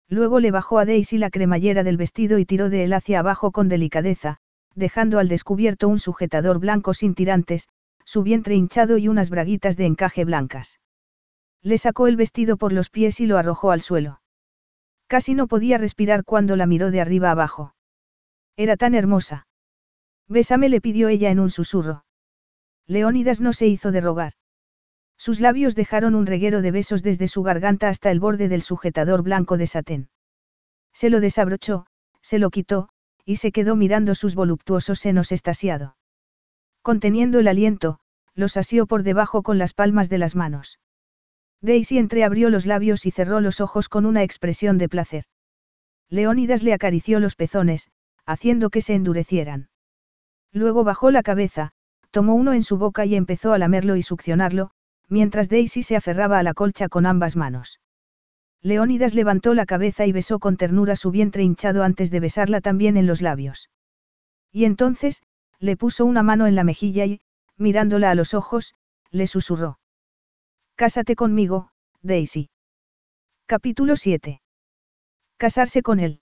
Luego 0.09 0.42
le 0.42 0.51
bajó 0.51 0.77
a 0.77 0.85
Daisy 0.85 1.17
la 1.17 1.30
cremallera 1.30 1.83
del 1.83 1.98
vestido 1.98 2.38
y 2.38 2.45
tiró 2.45 2.69
de 2.69 2.83
él 2.83 2.93
hacia 2.93 3.19
abajo 3.19 3.51
con 3.51 3.69
delicadeza, 3.69 4.38
dejando 4.75 5.19
al 5.19 5.30
descubierto 5.30 5.88
un 5.88 6.00
sujetador 6.00 6.59
blanco 6.59 6.93
sin 6.93 7.16
tirantes, 7.16 7.69
su 8.03 8.24
vientre 8.24 8.56
hinchado 8.56 8.98
y 8.98 9.08
unas 9.08 9.30
braguitas 9.30 9.77
de 9.77 9.85
encaje 9.85 10.25
blancas. 10.25 10.80
Le 11.61 11.77
sacó 11.77 12.08
el 12.08 12.17
vestido 12.17 12.58
por 12.58 12.74
los 12.74 12.90
pies 12.90 13.22
y 13.22 13.25
lo 13.25 13.38
arrojó 13.38 13.72
al 13.72 13.80
suelo. 13.80 14.22
Casi 15.08 15.33
no 15.33 15.48
podía 15.48 15.77
respirar 15.77 16.25
cuando 16.25 16.58
la 16.58 16.66
miró 16.66 16.92
de 16.92 17.00
arriba 17.00 17.32
abajo. 17.32 17.74
Era 18.58 18.75
tan 18.75 18.95
hermosa. 18.95 19.48
Bésame 20.27 20.69
le 20.69 20.81
pidió 20.81 21.09
ella 21.09 21.31
en 21.31 21.39
un 21.39 21.49
susurro. 21.49 22.05
Leónidas 22.87 23.41
no 23.41 23.53
se 23.53 23.67
hizo 23.67 23.91
de 23.91 24.01
rogar. 24.01 24.33
Sus 25.17 25.39
labios 25.39 25.75
dejaron 25.75 26.15
un 26.15 26.25
reguero 26.25 26.61
de 26.61 26.71
besos 26.71 27.03
desde 27.03 27.27
su 27.27 27.43
garganta 27.43 27.89
hasta 27.89 28.11
el 28.11 28.19
borde 28.19 28.49
del 28.49 28.61
sujetador 28.61 29.21
blanco 29.23 29.57
de 29.57 29.67
satén. 29.67 30.09
Se 30.93 31.09
lo 31.09 31.19
desabrochó, 31.19 31.85
se 32.21 32.39
lo 32.39 32.49
quitó, 32.49 32.89
y 33.25 33.37
se 33.37 33.51
quedó 33.51 33.75
mirando 33.75 34.15
sus 34.15 34.35
voluptuosos 34.35 34.99
senos 34.99 35.31
estasiado. 35.31 35.95
Conteniendo 36.81 37.39
el 37.39 37.47
aliento, 37.47 37.99
los 38.35 38.57
asió 38.57 38.85
por 38.85 39.03
debajo 39.03 39.43
con 39.43 39.57
las 39.57 39.73
palmas 39.73 40.09
de 40.09 40.17
las 40.17 40.35
manos. 40.35 40.79
Daisy 41.61 41.97
entreabrió 41.97 42.49
los 42.49 42.65
labios 42.65 43.05
y 43.05 43.11
cerró 43.11 43.39
los 43.39 43.61
ojos 43.61 43.87
con 43.87 44.05
una 44.05 44.23
expresión 44.23 44.77
de 44.77 44.89
placer. 44.89 45.25
Leónidas 46.09 46.63
le 46.63 46.73
acarició 46.73 47.21
los 47.21 47.35
pezones, 47.35 47.89
haciendo 48.25 48.69
que 48.69 48.81
se 48.81 48.95
endurecieran. 48.95 49.69
Luego 50.53 50.83
bajó 50.83 51.09
la 51.09 51.23
cabeza, 51.23 51.72
tomó 52.11 52.35
uno 52.35 52.53
en 52.53 52.61
su 52.61 52.77
boca 52.77 53.06
y 53.06 53.15
empezó 53.15 53.53
a 53.53 53.57
lamerlo 53.57 53.95
y 53.95 54.03
succionarlo, 54.03 54.69
mientras 55.09 55.49
Daisy 55.49 55.82
se 55.82 55.95
aferraba 55.95 56.38
a 56.38 56.43
la 56.43 56.53
colcha 56.53 56.90
con 56.90 57.07
ambas 57.07 57.35
manos. 57.35 57.80
Leónidas 58.61 59.15
levantó 59.15 59.56
la 59.56 59.65
cabeza 59.65 60.06
y 60.06 60.11
besó 60.11 60.40
con 60.40 60.56
ternura 60.56 60.95
su 60.95 61.11
vientre 61.11 61.43
hinchado 61.43 61.83
antes 61.83 62.11
de 62.11 62.19
besarla 62.19 62.61
también 62.61 62.98
en 62.98 63.07
los 63.07 63.22
labios. 63.22 63.69
Y 64.51 64.65
entonces, 64.65 65.23
le 65.59 65.75
puso 65.75 66.06
una 66.06 66.23
mano 66.23 66.45
en 66.45 66.56
la 66.56 66.64
mejilla 66.64 67.06
y, 67.06 67.19
mirándola 67.57 68.11
a 68.11 68.15
los 68.15 68.33
ojos, 68.33 68.75
le 69.09 69.27
susurró. 69.27 69.80
Cásate 70.75 71.15
conmigo, 71.15 71.72
Daisy. 72.03 72.49
Capítulo 73.48 73.95
7. 73.95 74.41
Casarse 75.38 75.82
con 75.82 75.99
él. 75.99 76.22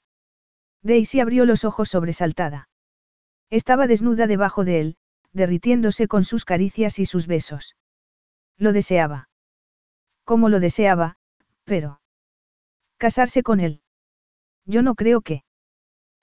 Daisy 0.81 1.19
abrió 1.19 1.45
los 1.45 1.63
ojos 1.63 1.89
sobresaltada. 1.89 2.69
Estaba 3.51 3.85
desnuda 3.85 4.25
debajo 4.25 4.65
de 4.65 4.79
él, 4.79 4.95
derritiéndose 5.33 6.07
con 6.07 6.23
sus 6.23 6.45
caricias 6.45 6.97
y 6.99 7.05
sus 7.05 7.27
besos. 7.27 7.75
Lo 8.57 8.73
deseaba. 8.73 9.29
Como 10.23 10.49
lo 10.49 10.59
deseaba, 10.59 11.17
pero... 11.65 12.01
Casarse 12.97 13.43
con 13.43 13.59
él. 13.59 13.81
Yo 14.65 14.81
no 14.81 14.95
creo 14.95 15.21
que... 15.21 15.43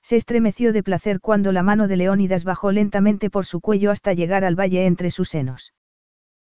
Se 0.03 0.17
estremeció 0.17 0.73
de 0.73 0.83
placer 0.83 1.21
cuando 1.21 1.53
la 1.53 1.63
mano 1.63 1.87
de 1.87 1.97
Leónidas 1.97 2.45
bajó 2.45 2.73
lentamente 2.73 3.29
por 3.29 3.45
su 3.45 3.61
cuello 3.61 3.91
hasta 3.91 4.15
llegar 4.15 4.45
al 4.45 4.59
valle 4.59 4.87
entre 4.87 5.11
sus 5.11 5.29
senos. 5.29 5.75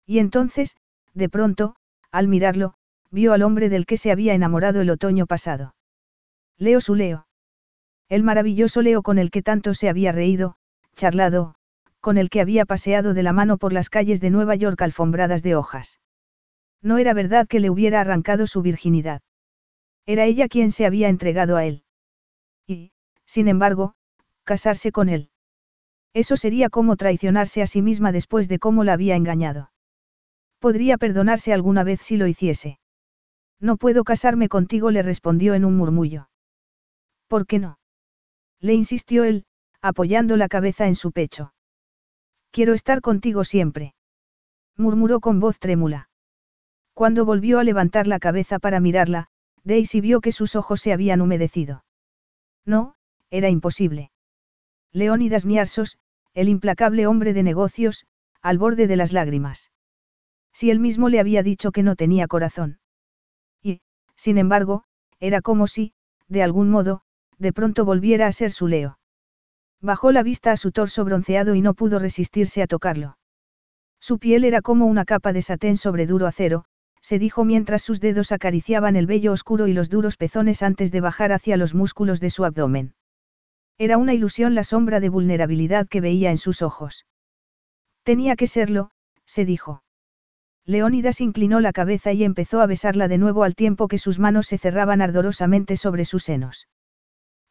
Y 0.05 0.19
entonces, 0.19 0.77
de 1.13 1.27
pronto, 1.27 1.75
al 2.11 2.27
mirarlo, 2.27 2.75
vio 3.11 3.33
al 3.33 3.41
hombre 3.41 3.67
del 3.67 3.85
que 3.85 3.97
se 3.97 4.11
había 4.11 4.33
enamorado 4.33 4.79
el 4.81 4.89
otoño 4.89 5.25
pasado. 5.25 5.75
Leo 6.57 6.79
su 6.79 6.95
Leo. 6.95 7.27
El 8.07 8.23
maravilloso 8.23 8.81
Leo 8.81 9.01
con 9.01 9.17
el 9.17 9.29
que 9.29 9.41
tanto 9.41 9.73
se 9.73 9.89
había 9.89 10.11
reído, 10.11 10.55
charlado, 10.99 11.55
con 12.01 12.17
el 12.17 12.29
que 12.29 12.41
había 12.41 12.65
paseado 12.65 13.13
de 13.13 13.23
la 13.23 13.31
mano 13.31 13.57
por 13.57 13.71
las 13.71 13.89
calles 13.89 14.19
de 14.19 14.29
Nueva 14.29 14.55
York 14.55 14.81
alfombradas 14.81 15.41
de 15.43 15.55
hojas. 15.55 15.99
No 16.81 16.97
era 16.97 17.13
verdad 17.13 17.47
que 17.47 17.61
le 17.61 17.69
hubiera 17.69 18.01
arrancado 18.01 18.47
su 18.47 18.61
virginidad. 18.61 19.21
Era 20.05 20.25
ella 20.25 20.49
quien 20.49 20.71
se 20.71 20.85
había 20.85 21.07
entregado 21.07 21.55
a 21.55 21.65
él. 21.65 21.83
Y, 22.67 22.91
sin 23.25 23.47
embargo, 23.47 23.93
casarse 24.43 24.91
con 24.91 25.07
él. 25.07 25.29
Eso 26.13 26.35
sería 26.35 26.69
como 26.69 26.97
traicionarse 26.97 27.61
a 27.61 27.67
sí 27.67 27.81
misma 27.81 28.11
después 28.11 28.49
de 28.49 28.59
cómo 28.59 28.83
la 28.83 28.93
había 28.93 29.15
engañado. 29.15 29.71
Podría 30.59 30.97
perdonarse 30.97 31.53
alguna 31.53 31.85
vez 31.85 32.01
si 32.01 32.17
lo 32.17 32.27
hiciese. 32.27 32.79
No 33.61 33.77
puedo 33.77 34.03
casarme 34.03 34.49
contigo, 34.49 34.91
le 34.91 35.01
respondió 35.01 35.53
en 35.53 35.63
un 35.63 35.77
murmullo. 35.77 36.29
¿Por 37.27 37.45
qué 37.45 37.59
no? 37.59 37.79
Le 38.59 38.73
insistió 38.73 39.23
él, 39.23 39.45
apoyando 39.81 40.37
la 40.37 40.47
cabeza 40.47 40.87
en 40.87 40.95
su 40.95 41.11
pecho. 41.11 41.53
Quiero 42.51 42.73
estar 42.73 43.01
contigo 43.01 43.43
siempre. 43.43 43.93
Murmuró 44.75 45.19
con 45.19 45.39
voz 45.39 45.59
trémula. 45.59 46.09
Cuando 46.93 47.25
volvió 47.25 47.59
a 47.59 47.63
levantar 47.63 48.07
la 48.07 48.19
cabeza 48.19 48.59
para 48.59 48.79
mirarla, 48.79 49.27
Daisy 49.63 50.01
vio 50.01 50.21
que 50.21 50.31
sus 50.31 50.55
ojos 50.55 50.81
se 50.81 50.93
habían 50.93 51.21
humedecido. 51.21 51.85
No, 52.65 52.95
era 53.29 53.49
imposible. 53.49 54.11
Leónidas 54.91 55.45
Niarsos, 55.45 55.97
el 56.33 56.49
implacable 56.49 57.07
hombre 57.07 57.33
de 57.33 57.43
negocios, 57.43 58.05
al 58.41 58.57
borde 58.57 58.87
de 58.87 58.95
las 58.95 59.13
lágrimas. 59.13 59.71
Si 60.53 60.71
él 60.71 60.79
mismo 60.79 61.09
le 61.09 61.19
había 61.19 61.43
dicho 61.43 61.71
que 61.71 61.83
no 61.83 61.95
tenía 61.95 62.27
corazón. 62.27 62.79
Y, 63.61 63.81
sin 64.15 64.37
embargo, 64.37 64.83
era 65.19 65.41
como 65.41 65.67
si, 65.67 65.93
de 66.27 66.43
algún 66.43 66.69
modo, 66.69 67.01
de 67.37 67.53
pronto 67.53 67.85
volviera 67.85 68.27
a 68.27 68.31
ser 68.31 68.51
su 68.51 68.67
Leo. 68.67 68.98
Bajó 69.81 70.11
la 70.11 70.23
vista 70.23 70.51
a 70.51 70.57
su 70.57 70.71
torso 70.71 71.05
bronceado 71.05 71.55
y 71.55 71.61
no 71.61 71.73
pudo 71.73 71.99
resistirse 71.99 72.61
a 72.61 72.67
tocarlo. 72.67 73.17
Su 73.99 74.19
piel 74.19 74.43
era 74.43 74.61
como 74.61 74.85
una 74.85 75.05
capa 75.05 75.33
de 75.33 75.41
satén 75.41 75.77
sobre 75.77 76.05
duro 76.05 76.27
acero, 76.27 76.65
se 77.01 77.19
dijo 77.19 77.45
mientras 77.45 77.81
sus 77.81 78.01
dedos 78.01 78.31
acariciaban 78.31 78.95
el 78.95 79.07
vello 79.07 79.31
oscuro 79.31 79.67
y 79.67 79.73
los 79.73 79.89
duros 79.89 80.17
pezones 80.17 80.63
antes 80.63 80.91
de 80.91 81.01
bajar 81.01 81.31
hacia 81.31 81.57
los 81.57 81.73
músculos 81.73 82.19
de 82.19 82.29
su 82.29 82.43
abdomen. 82.43 82.93
Era 83.77 83.97
una 83.97 84.13
ilusión 84.13 84.55
la 84.55 84.65
sombra 84.65 84.99
de 84.99 85.07
vulnerabilidad 85.07 85.87
que 85.87 86.01
veía 86.01 86.31
en 86.31 86.37
sus 86.37 86.61
ojos. 86.61 87.05
Tenía 88.03 88.35
que 88.35 88.47
serlo, 88.47 88.91
se 89.25 89.45
dijo. 89.45 89.83
Leónidas 90.65 91.21
inclinó 91.21 91.61
la 91.61 91.71
cabeza 91.71 92.11
y 92.11 92.25
empezó 92.25 92.61
a 92.61 92.67
besarla 92.67 93.07
de 93.07 93.17
nuevo 93.17 93.43
al 93.43 93.55
tiempo 93.55 93.87
que 93.87 93.97
sus 93.97 94.19
manos 94.19 94.47
se 94.47 94.57
cerraban 94.57 95.01
ardorosamente 95.01 95.77
sobre 95.77 96.03
sus 96.03 96.23
senos. 96.23 96.67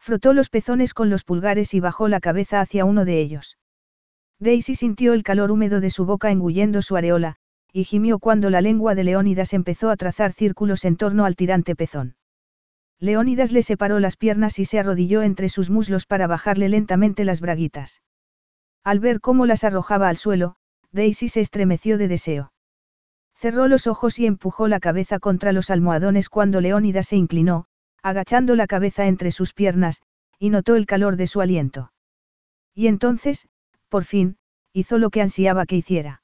Frotó 0.08 0.32
los 0.32 0.48
pezones 0.48 0.94
con 0.94 1.10
los 1.10 1.22
pulgares 1.22 1.74
y 1.74 1.80
bajó 1.80 2.08
la 2.08 2.18
cabeza 2.18 2.62
hacia 2.62 2.86
uno 2.86 3.04
de 3.04 3.20
ellos. 3.20 3.58
Daisy 4.38 4.74
sintió 4.74 5.12
el 5.12 5.22
calor 5.22 5.50
húmedo 5.50 5.80
de 5.82 5.90
su 5.90 6.06
boca 6.06 6.30
engullendo 6.30 6.80
su 6.80 6.96
areola, 6.96 7.36
y 7.74 7.84
gimió 7.84 8.18
cuando 8.18 8.48
la 8.48 8.62
lengua 8.62 8.94
de 8.94 9.04
Leónidas 9.04 9.52
empezó 9.52 9.90
a 9.90 9.98
trazar 9.98 10.32
círculos 10.32 10.86
en 10.86 10.96
torno 10.96 11.26
al 11.26 11.36
tirante 11.36 11.76
pezón. 11.76 12.16
Leónidas 12.98 13.52
le 13.52 13.62
separó 13.62 14.00
las 14.00 14.16
piernas 14.16 14.58
y 14.58 14.64
se 14.64 14.78
arrodilló 14.78 15.20
entre 15.20 15.50
sus 15.50 15.68
muslos 15.68 16.06
para 16.06 16.26
bajarle 16.26 16.70
lentamente 16.70 17.26
las 17.26 17.42
braguitas. 17.42 18.00
Al 18.84 19.00
ver 19.00 19.20
cómo 19.20 19.44
las 19.44 19.62
arrojaba 19.62 20.08
al 20.08 20.16
suelo, 20.16 20.56
Daisy 20.90 21.28
se 21.28 21.42
estremeció 21.42 21.98
de 21.98 22.08
deseo. 22.08 22.52
Cerró 23.34 23.68
los 23.68 23.86
ojos 23.86 24.18
y 24.18 24.24
empujó 24.24 24.68
la 24.68 24.80
cabeza 24.80 25.18
contra 25.18 25.52
los 25.52 25.68
almohadones 25.68 26.30
cuando 26.30 26.62
Leónidas 26.62 27.08
se 27.08 27.16
inclinó, 27.16 27.66
agachando 28.08 28.56
la 28.56 28.66
cabeza 28.66 29.06
entre 29.06 29.30
sus 29.30 29.52
piernas, 29.52 30.02
y 30.38 30.50
notó 30.50 30.76
el 30.76 30.86
calor 30.86 31.16
de 31.16 31.26
su 31.26 31.40
aliento. 31.40 31.92
Y 32.74 32.86
entonces, 32.86 33.48
por 33.88 34.04
fin, 34.04 34.36
hizo 34.72 34.98
lo 34.98 35.10
que 35.10 35.22
ansiaba 35.22 35.66
que 35.66 35.76
hiciera. 35.76 36.22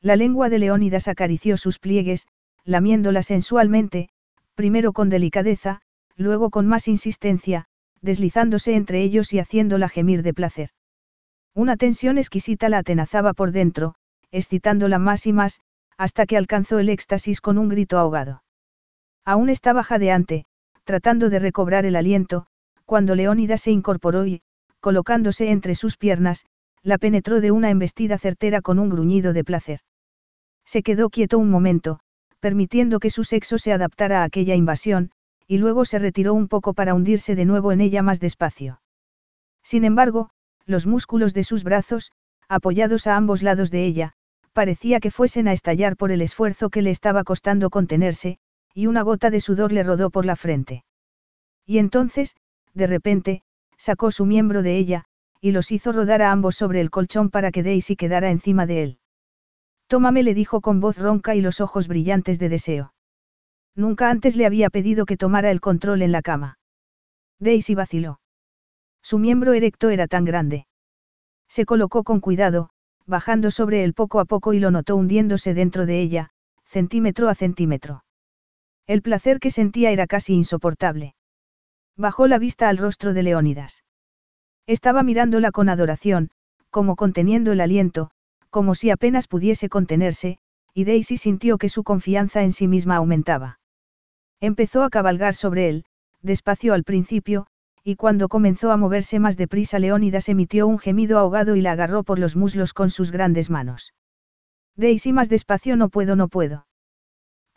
La 0.00 0.16
lengua 0.16 0.48
de 0.48 0.58
Leónidas 0.58 1.08
acarició 1.08 1.56
sus 1.56 1.78
pliegues, 1.78 2.26
lamiéndola 2.64 3.22
sensualmente, 3.22 4.08
primero 4.54 4.92
con 4.92 5.08
delicadeza, 5.08 5.80
luego 6.16 6.50
con 6.50 6.66
más 6.66 6.88
insistencia, 6.88 7.66
deslizándose 8.00 8.74
entre 8.74 9.02
ellos 9.02 9.32
y 9.32 9.38
haciéndola 9.38 9.88
gemir 9.88 10.22
de 10.22 10.34
placer. 10.34 10.70
Una 11.54 11.76
tensión 11.76 12.18
exquisita 12.18 12.68
la 12.68 12.78
atenazaba 12.78 13.32
por 13.32 13.52
dentro, 13.52 13.94
excitándola 14.30 14.98
más 14.98 15.26
y 15.26 15.32
más, 15.32 15.60
hasta 15.96 16.26
que 16.26 16.36
alcanzó 16.36 16.78
el 16.78 16.88
éxtasis 16.88 17.40
con 17.40 17.58
un 17.58 17.68
grito 17.68 17.98
ahogado. 17.98 18.42
Aún 19.24 19.48
estaba 19.48 19.82
jadeante, 19.82 20.44
tratando 20.86 21.30
de 21.30 21.40
recobrar 21.40 21.84
el 21.84 21.96
aliento, 21.96 22.46
cuando 22.84 23.16
Leónidas 23.16 23.60
se 23.60 23.72
incorporó 23.72 24.24
y, 24.24 24.40
colocándose 24.78 25.50
entre 25.50 25.74
sus 25.74 25.96
piernas, 25.96 26.46
la 26.82 26.96
penetró 26.96 27.40
de 27.40 27.50
una 27.50 27.70
embestida 27.70 28.18
certera 28.18 28.62
con 28.62 28.78
un 28.78 28.88
gruñido 28.88 29.32
de 29.32 29.42
placer. 29.42 29.80
Se 30.64 30.84
quedó 30.84 31.10
quieto 31.10 31.38
un 31.40 31.50
momento, 31.50 31.98
permitiendo 32.38 33.00
que 33.00 33.10
su 33.10 33.24
sexo 33.24 33.58
se 33.58 33.72
adaptara 33.72 34.20
a 34.20 34.24
aquella 34.24 34.54
invasión, 34.54 35.10
y 35.48 35.58
luego 35.58 35.84
se 35.84 35.98
retiró 35.98 36.34
un 36.34 36.46
poco 36.46 36.72
para 36.72 36.94
hundirse 36.94 37.34
de 37.34 37.44
nuevo 37.44 37.72
en 37.72 37.80
ella 37.80 38.02
más 38.02 38.20
despacio. 38.20 38.80
Sin 39.64 39.84
embargo, 39.84 40.30
los 40.66 40.86
músculos 40.86 41.34
de 41.34 41.42
sus 41.42 41.64
brazos, 41.64 42.12
apoyados 42.48 43.08
a 43.08 43.16
ambos 43.16 43.42
lados 43.42 43.72
de 43.72 43.84
ella, 43.84 44.12
parecía 44.52 45.00
que 45.00 45.10
fuesen 45.10 45.48
a 45.48 45.52
estallar 45.52 45.96
por 45.96 46.12
el 46.12 46.22
esfuerzo 46.22 46.70
que 46.70 46.82
le 46.82 46.90
estaba 46.90 47.24
costando 47.24 47.70
contenerse, 47.70 48.38
y 48.76 48.88
una 48.88 49.00
gota 49.00 49.30
de 49.30 49.40
sudor 49.40 49.72
le 49.72 49.82
rodó 49.82 50.10
por 50.10 50.26
la 50.26 50.36
frente. 50.36 50.84
Y 51.64 51.78
entonces, 51.78 52.36
de 52.74 52.86
repente, 52.86 53.42
sacó 53.78 54.10
su 54.10 54.26
miembro 54.26 54.62
de 54.62 54.76
ella, 54.76 55.06
y 55.40 55.52
los 55.52 55.72
hizo 55.72 55.92
rodar 55.92 56.20
a 56.20 56.30
ambos 56.30 56.56
sobre 56.56 56.82
el 56.82 56.90
colchón 56.90 57.30
para 57.30 57.50
que 57.52 57.62
Daisy 57.62 57.96
quedara 57.96 58.30
encima 58.30 58.66
de 58.66 58.82
él. 58.82 58.98
Tómame, 59.86 60.22
le 60.22 60.34
dijo 60.34 60.60
con 60.60 60.80
voz 60.80 60.98
ronca 60.98 61.34
y 61.34 61.40
los 61.40 61.62
ojos 61.62 61.88
brillantes 61.88 62.38
de 62.38 62.50
deseo. 62.50 62.92
Nunca 63.74 64.10
antes 64.10 64.36
le 64.36 64.44
había 64.44 64.68
pedido 64.68 65.06
que 65.06 65.16
tomara 65.16 65.50
el 65.50 65.62
control 65.62 66.02
en 66.02 66.12
la 66.12 66.20
cama. 66.20 66.58
Daisy 67.40 67.74
vaciló. 67.74 68.20
Su 69.02 69.18
miembro 69.18 69.54
erecto 69.54 69.88
era 69.88 70.06
tan 70.06 70.26
grande. 70.26 70.66
Se 71.48 71.64
colocó 71.64 72.04
con 72.04 72.20
cuidado, 72.20 72.68
bajando 73.06 73.50
sobre 73.50 73.84
él 73.84 73.94
poco 73.94 74.20
a 74.20 74.26
poco 74.26 74.52
y 74.52 74.58
lo 74.58 74.70
notó 74.70 74.96
hundiéndose 74.96 75.54
dentro 75.54 75.86
de 75.86 76.02
ella, 76.02 76.30
centímetro 76.66 77.30
a 77.30 77.34
centímetro. 77.34 78.02
El 78.86 79.02
placer 79.02 79.40
que 79.40 79.50
sentía 79.50 79.90
era 79.90 80.06
casi 80.06 80.34
insoportable. 80.34 81.14
Bajó 81.96 82.26
la 82.28 82.38
vista 82.38 82.68
al 82.68 82.78
rostro 82.78 83.14
de 83.14 83.22
Leónidas. 83.22 83.82
Estaba 84.66 85.02
mirándola 85.02 85.50
con 85.50 85.68
adoración, 85.68 86.30
como 86.70 86.94
conteniendo 86.94 87.52
el 87.52 87.60
aliento, 87.60 88.10
como 88.50 88.74
si 88.74 88.90
apenas 88.90 89.28
pudiese 89.28 89.68
contenerse, 89.68 90.38
y 90.72 90.84
Daisy 90.84 91.16
sintió 91.16 91.58
que 91.58 91.68
su 91.68 91.84
confianza 91.84 92.42
en 92.42 92.52
sí 92.52 92.68
misma 92.68 92.96
aumentaba. 92.96 93.58
Empezó 94.40 94.82
a 94.82 94.90
cabalgar 94.90 95.34
sobre 95.34 95.68
él, 95.68 95.84
despacio 96.22 96.74
al 96.74 96.84
principio, 96.84 97.46
y 97.82 97.96
cuando 97.96 98.28
comenzó 98.28 98.72
a 98.72 98.76
moverse 98.76 99.18
más 99.18 99.36
deprisa 99.36 99.78
Leónidas 99.78 100.28
emitió 100.28 100.66
un 100.66 100.78
gemido 100.78 101.18
ahogado 101.18 101.56
y 101.56 101.60
la 101.60 101.72
agarró 101.72 102.02
por 102.04 102.18
los 102.18 102.36
muslos 102.36 102.72
con 102.72 102.90
sus 102.90 103.10
grandes 103.10 103.48
manos. 103.48 103.94
Daisy 104.76 105.12
más 105.12 105.28
despacio 105.28 105.76
no 105.76 105.88
puedo 105.88 106.16
no 106.16 106.28
puedo. 106.28 106.66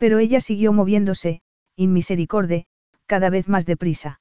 Pero 0.00 0.18
ella 0.18 0.40
siguió 0.40 0.72
moviéndose, 0.72 1.42
inmisericorde, 1.76 2.64
cada 3.04 3.28
vez 3.28 3.48
más 3.48 3.66
deprisa. 3.66 4.18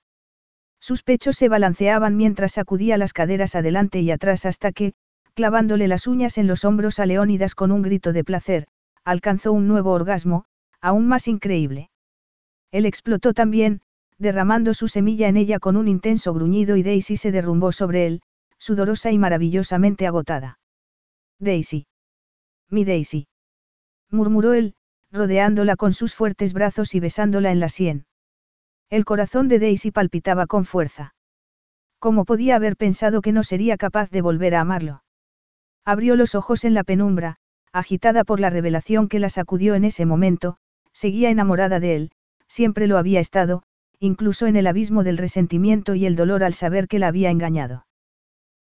Sus 0.81 1.03
pechos 1.03 1.37
se 1.37 1.47
balanceaban 1.47 2.17
mientras 2.17 2.51
sacudía 2.51 2.97
las 2.97 3.13
caderas 3.13 3.55
adelante 3.55 4.01
y 4.01 4.11
atrás 4.11 4.45
hasta 4.45 4.73
que, 4.73 4.91
clavándole 5.35 5.87
las 5.87 6.05
uñas 6.05 6.37
en 6.37 6.47
los 6.47 6.65
hombros 6.65 6.99
a 6.99 7.05
Leónidas 7.05 7.55
con 7.55 7.71
un 7.71 7.81
grito 7.81 8.11
de 8.11 8.25
placer, 8.25 8.67
alcanzó 9.05 9.53
un 9.53 9.69
nuevo 9.69 9.91
orgasmo, 9.93 10.43
aún 10.81 11.07
más 11.07 11.29
increíble. 11.29 11.89
Él 12.71 12.85
explotó 12.85 13.33
también, 13.33 13.79
derramando 14.17 14.73
su 14.73 14.89
semilla 14.89 15.29
en 15.29 15.37
ella 15.37 15.59
con 15.59 15.77
un 15.77 15.87
intenso 15.87 16.33
gruñido 16.33 16.75
y 16.75 16.83
Daisy 16.83 17.15
se 17.15 17.31
derrumbó 17.31 17.71
sobre 17.71 18.05
él, 18.05 18.21
sudorosa 18.57 19.11
y 19.13 19.17
maravillosamente 19.17 20.07
agotada. 20.07 20.59
Daisy. 21.39 21.87
Mi 22.69 22.83
Daisy. 22.83 23.27
murmuró 24.11 24.53
él, 24.53 24.75
rodeándola 25.11 25.75
con 25.75 25.93
sus 25.93 26.13
fuertes 26.13 26.53
brazos 26.53 26.95
y 26.95 26.99
besándola 26.99 27.51
en 27.51 27.59
la 27.59 27.69
sien. 27.69 28.05
El 28.89 29.05
corazón 29.05 29.47
de 29.47 29.59
Daisy 29.59 29.91
palpitaba 29.91 30.47
con 30.47 30.65
fuerza. 30.65 31.13
¿Cómo 31.99 32.25
podía 32.25 32.55
haber 32.55 32.77
pensado 32.77 33.21
que 33.21 33.31
no 33.31 33.43
sería 33.43 33.77
capaz 33.77 34.09
de 34.09 34.21
volver 34.21 34.55
a 34.55 34.61
amarlo? 34.61 35.03
Abrió 35.85 36.15
los 36.15 36.35
ojos 36.35 36.65
en 36.65 36.73
la 36.73 36.83
penumbra, 36.83 37.37
agitada 37.71 38.23
por 38.23 38.39
la 38.39 38.49
revelación 38.49 39.09
que 39.09 39.19
la 39.19 39.29
sacudió 39.29 39.75
en 39.75 39.83
ese 39.83 40.05
momento, 40.05 40.57
seguía 40.93 41.29
enamorada 41.29 41.79
de 41.79 41.95
él, 41.95 42.11
siempre 42.47 42.87
lo 42.87 42.97
había 42.97 43.19
estado, 43.19 43.63
incluso 43.99 44.47
en 44.47 44.55
el 44.55 44.67
abismo 44.67 45.03
del 45.03 45.17
resentimiento 45.17 45.95
y 45.95 46.05
el 46.05 46.15
dolor 46.15 46.43
al 46.43 46.53
saber 46.53 46.87
que 46.87 46.99
la 46.99 47.07
había 47.07 47.31
engañado. 47.31 47.85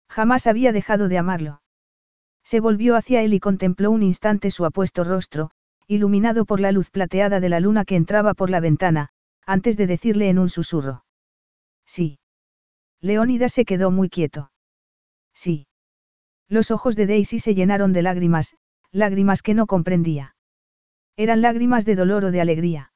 Jamás 0.09 0.47
había 0.47 0.71
dejado 0.71 1.07
de 1.07 1.17
amarlo. 1.17 1.61
Se 2.43 2.59
volvió 2.59 2.95
hacia 2.95 3.21
él 3.21 3.33
y 3.33 3.39
contempló 3.39 3.91
un 3.91 4.03
instante 4.03 4.51
su 4.51 4.65
apuesto 4.65 5.03
rostro, 5.03 5.51
iluminado 5.89 6.45
por 6.45 6.59
la 6.59 6.71
luz 6.71 6.91
plateada 6.91 7.39
de 7.39 7.49
la 7.49 7.59
luna 7.59 7.83
que 7.83 7.95
entraba 7.95 8.35
por 8.35 8.51
la 8.51 8.59
ventana, 8.59 9.09
antes 9.43 9.75
de 9.75 9.87
decirle 9.87 10.29
en 10.29 10.37
un 10.37 10.47
susurro. 10.47 11.03
Sí. 11.83 12.19
Leónidas 13.01 13.53
se 13.53 13.65
quedó 13.65 13.89
muy 13.89 14.07
quieto. 14.07 14.51
Sí. 15.33 15.65
Los 16.47 16.69
ojos 16.69 16.95
de 16.95 17.07
Daisy 17.07 17.39
se 17.39 17.55
llenaron 17.55 17.91
de 17.91 18.03
lágrimas, 18.03 18.55
lágrimas 18.91 19.41
que 19.41 19.55
no 19.55 19.65
comprendía. 19.65 20.35
Eran 21.17 21.41
lágrimas 21.41 21.85
de 21.85 21.95
dolor 21.95 22.23
o 22.25 22.31
de 22.31 22.41
alegría. 22.41 22.93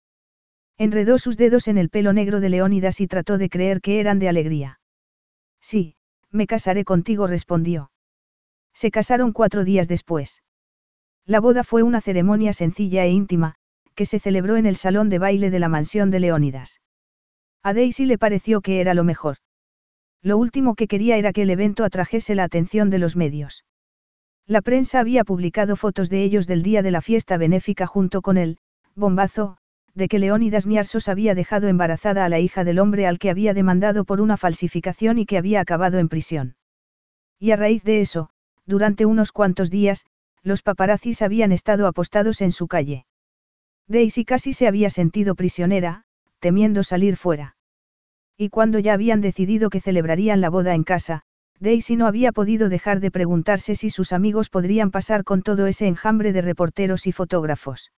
Enredó 0.77 1.17
sus 1.17 1.35
dedos 1.35 1.67
en 1.67 1.79
el 1.79 1.89
pelo 1.89 2.13
negro 2.13 2.41
de 2.41 2.49
Leónidas 2.49 3.01
y 3.01 3.07
trató 3.07 3.39
de 3.39 3.49
creer 3.49 3.81
que 3.81 3.99
eran 3.99 4.19
de 4.19 4.29
alegría. 4.29 4.79
Sí, 5.61 5.95
me 6.29 6.45
casaré 6.45 6.85
contigo, 6.85 7.25
respondió. 7.25 7.91
Se 8.75 8.91
casaron 8.91 9.33
cuatro 9.33 9.63
días 9.63 9.87
después. 9.87 10.43
La 11.25 11.39
boda 11.39 11.63
fue 11.63 11.83
una 11.83 12.01
ceremonia 12.01 12.51
sencilla 12.51 13.05
e 13.05 13.09
íntima, 13.09 13.55
que 13.95 14.05
se 14.05 14.19
celebró 14.19 14.57
en 14.57 14.65
el 14.65 14.75
salón 14.75 15.09
de 15.09 15.19
baile 15.19 15.49
de 15.49 15.59
la 15.59 15.69
mansión 15.69 16.11
de 16.11 16.19
Leónidas. 16.19 16.81
A 17.63 17.73
Daisy 17.73 18.05
le 18.05 18.17
pareció 18.17 18.61
que 18.61 18.81
era 18.81 18.93
lo 18.93 19.03
mejor. 19.03 19.37
Lo 20.21 20.37
último 20.37 20.75
que 20.75 20.87
quería 20.87 21.17
era 21.17 21.31
que 21.31 21.43
el 21.43 21.49
evento 21.49 21.85
atrajese 21.85 22.35
la 22.35 22.43
atención 22.43 22.89
de 22.89 22.99
los 22.99 23.15
medios. 23.15 23.63
La 24.45 24.61
prensa 24.61 24.99
había 24.99 25.23
publicado 25.23 25.77
fotos 25.77 26.09
de 26.09 26.23
ellos 26.23 26.47
del 26.47 26.63
día 26.63 26.81
de 26.81 26.91
la 26.91 27.01
fiesta 27.01 27.37
benéfica 27.37 27.87
junto 27.87 28.21
con 28.21 28.37
el 28.37 28.57
bombazo, 28.95 29.57
de 29.93 30.09
que 30.09 30.19
Leónidas 30.19 30.67
Niarsos 30.67 31.07
había 31.07 31.35
dejado 31.35 31.67
embarazada 31.67 32.25
a 32.25 32.29
la 32.29 32.39
hija 32.39 32.63
del 32.63 32.79
hombre 32.79 33.07
al 33.07 33.19
que 33.19 33.29
había 33.29 33.53
demandado 33.53 34.03
por 34.03 34.19
una 34.19 34.35
falsificación 34.35 35.17
y 35.19 35.25
que 35.25 35.37
había 35.37 35.61
acabado 35.61 35.99
en 35.99 36.09
prisión. 36.09 36.55
Y 37.39 37.51
a 37.51 37.55
raíz 37.55 37.83
de 37.83 38.01
eso, 38.01 38.29
durante 38.65 39.05
unos 39.05 39.31
cuantos 39.31 39.69
días, 39.69 40.05
los 40.43 40.61
paparazzis 40.61 41.21
habían 41.21 41.51
estado 41.51 41.87
apostados 41.87 42.41
en 42.41 42.51
su 42.51 42.67
calle. 42.67 43.05
Daisy 43.87 44.25
casi 44.25 44.53
se 44.53 44.67
había 44.67 44.89
sentido 44.89 45.35
prisionera, 45.35 46.03
temiendo 46.39 46.83
salir 46.83 47.15
fuera. 47.15 47.55
Y 48.37 48.49
cuando 48.49 48.79
ya 48.79 48.93
habían 48.93 49.21
decidido 49.21 49.69
que 49.69 49.81
celebrarían 49.81 50.41
la 50.41 50.49
boda 50.49 50.75
en 50.75 50.83
casa, 50.83 51.21
Daisy 51.59 51.95
no 51.95 52.07
había 52.07 52.31
podido 52.31 52.67
dejar 52.67 52.99
de 52.99 53.11
preguntarse 53.11 53.75
si 53.75 53.89
sus 53.89 54.11
amigos 54.11 54.49
podrían 54.49 54.91
pasar 54.91 55.23
con 55.23 55.43
todo 55.43 55.67
ese 55.67 55.87
enjambre 55.87 56.33
de 56.33 56.41
reporteros 56.41 57.07
y 57.07 57.11
fotógrafos. 57.11 57.91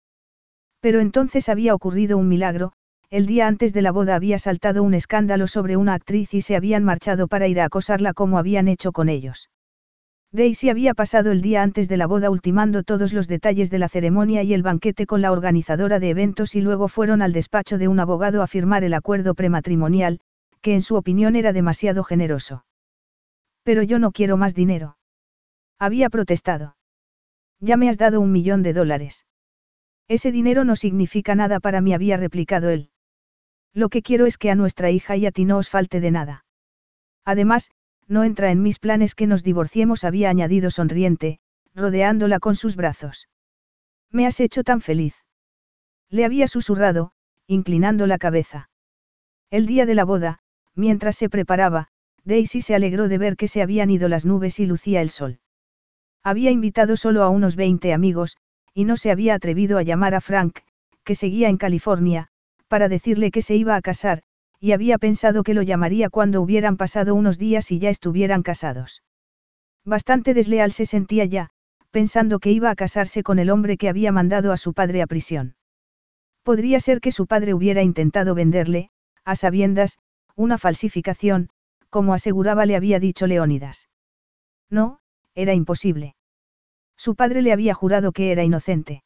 Pero 0.82 1.00
entonces 1.00 1.50
había 1.50 1.74
ocurrido 1.74 2.18
un 2.18 2.28
milagro, 2.28 2.74
el 3.10 3.26
día 3.26 3.48
antes 3.48 3.74
de 3.74 3.82
la 3.82 3.92
boda 3.92 4.16
había 4.16 4.38
saltado 4.38 4.84
un 4.84 4.94
escándalo 4.94 5.48
sobre 5.48 5.78
una 5.78 5.94
actriz 5.94 6.34
y 6.34 6.42
se 6.42 6.56
habían 6.56 6.84
marchado 6.84 7.28
para 7.28 7.48
ir 7.48 7.60
a 7.60 7.66
acosarla 7.66 8.14
como 8.14 8.38
habían 8.38 8.68
hecho 8.68 8.92
con 8.92 9.10
ellos. 9.10 9.50
Daisy 10.36 10.70
había 10.70 10.94
pasado 10.94 11.32
el 11.32 11.42
día 11.42 11.64
antes 11.64 11.88
de 11.88 11.96
la 11.96 12.08
boda 12.08 12.30
ultimando 12.30 12.84
todos 12.84 13.14
los 13.14 13.30
detalles 13.30 13.72
de 13.72 13.80
la 13.80 13.88
ceremonia 13.88 14.44
y 14.44 14.54
el 14.54 14.64
banquete 14.64 15.06
con 15.06 15.22
la 15.22 15.32
organizadora 15.32 15.98
de 15.98 16.10
eventos 16.10 16.56
y 16.56 16.62
luego 16.62 16.90
fueron 16.90 17.22
al 17.22 17.32
despacho 17.32 17.78
de 17.78 17.88
un 17.88 18.02
abogado 18.02 18.42
a 18.42 18.48
firmar 18.48 18.84
el 18.84 18.94
acuerdo 18.94 19.34
prematrimonial, 19.34 20.20
que 20.62 20.74
en 20.74 20.82
su 20.82 20.96
opinión 20.96 21.38
era 21.38 21.54
demasiado 21.54 22.04
generoso. 22.04 22.66
Pero 23.64 23.82
yo 23.82 23.98
no 23.98 24.12
quiero 24.12 24.36
más 24.36 24.54
dinero. 24.54 24.98
Había 25.80 26.10
protestado. 26.10 26.76
Ya 27.62 27.78
me 27.78 27.88
has 27.88 27.98
dado 27.98 28.20
un 28.20 28.34
millón 28.34 28.62
de 28.62 28.74
dólares. 28.74 29.26
Ese 30.10 30.34
dinero 30.34 30.66
no 30.66 30.76
significa 30.76 31.34
nada 31.36 31.62
para 31.62 31.80
mí, 31.80 31.94
había 31.94 32.18
replicado 32.18 32.70
él. 32.72 32.90
Lo 33.74 33.88
que 33.88 34.02
quiero 34.02 34.26
es 34.26 34.38
que 34.38 34.52
a 34.52 34.56
nuestra 34.56 34.92
hija 34.92 35.16
y 35.16 35.28
a 35.28 35.32
ti 35.32 35.46
no 35.46 35.58
os 35.58 35.70
falte 35.70 36.02
de 36.02 36.12
nada. 36.12 36.46
Además, 37.24 37.72
no 38.08 38.24
entra 38.24 38.52
en 38.52 38.62
mis 38.62 38.80
planes 38.80 39.16
que 39.16 39.28
nos 39.28 39.44
divorciemos, 39.44 40.04
había 40.04 40.30
añadido 40.30 40.72
sonriente, 40.72 41.40
rodeándola 41.74 42.40
con 42.40 42.56
sus 42.56 42.76
brazos. 42.76 43.28
Me 44.12 44.28
has 44.28 44.40
hecho 44.40 44.64
tan 44.64 44.82
feliz. 44.82 45.16
Le 46.10 46.26
había 46.26 46.48
susurrado, 46.48 47.12
inclinando 47.48 48.08
la 48.08 48.18
cabeza. 48.18 48.70
El 49.50 49.66
día 49.66 49.86
de 49.86 49.96
la 49.96 50.06
boda, 50.06 50.40
mientras 50.76 51.16
se 51.16 51.30
preparaba, 51.30 51.90
Daisy 52.24 52.62
se 52.62 52.76
alegró 52.76 53.08
de 53.08 53.18
ver 53.18 53.36
que 53.36 53.48
se 53.48 53.62
habían 53.62 53.90
ido 53.90 54.10
las 54.10 54.26
nubes 54.26 54.60
y 54.60 54.66
lucía 54.66 55.02
el 55.02 55.10
sol. 55.10 55.40
Había 56.24 56.52
invitado 56.52 56.98
solo 56.98 57.24
a 57.24 57.30
unos 57.30 57.56
20 57.56 57.94
amigos, 57.94 58.38
y 58.74 58.86
no 58.86 58.98
se 58.98 59.12
había 59.12 59.36
atrevido 59.36 59.78
a 59.78 59.84
llamar 59.84 60.16
a 60.16 60.22
Frank, 60.22 60.60
que 61.04 61.16
seguía 61.16 61.50
en 61.50 61.58
California, 61.58 62.30
para 62.68 62.90
decirle 62.90 63.32
que 63.32 63.44
se 63.44 63.56
iba 63.56 63.76
a 63.76 63.82
casar, 63.82 64.24
y 64.60 64.72
había 64.72 64.98
pensado 64.98 65.44
que 65.44 65.54
lo 65.54 65.62
llamaría 65.62 66.10
cuando 66.10 66.42
hubieran 66.42 66.78
pasado 66.78 67.16
unos 67.16 67.38
días 67.38 67.72
y 67.72 67.80
ya 67.80 67.90
estuvieran 67.90 68.44
casados. 68.44 69.04
Bastante 69.84 70.34
desleal 70.34 70.72
se 70.72 70.86
sentía 70.86 71.26
ya, 71.26 71.50
pensando 71.92 72.40
que 72.40 72.52
iba 72.52 72.70
a 72.70 72.76
casarse 72.76 73.24
con 73.24 73.40
el 73.40 73.50
hombre 73.50 73.78
que 73.78 73.90
había 73.90 74.12
mandado 74.12 74.52
a 74.52 74.58
su 74.58 74.74
padre 74.74 75.02
a 75.02 75.08
prisión. 75.08 75.56
Podría 76.44 76.80
ser 76.80 77.00
que 77.02 77.12
su 77.12 77.28
padre 77.28 77.54
hubiera 77.54 77.84
intentado 77.84 78.36
venderle, 78.36 78.90
a 79.24 79.36
sabiendas, 79.36 79.98
una 80.36 80.58
falsificación, 80.58 81.50
como 81.90 82.14
aseguraba 82.14 82.66
le 82.66 82.76
había 82.76 83.00
dicho 83.00 83.28
Leónidas. 83.28 83.90
No, 84.70 85.00
era 85.36 85.54
imposible. 85.54 86.16
Su 86.98 87.16
padre 87.16 87.42
le 87.42 87.52
había 87.52 87.74
jurado 87.74 88.12
que 88.12 88.32
era 88.32 88.44
inocente. 88.44 89.04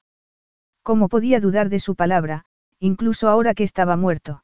¿Cómo 0.84 1.10
podía 1.10 1.40
dudar 1.40 1.70
de 1.70 1.80
su 1.80 1.96
palabra, 1.96 2.46
incluso 2.80 3.30
ahora 3.30 3.54
que 3.54 3.64
estaba 3.64 3.96
muerto? 3.96 4.44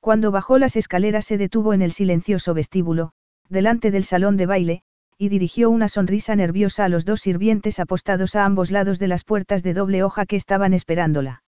Cuando 0.00 0.30
bajó 0.30 0.58
las 0.58 0.76
escaleras 0.76 1.26
se 1.26 1.36
detuvo 1.36 1.74
en 1.74 1.82
el 1.82 1.92
silencioso 1.92 2.54
vestíbulo, 2.54 3.12
delante 3.48 3.90
del 3.90 4.04
salón 4.04 4.36
de 4.38 4.46
baile, 4.46 4.82
y 5.18 5.28
dirigió 5.28 5.68
una 5.68 5.88
sonrisa 5.88 6.34
nerviosa 6.34 6.86
a 6.86 6.88
los 6.88 7.04
dos 7.04 7.20
sirvientes 7.20 7.78
apostados 7.78 8.34
a 8.34 8.46
ambos 8.46 8.70
lados 8.70 8.98
de 8.98 9.08
las 9.08 9.24
puertas 9.24 9.62
de 9.62 9.74
doble 9.74 10.02
hoja 10.02 10.24
que 10.24 10.36
estaban 10.36 10.72
esperándola. 10.72 11.42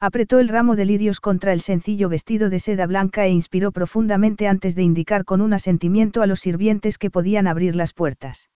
Apretó 0.00 0.38
el 0.38 0.48
ramo 0.48 0.76
de 0.76 0.86
lirios 0.86 1.20
contra 1.20 1.52
el 1.52 1.60
sencillo 1.60 2.08
vestido 2.08 2.48
de 2.48 2.58
seda 2.58 2.86
blanca 2.86 3.26
e 3.26 3.30
inspiró 3.30 3.72
profundamente 3.72 4.48
antes 4.48 4.74
de 4.74 4.82
indicar 4.82 5.26
con 5.26 5.42
un 5.42 5.52
asentimiento 5.52 6.22
a 6.22 6.26
los 6.26 6.40
sirvientes 6.40 6.96
que 6.96 7.10
podían 7.10 7.46
abrir 7.46 7.76
las 7.76 7.92
puertas. 7.92 8.48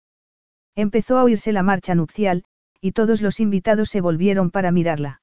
Empezó 0.76 1.18
a 1.18 1.24
oírse 1.24 1.52
la 1.52 1.64
marcha 1.64 1.96
nupcial, 1.96 2.46
y 2.80 2.94
todos 2.94 3.22
los 3.22 3.42
invitados 3.42 3.90
se 3.90 4.00
volvieron 4.00 4.52
para 4.52 4.72
mirarla. 4.72 5.22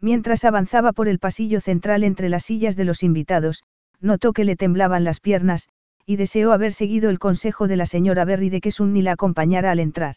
Mientras 0.00 0.44
avanzaba 0.44 0.92
por 0.92 1.08
el 1.08 1.18
pasillo 1.18 1.60
central 1.60 2.04
entre 2.04 2.28
las 2.28 2.44
sillas 2.44 2.76
de 2.76 2.84
los 2.84 3.02
invitados, 3.02 3.62
notó 4.00 4.32
que 4.32 4.44
le 4.44 4.56
temblaban 4.56 5.04
las 5.04 5.20
piernas, 5.20 5.68
y 6.04 6.16
deseó 6.16 6.52
haber 6.52 6.72
seguido 6.72 7.10
el 7.10 7.18
consejo 7.18 7.66
de 7.66 7.76
la 7.76 7.86
señora 7.86 8.24
Berry 8.24 8.50
de 8.50 8.60
que 8.60 8.70
Sunny 8.70 9.02
la 9.02 9.12
acompañara 9.12 9.70
al 9.70 9.80
entrar. 9.80 10.16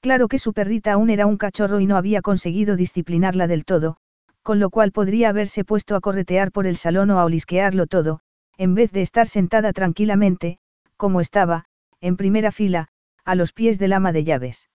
Claro 0.00 0.28
que 0.28 0.38
su 0.38 0.52
perrita 0.52 0.92
aún 0.92 1.10
era 1.10 1.26
un 1.26 1.36
cachorro 1.36 1.80
y 1.80 1.86
no 1.86 1.96
había 1.96 2.22
conseguido 2.22 2.76
disciplinarla 2.76 3.46
del 3.46 3.64
todo, 3.64 3.96
con 4.42 4.58
lo 4.58 4.70
cual 4.70 4.92
podría 4.92 5.28
haberse 5.28 5.64
puesto 5.64 5.96
a 5.96 6.00
corretear 6.00 6.52
por 6.52 6.66
el 6.66 6.76
salón 6.76 7.10
o 7.10 7.18
a 7.18 7.24
olisquearlo 7.24 7.86
todo, 7.86 8.20
en 8.58 8.74
vez 8.74 8.92
de 8.92 9.02
estar 9.02 9.28
sentada 9.28 9.72
tranquilamente, 9.72 10.58
como 10.96 11.20
estaba, 11.20 11.64
en 12.00 12.16
primera 12.16 12.52
fila, 12.52 12.88
a 13.24 13.34
los 13.34 13.52
pies 13.52 13.78
del 13.78 13.92
ama 13.92 14.12
de 14.12 14.24
llaves. 14.24 14.68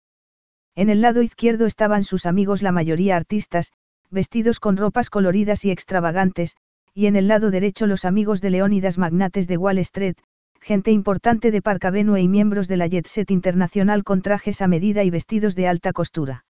En 0.76 0.90
el 0.90 1.00
lado 1.00 1.22
izquierdo 1.22 1.66
estaban 1.66 2.04
sus 2.04 2.26
amigos 2.26 2.62
la 2.62 2.72
mayoría 2.72 3.16
artistas, 3.16 3.72
vestidos 4.10 4.60
con 4.60 4.76
ropas 4.76 5.10
coloridas 5.10 5.64
y 5.64 5.70
extravagantes, 5.70 6.56
y 6.94 7.06
en 7.06 7.16
el 7.16 7.28
lado 7.28 7.50
derecho 7.50 7.86
los 7.86 8.04
amigos 8.04 8.40
de 8.40 8.50
Leónidas 8.50 8.98
magnates 8.98 9.48
de 9.48 9.56
Wall 9.56 9.78
Street, 9.78 10.16
gente 10.60 10.90
importante 10.90 11.50
de 11.50 11.62
Park 11.62 11.84
Avenue 11.84 12.20
y 12.20 12.28
miembros 12.28 12.68
de 12.68 12.76
la 12.76 12.86
Jet 12.86 13.06
Set 13.06 13.30
Internacional 13.30 14.02
con 14.02 14.22
trajes 14.22 14.62
a 14.62 14.68
medida 14.68 15.04
y 15.04 15.10
vestidos 15.10 15.54
de 15.54 15.68
alta 15.68 15.92
costura. 15.92 16.44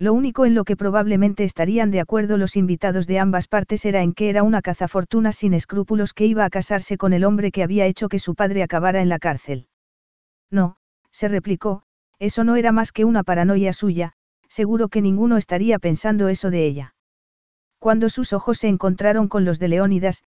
Lo 0.00 0.12
único 0.12 0.46
en 0.46 0.54
lo 0.54 0.64
que 0.64 0.76
probablemente 0.76 1.42
estarían 1.42 1.90
de 1.90 2.00
acuerdo 2.00 2.36
los 2.36 2.56
invitados 2.56 3.06
de 3.06 3.18
ambas 3.18 3.48
partes 3.48 3.84
era 3.84 4.02
en 4.02 4.12
que 4.12 4.30
era 4.30 4.44
una 4.44 4.62
cazafortunas 4.62 5.36
sin 5.36 5.54
escrúpulos 5.54 6.14
que 6.14 6.26
iba 6.26 6.44
a 6.44 6.50
casarse 6.50 6.96
con 6.96 7.12
el 7.12 7.24
hombre 7.24 7.50
que 7.50 7.64
había 7.64 7.86
hecho 7.86 8.08
que 8.08 8.20
su 8.20 8.36
padre 8.36 8.62
acabara 8.62 9.02
en 9.02 9.08
la 9.08 9.18
cárcel. 9.18 9.66
No, 10.50 10.76
se 11.10 11.26
replicó, 11.26 11.82
eso 12.20 12.44
no 12.44 12.56
era 12.56 12.70
más 12.70 12.92
que 12.92 13.04
una 13.04 13.24
paranoia 13.24 13.72
suya, 13.72 14.12
seguro 14.48 14.88
que 14.88 15.02
ninguno 15.02 15.36
estaría 15.36 15.78
pensando 15.78 16.28
eso 16.28 16.50
de 16.50 16.66
ella. 16.66 16.94
Cuando 17.78 18.08
sus 18.08 18.32
ojos 18.32 18.58
se 18.58 18.68
encontraron 18.68 19.28
con 19.28 19.44
los 19.44 19.58
de 19.58 19.68
Leónidas, 19.68 20.24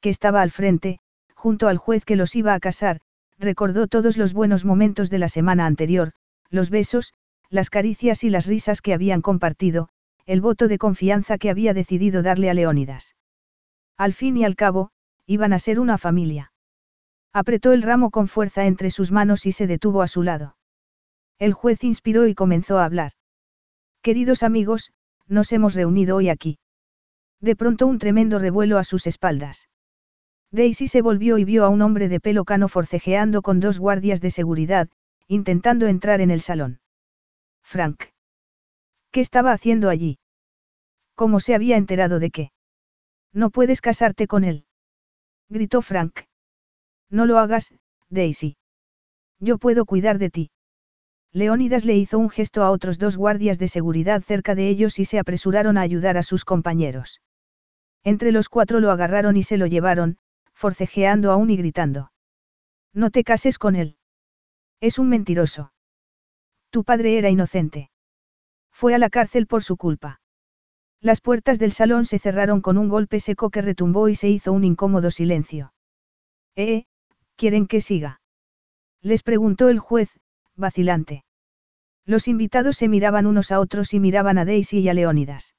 que 0.00 0.10
estaba 0.10 0.42
al 0.42 0.50
frente, 0.50 1.00
junto 1.34 1.68
al 1.68 1.78
juez 1.78 2.04
que 2.04 2.16
los 2.16 2.36
iba 2.36 2.54
a 2.54 2.60
casar, 2.60 3.00
recordó 3.38 3.88
todos 3.88 4.16
los 4.16 4.32
buenos 4.34 4.64
momentos 4.64 5.10
de 5.10 5.18
la 5.18 5.28
semana 5.28 5.66
anterior, 5.66 6.12
los 6.48 6.70
besos, 6.70 7.12
las 7.48 7.70
caricias 7.70 8.24
y 8.24 8.30
las 8.30 8.46
risas 8.46 8.80
que 8.80 8.94
habían 8.94 9.20
compartido, 9.20 9.88
el 10.26 10.40
voto 10.40 10.68
de 10.68 10.78
confianza 10.78 11.38
que 11.38 11.50
había 11.50 11.74
decidido 11.74 12.22
darle 12.22 12.50
a 12.50 12.54
Leónidas. 12.54 13.16
Al 13.96 14.12
fin 14.12 14.36
y 14.36 14.44
al 14.44 14.54
cabo, 14.54 14.90
iban 15.26 15.52
a 15.52 15.58
ser 15.58 15.80
una 15.80 15.98
familia. 15.98 16.52
Apretó 17.32 17.72
el 17.72 17.82
ramo 17.82 18.10
con 18.10 18.28
fuerza 18.28 18.66
entre 18.66 18.90
sus 18.90 19.10
manos 19.10 19.46
y 19.46 19.52
se 19.52 19.66
detuvo 19.66 20.02
a 20.02 20.06
su 20.06 20.22
lado. 20.22 20.56
El 21.38 21.52
juez 21.52 21.82
inspiró 21.82 22.26
y 22.26 22.34
comenzó 22.34 22.78
a 22.78 22.84
hablar. 22.84 23.12
Queridos 24.02 24.42
amigos, 24.42 24.92
nos 25.28 25.52
hemos 25.52 25.74
reunido 25.74 26.16
hoy 26.16 26.28
aquí. 26.28 26.58
De 27.40 27.54
pronto 27.54 27.86
un 27.86 27.98
tremendo 27.98 28.40
revuelo 28.40 28.78
a 28.78 28.84
sus 28.84 29.06
espaldas. 29.06 29.68
Daisy 30.50 30.88
se 30.88 31.02
volvió 31.02 31.38
y 31.38 31.44
vio 31.44 31.64
a 31.64 31.68
un 31.68 31.82
hombre 31.82 32.08
de 32.08 32.18
pelo 32.18 32.44
cano 32.44 32.66
forcejeando 32.68 33.42
con 33.42 33.60
dos 33.60 33.78
guardias 33.78 34.20
de 34.20 34.32
seguridad, 34.32 34.88
intentando 35.28 35.86
entrar 35.86 36.20
en 36.20 36.32
el 36.32 36.40
salón. 36.40 36.80
Frank. 37.62 38.02
¿Qué 39.12 39.20
estaba 39.20 39.52
haciendo 39.52 39.88
allí? 39.88 40.18
¿Cómo 41.14 41.38
se 41.38 41.54
había 41.54 41.76
enterado 41.76 42.18
de 42.18 42.30
qué? 42.30 42.52
No 43.32 43.50
puedes 43.50 43.80
casarte 43.80 44.26
con 44.26 44.42
él. 44.42 44.66
Gritó 45.48 45.80
Frank. 45.80 46.22
No 47.08 47.24
lo 47.24 47.38
hagas, 47.38 47.72
Daisy. 48.08 48.56
Yo 49.38 49.58
puedo 49.58 49.84
cuidar 49.84 50.18
de 50.18 50.30
ti. 50.30 50.50
Leónidas 51.32 51.86
le 51.86 51.96
hizo 51.96 52.18
un 52.18 52.28
gesto 52.28 52.62
a 52.62 52.70
otros 52.70 52.98
dos 52.98 53.16
guardias 53.16 53.58
de 53.58 53.68
seguridad 53.68 54.22
cerca 54.22 54.54
de 54.54 54.68
ellos 54.68 54.98
y 54.98 55.06
se 55.06 55.18
apresuraron 55.18 55.78
a 55.78 55.80
ayudar 55.80 56.18
a 56.18 56.22
sus 56.22 56.44
compañeros. 56.44 57.22
Entre 58.04 58.32
los 58.32 58.48
cuatro 58.48 58.80
lo 58.80 58.90
agarraron 58.90 59.36
y 59.36 59.42
se 59.42 59.56
lo 59.56 59.66
llevaron, 59.66 60.18
forcejeando 60.52 61.32
aún 61.32 61.48
y 61.50 61.56
gritando. 61.56 62.12
No 62.92 63.10
te 63.10 63.24
cases 63.24 63.58
con 63.58 63.76
él. 63.76 63.96
Es 64.80 64.98
un 64.98 65.08
mentiroso. 65.08 65.72
Tu 66.70 66.84
padre 66.84 67.16
era 67.16 67.30
inocente. 67.30 67.90
Fue 68.70 68.94
a 68.94 68.98
la 68.98 69.08
cárcel 69.08 69.46
por 69.46 69.62
su 69.62 69.76
culpa. 69.76 70.20
Las 71.00 71.20
puertas 71.20 71.58
del 71.58 71.72
salón 71.72 72.04
se 72.04 72.18
cerraron 72.18 72.60
con 72.60 72.78
un 72.78 72.88
golpe 72.88 73.20
seco 73.20 73.50
que 73.50 73.62
retumbó 73.62 74.08
y 74.08 74.14
se 74.14 74.28
hizo 74.28 74.52
un 74.52 74.64
incómodo 74.64 75.10
silencio. 75.10 75.72
¿Eh? 76.56 76.84
¿Quieren 77.36 77.66
que 77.66 77.80
siga? 77.80 78.20
Les 79.00 79.22
preguntó 79.22 79.68
el 79.68 79.78
juez, 79.78 80.10
vacilante. 80.56 81.24
Los 82.04 82.28
invitados 82.28 82.76
se 82.76 82.88
miraban 82.88 83.26
unos 83.26 83.52
a 83.52 83.60
otros 83.60 83.94
y 83.94 84.00
miraban 84.00 84.38
a 84.38 84.44
Daisy 84.44 84.80
y 84.80 84.88
a 84.88 84.94
Leónidas. 84.94 85.54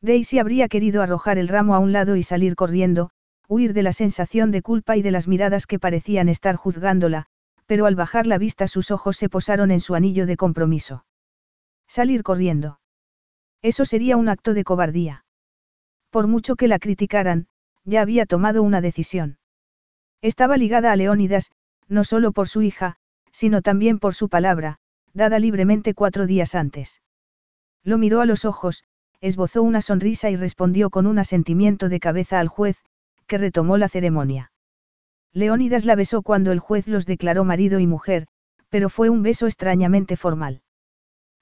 Daisy 0.00 0.38
habría 0.38 0.68
querido 0.68 1.02
arrojar 1.02 1.38
el 1.38 1.48
ramo 1.48 1.74
a 1.74 1.78
un 1.78 1.92
lado 1.92 2.16
y 2.16 2.22
salir 2.22 2.54
corriendo, 2.54 3.10
huir 3.48 3.72
de 3.72 3.82
la 3.82 3.92
sensación 3.92 4.50
de 4.50 4.62
culpa 4.62 4.96
y 4.96 5.02
de 5.02 5.10
las 5.10 5.28
miradas 5.28 5.66
que 5.66 5.78
parecían 5.78 6.28
estar 6.28 6.56
juzgándola, 6.56 7.26
pero 7.66 7.86
al 7.86 7.96
bajar 7.96 8.26
la 8.26 8.38
vista 8.38 8.68
sus 8.68 8.90
ojos 8.90 9.16
se 9.16 9.28
posaron 9.28 9.70
en 9.70 9.80
su 9.80 9.94
anillo 9.94 10.26
de 10.26 10.36
compromiso. 10.36 11.04
Salir 11.88 12.22
corriendo. 12.22 12.80
Eso 13.62 13.84
sería 13.84 14.16
un 14.16 14.28
acto 14.28 14.54
de 14.54 14.64
cobardía. 14.64 15.24
Por 16.10 16.26
mucho 16.26 16.56
que 16.56 16.68
la 16.68 16.78
criticaran, 16.78 17.48
ya 17.84 18.02
había 18.02 18.26
tomado 18.26 18.62
una 18.62 18.80
decisión. 18.80 19.38
Estaba 20.22 20.56
ligada 20.56 20.92
a 20.92 20.96
Leónidas, 20.96 21.50
no 21.88 22.04
solo 22.04 22.32
por 22.32 22.48
su 22.48 22.62
hija, 22.62 22.96
sino 23.36 23.60
también 23.60 23.98
por 23.98 24.14
su 24.14 24.30
palabra, 24.30 24.78
dada 25.12 25.38
libremente 25.38 25.92
cuatro 25.92 26.26
días 26.26 26.54
antes. 26.54 27.02
Lo 27.84 27.98
miró 27.98 28.22
a 28.22 28.24
los 28.24 28.46
ojos, 28.46 28.82
esbozó 29.20 29.62
una 29.62 29.82
sonrisa 29.82 30.30
y 30.30 30.36
respondió 30.36 30.88
con 30.88 31.06
un 31.06 31.18
asentimiento 31.18 31.90
de 31.90 32.00
cabeza 32.00 32.40
al 32.40 32.48
juez, 32.48 32.78
que 33.26 33.36
retomó 33.36 33.76
la 33.76 33.90
ceremonia. 33.90 34.52
Leónidas 35.34 35.84
la 35.84 35.96
besó 35.96 36.22
cuando 36.22 36.50
el 36.50 36.60
juez 36.60 36.88
los 36.88 37.04
declaró 37.04 37.44
marido 37.44 37.78
y 37.78 37.86
mujer, 37.86 38.26
pero 38.70 38.88
fue 38.88 39.10
un 39.10 39.22
beso 39.22 39.44
extrañamente 39.44 40.16
formal. 40.16 40.62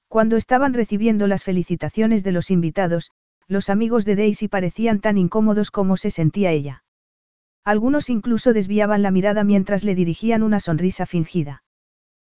Cuando 0.09 0.35
estaban 0.35 0.73
recibiendo 0.73 1.27
las 1.27 1.45
felicitaciones 1.45 2.25
de 2.25 2.33
los 2.33 2.51
invitados, 2.51 3.11
los 3.47 3.69
amigos 3.69 4.03
de 4.03 4.17
Daisy 4.17 4.49
parecían 4.49 4.99
tan 4.99 5.17
incómodos 5.17 5.71
como 5.71 5.95
se 5.95 6.11
sentía 6.11 6.51
ella. 6.51 6.83
Algunos 7.63 8.09
incluso 8.09 8.51
desviaban 8.51 9.01
la 9.01 9.11
mirada 9.11 9.45
mientras 9.45 9.85
le 9.85 9.95
dirigían 9.95 10.43
una 10.43 10.59
sonrisa 10.59 11.05
fingida. 11.05 11.61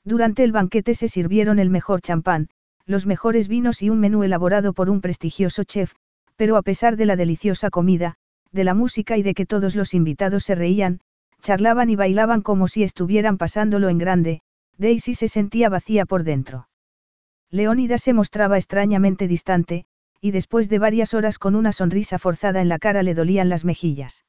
Durante 0.06 0.44
el 0.44 0.52
banquete 0.52 0.94
se 0.94 1.08
sirvieron 1.08 1.58
el 1.58 1.72
mejor 1.72 2.02
champán, 2.02 2.48
los 2.86 3.08
mejores 3.08 3.48
vinos 3.48 3.82
y 3.82 3.90
un 3.90 4.00
menú 4.00 4.24
elaborado 4.24 4.72
por 4.72 4.92
un 4.92 5.02
prestigioso 5.02 5.64
chef, 5.64 5.94
pero 6.36 6.58
a 6.58 6.62
pesar 6.62 6.96
de 6.96 7.08
la 7.08 7.16
deliciosa 7.16 7.72
comida, 7.72 8.16
de 8.52 8.64
la 8.64 8.76
música 8.76 9.18
y 9.18 9.24
de 9.24 9.34
que 9.34 9.48
todos 9.48 9.76
los 9.76 9.96
invitados 9.96 10.44
se 10.44 10.54
reían, 10.54 11.00
charlaban 11.42 11.90
y 11.90 11.96
bailaban 11.96 12.42
como 12.42 12.68
si 12.68 12.84
estuvieran 12.84 13.38
pasándolo 13.38 13.90
en 13.90 13.98
grande, 13.98 14.42
Daisy 14.78 15.16
se 15.16 15.28
sentía 15.28 15.70
vacía 15.70 16.06
por 16.06 16.24
dentro. 16.24 16.70
Leónida 17.50 17.98
se 17.98 18.14
mostraba 18.14 18.58
extrañamente 18.58 19.28
distante, 19.28 19.86
y 20.22 20.32
después 20.32 20.70
de 20.70 20.80
varias 20.80 21.14
horas 21.14 21.40
con 21.40 21.56
una 21.56 21.72
sonrisa 21.72 22.20
forzada 22.20 22.62
en 22.62 22.70
la 22.70 22.80
cara 22.80 23.02
le 23.02 23.16
dolían 23.16 23.50
las 23.50 23.66
mejillas. 23.66 24.24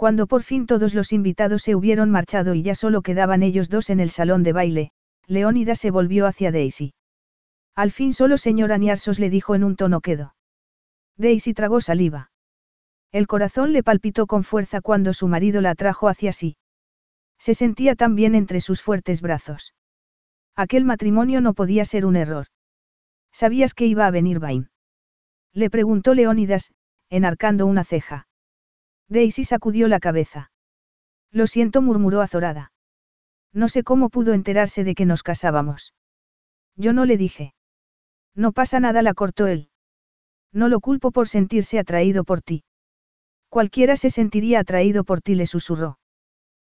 Cuando 0.00 0.26
por 0.26 0.44
fin 0.44 0.64
todos 0.64 0.94
los 0.94 1.12
invitados 1.12 1.60
se 1.60 1.74
hubieron 1.74 2.10
marchado 2.10 2.54
y 2.54 2.62
ya 2.62 2.74
solo 2.74 3.02
quedaban 3.02 3.42
ellos 3.42 3.68
dos 3.68 3.90
en 3.90 4.00
el 4.00 4.08
salón 4.08 4.42
de 4.42 4.54
baile, 4.54 4.92
Leónida 5.26 5.74
se 5.74 5.90
volvió 5.90 6.24
hacia 6.24 6.50
Daisy. 6.50 6.94
Al 7.74 7.90
fin 7.90 8.14
solo 8.14 8.38
señora 8.38 8.78
Niarsos 8.78 9.18
le 9.18 9.28
dijo 9.28 9.54
en 9.54 9.62
un 9.62 9.76
tono 9.76 10.00
quedo. 10.00 10.34
Daisy 11.18 11.52
tragó 11.52 11.82
saliva. 11.82 12.30
El 13.12 13.26
corazón 13.26 13.74
le 13.74 13.82
palpitó 13.82 14.26
con 14.26 14.42
fuerza 14.42 14.80
cuando 14.80 15.12
su 15.12 15.28
marido 15.28 15.60
la 15.60 15.72
atrajo 15.72 16.08
hacia 16.08 16.32
sí. 16.32 16.56
Se 17.38 17.52
sentía 17.52 17.94
tan 17.94 18.14
bien 18.14 18.34
entre 18.34 18.62
sus 18.62 18.80
fuertes 18.80 19.20
brazos. 19.20 19.74
Aquel 20.56 20.86
matrimonio 20.86 21.42
no 21.42 21.52
podía 21.52 21.84
ser 21.84 22.06
un 22.06 22.16
error. 22.16 22.46
¿Sabías 23.32 23.74
que 23.74 23.84
iba 23.84 24.06
a 24.06 24.10
venir 24.10 24.38
Vain? 24.38 24.70
Le 25.52 25.68
preguntó 25.68 26.14
Leónidas, 26.14 26.72
enarcando 27.10 27.66
una 27.66 27.84
ceja. 27.84 28.28
Daisy 29.10 29.44
sacudió 29.44 29.88
la 29.88 29.98
cabeza. 29.98 30.52
Lo 31.32 31.46
siento, 31.46 31.82
murmuró 31.82 32.20
azorada. 32.22 32.72
No 33.52 33.68
sé 33.68 33.82
cómo 33.82 34.08
pudo 34.08 34.32
enterarse 34.32 34.84
de 34.84 34.94
que 34.94 35.04
nos 35.04 35.24
casábamos. 35.24 35.94
Yo 36.76 36.92
no 36.92 37.04
le 37.04 37.16
dije. 37.16 37.52
No 38.36 38.52
pasa 38.52 38.78
nada, 38.78 39.02
la 39.02 39.12
cortó 39.12 39.48
él. 39.48 39.68
No 40.52 40.68
lo 40.68 40.80
culpo 40.80 41.10
por 41.10 41.28
sentirse 41.28 41.80
atraído 41.80 42.22
por 42.22 42.40
ti. 42.40 42.62
Cualquiera 43.48 43.96
se 43.96 44.10
sentiría 44.10 44.60
atraído 44.60 45.02
por 45.02 45.20
ti, 45.20 45.34
le 45.34 45.46
susurró. 45.46 45.98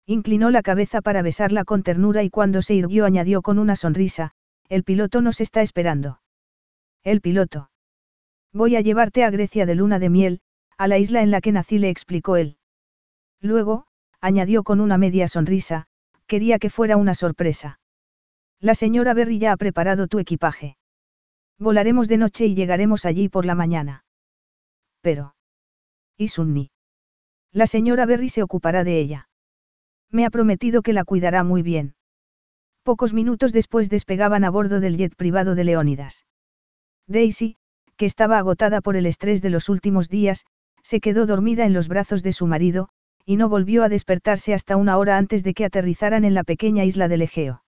Inclinó 0.07 0.51
la 0.51 0.63
cabeza 0.63 1.01
para 1.01 1.23
besarla 1.23 1.65
con 1.65 1.83
ternura 1.83 2.23
y 2.23 2.29
cuando 2.29 2.61
se 2.61 2.75
irguió 2.75 3.07
añadió 3.07 3.41
con 3.41 3.59
una 3.59 3.77
sonrisa, 3.77 4.33
el 4.69 4.85
piloto 4.85 5.23
nos 5.23 5.41
está 5.41 5.63
esperando. 5.63 6.21
El 7.03 7.23
piloto. 7.23 7.71
Voy 8.53 8.77
a 8.77 8.83
llevarte 8.83 9.25
a 9.25 9.31
Grecia 9.31 9.65
de 9.65 9.75
luna 9.75 9.99
de 9.99 10.11
miel, 10.11 10.41
a 10.79 10.89
la 10.89 10.99
isla 10.99 11.23
en 11.23 11.31
la 11.31 11.41
que 11.41 11.53
nací, 11.53 11.79
le 11.79 11.91
explicó 11.91 12.37
él. 12.37 12.59
Luego, 13.41 13.87
añadió 14.21 14.63
con 14.63 14.81
una 14.81 14.99
media 14.99 15.29
sonrisa, 15.29 15.87
quería 16.27 16.59
que 16.59 16.71
fuera 16.71 16.97
una 16.97 17.15
sorpresa. 17.15 17.81
La 18.61 18.75
señora 18.75 19.15
Berry 19.15 19.39
ya 19.39 19.53
ha 19.53 19.57
preparado 19.57 20.07
tu 20.07 20.19
equipaje. 20.19 20.77
Volaremos 21.59 22.09
de 22.09 22.19
noche 22.19 22.47
y 22.47 22.55
llegaremos 22.55 23.05
allí 23.05 23.29
por 23.29 23.45
la 23.45 23.55
mañana. 23.55 24.05
Pero. 25.01 25.35
¿Y? 26.19 26.31
La 27.53 27.67
señora 27.67 28.07
Berry 28.07 28.29
se 28.29 28.43
ocupará 28.43 28.85
de 28.85 28.99
ella. 28.99 29.29
Me 30.11 30.25
ha 30.25 30.31
prometido 30.31 30.83
que 30.83 30.93
la 30.93 31.05
cuidará 31.05 31.45
muy 31.45 31.63
bien. 31.63 31.95
Pocos 32.83 33.13
minutos 33.13 33.53
después 33.53 33.91
despegaban 33.91 34.45
a 34.45 34.51
bordo 34.51 34.81
del 34.81 34.97
jet 34.97 35.15
privado 35.17 35.55
de 35.55 35.65
Leónidas. 35.65 36.27
Daisy, 37.07 37.57
que 37.97 38.07
estaba 38.07 38.39
agotada 38.39 38.81
por 38.81 38.97
el 38.97 39.07
estrés 39.07 39.43
de 39.43 39.51
los 39.51 39.69
últimos 39.69 40.09
días, 40.09 40.47
se 40.87 41.01
quedó 41.01 41.27
dormida 41.27 41.65
en 41.65 41.73
los 41.73 41.89
brazos 41.89 42.23
de 42.23 42.33
su 42.33 42.47
marido, 42.47 42.91
y 43.25 43.35
no 43.35 43.49
volvió 43.49 43.83
a 43.83 43.89
despertarse 43.89 44.55
hasta 44.55 44.77
una 44.77 44.99
hora 44.99 45.19
antes 45.19 45.43
de 45.43 45.53
que 45.53 45.65
aterrizaran 45.65 46.25
en 46.25 46.33
la 46.33 46.45
pequeña 46.45 46.85
isla 46.85 47.09
del 47.09 47.23
Egeo. 47.23 47.65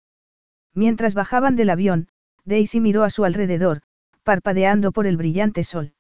Mientras 0.75 1.15
bajaban 1.15 1.55
del 1.55 1.71
avión, 1.71 2.09
Daisy 2.45 2.81
miró 2.81 3.05
a 3.05 3.11
su 3.11 3.25
alrededor, 3.25 3.83
parpadeando 4.25 4.91
por 4.91 5.07
el 5.07 5.17
brillante 5.17 5.63
sol. 5.63 5.93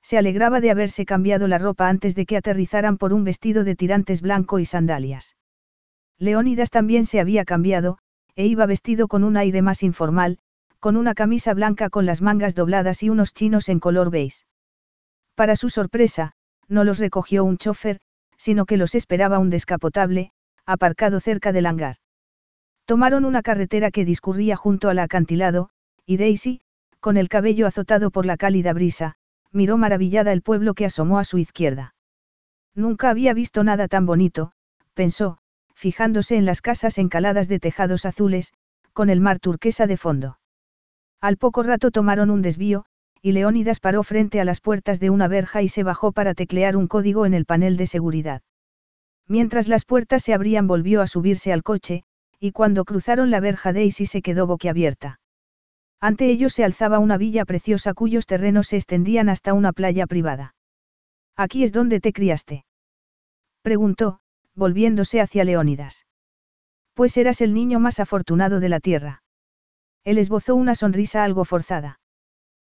Se 0.00 0.16
alegraba 0.16 0.60
de 0.60 0.70
haberse 0.70 1.04
cambiado 1.04 1.48
la 1.48 1.58
ropa 1.58 1.88
antes 1.88 2.14
de 2.14 2.24
que 2.24 2.36
aterrizaran 2.36 2.98
por 2.98 3.12
un 3.12 3.24
vestido 3.24 3.64
de 3.64 3.74
tirantes 3.74 4.20
blanco 4.20 4.60
y 4.60 4.64
sandalias. 4.64 5.34
Leónidas 6.18 6.70
también 6.70 7.04
se 7.04 7.18
había 7.18 7.44
cambiado, 7.44 7.98
e 8.36 8.46
iba 8.46 8.64
vestido 8.66 9.08
con 9.08 9.24
un 9.24 9.36
aire 9.36 9.60
más 9.60 9.82
informal, 9.82 10.38
con 10.78 10.96
una 10.96 11.14
camisa 11.14 11.52
blanca 11.52 11.90
con 11.90 12.06
las 12.06 12.22
mangas 12.22 12.54
dobladas 12.54 13.02
y 13.02 13.10
unos 13.10 13.34
chinos 13.34 13.68
en 13.68 13.80
color 13.80 14.10
beige. 14.10 14.44
Para 15.38 15.54
su 15.54 15.68
sorpresa, 15.68 16.32
no 16.66 16.82
los 16.82 16.98
recogió 16.98 17.44
un 17.44 17.58
chofer, 17.58 18.00
sino 18.36 18.66
que 18.66 18.76
los 18.76 18.96
esperaba 18.96 19.38
un 19.38 19.50
descapotable, 19.50 20.32
aparcado 20.66 21.20
cerca 21.20 21.52
del 21.52 21.66
hangar. 21.66 21.98
Tomaron 22.86 23.24
una 23.24 23.42
carretera 23.42 23.92
que 23.92 24.04
discurría 24.04 24.56
junto 24.56 24.88
al 24.88 24.98
acantilado, 24.98 25.70
y 26.04 26.16
Daisy, 26.16 26.60
con 26.98 27.16
el 27.16 27.28
cabello 27.28 27.68
azotado 27.68 28.10
por 28.10 28.26
la 28.26 28.36
cálida 28.36 28.72
brisa, 28.72 29.14
miró 29.52 29.78
maravillada 29.78 30.32
el 30.32 30.42
pueblo 30.42 30.74
que 30.74 30.86
asomó 30.86 31.20
a 31.20 31.24
su 31.24 31.38
izquierda. 31.38 31.94
Nunca 32.74 33.08
había 33.08 33.32
visto 33.32 33.62
nada 33.62 33.86
tan 33.86 34.06
bonito, 34.06 34.50
pensó, 34.92 35.38
fijándose 35.72 36.34
en 36.34 36.46
las 36.46 36.62
casas 36.62 36.98
encaladas 36.98 37.46
de 37.46 37.60
tejados 37.60 38.06
azules, 38.06 38.54
con 38.92 39.08
el 39.08 39.20
mar 39.20 39.38
turquesa 39.38 39.86
de 39.86 39.98
fondo. 39.98 40.40
Al 41.20 41.36
poco 41.36 41.62
rato 41.62 41.92
tomaron 41.92 42.28
un 42.28 42.42
desvío, 42.42 42.86
y 43.22 43.32
Leónidas 43.32 43.80
paró 43.80 44.02
frente 44.02 44.40
a 44.40 44.44
las 44.44 44.60
puertas 44.60 45.00
de 45.00 45.10
una 45.10 45.28
verja 45.28 45.62
y 45.62 45.68
se 45.68 45.82
bajó 45.82 46.12
para 46.12 46.34
teclear 46.34 46.76
un 46.76 46.86
código 46.88 47.26
en 47.26 47.34
el 47.34 47.44
panel 47.44 47.76
de 47.76 47.86
seguridad. 47.86 48.42
Mientras 49.26 49.68
las 49.68 49.84
puertas 49.84 50.22
se 50.22 50.34
abrían 50.34 50.66
volvió 50.66 51.02
a 51.02 51.06
subirse 51.06 51.52
al 51.52 51.62
coche, 51.62 52.04
y 52.40 52.52
cuando 52.52 52.84
cruzaron 52.84 53.30
la 53.30 53.40
verja 53.40 53.72
Daisy 53.72 54.06
se 54.06 54.22
quedó 54.22 54.46
boquiabierta. 54.46 55.20
Ante 56.00 56.30
ellos 56.30 56.52
se 56.52 56.64
alzaba 56.64 56.98
una 57.00 57.18
villa 57.18 57.44
preciosa 57.44 57.92
cuyos 57.92 58.26
terrenos 58.26 58.68
se 58.68 58.76
extendían 58.76 59.28
hasta 59.28 59.52
una 59.52 59.72
playa 59.72 60.06
privada. 60.06 60.54
¿Aquí 61.36 61.64
es 61.64 61.72
donde 61.72 62.00
te 62.00 62.12
criaste? 62.12 62.64
Preguntó, 63.62 64.20
volviéndose 64.54 65.20
hacia 65.20 65.44
Leónidas. 65.44 66.06
Pues 66.94 67.16
eras 67.16 67.40
el 67.40 67.54
niño 67.54 67.80
más 67.80 68.00
afortunado 68.00 68.60
de 68.60 68.68
la 68.68 68.80
tierra. 68.80 69.22
Él 70.04 70.18
esbozó 70.18 70.54
una 70.54 70.74
sonrisa 70.74 71.24
algo 71.24 71.44
forzada. 71.44 72.00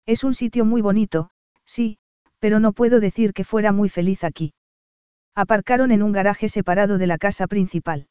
Es 0.05 0.23
un 0.23 0.33
sitio 0.33 0.65
muy 0.65 0.81
bonito, 0.81 1.29
sí, 1.65 1.97
pero 2.39 2.59
no 2.59 2.73
puedo 2.73 2.99
decir 2.99 3.33
que 3.33 3.43
fuera 3.43 3.71
muy 3.71 3.89
feliz 3.89 4.23
aquí. 4.23 4.53
Aparcaron 5.33 5.91
en 5.91 6.03
un 6.03 6.11
garaje 6.11 6.49
separado 6.49 6.97
de 6.97 7.07
la 7.07 7.17
casa 7.17 7.47
principal. 7.47 8.07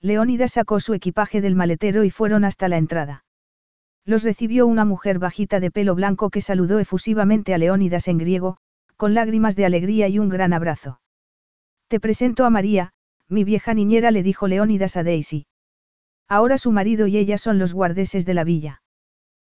Leónidas 0.00 0.52
sacó 0.52 0.80
su 0.80 0.94
equipaje 0.94 1.40
del 1.40 1.54
maletero 1.54 2.02
y 2.02 2.10
fueron 2.10 2.44
hasta 2.44 2.68
la 2.68 2.78
entrada. 2.78 3.24
Los 4.04 4.24
recibió 4.24 4.66
una 4.66 4.84
mujer 4.84 5.18
bajita 5.18 5.60
de 5.60 5.70
pelo 5.70 5.94
blanco 5.94 6.30
que 6.30 6.40
saludó 6.40 6.80
efusivamente 6.80 7.54
a 7.54 7.58
Leónidas 7.58 8.08
en 8.08 8.18
griego, 8.18 8.56
con 8.96 9.14
lágrimas 9.14 9.54
de 9.54 9.66
alegría 9.66 10.08
y 10.08 10.18
un 10.18 10.28
gran 10.28 10.52
abrazo. 10.52 11.00
Te 11.88 12.00
presento 12.00 12.44
a 12.44 12.50
María, 12.50 12.92
mi 13.28 13.44
vieja 13.44 13.74
niñera 13.74 14.10
le 14.10 14.22
dijo 14.22 14.48
Leónidas 14.48 14.96
a 14.96 15.04
Daisy. 15.04 15.46
Ahora 16.26 16.58
su 16.58 16.72
marido 16.72 17.06
y 17.06 17.18
ella 17.18 17.38
son 17.38 17.58
los 17.58 17.74
guardeses 17.74 18.26
de 18.26 18.34
la 18.34 18.44
villa. 18.44 18.82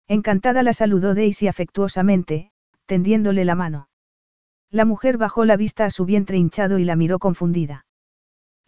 Encantada 0.09 0.63
la 0.63 0.73
saludó 0.73 1.15
Daisy 1.15 1.49
afectuosamente, 1.49 2.51
tendiéndole 2.87 3.45
la 3.45 3.55
mano. 3.55 3.89
La 4.71 4.85
mujer 4.85 5.19
bajó 5.19 5.45
la 5.45 5.57
vista 5.57 5.85
a 5.85 5.91
su 5.91 6.05
vientre 6.05 6.37
hinchado 6.37 6.79
y 6.79 6.85
la 6.85 6.97
miró 6.97 7.19
confundida. 7.19 7.87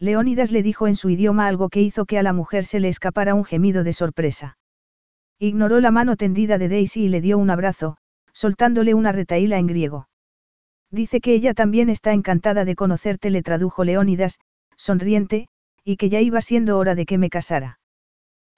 Leónidas 0.00 0.52
le 0.52 0.62
dijo 0.62 0.86
en 0.86 0.96
su 0.96 1.10
idioma 1.10 1.46
algo 1.46 1.68
que 1.68 1.82
hizo 1.82 2.06
que 2.06 2.18
a 2.18 2.22
la 2.22 2.32
mujer 2.32 2.64
se 2.64 2.80
le 2.80 2.88
escapara 2.88 3.34
un 3.34 3.44
gemido 3.44 3.84
de 3.84 3.92
sorpresa. 3.92 4.58
Ignoró 5.38 5.80
la 5.80 5.90
mano 5.90 6.16
tendida 6.16 6.58
de 6.58 6.68
Daisy 6.68 7.04
y 7.04 7.08
le 7.08 7.20
dio 7.20 7.38
un 7.38 7.50
abrazo, 7.50 7.96
soltándole 8.32 8.94
una 8.94 9.12
retaíla 9.12 9.58
en 9.58 9.66
griego. 9.66 10.08
Dice 10.90 11.20
que 11.20 11.34
ella 11.34 11.54
también 11.54 11.88
está 11.88 12.12
encantada 12.12 12.64
de 12.64 12.74
conocerte, 12.74 13.30
le 13.30 13.42
tradujo 13.42 13.84
Leónidas, 13.84 14.38
sonriente, 14.76 15.48
y 15.84 15.96
que 15.96 16.08
ya 16.08 16.20
iba 16.20 16.40
siendo 16.40 16.78
hora 16.78 16.94
de 16.94 17.06
que 17.06 17.18
me 17.18 17.30
casara. 17.30 17.77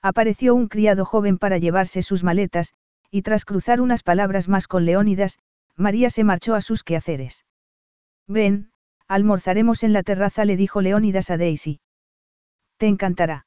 Apareció 0.02 0.54
un 0.54 0.68
criado 0.68 1.04
joven 1.04 1.38
para 1.38 1.58
llevarse 1.58 2.02
sus 2.02 2.24
maletas, 2.24 2.74
y 3.10 3.22
tras 3.22 3.44
cruzar 3.44 3.80
unas 3.80 4.02
palabras 4.02 4.48
más 4.48 4.66
con 4.66 4.84
Leónidas, 4.84 5.38
María 5.76 6.10
se 6.10 6.24
marchó 6.24 6.54
a 6.54 6.60
sus 6.60 6.82
quehaceres. 6.82 7.44
Ven, 8.26 8.70
almorzaremos 9.08 9.82
en 9.82 9.92
la 9.92 10.02
terraza, 10.02 10.44
le 10.44 10.56
dijo 10.56 10.80
Leónidas 10.80 11.30
a 11.30 11.36
Daisy. 11.36 11.80
Te 12.76 12.86
encantará. 12.86 13.46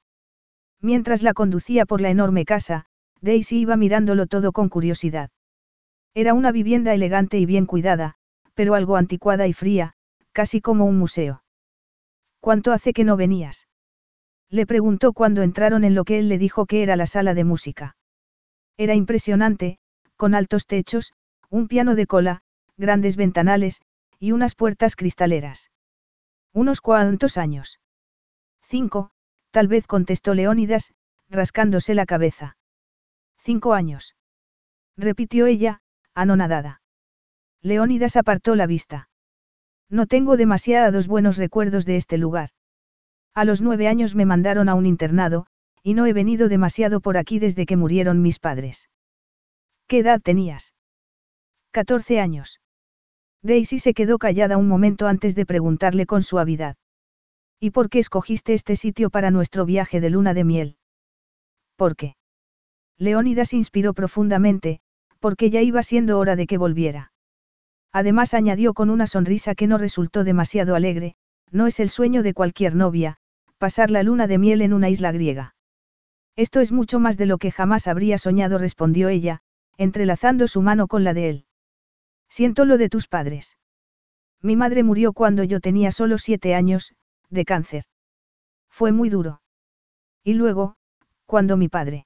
Mientras 0.82 1.24
la 1.24 1.34
conducía 1.34 1.86
por 1.86 2.02
la 2.02 2.10
enorme 2.10 2.46
casa, 2.46 2.86
Daisy 3.22 3.60
iba 3.60 3.78
mirándolo 3.78 4.28
todo 4.28 4.52
con 4.52 4.70
curiosidad. 4.70 5.30
Era 6.14 6.34
una 6.34 6.52
vivienda 6.52 6.94
elegante 6.94 7.40
y 7.40 7.46
bien 7.46 7.66
cuidada, 7.66 8.16
pero 8.54 8.76
algo 8.76 8.98
anticuada 8.98 9.48
y 9.48 9.54
fría, 9.54 9.94
casi 10.34 10.62
como 10.62 10.86
un 10.86 11.00
museo. 11.00 11.44
¿Cuánto 12.40 12.74
hace 12.74 12.94
que 12.94 13.06
no 13.06 13.16
venías? 13.16 13.68
Le 14.54 14.68
preguntó 14.68 15.14
cuando 15.14 15.42
entraron 15.42 15.84
en 15.84 15.96
lo 15.96 16.04
que 16.04 16.20
él 16.20 16.30
le 16.30 16.38
dijo 16.38 16.68
que 16.68 16.84
era 16.84 16.96
la 16.96 17.08
sala 17.08 17.34
de 17.34 17.44
música. 17.44 17.96
Era 18.78 18.94
impresionante, 18.94 19.80
con 20.16 20.36
altos 20.36 20.68
techos, 20.68 21.12
un 21.50 21.68
piano 21.68 21.96
de 21.96 22.06
cola, 22.06 22.44
grandes 22.78 23.16
ventanales, 23.16 23.82
y 24.20 24.32
unas 24.32 24.54
puertas 24.54 24.96
cristaleras. 24.96 25.72
¿Unos 26.54 26.82
cuantos 26.82 27.38
años? 27.38 27.80
Cinco, 28.62 29.10
tal 29.50 29.68
vez 29.68 29.88
contestó 29.88 30.36
Leónidas, 30.36 30.94
rascándose 31.32 31.96
la 31.96 32.06
cabeza. 32.06 32.56
Cinco 33.40 33.74
años. 33.74 34.16
Repitió 34.96 35.48
ella, 35.48 35.82
anonadada. 36.14 36.84
Leónidas 37.64 38.18
apartó 38.18 38.56
la 38.56 38.68
vista. 38.68 39.10
No 39.90 40.06
tengo 40.06 40.38
demasiados 40.38 41.08
buenos 41.08 41.38
recuerdos 41.38 41.88
de 41.88 41.96
este 41.96 42.20
lugar. 42.20 42.52
A 43.36 43.46
los 43.46 43.62
nueve 43.62 43.88
años 43.88 44.14
me 44.14 44.26
mandaron 44.26 44.70
a 44.70 44.76
un 44.76 44.86
internado, 44.86 45.48
y 45.82 45.96
no 45.96 46.06
he 46.06 46.14
venido 46.14 46.50
demasiado 46.50 47.02
por 47.02 47.18
aquí 47.18 47.40
desde 47.40 47.66
que 47.66 47.78
murieron 47.78 48.22
mis 48.22 48.40
padres. 48.40 48.90
¿Qué 49.88 50.00
edad 50.00 50.22
tenías? 50.22 50.74
Catorce 51.72 52.20
años. 52.20 52.60
Daisy 53.42 53.80
se 53.80 53.94
quedó 53.94 54.20
callada 54.20 54.58
un 54.58 54.68
momento 54.68 55.08
antes 55.08 55.36
de 55.36 55.46
preguntarle 55.46 56.06
con 56.06 56.24
suavidad. 56.24 56.78
¿Y 57.60 57.72
por 57.72 57.90
qué 57.90 58.00
escogiste 58.00 58.54
este 58.54 58.76
sitio 58.76 59.10
para 59.10 59.32
nuestro 59.32 59.66
viaje 59.66 60.00
de 60.00 60.10
luna 60.10 60.34
de 60.34 60.44
miel? 60.44 60.78
¿Por 61.76 61.96
qué? 61.96 62.16
Leónidas 62.98 63.54
inspiró 63.54 63.94
profundamente, 63.94 64.80
porque 65.20 65.50
ya 65.50 65.62
iba 65.62 65.82
siendo 65.82 66.20
hora 66.20 66.36
de 66.36 66.46
que 66.46 66.58
volviera. 66.58 67.12
Además 67.92 68.34
añadió 68.34 68.74
con 68.74 68.90
una 68.90 69.08
sonrisa 69.08 69.56
que 69.56 69.68
no 69.68 69.78
resultó 69.78 70.24
demasiado 70.24 70.76
alegre, 70.76 71.16
no 71.52 71.68
es 71.68 71.80
el 71.80 71.90
sueño 71.90 72.24
de 72.24 72.34
cualquier 72.34 72.76
novia, 72.76 73.18
pasar 73.64 73.92
la 73.92 74.04
luna 74.04 74.28
de 74.28 74.38
miel 74.38 74.62
en 74.62 74.74
una 74.74 74.90
isla 74.90 75.14
griega. 75.14 75.56
Esto 76.36 76.60
es 76.60 76.74
mucho 76.74 77.00
más 77.00 77.16
de 77.16 77.26
lo 77.26 77.38
que 77.38 77.50
jamás 77.50 77.88
habría 77.88 78.18
soñado, 78.18 78.58
respondió 78.58 79.08
ella, 79.08 79.40
entrelazando 79.78 80.50
su 80.50 80.62
mano 80.62 80.88
con 80.88 81.06
la 81.06 81.14
de 81.14 81.30
él. 81.30 81.46
Siento 82.28 82.66
lo 82.66 82.78
de 82.78 82.90
tus 82.90 83.08
padres. 83.08 83.58
Mi 84.42 84.58
madre 84.58 84.84
murió 84.84 85.14
cuando 85.14 85.46
yo 85.46 85.62
tenía 85.62 85.92
solo 85.94 86.18
siete 86.18 86.54
años, 86.56 86.94
de 87.30 87.46
cáncer. 87.46 87.86
Fue 88.70 88.92
muy 88.92 89.08
duro. 89.10 89.42
Y 90.26 90.34
luego, 90.34 90.76
cuando 91.26 91.56
mi 91.56 91.70
padre. 91.70 92.06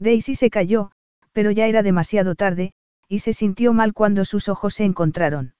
Daisy 0.00 0.34
se 0.34 0.50
cayó, 0.50 0.90
pero 1.30 1.52
ya 1.52 1.68
era 1.68 1.84
demasiado 1.84 2.34
tarde, 2.34 2.72
y 3.06 3.20
se 3.20 3.32
sintió 3.32 3.72
mal 3.72 3.92
cuando 3.92 4.24
sus 4.24 4.48
ojos 4.48 4.74
se 4.74 4.82
encontraron. 4.82 5.54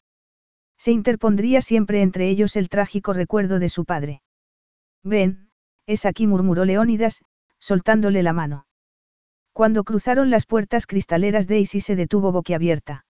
Se 0.77 0.91
interpondría 0.91 1.63
siempre 1.63 2.03
entre 2.03 2.29
ellos 2.29 2.57
el 2.57 2.69
trágico 2.69 3.13
recuerdo 3.13 3.61
de 3.61 3.69
su 3.69 3.85
padre. 3.85 4.24
Ven, 5.05 5.51
es 5.87 6.07
aquí, 6.07 6.27
murmuró 6.27 6.65
Leónidas, 6.65 7.23
soltándole 7.59 8.23
la 8.23 8.33
mano. 8.33 8.67
Cuando 9.53 9.85
cruzaron 9.85 10.31
las 10.31 10.47
puertas 10.47 10.87
cristaleras, 10.87 11.47
Daisy 11.47 11.81
se 11.81 11.95
detuvo 11.95 12.33
boquiabierta. 12.33 13.05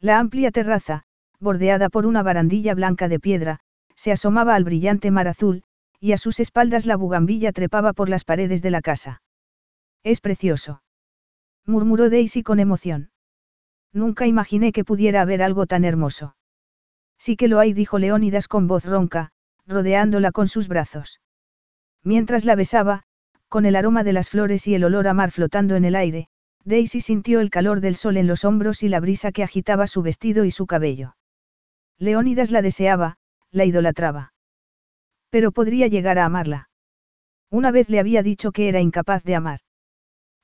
La 0.00 0.18
amplia 0.18 0.50
terraza, 0.52 1.02
bordeada 1.40 1.88
por 1.88 2.06
una 2.06 2.22
barandilla 2.22 2.74
blanca 2.74 3.08
de 3.08 3.20
piedra, 3.20 3.60
se 3.96 4.12
asomaba 4.12 4.54
al 4.54 4.64
brillante 4.64 5.10
mar 5.10 5.28
azul, 5.28 5.64
y 6.00 6.12
a 6.12 6.18
sus 6.18 6.38
espaldas 6.38 6.86
la 6.86 6.96
bugambilla 6.96 7.52
trepaba 7.52 7.92
por 7.92 8.08
las 8.08 8.24
paredes 8.24 8.62
de 8.62 8.70
la 8.70 8.80
casa. 8.80 9.22
Es 10.04 10.20
precioso. 10.20 10.82
murmuró 11.66 12.08
Daisy 12.08 12.42
con 12.44 12.60
emoción. 12.60 13.10
Nunca 13.92 14.26
imaginé 14.26 14.72
que 14.72 14.84
pudiera 14.84 15.20
haber 15.20 15.42
algo 15.42 15.66
tan 15.66 15.84
hermoso. 15.84 16.36
Sí 17.18 17.36
que 17.36 17.48
lo 17.48 17.58
hay, 17.58 17.72
dijo 17.72 17.98
Leónidas 17.98 18.46
con 18.46 18.68
voz 18.68 18.84
ronca, 18.84 19.32
rodeándola 19.68 20.32
con 20.32 20.48
sus 20.48 20.66
brazos. 20.66 21.20
Mientras 22.02 22.44
la 22.44 22.56
besaba, 22.56 23.04
con 23.48 23.66
el 23.66 23.76
aroma 23.76 24.02
de 24.02 24.12
las 24.12 24.30
flores 24.30 24.66
y 24.66 24.74
el 24.74 24.84
olor 24.84 25.06
a 25.06 25.14
mar 25.14 25.30
flotando 25.30 25.76
en 25.76 25.84
el 25.84 25.94
aire, 25.94 26.28
Daisy 26.64 27.00
sintió 27.00 27.40
el 27.40 27.50
calor 27.50 27.80
del 27.80 27.96
sol 27.96 28.16
en 28.16 28.26
los 28.26 28.44
hombros 28.44 28.82
y 28.82 28.88
la 28.88 29.00
brisa 29.00 29.32
que 29.32 29.42
agitaba 29.42 29.86
su 29.86 30.02
vestido 30.02 30.44
y 30.44 30.50
su 30.50 30.66
cabello. 30.66 31.16
Leónidas 31.98 32.50
la 32.50 32.62
deseaba, 32.62 33.16
la 33.50 33.64
idolatraba. 33.64 34.32
Pero 35.30 35.52
podría 35.52 35.86
llegar 35.86 36.18
a 36.18 36.24
amarla. 36.24 36.68
Una 37.50 37.70
vez 37.70 37.88
le 37.88 38.00
había 38.00 38.22
dicho 38.22 38.52
que 38.52 38.68
era 38.68 38.80
incapaz 38.80 39.22
de 39.24 39.34
amar. 39.34 39.60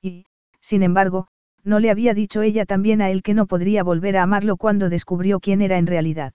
Y, 0.01 0.25
sin 0.61 0.83
embargo, 0.83 1.27
no 1.63 1.79
le 1.79 1.89
había 1.89 2.13
dicho 2.13 2.41
ella 2.41 2.65
también 2.65 3.01
a 3.01 3.09
él 3.09 3.23
que 3.23 3.33
no 3.33 3.47
podría 3.47 3.83
volver 3.83 4.17
a 4.17 4.23
amarlo 4.23 4.57
cuando 4.57 4.89
descubrió 4.89 5.39
quién 5.39 5.61
era 5.61 5.77
en 5.77 5.87
realidad. 5.87 6.33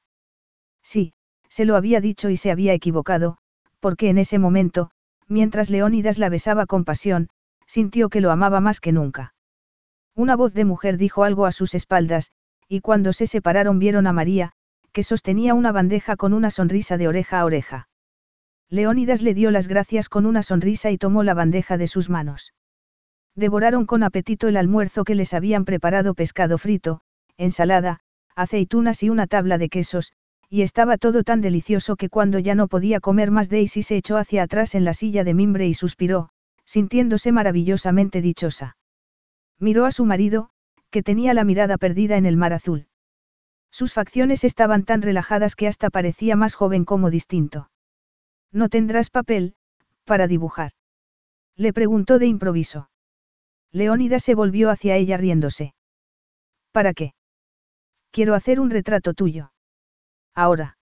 Sí, 0.83 1.15
se 1.51 1.67
lo 1.67 1.77
había 1.77 2.01
dicho 2.01 2.31
y 2.31 2.39
se 2.39 2.51
había 2.51 2.73
equivocado, 2.73 3.37
porque 3.81 4.09
en 4.09 4.17
ese 4.17 4.39
momento, 4.39 4.91
mientras 5.29 5.69
Leónidas 5.69 6.19
la 6.19 6.31
besaba 6.31 6.65
con 6.65 6.85
pasión, 6.85 7.29
sintió 7.67 8.09
que 8.09 8.23
lo 8.23 8.31
amaba 8.31 8.61
más 8.61 8.81
que 8.81 8.93
nunca. 8.93 9.35
Una 10.15 10.37
voz 10.37 10.55
de 10.55 10.65
mujer 10.65 10.97
dijo 10.97 11.25
algo 11.25 11.47
a 11.47 11.53
sus 11.53 11.75
espaldas, 11.75 12.31
y 12.69 12.81
cuando 12.81 13.13
se 13.13 13.27
separaron 13.27 13.79
vieron 13.79 14.07
a 14.07 14.13
María, 14.13 14.53
que 14.93 15.03
sostenía 15.03 15.55
una 15.55 15.73
bandeja 15.73 16.17
con 16.17 16.33
una 16.33 16.51
sonrisa 16.51 16.97
de 16.97 17.09
oreja 17.09 17.41
a 17.41 17.45
oreja. 17.45 17.89
Leónidas 18.69 19.23
le 19.23 19.35
dio 19.35 19.51
las 19.51 19.67
gracias 19.67 20.09
con 20.09 20.27
una 20.27 20.43
sonrisa 20.43 20.91
y 20.91 20.99
tomó 20.99 21.25
la 21.25 21.35
bandeja 21.35 21.77
de 21.77 21.89
sus 21.89 22.09
manos. 22.09 22.55
Devoraron 23.35 23.87
con 23.87 24.03
apetito 24.03 24.49
el 24.49 24.57
almuerzo 24.57 25.05
que 25.05 25.15
les 25.15 25.35
habían 25.35 25.65
preparado 25.65 26.15
pescado 26.15 26.59
frito, 26.59 27.01
ensalada, 27.37 28.01
aceitunas 28.37 29.03
y 29.03 29.11
una 29.11 29.27
tabla 29.27 29.59
de 29.59 29.69
quesos, 29.69 30.13
y 30.51 30.63
estaba 30.63 30.99
todo 30.99 31.23
tan 31.23 31.41
delicioso 31.41 31.95
que 31.95 32.09
cuando 32.09 32.41
ya 32.41 32.57
no 32.57 32.67
podía 32.67 32.99
comer 32.99 33.31
más 33.31 33.49
Daisy 33.49 33.83
se 33.83 33.97
echó 33.97 34.17
hacia 34.17 34.43
atrás 34.43 34.75
en 34.75 34.85
la 34.85 34.95
silla 34.95 35.23
de 35.23 35.33
mimbre 35.33 35.69
y 35.69 35.75
suspiró, 35.75 36.31
sintiéndose 36.65 37.31
maravillosamente 37.31 38.21
dichosa. 38.21 38.77
Miró 39.61 39.87
a 39.87 39.93
su 39.93 40.05
marido, 40.05 40.51
que 40.91 41.05
tenía 41.05 41.35
la 41.35 41.45
mirada 41.45 41.79
perdida 41.79 42.17
en 42.17 42.27
el 42.27 42.37
mar 42.37 42.53
azul. 42.53 42.89
Sus 43.71 43.95
facciones 43.95 44.43
estaban 44.43 44.85
tan 44.85 45.03
relajadas 45.03 45.55
que 45.55 45.69
hasta 45.69 45.89
parecía 45.89 46.35
más 46.35 46.57
joven 46.57 46.85
como 46.85 47.11
distinto. 47.11 47.71
¿No 48.51 48.69
tendrás 48.69 49.09
papel, 49.09 49.55
para 50.05 50.27
dibujar? 50.27 50.73
Le 51.57 51.73
preguntó 51.73 52.19
de 52.19 52.27
improviso. 52.27 52.91
Leónida 53.71 54.19
se 54.19 54.35
volvió 54.35 54.71
hacia 54.71 54.97
ella 54.97 55.17
riéndose. 55.17 55.75
¿Para 56.73 56.93
qué? 56.93 57.15
Quiero 58.11 58.35
hacer 58.35 58.59
un 58.59 58.71
retrato 58.71 59.15
tuyo. 59.15 59.53
Ahora. 60.41 60.79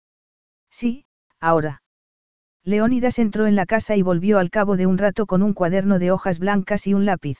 Sí, 0.70 1.04
ahora. 1.38 1.82
Leónidas 2.64 3.18
entró 3.18 3.46
en 3.46 3.54
la 3.54 3.66
casa 3.66 3.96
y 3.96 4.00
volvió 4.00 4.38
al 4.38 4.48
cabo 4.48 4.78
de 4.78 4.86
un 4.86 4.96
rato 4.96 5.26
con 5.26 5.42
un 5.42 5.52
cuaderno 5.52 5.98
de 5.98 6.10
hojas 6.10 6.38
blancas 6.38 6.86
y 6.86 6.94
un 6.94 7.04
lápiz. 7.04 7.36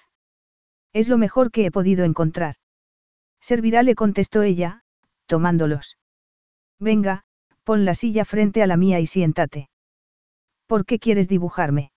Es 0.93 1.09
lo 1.09 1.17
mejor 1.17 1.51
que 1.51 1.65
he 1.65 1.71
podido 1.71 2.05
encontrar. 2.05 2.57
Servirá, 3.41 3.83
le 3.83 3.95
contestó 3.95 4.43
ella, 4.43 4.83
tomándolos. 5.25 5.97
Venga, 6.79 7.23
pon 7.65 7.87
la 7.87 7.95
silla 7.95 8.27
frente 8.27 8.63
a 8.63 8.67
la 8.67 8.77
mía 8.77 9.01
y 9.01 9.07
siéntate. 9.07 9.71
¿Por 10.67 10.85
qué 10.85 10.99
quieres 10.99 11.29
dibujarme? 11.29 11.93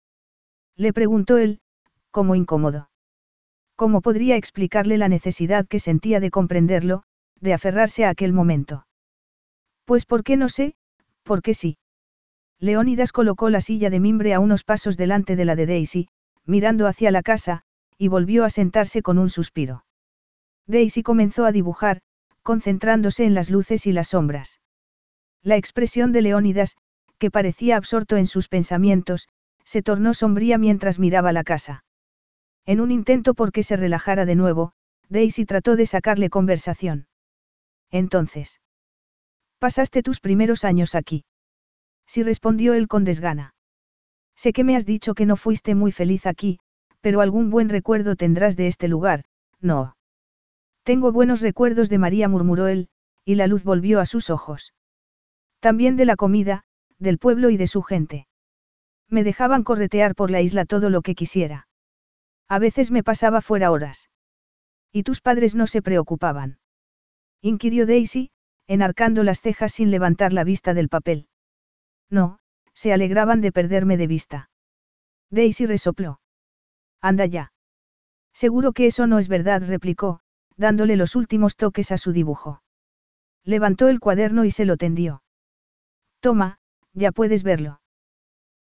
Le 0.77 0.94
preguntó 0.94 1.38
él, 1.38 1.60
como 2.11 2.35
incómodo. 2.35 2.90
¿Cómo 3.76 4.00
podría 4.00 4.38
explicarle 4.38 4.98
la 4.98 5.10
necesidad 5.10 5.68
que 5.68 5.80
sentía 5.80 6.22
de 6.22 6.32
comprenderlo, 6.32 7.03
de 7.42 7.53
aferrarse 7.53 8.06
a 8.06 8.11
aquel 8.11 8.32
momento? 8.32 8.85
Pues 9.86 10.06
¿por 10.06 10.24
qué 10.24 10.36
no 10.36 10.50
sé? 10.50 10.76
¿Por 11.24 11.42
qué 11.42 11.54
sí? 11.54 11.78
Leónidas 12.60 13.12
colocó 13.12 13.50
la 13.50 13.62
silla 13.62 13.90
de 13.90 14.00
mimbre 14.00 14.34
a 14.34 14.40
unos 14.40 14.64
pasos 14.64 14.98
delante 14.98 15.36
de 15.36 15.46
la 15.46 15.56
de 15.56 15.66
Daisy, 15.66 16.10
mirando 16.46 16.88
hacia 16.88 17.12
la 17.12 17.22
casa, 17.22 17.64
y 17.98 18.08
volvió 18.08 18.44
a 18.44 18.50
sentarse 18.50 19.02
con 19.02 19.18
un 19.18 19.30
suspiro. 19.30 19.86
Daisy 20.68 21.04
comenzó 21.04 21.46
a 21.46 21.52
dibujar, 21.52 22.02
concentrándose 22.42 23.26
en 23.26 23.34
las 23.34 23.50
luces 23.50 23.86
y 23.86 23.92
las 23.92 24.10
sombras. 24.10 24.60
La 25.44 25.58
expresión 25.58 26.12
de 26.12 26.22
Leónidas, 26.22 26.76
que 27.18 27.32
parecía 27.32 27.78
absorto 27.78 28.18
en 28.18 28.28
sus 28.28 28.48
pensamientos, 28.48 29.28
se 29.64 29.82
tornó 29.82 30.14
sombría 30.14 30.58
mientras 30.58 31.00
miraba 31.00 31.32
la 31.34 31.44
casa. 31.44 31.84
En 32.66 32.80
un 32.82 32.92
intento 32.92 33.34
por 33.34 33.52
que 33.52 33.64
se 33.64 33.78
relajara 33.78 34.26
de 34.26 34.36
nuevo, 34.36 34.74
Daisy 35.10 35.46
trató 35.46 35.76
de 35.76 35.86
sacarle 35.86 36.30
conversación. 36.30 37.08
Entonces. 37.92 38.60
Pasaste 39.59 40.03
tus 40.03 40.19
primeros 40.19 40.64
años 40.64 40.95
aquí. 40.95 41.25
Sí 42.06 42.24
respondió 42.24 42.74
él 42.74 42.88
con 42.88 43.03
desgana. 43.03 43.53
Sé 44.35 44.53
que 44.53 44.64
me 44.64 44.75
has 44.75 44.85
dicho 44.85 45.14
que 45.16 45.25
no 45.25 45.38
fuiste 45.38 45.75
muy 45.75 45.92
feliz 45.92 46.25
aquí, 46.25 46.59
pero 47.01 47.22
algún 47.22 47.50
buen 47.50 47.69
recuerdo 47.69 48.16
tendrás 48.16 48.58
de 48.58 48.67
este 48.67 48.88
lugar, 48.88 49.25
no. 49.61 49.95
Tengo 50.84 51.11
buenos 51.11 51.42
recuerdos 51.42 51.90
de 51.90 51.98
María, 51.98 52.27
murmuró 52.27 52.67
él, 52.67 52.90
y 53.24 53.35
la 53.35 53.48
luz 53.48 53.64
volvió 53.64 54.00
a 54.00 54.06
sus 54.06 54.30
ojos. 54.30 54.74
También 55.59 55.95
de 55.95 56.06
la 56.06 56.16
comida, 56.16 56.64
del 57.00 57.17
pueblo 57.17 57.50
y 57.50 57.58
de 57.58 57.67
su 57.67 57.82
gente. 57.82 58.27
Me 59.09 59.24
dejaban 59.24 59.64
corretear 59.64 60.16
por 60.16 60.32
la 60.32 60.42
isla 60.42 60.66
todo 60.66 60.90
lo 60.90 61.01
que 61.01 61.16
quisiera. 61.16 61.67
A 62.48 62.59
veces 62.59 62.92
me 62.92 63.03
pasaba 63.03 63.42
fuera 63.42 63.72
horas. 63.72 64.09
Y 64.92 65.03
tus 65.03 65.22
padres 65.22 65.56
no 65.56 65.67
se 65.67 65.82
preocupaban. 65.82 66.59
Inquirió 67.42 67.85
Daisy, 67.85 68.32
enarcando 68.68 69.24
las 69.24 69.42
cejas 69.42 69.74
sin 69.74 69.92
levantar 69.92 70.34
la 70.34 70.44
vista 70.44 70.74
del 70.74 70.90
papel. 70.90 71.27
No, 72.10 72.40
se 72.74 72.94
alegraban 72.94 73.42
de 73.42 73.52
perderme 73.52 73.98
de 73.98 74.08
vista. 74.08 74.50
Daisy 75.30 75.66
resopló. 75.66 76.19
Anda 77.02 77.26
ya. 77.26 77.53
Seguro 78.34 78.74
que 78.74 78.88
eso 78.88 79.08
no 79.08 79.19
es 79.19 79.27
verdad, 79.27 79.64
replicó, 79.66 80.19
dándole 80.58 80.95
los 80.95 81.16
últimos 81.16 81.56
toques 81.56 81.92
a 81.92 81.98
su 81.98 82.11
dibujo. 82.11 82.61
Levantó 83.44 83.88
el 83.88 84.00
cuaderno 84.00 84.44
y 84.45 84.52
se 84.52 84.66
lo 84.66 84.77
tendió. 84.77 85.24
Toma, 86.19 86.58
ya 86.94 87.11
puedes 87.11 87.44
verlo. 87.44 87.82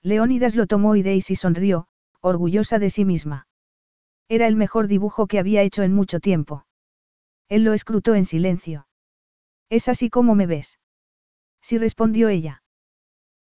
Leónidas 0.03 0.55
lo 0.55 0.67
tomó 0.67 0.97
y 0.97 1.03
Daisy 1.03 1.35
sonrió, 1.35 1.87
orgullosa 2.21 2.79
de 2.79 2.91
sí 2.91 3.05
misma. 3.05 3.47
Era 4.29 4.47
el 4.47 4.57
mejor 4.57 4.87
dibujo 4.87 5.27
que 5.27 5.39
había 5.39 5.63
hecho 5.63 5.83
en 5.83 5.95
mucho 5.95 6.21
tiempo. 6.21 6.67
Él 7.49 7.65
lo 7.65 7.73
escrutó 7.73 8.15
en 8.15 8.25
silencio. 8.25 8.87
Es 9.75 9.89
así 9.89 10.09
como 10.09 10.37
me 10.37 10.47
ves. 10.47 10.79
Sí 11.61 11.79
respondió 11.79 12.29
ella. 12.29 12.63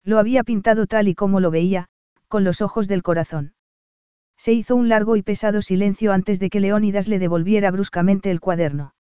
Lo 0.02 0.18
había 0.18 0.42
pintado 0.42 0.88
tal 0.88 1.06
y 1.06 1.14
como 1.14 1.38
lo 1.38 1.52
veía, 1.52 1.86
con 2.26 2.42
los 2.42 2.60
ojos 2.60 2.88
del 2.88 3.04
corazón. 3.04 3.54
Se 4.36 4.52
hizo 4.52 4.74
un 4.74 4.88
largo 4.88 5.14
y 5.14 5.22
pesado 5.22 5.62
silencio 5.62 6.12
antes 6.12 6.40
de 6.40 6.50
que 6.50 6.58
Leónidas 6.58 7.06
le 7.06 7.20
devolviera 7.20 7.70
bruscamente 7.70 8.32
el 8.32 8.40
cuaderno. 8.40 8.96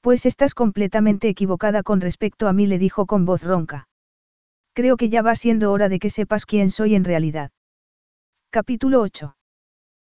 Pues 0.00 0.26
estás 0.26 0.54
completamente 0.54 1.28
equivocada 1.28 1.82
con 1.82 2.00
respecto 2.00 2.46
a 2.46 2.52
mí, 2.52 2.68
le 2.68 2.78
dijo 2.78 3.06
con 3.06 3.24
voz 3.24 3.42
ronca. 3.42 3.88
Creo 4.74 4.96
que 4.96 5.08
ya 5.08 5.22
va 5.22 5.34
siendo 5.34 5.72
hora 5.72 5.88
de 5.88 5.98
que 5.98 6.08
sepas 6.08 6.46
quién 6.46 6.70
soy 6.70 6.94
en 6.94 7.02
realidad. 7.02 7.50
Capítulo 8.50 9.00
8. 9.00 9.36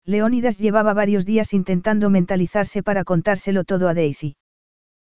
Leónidas 0.06 0.56
llevaba 0.56 0.94
varios 0.94 1.26
días 1.26 1.52
intentando 1.52 2.08
mentalizarse 2.08 2.82
para 2.82 3.04
contárselo 3.04 3.64
todo 3.64 3.90
a 3.90 3.92
Daisy. 3.92 4.36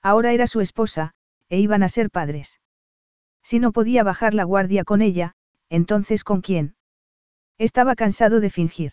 Ahora 0.05 0.35
era 0.35 0.47
su 0.47 0.61
esposa, 0.61 1.13
e 1.49 1.59
iban 1.59 1.83
a 1.83 1.89
ser 1.89 2.11
padres. 2.11 2.61
Si 3.43 3.59
no 3.59 3.73
podía 3.73 4.05
bajar 4.05 4.35
la 4.35 4.45
guardia 4.45 4.85
con 4.85 5.01
ella, 5.01 5.33
entonces 5.71 6.25
¿con 6.25 6.43
quién? 6.43 6.77
Estaba 7.57 7.95
cansado 7.95 8.41
de 8.41 8.51
fingir. 8.51 8.93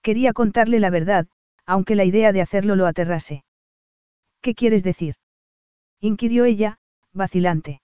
Quería 0.00 0.32
contarle 0.32 0.80
la 0.80 0.88
verdad, 0.88 1.26
aunque 1.66 1.94
la 1.94 2.04
idea 2.04 2.32
de 2.32 2.40
hacerlo 2.40 2.74
lo 2.74 2.86
aterrase. 2.86 3.44
¿Qué 4.40 4.54
quieres 4.54 4.82
decir? 4.82 5.16
inquirió 6.00 6.46
ella, 6.46 6.78
vacilante. 7.12 7.82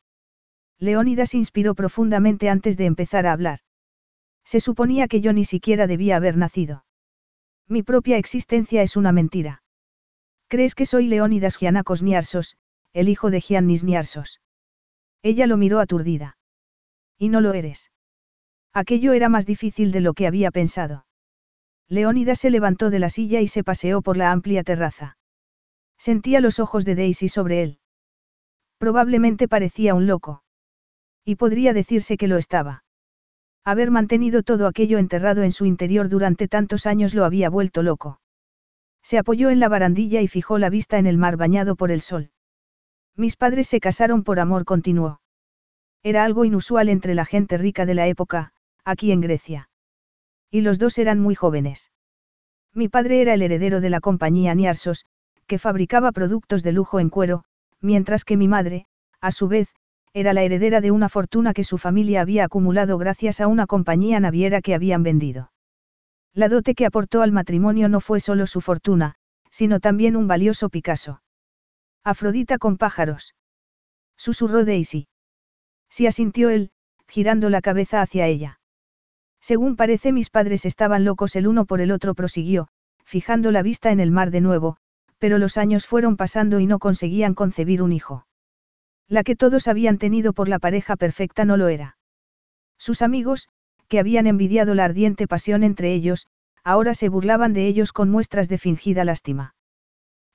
Leónidas 0.78 1.34
inspiró 1.34 1.74
profundamente 1.74 2.48
antes 2.48 2.78
de 2.78 2.86
empezar 2.86 3.26
a 3.26 3.32
hablar. 3.32 3.58
Se 4.44 4.60
suponía 4.60 5.08
que 5.08 5.20
yo 5.20 5.34
ni 5.34 5.44
siquiera 5.44 5.86
debía 5.86 6.16
haber 6.16 6.38
nacido. 6.38 6.86
Mi 7.68 7.82
propia 7.82 8.16
existencia 8.16 8.80
es 8.80 8.96
una 8.96 9.12
mentira. 9.12 9.59
¿Crees 10.50 10.74
que 10.74 10.84
soy 10.84 11.06
Leónidas 11.06 11.56
Gianakos 11.56 12.02
Niarsos, 12.02 12.56
el 12.92 13.08
hijo 13.08 13.30
de 13.30 13.40
Giannis 13.40 13.84
Niarsos? 13.84 14.40
Ella 15.22 15.46
lo 15.46 15.56
miró 15.56 15.78
aturdida. 15.78 16.38
Y 17.16 17.28
no 17.28 17.40
lo 17.40 17.54
eres. 17.54 17.92
Aquello 18.72 19.12
era 19.12 19.28
más 19.28 19.46
difícil 19.46 19.92
de 19.92 20.00
lo 20.00 20.12
que 20.12 20.26
había 20.26 20.50
pensado. 20.50 21.06
Leónidas 21.86 22.40
se 22.40 22.50
levantó 22.50 22.90
de 22.90 22.98
la 22.98 23.10
silla 23.10 23.40
y 23.40 23.46
se 23.46 23.62
paseó 23.62 24.02
por 24.02 24.16
la 24.16 24.32
amplia 24.32 24.64
terraza. 24.64 25.18
Sentía 25.96 26.40
los 26.40 26.58
ojos 26.58 26.84
de 26.84 26.96
Daisy 26.96 27.28
sobre 27.28 27.62
él. 27.62 27.78
Probablemente 28.76 29.46
parecía 29.46 29.94
un 29.94 30.08
loco. 30.08 30.42
Y 31.24 31.36
podría 31.36 31.72
decirse 31.72 32.16
que 32.16 32.26
lo 32.26 32.38
estaba. 32.38 32.82
Haber 33.62 33.92
mantenido 33.92 34.42
todo 34.42 34.66
aquello 34.66 34.98
enterrado 34.98 35.44
en 35.44 35.52
su 35.52 35.64
interior 35.64 36.08
durante 36.08 36.48
tantos 36.48 36.86
años 36.86 37.14
lo 37.14 37.24
había 37.24 37.50
vuelto 37.50 37.84
loco. 37.84 38.20
Se 39.02 39.18
apoyó 39.18 39.50
en 39.50 39.60
la 39.60 39.68
barandilla 39.68 40.20
y 40.20 40.28
fijó 40.28 40.58
la 40.58 40.70
vista 40.70 40.98
en 40.98 41.06
el 41.06 41.18
mar 41.18 41.36
bañado 41.36 41.76
por 41.76 41.90
el 41.90 42.00
sol. 42.00 42.30
Mis 43.16 43.36
padres 43.36 43.68
se 43.68 43.80
casaron 43.80 44.22
por 44.22 44.40
amor, 44.40 44.64
continuó. 44.64 45.20
Era 46.02 46.24
algo 46.24 46.44
inusual 46.44 46.88
entre 46.88 47.14
la 47.14 47.24
gente 47.24 47.58
rica 47.58 47.86
de 47.86 47.94
la 47.94 48.06
época, 48.06 48.52
aquí 48.84 49.12
en 49.12 49.20
Grecia. 49.20 49.68
Y 50.50 50.62
los 50.62 50.78
dos 50.78 50.98
eran 50.98 51.20
muy 51.20 51.34
jóvenes. 51.34 51.90
Mi 52.72 52.88
padre 52.88 53.20
era 53.20 53.34
el 53.34 53.42
heredero 53.42 53.80
de 53.80 53.90
la 53.90 54.00
compañía 54.00 54.54
Niarsos, 54.54 55.04
que 55.46 55.58
fabricaba 55.58 56.12
productos 56.12 56.62
de 56.62 56.72
lujo 56.72 57.00
en 57.00 57.10
cuero, 57.10 57.44
mientras 57.80 58.24
que 58.24 58.36
mi 58.36 58.48
madre, 58.48 58.86
a 59.20 59.32
su 59.32 59.48
vez, 59.48 59.68
era 60.12 60.32
la 60.32 60.42
heredera 60.42 60.80
de 60.80 60.90
una 60.90 61.08
fortuna 61.08 61.52
que 61.52 61.64
su 61.64 61.78
familia 61.78 62.20
había 62.20 62.44
acumulado 62.44 62.98
gracias 62.98 63.40
a 63.40 63.46
una 63.46 63.66
compañía 63.66 64.20
naviera 64.20 64.60
que 64.60 64.74
habían 64.74 65.02
vendido. 65.02 65.52
La 66.34 66.48
dote 66.48 66.74
que 66.74 66.86
aportó 66.86 67.22
al 67.22 67.32
matrimonio 67.32 67.88
no 67.88 68.00
fue 68.00 68.20
solo 68.20 68.46
su 68.46 68.60
fortuna, 68.60 69.16
sino 69.50 69.80
también 69.80 70.16
un 70.16 70.28
valioso 70.28 70.68
Picasso. 70.68 71.22
Afrodita 72.04 72.58
con 72.58 72.76
pájaros. 72.76 73.34
Susurró 74.16 74.64
Daisy. 74.64 75.08
Sí 75.88 76.06
asintió 76.06 76.50
él, 76.50 76.70
girando 77.08 77.50
la 77.50 77.60
cabeza 77.60 78.00
hacia 78.00 78.26
ella. 78.26 78.60
Según 79.40 79.74
parece 79.74 80.12
mis 80.12 80.30
padres 80.30 80.64
estaban 80.64 81.04
locos 81.04 81.34
el 81.34 81.46
uno 81.46 81.64
por 81.64 81.80
el 81.80 81.90
otro, 81.90 82.14
prosiguió, 82.14 82.68
fijando 83.04 83.50
la 83.50 83.62
vista 83.62 83.90
en 83.90 83.98
el 83.98 84.10
mar 84.10 84.30
de 84.30 84.40
nuevo, 84.40 84.76
pero 85.18 85.38
los 85.38 85.56
años 85.56 85.86
fueron 85.86 86.16
pasando 86.16 86.60
y 86.60 86.66
no 86.66 86.78
conseguían 86.78 87.34
concebir 87.34 87.82
un 87.82 87.92
hijo. 87.92 88.26
La 89.08 89.24
que 89.24 89.34
todos 89.34 89.66
habían 89.66 89.98
tenido 89.98 90.32
por 90.32 90.48
la 90.48 90.58
pareja 90.58 90.96
perfecta 90.96 91.44
no 91.44 91.56
lo 91.56 91.68
era. 91.68 91.96
Sus 92.78 93.02
amigos, 93.02 93.48
que 93.90 93.98
habían 93.98 94.28
envidiado 94.28 94.74
la 94.74 94.84
ardiente 94.84 95.26
pasión 95.26 95.64
entre 95.64 95.92
ellos, 95.92 96.28
ahora 96.62 96.94
se 96.94 97.08
burlaban 97.08 97.52
de 97.52 97.66
ellos 97.66 97.92
con 97.92 98.08
muestras 98.08 98.48
de 98.48 98.56
fingida 98.56 99.04
lástima. 99.04 99.54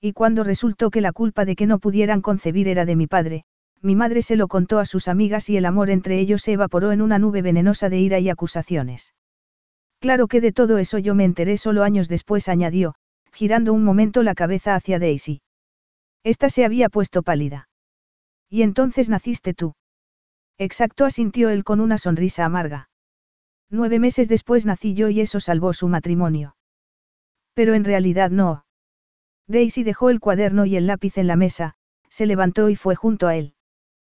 Y 0.01 0.11
cuando 0.11 0.43
resultó 0.43 0.92
que 0.92 1.00
la 1.00 1.14
culpa 1.14 1.45
de 1.45 1.56
que 1.56 1.66
no 1.66 1.80
pudieran 1.80 2.22
concebir 2.22 2.67
era 2.67 2.85
de 2.85 2.98
mi 2.98 3.08
padre, 3.08 3.45
mi 3.82 3.95
madre 3.95 4.22
se 4.22 4.35
lo 4.35 4.50
contó 4.50 4.80
a 4.80 4.85
sus 4.85 5.08
amigas 5.08 5.50
y 5.50 5.56
el 5.56 5.66
amor 5.66 5.90
entre 5.90 6.19
ellos 6.19 6.42
se 6.42 6.51
evaporó 6.51 6.92
en 6.92 7.01
una 7.01 7.17
nube 7.17 7.42
venenosa 7.42 7.88
de 7.88 8.00
ira 8.00 8.19
y 8.19 8.30
acusaciones. 8.30 9.14
Claro 10.00 10.27
que 10.27 10.42
de 10.42 10.51
todo 10.51 10.77
eso 10.77 10.98
yo 10.98 11.16
me 11.16 11.24
enteré 11.24 11.58
solo 11.58 11.84
años 11.84 12.09
después, 12.09 12.50
añadió, 12.50 12.95
girando 13.32 13.72
un 13.72 13.85
momento 13.85 14.22
la 14.22 14.35
cabeza 14.35 14.75
hacia 14.75 15.00
Daisy. 15.00 15.42
Esta 16.24 16.50
se 16.50 16.66
había 16.66 16.90
puesto 16.90 17.24
pálida. 17.24 17.69
Y 18.50 18.64
entonces 18.64 19.08
naciste 19.08 19.53
tú. 19.53 19.75
Exacto, 20.58 21.06
asintió 21.06 21.50
él 21.50 21.64
con 21.64 21.80
una 21.80 21.98
sonrisa 21.98 22.43
amarga. 22.43 22.90
Nueve 23.69 24.00
meses 24.00 24.30
después 24.30 24.66
nací 24.66 24.94
yo 24.94 25.10
y 25.10 25.22
eso 25.22 25.40
salvó 25.40 25.74
su 25.74 25.88
matrimonio. 25.88 26.56
Pero 27.53 27.74
en 27.74 27.84
realidad 27.84 28.30
no. 28.30 28.66
Daisy 29.48 29.84
dejó 29.84 30.10
el 30.10 30.19
cuaderno 30.19 30.66
y 30.66 30.76
el 30.76 30.88
lápiz 30.88 31.18
en 31.18 31.27
la 31.27 31.35
mesa, 31.35 31.76
se 32.10 32.26
levantó 32.26 32.69
y 32.69 32.76
fue 32.76 32.95
junto 32.95 33.27
a 33.27 33.35
él. 33.35 33.55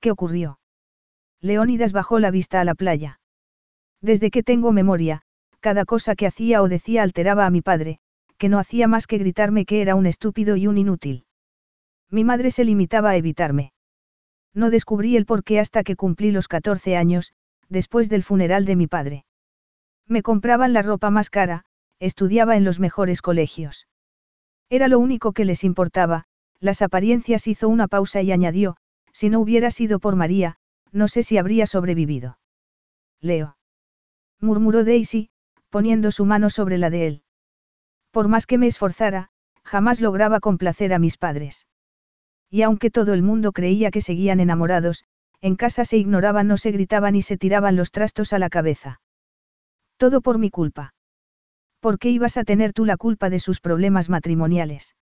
¿Qué 0.00 0.10
ocurrió? 0.10 0.58
Leónidas 1.40 1.92
bajó 1.92 2.18
la 2.18 2.30
vista 2.30 2.60
a 2.60 2.64
la 2.64 2.74
playa. 2.74 3.20
Desde 4.00 4.30
que 4.30 4.42
tengo 4.42 4.72
memoria, 4.72 5.22
cada 5.60 5.84
cosa 5.84 6.14
que 6.14 6.26
hacía 6.26 6.62
o 6.62 6.68
decía 6.68 7.02
alteraba 7.02 7.46
a 7.46 7.50
mi 7.50 7.60
padre, 7.60 7.98
que 8.38 8.48
no 8.48 8.58
hacía 8.58 8.88
más 8.88 9.06
que 9.06 9.18
gritarme 9.18 9.66
que 9.66 9.82
era 9.82 9.94
un 9.94 10.06
estúpido 10.06 10.56
y 10.56 10.66
un 10.66 10.78
inútil. 10.78 11.26
Mi 12.10 12.24
madre 12.24 12.50
se 12.50 12.64
limitaba 12.64 13.10
a 13.10 13.16
evitarme. 13.16 13.72
No 14.54 14.70
descubrí 14.70 15.16
el 15.16 15.26
porqué 15.26 15.60
hasta 15.60 15.84
que 15.84 15.96
cumplí 15.96 16.32
los 16.32 16.48
14 16.48 16.96
años, 16.96 17.32
después 17.68 18.08
del 18.08 18.24
funeral 18.24 18.64
de 18.64 18.76
mi 18.76 18.86
padre. 18.86 19.24
Me 20.06 20.22
compraban 20.22 20.72
la 20.72 20.82
ropa 20.82 21.10
más 21.10 21.30
cara, 21.30 21.64
estudiaba 22.00 22.56
en 22.56 22.64
los 22.64 22.80
mejores 22.80 23.22
colegios. 23.22 23.86
Era 24.70 24.88
lo 24.88 24.98
único 24.98 25.32
que 25.32 25.44
les 25.44 25.62
importaba, 25.62 26.24
las 26.58 26.82
apariencias 26.82 27.46
hizo 27.46 27.68
una 27.68 27.86
pausa 27.86 28.22
y 28.22 28.32
añadió, 28.32 28.76
si 29.12 29.30
no 29.30 29.40
hubiera 29.40 29.70
sido 29.70 29.98
por 29.98 30.16
María, 30.16 30.56
no 30.92 31.08
sé 31.08 31.22
si 31.22 31.38
habría 31.38 31.66
sobrevivido. 31.66 32.38
Leo. 33.20 33.56
Murmuró 34.40 34.84
Daisy, 34.84 35.30
poniendo 35.68 36.10
su 36.10 36.24
mano 36.24 36.50
sobre 36.50 36.78
la 36.78 36.90
de 36.90 37.06
él. 37.06 37.22
Por 38.10 38.28
más 38.28 38.46
que 38.46 38.58
me 38.58 38.66
esforzara, 38.66 39.30
jamás 39.62 40.00
lograba 40.00 40.40
complacer 40.40 40.92
a 40.92 40.98
mis 40.98 41.16
padres. 41.16 41.66
Y 42.50 42.62
aunque 42.62 42.90
todo 42.90 43.14
el 43.14 43.22
mundo 43.22 43.52
creía 43.52 43.90
que 43.90 44.00
seguían 44.00 44.40
enamorados, 44.40 45.04
en 45.40 45.56
casa 45.56 45.84
se 45.84 45.96
ignoraban, 45.96 46.48
no 46.48 46.56
se 46.56 46.72
gritaban 46.72 47.14
y 47.14 47.22
se 47.22 47.36
tiraban 47.36 47.76
los 47.76 47.92
trastos 47.92 48.32
a 48.32 48.38
la 48.38 48.50
cabeza. 48.50 49.00
Todo 49.96 50.20
por 50.20 50.38
mi 50.38 50.50
culpa. 50.50 50.94
¿Por 51.80 51.98
qué 51.98 52.10
ibas 52.10 52.36
a 52.36 52.44
tener 52.44 52.72
tú 52.72 52.84
la 52.84 52.96
culpa 52.96 53.30
de 53.30 53.38
sus 53.38 53.60
problemas 53.60 54.08
matrimoniales? 54.08 54.96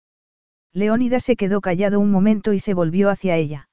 Leónida 0.74 1.19
se 1.19 1.35
quedó 1.38 1.61
callado 1.61 2.00
un 2.00 2.11
momento 2.11 2.51
y 2.51 2.59
se 2.59 2.74
volvió 2.74 3.09
hacia 3.09 3.38
ella. 3.38 3.69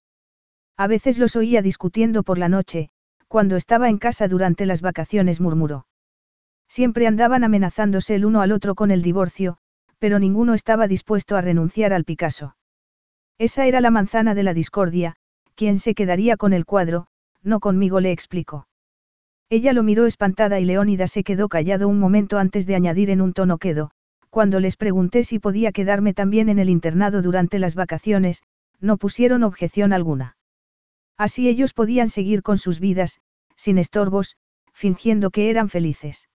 A 0.77 0.87
veces 0.87 1.19
los 1.19 1.37
oía 1.37 1.63
discutiendo 1.63 2.23
por 2.23 2.39
la 2.39 2.49
noche, 2.49 2.91
cuando 3.29 3.57
estaba 3.57 3.89
en 3.89 3.99
casa 3.99 4.29
durante 4.29 4.67
las 4.67 4.83
vacaciones 4.83 5.41
murmuró. 5.41 5.87
Siempre 6.69 7.07
andaban 7.07 7.45
amenazándose 7.45 8.15
el 8.15 8.25
uno 8.25 8.41
al 8.41 8.53
otro 8.53 8.75
con 8.75 8.91
el 8.91 9.03
divorcio, 9.03 9.59
pero 9.99 10.19
ninguno 10.19 10.55
estaba 10.55 10.89
dispuesto 10.89 11.37
a 11.37 11.41
renunciar 11.41 11.93
al 11.93 12.05
Picasso. 12.05 12.57
Esa 13.39 13.67
era 13.67 13.81
la 13.81 13.91
manzana 13.91 14.35
de 14.35 14.43
la 14.43 14.55
discordia, 14.55 15.17
quien 15.55 15.79
se 15.79 15.95
quedaría 15.95 16.37
con 16.37 16.53
el 16.53 16.65
cuadro, 16.65 17.07
no 17.43 17.61
conmigo 17.61 18.01
le 18.01 18.13
explicó. 18.13 18.67
Ella 19.51 19.73
lo 19.73 19.83
miró 19.83 20.07
espantada 20.07 20.61
y 20.61 20.65
Leónida 20.65 21.07
se 21.07 21.25
quedó 21.25 21.49
callado 21.49 21.89
un 21.89 21.99
momento 21.99 22.39
antes 22.39 22.67
de 22.67 22.75
añadir 22.75 23.11
en 23.11 23.21
un 23.21 23.33
tono 23.33 23.59
quedo, 23.59 23.91
cuando 24.31 24.61
les 24.61 24.77
pregunté 24.77 25.25
si 25.25 25.39
podía 25.39 25.73
quedarme 25.73 26.15
también 26.15 26.49
en 26.49 26.59
el 26.59 26.71
internado 26.71 27.21
durante 27.21 27.59
las 27.59 27.75
vacaciones, 27.75 28.43
no 28.81 28.97
pusieron 28.97 29.43
objeción 29.43 29.93
alguna. 29.93 30.37
Así 31.23 31.49
ellos 31.49 31.73
podían 31.73 32.09
seguir 32.09 32.43
con 32.43 32.59
sus 32.59 32.81
vidas, 32.81 33.21
sin 33.55 33.79
estorbos, 33.79 34.35
fingiendo 34.73 35.31
que 35.31 35.51
eran 35.51 35.69
felices. 35.69 36.29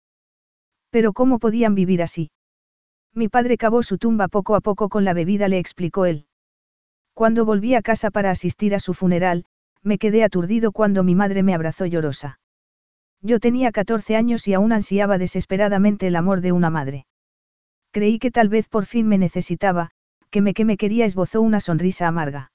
Pero 0.91 1.11
¿cómo 1.11 1.39
podían 1.39 1.73
vivir 1.73 2.03
así? 2.03 2.29
Mi 3.11 3.27
padre 3.27 3.57
cavó 3.57 3.81
su 3.81 3.97
tumba 3.97 4.27
poco 4.27 4.53
a 4.53 4.61
poco 4.61 4.87
con 4.87 5.03
la 5.03 5.15
bebida, 5.15 5.47
le 5.47 5.57
explicó 5.57 6.05
él. 6.05 6.27
Cuando 7.15 7.45
volví 7.45 7.73
a 7.73 7.81
casa 7.81 8.11
para 8.11 8.29
asistir 8.29 8.75
a 8.75 8.79
su 8.79 8.93
funeral, 8.93 9.45
me 9.81 9.97
quedé 9.97 10.23
aturdido 10.23 10.71
cuando 10.71 11.03
mi 11.03 11.15
madre 11.15 11.41
me 11.41 11.55
abrazó 11.55 11.87
llorosa. 11.87 12.39
Yo 13.23 13.39
tenía 13.39 13.71
14 13.71 14.15
años 14.15 14.47
y 14.47 14.53
aún 14.53 14.71
ansiaba 14.71 15.17
desesperadamente 15.17 16.05
el 16.05 16.15
amor 16.15 16.41
de 16.41 16.51
una 16.51 16.69
madre. 16.69 17.07
Creí 17.89 18.19
que 18.19 18.29
tal 18.29 18.49
vez 18.49 18.67
por 18.67 18.85
fin 18.85 19.07
me 19.07 19.17
necesitaba, 19.17 19.89
que 20.29 20.41
me 20.43 20.53
que 20.53 20.63
me 20.63 20.77
quería 20.77 21.05
esbozó 21.05 21.41
una 21.41 21.59
sonrisa 21.59 22.07
amarga. 22.07 22.51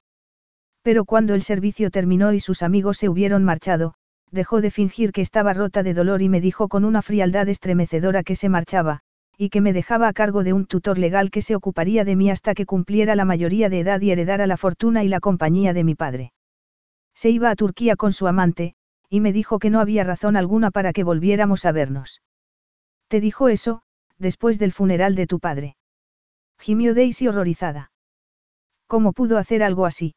Pero 0.82 1.04
cuando 1.04 1.34
el 1.34 1.42
servicio 1.42 1.90
terminó 1.90 2.32
y 2.32 2.40
sus 2.40 2.62
amigos 2.62 2.98
se 2.98 3.08
hubieron 3.08 3.44
marchado, 3.44 3.94
dejó 4.30 4.60
de 4.60 4.70
fingir 4.70 5.12
que 5.12 5.20
estaba 5.20 5.52
rota 5.52 5.82
de 5.82 5.94
dolor 5.94 6.22
y 6.22 6.28
me 6.28 6.40
dijo 6.40 6.68
con 6.68 6.84
una 6.84 7.02
frialdad 7.02 7.48
estremecedora 7.48 8.22
que 8.22 8.36
se 8.36 8.48
marchaba, 8.48 9.00
y 9.36 9.50
que 9.50 9.60
me 9.60 9.72
dejaba 9.72 10.08
a 10.08 10.12
cargo 10.12 10.44
de 10.44 10.52
un 10.52 10.66
tutor 10.66 10.98
legal 10.98 11.30
que 11.30 11.42
se 11.42 11.56
ocuparía 11.56 12.04
de 12.04 12.16
mí 12.16 12.30
hasta 12.30 12.54
que 12.54 12.66
cumpliera 12.66 13.16
la 13.16 13.24
mayoría 13.24 13.68
de 13.68 13.80
edad 13.80 14.00
y 14.00 14.10
heredara 14.10 14.46
la 14.46 14.56
fortuna 14.56 15.02
y 15.04 15.08
la 15.08 15.20
compañía 15.20 15.72
de 15.72 15.84
mi 15.84 15.94
padre. 15.94 16.32
Se 17.14 17.30
iba 17.30 17.50
a 17.50 17.56
Turquía 17.56 17.96
con 17.96 18.12
su 18.12 18.26
amante, 18.26 18.74
y 19.08 19.20
me 19.20 19.32
dijo 19.32 19.58
que 19.58 19.70
no 19.70 19.80
había 19.80 20.04
razón 20.04 20.36
alguna 20.36 20.70
para 20.70 20.92
que 20.92 21.04
volviéramos 21.04 21.64
a 21.64 21.72
vernos. 21.72 22.22
¿Te 23.08 23.20
dijo 23.20 23.48
eso, 23.48 23.82
después 24.18 24.58
del 24.58 24.72
funeral 24.72 25.14
de 25.14 25.26
tu 25.26 25.40
padre? 25.40 25.76
Gimió 26.58 26.94
Daisy 26.94 27.26
horrorizada. 27.26 27.90
¿Cómo 28.86 29.12
pudo 29.12 29.38
hacer 29.38 29.62
algo 29.62 29.86
así? 29.86 30.14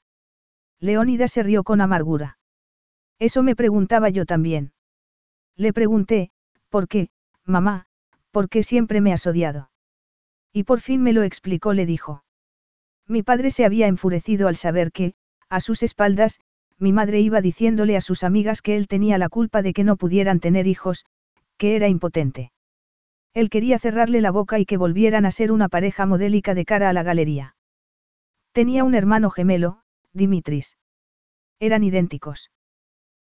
Leónida 0.83 1.29
se 1.29 1.43
rió 1.43 1.63
con 1.63 1.79
amargura. 1.79 2.37
Eso 3.17 3.41
me 3.41 3.55
preguntaba 3.55 4.09
yo 4.09 4.25
también. 4.25 4.73
Le 5.55 5.71
pregunté, 5.71 6.29
¿por 6.67 6.89
qué, 6.89 7.07
mamá, 7.45 7.85
por 8.31 8.49
qué 8.49 8.63
siempre 8.63 8.99
me 8.99 9.13
has 9.13 9.25
odiado? 9.25 9.71
Y 10.51 10.65
por 10.65 10.81
fin 10.81 11.01
me 11.01 11.13
lo 11.13 11.23
explicó, 11.23 11.71
le 11.71 11.85
dijo. 11.85 12.25
Mi 13.07 13.23
padre 13.23 13.49
se 13.49 13.63
había 13.63 13.87
enfurecido 13.87 14.49
al 14.49 14.57
saber 14.57 14.91
que, 14.91 15.13
a 15.47 15.61
sus 15.61 15.83
espaldas, 15.83 16.41
mi 16.77 16.91
madre 16.91 17.21
iba 17.21 17.39
diciéndole 17.39 17.95
a 17.95 18.01
sus 18.01 18.25
amigas 18.25 18.61
que 18.61 18.75
él 18.75 18.89
tenía 18.89 19.17
la 19.17 19.29
culpa 19.29 19.61
de 19.61 19.71
que 19.71 19.85
no 19.85 19.95
pudieran 19.95 20.41
tener 20.41 20.67
hijos, 20.67 21.05
que 21.55 21.77
era 21.77 21.87
impotente. 21.87 22.51
Él 23.33 23.49
quería 23.49 23.79
cerrarle 23.79 24.19
la 24.19 24.31
boca 24.31 24.59
y 24.59 24.65
que 24.65 24.75
volvieran 24.75 25.23
a 25.23 25.31
ser 25.31 25.53
una 25.53 25.69
pareja 25.69 26.05
modélica 26.05 26.53
de 26.53 26.65
cara 26.65 26.89
a 26.89 26.93
la 26.93 27.03
galería. 27.03 27.55
Tenía 28.51 28.83
un 28.83 28.95
hermano 28.95 29.29
gemelo, 29.29 29.82
Dimitris. 30.13 30.77
Eran 31.59 31.83
idénticos. 31.83 32.51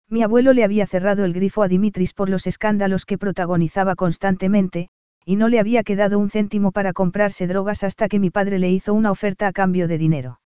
Mi 0.08 0.22
abuelo 0.22 0.54
le 0.54 0.64
había 0.64 0.86
cerrado 0.86 1.24
el 1.24 1.34
grifo 1.34 1.62
a 1.62 1.68
Dimitris 1.68 2.14
por 2.14 2.30
los 2.30 2.46
escándalos 2.46 3.04
que 3.04 3.18
protagonizaba 3.18 3.94
constantemente, 3.94 4.88
y 5.24 5.36
no 5.36 5.48
le 5.48 5.60
había 5.60 5.82
quedado 5.82 6.18
un 6.18 6.30
céntimo 6.30 6.72
para 6.72 6.94
comprarse 6.94 7.46
drogas 7.46 7.84
hasta 7.84 8.08
que 8.08 8.18
mi 8.18 8.30
padre 8.30 8.58
le 8.58 8.70
hizo 8.70 8.94
una 8.94 9.10
oferta 9.10 9.46
a 9.46 9.52
cambio 9.52 9.86
de 9.86 9.98
dinero. 9.98 10.40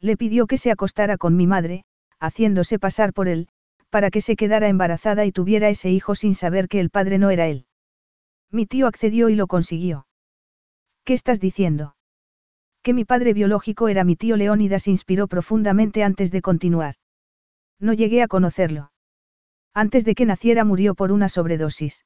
Le 0.00 0.16
pidió 0.16 0.46
que 0.46 0.58
se 0.58 0.70
acostara 0.70 1.16
con 1.16 1.36
mi 1.36 1.48
madre, 1.48 1.84
haciéndose 2.20 2.78
pasar 2.78 3.12
por 3.12 3.26
él, 3.26 3.48
para 3.90 4.10
que 4.10 4.20
se 4.20 4.36
quedara 4.36 4.68
embarazada 4.68 5.24
y 5.24 5.32
tuviera 5.32 5.68
ese 5.68 5.90
hijo 5.90 6.14
sin 6.14 6.36
saber 6.36 6.68
que 6.68 6.78
el 6.78 6.90
padre 6.90 7.18
no 7.18 7.30
era 7.30 7.48
él. 7.48 7.66
Mi 8.52 8.66
tío 8.66 8.86
accedió 8.86 9.28
y 9.28 9.34
lo 9.34 9.48
consiguió. 9.48 10.06
¿Qué 11.02 11.14
estás 11.14 11.40
diciendo? 11.40 11.95
Que 12.86 12.94
mi 12.94 13.04
padre 13.04 13.32
biológico 13.32 13.88
era 13.88 14.04
mi 14.04 14.14
tío 14.14 14.36
Leónidas 14.36 14.86
inspiró 14.86 15.26
profundamente 15.26 16.04
antes 16.04 16.30
de 16.30 16.40
continuar. 16.40 16.94
No 17.80 17.92
llegué 17.92 18.22
a 18.22 18.28
conocerlo. 18.28 18.92
Antes 19.74 20.04
de 20.04 20.14
que 20.14 20.24
naciera 20.24 20.64
murió 20.64 20.94
por 20.94 21.10
una 21.10 21.28
sobredosis. 21.28 22.04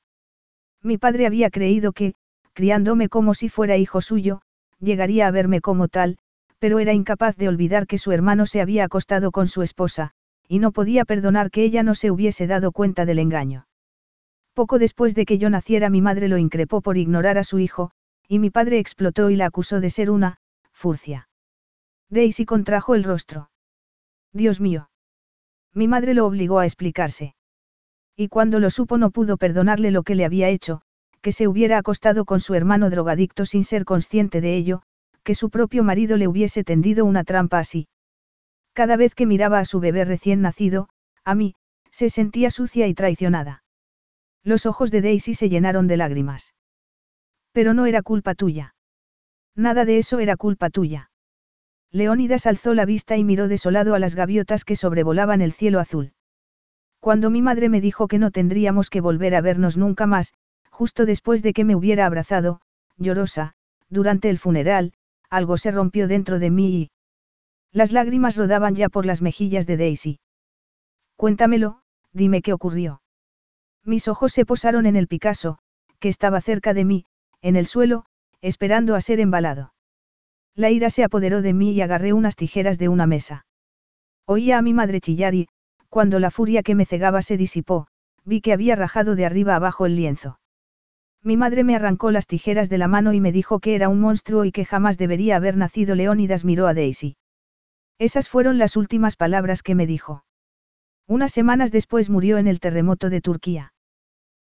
Mi 0.82 0.96
padre 0.96 1.26
había 1.26 1.50
creído 1.50 1.92
que, 1.92 2.14
criándome 2.54 3.10
como 3.10 3.34
si 3.34 3.50
fuera 3.50 3.76
hijo 3.76 4.00
suyo, 4.00 4.40
llegaría 4.78 5.26
a 5.26 5.30
verme 5.30 5.60
como 5.60 5.88
tal, 5.88 6.16
pero 6.58 6.78
era 6.78 6.94
incapaz 6.94 7.36
de 7.36 7.48
olvidar 7.48 7.86
que 7.86 7.98
su 7.98 8.12
hermano 8.12 8.46
se 8.46 8.62
había 8.62 8.84
acostado 8.84 9.32
con 9.32 9.48
su 9.48 9.60
esposa, 9.60 10.12
y 10.48 10.60
no 10.60 10.72
podía 10.72 11.04
perdonar 11.04 11.50
que 11.50 11.62
ella 11.62 11.82
no 11.82 11.94
se 11.94 12.10
hubiese 12.10 12.46
dado 12.46 12.72
cuenta 12.72 13.04
del 13.04 13.18
engaño. 13.18 13.66
Poco 14.54 14.78
después 14.78 15.14
de 15.14 15.26
que 15.26 15.36
yo 15.36 15.50
naciera 15.50 15.90
mi 15.90 16.00
madre 16.00 16.28
lo 16.28 16.38
increpó 16.38 16.80
por 16.80 16.96
ignorar 16.96 17.36
a 17.36 17.44
su 17.44 17.58
hijo, 17.58 17.90
y 18.26 18.38
mi 18.38 18.48
padre 18.48 18.78
explotó 18.78 19.28
y 19.28 19.36
la 19.36 19.44
acusó 19.44 19.80
de 19.80 19.90
ser 19.90 20.10
una, 20.10 20.38
furcia. 20.80 21.28
Daisy 22.08 22.46
contrajo 22.46 22.94
el 22.94 23.04
rostro. 23.04 23.50
Dios 24.32 24.60
mío. 24.60 24.90
Mi 25.74 25.88
madre 25.88 26.14
lo 26.14 26.24
obligó 26.26 26.58
a 26.58 26.64
explicarse. 26.64 27.34
Y 28.16 28.28
cuando 28.28 28.58
lo 28.60 28.70
supo 28.70 28.96
no 28.96 29.10
pudo 29.10 29.36
perdonarle 29.36 29.90
lo 29.90 30.02
que 30.02 30.14
le 30.14 30.24
había 30.24 30.48
hecho, 30.48 30.80
que 31.20 31.32
se 31.32 31.46
hubiera 31.48 31.76
acostado 31.76 32.24
con 32.24 32.40
su 32.40 32.54
hermano 32.54 32.88
drogadicto 32.88 33.44
sin 33.44 33.62
ser 33.62 33.84
consciente 33.84 34.40
de 34.40 34.56
ello, 34.56 34.82
que 35.22 35.34
su 35.34 35.50
propio 35.50 35.84
marido 35.84 36.16
le 36.16 36.26
hubiese 36.26 36.64
tendido 36.64 37.04
una 37.04 37.24
trampa 37.24 37.58
así. 37.58 37.86
Cada 38.72 38.96
vez 38.96 39.14
que 39.14 39.26
miraba 39.26 39.58
a 39.58 39.66
su 39.66 39.80
bebé 39.80 40.06
recién 40.06 40.40
nacido, 40.40 40.88
a 41.24 41.34
mí, 41.34 41.54
se 41.90 42.08
sentía 42.08 42.48
sucia 42.50 42.86
y 42.86 42.94
traicionada. 42.94 43.64
Los 44.42 44.64
ojos 44.64 44.90
de 44.90 45.02
Daisy 45.02 45.34
se 45.34 45.50
llenaron 45.50 45.86
de 45.86 45.98
lágrimas. 45.98 46.54
Pero 47.52 47.74
no 47.74 47.84
era 47.84 48.00
culpa 48.00 48.34
tuya. 48.34 48.74
Nada 49.56 49.84
de 49.84 49.98
eso 49.98 50.18
era 50.18 50.36
culpa 50.36 50.70
tuya. 50.70 51.10
Leónidas 51.92 52.46
alzó 52.46 52.74
la 52.74 52.84
vista 52.84 53.16
y 53.16 53.24
miró 53.24 53.48
desolado 53.48 53.94
a 53.94 53.98
las 53.98 54.14
gaviotas 54.14 54.64
que 54.64 54.76
sobrevolaban 54.76 55.40
el 55.40 55.52
cielo 55.52 55.80
azul. 55.80 56.12
Cuando 57.00 57.30
mi 57.30 57.42
madre 57.42 57.68
me 57.68 57.80
dijo 57.80 58.08
que 58.08 58.18
no 58.18 58.30
tendríamos 58.30 58.90
que 58.90 59.00
volver 59.00 59.34
a 59.34 59.40
vernos 59.40 59.76
nunca 59.76 60.06
más, 60.06 60.34
justo 60.70 61.06
después 61.06 61.42
de 61.42 61.52
que 61.52 61.64
me 61.64 61.74
hubiera 61.74 62.06
abrazado, 62.06 62.60
llorosa, 62.96 63.54
durante 63.88 64.30
el 64.30 64.38
funeral, 64.38 64.92
algo 65.30 65.56
se 65.56 65.70
rompió 65.70 66.08
dentro 66.08 66.38
de 66.38 66.50
mí 66.50 66.76
y... 66.76 66.90
Las 67.72 67.92
lágrimas 67.92 68.36
rodaban 68.36 68.74
ya 68.74 68.88
por 68.88 69.06
las 69.06 69.22
mejillas 69.22 69.66
de 69.66 69.76
Daisy. 69.76 70.20
Cuéntamelo, 71.16 71.80
dime 72.12 72.42
qué 72.42 72.52
ocurrió. 72.52 73.02
Mis 73.84 74.08
ojos 74.08 74.32
se 74.32 74.44
posaron 74.44 74.86
en 74.86 74.96
el 74.96 75.08
Picasso, 75.08 75.58
que 75.98 76.08
estaba 76.08 76.40
cerca 76.40 76.74
de 76.74 76.84
mí, 76.84 77.04
en 77.42 77.56
el 77.56 77.66
suelo, 77.66 78.04
esperando 78.42 78.94
a 78.94 79.00
ser 79.00 79.20
embalado. 79.20 79.74
La 80.54 80.70
ira 80.70 80.90
se 80.90 81.04
apoderó 81.04 81.42
de 81.42 81.52
mí 81.52 81.72
y 81.72 81.80
agarré 81.80 82.12
unas 82.12 82.36
tijeras 82.36 82.78
de 82.78 82.88
una 82.88 83.06
mesa. 83.06 83.46
Oía 84.26 84.58
a 84.58 84.62
mi 84.62 84.74
madre 84.74 85.00
chillar 85.00 85.34
y, 85.34 85.48
cuando 85.88 86.20
la 86.20 86.30
furia 86.30 86.62
que 86.62 86.74
me 86.74 86.86
cegaba 86.86 87.22
se 87.22 87.36
disipó, 87.36 87.86
vi 88.24 88.40
que 88.40 88.52
había 88.52 88.76
rajado 88.76 89.16
de 89.16 89.26
arriba 89.26 89.56
abajo 89.56 89.86
el 89.86 89.96
lienzo. 89.96 90.38
Mi 91.22 91.36
madre 91.36 91.64
me 91.64 91.76
arrancó 91.76 92.10
las 92.10 92.26
tijeras 92.26 92.70
de 92.70 92.78
la 92.78 92.88
mano 92.88 93.12
y 93.12 93.20
me 93.20 93.32
dijo 93.32 93.60
que 93.60 93.74
era 93.74 93.88
un 93.88 94.00
monstruo 94.00 94.44
y 94.44 94.52
que 94.52 94.64
jamás 94.64 94.96
debería 94.96 95.36
haber 95.36 95.56
nacido. 95.56 95.94
Leónidas 95.94 96.44
miró 96.44 96.66
a 96.66 96.72
Daisy. 96.72 97.16
Esas 97.98 98.30
fueron 98.30 98.56
las 98.56 98.76
últimas 98.76 99.16
palabras 99.16 99.62
que 99.62 99.74
me 99.74 99.86
dijo. 99.86 100.24
Unas 101.06 101.32
semanas 101.32 101.72
después 101.72 102.08
murió 102.08 102.38
en 102.38 102.46
el 102.46 102.60
terremoto 102.60 103.10
de 103.10 103.20
Turquía. 103.20 103.74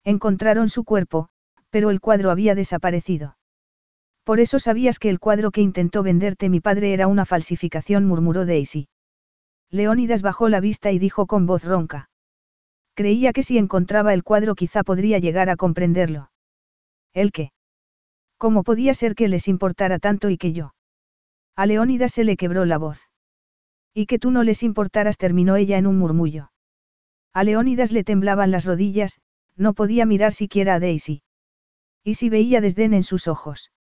Encontraron 0.04 0.70
su 0.70 0.84
cuerpo, 0.84 1.30
pero 1.72 1.90
el 1.90 2.02
cuadro 2.02 2.30
había 2.30 2.54
desaparecido. 2.54 3.39
Por 4.30 4.40
eso 4.40 4.60
sabías 4.60 5.00
que 5.00 5.10
el 5.10 5.20
cuadro 5.20 5.50
que 5.50 5.62
intentó 5.62 6.04
venderte 6.04 6.50
mi 6.50 6.60
padre 6.60 6.94
era 6.94 7.08
una 7.08 7.26
falsificación, 7.26 8.06
murmuró 8.06 8.46
Daisy. 8.46 8.88
Leónidas 9.72 10.22
bajó 10.22 10.50
la 10.50 10.60
vista 10.60 10.92
y 10.92 11.00
dijo 11.00 11.26
con 11.26 11.48
voz 11.48 11.64
ronca. 11.64 12.12
Creía 12.94 13.34
que 13.34 13.42
si 13.42 13.58
encontraba 13.58 14.14
el 14.14 14.24
cuadro 14.24 14.54
quizá 14.54 14.84
podría 14.84 15.18
llegar 15.18 15.50
a 15.50 15.56
comprenderlo. 15.56 16.30
¿El 17.12 17.32
qué? 17.32 17.54
¿Cómo 18.38 18.62
podía 18.64 18.94
ser 18.94 19.16
que 19.16 19.30
les 19.30 19.48
importara 19.48 19.98
tanto 19.98 20.30
y 20.30 20.38
que 20.38 20.54
yo? 20.54 20.76
A 21.56 21.66
Leónidas 21.66 22.12
se 22.12 22.24
le 22.24 22.38
quebró 22.38 22.66
la 22.66 22.78
voz. 22.78 23.10
Y 23.96 24.06
que 24.06 24.20
tú 24.20 24.30
no 24.30 24.44
les 24.44 24.62
importaras, 24.62 25.18
terminó 25.18 25.56
ella 25.56 25.80
en 25.80 25.88
un 25.88 25.98
murmullo. 25.98 26.52
A 27.34 27.44
Leónidas 27.44 27.92
le 27.92 28.04
temblaban 28.04 28.52
las 28.52 28.66
rodillas, 28.66 29.22
no 29.56 29.74
podía 29.74 30.06
mirar 30.06 30.34
siquiera 30.34 30.76
a 30.76 30.80
Daisy. 30.80 31.24
Y 32.04 32.14
si 32.14 32.30
veía 32.30 32.62
desdén 32.62 32.94
en 32.94 33.02
sus 33.02 33.28
ojos. 33.28 33.72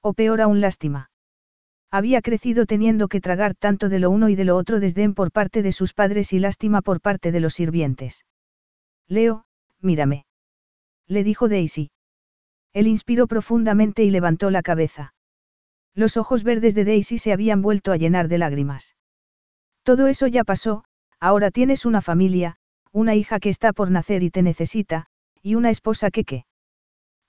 O 0.00 0.12
peor 0.14 0.40
aún 0.40 0.60
lástima. 0.60 1.10
Había 1.90 2.20
crecido 2.20 2.66
teniendo 2.66 3.08
que 3.08 3.20
tragar 3.20 3.54
tanto 3.54 3.88
de 3.88 3.98
lo 3.98 4.10
uno 4.10 4.28
y 4.28 4.34
de 4.34 4.44
lo 4.44 4.56
otro 4.56 4.78
desdén 4.78 5.14
por 5.14 5.32
parte 5.32 5.62
de 5.62 5.72
sus 5.72 5.94
padres 5.94 6.32
y 6.32 6.38
lástima 6.38 6.82
por 6.82 7.00
parte 7.00 7.32
de 7.32 7.40
los 7.40 7.54
sirvientes. 7.54 8.26
Leo, 9.08 9.46
mírame. 9.80 10.26
Le 11.06 11.24
dijo 11.24 11.48
Daisy. 11.48 11.90
Él 12.74 12.86
inspiró 12.86 13.26
profundamente 13.26 14.04
y 14.04 14.10
levantó 14.10 14.50
la 14.50 14.62
cabeza. 14.62 15.14
Los 15.94 16.16
ojos 16.16 16.44
verdes 16.44 16.74
de 16.74 16.84
Daisy 16.84 17.16
se 17.18 17.32
habían 17.32 17.62
vuelto 17.62 17.90
a 17.90 17.96
llenar 17.96 18.28
de 18.28 18.38
lágrimas. 18.38 18.94
Todo 19.82 20.06
eso 20.06 20.26
ya 20.26 20.44
pasó, 20.44 20.84
ahora 21.18 21.50
tienes 21.50 21.86
una 21.86 22.02
familia, 22.02 22.56
una 22.92 23.14
hija 23.14 23.40
que 23.40 23.48
está 23.48 23.72
por 23.72 23.90
nacer 23.90 24.22
y 24.22 24.30
te 24.30 24.42
necesita, 24.42 25.06
y 25.42 25.54
una 25.54 25.70
esposa 25.70 26.10
que 26.10 26.24
qué. 26.24 26.44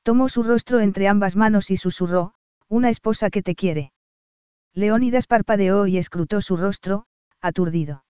Tomó 0.03 0.27
su 0.27 0.43
rostro 0.43 0.81
entre 0.81 1.07
ambas 1.07 1.35
manos 1.35 1.71
y 1.71 1.77
susurró, 1.77 2.33
una 2.69 2.89
esposa 2.89 3.29
que 3.29 3.41
te 3.41 3.55
quiere. 3.55 3.91
Leónidas 4.73 5.27
parpadeó 5.27 5.87
y 5.87 5.97
escrutó 5.97 6.41
su 6.41 6.55
rostro, 6.55 7.05
aturdido. 7.41 8.05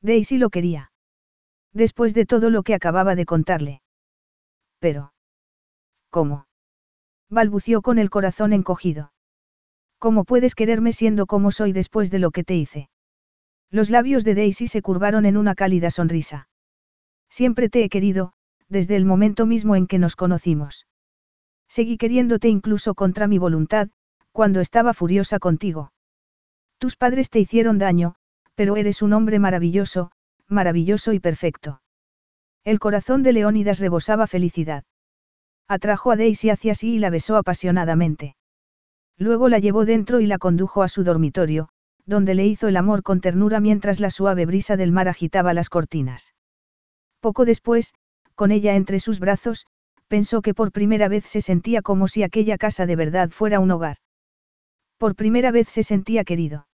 Daisy 0.00 0.38
lo 0.38 0.50
quería. 0.50 0.90
Después 1.72 2.14
de 2.14 2.26
todo 2.26 2.50
lo 2.50 2.62
que 2.62 2.74
acababa 2.74 3.14
de 3.14 3.26
contarle. 3.26 3.82
Pero. 4.78 5.12
¿Cómo? 6.10 6.46
balbució 7.30 7.82
con 7.82 7.98
el 7.98 8.10
corazón 8.10 8.52
encogido. 8.52 9.12
¿Cómo 9.98 10.24
puedes 10.24 10.54
quererme 10.54 10.92
siendo 10.92 11.26
como 11.26 11.50
soy 11.50 11.72
después 11.72 12.10
de 12.10 12.18
lo 12.18 12.30
que 12.30 12.44
te 12.44 12.54
hice? 12.54 12.88
Los 13.70 13.90
labios 13.90 14.24
de 14.24 14.34
Daisy 14.34 14.68
se 14.68 14.82
curvaron 14.82 15.26
en 15.26 15.36
una 15.36 15.54
cálida 15.54 15.90
sonrisa. 15.90 16.48
Siempre 17.28 17.68
te 17.68 17.82
he 17.82 17.88
querido, 17.88 18.34
desde 18.68 18.96
el 18.96 19.04
momento 19.04 19.46
mismo 19.46 19.74
en 19.74 19.86
que 19.86 19.98
nos 19.98 20.14
conocimos. 20.14 20.86
Seguí 21.76 21.96
queriéndote 21.98 22.48
incluso 22.48 22.94
contra 22.94 23.26
mi 23.26 23.38
voluntad, 23.38 23.88
cuando 24.30 24.60
estaba 24.60 24.94
furiosa 24.94 25.40
contigo. 25.40 25.90
Tus 26.78 26.94
padres 26.94 27.30
te 27.30 27.40
hicieron 27.40 27.78
daño, 27.78 28.14
pero 28.54 28.76
eres 28.76 29.02
un 29.02 29.12
hombre 29.12 29.40
maravilloso, 29.40 30.12
maravilloso 30.46 31.12
y 31.12 31.18
perfecto. 31.18 31.82
El 32.62 32.78
corazón 32.78 33.24
de 33.24 33.32
Leónidas 33.32 33.80
rebosaba 33.80 34.28
felicidad. 34.28 34.84
Atrajo 35.66 36.12
a 36.12 36.16
Daisy 36.16 36.50
hacia 36.50 36.76
sí 36.76 36.94
y 36.94 36.98
la 37.00 37.10
besó 37.10 37.36
apasionadamente. 37.36 38.36
Luego 39.18 39.48
la 39.48 39.58
llevó 39.58 39.84
dentro 39.84 40.20
y 40.20 40.28
la 40.28 40.38
condujo 40.38 40.84
a 40.84 40.88
su 40.88 41.02
dormitorio, 41.02 41.70
donde 42.06 42.36
le 42.36 42.46
hizo 42.46 42.68
el 42.68 42.76
amor 42.76 43.02
con 43.02 43.20
ternura 43.20 43.58
mientras 43.58 43.98
la 43.98 44.12
suave 44.12 44.46
brisa 44.46 44.76
del 44.76 44.92
mar 44.92 45.08
agitaba 45.08 45.52
las 45.54 45.70
cortinas. 45.70 46.34
Poco 47.18 47.44
después, 47.44 47.94
con 48.36 48.52
ella 48.52 48.76
entre 48.76 49.00
sus 49.00 49.18
brazos, 49.18 49.66
pensó 50.08 50.42
que 50.42 50.54
por 50.54 50.72
primera 50.72 51.08
vez 51.08 51.24
se 51.24 51.40
sentía 51.40 51.82
como 51.82 52.08
si 52.08 52.22
aquella 52.22 52.58
casa 52.58 52.86
de 52.86 52.96
verdad 52.96 53.30
fuera 53.30 53.60
un 53.60 53.70
hogar. 53.70 53.98
Por 54.98 55.16
primera 55.16 55.50
vez 55.50 55.68
se 55.68 55.82
sentía 55.82 56.24
querido. 56.24 56.68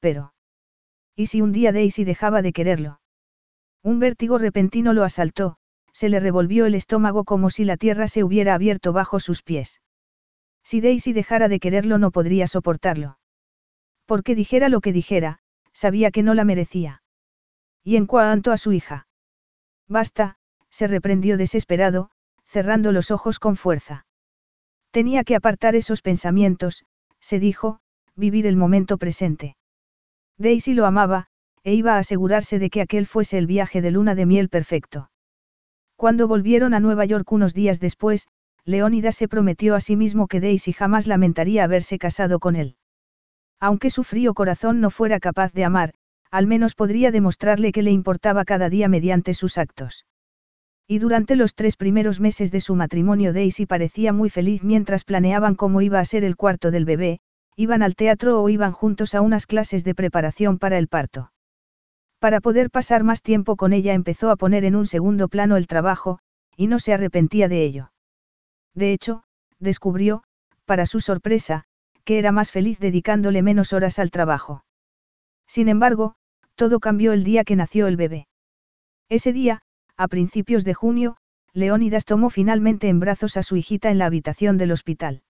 Pero. 0.00 0.34
¿Y 1.14 1.26
si 1.26 1.40
un 1.40 1.52
día 1.52 1.72
Daisy 1.72 2.04
dejaba 2.04 2.42
de 2.42 2.52
quererlo? 2.52 3.00
Un 3.82 3.98
vértigo 3.98 4.38
repentino 4.38 4.92
lo 4.92 5.04
asaltó, 5.04 5.56
se 5.92 6.08
le 6.08 6.20
revolvió 6.20 6.66
el 6.66 6.74
estómago 6.74 7.24
como 7.24 7.50
si 7.50 7.64
la 7.64 7.76
tierra 7.76 8.08
se 8.08 8.22
hubiera 8.22 8.54
abierto 8.54 8.92
bajo 8.92 9.18
sus 9.18 9.42
pies. 9.42 9.80
Si 10.62 10.80
Daisy 10.80 11.12
dejara 11.12 11.48
de 11.48 11.60
quererlo 11.60 11.98
no 11.98 12.10
podría 12.10 12.46
soportarlo. 12.46 13.18
Porque 14.06 14.34
dijera 14.34 14.68
lo 14.68 14.80
que 14.80 14.92
dijera, 14.92 15.40
sabía 15.72 16.10
que 16.10 16.22
no 16.22 16.34
la 16.34 16.44
merecía. 16.44 17.02
Y 17.82 17.96
en 17.96 18.06
cuanto 18.06 18.52
a 18.52 18.58
su 18.58 18.72
hija. 18.72 19.06
Basta, 19.88 20.36
se 20.70 20.86
reprendió 20.86 21.36
desesperado, 21.36 22.10
cerrando 22.48 22.92
los 22.92 23.10
ojos 23.10 23.38
con 23.38 23.56
fuerza. 23.56 24.06
Tenía 24.90 25.22
que 25.22 25.36
apartar 25.36 25.76
esos 25.76 26.00
pensamientos, 26.00 26.84
se 27.20 27.38
dijo, 27.38 27.78
vivir 28.16 28.46
el 28.46 28.56
momento 28.56 28.96
presente. 28.96 29.56
Daisy 30.38 30.72
lo 30.72 30.86
amaba, 30.86 31.26
e 31.62 31.74
iba 31.74 31.94
a 31.94 31.98
asegurarse 31.98 32.58
de 32.58 32.70
que 32.70 32.80
aquel 32.80 33.06
fuese 33.06 33.36
el 33.36 33.46
viaje 33.46 33.82
de 33.82 33.90
luna 33.90 34.14
de 34.14 34.24
miel 34.24 34.48
perfecto. 34.48 35.10
Cuando 35.96 36.26
volvieron 36.26 36.74
a 36.74 36.80
Nueva 36.80 37.04
York 37.04 37.30
unos 37.32 37.52
días 37.52 37.80
después, 37.80 38.28
Leónidas 38.64 39.16
se 39.16 39.28
prometió 39.28 39.74
a 39.74 39.80
sí 39.80 39.96
mismo 39.96 40.26
que 40.26 40.40
Daisy 40.40 40.72
jamás 40.72 41.06
lamentaría 41.06 41.64
haberse 41.64 41.98
casado 41.98 42.38
con 42.38 42.56
él. 42.56 42.76
Aunque 43.60 43.90
su 43.90 44.04
frío 44.04 44.34
corazón 44.34 44.80
no 44.80 44.90
fuera 44.90 45.20
capaz 45.20 45.52
de 45.52 45.64
amar, 45.64 45.94
al 46.30 46.46
menos 46.46 46.74
podría 46.74 47.10
demostrarle 47.10 47.72
que 47.72 47.82
le 47.82 47.90
importaba 47.90 48.44
cada 48.44 48.68
día 48.68 48.88
mediante 48.88 49.34
sus 49.34 49.58
actos. 49.58 50.06
Y 50.90 51.00
durante 51.00 51.36
los 51.36 51.54
tres 51.54 51.76
primeros 51.76 52.18
meses 52.18 52.50
de 52.50 52.62
su 52.62 52.74
matrimonio 52.74 53.34
Daisy 53.34 53.66
parecía 53.66 54.14
muy 54.14 54.30
feliz 54.30 54.64
mientras 54.64 55.04
planeaban 55.04 55.54
cómo 55.54 55.82
iba 55.82 56.00
a 56.00 56.04
ser 56.06 56.24
el 56.24 56.34
cuarto 56.34 56.70
del 56.70 56.86
bebé, 56.86 57.20
iban 57.56 57.82
al 57.82 57.94
teatro 57.94 58.42
o 58.42 58.48
iban 58.48 58.72
juntos 58.72 59.14
a 59.14 59.20
unas 59.20 59.46
clases 59.46 59.84
de 59.84 59.94
preparación 59.94 60.58
para 60.58 60.78
el 60.78 60.88
parto. 60.88 61.30
Para 62.20 62.40
poder 62.40 62.70
pasar 62.70 63.04
más 63.04 63.20
tiempo 63.20 63.56
con 63.56 63.74
ella 63.74 63.92
empezó 63.92 64.30
a 64.30 64.36
poner 64.36 64.64
en 64.64 64.76
un 64.76 64.86
segundo 64.86 65.28
plano 65.28 65.58
el 65.58 65.66
trabajo, 65.66 66.20
y 66.56 66.68
no 66.68 66.78
se 66.78 66.94
arrepentía 66.94 67.48
de 67.48 67.64
ello. 67.64 67.92
De 68.74 68.94
hecho, 68.94 69.24
descubrió, 69.58 70.24
para 70.64 70.86
su 70.86 71.00
sorpresa, 71.00 71.64
que 72.04 72.18
era 72.18 72.32
más 72.32 72.50
feliz 72.50 72.78
dedicándole 72.78 73.42
menos 73.42 73.74
horas 73.74 73.98
al 73.98 74.10
trabajo. 74.10 74.64
Sin 75.46 75.68
embargo, 75.68 76.14
todo 76.54 76.80
cambió 76.80 77.12
el 77.12 77.24
día 77.24 77.44
que 77.44 77.56
nació 77.56 77.88
el 77.88 77.96
bebé. 77.96 78.26
Ese 79.10 79.32
día, 79.34 79.62
a 79.98 80.06
principios 80.06 80.64
de 80.64 80.74
junio, 80.74 81.16
Leónidas 81.52 82.04
tomó 82.04 82.30
finalmente 82.30 82.88
en 82.88 83.00
brazos 83.00 83.36
a 83.36 83.42
su 83.42 83.56
hijita 83.56 83.90
en 83.90 83.98
la 83.98 84.06
habitación 84.06 84.56
del 84.56 84.70
hospital. 84.70 85.22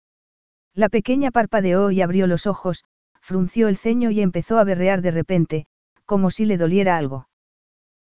La 0.74 0.88
pequeña 0.88 1.30
parpadeó 1.30 1.92
y 1.92 2.02
abrió 2.02 2.26
los 2.26 2.48
ojos, 2.48 2.84
frunció 3.20 3.68
el 3.68 3.76
ceño 3.76 4.10
y 4.10 4.20
empezó 4.20 4.58
a 4.58 4.64
berrear 4.64 5.02
de 5.02 5.12
repente, 5.12 5.66
como 6.04 6.30
si 6.30 6.46
le 6.46 6.56
doliera 6.56 6.98
algo. 6.98 7.28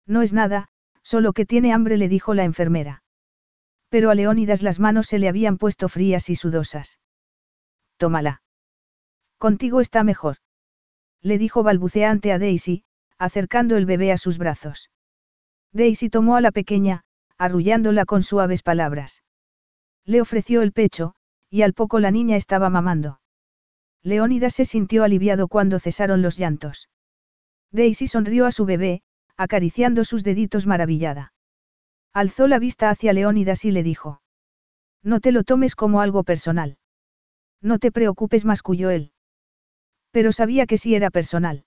No 0.07 0.21
es 0.21 0.31
nada, 0.31 0.69
solo 1.01 1.33
que 1.33 1.45
tiene 1.45 1.73
hambre, 1.73 1.97
le 1.97 2.07
dijo 2.07 2.33
la 2.33 2.45
enfermera. 2.45 3.03
Pero 3.89 4.09
a 4.09 4.15
Leónidas 4.15 4.63
las 4.63 4.79
manos 4.79 5.07
se 5.07 5.19
le 5.19 5.27
habían 5.27 5.57
puesto 5.57 5.89
frías 5.89 6.29
y 6.29 6.35
sudosas. 6.35 6.99
Tómala. 7.97 8.41
Contigo 9.37 9.81
está 9.81 10.03
mejor. 10.05 10.37
Le 11.21 11.37
dijo 11.37 11.61
balbuceante 11.61 12.31
a 12.31 12.39
Daisy, 12.39 12.85
acercando 13.17 13.75
el 13.75 13.85
bebé 13.85 14.13
a 14.13 14.17
sus 14.17 14.37
brazos. 14.37 14.89
Daisy 15.73 16.09
tomó 16.09 16.35
a 16.35 16.41
la 16.41 16.51
pequeña, 16.51 17.03
arrullándola 17.37 18.05
con 18.05 18.21
suaves 18.21 18.61
palabras. 18.61 19.23
Le 20.05 20.21
ofreció 20.21 20.61
el 20.61 20.71
pecho, 20.71 21.15
y 21.49 21.63
al 21.63 21.73
poco 21.73 21.99
la 21.99 22.11
niña 22.11 22.37
estaba 22.37 22.69
mamando. 22.69 23.19
Leónidas 24.03 24.53
se 24.53 24.65
sintió 24.65 25.03
aliviado 25.03 25.47
cuando 25.47 25.79
cesaron 25.79 26.21
los 26.21 26.37
llantos. 26.37 26.89
Daisy 27.71 28.07
sonrió 28.07 28.45
a 28.45 28.51
su 28.51 28.65
bebé, 28.65 29.01
acariciando 29.35 30.05
sus 30.05 30.23
deditos 30.23 30.67
maravillada. 30.67 31.33
Alzó 32.13 32.47
la 32.47 32.59
vista 32.59 32.91
hacia 32.91 33.13
Leónidas 33.13 33.65
y 33.65 33.71
le 33.71 33.81
dijo. 33.81 34.21
No 35.01 35.19
te 35.19 35.31
lo 35.31 35.43
tomes 35.43 35.75
como 35.75 36.01
algo 36.01 36.23
personal. 36.23 36.77
No 37.61 37.79
te 37.79 37.91
preocupes, 37.91 38.45
masculló 38.45 38.91
él. 38.91 39.11
Pero 40.11 40.31
sabía 40.31 40.67
que 40.67 40.77
sí 40.77 40.93
era 40.93 41.09
personal. 41.09 41.65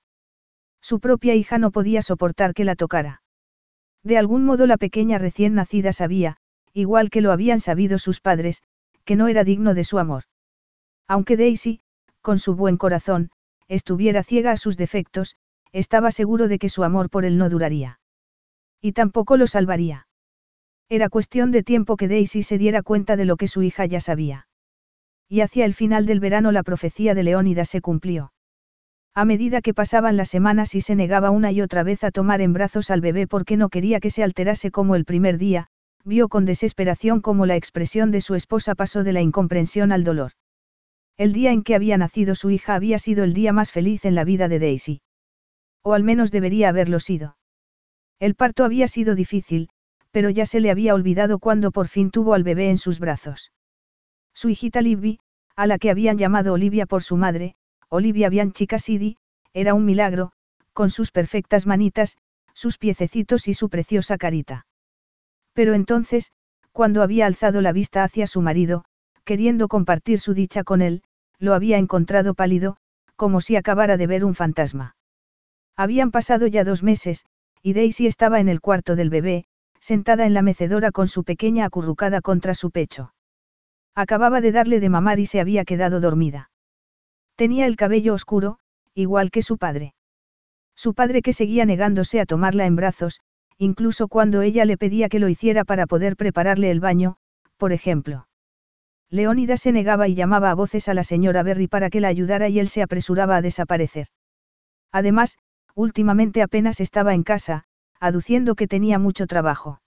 Su 0.80 1.00
propia 1.00 1.34
hija 1.34 1.58
no 1.58 1.72
podía 1.72 2.02
soportar 2.02 2.54
que 2.54 2.64
la 2.64 2.76
tocara. 2.76 3.22
De 4.06 4.16
algún 4.16 4.44
modo 4.44 4.68
la 4.68 4.76
pequeña 4.76 5.18
recién 5.18 5.54
nacida 5.54 5.92
sabía, 5.92 6.36
igual 6.72 7.10
que 7.10 7.20
lo 7.20 7.32
habían 7.32 7.58
sabido 7.58 7.98
sus 7.98 8.20
padres, 8.20 8.62
que 9.04 9.16
no 9.16 9.26
era 9.26 9.42
digno 9.42 9.74
de 9.74 9.82
su 9.82 9.98
amor. 9.98 10.22
Aunque 11.08 11.36
Daisy, 11.36 11.80
con 12.22 12.38
su 12.38 12.54
buen 12.54 12.76
corazón, 12.76 13.32
estuviera 13.66 14.22
ciega 14.22 14.52
a 14.52 14.56
sus 14.56 14.76
defectos, 14.76 15.34
estaba 15.72 16.12
seguro 16.12 16.46
de 16.46 16.60
que 16.60 16.68
su 16.68 16.84
amor 16.84 17.10
por 17.10 17.24
él 17.24 17.36
no 17.36 17.50
duraría. 17.50 17.98
Y 18.80 18.92
tampoco 18.92 19.36
lo 19.36 19.48
salvaría. 19.48 20.06
Era 20.88 21.08
cuestión 21.08 21.50
de 21.50 21.64
tiempo 21.64 21.96
que 21.96 22.06
Daisy 22.06 22.44
se 22.44 22.58
diera 22.58 22.82
cuenta 22.82 23.16
de 23.16 23.24
lo 23.24 23.36
que 23.36 23.48
su 23.48 23.64
hija 23.64 23.86
ya 23.86 23.98
sabía. 23.98 24.46
Y 25.28 25.40
hacia 25.40 25.64
el 25.64 25.74
final 25.74 26.06
del 26.06 26.20
verano 26.20 26.52
la 26.52 26.62
profecía 26.62 27.16
de 27.16 27.24
Leónidas 27.24 27.70
se 27.70 27.80
cumplió. 27.80 28.32
A 29.16 29.24
medida 29.24 29.62
que 29.62 29.72
pasaban 29.72 30.18
las 30.18 30.28
semanas 30.28 30.74
y 30.74 30.82
se 30.82 30.94
negaba 30.94 31.30
una 31.30 31.50
y 31.50 31.62
otra 31.62 31.82
vez 31.82 32.04
a 32.04 32.10
tomar 32.10 32.42
en 32.42 32.52
brazos 32.52 32.90
al 32.90 33.00
bebé 33.00 33.26
porque 33.26 33.56
no 33.56 33.70
quería 33.70 33.98
que 33.98 34.10
se 34.10 34.22
alterase 34.22 34.70
como 34.70 34.94
el 34.94 35.06
primer 35.06 35.38
día, 35.38 35.68
vio 36.04 36.28
con 36.28 36.44
desesperación 36.44 37.22
cómo 37.22 37.46
la 37.46 37.56
expresión 37.56 38.10
de 38.10 38.20
su 38.20 38.34
esposa 38.34 38.74
pasó 38.74 39.04
de 39.04 39.14
la 39.14 39.22
incomprensión 39.22 39.90
al 39.90 40.04
dolor. 40.04 40.32
El 41.16 41.32
día 41.32 41.52
en 41.52 41.62
que 41.62 41.74
había 41.74 41.96
nacido 41.96 42.34
su 42.34 42.50
hija 42.50 42.74
había 42.74 42.98
sido 42.98 43.24
el 43.24 43.32
día 43.32 43.54
más 43.54 43.72
feliz 43.72 44.04
en 44.04 44.14
la 44.14 44.24
vida 44.24 44.48
de 44.48 44.58
Daisy. 44.58 45.00
O 45.82 45.94
al 45.94 46.02
menos 46.02 46.30
debería 46.30 46.68
haberlo 46.68 47.00
sido. 47.00 47.38
El 48.20 48.34
parto 48.34 48.64
había 48.64 48.86
sido 48.86 49.14
difícil, 49.14 49.70
pero 50.10 50.28
ya 50.28 50.44
se 50.44 50.60
le 50.60 50.70
había 50.70 50.94
olvidado 50.94 51.38
cuando 51.38 51.70
por 51.70 51.88
fin 51.88 52.10
tuvo 52.10 52.34
al 52.34 52.44
bebé 52.44 52.68
en 52.68 52.76
sus 52.76 52.98
brazos. 52.98 53.50
Su 54.34 54.50
hijita 54.50 54.82
Libby, 54.82 55.20
a 55.56 55.66
la 55.66 55.78
que 55.78 55.88
habían 55.88 56.18
llamado 56.18 56.52
Olivia 56.52 56.84
por 56.84 57.02
su 57.02 57.16
madre, 57.16 57.56
Olivia 57.89 58.28
Bianchi 58.28 58.66
Cassidy, 58.66 59.16
era 59.52 59.74
un 59.74 59.84
milagro, 59.84 60.32
con 60.73 60.90
sus 60.90 61.12
perfectas 61.12 61.66
manitas, 61.66 62.16
sus 62.52 62.78
piececitos 62.78 63.48
y 63.48 63.55
su 63.55 63.68
preciosa 63.68 64.18
carita. 64.18 64.66
Pero 65.52 65.74
entonces, 65.74 66.32
cuando 66.73 67.02
había 67.02 67.26
alzado 67.26 67.60
la 67.60 67.73
vista 67.73 68.02
hacia 68.02 68.26
su 68.26 68.42
marido, 68.42 68.84
queriendo 69.24 69.68
compartir 69.68 70.20
su 70.20 70.34
dicha 70.34 70.65
con 70.65 70.82
él, 70.82 71.02
lo 71.39 71.55
había 71.55 71.78
encontrado 71.78 72.34
pálido, 72.34 72.76
como 73.15 73.40
si 73.40 73.56
acabara 73.56 73.97
de 73.97 74.06
ver 74.06 74.24
un 74.24 74.34
fantasma. 74.34 74.97
Habían 75.76 76.10
pasado 76.10 76.47
ya 76.47 76.65
dos 76.65 76.82
meses, 76.82 77.24
y 77.62 77.73
Daisy 77.73 78.06
estaba 78.06 78.40
en 78.40 78.48
el 78.48 78.60
cuarto 78.60 78.97
del 78.97 79.10
bebé, 79.10 79.47
sentada 79.81 80.26
en 80.26 80.34
la 80.34 80.42
mecedora 80.42 80.90
con 80.92 81.08
su 81.08 81.24
pequeña 81.24 81.65
acurrucada 81.65 82.20
contra 82.20 82.55
su 82.55 82.70
pecho. 82.70 83.15
Acababa 83.94 84.40
de 84.40 84.52
darle 84.52 84.81
de 84.81 84.89
mamar 84.89 85.20
y 85.20 85.26
se 85.26 85.40
había 85.40 85.65
quedado 85.65 86.00
dormida. 86.00 86.50
Tenía 87.36 87.66
el 87.66 87.76
cabello 87.76 88.15
oscuro, 88.15 88.58
igual 88.94 89.31
que 89.31 89.42
su 89.42 89.58
padre. 89.58 89.94
Su 90.74 90.94
padre 90.94 91.20
que 91.20 91.34
seguía 91.34 91.66
negándose 91.66 92.18
a 92.18 92.26
tomarla 92.26 92.65
en 92.65 92.76
brazos, 92.76 93.20
incluso 93.58 94.08
cuando 94.08 94.40
ella 94.40 94.65
le 94.65 94.78
pedía 94.78 95.10
que 95.10 95.18
lo 95.18 95.28
hiciera 95.28 95.65
para 95.65 95.86
poder 95.86 96.16
prepararle 96.16 96.70
el 96.70 96.81
baño, 96.81 97.16
por 97.58 97.73
ejemplo. 97.73 98.26
Leónida 99.10 99.56
se 99.56 99.70
negaba 99.70 100.08
y 100.08 100.15
llamaba 100.15 100.50
a 100.50 100.55
voces 100.55 100.89
a 100.89 100.94
la 100.94 101.05
señora 101.05 101.42
Berry 101.42 101.68
para 101.68 101.90
que 101.90 102.00
la 102.00 102.08
ayudara 102.08 102.48
y 102.48 102.58
él 102.58 102.68
se 102.68 102.82
apresuraba 102.82 103.36
a 103.36 103.42
desaparecer. 103.42 104.08
Además, 104.90 105.39
últimamente 105.74 106.42
apenas 106.42 106.81
estaba 106.81 107.15
en 107.15 107.23
casa, 107.23 107.65
aduciendo 108.00 108.55
que 108.55 108.66
tenía 108.66 108.98
mucho 108.98 109.26
trabajo. 109.26 109.81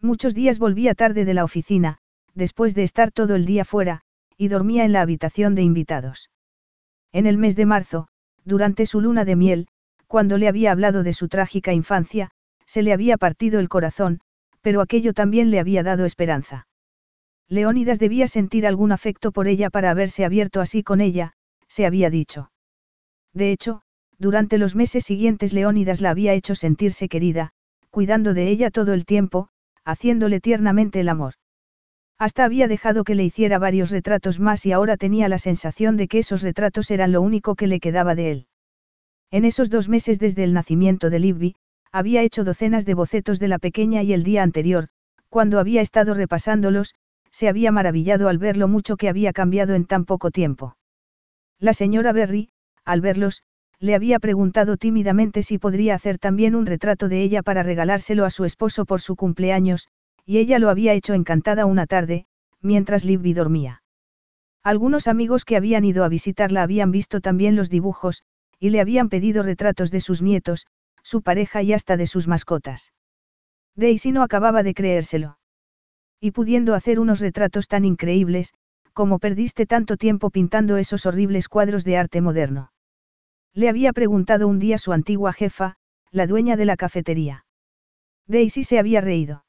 Muchos 0.00 0.34
días 0.34 0.58
volvía 0.58 0.94
tarde 0.94 1.24
de 1.24 1.34
la 1.34 1.44
oficina, 1.44 1.98
después 2.34 2.74
de 2.74 2.82
estar 2.82 3.12
todo 3.12 3.36
el 3.36 3.44
día 3.44 3.64
fuera, 3.64 4.00
y 4.36 4.48
dormía 4.48 4.84
en 4.84 4.92
la 4.92 5.02
habitación 5.02 5.54
de 5.54 5.62
invitados. 5.62 6.31
En 7.12 7.26
el 7.26 7.38
mes 7.38 7.56
de 7.56 7.66
marzo, 7.66 8.08
durante 8.44 8.86
su 8.86 9.00
luna 9.00 9.24
de 9.24 9.36
miel, 9.36 9.68
cuando 10.06 10.38
le 10.38 10.48
había 10.48 10.72
hablado 10.72 11.02
de 11.02 11.12
su 11.12 11.28
trágica 11.28 11.72
infancia, 11.72 12.30
se 12.66 12.82
le 12.82 12.92
había 12.92 13.18
partido 13.18 13.60
el 13.60 13.68
corazón, 13.68 14.20
pero 14.62 14.80
aquello 14.80 15.12
también 15.12 15.50
le 15.50 15.60
había 15.60 15.82
dado 15.82 16.04
esperanza. 16.04 16.66
Leónidas 17.48 17.98
debía 17.98 18.28
sentir 18.28 18.66
algún 18.66 18.92
afecto 18.92 19.32
por 19.32 19.46
ella 19.46 19.68
para 19.68 19.90
haberse 19.90 20.24
abierto 20.24 20.60
así 20.60 20.82
con 20.82 21.00
ella, 21.00 21.34
se 21.68 21.84
había 21.84 22.08
dicho. 22.08 22.50
De 23.34 23.52
hecho, 23.52 23.82
durante 24.18 24.56
los 24.56 24.74
meses 24.74 25.04
siguientes 25.04 25.52
Leónidas 25.52 26.00
la 26.00 26.10
había 26.10 26.32
hecho 26.32 26.54
sentirse 26.54 27.08
querida, 27.08 27.50
cuidando 27.90 28.34
de 28.34 28.48
ella 28.48 28.70
todo 28.70 28.94
el 28.94 29.04
tiempo, 29.04 29.48
haciéndole 29.84 30.40
tiernamente 30.40 31.00
el 31.00 31.08
amor. 31.08 31.34
Hasta 32.22 32.44
había 32.44 32.68
dejado 32.68 33.02
que 33.02 33.16
le 33.16 33.24
hiciera 33.24 33.58
varios 33.58 33.90
retratos 33.90 34.38
más 34.38 34.64
y 34.64 34.70
ahora 34.70 34.96
tenía 34.96 35.28
la 35.28 35.38
sensación 35.38 35.96
de 35.96 36.06
que 36.06 36.20
esos 36.20 36.42
retratos 36.42 36.92
eran 36.92 37.10
lo 37.10 37.20
único 37.20 37.56
que 37.56 37.66
le 37.66 37.80
quedaba 37.80 38.14
de 38.14 38.30
él. 38.30 38.46
En 39.32 39.44
esos 39.44 39.70
dos 39.70 39.88
meses 39.88 40.20
desde 40.20 40.44
el 40.44 40.52
nacimiento 40.52 41.10
de 41.10 41.18
Libby, 41.18 41.56
había 41.90 42.22
hecho 42.22 42.44
docenas 42.44 42.86
de 42.86 42.94
bocetos 42.94 43.40
de 43.40 43.48
la 43.48 43.58
pequeña 43.58 44.04
y 44.04 44.12
el 44.12 44.22
día 44.22 44.44
anterior, 44.44 44.86
cuando 45.30 45.58
había 45.58 45.80
estado 45.80 46.14
repasándolos, 46.14 46.94
se 47.32 47.48
había 47.48 47.72
maravillado 47.72 48.28
al 48.28 48.38
ver 48.38 48.56
lo 48.56 48.68
mucho 48.68 48.96
que 48.96 49.08
había 49.08 49.32
cambiado 49.32 49.74
en 49.74 49.84
tan 49.84 50.04
poco 50.04 50.30
tiempo. 50.30 50.76
La 51.58 51.72
señora 51.72 52.12
Berry, 52.12 52.50
al 52.84 53.00
verlos, 53.00 53.42
le 53.80 53.96
había 53.96 54.20
preguntado 54.20 54.76
tímidamente 54.76 55.42
si 55.42 55.58
podría 55.58 55.96
hacer 55.96 56.18
también 56.20 56.54
un 56.54 56.66
retrato 56.66 57.08
de 57.08 57.20
ella 57.20 57.42
para 57.42 57.64
regalárselo 57.64 58.24
a 58.24 58.30
su 58.30 58.44
esposo 58.44 58.84
por 58.84 59.00
su 59.00 59.16
cumpleaños, 59.16 59.88
y 60.24 60.38
ella 60.38 60.58
lo 60.58 60.70
había 60.70 60.94
hecho 60.94 61.14
encantada 61.14 61.66
una 61.66 61.86
tarde, 61.86 62.26
mientras 62.60 63.04
Libby 63.04 63.34
dormía. 63.34 63.82
Algunos 64.62 65.08
amigos 65.08 65.44
que 65.44 65.56
habían 65.56 65.84
ido 65.84 66.04
a 66.04 66.08
visitarla 66.08 66.62
habían 66.62 66.92
visto 66.92 67.20
también 67.20 67.56
los 67.56 67.68
dibujos, 67.68 68.22
y 68.60 68.70
le 68.70 68.80
habían 68.80 69.08
pedido 69.08 69.42
retratos 69.42 69.90
de 69.90 70.00
sus 70.00 70.22
nietos, 70.22 70.66
su 71.02 71.22
pareja 71.22 71.62
y 71.62 71.72
hasta 71.72 71.96
de 71.96 72.06
sus 72.06 72.28
mascotas. 72.28 72.92
Daisy 73.74 74.12
no 74.12 74.22
acababa 74.22 74.62
de 74.62 74.74
creérselo. 74.74 75.38
Y 76.20 76.30
pudiendo 76.30 76.74
hacer 76.74 77.00
unos 77.00 77.18
retratos 77.18 77.66
tan 77.66 77.84
increíbles, 77.84 78.54
como 78.92 79.18
perdiste 79.18 79.66
tanto 79.66 79.96
tiempo 79.96 80.30
pintando 80.30 80.76
esos 80.76 81.06
horribles 81.06 81.48
cuadros 81.48 81.84
de 81.84 81.96
arte 81.96 82.20
moderno. 82.20 82.72
Le 83.54 83.68
había 83.68 83.92
preguntado 83.92 84.46
un 84.46 84.60
día 84.60 84.78
su 84.78 84.92
antigua 84.92 85.32
jefa, 85.32 85.76
la 86.10 86.26
dueña 86.26 86.56
de 86.56 86.66
la 86.66 86.76
cafetería. 86.76 87.44
Daisy 88.28 88.62
se 88.62 88.78
había 88.78 89.00
reído. 89.00 89.44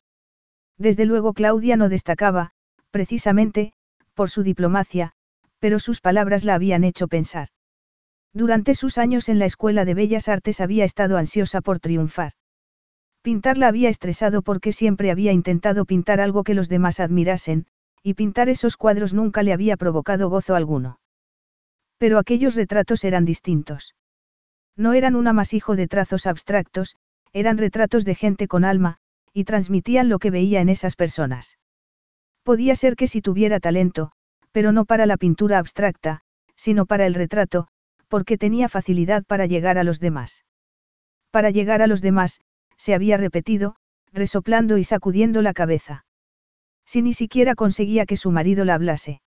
Desde 0.78 1.06
luego 1.06 1.34
Claudia 1.34 1.78
no 1.78 1.90
destacaba, 1.90 2.52
precisamente, 2.92 3.74
por 4.14 4.30
su 4.30 4.44
diplomacia, 4.44 5.14
pero 5.60 5.80
sus 5.80 6.02
palabras 6.02 6.44
la 6.44 6.56
habían 6.56 6.84
hecho 6.84 7.08
pensar. 7.08 7.50
Durante 8.34 8.74
sus 8.74 8.98
años 8.98 9.30
en 9.30 9.40
la 9.40 9.46
Escuela 9.46 9.86
de 9.86 9.94
Bellas 9.94 10.28
Artes 10.28 10.60
había 10.60 10.86
estado 10.86 11.18
ansiosa 11.18 11.62
por 11.62 11.80
triunfar. 11.80 12.34
Pintar 13.22 13.58
la 13.58 13.68
había 13.68 13.90
estresado 13.90 14.42
porque 14.42 14.74
siempre 14.74 15.12
había 15.12 15.32
intentado 15.32 15.86
pintar 15.86 16.20
algo 16.20 16.44
que 16.44 16.56
los 16.56 16.68
demás 16.68 17.00
admirasen, 17.00 17.68
y 18.02 18.16
pintar 18.16 18.50
esos 18.50 18.76
cuadros 18.76 19.14
nunca 19.14 19.44
le 19.44 19.54
había 19.54 19.78
provocado 19.78 20.30
gozo 20.30 20.56
alguno. 20.56 21.00
Pero 21.98 22.18
aquellos 22.18 22.56
retratos 22.56 23.06
eran 23.06 23.24
distintos. 23.24 23.96
No 24.76 24.94
eran 24.94 25.16
un 25.16 25.28
amasijo 25.28 25.76
de 25.76 25.88
trazos 25.88 26.26
abstractos, 26.26 26.96
eran 27.32 27.58
retratos 27.58 28.04
de 28.04 28.16
gente 28.16 28.48
con 28.48 28.66
alma, 28.66 28.98
y 29.34 29.44
transmitían 29.46 30.10
lo 30.10 30.20
que 30.20 30.32
veía 30.32 30.62
en 30.62 30.70
esas 30.70 30.96
personas. 30.96 31.58
Podía 32.44 32.76
ser 32.76 32.96
que 32.96 33.08
si 33.08 33.22
tuviera 33.22 33.60
talento, 33.60 34.12
pero 34.52 34.72
no 34.72 34.86
para 34.86 35.06
la 35.06 35.18
pintura 35.18 35.58
abstracta, 35.58 36.22
sino 36.56 36.86
para 36.86 37.06
el 37.06 37.16
retrato, 37.16 37.68
porque 38.08 38.38
tenía 38.38 38.70
facilidad 38.70 39.24
para 39.26 39.48
llegar 39.48 39.78
a 39.78 39.84
los 39.84 40.00
demás. 40.00 40.46
Para 41.32 41.50
llegar 41.50 41.82
a 41.82 41.88
los 41.88 42.02
demás, 42.02 42.42
se 42.78 42.94
había 42.94 43.18
repetido, 43.18 43.76
resoplando 44.12 44.78
y 44.78 44.84
sacudiendo 44.84 45.42
la 45.42 45.54
cabeza. 45.54 46.06
Si 46.86 47.02
ni 47.02 47.14
siquiera 47.14 47.56
conseguía 47.56 48.06
que 48.06 48.18
su 48.18 48.30
marido 48.30 48.66
la 48.66 48.76
hablase. 48.76 49.22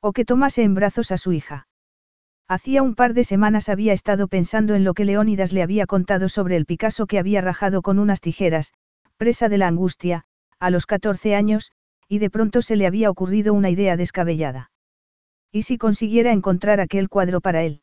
O 0.00 0.12
que 0.12 0.24
tomase 0.24 0.62
en 0.62 0.74
brazos 0.74 1.10
a 1.10 1.16
su 1.16 1.32
hija. 1.32 1.68
Hacía 2.48 2.82
un 2.82 2.94
par 2.94 3.14
de 3.14 3.24
semanas 3.24 3.68
había 3.70 3.94
estado 3.94 4.28
pensando 4.28 4.74
en 4.74 4.84
lo 4.84 4.92
que 4.92 5.06
Leónidas 5.06 5.52
le 5.52 5.62
había 5.62 5.86
contado 5.86 6.28
sobre 6.28 6.56
el 6.56 6.66
Picasso 6.66 7.06
que 7.06 7.18
había 7.18 7.40
rajado 7.40 7.80
con 7.80 7.98
unas 7.98 8.20
tijeras, 8.20 8.74
presa 9.22 9.48
de 9.48 9.56
la 9.56 9.68
angustia, 9.68 10.24
a 10.58 10.68
los 10.70 10.84
14 10.84 11.36
años, 11.36 11.70
y 12.08 12.18
de 12.18 12.28
pronto 12.28 12.60
se 12.60 12.74
le 12.74 12.88
había 12.88 13.08
ocurrido 13.08 13.54
una 13.54 13.70
idea 13.70 13.96
descabellada. 13.96 14.72
¿Y 15.52 15.62
si 15.62 15.78
consiguiera 15.78 16.32
encontrar 16.32 16.80
aquel 16.80 17.08
cuadro 17.08 17.40
para 17.40 17.62
él? 17.62 17.82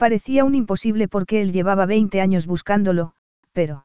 Parecía 0.00 0.46
un 0.46 0.54
imposible 0.54 1.08
porque 1.08 1.42
él 1.42 1.52
llevaba 1.52 1.84
20 1.84 2.22
años 2.22 2.46
buscándolo, 2.46 3.12
pero... 3.52 3.84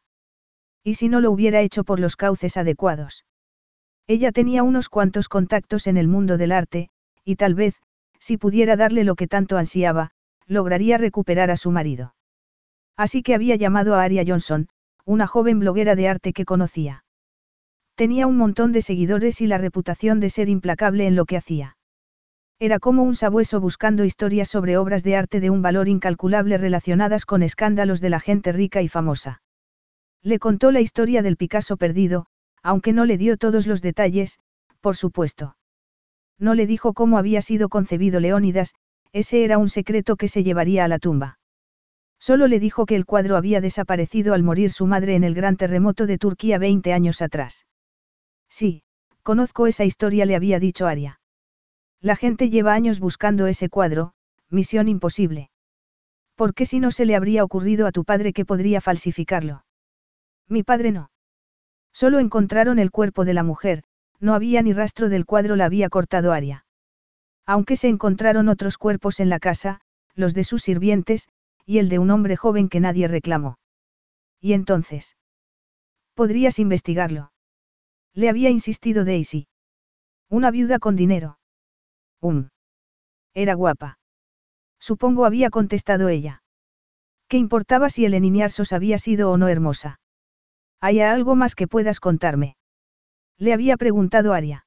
¿Y 0.81 0.93
si 0.93 1.09
no 1.09 1.19
lo 1.19 1.29
hubiera 1.29 1.59
hecho 1.59 1.83
por 1.83 1.99
los 1.99 2.15
cauces 2.15 2.55
adecuados? 2.55 3.25
Ella 4.07 4.31
tenía 4.31 4.63
unos 4.63 4.87
cuantos 4.87 5.27
contactos 5.27 5.87
en 5.87 5.97
el 5.97 6.07
mundo 6.07 6.37
del 6.37 6.53
arte, 6.53 6.89
y 7.25 7.35
tal 7.35 7.53
vez, 7.53 7.75
Si 8.17 8.37
pudiera 8.37 8.77
darle 8.77 9.03
lo 9.03 9.15
que 9.15 9.27
tanto 9.27 9.57
ansiaba, 9.57 10.11
lograría 10.47 10.97
recuperar 10.97 11.51
a 11.51 11.57
su 11.57 11.69
marido. 11.69 12.15
Así 12.95 13.21
que 13.21 13.35
había 13.35 13.57
llamado 13.57 13.95
a 13.95 14.03
Aria 14.03 14.23
Johnson, 14.25 14.69
una 15.03 15.27
joven 15.27 15.59
bloguera 15.59 15.95
de 15.97 16.07
arte 16.07 16.31
que 16.31 16.45
conocía. 16.45 17.03
Tenía 17.95 18.25
un 18.25 18.37
montón 18.37 18.71
de 18.71 18.81
seguidores 18.81 19.41
y 19.41 19.47
la 19.47 19.57
reputación 19.57 20.21
de 20.21 20.29
ser 20.29 20.47
implacable 20.47 21.07
en 21.07 21.17
lo 21.17 21.25
que 21.25 21.35
hacía. 21.35 21.75
Era 22.59 22.79
como 22.79 23.03
un 23.03 23.15
sabueso 23.15 23.59
buscando 23.59 24.05
historias 24.05 24.47
sobre 24.47 24.77
obras 24.77 25.03
de 25.03 25.17
arte 25.17 25.39
de 25.41 25.49
un 25.49 25.61
valor 25.61 25.89
incalculable 25.89 26.57
relacionadas 26.57 27.25
con 27.25 27.43
escándalos 27.43 27.99
de 27.99 28.09
la 28.09 28.19
gente 28.19 28.53
rica 28.53 28.81
y 28.81 28.87
famosa. 28.87 29.41
Le 30.21 30.39
contó 30.39 30.71
la 30.71 30.79
historia 30.79 31.21
del 31.21 31.35
Picasso 31.35 31.75
perdido, 31.75 32.27
aunque 32.63 32.93
no 32.93 33.05
le 33.05 33.17
dio 33.17 33.37
todos 33.37 33.67
los 33.67 33.81
detalles, 33.81 34.39
por 34.79 34.95
supuesto. 34.95 35.57
No 36.39 36.53
le 36.55 36.65
dijo 36.65 36.93
cómo 36.93 37.17
había 37.17 37.41
sido 37.41 37.69
concebido 37.69 38.19
Leónidas, 38.19 38.73
ese 39.11 39.43
era 39.43 39.57
un 39.57 39.69
secreto 39.69 40.15
que 40.15 40.27
se 40.27 40.43
llevaría 40.43 40.85
a 40.85 40.87
la 40.87 40.99
tumba. 40.99 41.39
Solo 42.19 42.47
le 42.47 42.59
dijo 42.59 42.85
que 42.85 42.95
el 42.95 43.05
cuadro 43.05 43.35
había 43.35 43.61
desaparecido 43.61 44.33
al 44.33 44.43
morir 44.43 44.71
su 44.71 44.87
madre 44.87 45.15
en 45.15 45.23
el 45.23 45.35
gran 45.35 45.57
terremoto 45.57 46.07
de 46.07 46.17
Turquía 46.17 46.57
20 46.57 46.93
años 46.93 47.21
atrás. 47.21 47.65
Sí, 48.49 48.83
conozco 49.23 49.67
esa 49.67 49.83
historia, 49.83 50.25
le 50.25 50.35
había 50.35 50.59
dicho 50.59 50.87
Aria. 50.87 51.19
La 52.05 52.15
gente 52.15 52.51
lleva 52.51 52.75
años 52.75 52.99
buscando 52.99 53.47
ese 53.47 53.67
cuadro, 53.67 54.13
misión 54.51 54.87
imposible. 54.87 55.49
¿Por 56.35 56.53
qué 56.53 56.67
si 56.67 56.79
no 56.79 56.91
se 56.91 57.03
le 57.03 57.15
habría 57.15 57.43
ocurrido 57.43 57.87
a 57.87 57.91
tu 57.91 58.03
padre 58.03 58.31
que 58.31 58.45
podría 58.45 58.79
falsificarlo? 58.79 59.65
Mi 60.47 60.61
padre 60.61 60.91
no. 60.91 61.09
Solo 61.91 62.19
encontraron 62.19 62.77
el 62.77 62.91
cuerpo 62.91 63.25
de 63.25 63.33
la 63.33 63.41
mujer, 63.41 63.81
no 64.19 64.35
había 64.35 64.61
ni 64.61 64.71
rastro 64.71 65.09
del 65.09 65.25
cuadro, 65.25 65.55
la 65.55 65.65
había 65.65 65.89
cortado 65.89 66.31
Aria. 66.31 66.67
Aunque 67.43 67.75
se 67.75 67.87
encontraron 67.87 68.49
otros 68.49 68.77
cuerpos 68.77 69.19
en 69.19 69.31
la 69.31 69.39
casa, 69.39 69.81
los 70.13 70.35
de 70.35 70.43
sus 70.43 70.61
sirvientes, 70.61 71.27
y 71.65 71.79
el 71.79 71.89
de 71.89 71.97
un 71.97 72.11
hombre 72.11 72.35
joven 72.35 72.69
que 72.69 72.81
nadie 72.81 73.07
reclamó. 73.07 73.57
¿Y 74.39 74.53
entonces? 74.53 75.17
Podrías 76.13 76.59
investigarlo. 76.59 77.31
Le 78.13 78.29
había 78.29 78.51
insistido 78.51 79.05
Daisy. 79.05 79.47
Una 80.29 80.51
viuda 80.51 80.77
con 80.77 80.95
dinero. 80.95 81.39
Um. 82.21 82.49
Era 83.33 83.53
guapa. 83.53 83.97
Supongo 84.79 85.25
había 85.25 85.49
contestado 85.49 86.09
ella. 86.09 86.43
¿Qué 87.27 87.37
importaba 87.37 87.89
si 87.89 88.05
el 88.05 88.13
Eniniarsos 88.13 88.71
había 88.71 88.97
sido 88.97 89.31
o 89.31 89.37
no 89.37 89.47
hermosa? 89.47 89.99
¿Hay 90.79 91.01
algo 91.01 91.35
más 91.35 91.55
que 91.55 91.67
puedas 91.67 91.99
contarme? 91.99 92.55
Le 93.37 93.53
había 93.53 93.77
preguntado 93.77 94.33
Aria. 94.33 94.65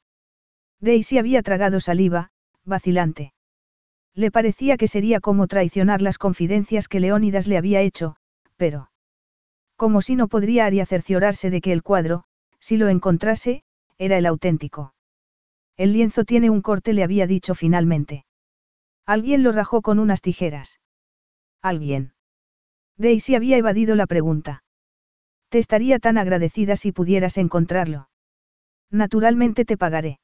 Daisy 0.81 1.19
había 1.19 1.43
tragado 1.43 1.81
saliva, 1.81 2.31
vacilante. 2.65 3.33
Le 4.15 4.31
parecía 4.31 4.77
que 4.77 4.89
sería 4.89 5.21
como 5.21 5.47
traicionar 5.47 6.03
las 6.03 6.19
confidencias 6.19 6.89
que 6.89 7.01
Leónidas 7.01 7.47
le 7.47 7.57
había 7.57 7.81
hecho, 7.81 8.17
pero... 8.57 8.91
Como 9.77 10.03
si 10.03 10.17
no 10.17 10.27
podría 10.27 10.67
Aria 10.67 10.87
cerciorarse 10.87 11.51
de 11.51 11.61
que 11.61 11.73
el 11.73 11.85
cuadro, 11.85 12.25
si 12.59 12.77
lo 12.77 12.89
encontrase, 12.89 13.63
era 13.97 14.19
el 14.19 14.27
auténtico. 14.27 14.93
El 15.79 15.93
lienzo 15.93 16.25
tiene 16.25 16.51
un 16.51 16.61
corte, 16.61 16.93
le 16.93 17.05
había 17.05 17.29
dicho 17.29 17.55
finalmente. 17.55 18.27
Alguien 19.07 19.45
lo 19.45 19.53
rajó 19.53 19.81
con 19.81 20.01
unas 20.01 20.21
tijeras. 20.21 20.81
¿Alguien? 21.63 22.15
Daisy 22.97 23.37
había 23.37 23.57
evadido 23.57 23.95
la 23.95 24.09
pregunta. 24.09 24.65
Te 25.51 25.59
estaría 25.59 26.01
tan 26.01 26.19
agradecida 26.19 26.75
si 26.75 26.91
pudieras 26.91 27.39
encontrarlo. 27.39 28.11
Naturalmente 28.91 29.65
te 29.65 29.77
pagaré. 29.77 30.19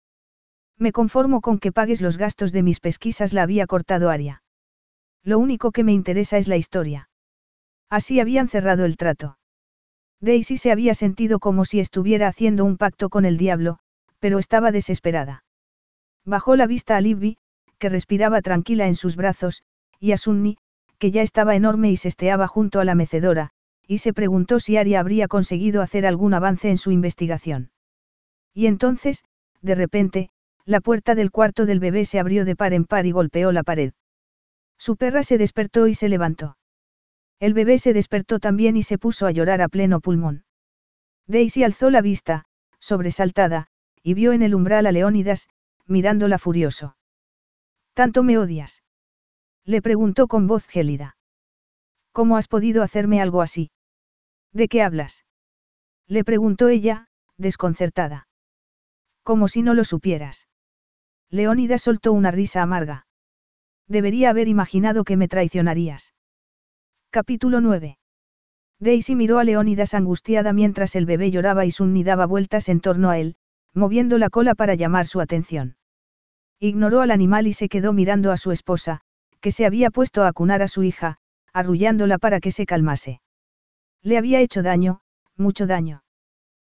Me 0.77 0.91
conformo 0.91 1.41
con 1.41 1.61
que 1.61 1.71
pagues 1.71 2.01
los 2.01 2.19
gastos 2.19 2.51
de 2.51 2.65
mis 2.65 2.81
pesquisas, 2.81 3.33
la 3.33 3.45
había 3.45 3.69
cortado 3.69 4.11
Aria. 4.11 4.43
Lo 5.23 5.39
único 5.39 5.71
que 5.71 5.85
me 5.85 5.93
interesa 5.93 6.37
es 6.37 6.49
la 6.49 6.57
historia. 6.57 7.09
Así 7.89 8.19
habían 8.19 8.49
cerrado 8.49 8.85
el 8.85 8.97
trato. 8.97 9.39
Daisy 10.21 10.57
se 10.57 10.73
había 10.73 10.95
sentido 10.95 11.39
como 11.39 11.65
si 11.65 11.79
estuviera 11.79 12.27
haciendo 12.27 12.65
un 12.65 12.77
pacto 12.77 13.09
con 13.09 13.25
el 13.25 13.39
diablo, 13.39 13.79
pero 14.19 14.41
estaba 14.41 14.73
desesperada. 14.73 15.44
Bajó 16.25 16.57
la 16.57 16.67
vista 16.67 16.97
a 16.97 17.01
Libby, 17.01 17.39
que 17.79 17.89
respiraba 17.89 18.41
tranquila 18.41 18.87
en 18.87 18.97
sus 18.97 19.17
brazos, 19.17 19.63
y 20.01 20.13
a 20.13 20.17
Sunni, 20.17 20.57
que 20.99 21.11
ya 21.11 21.23
estaba 21.23 21.55
enorme 21.55 21.91
y 21.91 21.97
se 21.97 22.09
esteaba 22.09 22.47
junto 22.47 22.81
a 22.81 22.85
la 22.85 22.95
mecedora, 22.95 23.51
y 23.87 23.99
se 23.99 24.13
preguntó 24.13 24.61
si 24.61 24.77
Aria 24.77 25.01
habría 25.01 25.29
conseguido 25.29 25.83
hacer 25.83 26.07
algún 26.07 26.35
avance 26.35 26.71
en 26.71 26.79
su 26.79 26.91
investigación. 26.91 27.71
Y 28.55 28.67
entonces, 28.67 29.25
de 29.61 29.75
repente, 29.75 30.31
la 30.65 30.81
puerta 30.81 31.15
del 31.15 31.31
cuarto 31.31 31.67
del 31.67 31.81
bebé 31.81 32.05
se 32.07 32.19
abrió 32.19 32.45
de 32.45 32.57
par 32.57 32.73
en 32.73 32.87
par 32.87 33.05
y 33.05 33.11
golpeó 33.11 33.53
la 33.53 33.63
pared. 33.63 33.93
Su 34.79 34.97
perra 34.97 35.23
se 35.23 35.37
despertó 35.37 35.87
y 35.89 35.95
se 35.95 36.09
levantó. 36.09 36.57
El 37.39 37.53
bebé 37.53 37.79
se 37.79 37.93
despertó 37.93 38.39
también 38.39 38.77
y 38.77 38.83
se 38.83 38.97
puso 38.97 39.27
a 39.27 39.31
llorar 39.31 39.61
a 39.61 39.69
pleno 39.69 40.01
pulmón. 40.01 40.45
Daisy 41.27 41.65
alzó 41.65 41.91
la 41.91 42.01
vista, 42.01 42.45
sobresaltada, 42.79 43.67
y 44.03 44.15
vio 44.15 44.33
en 44.33 44.43
el 44.43 44.55
umbral 44.55 44.87
a 44.87 44.93
Leónidas, 44.93 45.49
mirándola 45.87 46.39
furioso. 46.39 46.97
¿Tanto 47.93 48.23
me 48.23 48.39
odias? 48.39 48.83
Le 49.65 49.81
preguntó 49.81 50.27
con 50.27 50.47
voz 50.47 50.67
gélida. 50.67 51.17
¿Cómo 52.13 52.37
has 52.37 52.49
podido 52.49 52.83
hacerme 52.83 53.21
algo 53.21 53.43
así? 53.43 53.71
¿De 54.53 54.69
qué 54.69 54.83
hablas? 54.83 55.25
Le 56.07 56.25
preguntó 56.25 56.69
ella, 56.69 57.09
desconcertada. 57.37 58.29
Como 59.23 59.49
si 59.49 59.63
no 59.63 59.75
lo 59.75 59.85
supieras. 59.85 60.49
Leónidas 61.31 61.83
soltó 61.83 62.13
una 62.13 62.31
risa 62.31 62.63
amarga. 62.63 63.07
Debería 63.89 64.31
haber 64.31 64.49
imaginado 64.49 65.05
que 65.05 65.17
me 65.17 65.29
traicionarías. 65.29 66.15
Capítulo 67.11 67.61
9. 67.61 67.99
Daisy 68.81 69.15
miró 69.15 69.39
a 69.39 69.45
Leónidas 69.45 69.95
angustiada 69.95 70.53
mientras 70.53 70.95
el 70.97 71.07
bebé 71.07 71.31
lloraba 71.31 71.65
y 71.65 71.71
Sunni 71.71 72.05
daba 72.05 72.27
vueltas 72.27 72.69
en 72.69 72.81
torno 72.81 73.11
a 73.11 73.19
él, 73.19 73.37
moviendo 73.75 74.19
la 74.19 74.31
cola 74.31 74.55
para 74.55 74.75
llamar 74.75 75.07
su 75.07 75.21
atención. 75.21 75.77
Ignoró 76.61 77.03
al 77.03 77.11
animal 77.11 77.47
y 77.47 77.53
se 77.53 77.69
quedó 77.69 77.93
mirando 77.93 78.33
a 78.33 78.37
su 78.37 78.53
esposa, 78.53 79.01
que 79.41 79.53
se 79.53 79.67
había 79.67 79.91
puesto 79.91 80.23
a 80.23 80.29
acunar 80.29 80.63
a 80.63 80.69
su 80.69 80.83
hija, 80.83 81.19
arrullándola 81.53 82.19
para 82.19 82.41
que 82.41 82.53
se 82.53 82.67
calmase. 82.67 83.21
Le 84.03 84.19
había 84.19 84.41
hecho 84.41 84.63
daño, 84.63 85.01
mucho 85.37 85.67
daño. 85.67 86.03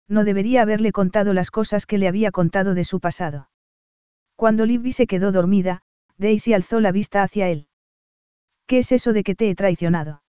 No 0.07 0.23
debería 0.23 0.61
haberle 0.61 0.91
contado 0.91 1.33
las 1.33 1.51
cosas 1.51 1.85
que 1.85 1.97
le 1.97 2.07
había 2.07 2.31
contado 2.31 2.73
de 2.73 2.83
su 2.83 2.99
pasado. 2.99 3.49
Cuando 4.35 4.65
Libby 4.65 4.91
se 4.91 5.07
quedó 5.07 5.31
dormida, 5.31 5.81
Daisy 6.17 6.53
alzó 6.53 6.79
la 6.79 6.91
vista 6.91 7.23
hacia 7.23 7.49
él. 7.49 7.67
¿Qué 8.67 8.79
es 8.79 8.91
eso 8.91 9.13
de 9.13 9.23
que 9.23 9.35
te 9.35 9.49
he 9.49 9.55
traicionado? 9.55 10.21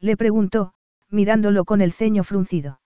Le 0.00 0.16
preguntó, 0.16 0.74
mirándolo 1.08 1.64
con 1.64 1.80
el 1.80 1.92
ceño 1.92 2.24
fruncido. 2.24 2.81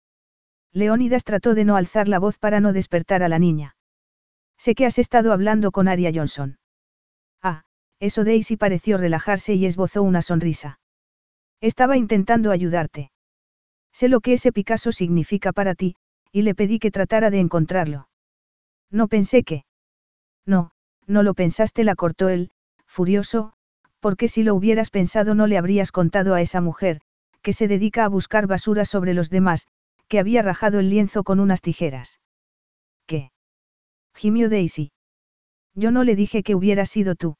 Leónidas 0.72 1.24
trató 1.24 1.54
de 1.54 1.64
no 1.64 1.76
alzar 1.76 2.08
la 2.08 2.18
voz 2.18 2.38
para 2.38 2.60
no 2.60 2.72
despertar 2.72 3.22
a 3.22 3.28
la 3.28 3.38
niña. 3.38 3.76
Sé 4.58 4.74
que 4.74 4.86
has 4.86 4.98
estado 4.98 5.32
hablando 5.32 5.70
con 5.70 5.88
Aria 5.88 6.10
Johnson. 6.14 6.58
Ah, 7.42 7.64
eso 8.00 8.24
Daisy 8.24 8.56
pareció 8.56 8.96
relajarse 8.96 9.54
y 9.54 9.66
esbozó 9.66 10.02
una 10.02 10.22
sonrisa. 10.22 10.78
Estaba 11.60 11.96
intentando 11.96 12.50
ayudarte. 12.50 13.10
Sé 13.92 14.08
lo 14.08 14.20
que 14.20 14.34
ese 14.34 14.52
Picasso 14.52 14.92
significa 14.92 15.52
para 15.52 15.74
ti, 15.74 15.96
y 16.32 16.42
le 16.42 16.54
pedí 16.54 16.78
que 16.78 16.90
tratara 16.90 17.30
de 17.30 17.40
encontrarlo. 17.40 18.08
No 18.90 19.08
pensé 19.08 19.42
que. 19.42 19.64
No, 20.46 20.70
no 21.06 21.22
lo 21.22 21.34
pensaste, 21.34 21.84
la 21.84 21.94
cortó 21.94 22.28
él, 22.28 22.50
furioso, 22.86 23.52
porque 24.00 24.28
si 24.28 24.42
lo 24.42 24.54
hubieras 24.54 24.90
pensado 24.90 25.34
no 25.34 25.46
le 25.46 25.58
habrías 25.58 25.92
contado 25.92 26.34
a 26.34 26.40
esa 26.40 26.60
mujer, 26.60 27.00
que 27.42 27.52
se 27.52 27.68
dedica 27.68 28.04
a 28.04 28.08
buscar 28.08 28.46
basura 28.46 28.84
sobre 28.84 29.14
los 29.14 29.30
demás, 29.30 29.66
que 30.08 30.18
había 30.18 30.42
rajado 30.42 30.80
el 30.80 30.90
lienzo 30.90 31.24
con 31.24 31.40
unas 31.40 31.62
tijeras. 31.62 32.20
¿Qué? 33.06 33.32
gimió 34.14 34.48
Daisy. 34.48 34.92
Yo 35.74 35.90
no 35.90 36.04
le 36.04 36.16
dije 36.16 36.42
que 36.42 36.54
hubiera 36.54 36.86
sido 36.86 37.14
tú. 37.14 37.36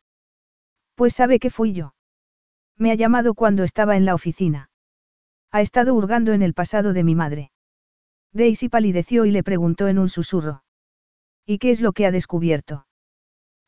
Pues 0.95 1.15
sabe 1.15 1.39
que 1.39 1.51
fui 1.51 1.73
yo. 1.73 1.95
Me 2.79 2.91
ha 2.91 2.95
llamado 2.95 3.35
cuando 3.35 3.65
estaba 3.65 3.97
en 3.97 4.05
la 4.05 4.15
oficina. 4.15 4.71
Ha 5.51 5.61
estado 5.61 5.95
hurgando 5.95 6.33
en 6.33 6.43
el 6.43 6.55
pasado 6.55 6.93
de 6.93 7.05
mi 7.05 7.15
madre. 7.15 7.53
Daisy 8.33 8.69
palideció 8.69 9.27
y 9.27 9.31
le 9.31 9.43
preguntó 9.43 9.89
en 9.89 9.99
un 9.99 10.09
susurro. 10.09 10.65
¿Y 11.45 11.59
qué 11.59 11.71
es 11.71 11.81
lo 11.81 11.93
que 11.93 12.07
ha 12.07 12.11
descubierto? 12.11 12.87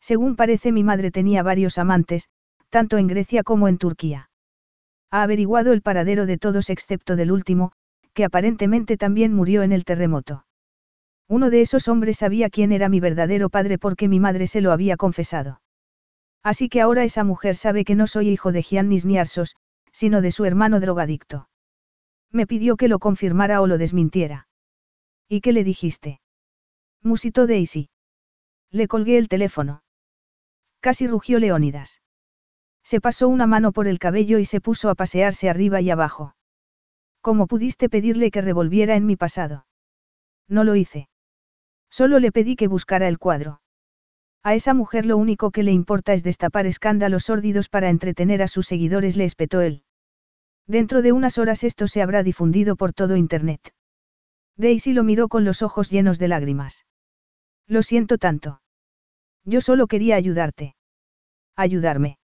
Según 0.00 0.36
parece 0.36 0.72
mi 0.72 0.84
madre 0.84 1.10
tenía 1.10 1.42
varios 1.42 1.76
amantes, 1.78 2.28
tanto 2.70 2.98
en 2.98 3.06
Grecia 3.06 3.42
como 3.42 3.68
en 3.68 3.78
Turquía. 3.78 4.30
Ha 5.10 5.22
averiguado 5.22 5.72
el 5.72 5.82
paradero 5.82 6.26
de 6.26 6.38
todos 6.38 6.70
excepto 6.70 7.16
del 7.16 7.30
último, 7.30 7.72
que 8.14 8.24
aparentemente 8.24 8.96
también 8.96 9.34
murió 9.34 9.62
en 9.62 9.72
el 9.72 9.84
terremoto. 9.84 10.46
Uno 11.28 11.50
de 11.50 11.60
esos 11.60 11.88
hombres 11.88 12.18
sabía 12.18 12.50
quién 12.50 12.72
era 12.72 12.88
mi 12.88 13.00
verdadero 13.00 13.50
padre 13.50 13.78
porque 13.78 14.08
mi 14.08 14.20
madre 14.20 14.46
se 14.46 14.60
lo 14.60 14.72
había 14.72 14.96
confesado. 14.96 15.60
Así 16.42 16.68
que 16.68 16.80
ahora 16.80 17.04
esa 17.04 17.24
mujer 17.24 17.56
sabe 17.56 17.84
que 17.84 17.94
no 17.94 18.06
soy 18.06 18.28
hijo 18.28 18.52
de 18.52 18.62
Giannis 18.62 19.04
Niarsos, 19.04 19.56
sino 19.92 20.20
de 20.20 20.30
su 20.30 20.44
hermano 20.44 20.80
drogadicto. 20.80 21.48
Me 22.30 22.46
pidió 22.46 22.76
que 22.76 22.88
lo 22.88 22.98
confirmara 22.98 23.60
o 23.62 23.66
lo 23.66 23.78
desmintiera. 23.78 24.48
¿Y 25.28 25.40
qué 25.40 25.52
le 25.52 25.64
dijiste? 25.64 26.20
Musitó 27.02 27.46
Daisy. 27.46 27.88
Le 28.70 28.88
colgué 28.88 29.18
el 29.18 29.28
teléfono. 29.28 29.82
Casi 30.80 31.06
rugió 31.06 31.38
Leónidas. 31.38 32.02
Se 32.82 33.00
pasó 33.00 33.28
una 33.28 33.46
mano 33.46 33.72
por 33.72 33.88
el 33.88 33.98
cabello 33.98 34.38
y 34.38 34.44
se 34.44 34.60
puso 34.60 34.90
a 34.90 34.94
pasearse 34.94 35.48
arriba 35.48 35.80
y 35.80 35.90
abajo. 35.90 36.34
¿Cómo 37.24 37.46
pudiste 37.46 37.88
pedirle 37.88 38.30
que 38.30 38.42
revolviera 38.42 38.96
en 38.96 39.06
mi 39.06 39.16
pasado? 39.16 39.64
No 40.46 40.62
lo 40.62 40.76
hice. 40.76 41.08
Solo 41.88 42.18
le 42.18 42.30
pedí 42.30 42.54
que 42.54 42.68
buscara 42.68 43.08
el 43.08 43.18
cuadro. 43.18 43.62
A 44.42 44.54
esa 44.54 44.74
mujer 44.74 45.06
lo 45.06 45.16
único 45.16 45.50
que 45.50 45.62
le 45.62 45.72
importa 45.72 46.12
es 46.12 46.22
destapar 46.22 46.66
escándalos 46.66 47.24
sórdidos 47.24 47.70
para 47.70 47.88
entretener 47.88 48.42
a 48.42 48.46
sus 48.46 48.66
seguidores, 48.66 49.16
le 49.16 49.24
espetó 49.24 49.62
él. 49.62 49.84
Dentro 50.66 51.00
de 51.00 51.12
unas 51.12 51.38
horas 51.38 51.64
esto 51.64 51.88
se 51.88 52.02
habrá 52.02 52.22
difundido 52.22 52.76
por 52.76 52.92
todo 52.92 53.16
Internet. 53.16 53.72
Daisy 54.58 54.92
lo 54.92 55.02
miró 55.02 55.28
con 55.28 55.46
los 55.46 55.62
ojos 55.62 55.90
llenos 55.90 56.18
de 56.18 56.28
lágrimas. 56.28 56.84
Lo 57.66 57.82
siento 57.82 58.18
tanto. 58.18 58.60
Yo 59.46 59.62
solo 59.62 59.86
quería 59.86 60.16
ayudarte. 60.16 60.76
Ayudarme. 61.56 62.18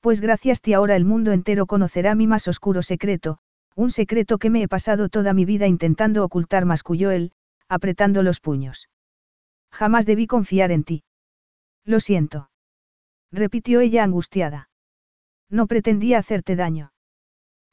Pues 0.00 0.20
gracias 0.20 0.60
ti 0.60 0.74
ahora 0.74 0.94
el 0.94 1.06
mundo 1.06 1.32
entero 1.32 1.64
conocerá 1.64 2.14
mi 2.14 2.26
más 2.26 2.48
oscuro 2.48 2.82
secreto, 2.82 3.40
un 3.80 3.90
secreto 3.90 4.36
que 4.36 4.50
me 4.50 4.62
he 4.62 4.68
pasado 4.68 5.08
toda 5.08 5.32
mi 5.32 5.46
vida 5.46 5.66
intentando 5.66 6.22
ocultar, 6.22 6.66
masculló 6.66 7.10
él, 7.10 7.32
apretando 7.66 8.22
los 8.22 8.38
puños. 8.38 8.90
Jamás 9.72 10.04
debí 10.04 10.26
confiar 10.26 10.70
en 10.70 10.84
ti. 10.84 11.02
Lo 11.86 11.98
siento. 11.98 12.50
Repitió 13.32 13.80
ella 13.80 14.04
angustiada. 14.04 14.68
No 15.48 15.66
pretendía 15.66 16.18
hacerte 16.18 16.56
daño. 16.56 16.92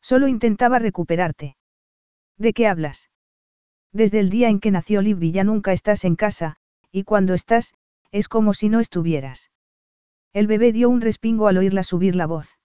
Solo 0.02 0.30
intentaba 0.30 0.80
recuperarte. 0.80 1.58
¿De 2.38 2.54
qué 2.54 2.68
hablas? 2.68 3.10
Desde 3.92 4.20
el 4.20 4.30
día 4.30 4.48
en 4.48 4.62
que 4.62 4.72
nació 4.72 5.02
Libby 5.02 5.34
ya 5.34 5.44
nunca 5.44 5.74
estás 5.74 6.06
en 6.06 6.16
casa, 6.16 6.56
y 6.90 7.04
cuando 7.04 7.34
estás, 7.34 7.74
es 8.12 8.30
como 8.30 8.54
si 8.54 8.70
no 8.70 8.80
estuvieras. 8.80 9.52
El 10.32 10.48
bebé 10.48 10.72
dio 10.72 10.88
un 10.88 11.02
respingo 11.02 11.50
al 11.50 11.58
oírla 11.58 11.84
subir 11.84 12.16
la 12.16 12.28
voz. 12.28 12.58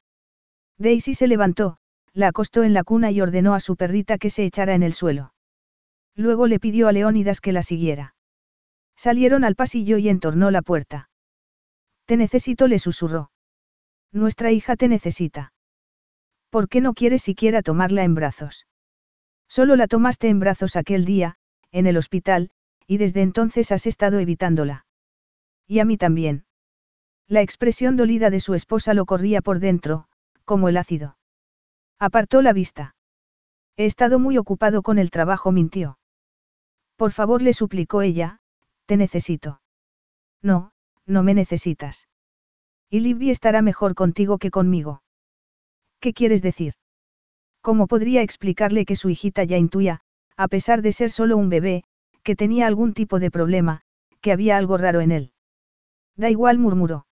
Daisy 0.79 1.15
se 1.15 1.27
levantó, 1.27 1.79
la 2.15 2.28
acostó 2.28 2.62
en 2.62 2.74
la 2.74 2.84
cuna 2.84 3.10
y 3.10 3.20
ordenó 3.20 3.55
a 3.55 3.60
su 3.60 3.76
perrita 3.76 4.18
que 4.18 4.31
se 4.31 4.44
echara 4.44 4.74
en 4.74 4.82
el 4.82 4.92
suelo. 4.92 5.32
Luego 6.15 6.47
le 6.47 6.60
pidió 6.60 6.89
a 6.89 6.92
Leónidas 6.92 7.41
que 7.41 7.52
la 7.52 7.62
siguiera. 7.62 8.15
Salieron 8.97 9.44
al 9.44 9.57
pasillo 9.57 9.97
y 9.99 10.08
entornó 10.08 10.50
la 10.50 10.62
puerta. 10.62 11.08
Te 12.05 12.16
necesito, 12.16 12.68
le 12.68 12.78
susurró. 12.78 13.31
Nuestra 14.12 14.50
hija 14.50 14.76
te 14.76 14.89
necesita. 14.89 15.55
¿Por 16.50 16.68
qué 16.68 16.82
no 16.82 16.92
quieres 16.92 17.23
siquiera 17.23 17.62
tomarla 17.62 18.05
en 18.05 18.15
brazos? 18.15 18.66
Solo 19.49 19.76
la 19.76 19.86
tomaste 19.86 20.28
en 20.28 20.39
brazos 20.39 20.76
aquel 20.76 21.07
día, 21.07 21.36
en 21.70 21.86
el 21.86 21.97
hospital, 21.97 22.50
y 22.86 22.99
desde 22.99 23.23
entonces 23.23 23.73
has 23.73 23.86
estado 23.86 24.18
evitándola. 24.18 24.84
Y 25.66 25.78
a 25.78 25.86
mí 25.86 25.97
también. 25.97 26.44
La 27.26 27.41
expresión 27.41 27.97
dolida 27.97 28.28
de 28.28 28.41
su 28.41 28.52
esposa 28.52 28.92
lo 28.92 29.07
corría 29.07 29.41
por 29.41 29.58
dentro, 29.58 30.08
como 30.44 30.68
el 30.68 30.76
ácido. 30.76 31.16
Apartó 32.05 32.42
la 32.42 32.52
vista. 32.52 32.97
He 33.76 33.84
estado 33.84 34.18
muy 34.18 34.36
ocupado 34.36 34.82
con 34.82 34.98
el 34.98 35.12
trabajo, 35.12 35.52
mintió. 35.52 36.00
Por 36.97 37.12
favor, 37.12 37.42
le 37.42 37.52
suplicó 37.52 38.02
ella, 38.02 38.40
te 38.86 38.97
necesito. 38.97 39.60
No, 40.42 40.72
no 41.06 41.22
me 41.22 41.32
necesitas. 41.32 42.08
Y 42.90 42.98
Libby 42.98 43.31
estará 43.31 43.62
mejor 43.62 43.94
contigo 43.94 44.39
que 44.39 44.50
conmigo. 44.50 45.05
¿Qué 46.00 46.12
quieres 46.12 46.42
decir? 46.42 46.74
¿Cómo 47.60 47.86
podría 47.86 48.22
explicarle 48.22 48.84
que 48.84 48.97
su 48.97 49.08
hijita 49.08 49.44
ya 49.44 49.56
intuía, 49.56 50.00
a 50.36 50.48
pesar 50.48 50.82
de 50.82 50.90
ser 50.90 51.12
solo 51.12 51.36
un 51.36 51.50
bebé, 51.50 51.84
que 52.24 52.34
tenía 52.34 52.66
algún 52.66 52.94
tipo 52.94 53.20
de 53.20 53.31
problema, 53.31 53.82
que 54.20 54.32
había 54.32 54.56
algo 54.56 54.76
raro 54.76 55.02
en 55.02 55.12
él? 55.12 55.32
Da 56.16 56.31
igual, 56.31 56.58
murmuró. 56.58 57.06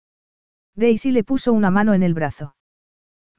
Daisy 0.73 1.11
le 1.11 1.23
puso 1.23 1.53
una 1.53 1.69
mano 1.69 1.93
en 1.93 2.01
el 2.01 2.15
brazo. 2.15 2.55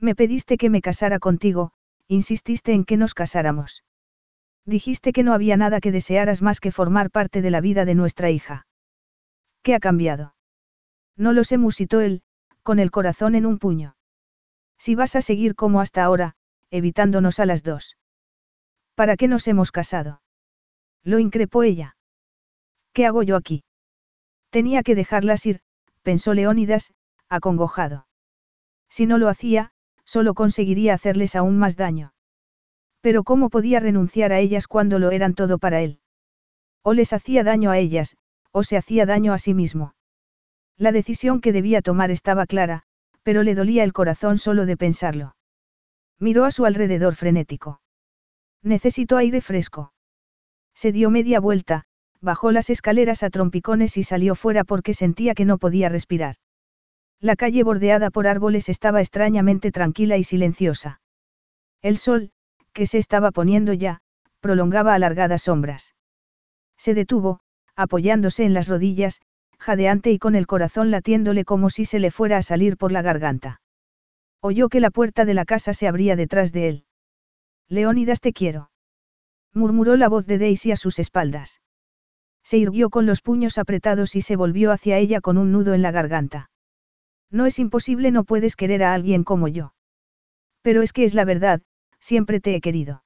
Me 0.00 0.14
pediste 0.14 0.56
que 0.56 0.70
me 0.70 0.80
casara 0.80 1.18
contigo, 1.18 1.72
insististe 2.08 2.72
en 2.72 2.84
que 2.84 2.96
nos 2.96 3.14
casáramos. 3.14 3.84
Dijiste 4.64 5.12
que 5.12 5.22
no 5.22 5.34
había 5.34 5.56
nada 5.56 5.80
que 5.80 5.92
desearas 5.92 6.42
más 6.42 6.60
que 6.60 6.72
formar 6.72 7.10
parte 7.10 7.42
de 7.42 7.50
la 7.50 7.60
vida 7.60 7.84
de 7.84 7.94
nuestra 7.94 8.30
hija. 8.30 8.66
¿Qué 9.62 9.74
ha 9.74 9.80
cambiado? 9.80 10.34
No 11.16 11.32
lo 11.32 11.44
sé, 11.44 11.58
musitó 11.58 12.00
él, 12.00 12.22
con 12.62 12.78
el 12.78 12.90
corazón 12.90 13.34
en 13.34 13.44
un 13.44 13.58
puño. 13.58 13.96
Si 14.78 14.94
vas 14.94 15.16
a 15.16 15.22
seguir 15.22 15.54
como 15.54 15.80
hasta 15.80 16.02
ahora, 16.02 16.34
evitándonos 16.70 17.38
a 17.40 17.46
las 17.46 17.62
dos. 17.62 17.98
¿Para 18.94 19.16
qué 19.16 19.28
nos 19.28 19.46
hemos 19.48 19.72
casado? 19.72 20.22
Lo 21.02 21.18
increpó 21.18 21.62
ella. 21.62 21.96
¿Qué 22.94 23.06
hago 23.06 23.22
yo 23.22 23.36
aquí? 23.36 23.64
Tenía 24.50 24.82
que 24.82 24.94
dejarlas 24.94 25.44
ir, 25.46 25.60
pensó 26.02 26.32
Leónidas, 26.32 26.94
acongojado. 27.28 28.06
Si 28.88 29.06
no 29.06 29.18
lo 29.18 29.28
hacía, 29.28 29.72
solo 30.14 30.34
conseguiría 30.34 30.94
hacerles 30.94 31.36
aún 31.36 31.56
más 31.56 31.76
daño. 31.76 32.14
Pero 33.00 33.22
¿cómo 33.22 33.48
podía 33.48 33.78
renunciar 33.78 34.32
a 34.32 34.40
ellas 34.40 34.66
cuando 34.66 34.98
lo 34.98 35.12
eran 35.12 35.34
todo 35.34 35.58
para 35.58 35.82
él? 35.82 36.00
O 36.82 36.94
les 36.94 37.12
hacía 37.12 37.44
daño 37.44 37.70
a 37.70 37.78
ellas, 37.78 38.16
o 38.50 38.64
se 38.64 38.76
hacía 38.76 39.06
daño 39.06 39.32
a 39.32 39.38
sí 39.38 39.54
mismo. 39.54 39.94
La 40.76 40.90
decisión 40.90 41.40
que 41.40 41.52
debía 41.52 41.80
tomar 41.80 42.10
estaba 42.10 42.46
clara, 42.46 42.82
pero 43.22 43.44
le 43.44 43.54
dolía 43.54 43.84
el 43.84 43.92
corazón 43.92 44.36
solo 44.38 44.66
de 44.66 44.76
pensarlo. 44.76 45.36
Miró 46.18 46.44
a 46.44 46.50
su 46.50 46.64
alrededor 46.64 47.14
frenético. 47.14 47.80
Necesito 48.64 49.16
aire 49.16 49.40
fresco. 49.40 49.92
Se 50.74 50.90
dio 50.90 51.10
media 51.10 51.38
vuelta, 51.38 51.84
bajó 52.20 52.50
las 52.50 52.68
escaleras 52.68 53.22
a 53.22 53.30
trompicones 53.30 53.96
y 53.96 54.02
salió 54.02 54.34
fuera 54.34 54.64
porque 54.64 54.92
sentía 54.92 55.36
que 55.36 55.44
no 55.44 55.58
podía 55.58 55.88
respirar. 55.88 56.34
La 57.20 57.36
calle 57.36 57.62
bordeada 57.62 58.10
por 58.10 58.26
árboles 58.26 58.68
estaba 58.70 59.00
extrañamente 59.00 59.70
tranquila 59.72 60.16
y 60.16 60.24
silenciosa. 60.24 61.00
El 61.82 61.98
sol, 61.98 62.30
que 62.72 62.86
se 62.86 62.96
estaba 62.96 63.30
poniendo 63.30 63.74
ya, 63.74 64.00
prolongaba 64.40 64.94
alargadas 64.94 65.42
sombras. 65.42 65.94
Se 66.78 66.94
detuvo, 66.94 67.40
apoyándose 67.76 68.44
en 68.44 68.54
las 68.54 68.68
rodillas, 68.68 69.20
jadeante 69.58 70.10
y 70.10 70.18
con 70.18 70.34
el 70.34 70.46
corazón 70.46 70.90
latiéndole 70.90 71.44
como 71.44 71.68
si 71.68 71.84
se 71.84 71.98
le 71.98 72.10
fuera 72.10 72.38
a 72.38 72.42
salir 72.42 72.78
por 72.78 72.90
la 72.90 73.02
garganta. 73.02 73.60
Oyó 74.40 74.70
que 74.70 74.80
la 74.80 74.90
puerta 74.90 75.26
de 75.26 75.34
la 75.34 75.44
casa 75.44 75.74
se 75.74 75.86
abría 75.86 76.16
detrás 76.16 76.52
de 76.52 76.68
él. 76.68 76.84
Leónidas 77.68 78.20
te 78.20 78.32
quiero. 78.32 78.70
Murmuró 79.52 79.96
la 79.96 80.08
voz 80.08 80.26
de 80.26 80.38
Daisy 80.38 80.72
a 80.72 80.76
sus 80.76 80.98
espaldas. 80.98 81.60
Se 82.42 82.56
irguió 82.56 82.88
con 82.88 83.04
los 83.04 83.20
puños 83.20 83.58
apretados 83.58 84.16
y 84.16 84.22
se 84.22 84.36
volvió 84.36 84.72
hacia 84.72 84.96
ella 84.96 85.20
con 85.20 85.36
un 85.36 85.52
nudo 85.52 85.74
en 85.74 85.82
la 85.82 85.90
garganta. 85.90 86.49
No 87.30 87.46
es 87.46 87.58
imposible, 87.58 88.10
no 88.10 88.24
puedes 88.24 88.56
querer 88.56 88.82
a 88.82 88.92
alguien 88.92 89.24
como 89.24 89.48
yo. 89.48 89.74
Pero 90.62 90.82
es 90.82 90.92
que 90.92 91.04
es 91.04 91.14
la 91.14 91.24
verdad, 91.24 91.62
siempre 92.00 92.40
te 92.40 92.54
he 92.54 92.60
querido. 92.60 93.04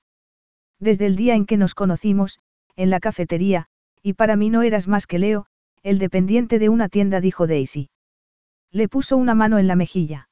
Desde 0.81 1.07
el 1.07 1.17
día 1.17 1.35
en 1.35 1.47
que 1.47 1.57
nos 1.57 1.75
conocimos, 1.75 2.41
en 2.77 2.91
la 2.91 3.01
cafetería, 3.01 3.67
y 4.03 4.15
para 4.15 4.36
mí 4.36 4.51
no 4.51 4.62
eras 4.62 4.89
más 4.89 5.07
que 5.07 5.19
Leo, 5.19 5.47
el 5.83 5.99
dependiente 5.99 6.59
de 6.59 6.69
una 6.69 6.89
tienda, 6.89 7.20
dijo 7.20 7.47
Daisy. 7.47 7.91
Le 8.70 8.89
puso 8.89 9.17
una 9.17 9.35
mano 9.35 9.59
en 9.59 9.67
la 9.67 9.77
mejilla. 9.77 10.28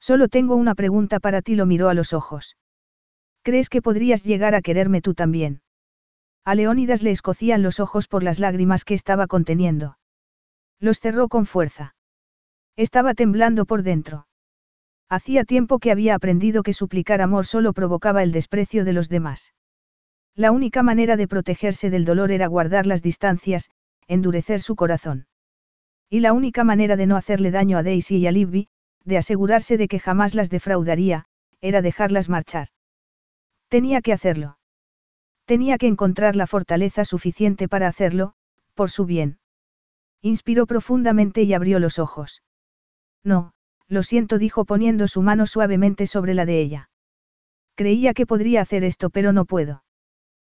Solo 0.00 0.28
tengo 0.28 0.54
una 0.56 0.74
pregunta 0.74 1.20
para 1.20 1.40
ti, 1.40 1.54
lo 1.54 1.64
miró 1.64 1.88
a 1.88 1.94
los 1.94 2.12
ojos. 2.12 2.56
¿Crees 3.42 3.68
que 3.68 3.80
podrías 3.80 4.24
llegar 4.24 4.54
a 4.54 4.62
quererme 4.62 5.00
tú 5.00 5.14
también? 5.14 5.62
A 6.44 6.54
Leónidas 6.54 7.02
le 7.02 7.10
escocían 7.10 7.62
los 7.62 7.80
ojos 7.80 8.06
por 8.06 8.22
las 8.22 8.38
lágrimas 8.38 8.84
que 8.84 8.94
estaba 8.94 9.26
conteniendo. 9.26 9.96
Los 10.78 11.00
cerró 11.00 11.28
con 11.28 11.46
fuerza. 11.46 11.93
Estaba 12.76 13.14
temblando 13.14 13.66
por 13.66 13.82
dentro. 13.82 14.26
Hacía 15.08 15.44
tiempo 15.44 15.78
que 15.78 15.92
había 15.92 16.14
aprendido 16.14 16.62
que 16.62 16.72
suplicar 16.72 17.20
amor 17.20 17.46
solo 17.46 17.72
provocaba 17.72 18.22
el 18.22 18.32
desprecio 18.32 18.84
de 18.84 18.92
los 18.92 19.08
demás. 19.08 19.54
La 20.34 20.50
única 20.50 20.82
manera 20.82 21.16
de 21.16 21.28
protegerse 21.28 21.90
del 21.90 22.04
dolor 22.04 22.32
era 22.32 22.48
guardar 22.48 22.86
las 22.86 23.02
distancias, 23.02 23.70
endurecer 24.08 24.60
su 24.60 24.74
corazón. 24.74 25.26
Y 26.10 26.20
la 26.20 26.32
única 26.32 26.64
manera 26.64 26.96
de 26.96 27.06
no 27.06 27.16
hacerle 27.16 27.52
daño 27.52 27.78
a 27.78 27.82
Daisy 27.84 28.16
y 28.16 28.26
a 28.26 28.32
Libby, 28.32 28.68
de 29.04 29.18
asegurarse 29.18 29.76
de 29.76 29.86
que 29.86 30.00
jamás 30.00 30.34
las 30.34 30.50
defraudaría, 30.50 31.26
era 31.60 31.82
dejarlas 31.82 32.28
marchar. 32.28 32.68
Tenía 33.68 34.00
que 34.00 34.12
hacerlo. 34.12 34.58
Tenía 35.44 35.78
que 35.78 35.86
encontrar 35.86 36.36
la 36.36 36.46
fortaleza 36.46 37.04
suficiente 37.04 37.68
para 37.68 37.86
hacerlo, 37.86 38.34
por 38.74 38.90
su 38.90 39.04
bien. 39.04 39.38
Inspiró 40.22 40.66
profundamente 40.66 41.42
y 41.42 41.54
abrió 41.54 41.78
los 41.78 41.98
ojos. 41.98 42.42
No, 43.24 43.52
lo 43.88 44.02
siento, 44.02 44.38
dijo 44.38 44.64
poniendo 44.64 45.08
su 45.08 45.22
mano 45.22 45.46
suavemente 45.46 46.06
sobre 46.06 46.34
la 46.34 46.44
de 46.44 46.60
ella. 46.60 46.90
Creía 47.74 48.14
que 48.14 48.26
podría 48.26 48.60
hacer 48.60 48.84
esto, 48.84 49.10
pero 49.10 49.32
no 49.32 49.46
puedo. 49.46 49.82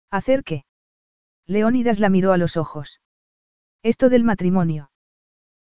¿Hacer 0.09 0.43
qué? 0.43 0.63
Leónidas 1.45 1.99
la 1.99 2.09
miró 2.09 2.31
a 2.31 2.37
los 2.37 2.55
ojos. 2.57 3.01
Esto 3.83 4.09
del 4.09 4.23
matrimonio. 4.23 4.91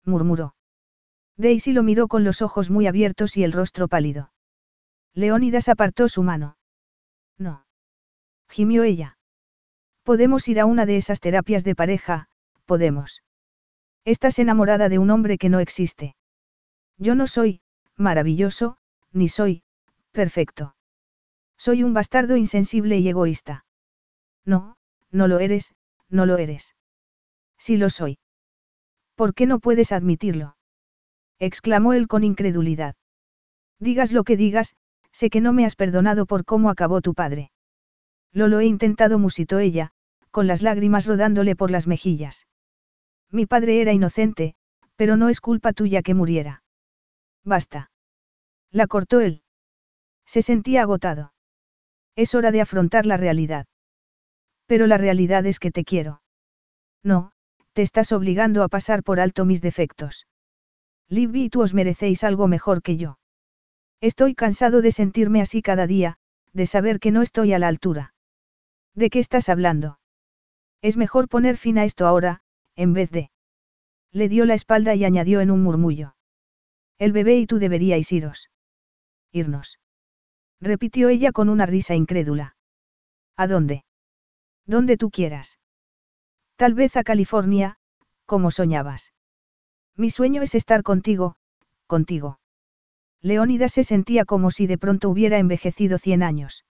murmuró. 0.05 0.55
Daisy 1.37 1.73
lo 1.73 1.83
miró 1.83 2.07
con 2.07 2.23
los 2.23 2.43
ojos 2.43 2.70
muy 2.70 2.87
abiertos 2.87 3.37
y 3.37 3.45
el 3.45 3.53
rostro 3.53 3.89
pálido. 3.89 4.31
Leónidas 5.15 5.69
apartó 5.69 6.09
su 6.09 6.23
mano. 6.23 6.59
No. 7.39 7.65
Gimió 8.49 8.83
ella. 8.83 9.17
Podemos 10.03 10.49
ir 10.49 10.61
a 10.61 10.67
una 10.67 10.87
de 10.87 10.97
esas 10.97 11.20
terapias 11.20 11.65
de 11.65 11.75
pareja, 11.75 12.29
podemos. 12.67 13.23
Estás 14.05 14.39
enamorada 14.39 14.89
de 14.89 14.99
un 14.99 15.11
hombre 15.11 15.39
que 15.39 15.49
no 15.49 15.61
existe. 15.61 16.15
Yo 17.01 17.15
no 17.15 17.27
soy, 17.27 17.62
maravilloso, 17.97 18.77
ni 19.11 19.29
soy, 19.29 19.62
perfecto. 20.12 20.77
Soy 21.57 21.83
un 21.83 21.95
bastardo 21.95 22.37
insensible 22.37 22.99
y 22.99 23.09
egoísta. 23.09 23.65
No, 24.45 24.77
no 25.11 25.27
lo 25.27 25.39
eres, 25.39 25.75
no 26.11 26.27
lo 26.27 26.37
eres. 26.37 26.75
Sí 27.57 27.79
lo 27.79 27.89
soy. 27.89 28.19
¿Por 29.15 29.33
qué 29.33 29.47
no 29.47 29.61
puedes 29.61 29.93
admitirlo? 29.93 30.57
exclamó 31.39 31.95
él 31.95 32.07
con 32.07 32.23
incredulidad. 32.23 32.97
Digas 33.79 34.12
lo 34.12 34.23
que 34.23 34.37
digas, 34.37 34.77
sé 35.11 35.31
que 35.31 35.41
no 35.41 35.55
me 35.55 35.65
has 35.65 35.77
perdonado 35.77 36.27
por 36.27 36.45
cómo 36.45 36.69
acabó 36.69 37.01
tu 37.01 37.15
padre. 37.15 37.51
Lo 38.31 38.47
lo 38.47 38.61
he 38.61 38.67
intentado, 38.67 39.19
musitó 39.19 39.59
ella, 39.59 39.93
con 40.31 40.47
las 40.47 40.61
lágrimas 40.61 41.07
rodándole 41.07 41.57
por 41.57 41.70
las 41.70 41.87
mejillas. 41.87 42.47
Mi 43.31 43.47
padre 43.47 43.81
era 43.81 43.95
inocente, 43.95 44.55
pero 44.97 45.17
no 45.17 45.31
es 45.31 45.41
culpa 45.41 45.73
tuya 45.73 46.03
que 46.03 46.12
muriera. 46.12 46.62
Basta. 47.44 47.91
La 48.70 48.86
cortó 48.86 49.20
él. 49.20 49.43
Se 50.27 50.43
sentía 50.43 50.83
agotado. 50.83 51.33
Es 52.17 52.35
hora 52.35 52.51
de 52.51 52.60
afrontar 52.60 53.07
la 53.07 53.17
realidad. 53.17 53.67
Pero 54.67 54.86
la 54.86 54.99
realidad 54.99 55.47
es 55.47 55.59
que 55.59 55.70
te 55.70 55.85
quiero. 55.85 56.23
No, 57.02 57.33
te 57.73 57.83
estás 57.83 58.12
obligando 58.12 58.62
a 58.62 58.69
pasar 58.69 59.02
por 59.02 59.20
alto 59.20 59.44
mis 59.44 59.62
defectos. 59.62 60.27
Libby 61.09 61.44
y 61.44 61.51
tú 61.51 61.62
os 61.62 61.75
merecéis 61.75 62.23
algo 62.23 62.47
mejor 62.47 62.83
que 62.83 62.97
yo. 62.97 63.19
Estoy 64.01 64.35
cansado 64.35 64.81
de 64.81 64.93
sentirme 64.93 65.41
así 65.41 65.62
cada 65.62 65.86
día, 65.86 66.17
de 66.52 66.67
saber 66.67 67.01
que 67.01 67.10
no 67.10 67.23
estoy 67.23 67.52
a 67.52 67.59
la 67.59 67.69
altura. 67.69 68.15
¿De 68.94 69.10
qué 69.10 69.19
estás 69.19 69.49
hablando? 69.49 69.99
Es 70.83 70.97
mejor 70.97 71.28
poner 71.28 71.57
fin 71.57 71.78
a 71.78 71.85
esto 71.85 72.07
ahora, 72.07 72.43
en 72.77 72.93
vez 72.93 73.10
de... 73.10 73.31
Le 74.12 74.28
dio 74.28 74.44
la 74.44 74.55
espalda 74.55 74.94
y 74.94 75.05
añadió 75.05 75.41
en 75.41 75.51
un 75.51 75.62
murmullo. 75.62 76.15
El 77.01 77.12
bebé 77.12 77.39
y 77.39 77.47
tú 77.47 77.59
deberíais 77.59 78.12
iros. 78.12 78.51
Irnos. 79.33 79.81
Repitió 80.61 81.09
ella 81.09 81.33
con 81.33 81.49
una 81.49 81.65
risa 81.65 81.95
incrédula. 81.95 82.57
¿A 83.39 83.47
dónde? 83.47 83.85
Donde 84.67 84.99
tú 84.99 85.09
quieras. 85.11 85.59
Tal 86.57 86.75
vez 86.75 86.99
a 86.99 87.03
California, 87.03 87.79
como 88.27 88.51
soñabas. 88.51 89.15
Mi 89.97 90.11
sueño 90.11 90.43
es 90.43 90.55
estar 90.55 90.83
contigo, 90.83 91.37
contigo. 91.87 92.39
Leónidas 93.23 93.73
se 93.73 93.83
sentía 93.83 94.27
como 94.27 94.51
si 94.51 94.67
de 94.67 94.77
pronto 94.77 95.09
hubiera 95.09 95.39
envejecido 95.39 95.97
cien 95.97 96.23
años. 96.23 96.67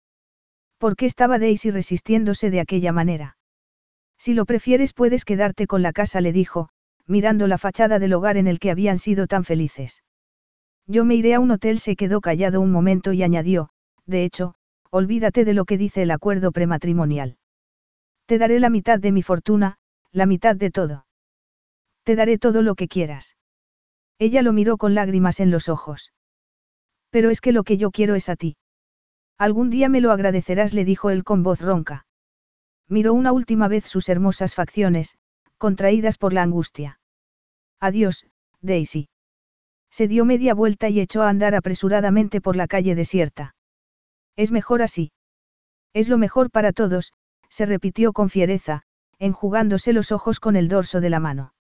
¿Por 0.77 0.97
qué 0.97 1.05
estaba 1.05 1.39
Daisy 1.39 1.71
resistiéndose 1.71 2.51
de 2.51 2.59
aquella 2.59 2.91
manera? 2.91 3.37
Si 4.17 4.33
lo 4.33 4.45
prefieres 4.45 4.93
puedes 4.93 5.23
quedarte 5.23 5.67
con 5.67 5.81
la 5.81 5.93
casa, 5.93 6.19
le 6.19 6.33
dijo, 6.33 6.67
mirando 7.05 7.47
la 7.47 7.57
fachada 7.57 7.97
del 7.97 8.13
hogar 8.13 8.35
en 8.35 8.47
el 8.47 8.59
que 8.59 8.71
habían 8.71 8.97
sido 8.97 9.27
tan 9.27 9.45
felices. 9.45 10.03
Yo 10.87 11.03
me 11.03 11.15
iré 11.15 11.33
a 11.33 11.39
un 11.39 11.51
hotel, 11.51 11.79
se 11.79 11.95
quedó 11.95 12.21
callado 12.21 12.61
un 12.61 12.71
momento 12.71 13.11
y 13.11 13.21
añadió, 13.21 13.69
de 14.05 14.23
hecho, 14.23 14.55
olvídate 14.89 15.43
de 15.43 15.53
lo 15.53 15.65
que 15.65 15.77
dice 15.77 16.01
el 16.01 16.11
acuerdo 16.11 16.51
prematrimonial. 16.51 17.37
Te 18.25 18.37
daré 18.37 18.59
la 18.59 18.69
mitad 18.69 18.99
de 18.99 19.11
mi 19.11 19.21
fortuna, 19.21 19.77
la 20.11 20.25
mitad 20.25 20.55
de 20.55 20.71
todo. 20.71 21.05
Te 22.03 22.15
daré 22.15 22.37
todo 22.37 22.61
lo 22.61 22.75
que 22.75 22.87
quieras. 22.87 23.35
Ella 24.17 24.41
lo 24.41 24.53
miró 24.53 24.77
con 24.77 24.95
lágrimas 24.95 25.41
en 25.41 25.51
los 25.51 25.67
ojos. 25.67 26.13
Pero 27.09 27.29
es 27.29 27.41
que 27.41 27.51
lo 27.51 27.63
que 27.63 27.77
yo 27.77 27.91
quiero 27.91 28.15
es 28.15 28.29
a 28.29 28.37
ti. 28.37 28.57
Algún 29.37 29.69
día 29.69 29.89
me 29.89 30.01
lo 30.01 30.11
agradecerás, 30.11 30.73
le 30.73 30.85
dijo 30.85 31.09
él 31.09 31.23
con 31.23 31.43
voz 31.43 31.61
ronca. 31.61 32.05
Miró 32.87 33.13
una 33.13 33.33
última 33.33 33.67
vez 33.67 33.85
sus 33.85 34.07
hermosas 34.07 34.55
facciones, 34.55 35.17
contraídas 35.57 36.17
por 36.17 36.31
la 36.31 36.43
angustia. 36.43 36.99
Adiós, 37.79 38.25
Daisy. 38.61 39.09
Se 39.89 40.07
dio 40.07 40.25
media 40.25 40.53
vuelta 40.53 40.89
y 40.89 40.99
echó 40.99 41.23
a 41.23 41.29
andar 41.29 41.55
apresuradamente 41.55 42.41
por 42.41 42.55
la 42.55 42.67
calle 42.67 42.95
desierta. 42.95 43.55
Es 44.35 44.51
mejor 44.51 44.81
así. 44.81 45.11
Es 45.93 46.09
lo 46.09 46.17
mejor 46.17 46.51
para 46.51 46.73
todos, 46.73 47.13
se 47.49 47.65
repitió 47.65 48.13
con 48.13 48.29
fiereza, 48.29 48.83
enjugándose 49.19 49.93
los 49.93 50.11
ojos 50.11 50.39
con 50.39 50.55
el 50.55 50.67
dorso 50.67 51.01
de 51.01 51.09
la 51.09 51.19
mano. 51.19 51.53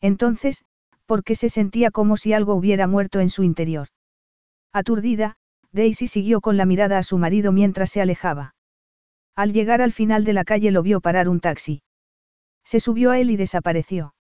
Entonces, 0.00 0.64
porque 1.06 1.34
se 1.34 1.48
sentía 1.48 1.90
como 1.90 2.16
si 2.16 2.32
algo 2.32 2.54
hubiera 2.54 2.86
muerto 2.86 3.20
en 3.20 3.28
su 3.28 3.42
interior. 3.42 3.88
Aturdida, 4.72 5.36
Daisy 5.70 6.06
siguió 6.06 6.40
con 6.40 6.56
la 6.56 6.66
mirada 6.66 6.98
a 6.98 7.02
su 7.02 7.18
marido 7.18 7.52
mientras 7.52 7.90
se 7.90 8.00
alejaba. 8.00 8.54
Al 9.34 9.52
llegar 9.52 9.80
al 9.80 9.92
final 9.92 10.24
de 10.24 10.32
la 10.32 10.44
calle 10.44 10.70
lo 10.70 10.82
vio 10.82 11.00
parar 11.00 11.28
un 11.28 11.40
taxi. 11.40 11.82
Se 12.64 12.80
subió 12.80 13.10
a 13.10 13.18
él 13.18 13.30
y 13.30 13.36
desapareció. 13.36 14.14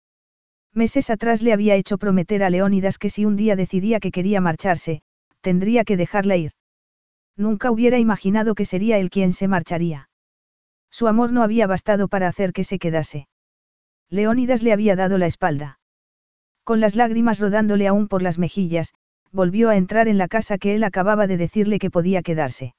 Meses 0.74 1.10
atrás 1.10 1.42
le 1.42 1.52
había 1.52 1.74
hecho 1.74 1.98
prometer 1.98 2.42
a 2.42 2.50
Leónidas 2.50 2.98
que 2.98 3.10
si 3.10 3.24
un 3.24 3.36
día 3.36 3.56
decidía 3.56 4.00
que 4.00 4.10
quería 4.10 4.40
marcharse, 4.40 5.02
tendría 5.40 5.84
que 5.84 5.96
dejarla 5.96 6.36
ir. 6.36 6.52
Nunca 7.36 7.70
hubiera 7.70 7.98
imaginado 7.98 8.54
que 8.54 8.64
sería 8.64 8.98
él 8.98 9.10
quien 9.10 9.32
se 9.32 9.48
marcharía. 9.48 10.08
Su 10.90 11.06
amor 11.06 11.32
no 11.32 11.42
había 11.42 11.66
bastado 11.66 12.08
para 12.08 12.28
hacer 12.28 12.52
que 12.52 12.64
se 12.64 12.78
quedase. 12.78 13.28
Leónidas 14.10 14.62
le 14.62 14.72
había 14.72 14.96
dado 14.96 15.18
la 15.18 15.26
espalda. 15.26 15.78
Con 16.64 16.80
las 16.80 16.96
lágrimas 16.96 17.38
rodándole 17.38 17.86
aún 17.86 18.08
por 18.08 18.22
las 18.22 18.38
mejillas, 18.38 18.92
volvió 19.32 19.68
a 19.70 19.76
entrar 19.76 20.08
en 20.08 20.18
la 20.18 20.28
casa 20.28 20.58
que 20.58 20.74
él 20.74 20.84
acababa 20.84 21.26
de 21.26 21.36
decirle 21.36 21.78
que 21.78 21.90
podía 21.90 22.22
quedarse. 22.22 22.74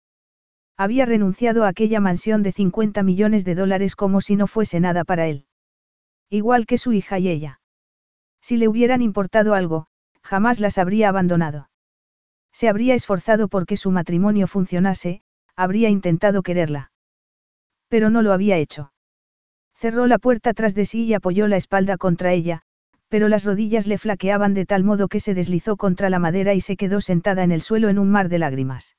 Había 0.77 1.06
renunciado 1.06 1.64
a 1.64 1.68
aquella 1.68 2.00
mansión 2.00 2.42
de 2.43 2.51
50 2.51 3.03
millones 3.03 3.45
de 3.45 3.56
dólares 3.56 3.95
como 3.95 4.22
si 4.22 4.35
no 4.35 4.48
fuese 4.48 4.80
nada 4.80 5.03
para 5.03 5.27
él. 5.27 5.45
Igual 6.30 6.66
que 6.66 6.77
su 6.77 6.93
hija 6.93 7.19
y 7.19 7.30
ella. 7.30 7.58
Si 8.42 8.58
le 8.58 8.68
hubieran 8.68 9.01
importado 9.01 9.53
algo, 9.53 9.88
jamás 10.22 10.59
las 10.59 10.77
habría 10.77 11.09
abandonado. 11.09 11.69
Se 12.51 12.68
habría 12.68 12.95
esforzado 12.95 13.48
porque 13.48 13.77
su 13.77 13.92
matrimonio 13.92 14.48
funcionase, 14.48 15.22
habría 15.56 15.90
intentado 15.90 16.42
quererla. 16.42 16.92
Pero 17.88 18.09
no 18.09 18.22
lo 18.22 18.34
había 18.34 18.58
hecho. 18.58 18.92
Cerró 19.76 20.08
la 20.08 20.19
puerta 20.19 20.53
tras 20.53 20.76
de 20.76 20.85
sí 20.85 21.06
y 21.06 21.14
apoyó 21.14 21.48
la 21.48 21.58
espalda 21.58 21.98
contra 21.98 22.34
ella, 22.34 22.64
pero 23.08 23.27
las 23.27 23.43
rodillas 23.43 23.88
le 23.88 23.98
flaqueaban 23.98 24.53
de 24.53 24.66
tal 24.66 24.84
modo 24.84 25.08
que 25.08 25.19
se 25.19 25.34
deslizó 25.34 25.77
contra 25.77 26.09
la 26.09 26.19
madera 26.19 26.53
y 26.53 26.61
se 26.61 26.77
quedó 26.77 27.01
sentada 27.01 27.43
en 27.43 27.51
el 27.51 27.61
suelo 27.61 27.90
en 27.90 27.98
un 27.98 28.09
mar 28.09 28.30
de 28.30 28.40
lágrimas. 28.40 28.98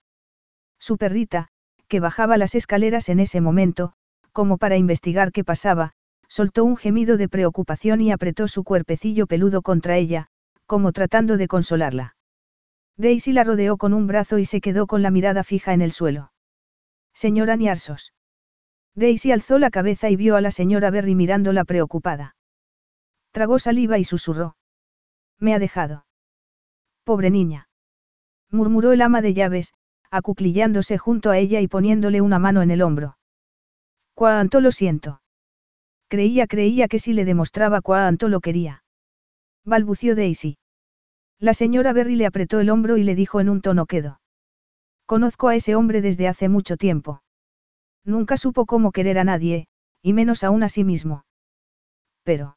Su 0.78 0.96
perrita, 0.96 1.48
que 1.86 2.00
bajaba 2.00 2.36
las 2.36 2.54
escaleras 2.54 3.08
en 3.08 3.20
ese 3.20 3.40
momento, 3.40 3.92
como 4.32 4.58
para 4.58 4.76
investigar 4.76 5.32
qué 5.32 5.44
pasaba, 5.44 5.92
soltó 6.30 6.64
un 6.64 6.76
gemido 6.76 7.16
de 7.16 7.28
preocupación 7.28 8.00
y 8.00 8.12
apretó 8.12 8.46
su 8.46 8.62
cuerpecillo 8.62 9.26
peludo 9.26 9.62
contra 9.62 9.96
ella, 9.96 10.28
como 10.64 10.92
tratando 10.92 11.36
de 11.36 11.48
consolarla. 11.48 12.16
Daisy 12.96 13.32
la 13.32 13.42
rodeó 13.42 13.76
con 13.76 13.92
un 13.92 14.06
brazo 14.06 14.38
y 14.38 14.44
se 14.44 14.60
quedó 14.60 14.86
con 14.86 15.02
la 15.02 15.10
mirada 15.10 15.42
fija 15.42 15.74
en 15.74 15.82
el 15.82 15.90
suelo. 15.90 16.32
Señora 17.12 17.56
Niarsos. 17.56 18.14
Daisy 18.94 19.32
alzó 19.32 19.58
la 19.58 19.70
cabeza 19.70 20.08
y 20.08 20.16
vio 20.16 20.36
a 20.36 20.40
la 20.40 20.52
señora 20.52 20.90
Berry 20.90 21.16
mirándola 21.16 21.64
preocupada. 21.64 22.36
Tragó 23.32 23.58
saliva 23.58 23.98
y 23.98 24.04
susurró. 24.04 24.56
Me 25.38 25.54
ha 25.54 25.58
dejado. 25.58 26.06
Pobre 27.02 27.30
niña. 27.30 27.68
Murmuró 28.50 28.92
el 28.92 29.02
ama 29.02 29.20
de 29.20 29.34
llaves, 29.34 29.74
acuclillándose 30.10 30.96
junto 30.96 31.30
a 31.30 31.38
ella 31.38 31.60
y 31.60 31.66
poniéndole 31.66 32.20
una 32.20 32.38
mano 32.38 32.62
en 32.62 32.70
el 32.70 32.82
hombro. 32.82 33.16
Cuánto 34.14 34.60
lo 34.60 34.70
siento. 34.70 35.19
Creía, 36.10 36.48
creía 36.48 36.88
que 36.88 36.98
si 36.98 37.12
le 37.12 37.24
demostraba 37.24 37.80
cuánto 37.82 38.28
lo 38.28 38.40
quería. 38.40 38.82
Balbució 39.64 40.16
Daisy. 40.16 40.58
La 41.38 41.54
señora 41.54 41.92
Berry 41.92 42.16
le 42.16 42.26
apretó 42.26 42.58
el 42.58 42.68
hombro 42.68 42.96
y 42.96 43.04
le 43.04 43.14
dijo 43.14 43.40
en 43.40 43.48
un 43.48 43.60
tono 43.60 43.86
quedo. 43.86 44.20
Conozco 45.06 45.46
a 45.46 45.54
ese 45.54 45.76
hombre 45.76 46.00
desde 46.00 46.26
hace 46.26 46.48
mucho 46.48 46.76
tiempo. 46.76 47.22
Nunca 48.04 48.36
supo 48.36 48.66
cómo 48.66 48.90
querer 48.90 49.18
a 49.18 49.24
nadie, 49.24 49.68
y 50.02 50.12
menos 50.12 50.42
aún 50.42 50.64
a 50.64 50.68
sí 50.68 50.82
mismo. 50.82 51.24
Pero. 52.24 52.56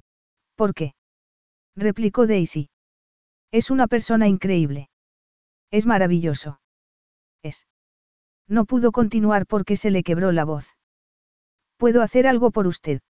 ¿Por 0.61 0.75
qué? 0.75 0.93
replicó 1.75 2.27
Daisy. 2.27 2.69
Es 3.51 3.71
una 3.71 3.87
persona 3.87 4.27
increíble. 4.27 4.91
Es 5.71 5.87
maravilloso. 5.87 6.61
Es. 7.41 7.65
No 8.47 8.65
pudo 8.65 8.91
continuar 8.91 9.47
porque 9.47 9.75
se 9.75 9.89
le 9.89 10.03
quebró 10.03 10.31
la 10.31 10.45
voz. 10.45 10.67
¿Puedo 11.77 12.03
hacer 12.03 12.27
algo 12.27 12.51
por 12.51 12.67
usted? 12.67 13.01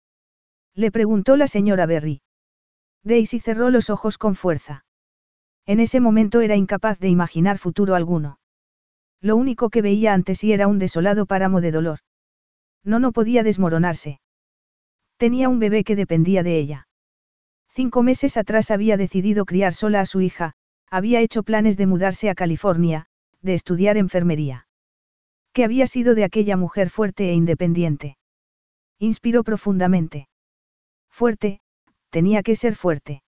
Le 0.76 0.92
preguntó 0.92 1.36
la 1.36 1.48
señora 1.48 1.86
Berry. 1.86 2.22
Daisy 3.02 3.40
cerró 3.40 3.70
los 3.70 3.90
ojos 3.90 4.16
con 4.16 4.36
fuerza. 4.36 4.84
En 5.66 5.80
ese 5.80 5.98
momento 5.98 6.42
era 6.42 6.54
incapaz 6.54 7.00
de 7.00 7.08
imaginar 7.08 7.58
futuro 7.58 7.96
alguno. 7.96 8.38
Lo 9.20 9.34
único 9.34 9.70
que 9.70 9.82
veía 9.82 10.14
ante 10.14 10.36
sí 10.36 10.52
era 10.52 10.68
un 10.68 10.78
desolado 10.78 11.26
páramo 11.26 11.60
de 11.60 11.72
dolor. 11.72 11.98
No, 12.84 13.00
no 13.00 13.10
podía 13.10 13.42
desmoronarse. 13.42 14.20
Tenía 15.16 15.48
un 15.48 15.58
bebé 15.58 15.82
que 15.82 15.96
dependía 15.96 16.44
de 16.44 16.56
ella. 16.56 16.86
Cinco 17.72 18.02
meses 18.02 18.36
atrás 18.36 18.70
había 18.70 18.96
decidido 18.96 19.44
criar 19.44 19.74
sola 19.74 20.00
a 20.00 20.06
su 20.06 20.20
hija, 20.20 20.54
había 20.90 21.20
hecho 21.20 21.44
planes 21.44 21.76
de 21.76 21.86
mudarse 21.86 22.28
a 22.28 22.34
California, 22.34 23.06
de 23.42 23.54
estudiar 23.54 23.96
enfermería. 23.96 24.66
¿Qué 25.52 25.64
había 25.64 25.86
sido 25.86 26.14
de 26.14 26.24
aquella 26.24 26.56
mujer 26.56 26.90
fuerte 26.90 27.30
e 27.30 27.34
independiente? 27.34 28.16
Inspiró 28.98 29.44
profundamente. 29.44 30.28
Fuerte, 31.08 31.60
tenía 32.10 32.42
que 32.42 32.56
ser 32.56 32.74
fuerte. 32.74 33.22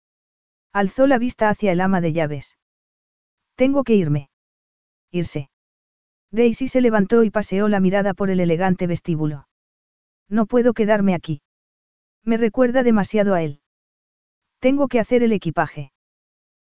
Alzó 0.71 1.05
la 1.05 1.17
vista 1.17 1.49
hacia 1.49 1.71
el 1.71 1.81
ama 1.81 2.01
de 2.01 2.13
llaves. 2.13 2.57
Tengo 3.55 3.83
que 3.83 3.95
irme. 3.95 4.29
Irse. 5.11 5.49
Daisy 6.31 6.67
se 6.67 6.81
levantó 6.81 7.23
y 7.23 7.29
paseó 7.29 7.67
la 7.67 7.79
mirada 7.79 8.13
por 8.13 8.29
el 8.29 8.39
elegante 8.39 8.87
vestíbulo. 8.87 9.47
No 10.29 10.45
puedo 10.45 10.73
quedarme 10.73 11.15
aquí. 11.15 11.41
Me 12.23 12.37
recuerda 12.37 12.83
demasiado 12.83 13.33
a 13.33 13.41
él. 13.41 13.61
Tengo 14.59 14.87
que 14.87 14.99
hacer 14.99 15.23
el 15.23 15.31
equipaje. 15.31 15.91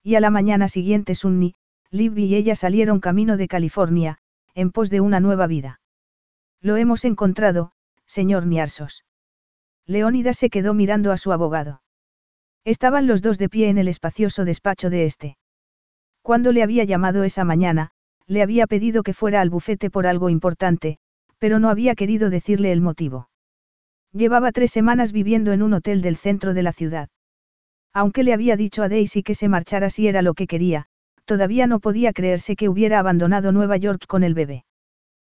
Y 0.04 0.16
a 0.16 0.20
la 0.20 0.30
mañana 0.30 0.68
siguiente 0.68 1.16
Sunny, 1.16 1.56
Libby 1.92 2.26
y 2.26 2.36
ella 2.36 2.56
salieron 2.56 3.00
camino 3.00 3.36
de 3.36 3.48
California, 3.48 4.20
en 4.54 4.72
pos 4.72 4.90
de 4.90 5.02
una 5.02 5.20
nueva 5.20 5.48
vida. 5.48 5.82
Lo 6.62 6.78
hemos 6.78 7.04
encontrado, 7.06 7.72
señor 8.06 8.46
Niarsos. 8.46 9.06
Leónidas 9.88 10.38
se 10.38 10.50
quedó 10.50 10.74
mirando 10.74 11.12
a 11.12 11.18
su 11.18 11.32
abogado. 11.32 11.82
Estaban 12.64 13.08
los 13.08 13.22
dos 13.22 13.40
de 13.40 13.50
pie 13.50 13.70
en 13.70 13.80
el 13.80 13.88
espacioso 13.88 14.46
despacho 14.46 14.90
de 14.90 15.06
este. 15.06 15.38
Cuando 16.22 16.52
le 16.52 16.62
había 16.62 16.84
llamado 16.84 17.24
esa 17.24 17.44
mañana, 17.44 17.92
le 18.28 18.44
había 18.44 18.68
pedido 18.68 19.02
que 19.02 19.14
fuera 19.14 19.42
al 19.42 19.50
bufete 19.50 19.90
por 19.90 20.06
algo 20.06 20.30
importante, 20.30 21.00
pero 21.40 21.58
no 21.58 21.70
había 21.70 21.96
querido 21.96 22.30
decirle 22.30 22.72
el 22.72 22.82
motivo. 22.82 23.30
Llevaba 24.12 24.52
tres 24.52 24.72
semanas 24.72 25.12
viviendo 25.12 25.54
en 25.54 25.64
un 25.64 25.74
hotel 25.74 26.02
del 26.02 26.18
centro 26.18 26.54
de 26.54 26.64
la 26.64 26.74
ciudad. 26.74 27.10
Aunque 27.94 28.24
le 28.24 28.34
había 28.34 28.56
dicho 28.56 28.84
a 28.84 28.90
Daisy 28.90 29.24
que 29.24 29.36
se 29.36 29.50
marchara 29.50 29.90
si 29.90 30.08
era 30.08 30.22
lo 30.22 30.34
que 30.34 30.48
quería, 30.48 30.86
todavía 31.26 31.68
no 31.68 31.80
podía 31.80 32.14
creerse 32.14 32.56
que 32.56 32.70
hubiera 32.70 33.00
abandonado 33.00 33.52
Nueva 33.52 33.78
York 33.78 34.06
con 34.08 34.24
el 34.24 34.34
bebé. 34.34 34.66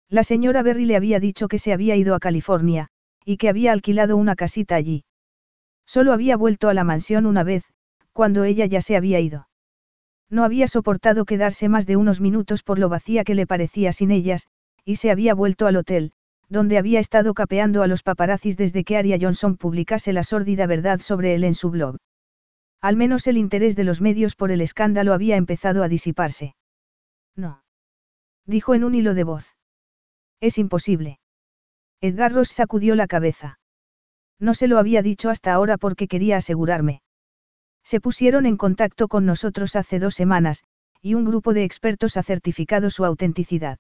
La 0.09 0.25
señora 0.25 0.63
Berry 0.63 0.85
le 0.85 0.97
había 0.97 1.21
dicho 1.21 1.49
que 1.49 1.59
se 1.59 1.73
había 1.73 1.97
ido 1.97 2.15
a 2.15 2.21
California, 2.21 2.89
y 3.25 3.37
que 3.37 3.49
había 3.49 3.73
alquilado 3.73 4.17
una 4.17 4.37
casita 4.37 4.75
allí. 4.75 5.05
Solo 5.87 6.13
había 6.13 6.37
vuelto 6.37 6.69
a 6.69 6.75
la 6.75 6.85
mansión 6.85 7.27
una 7.27 7.45
vez, 7.45 7.65
cuando 8.13 8.45
ella 8.45 8.67
ya 8.67 8.81
se 8.81 8.97
había 8.97 9.21
ido. 9.21 9.49
No 10.29 10.45
había 10.45 10.67
soportado 10.67 11.25
quedarse 11.25 11.69
más 11.69 11.87
de 11.87 11.97
unos 11.97 12.21
minutos 12.21 12.63
por 12.63 12.79
lo 12.79 12.89
vacía 12.89 13.25
que 13.25 13.35
le 13.35 13.47
parecía 13.47 13.93
sin 13.93 14.11
ellas, 14.11 14.49
y 14.85 14.97
se 14.97 15.11
había 15.11 15.35
vuelto 15.35 15.67
al 15.67 15.77
hotel, 15.77 16.13
donde 16.49 16.79
había 16.79 17.01
estado 17.01 17.35
capeando 17.35 17.83
a 17.83 17.87
los 17.87 18.03
paparazzis 18.03 18.57
desde 18.57 18.85
que 18.85 18.97
Aria 18.97 19.19
Johnson 19.21 19.57
publicase 19.57 20.13
la 20.13 20.23
sórdida 20.23 20.67
verdad 20.67 21.01
sobre 21.01 21.35
él 21.35 21.45
en 21.45 21.55
su 21.55 21.71
blog. 21.71 21.97
Al 22.83 22.97
menos 22.97 23.29
el 23.29 23.39
interés 23.39 23.77
de 23.77 23.85
los 23.85 24.01
medios 24.01 24.35
por 24.35 24.51
el 24.51 24.61
escándalo 24.61 25.15
había 25.15 25.37
empezado 25.37 25.85
a 25.85 25.89
disiparse. 25.89 26.57
No. 27.37 27.63
Dijo 28.45 28.75
en 28.75 28.83
un 28.83 28.97
hilo 28.97 29.15
de 29.15 29.23
voz. 29.23 29.55
Es 30.41 30.59
imposible. 30.59 31.21
Edgar 32.01 32.33
Ross 32.33 32.49
sacudió 32.49 32.97
la 32.97 33.07
cabeza. 33.07 33.61
No 34.41 34.55
se 34.55 34.67
lo 34.67 34.79
había 34.79 35.03
dicho 35.03 35.31
hasta 35.31 35.53
ahora 35.53 35.79
porque 35.79 36.09
quería 36.09 36.39
asegurarme. 36.39 37.03
Se 37.85 38.01
pusieron 38.01 38.47
en 38.47 38.57
contacto 38.57 39.07
con 39.07 39.25
nosotros 39.27 39.77
hace 39.77 40.01
dos 40.01 40.17
semanas, 40.17 40.65
y 41.01 41.15
un 41.15 41.25
grupo 41.25 41.55
de 41.55 41.63
expertos 41.63 42.17
ha 42.17 42.25
certificado 42.25 42.91
su 42.91 43.05
autenticidad. 43.05 43.79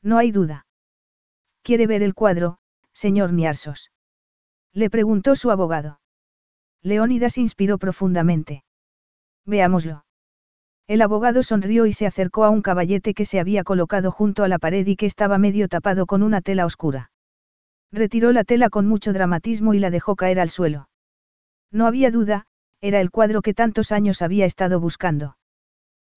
No 0.00 0.18
hay 0.18 0.30
duda. 0.30 0.66
¿Quiere 1.62 1.88
ver 1.88 2.04
el 2.04 2.14
cuadro, 2.14 2.58
señor 2.92 3.32
Niarsos? 3.32 3.90
Le 4.72 4.90
preguntó 4.90 5.34
su 5.34 5.50
abogado. 5.50 6.01
Leónidas 6.82 7.38
inspiró 7.38 7.78
profundamente. 7.78 8.64
Veámoslo. 9.46 10.04
El 10.88 11.00
abogado 11.00 11.42
sonrió 11.42 11.86
y 11.86 11.92
se 11.92 12.06
acercó 12.06 12.44
a 12.44 12.50
un 12.50 12.60
caballete 12.60 13.14
que 13.14 13.24
se 13.24 13.38
había 13.38 13.62
colocado 13.62 14.10
junto 14.10 14.42
a 14.42 14.48
la 14.48 14.58
pared 14.58 14.86
y 14.86 14.96
que 14.96 15.06
estaba 15.06 15.38
medio 15.38 15.68
tapado 15.68 16.06
con 16.06 16.22
una 16.22 16.40
tela 16.40 16.66
oscura. 16.66 17.10
Retiró 17.92 18.32
la 18.32 18.42
tela 18.42 18.68
con 18.68 18.86
mucho 18.88 19.12
dramatismo 19.12 19.74
y 19.74 19.78
la 19.78 19.90
dejó 19.90 20.16
caer 20.16 20.40
al 20.40 20.50
suelo. 20.50 20.88
No 21.70 21.86
había 21.86 22.10
duda, 22.10 22.46
era 22.80 23.00
el 23.00 23.10
cuadro 23.10 23.42
que 23.42 23.54
tantos 23.54 23.92
años 23.92 24.22
había 24.22 24.44
estado 24.44 24.80
buscando. 24.80 25.36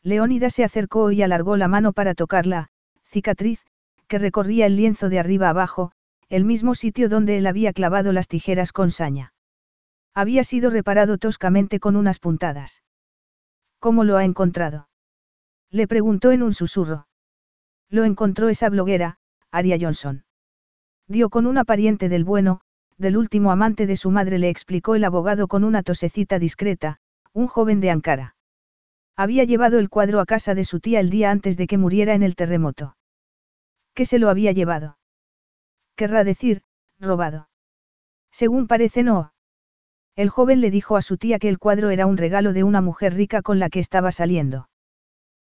Leónidas 0.01 0.53
se 0.53 0.63
acercó 0.63 1.11
y 1.11 1.21
alargó 1.21 1.57
la 1.57 1.67
mano 1.67 1.93
para 1.93 2.15
tocarla, 2.15 2.69
cicatriz, 3.05 3.63
que 4.07 4.17
recorría 4.17 4.65
el 4.65 4.75
lienzo 4.75 5.09
de 5.09 5.19
arriba 5.19 5.49
abajo, 5.49 5.91
el 6.29 6.43
mismo 6.43 6.73
sitio 6.73 7.07
donde 7.07 7.37
él 7.37 7.45
había 7.45 7.71
clavado 7.71 8.11
las 8.11 8.27
tijeras 8.27 8.71
con 8.71 8.89
saña. 8.89 9.34
Había 10.15 10.45
sido 10.45 10.69
reparado 10.69 11.17
toscamente 11.17 11.81
con 11.81 11.97
unas 11.97 12.19
puntadas. 12.19 12.83
¿Cómo 13.79 14.05
lo 14.05 14.15
ha 14.15 14.23
encontrado? 14.23 14.87
Le 15.69 15.89
preguntó 15.89 16.31
en 16.31 16.41
un 16.41 16.53
susurro. 16.53 17.07
Lo 17.89 18.05
encontró 18.05 18.47
esa 18.47 18.69
bloguera, 18.69 19.17
Aria 19.51 19.77
Johnson. 19.79 20.23
Dio 21.07 21.29
con 21.29 21.45
una 21.45 21.65
pariente 21.65 22.07
del 22.07 22.23
bueno, 22.23 22.61
del 22.97 23.17
último 23.17 23.51
amante 23.51 23.87
de 23.87 23.97
su 23.97 24.09
madre 24.09 24.39
le 24.39 24.49
explicó 24.49 24.95
el 24.95 25.03
abogado 25.03 25.49
con 25.49 25.65
una 25.65 25.83
tosecita 25.83 26.39
discreta, 26.39 26.99
un 27.33 27.47
joven 27.47 27.81
de 27.81 27.91
Ankara. 27.91 28.35
Había 29.17 29.43
llevado 29.43 29.79
el 29.79 29.89
cuadro 29.89 30.21
a 30.21 30.25
casa 30.25 30.55
de 30.55 30.63
su 30.63 30.79
tía 30.79 31.01
el 31.01 31.09
día 31.09 31.29
antes 31.29 31.57
de 31.57 31.67
que 31.67 31.77
muriera 31.77 32.15
en 32.15 32.23
el 32.23 32.35
terremoto. 32.35 32.95
¿Qué 33.93 34.05
se 34.05 34.17
lo 34.17 34.29
había 34.29 34.53
llevado? 34.53 34.97
Querrá 35.95 36.23
decir, 36.23 36.63
robado. 36.99 37.49
Según 38.31 38.67
parece 38.67 39.03
no, 39.03 39.31
el 40.15 40.29
joven 40.29 40.61
le 40.61 40.71
dijo 40.71 40.95
a 40.95 41.01
su 41.01 41.17
tía 41.17 41.39
que 41.39 41.49
el 41.49 41.59
cuadro 41.59 41.89
era 41.89 42.05
un 42.05 42.17
regalo 42.17 42.53
de 42.53 42.63
una 42.63 42.81
mujer 42.81 43.13
rica 43.13 43.41
con 43.41 43.59
la 43.59 43.69
que 43.69 43.79
estaba 43.79 44.11
saliendo. 44.11 44.69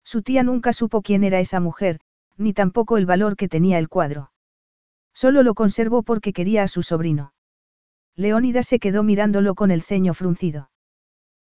Su 0.04 0.22
tía 0.22 0.42
nunca 0.42 0.72
supo 0.72 1.02
quién 1.02 1.24
era 1.24 1.40
esa 1.40 1.60
mujer, 1.60 2.00
ni 2.36 2.52
tampoco 2.52 2.96
el 2.96 3.06
valor 3.06 3.36
que 3.36 3.48
tenía 3.48 3.78
el 3.78 3.88
cuadro. 3.88 4.30
Solo 5.14 5.42
lo 5.42 5.54
conservó 5.54 6.02
porque 6.02 6.32
quería 6.32 6.62
a 6.62 6.68
su 6.68 6.82
sobrino. 6.82 7.32
Leónidas 8.14 8.66
se 8.66 8.78
quedó 8.78 9.02
mirándolo 9.02 9.54
con 9.54 9.70
el 9.70 9.82
ceño 9.82 10.12
fruncido. 10.12 10.70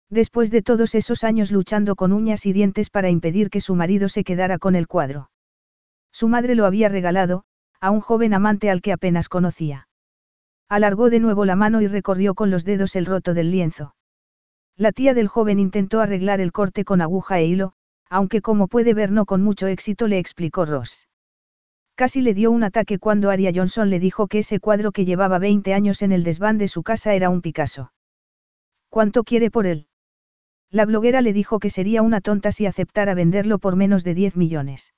Después 0.09 0.51
de 0.51 0.61
todos 0.61 0.93
esos 0.93 1.23
años 1.23 1.51
luchando 1.51 1.95
con 1.95 2.13
uñas 2.13 2.45
y 2.45 2.53
dientes 2.53 2.89
para 2.89 3.09
impedir 3.09 3.49
que 3.49 3.61
su 3.61 3.75
marido 3.75 4.07
se 4.07 4.23
quedara 4.23 4.59
con 4.59 4.75
el 4.75 4.87
cuadro. 4.87 5.31
Su 6.11 6.27
madre 6.27 6.55
lo 6.55 6.65
había 6.65 6.89
regalado, 6.89 7.43
a 7.81 7.91
un 7.91 8.01
joven 8.01 8.33
amante 8.33 8.69
al 8.69 8.81
que 8.81 8.93
apenas 8.93 9.29
conocía. 9.29 9.87
Alargó 10.67 11.09
de 11.09 11.19
nuevo 11.19 11.45
la 11.45 11.55
mano 11.55 11.81
y 11.81 11.87
recorrió 11.87 12.33
con 12.33 12.49
los 12.49 12.65
dedos 12.65 12.95
el 12.95 13.05
roto 13.05 13.33
del 13.33 13.51
lienzo. 13.51 13.95
La 14.75 14.91
tía 14.91 15.13
del 15.13 15.27
joven 15.27 15.59
intentó 15.59 16.01
arreglar 16.01 16.41
el 16.41 16.51
corte 16.51 16.83
con 16.83 17.01
aguja 17.01 17.39
e 17.39 17.45
hilo, 17.45 17.73
aunque 18.09 18.41
como 18.41 18.67
puede 18.67 18.93
ver 18.93 19.11
no 19.11 19.25
con 19.25 19.41
mucho 19.41 19.67
éxito 19.67 20.07
le 20.07 20.17
explicó 20.17 20.65
Ross. 20.65 21.07
Casi 21.95 22.21
le 22.21 22.33
dio 22.33 22.51
un 22.51 22.63
ataque 22.63 22.99
cuando 22.99 23.29
Aria 23.29 23.51
Johnson 23.55 23.89
le 23.89 23.99
dijo 23.99 24.27
que 24.27 24.39
ese 24.39 24.59
cuadro 24.59 24.91
que 24.91 25.05
llevaba 25.05 25.39
20 25.39 25.73
años 25.73 26.01
en 26.01 26.11
el 26.11 26.23
desván 26.23 26.57
de 26.57 26.67
su 26.67 26.83
casa 26.83 27.13
era 27.13 27.29
un 27.29 27.41
Picasso. 27.41 27.93
¿Cuánto 28.89 29.23
quiere 29.23 29.49
por 29.49 29.65
él? 29.65 29.87
La 30.71 30.85
bloguera 30.85 31.21
le 31.21 31.31
dijo 31.31 31.59
que 31.59 31.69
sería 31.69 32.01
una 32.01 32.21
tonta 32.21 32.51
si 32.51 32.65
aceptara 32.65 33.13
venderlo 33.13 33.59
por 33.59 33.75
menos 33.75 34.03
de 34.03 34.13
10 34.13 34.35
millones. 34.35 34.93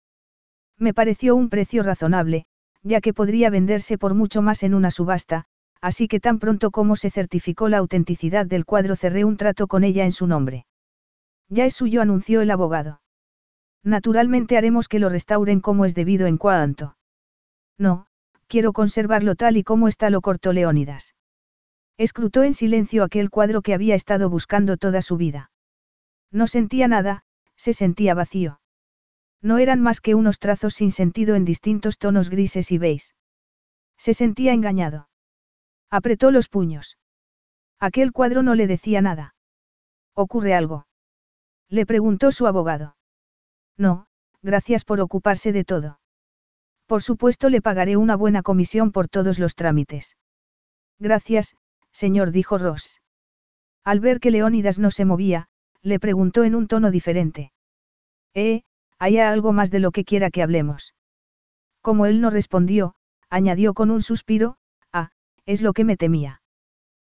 Me 0.79 0.93
pareció 0.93 1.35
un 1.35 1.49
precio 1.49 1.83
razonable, 1.83 2.45
ya 2.81 3.01
que 3.01 3.13
podría 3.13 3.49
venderse 3.49 3.97
por 3.97 4.13
mucho 4.15 4.41
más 4.41 4.63
en 4.63 4.73
una 4.73 4.89
subasta, 4.89 5.45
así 5.81 6.07
que 6.07 6.19
tan 6.19 6.39
pronto 6.39 6.71
como 6.71 6.95
se 6.95 7.11
certificó 7.11 7.69
la 7.69 7.77
autenticidad 7.77 8.45
del 8.45 8.65
cuadro 8.65 8.95
cerré 8.95 9.25
un 9.25 9.37
trato 9.37 9.67
con 9.67 9.83
ella 9.83 10.05
en 10.05 10.11
su 10.11 10.27
nombre. 10.27 10.65
Ya 11.49 11.65
es 11.65 11.75
suyo, 11.75 12.01
anunció 12.01 12.41
el 12.41 12.51
abogado. 12.51 13.01
Naturalmente 13.83 14.57
haremos 14.57 14.87
que 14.87 14.99
lo 14.99 15.09
restauren 15.09 15.61
como 15.61 15.85
es 15.85 15.95
debido 15.95 16.27
en 16.27 16.37
cuanto. 16.37 16.97
No, 17.77 18.07
quiero 18.47 18.73
conservarlo 18.73 19.35
tal 19.35 19.57
y 19.57 19.63
como 19.63 19.87
está, 19.87 20.09
lo 20.09 20.21
cortó 20.21 20.51
Leónidas. 20.51 21.15
Escrutó 21.97 22.43
en 22.43 22.53
silencio 22.53 23.03
aquel 23.03 23.29
cuadro 23.29 23.61
que 23.61 23.73
había 23.73 23.95
estado 23.95 24.29
buscando 24.29 24.77
toda 24.77 25.01
su 25.01 25.17
vida. 25.17 25.51
No 26.31 26.47
sentía 26.47 26.87
nada, 26.87 27.23
se 27.55 27.73
sentía 27.73 28.13
vacío. 28.13 28.59
No 29.41 29.57
eran 29.57 29.81
más 29.81 30.01
que 30.01 30.15
unos 30.15 30.39
trazos 30.39 30.73
sin 30.73 30.91
sentido 30.91 31.35
en 31.35 31.45
distintos 31.45 31.97
tonos 31.97 32.29
grises 32.29 32.71
y 32.71 32.77
beige. 32.77 33.13
Se 33.97 34.13
sentía 34.13 34.53
engañado. 34.53 35.06
Apretó 35.89 36.31
los 36.31 36.49
puños. 36.49 36.97
Aquel 37.79 38.11
cuadro 38.11 38.43
no 38.43 38.55
le 38.55 38.67
decía 38.67 39.01
nada. 39.01 39.35
¿Ocurre 40.13 40.53
algo? 40.53 40.87
Le 41.69 41.85
preguntó 41.85 42.31
su 42.31 42.47
abogado. 42.47 42.97
No, 43.77 44.07
gracias 44.41 44.83
por 44.83 44.99
ocuparse 44.99 45.51
de 45.51 45.63
todo. 45.63 45.99
Por 46.87 47.03
supuesto 47.03 47.49
le 47.49 47.61
pagaré 47.61 47.97
una 47.97 48.15
buena 48.15 48.41
comisión 48.41 48.91
por 48.91 49.09
todos 49.09 49.39
los 49.39 49.55
trámites. 49.55 50.17
Gracias, 50.99 51.55
señor, 51.91 52.31
dijo 52.31 52.57
Ross. 52.57 53.01
Al 53.83 53.99
ver 53.99 54.19
que 54.19 54.31
Leónidas 54.31 54.79
no 54.79 54.91
se 54.91 55.05
movía, 55.05 55.47
le 55.81 55.99
preguntó 55.99 56.43
en 56.43 56.55
un 56.55 56.67
tono 56.67 56.91
diferente. 56.91 57.51
Eh, 58.33 58.63
¿hay 58.97 59.19
algo 59.19 59.53
más 59.53 59.71
de 59.71 59.79
lo 59.79 59.91
que 59.91 60.03
quiera 60.03 60.31
que 60.31 60.41
hablemos? 60.41 60.95
Como 61.81 62.05
él 62.05 62.21
no 62.21 62.29
respondió, 62.29 62.95
añadió 63.29 63.73
con 63.73 63.91
un 63.91 64.01
suspiro, 64.01 64.57
es 65.47 65.63
lo 65.63 65.73
que 65.73 65.83
me 65.83 65.97
temía. 65.97 66.41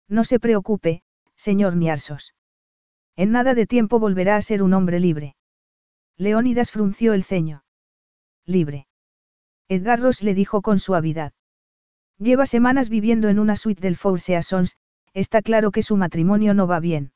No 0.10 0.26
se 0.26 0.40
preocupe, 0.40 1.04
señor 1.38 1.78
Niarsos. 1.78 2.36
En 3.16 3.32
nada 3.32 3.54
de 3.54 3.68
tiempo 3.68 4.00
volverá 4.00 4.36
a 4.36 4.42
ser 4.42 4.64
un 4.64 4.74
hombre 4.74 5.00
libre. 5.00 5.36
Leónidas 6.18 6.72
frunció 6.72 7.14
el 7.14 7.24
ceño. 7.24 7.64
Libre. 8.46 8.88
Edgar 9.70 10.02
Ross 10.02 10.24
le 10.24 10.34
dijo 10.34 10.62
con 10.62 10.80
suavidad. 10.80 11.32
Lleva 12.18 12.46
semanas 12.46 12.90
viviendo 12.90 13.30
en 13.30 13.40
una 13.40 13.56
suite 13.56 13.82
del 13.82 13.96
Four 13.96 14.20
Seasons, 14.20 14.78
está 15.14 15.42
claro 15.42 15.72
que 15.72 15.84
su 15.84 15.96
matrimonio 15.96 16.54
no 16.54 16.68
va 16.68 16.80
bien. 16.80 17.12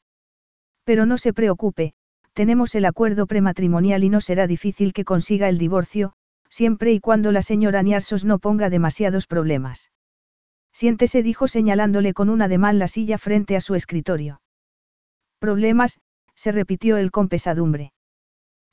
Pero 0.84 1.06
no 1.06 1.18
se 1.18 1.34
preocupe, 1.34 1.94
tenemos 2.34 2.76
el 2.76 2.86
acuerdo 2.86 3.26
prematrimonial 3.26 4.04
y 4.04 4.10
no 4.10 4.22
será 4.22 4.46
difícil 4.46 4.94
que 4.94 5.04
consiga 5.04 5.50
el 5.50 5.58
divorcio, 5.58 6.14
siempre 6.50 6.94
y 6.94 7.00
cuando 7.00 7.32
la 7.32 7.42
señora 7.42 7.82
Niarsos 7.82 8.24
no 8.24 8.38
ponga 8.38 8.70
demasiados 8.70 9.26
problemas. 9.26 9.92
Siéntese, 10.80 11.24
dijo 11.24 11.48
señalándole 11.48 12.14
con 12.14 12.30
un 12.30 12.44
ademán 12.44 12.78
la 12.78 12.88
silla 12.88 13.18
frente 13.18 13.56
a 13.56 13.62
su 13.62 13.74
escritorio. 13.74 14.42
Problemas, 15.40 16.00
se 16.36 16.52
repitió 16.52 16.98
él 16.98 17.10
con 17.10 17.30
pesadumbre. 17.30 17.94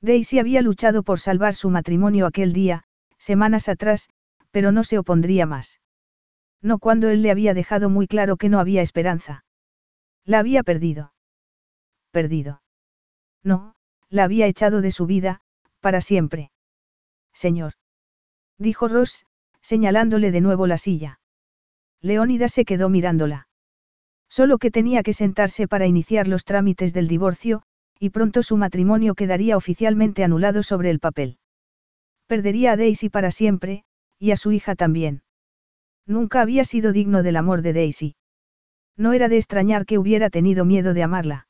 Daisy 0.02 0.38
había 0.38 0.60
luchado 0.60 1.02
por 1.02 1.18
salvar 1.18 1.54
su 1.54 1.70
matrimonio 1.70 2.26
aquel 2.26 2.52
día, 2.52 2.84
semanas 3.16 3.70
atrás, 3.70 4.10
pero 4.50 4.70
no 4.70 4.84
se 4.84 4.98
opondría 4.98 5.46
más. 5.46 5.80
No 6.60 6.78
cuando 6.78 7.08
él 7.08 7.22
le 7.22 7.30
había 7.30 7.54
dejado 7.54 7.88
muy 7.88 8.06
claro 8.06 8.36
que 8.36 8.50
no 8.50 8.60
había 8.60 8.82
esperanza. 8.82 9.46
La 10.26 10.40
había 10.40 10.62
perdido. 10.62 11.14
Perdido. 12.10 12.60
No, 13.42 13.76
la 14.10 14.24
había 14.24 14.46
echado 14.46 14.82
de 14.82 14.90
su 14.90 15.06
vida, 15.06 15.40
para 15.80 16.02
siempre. 16.02 16.50
Señor. 17.32 17.72
Dijo 18.58 18.88
Ross, 18.88 19.24
señalándole 19.62 20.32
de 20.32 20.42
nuevo 20.42 20.66
la 20.66 20.76
silla. 20.76 21.18
Leónida 22.04 22.48
se 22.48 22.66
quedó 22.66 22.90
mirándola. 22.90 23.48
Solo 24.28 24.58
que 24.58 24.70
tenía 24.70 25.02
que 25.02 25.14
sentarse 25.14 25.66
para 25.66 25.86
iniciar 25.86 26.28
los 26.28 26.44
trámites 26.44 26.92
del 26.92 27.08
divorcio, 27.08 27.62
y 27.98 28.10
pronto 28.10 28.42
su 28.42 28.58
matrimonio 28.58 29.14
quedaría 29.14 29.56
oficialmente 29.56 30.22
anulado 30.22 30.62
sobre 30.62 30.90
el 30.90 31.00
papel. 31.00 31.38
Perdería 32.26 32.72
a 32.72 32.76
Daisy 32.76 33.08
para 33.08 33.30
siempre, 33.30 33.84
y 34.18 34.32
a 34.32 34.36
su 34.36 34.52
hija 34.52 34.74
también. 34.74 35.22
Nunca 36.06 36.42
había 36.42 36.64
sido 36.64 36.92
digno 36.92 37.22
del 37.22 37.36
amor 37.36 37.62
de 37.62 37.72
Daisy. 37.72 38.16
No 38.98 39.14
era 39.14 39.30
de 39.30 39.38
extrañar 39.38 39.86
que 39.86 39.96
hubiera 39.96 40.28
tenido 40.28 40.66
miedo 40.66 40.92
de 40.92 41.04
amarla. 41.04 41.48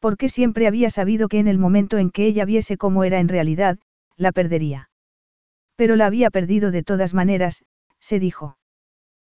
Porque 0.00 0.28
siempre 0.28 0.66
había 0.66 0.90
sabido 0.90 1.28
que 1.28 1.38
en 1.38 1.46
el 1.46 1.58
momento 1.58 1.96
en 1.98 2.10
que 2.10 2.26
ella 2.26 2.44
viese 2.44 2.76
cómo 2.76 3.04
era 3.04 3.20
en 3.20 3.28
realidad, 3.28 3.78
la 4.16 4.32
perdería. 4.32 4.90
Pero 5.76 5.94
la 5.94 6.06
había 6.06 6.30
perdido 6.30 6.72
de 6.72 6.82
todas 6.82 7.14
maneras, 7.14 7.62
se 8.00 8.18
dijo. 8.18 8.56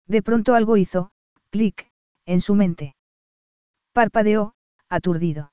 De 0.08 0.22
pronto 0.22 0.56
algo 0.56 0.78
hizo, 0.78 1.12
clic, 1.50 1.90
en 2.26 2.42
su 2.42 2.56
mente. 2.56 2.96
Parpadeó, 3.94 4.54
aturdido. 4.90 5.52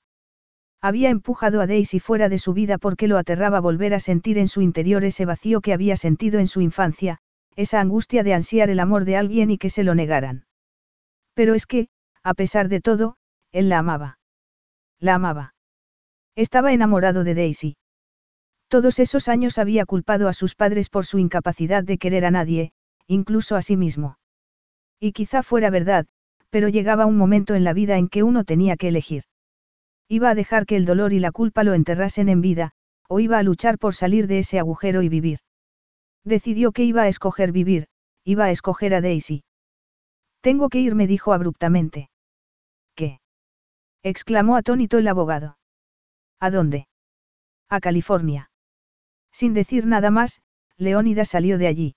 Había 0.81 1.09
empujado 1.09 1.61
a 1.61 1.67
Daisy 1.67 1.99
fuera 1.99 2.29
de 2.29 2.39
su 2.39 2.53
vida 2.53 2.79
porque 2.79 3.09
lo 3.09 3.17
aterraba 3.17 3.59
volver 3.61 3.95
a 3.95 4.01
sentir 4.01 4.39
en 4.39 4.49
su 4.49 4.61
interior 4.61 5.03
ese 5.03 5.25
vacío 5.25 5.61
que 5.61 5.73
había 5.73 5.97
sentido 5.97 6.39
en 6.41 6.47
su 6.47 6.61
infancia, 6.61 7.19
esa 7.57 7.81
angustia 7.81 8.23
de 8.23 8.35
ansiar 8.35 8.69
el 8.69 8.81
amor 8.81 9.05
de 9.05 9.17
alguien 9.17 9.51
y 9.51 9.59
que 9.59 9.71
se 9.71 9.83
lo 9.83 9.95
negaran. 9.95 10.45
Pero 11.33 11.55
es 11.55 11.67
que, 11.67 11.89
a 12.23 12.35
pesar 12.35 12.69
de 12.69 12.81
todo, 12.81 13.17
él 13.51 13.69
la 13.69 13.79
amaba. 13.79 14.19
La 15.01 15.15
amaba. 15.15 15.55
Estaba 16.37 16.73
enamorado 16.73 17.25
de 17.25 17.35
Daisy. 17.35 17.77
Todos 18.69 18.99
esos 18.99 19.29
años 19.29 19.59
había 19.59 19.87
culpado 19.87 20.29
a 20.29 20.33
sus 20.33 20.55
padres 20.55 20.91
por 20.91 21.07
su 21.07 21.19
incapacidad 21.19 21.85
de 21.85 21.99
querer 21.99 22.25
a 22.25 22.31
nadie, 22.31 22.73
incluso 23.07 23.57
a 23.57 23.63
sí 23.63 23.77
mismo. 23.77 24.19
Y 25.05 25.13
quizá 25.13 25.43
fuera 25.43 25.69
verdad, 25.69 26.07
pero 26.49 26.71
llegaba 26.71 27.05
un 27.05 27.19
momento 27.19 27.55
en 27.55 27.63
la 27.63 27.75
vida 27.75 27.99
en 27.99 28.09
que 28.09 28.23
uno 28.23 28.43
tenía 28.45 28.79
que 28.79 28.89
elegir. 28.89 29.25
Iba 30.09 30.31
a 30.31 30.35
dejar 30.35 30.65
que 30.65 30.77
el 30.77 30.87
dolor 30.87 31.13
y 31.13 31.19
la 31.19 31.31
culpa 31.31 31.63
lo 31.63 31.75
enterrasen 31.75 32.31
en 32.31 32.41
vida, 32.41 32.71
o 33.07 33.21
iba 33.21 33.37
a 33.37 33.43
luchar 33.43 33.77
por 33.77 33.95
salir 33.95 34.29
de 34.29 34.39
ese 34.39 34.59
agujero 34.59 35.03
y 35.03 35.11
vivir. 35.11 35.41
Decidió 36.25 36.73
que 36.73 36.85
iba 36.85 37.03
a 37.03 37.09
escoger 37.09 37.53
vivir, 37.53 37.89
iba 38.25 38.47
a 38.47 38.51
escoger 38.51 38.95
a 38.95 39.03
Daisy. 39.03 39.45
Tengo 40.41 40.71
que 40.71 40.81
irme, 40.81 41.07
dijo 41.07 41.35
abruptamente. 41.35 42.09
¿Qué? 42.95 43.21
exclamó 44.03 44.57
atónito 44.57 44.97
el 44.97 45.09
abogado. 45.09 45.59
¿A 46.41 46.51
dónde? 46.51 46.89
A 47.69 47.79
California. 47.81 48.51
Sin 49.33 49.53
decir 49.53 49.85
nada 49.85 50.11
más, 50.11 50.41
Leónida 50.79 51.27
salió 51.27 51.59
de 51.59 51.67
allí. 51.67 51.95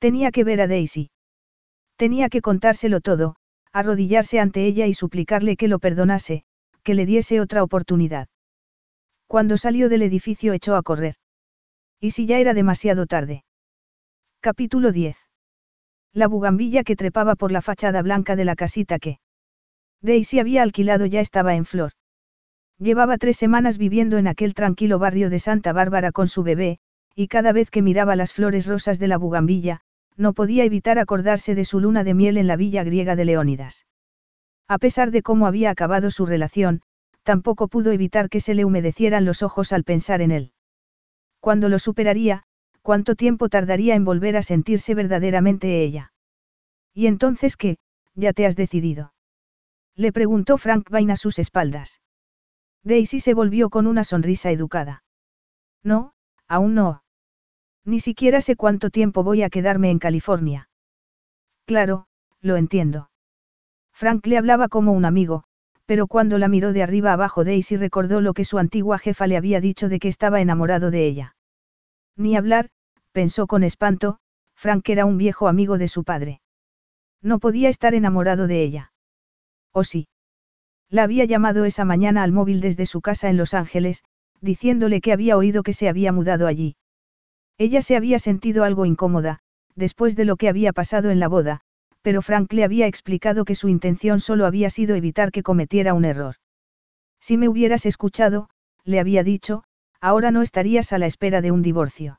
Tenía 0.00 0.32
que 0.32 0.42
ver 0.42 0.60
a 0.60 0.66
Daisy. 0.66 1.12
Tenía 2.00 2.30
que 2.30 2.40
contárselo 2.40 3.02
todo, 3.02 3.36
arrodillarse 3.74 4.40
ante 4.40 4.64
ella 4.64 4.86
y 4.86 4.94
suplicarle 4.94 5.58
que 5.58 5.68
lo 5.68 5.78
perdonase, 5.78 6.44
que 6.82 6.94
le 6.94 7.04
diese 7.04 7.42
otra 7.42 7.62
oportunidad. 7.62 8.28
Cuando 9.26 9.58
salió 9.58 9.90
del 9.90 10.00
edificio 10.00 10.54
echó 10.54 10.76
a 10.76 10.82
correr. 10.82 11.16
¿Y 12.00 12.12
si 12.12 12.24
ya 12.24 12.38
era 12.38 12.54
demasiado 12.54 13.04
tarde? 13.04 13.44
Capítulo 14.40 14.92
10. 14.92 15.14
La 16.14 16.26
bugambilla 16.26 16.84
que 16.84 16.96
trepaba 16.96 17.34
por 17.34 17.52
la 17.52 17.60
fachada 17.60 18.00
blanca 18.00 18.34
de 18.34 18.46
la 18.46 18.56
casita 18.56 18.98
que 18.98 19.18
Daisy 20.00 20.38
había 20.38 20.62
alquilado 20.62 21.04
ya 21.04 21.20
estaba 21.20 21.54
en 21.54 21.66
flor. 21.66 21.92
Llevaba 22.78 23.18
tres 23.18 23.36
semanas 23.36 23.76
viviendo 23.76 24.16
en 24.16 24.26
aquel 24.26 24.54
tranquilo 24.54 24.98
barrio 24.98 25.28
de 25.28 25.38
Santa 25.38 25.74
Bárbara 25.74 26.12
con 26.12 26.28
su 26.28 26.42
bebé, 26.44 26.78
y 27.14 27.28
cada 27.28 27.52
vez 27.52 27.70
que 27.70 27.82
miraba 27.82 28.16
las 28.16 28.32
flores 28.32 28.66
rosas 28.66 28.98
de 28.98 29.08
la 29.08 29.18
bugambilla, 29.18 29.82
no 30.16 30.32
podía 30.32 30.64
evitar 30.64 30.98
acordarse 30.98 31.54
de 31.54 31.64
su 31.64 31.80
luna 31.80 32.04
de 32.04 32.14
miel 32.14 32.36
en 32.36 32.46
la 32.46 32.56
villa 32.56 32.84
griega 32.84 33.16
de 33.16 33.24
Leónidas. 33.24 33.86
A 34.68 34.78
pesar 34.78 35.10
de 35.10 35.22
cómo 35.22 35.46
había 35.46 35.70
acabado 35.70 36.10
su 36.10 36.26
relación, 36.26 36.82
tampoco 37.22 37.68
pudo 37.68 37.92
evitar 37.92 38.28
que 38.28 38.40
se 38.40 38.54
le 38.54 38.64
humedecieran 38.64 39.24
los 39.24 39.42
ojos 39.42 39.72
al 39.72 39.84
pensar 39.84 40.20
en 40.22 40.30
él. 40.30 40.52
Cuando 41.40 41.68
lo 41.68 41.78
superaría, 41.78 42.44
cuánto 42.82 43.14
tiempo 43.14 43.48
tardaría 43.48 43.94
en 43.94 44.04
volver 44.04 44.36
a 44.36 44.42
sentirse 44.42 44.94
verdaderamente 44.94 45.82
ella. 45.82 46.12
¿Y 46.94 47.06
entonces 47.06 47.56
qué? 47.56 47.78
Ya 48.14 48.32
te 48.32 48.46
has 48.46 48.56
decidido. 48.56 49.12
Le 49.96 50.12
preguntó 50.12 50.58
Frank 50.58 50.88
Vain 50.90 51.10
a 51.10 51.16
sus 51.16 51.38
espaldas. 51.38 52.00
Daisy 52.82 53.20
se 53.20 53.34
volvió 53.34 53.70
con 53.70 53.86
una 53.86 54.04
sonrisa 54.04 54.50
educada. 54.50 55.04
No, 55.82 56.12
aún 56.48 56.74
no. 56.74 57.02
Ni 57.90 57.98
siquiera 57.98 58.40
sé 58.40 58.54
cuánto 58.54 58.90
tiempo 58.90 59.24
voy 59.24 59.42
a 59.42 59.50
quedarme 59.50 59.90
en 59.90 59.98
California. 59.98 60.68
Claro, 61.66 62.06
lo 62.40 62.56
entiendo. 62.56 63.10
Frank 63.92 64.24
le 64.28 64.38
hablaba 64.38 64.68
como 64.68 64.92
un 64.92 65.04
amigo, 65.04 65.42
pero 65.86 66.06
cuando 66.06 66.38
la 66.38 66.46
miró 66.46 66.72
de 66.72 66.84
arriba 66.84 67.12
abajo 67.12 67.42
Daisy 67.42 67.76
recordó 67.76 68.20
lo 68.20 68.32
que 68.32 68.44
su 68.44 68.58
antigua 68.58 69.00
jefa 69.00 69.26
le 69.26 69.36
había 69.36 69.60
dicho 69.60 69.88
de 69.88 69.98
que 69.98 70.06
estaba 70.06 70.40
enamorado 70.40 70.92
de 70.92 71.04
ella. 71.04 71.34
Ni 72.16 72.36
hablar, 72.36 72.68
pensó 73.10 73.48
con 73.48 73.64
espanto, 73.64 74.18
Frank 74.54 74.88
era 74.88 75.04
un 75.04 75.18
viejo 75.18 75.48
amigo 75.48 75.76
de 75.76 75.88
su 75.88 76.04
padre. 76.04 76.40
No 77.20 77.40
podía 77.40 77.68
estar 77.68 77.94
enamorado 77.94 78.46
de 78.46 78.62
ella. 78.62 78.92
¿O 79.72 79.82
sí? 79.82 80.06
La 80.90 81.02
había 81.02 81.24
llamado 81.24 81.64
esa 81.64 81.84
mañana 81.84 82.22
al 82.22 82.30
móvil 82.30 82.60
desde 82.60 82.86
su 82.86 83.00
casa 83.00 83.30
en 83.30 83.36
Los 83.36 83.52
Ángeles, 83.52 84.04
diciéndole 84.40 85.00
que 85.00 85.12
había 85.12 85.36
oído 85.36 85.64
que 85.64 85.72
se 85.72 85.88
había 85.88 86.12
mudado 86.12 86.46
allí. 86.46 86.76
Ella 87.60 87.82
se 87.82 87.94
había 87.94 88.18
sentido 88.18 88.64
algo 88.64 88.86
incómoda, 88.86 89.40
después 89.76 90.16
de 90.16 90.24
lo 90.24 90.36
que 90.36 90.48
había 90.48 90.72
pasado 90.72 91.10
en 91.10 91.20
la 91.20 91.28
boda, 91.28 91.60
pero 92.00 92.22
Frank 92.22 92.50
le 92.54 92.64
había 92.64 92.86
explicado 92.86 93.44
que 93.44 93.54
su 93.54 93.68
intención 93.68 94.20
solo 94.20 94.46
había 94.46 94.70
sido 94.70 94.96
evitar 94.96 95.30
que 95.30 95.42
cometiera 95.42 95.92
un 95.92 96.06
error. 96.06 96.36
Si 97.20 97.36
me 97.36 97.50
hubieras 97.50 97.84
escuchado, 97.84 98.48
le 98.84 98.98
había 98.98 99.22
dicho, 99.24 99.62
ahora 100.00 100.30
no 100.30 100.40
estarías 100.40 100.94
a 100.94 100.98
la 100.98 101.04
espera 101.04 101.42
de 101.42 101.50
un 101.50 101.60
divorcio. 101.60 102.18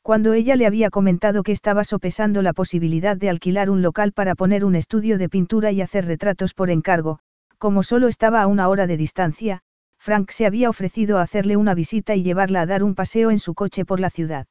Cuando 0.00 0.32
ella 0.32 0.56
le 0.56 0.66
había 0.66 0.88
comentado 0.88 1.42
que 1.42 1.52
estaba 1.52 1.84
sopesando 1.84 2.40
la 2.40 2.54
posibilidad 2.54 3.18
de 3.18 3.28
alquilar 3.28 3.68
un 3.68 3.82
local 3.82 4.12
para 4.12 4.34
poner 4.34 4.64
un 4.64 4.74
estudio 4.74 5.18
de 5.18 5.28
pintura 5.28 5.70
y 5.70 5.82
hacer 5.82 6.06
retratos 6.06 6.54
por 6.54 6.70
encargo, 6.70 7.18
como 7.58 7.82
solo 7.82 8.08
estaba 8.08 8.40
a 8.40 8.46
una 8.46 8.70
hora 8.70 8.86
de 8.86 8.96
distancia, 8.96 9.60
Frank 10.06 10.30
se 10.30 10.46
había 10.46 10.70
ofrecido 10.70 11.18
a 11.18 11.22
hacerle 11.22 11.56
una 11.56 11.74
visita 11.74 12.14
y 12.14 12.22
llevarla 12.22 12.60
a 12.60 12.66
dar 12.66 12.84
un 12.84 12.94
paseo 12.94 13.32
en 13.32 13.40
su 13.40 13.54
coche 13.54 13.84
por 13.84 13.98
la 13.98 14.08
ciudad. 14.08 14.46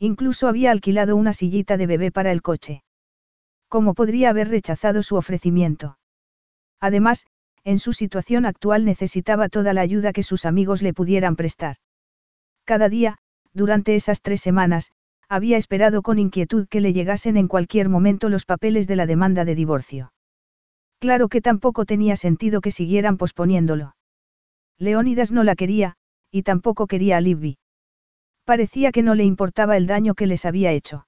Incluso 0.00 0.48
había 0.48 0.72
alquilado 0.72 1.14
una 1.14 1.32
sillita 1.32 1.76
de 1.76 1.86
bebé 1.86 2.10
para 2.10 2.32
el 2.32 2.42
coche. 2.42 2.82
¿Cómo 3.68 3.94
podría 3.94 4.30
haber 4.30 4.48
rechazado 4.48 5.04
su 5.04 5.14
ofrecimiento? 5.14 5.96
Además, 6.80 7.24
en 7.62 7.78
su 7.78 7.92
situación 7.92 8.46
actual 8.46 8.84
necesitaba 8.84 9.48
toda 9.48 9.74
la 9.74 9.80
ayuda 9.80 10.12
que 10.12 10.24
sus 10.24 10.44
amigos 10.44 10.82
le 10.82 10.92
pudieran 10.92 11.36
prestar. 11.36 11.76
Cada 12.64 12.88
día, 12.88 13.18
durante 13.52 13.94
esas 13.94 14.22
tres 14.22 14.40
semanas, 14.40 14.90
había 15.28 15.56
esperado 15.56 16.02
con 16.02 16.18
inquietud 16.18 16.66
que 16.68 16.80
le 16.80 16.92
llegasen 16.92 17.36
en 17.36 17.46
cualquier 17.46 17.88
momento 17.88 18.28
los 18.28 18.44
papeles 18.44 18.88
de 18.88 18.96
la 18.96 19.06
demanda 19.06 19.44
de 19.44 19.54
divorcio. 19.54 20.12
Claro 20.98 21.28
que 21.28 21.40
tampoco 21.40 21.84
tenía 21.84 22.16
sentido 22.16 22.60
que 22.60 22.72
siguieran 22.72 23.18
posponiéndolo. 23.18 23.94
Leónidas 24.78 25.32
no 25.32 25.44
la 25.44 25.54
quería, 25.54 25.94
y 26.30 26.42
tampoco 26.42 26.86
quería 26.86 27.16
a 27.16 27.20
Libby. 27.20 27.58
Parecía 28.44 28.92
que 28.92 29.02
no 29.02 29.14
le 29.14 29.24
importaba 29.24 29.76
el 29.76 29.86
daño 29.86 30.14
que 30.14 30.26
les 30.26 30.44
había 30.44 30.72
hecho. 30.72 31.06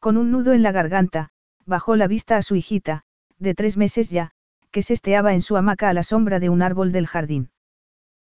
Con 0.00 0.16
un 0.16 0.30
nudo 0.30 0.52
en 0.52 0.62
la 0.62 0.72
garganta, 0.72 1.30
bajó 1.64 1.96
la 1.96 2.08
vista 2.08 2.36
a 2.36 2.42
su 2.42 2.56
hijita, 2.56 3.04
de 3.38 3.54
tres 3.54 3.76
meses 3.76 4.10
ya, 4.10 4.32
que 4.70 4.82
se 4.82 4.94
esteaba 4.94 5.34
en 5.34 5.42
su 5.42 5.56
hamaca 5.56 5.88
a 5.88 5.92
la 5.92 6.02
sombra 6.02 6.40
de 6.40 6.48
un 6.48 6.62
árbol 6.62 6.92
del 6.92 7.06
jardín. 7.06 7.50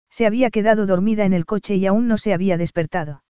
Se 0.09 0.25
había 0.25 0.49
quedado 0.49 0.85
dormida 0.85 1.25
en 1.25 1.33
el 1.33 1.45
coche 1.45 1.75
y 1.75 1.85
aún 1.85 2.07
no 2.07 2.17
se 2.17 2.33
había 2.33 2.57
despertado. 2.57 3.23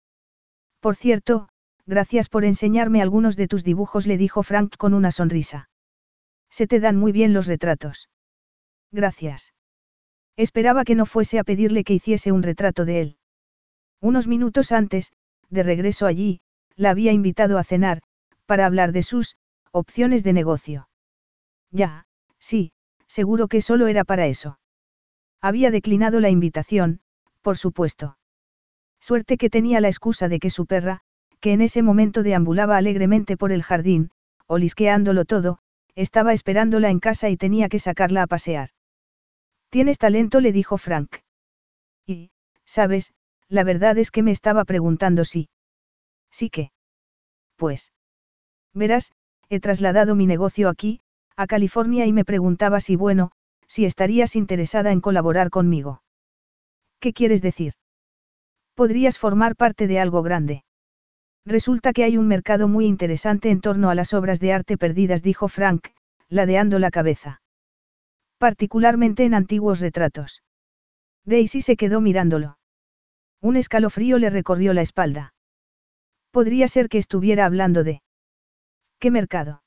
Por 0.80 0.96
cierto, 0.96 1.50
gracias 1.86 2.30
por 2.30 2.46
enseñarme 2.46 3.02
algunos 3.02 3.36
de 3.36 3.48
tus 3.48 3.64
dibujos, 3.64 4.08
le 4.08 4.18
dijo 4.18 4.44
Frank 4.44 4.78
con 4.78 4.94
una 4.94 5.12
sonrisa. 5.12 5.70
Se 6.50 6.68
te 6.68 6.80
dan 6.80 6.96
muy 6.96 7.12
bien 7.12 7.34
los 7.34 7.48
retratos. 7.48 8.10
Gracias. 8.92 9.54
Esperaba 10.38 10.86
que 10.86 10.96
no 10.96 11.06
fuese 11.08 11.40
a 11.40 11.44
pedirle 11.44 11.84
que 11.84 11.96
hiciese 11.96 12.32
un 12.32 12.44
retrato 12.44 12.86
de 12.86 13.02
él. 13.02 13.18
Unos 14.00 14.28
minutos 14.28 14.72
antes, 14.72 15.12
de 15.50 15.64
regreso 15.64 16.06
allí, 16.06 16.42
la 16.76 16.92
había 16.92 17.12
invitado 17.12 17.58
a 17.58 17.64
cenar, 17.64 18.04
para 18.46 18.68
hablar 18.68 18.92
de 18.92 19.02
sus 19.02 19.36
opciones 19.72 20.24
de 20.24 20.34
negocio. 20.34 20.90
Ya, 21.72 22.06
sí, 22.38 22.72
seguro 23.08 23.48
que 23.48 23.62
solo 23.62 23.88
era 23.88 24.04
para 24.04 24.28
eso. 24.28 24.60
Había 25.42 25.72
declinado 25.72 26.20
la 26.20 26.30
invitación, 26.30 27.02
por 27.42 27.58
supuesto. 27.58 28.18
Suerte 29.00 29.38
que 29.38 29.50
tenía 29.50 29.82
la 29.82 29.88
excusa 29.88 30.28
de 30.28 30.40
que 30.40 30.52
su 30.52 30.68
perra, 30.68 31.02
que 31.40 31.54
en 31.54 31.62
ese 31.62 31.82
momento 31.82 32.22
deambulaba 32.22 32.78
alegremente 32.78 33.38
por 33.38 33.52
el 33.52 33.64
jardín, 33.64 34.12
olisqueándolo 34.46 35.26
todo, 35.26 35.60
estaba 35.96 36.34
esperándola 36.34 36.90
en 36.92 37.00
casa 37.00 37.30
y 37.30 37.38
tenía 37.38 37.70
que 37.70 37.80
sacarla 37.80 38.24
a 38.24 38.28
pasear. 38.28 38.70
Tienes 39.70 39.98
talento, 39.98 40.40
le 40.40 40.52
dijo 40.52 40.78
Frank. 40.78 41.18
Y, 42.06 42.32
sabes, 42.66 43.14
la 43.50 43.64
verdad 43.64 43.98
es 43.98 44.12
que 44.12 44.24
me 44.24 44.32
estaba 44.32 44.66
preguntando 44.66 45.26
si. 45.26 45.50
Sí 46.32 46.50
que. 46.50 46.72
Pues. 47.56 47.92
Verás, 48.74 49.12
he 49.50 49.60
trasladado 49.60 50.16
mi 50.16 50.26
negocio 50.26 50.70
aquí, 50.70 51.02
a 51.36 51.48
California 51.48 52.06
y 52.06 52.14
me 52.14 52.26
preguntaba 52.26 52.80
si 52.80 52.96
bueno, 52.96 53.32
si 53.68 53.86
estarías 53.86 54.36
interesada 54.36 54.92
en 54.92 55.02
colaborar 55.02 55.50
conmigo. 55.50 56.02
¿Qué 57.00 57.14
quieres 57.14 57.42
decir? 57.42 57.74
Podrías 58.74 59.18
formar 59.18 59.56
parte 59.56 59.88
de 59.88 60.00
algo 60.00 60.22
grande. 60.24 60.64
Resulta 61.46 61.94
que 61.94 62.04
hay 62.04 62.18
un 62.18 62.28
mercado 62.28 62.68
muy 62.68 62.86
interesante 62.86 63.50
en 63.50 63.62
torno 63.62 63.90
a 63.90 63.96
las 63.96 64.14
obras 64.14 64.40
de 64.40 64.54
arte 64.54 64.78
perdidas, 64.78 65.24
dijo 65.24 65.48
Frank, 65.48 65.88
ladeando 66.30 66.78
la 66.80 66.92
cabeza. 66.92 67.42
Particularmente 68.38 69.26
en 69.26 69.34
antiguos 69.34 69.80
retratos. 69.80 70.44
Daisy 71.26 71.62
se 71.62 71.76
quedó 71.76 72.02
mirándolo. 72.02 72.58
Un 73.42 73.56
escalofrío 73.56 74.18
le 74.18 74.30
recorrió 74.30 74.74
la 74.74 74.82
espalda. 74.82 75.34
Podría 76.32 76.68
ser 76.68 76.90
que 76.90 76.98
estuviera 76.98 77.46
hablando 77.46 77.84
de... 77.84 78.02
¿Qué 79.00 79.12
mercado? 79.12 79.64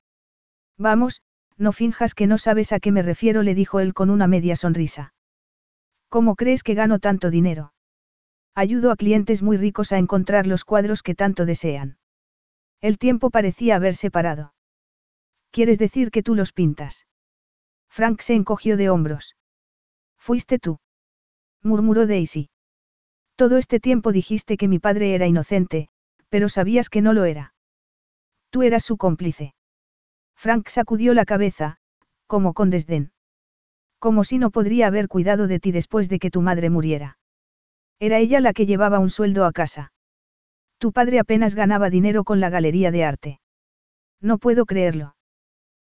Vamos, 0.79 1.23
no 1.57 1.73
finjas 1.73 2.15
que 2.15 2.27
no 2.27 2.39
sabes 2.39 2.73
a 2.73 2.81
qué 2.81 2.93
me 2.93 3.03
refiero, 3.03 3.43
le 3.43 3.55
dijo 3.55 3.81
él 3.81 3.93
con 3.93 4.09
una 4.09 4.27
media 4.27 4.57
sonrisa. 4.57 5.15
¿Cómo 6.09 6.35
crees 6.35 6.63
que 6.63 6.75
gano 6.75 6.99
tanto 6.99 7.31
dinero? 7.31 7.73
Ayudo 8.55 8.91
a 8.91 8.97
clientes 8.97 9.43
muy 9.43 9.57
ricos 9.57 9.93
a 9.93 9.99
encontrar 9.99 10.47
los 10.47 10.65
cuadros 10.65 11.03
que 11.03 11.15
tanto 11.15 11.45
desean. 11.45 11.99
El 12.81 12.99
tiempo 12.99 13.31
parecía 13.31 13.77
haberse 13.77 14.11
parado. 14.11 14.55
¿Quieres 15.51 15.79
decir 15.79 16.11
que 16.11 16.23
tú 16.23 16.35
los 16.35 16.53
pintas? 16.53 17.07
Frank 17.91 18.21
se 18.21 18.35
encogió 18.35 18.77
de 18.77 18.89
hombros. 18.89 19.37
Fuiste 20.19 20.59
tú. 20.59 20.79
murmuró 21.63 22.07
Daisy. 22.07 22.51
Todo 23.37 23.57
este 23.59 23.81
tiempo 23.81 24.13
dijiste 24.13 24.57
que 24.57 24.69
mi 24.69 24.79
padre 24.79 25.15
era 25.15 25.27
inocente, 25.27 25.89
pero 26.29 26.49
sabías 26.49 26.89
que 26.89 27.03
no 27.03 27.13
lo 27.13 27.25
era. 27.25 27.55
Tú 28.51 28.63
eras 28.63 28.85
su 28.85 28.97
cómplice. 28.97 29.55
Frank 30.37 30.69
sacudió 30.69 31.15
la 31.15 31.25
cabeza, 31.25 31.79
como 32.27 32.55
con 32.55 32.71
desdén. 32.71 33.13
Como 33.99 34.25
si 34.25 34.39
no 34.39 34.51
podría 34.51 34.87
haber 34.87 35.09
cuidado 35.09 35.47
de 35.47 35.61
ti 35.61 35.73
después 35.73 36.09
de 36.09 36.19
que 36.19 36.31
tu 36.31 36.41
madre 36.41 36.71
muriera. 36.71 37.19
Era 37.99 38.19
ella 38.19 38.41
la 38.41 38.55
que 38.55 38.65
llevaba 38.65 38.99
un 38.99 39.11
sueldo 39.11 39.45
a 39.45 39.53
casa. 39.53 39.93
Tu 40.79 40.93
padre 40.93 41.19
apenas 41.19 41.55
ganaba 41.55 41.91
dinero 41.91 42.25
con 42.25 42.41
la 42.41 42.49
galería 42.49 42.91
de 42.91 43.05
arte. 43.05 43.41
No 44.21 44.39
puedo 44.39 44.65
creerlo. 44.65 45.17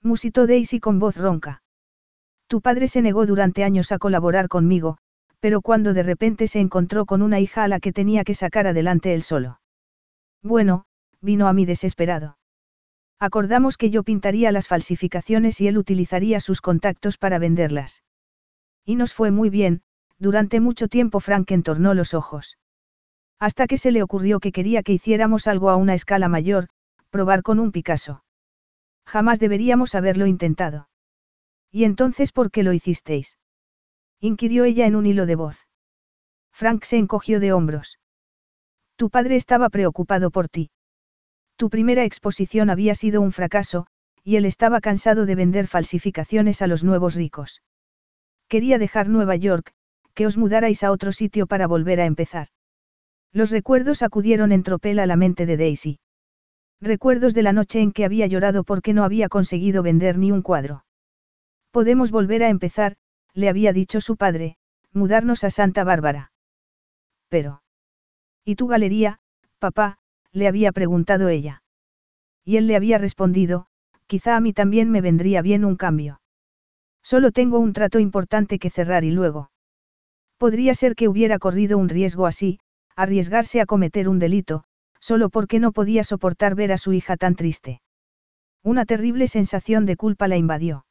Musitó 0.01 0.45
Daisy 0.45 0.81
con 0.81 0.99
voz 0.99 1.15
ronca. 1.15 1.62
Tu 2.47 2.61
padre 2.61 2.87
se 2.87 3.01
negó 3.01 3.25
durante 3.25 3.63
años 3.63 3.91
a 3.91 3.99
colaborar 3.99 4.47
conmigo, 4.47 4.97
pero 5.39 5.61
cuando 5.61 5.93
de 5.93 6.03
repente 6.03 6.47
se 6.47 6.59
encontró 6.59 7.05
con 7.05 7.21
una 7.21 7.39
hija 7.39 7.63
a 7.63 7.67
la 7.67 7.79
que 7.79 7.91
tenía 7.91 8.23
que 8.23 8.35
sacar 8.35 8.67
adelante 8.67 9.13
él 9.13 9.23
solo. 9.23 9.59
Bueno, 10.41 10.85
vino 11.21 11.47
a 11.47 11.53
mí 11.53 11.65
desesperado. 11.65 12.37
Acordamos 13.19 13.77
que 13.77 13.89
yo 13.89 14.03
pintaría 14.03 14.51
las 14.51 14.67
falsificaciones 14.67 15.61
y 15.61 15.67
él 15.67 15.77
utilizaría 15.77 16.39
sus 16.39 16.61
contactos 16.61 17.17
para 17.17 17.39
venderlas. 17.39 18.03
Y 18.85 18.95
nos 18.95 19.13
fue 19.13 19.31
muy 19.31 19.49
bien, 19.49 19.81
durante 20.19 20.59
mucho 20.59 20.87
tiempo 20.87 21.19
Frank 21.19 21.51
entornó 21.51 21.93
los 21.93 22.13
ojos. 22.13 22.57
Hasta 23.39 23.67
que 23.67 23.77
se 23.77 23.91
le 23.91 24.03
ocurrió 24.03 24.39
que 24.39 24.51
quería 24.51 24.83
que 24.83 24.93
hiciéramos 24.93 25.47
algo 25.47 25.69
a 25.69 25.75
una 25.75 25.93
escala 25.93 26.27
mayor, 26.29 26.67
probar 27.09 27.43
con 27.43 27.59
un 27.59 27.71
Picasso. 27.71 28.23
Jamás 29.05 29.39
deberíamos 29.39 29.95
haberlo 29.95 30.25
intentado. 30.25 30.87
¿Y 31.73 31.85
entonces 31.85 32.31
por 32.31 32.51
qué 32.51 32.61
lo 32.61 32.71
hicisteis? 32.71 33.39
inquirió 34.19 34.63
ella 34.63 34.85
en 34.85 34.95
un 34.95 35.07
hilo 35.07 35.25
de 35.25 35.35
voz. 35.35 35.67
Frank 36.51 36.83
se 36.83 36.97
encogió 36.97 37.39
de 37.39 37.51
hombros. 37.51 37.97
Tu 38.95 39.09
padre 39.09 39.35
estaba 39.37 39.69
preocupado 39.69 40.29
por 40.29 40.49
ti. 40.49 40.69
Tu 41.57 41.71
primera 41.71 42.05
exposición 42.05 42.69
había 42.69 42.93
sido 42.93 43.21
un 43.21 43.31
fracaso, 43.31 43.87
y 44.23 44.35
él 44.35 44.45
estaba 44.45 44.81
cansado 44.81 45.25
de 45.25 45.33
vender 45.33 45.65
falsificaciones 45.65 46.61
a 46.61 46.67
los 46.67 46.83
nuevos 46.83 47.15
ricos. 47.15 47.63
Quería 48.47 48.77
dejar 48.77 49.09
Nueva 49.09 49.35
York, 49.35 49.73
que 50.13 50.27
os 50.27 50.37
mudarais 50.37 50.83
a 50.83 50.91
otro 50.91 51.11
sitio 51.11 51.47
para 51.47 51.65
volver 51.65 51.99
a 51.99 52.05
empezar. 52.05 52.49
Los 53.31 53.49
recuerdos 53.49 54.03
acudieron 54.03 54.51
en 54.51 54.61
tropel 54.61 54.99
a 54.99 55.07
la 55.07 55.15
mente 55.15 55.47
de 55.47 55.57
Daisy. 55.57 55.99
Recuerdos 56.79 57.33
de 57.33 57.41
la 57.41 57.51
noche 57.51 57.81
en 57.81 57.91
que 57.91 58.05
había 58.05 58.27
llorado 58.27 58.63
porque 58.63 58.93
no 58.93 59.03
había 59.03 59.27
conseguido 59.27 59.81
vender 59.81 60.19
ni 60.19 60.31
un 60.31 60.43
cuadro. 60.43 60.82
Podemos 61.73 62.11
volver 62.11 62.43
a 62.43 62.49
empezar, 62.49 62.97
le 63.33 63.49
había 63.49 63.73
dicho 63.73 63.99
su 63.99 64.15
padre, 64.15 64.57
mudarnos 64.91 65.43
a 65.43 65.49
Santa 65.49 65.83
Bárbara. 65.83 66.31
Pero. 67.29 67.63
¿Y 68.45 68.57
tu 68.57 68.67
galería, 68.67 69.19
papá? 69.57 69.97
le 70.31 70.47
había 70.47 70.71
preguntado 70.71 71.29
ella. 71.29 71.63
Y 72.45 72.57
él 72.57 72.67
le 72.67 72.75
había 72.75 72.99
respondido, 72.99 73.65
quizá 74.05 74.35
a 74.35 74.39
mí 74.39 74.53
también 74.53 74.91
me 74.91 75.01
vendría 75.01 75.41
bien 75.41 75.65
un 75.65 75.75
cambio. 75.75 76.21
Solo 77.01 77.31
tengo 77.31 77.57
un 77.57 77.73
trato 77.73 77.97
importante 77.97 78.59
que 78.59 78.69
cerrar 78.69 79.03
y 79.03 79.09
luego. 79.09 79.49
Podría 80.37 80.75
ser 80.75 80.93
que 80.93 81.07
hubiera 81.07 81.39
corrido 81.39 81.79
un 81.79 81.89
riesgo 81.89 82.27
así, 82.27 82.59
arriesgarse 82.95 83.61
a 83.61 83.65
cometer 83.65 84.09
un 84.09 84.19
delito, 84.19 84.63
solo 84.99 85.31
porque 85.31 85.59
no 85.59 85.71
podía 85.71 86.03
soportar 86.03 86.53
ver 86.53 86.71
a 86.71 86.77
su 86.77 86.93
hija 86.93 87.17
tan 87.17 87.35
triste. 87.35 87.81
Una 88.61 88.85
terrible 88.85 89.27
sensación 89.27 89.87
de 89.87 89.95
culpa 89.95 90.27
la 90.27 90.37
invadió. 90.37 90.85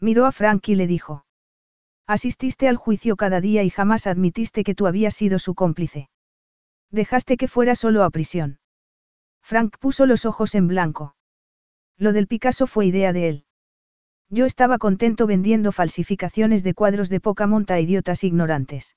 Miró 0.00 0.26
a 0.26 0.32
Frank 0.32 0.68
y 0.68 0.74
le 0.74 0.86
dijo. 0.86 1.24
Asististe 2.06 2.68
al 2.68 2.76
juicio 2.76 3.16
cada 3.16 3.40
día 3.40 3.62
y 3.62 3.70
jamás 3.70 4.06
admitiste 4.06 4.64
que 4.64 4.74
tú 4.74 4.86
habías 4.86 5.14
sido 5.14 5.38
su 5.38 5.54
cómplice. 5.54 6.10
Dejaste 6.90 7.36
que 7.36 7.48
fuera 7.48 7.74
solo 7.74 8.04
a 8.04 8.10
prisión. 8.10 8.58
Frank 9.42 9.78
puso 9.78 10.06
los 10.06 10.24
ojos 10.24 10.54
en 10.54 10.68
blanco. 10.68 11.16
Lo 11.96 12.12
del 12.12 12.26
Picasso 12.26 12.66
fue 12.66 12.86
idea 12.86 13.12
de 13.12 13.28
él. 13.28 13.44
Yo 14.28 14.46
estaba 14.46 14.78
contento 14.78 15.26
vendiendo 15.26 15.70
falsificaciones 15.72 16.62
de 16.62 16.74
cuadros 16.74 17.08
de 17.08 17.20
poca 17.20 17.46
monta 17.46 17.74
a 17.74 17.80
idiotas 17.80 18.24
ignorantes. 18.24 18.96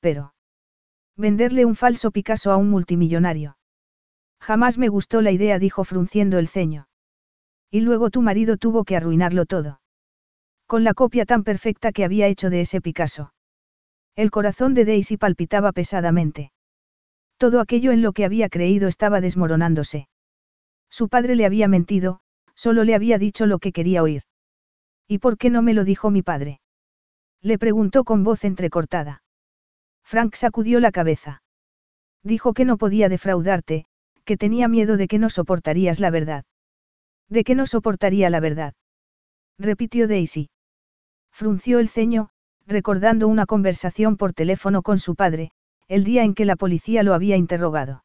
Pero. 0.00 0.34
Venderle 1.16 1.64
un 1.64 1.74
falso 1.74 2.10
Picasso 2.10 2.52
a 2.52 2.56
un 2.56 2.70
multimillonario. 2.70 3.56
Jamás 4.40 4.78
me 4.78 4.88
gustó 4.88 5.20
la 5.20 5.32
idea, 5.32 5.58
dijo 5.58 5.84
frunciendo 5.84 6.38
el 6.38 6.48
ceño. 6.48 6.88
Y 7.70 7.80
luego 7.80 8.10
tu 8.10 8.22
marido 8.22 8.56
tuvo 8.56 8.84
que 8.84 8.96
arruinarlo 8.96 9.44
todo. 9.44 9.80
Con 10.66 10.84
la 10.84 10.94
copia 10.94 11.26
tan 11.26 11.44
perfecta 11.44 11.92
que 11.92 12.04
había 12.04 12.28
hecho 12.28 12.50
de 12.50 12.60
ese 12.60 12.80
Picasso. 12.80 13.32
El 14.14 14.30
corazón 14.30 14.74
de 14.74 14.84
Daisy 14.84 15.16
palpitaba 15.16 15.72
pesadamente. 15.72 16.52
Todo 17.36 17.60
aquello 17.60 17.92
en 17.92 18.02
lo 18.02 18.12
que 18.12 18.24
había 18.24 18.48
creído 18.48 18.88
estaba 18.88 19.20
desmoronándose. 19.20 20.08
Su 20.90 21.08
padre 21.08 21.36
le 21.36 21.46
había 21.46 21.68
mentido, 21.68 22.20
solo 22.54 22.84
le 22.84 22.94
había 22.94 23.18
dicho 23.18 23.46
lo 23.46 23.58
que 23.58 23.72
quería 23.72 24.02
oír. 24.02 24.22
¿Y 25.06 25.18
por 25.18 25.38
qué 25.38 25.50
no 25.50 25.62
me 25.62 25.74
lo 25.74 25.84
dijo 25.84 26.10
mi 26.10 26.22
padre? 26.22 26.60
Le 27.40 27.58
preguntó 27.58 28.04
con 28.04 28.24
voz 28.24 28.44
entrecortada. 28.44 29.22
Frank 30.08 30.36
sacudió 30.36 30.80
la 30.80 30.90
cabeza. 30.90 31.42
Dijo 32.22 32.54
que 32.54 32.64
no 32.64 32.78
podía 32.78 33.10
defraudarte, 33.10 33.84
que 34.24 34.38
tenía 34.38 34.66
miedo 34.66 34.96
de 34.96 35.06
que 35.06 35.18
no 35.18 35.28
soportarías 35.28 36.00
la 36.00 36.08
verdad. 36.08 36.46
De 37.28 37.44
que 37.44 37.54
no 37.54 37.66
soportaría 37.66 38.30
la 38.30 38.40
verdad. 38.40 38.72
Repitió 39.58 40.08
Daisy. 40.08 40.48
Frunció 41.30 41.78
el 41.78 41.90
ceño, 41.90 42.30
recordando 42.66 43.28
una 43.28 43.44
conversación 43.44 44.16
por 44.16 44.32
teléfono 44.32 44.80
con 44.80 44.98
su 44.98 45.14
padre, 45.14 45.50
el 45.88 46.04
día 46.04 46.24
en 46.24 46.34
que 46.34 46.46
la 46.46 46.56
policía 46.56 47.02
lo 47.02 47.12
había 47.12 47.36
interrogado. 47.36 48.02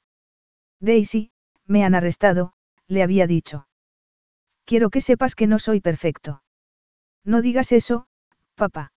Daisy, 0.81 1.31
me 1.67 1.85
han 1.85 1.95
arrestado, 1.95 2.51
le 2.85 3.01
había 3.01 3.27
dicho. 3.27 3.65
Quiero 4.65 4.89
que 4.89 4.99
sepas 4.99 5.35
que 5.35 5.47
no 5.47 5.57
soy 5.57 5.79
perfecto. 5.79 6.43
No 7.23 7.41
digas 7.41 7.71
eso, 7.71 8.07
papá. 8.55 8.91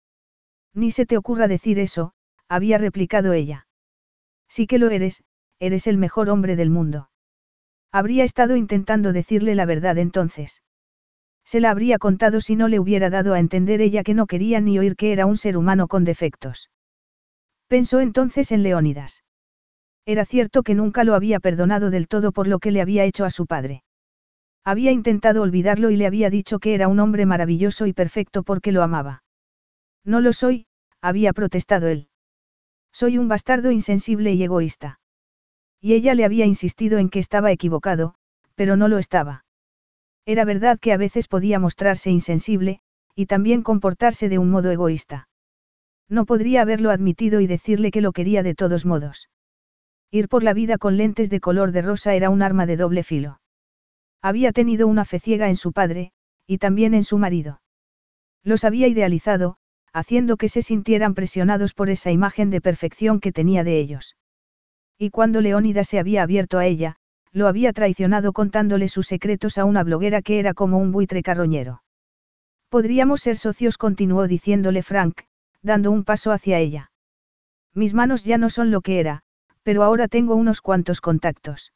Ni 0.72 0.90
se 0.90 1.04
te 1.04 1.18
ocurra 1.18 1.48
decir 1.48 1.78
eso, 1.78 2.14
había 2.48 2.78
replicado 2.78 3.32
ella. 3.32 3.66
Sí 4.48 4.66
que 4.66 4.78
lo 4.78 4.90
eres, 4.90 5.22
eres 5.58 5.86
el 5.86 5.98
mejor 5.98 6.30
hombre 6.30 6.56
del 6.56 6.70
mundo. 6.70 7.10
Habría 7.92 8.24
estado 8.24 8.56
intentando 8.56 9.12
decirle 9.12 9.54
la 9.54 9.66
verdad 9.66 9.98
entonces. 9.98 10.62
Se 11.44 11.60
la 11.60 11.70
habría 11.70 11.98
contado 11.98 12.40
si 12.40 12.56
no 12.56 12.68
le 12.68 12.80
hubiera 12.80 13.10
dado 13.10 13.34
a 13.34 13.38
entender 13.38 13.80
ella 13.80 14.02
que 14.02 14.14
no 14.14 14.26
quería 14.26 14.60
ni 14.60 14.78
oír 14.78 14.96
que 14.96 15.12
era 15.12 15.26
un 15.26 15.36
ser 15.36 15.56
humano 15.56 15.88
con 15.88 16.04
defectos. 16.04 16.70
Pensó 17.68 18.00
entonces 18.00 18.50
en 18.52 18.62
Leónidas. 18.62 19.24
Era 20.06 20.24
cierto 20.24 20.62
que 20.62 20.74
nunca 20.74 21.04
lo 21.04 21.14
había 21.14 21.40
perdonado 21.40 21.90
del 21.90 22.08
todo 22.08 22.32
por 22.32 22.46
lo 22.46 22.58
que 22.58 22.70
le 22.70 22.80
había 22.80 23.04
hecho 23.04 23.24
a 23.24 23.30
su 23.30 23.46
padre. 23.46 23.84
Había 24.64 24.90
intentado 24.90 25.42
olvidarlo 25.42 25.90
y 25.90 25.96
le 25.96 26.06
había 26.06 26.30
dicho 26.30 26.58
que 26.58 26.74
era 26.74 26.88
un 26.88 27.00
hombre 27.00 27.26
maravilloso 27.26 27.86
y 27.86 27.92
perfecto 27.92 28.42
porque 28.42 28.72
lo 28.72 28.82
amaba. 28.82 29.22
No 30.04 30.20
lo 30.20 30.32
soy, 30.32 30.66
había 31.00 31.32
protestado 31.32 31.88
él. 31.88 32.08
Soy 32.94 33.18
un 33.18 33.26
bastardo 33.26 33.72
insensible 33.72 34.34
y 34.34 34.44
egoísta. 34.44 35.00
Y 35.80 35.94
ella 35.94 36.14
le 36.14 36.24
había 36.24 36.46
insistido 36.46 36.98
en 36.98 37.08
que 37.08 37.18
estaba 37.18 37.50
equivocado, 37.50 38.14
pero 38.54 38.76
no 38.76 38.86
lo 38.86 38.98
estaba. 38.98 39.44
Era 40.24 40.44
verdad 40.44 40.78
que 40.78 40.92
a 40.92 40.96
veces 40.96 41.26
podía 41.26 41.58
mostrarse 41.58 42.12
insensible, 42.12 42.78
y 43.16 43.26
también 43.26 43.62
comportarse 43.62 44.28
de 44.28 44.38
un 44.38 44.48
modo 44.48 44.70
egoísta. 44.70 45.28
No 46.08 46.24
podría 46.24 46.62
haberlo 46.62 46.90
admitido 46.90 47.40
y 47.40 47.48
decirle 47.48 47.90
que 47.90 48.00
lo 48.00 48.12
quería 48.12 48.44
de 48.44 48.54
todos 48.54 48.86
modos. 48.86 49.28
Ir 50.12 50.28
por 50.28 50.44
la 50.44 50.54
vida 50.54 50.78
con 50.78 50.96
lentes 50.96 51.30
de 51.30 51.40
color 51.40 51.72
de 51.72 51.82
rosa 51.82 52.14
era 52.14 52.30
un 52.30 52.42
arma 52.42 52.64
de 52.64 52.76
doble 52.76 53.02
filo. 53.02 53.40
Había 54.22 54.52
tenido 54.52 54.86
una 54.86 55.04
fe 55.04 55.18
ciega 55.18 55.48
en 55.48 55.56
su 55.56 55.72
padre, 55.72 56.12
y 56.46 56.58
también 56.58 56.94
en 56.94 57.02
su 57.02 57.18
marido. 57.18 57.60
Los 58.44 58.62
había 58.62 58.86
idealizado, 58.86 59.56
haciendo 59.94 60.36
que 60.36 60.48
se 60.48 60.60
sintieran 60.60 61.14
presionados 61.14 61.72
por 61.72 61.88
esa 61.88 62.10
imagen 62.10 62.50
de 62.50 62.60
perfección 62.60 63.20
que 63.20 63.32
tenía 63.32 63.62
de 63.62 63.78
ellos. 63.78 64.16
Y 64.98 65.10
cuando 65.10 65.40
Leónida 65.40 65.84
se 65.84 66.00
había 66.00 66.24
abierto 66.24 66.58
a 66.58 66.66
ella, 66.66 66.96
lo 67.32 67.46
había 67.46 67.72
traicionado 67.72 68.32
contándole 68.32 68.88
sus 68.88 69.06
secretos 69.06 69.56
a 69.56 69.64
una 69.64 69.84
bloguera 69.84 70.20
que 70.20 70.40
era 70.40 70.52
como 70.52 70.78
un 70.78 70.90
buitre 70.90 71.22
carroñero. 71.22 71.82
Podríamos 72.68 73.20
ser 73.20 73.36
socios, 73.36 73.78
continuó 73.78 74.26
diciéndole 74.26 74.82
Frank, 74.82 75.22
dando 75.62 75.92
un 75.92 76.02
paso 76.02 76.32
hacia 76.32 76.58
ella. 76.58 76.90
Mis 77.72 77.94
manos 77.94 78.24
ya 78.24 78.36
no 78.36 78.50
son 78.50 78.72
lo 78.72 78.80
que 78.80 78.98
era, 78.98 79.22
pero 79.62 79.84
ahora 79.84 80.08
tengo 80.08 80.34
unos 80.34 80.60
cuantos 80.60 81.00
contactos. 81.00 81.72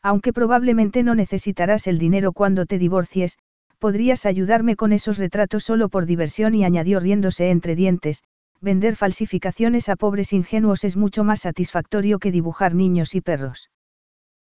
Aunque 0.00 0.32
probablemente 0.32 1.02
no 1.02 1.16
necesitarás 1.16 1.88
el 1.88 1.98
dinero 1.98 2.32
cuando 2.32 2.66
te 2.66 2.78
divorcies, 2.78 3.36
podrías 3.82 4.26
ayudarme 4.26 4.76
con 4.76 4.92
esos 4.92 5.18
retratos 5.18 5.64
solo 5.64 5.88
por 5.88 6.06
diversión 6.06 6.54
y 6.54 6.64
añadió 6.64 7.00
riéndose 7.00 7.50
entre 7.50 7.74
dientes, 7.74 8.22
vender 8.60 8.94
falsificaciones 8.94 9.88
a 9.88 9.96
pobres 9.96 10.32
ingenuos 10.32 10.84
es 10.84 10.96
mucho 10.96 11.24
más 11.24 11.40
satisfactorio 11.40 12.20
que 12.20 12.30
dibujar 12.30 12.76
niños 12.76 13.16
y 13.16 13.20
perros. 13.20 13.72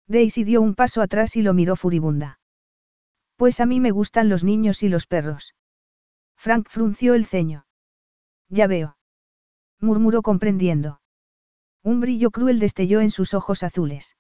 Daisy 0.08 0.44
dio 0.44 0.60
un 0.64 0.74
paso 0.74 1.04
atrás 1.04 1.36
y 1.36 1.44
lo 1.44 1.54
miró 1.54 1.76
furibunda. 1.76 2.40
Pues 3.36 3.60
a 3.60 3.68
mí 3.68 3.80
me 3.80 3.92
gustan 3.92 4.28
los 4.28 4.44
niños 4.44 4.82
y 4.82 4.90
los 4.90 5.06
perros. 5.06 5.54
Frank 6.36 6.68
frunció 6.68 7.14
el 7.14 7.28
ceño. 7.28 7.68
Ya 8.50 8.66
veo. 8.66 8.98
murmuró 9.80 10.24
comprendiendo. 10.24 11.00
Un 11.84 12.00
brillo 12.00 12.32
cruel 12.32 12.58
destelló 12.58 13.02
en 13.02 13.12
sus 13.12 13.36
ojos 13.36 13.62
azules. 13.62 14.18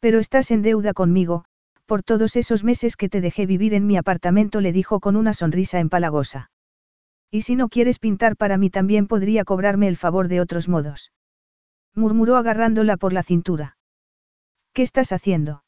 Pero 0.00 0.18
estás 0.18 0.50
en 0.50 0.62
deuda 0.62 0.92
conmigo, 0.92 1.44
por 1.86 2.02
todos 2.02 2.36
esos 2.36 2.64
meses 2.64 2.96
que 2.96 3.08
te 3.08 3.20
dejé 3.20 3.46
vivir 3.46 3.74
en 3.74 3.86
mi 3.86 3.96
apartamento, 3.96 4.60
le 4.60 4.72
dijo 4.72 5.00
con 5.00 5.16
una 5.16 5.34
sonrisa 5.34 5.80
empalagosa. 5.80 6.50
Y 7.30 7.42
si 7.42 7.56
no 7.56 7.68
quieres 7.68 7.98
pintar 7.98 8.36
para 8.36 8.56
mí 8.58 8.70
también 8.70 9.06
podría 9.06 9.44
cobrarme 9.44 9.88
el 9.88 9.96
favor 9.96 10.28
de 10.28 10.40
otros 10.40 10.68
modos. 10.68 11.12
Murmuró 11.94 12.36
agarrándola 12.36 12.96
por 12.96 13.12
la 13.12 13.22
cintura. 13.22 13.76
¿Qué 14.72 14.82
estás 14.82 15.12
haciendo? 15.12 15.64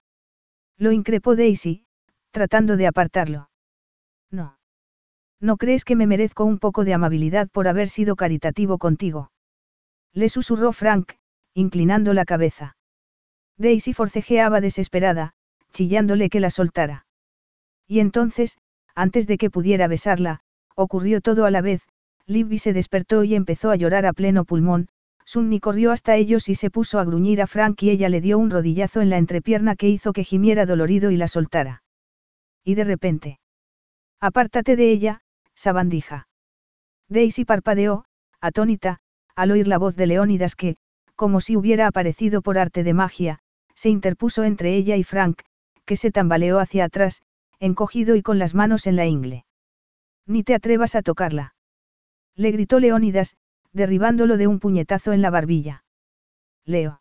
Lo 0.79 0.93
increpó 0.93 1.37
Daisy, 1.37 1.87
tratando 2.31 2.77
de 2.77 2.87
apartarlo. 2.87 3.51
No. 4.31 4.59
¿No 5.41 5.57
crees 5.57 5.85
que 5.85 5.97
me 5.97 6.07
merezco 6.07 6.45
un 6.45 6.59
poco 6.59 6.85
de 6.85 6.95
amabilidad 6.95 7.49
por 7.49 7.69
haber 7.69 7.89
sido 7.89 8.17
caritativo 8.17 8.79
contigo? 8.79 9.31
Le 10.13 10.29
susurró 10.29 10.73
Frank, 10.73 11.13
inclinando 11.55 12.15
la 12.15 12.25
cabeza. 12.25 12.77
Daisy 13.59 13.93
forcejeaba 13.93 14.61
desesperada, 14.61 15.35
chillándole 15.77 16.31
que 16.31 16.41
la 16.41 16.49
soltara. 16.49 17.07
Y 17.87 18.01
entonces, 18.01 18.57
antes 18.95 19.27
de 19.27 19.37
que 19.37 19.51
pudiera 19.51 19.89
besarla, 19.89 20.41
ocurrió 20.75 21.21
todo 21.21 21.45
a 21.45 21.51
la 21.51 21.61
vez, 21.61 21.83
Libby 22.27 22.59
se 22.59 22.73
despertó 22.73 23.25
y 23.25 23.35
empezó 23.35 23.71
a 23.71 23.77
llorar 23.77 24.07
a 24.07 24.15
pleno 24.15 24.47
pulmón, 24.47 24.89
Sunny 25.27 25.61
corrió 25.61 25.93
hasta 25.93 26.17
ellos 26.17 26.49
y 26.49 26.55
se 26.55 26.71
puso 26.71 26.99
a 26.99 27.05
gruñir 27.05 27.43
a 27.43 27.47
Frank 27.47 27.83
y 27.83 27.91
ella 27.91 28.09
le 28.09 28.23
dio 28.23 28.39
un 28.39 28.49
rodillazo 28.49 29.03
en 29.03 29.11
la 29.11 29.19
entrepierna 29.19 29.77
que 29.77 29.91
hizo 29.91 30.15
que 30.15 30.25
gimiera 30.25 30.65
dolorido 30.65 31.11
y 31.11 31.19
la 31.19 31.29
soltara. 31.29 31.83
Y 32.65 32.75
de 32.75 32.85
repente. 32.85 33.39
Apártate 34.19 34.77
de 34.77 34.91
ella, 34.91 35.21
sabandija. 35.55 36.27
Daisy 37.11 37.45
parpadeó, 37.45 38.07
atónita, 38.41 39.01
al 39.35 39.51
oír 39.51 39.69
la 39.69 39.77
voz 39.77 39.95
de 39.95 40.07
Leónidas 40.07 40.57
que, 40.57 40.77
como 41.17 41.43
si 41.43 41.55
hubiera 41.55 41.87
aparecido 41.87 42.41
por 42.41 42.57
arte 42.57 42.83
de 42.83 42.95
magia, 42.95 43.41
se 43.75 43.91
interpuso 43.91 44.43
entre 44.43 44.75
ella 44.75 44.97
y 44.97 45.05
Frank, 45.05 45.43
que 45.87 45.97
se 45.97 46.11
tambaleó 46.11 46.59
hacia 46.59 46.85
atrás, 46.85 47.23
encogido 47.59 48.17
y 48.17 48.23
con 48.23 48.39
las 48.39 48.55
manos 48.55 48.87
en 48.87 48.97
la 48.97 49.07
ingle. 49.07 49.47
Ni 50.27 50.43
te 50.43 50.55
atrevas 50.55 50.95
a 50.95 51.03
tocarla. 51.03 51.55
Le 52.35 52.51
gritó 52.51 52.81
Leónidas, 52.81 53.37
derribándolo 53.73 54.37
de 54.37 54.47
un 54.47 54.61
puñetazo 54.61 55.13
en 55.13 55.23
la 55.23 55.31
barbilla. 55.31 55.85
Leo. 56.65 57.01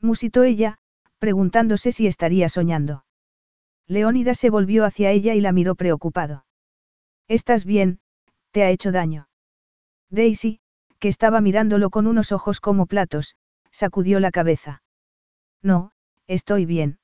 Musitó 0.00 0.42
ella, 0.42 0.78
preguntándose 1.18 1.92
si 1.92 2.06
estaría 2.06 2.48
soñando. 2.48 3.04
Leónidas 3.86 4.38
se 4.38 4.50
volvió 4.50 4.84
hacia 4.84 5.10
ella 5.10 5.34
y 5.34 5.40
la 5.40 5.52
miró 5.52 5.74
preocupado. 5.74 6.44
¿Estás 7.28 7.64
bien? 7.64 8.00
¿Te 8.50 8.64
ha 8.64 8.70
hecho 8.70 8.90
daño? 8.92 9.28
Daisy, 10.10 10.60
que 10.98 11.08
estaba 11.08 11.40
mirándolo 11.40 11.90
con 11.90 12.06
unos 12.06 12.32
ojos 12.32 12.60
como 12.60 12.86
platos, 12.86 13.36
sacudió 13.70 14.20
la 14.20 14.30
cabeza. 14.30 14.82
No, 15.62 15.92
estoy 16.26 16.66
bien. 16.66 16.98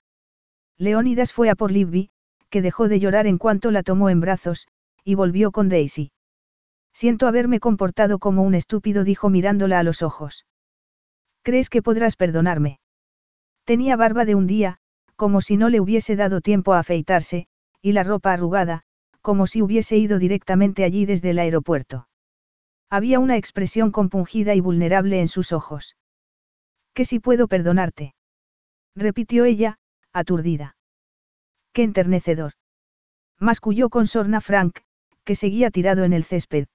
Leónidas 0.78 1.32
fue 1.32 1.50
a 1.50 1.56
por 1.56 1.72
Libby, 1.72 2.10
que 2.50 2.62
dejó 2.62 2.88
de 2.88 3.00
llorar 3.00 3.26
en 3.26 3.38
cuanto 3.38 3.70
la 3.70 3.82
tomó 3.82 4.10
en 4.10 4.20
brazos, 4.20 4.68
y 5.04 5.14
volvió 5.14 5.50
con 5.50 5.68
Daisy. 5.68 6.12
Siento 6.92 7.26
haberme 7.26 7.60
comportado 7.60 8.18
como 8.18 8.42
un 8.42 8.54
estúpido, 8.54 9.04
dijo 9.04 9.28
mirándola 9.28 9.78
a 9.78 9.82
los 9.82 10.02
ojos. 10.02 10.46
¿Crees 11.42 11.70
que 11.70 11.82
podrás 11.82 12.16
perdonarme? 12.16 12.80
Tenía 13.64 13.96
barba 13.96 14.24
de 14.24 14.34
un 14.34 14.46
día, 14.46 14.78
como 15.16 15.40
si 15.40 15.56
no 15.56 15.68
le 15.68 15.80
hubiese 15.80 16.16
dado 16.16 16.40
tiempo 16.40 16.72
a 16.72 16.78
afeitarse, 16.78 17.48
y 17.82 17.92
la 17.92 18.02
ropa 18.04 18.32
arrugada, 18.32 18.82
como 19.20 19.46
si 19.46 19.62
hubiese 19.62 19.96
ido 19.96 20.18
directamente 20.18 20.84
allí 20.84 21.06
desde 21.06 21.30
el 21.30 21.38
aeropuerto. 21.38 22.08
Había 22.88 23.18
una 23.18 23.36
expresión 23.36 23.90
compungida 23.90 24.54
y 24.54 24.60
vulnerable 24.60 25.20
en 25.20 25.28
sus 25.28 25.52
ojos. 25.52 25.96
¿Que 26.94 27.04
si 27.04 27.20
puedo 27.20 27.48
perdonarte? 27.48 28.14
repitió 28.94 29.44
ella, 29.44 29.78
aturdida. 30.18 30.76
Qué 31.72 31.82
enternecedor. 31.82 32.52
Masculló 33.38 33.88
con 33.88 34.06
sorna 34.06 34.40
Frank, 34.40 34.80
que 35.24 35.34
seguía 35.34 35.70
tirado 35.70 36.04
en 36.04 36.12
el 36.12 36.24
césped. 36.24 36.66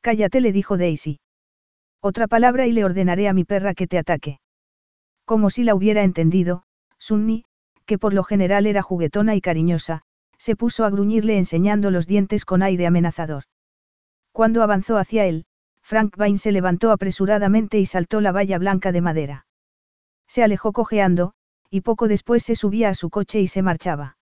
Cállate, 0.00 0.40
le 0.40 0.52
dijo 0.52 0.76
Daisy. 0.76 1.20
Otra 2.00 2.26
palabra 2.26 2.66
y 2.66 2.72
le 2.72 2.84
ordenaré 2.84 3.28
a 3.28 3.32
mi 3.32 3.44
perra 3.44 3.74
que 3.74 3.86
te 3.86 3.98
ataque. 3.98 4.40
Como 5.24 5.50
si 5.50 5.62
la 5.62 5.74
hubiera 5.74 6.02
entendido, 6.02 6.64
Sunni, 6.98 7.44
que 7.86 7.98
por 7.98 8.12
lo 8.12 8.24
general 8.24 8.66
era 8.66 8.82
juguetona 8.82 9.34
y 9.34 9.40
cariñosa, 9.40 10.02
se 10.38 10.56
puso 10.56 10.84
a 10.84 10.90
gruñirle 10.90 11.38
enseñando 11.38 11.90
los 11.92 12.06
dientes 12.06 12.44
con 12.44 12.62
aire 12.62 12.86
amenazador. 12.86 13.44
Cuando 14.32 14.62
avanzó 14.62 14.96
hacia 14.98 15.24
él, 15.26 15.44
Frank 15.82 16.16
Vine 16.16 16.38
se 16.38 16.52
levantó 16.52 16.90
apresuradamente 16.90 17.78
y 17.78 17.86
saltó 17.86 18.20
la 18.20 18.32
valla 18.32 18.58
blanca 18.58 18.90
de 18.90 19.00
madera. 19.00 19.46
Se 20.26 20.42
alejó 20.42 20.72
cojeando, 20.72 21.34
y 21.72 21.80
poco 21.80 22.06
después 22.06 22.42
se 22.42 22.54
subía 22.54 22.90
a 22.90 22.94
su 22.94 23.08
coche 23.08 23.40
y 23.40 23.48
se 23.48 23.62
marchaba. 23.62 24.18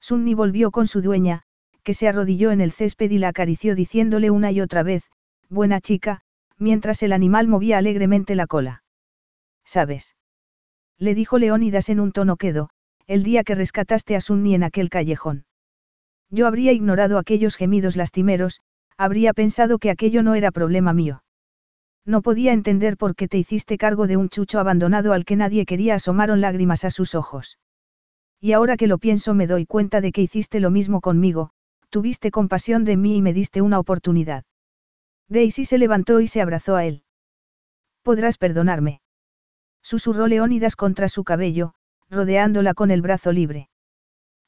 Sunni 0.00 0.34
volvió 0.34 0.72
con 0.72 0.88
su 0.88 1.00
dueña, 1.00 1.42
que 1.84 1.94
se 1.94 2.08
arrodilló 2.08 2.50
en 2.50 2.60
el 2.60 2.72
césped 2.72 3.12
y 3.12 3.18
la 3.18 3.28
acarició 3.28 3.76
diciéndole 3.76 4.30
una 4.30 4.50
y 4.50 4.60
otra 4.60 4.82
vez, 4.82 5.04
buena 5.48 5.80
chica, 5.80 6.22
mientras 6.58 7.04
el 7.04 7.12
animal 7.12 7.46
movía 7.46 7.78
alegremente 7.78 8.34
la 8.34 8.48
cola. 8.48 8.82
¿Sabes? 9.64 10.16
Le 10.98 11.14
dijo 11.14 11.38
Leónidas 11.38 11.88
en 11.90 12.00
un 12.00 12.10
tono 12.10 12.36
quedo, 12.36 12.70
el 13.06 13.22
día 13.22 13.44
que 13.44 13.54
rescataste 13.54 14.16
a 14.16 14.20
Sunni 14.20 14.56
en 14.56 14.64
aquel 14.64 14.90
callejón. 14.90 15.44
Yo 16.28 16.48
habría 16.48 16.72
ignorado 16.72 17.18
aquellos 17.18 17.54
gemidos 17.54 17.94
lastimeros, 17.94 18.60
habría 18.96 19.32
pensado 19.32 19.78
que 19.78 19.90
aquello 19.90 20.24
no 20.24 20.34
era 20.34 20.50
problema 20.50 20.92
mío. 20.92 21.23
No 22.06 22.20
podía 22.20 22.52
entender 22.52 22.96
por 22.96 23.16
qué 23.16 23.28
te 23.28 23.38
hiciste 23.38 23.78
cargo 23.78 24.06
de 24.06 24.16
un 24.16 24.28
chucho 24.28 24.58
abandonado 24.58 25.12
al 25.12 25.24
que 25.24 25.36
nadie 25.36 25.64
quería 25.64 25.94
asomaron 25.94 26.40
lágrimas 26.40 26.84
a 26.84 26.90
sus 26.90 27.14
ojos. 27.14 27.58
Y 28.40 28.52
ahora 28.52 28.76
que 28.76 28.86
lo 28.86 28.98
pienso 28.98 29.32
me 29.32 29.46
doy 29.46 29.64
cuenta 29.64 30.00
de 30.00 30.12
que 30.12 30.20
hiciste 30.20 30.60
lo 30.60 30.70
mismo 30.70 31.00
conmigo, 31.00 31.50
tuviste 31.88 32.30
compasión 32.30 32.84
de 32.84 32.96
mí 32.96 33.16
y 33.16 33.22
me 33.22 33.32
diste 33.32 33.62
una 33.62 33.78
oportunidad. 33.78 34.44
Daisy 35.28 35.64
se 35.64 35.78
levantó 35.78 36.20
y 36.20 36.26
se 36.26 36.42
abrazó 36.42 36.76
a 36.76 36.84
él. 36.84 37.04
Podrás 38.02 38.36
perdonarme. 38.36 39.00
Susurró 39.82 40.26
Leónidas 40.26 40.76
contra 40.76 41.08
su 41.08 41.24
cabello, 41.24 41.74
rodeándola 42.10 42.74
con 42.74 42.90
el 42.90 43.00
brazo 43.00 43.32
libre. 43.32 43.70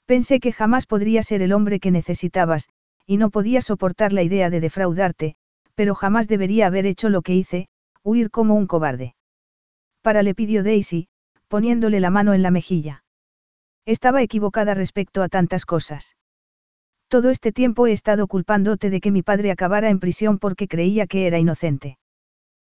Pensé 0.05 0.41
que 0.41 0.53
jamás 0.53 0.87
podría 0.87 1.23
ser 1.23 1.41
el 1.41 1.53
hombre 1.53 1.81
que 1.81 1.91
necesitabas, 1.91 2.69
y 3.07 3.17
no 3.17 3.31
podía 3.31 3.63
soportar 3.63 4.13
la 4.13 4.23
idea 4.23 4.51
de 4.51 4.61
defraudarte, 4.61 5.37
pero 5.77 5.95
jamás 5.95 6.27
debería 6.27 6.67
haber 6.67 6.87
hecho 6.87 7.09
lo 7.09 7.23
que 7.23 7.35
hice, 7.35 7.69
huir 8.03 8.31
como 8.31 8.55
un 8.55 8.67
cobarde. 8.67 9.15
Para 10.03 10.23
le 10.23 10.35
pidió 10.35 10.65
Daisy, 10.65 11.09
poniéndole 11.49 12.01
la 12.01 12.11
mano 12.11 12.35
en 12.35 12.43
la 12.43 12.51
mejilla. 12.51 13.05
Estaba 13.85 14.23
equivocada 14.23 14.75
respecto 14.75 15.23
a 15.23 15.29
tantas 15.29 15.65
cosas. 15.65 16.17
Todo 17.09 17.31
este 17.31 17.53
tiempo 17.53 17.87
he 17.87 17.93
estado 17.93 18.27
culpándote 18.27 18.91
de 18.91 19.01
que 19.01 19.13
mi 19.13 19.23
padre 19.23 19.53
acabara 19.53 19.91
en 19.91 20.01
prisión 20.01 20.39
porque 20.39 20.67
creía 20.67 21.07
que 21.07 21.29
era 21.29 21.39
inocente. 21.39 21.99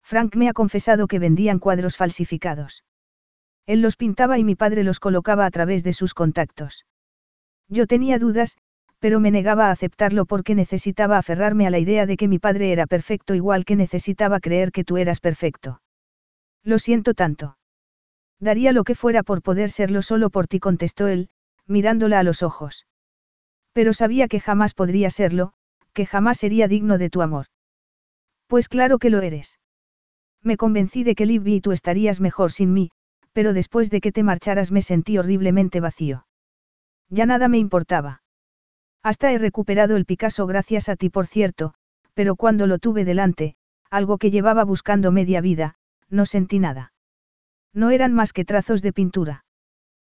Frank 0.04 0.36
me 0.36 0.50
ha 0.50 0.54
confesado 0.54 1.08
que 1.08 1.20
vendían 1.20 1.60
cuadros 1.60 1.98
falsificados. 1.98 2.84
Él 3.66 3.82
los 3.82 3.96
pintaba 3.96 4.38
y 4.38 4.44
mi 4.44 4.56
padre 4.56 4.84
los 4.84 5.00
colocaba 5.00 5.46
a 5.46 5.52
través 5.52 5.84
de 5.84 5.94
sus 5.94 6.14
contactos. 6.14 6.86
Yo 7.68 7.88
tenía 7.88 8.20
dudas, 8.20 8.58
pero 9.00 9.20
me 9.20 9.32
negaba 9.32 9.68
a 9.68 9.72
aceptarlo 9.72 10.26
porque 10.26 10.56
necesitaba 10.56 11.18
aferrarme 11.18 11.66
a 11.66 11.70
la 11.70 11.80
idea 11.80 12.06
de 12.06 12.18
que 12.18 12.28
mi 12.28 12.38
padre 12.38 12.72
era 12.72 12.86
perfecto 12.86 13.34
igual 13.34 13.66
que 13.66 13.76
necesitaba 13.76 14.40
creer 14.40 14.72
que 14.72 14.84
tú 14.84 14.98
eras 14.98 15.22
perfecto. 15.22 15.82
Lo 16.64 16.80
siento 16.80 17.14
tanto. 17.14 17.58
Daría 18.40 18.74
lo 18.74 18.84
que 18.84 18.96
fuera 18.96 19.24
por 19.24 19.42
poder 19.42 19.70
serlo 19.70 20.02
solo 20.02 20.30
por 20.30 20.48
ti, 20.48 20.60
contestó 20.60 21.08
él, 21.08 21.30
mirándola 21.66 22.20
a 22.20 22.24
los 22.24 22.44
ojos. 22.44 22.88
Pero 23.74 23.94
sabía 23.94 24.28
que 24.28 24.40
jamás 24.40 24.74
podría 24.74 25.10
serlo, 25.10 25.54
que 25.94 26.06
jamás 26.06 26.38
sería 26.38 26.68
digno 26.68 26.98
de 26.98 27.10
tu 27.10 27.22
amor. 27.22 27.48
Pues 28.48 28.68
claro 28.68 28.98
que 28.98 29.10
lo 29.10 29.22
eres. 29.22 29.60
Me 30.42 30.58
convencí 30.58 31.04
de 31.04 31.16
que 31.16 31.26
Libby 31.26 31.56
y 31.56 31.62
tú 31.62 31.72
estarías 31.72 32.20
mejor 32.22 32.52
sin 32.52 32.74
mí, 32.74 32.92
pero 33.34 33.54
después 33.54 33.90
de 33.90 34.02
que 34.02 34.12
te 34.12 34.24
marcharas 34.24 34.72
me 34.72 34.82
sentí 34.82 35.18
horriblemente 35.18 35.80
vacío. 35.80 36.26
Ya 37.10 37.26
nada 37.26 37.48
me 37.48 37.58
importaba. 37.58 38.22
Hasta 39.04 39.32
he 39.32 39.38
recuperado 39.38 39.96
el 39.96 40.06
Picasso 40.06 40.46
gracias 40.46 40.90
a 40.90 40.96
ti, 40.96 41.10
por 41.10 41.26
cierto, 41.28 41.74
pero 42.14 42.36
cuando 42.36 42.68
lo 42.68 42.80
tuve 42.80 43.06
delante, 43.06 43.56
algo 43.90 44.18
que 44.18 44.32
llevaba 44.32 44.64
buscando 44.66 45.12
media 45.12 45.42
vida, 45.42 45.76
no 46.10 46.26
sentí 46.26 46.60
nada. 46.60 46.94
No 47.74 47.92
eran 47.92 48.14
más 48.14 48.34
que 48.34 48.46
trazos 48.46 48.82
de 48.82 48.94
pintura. 48.94 49.46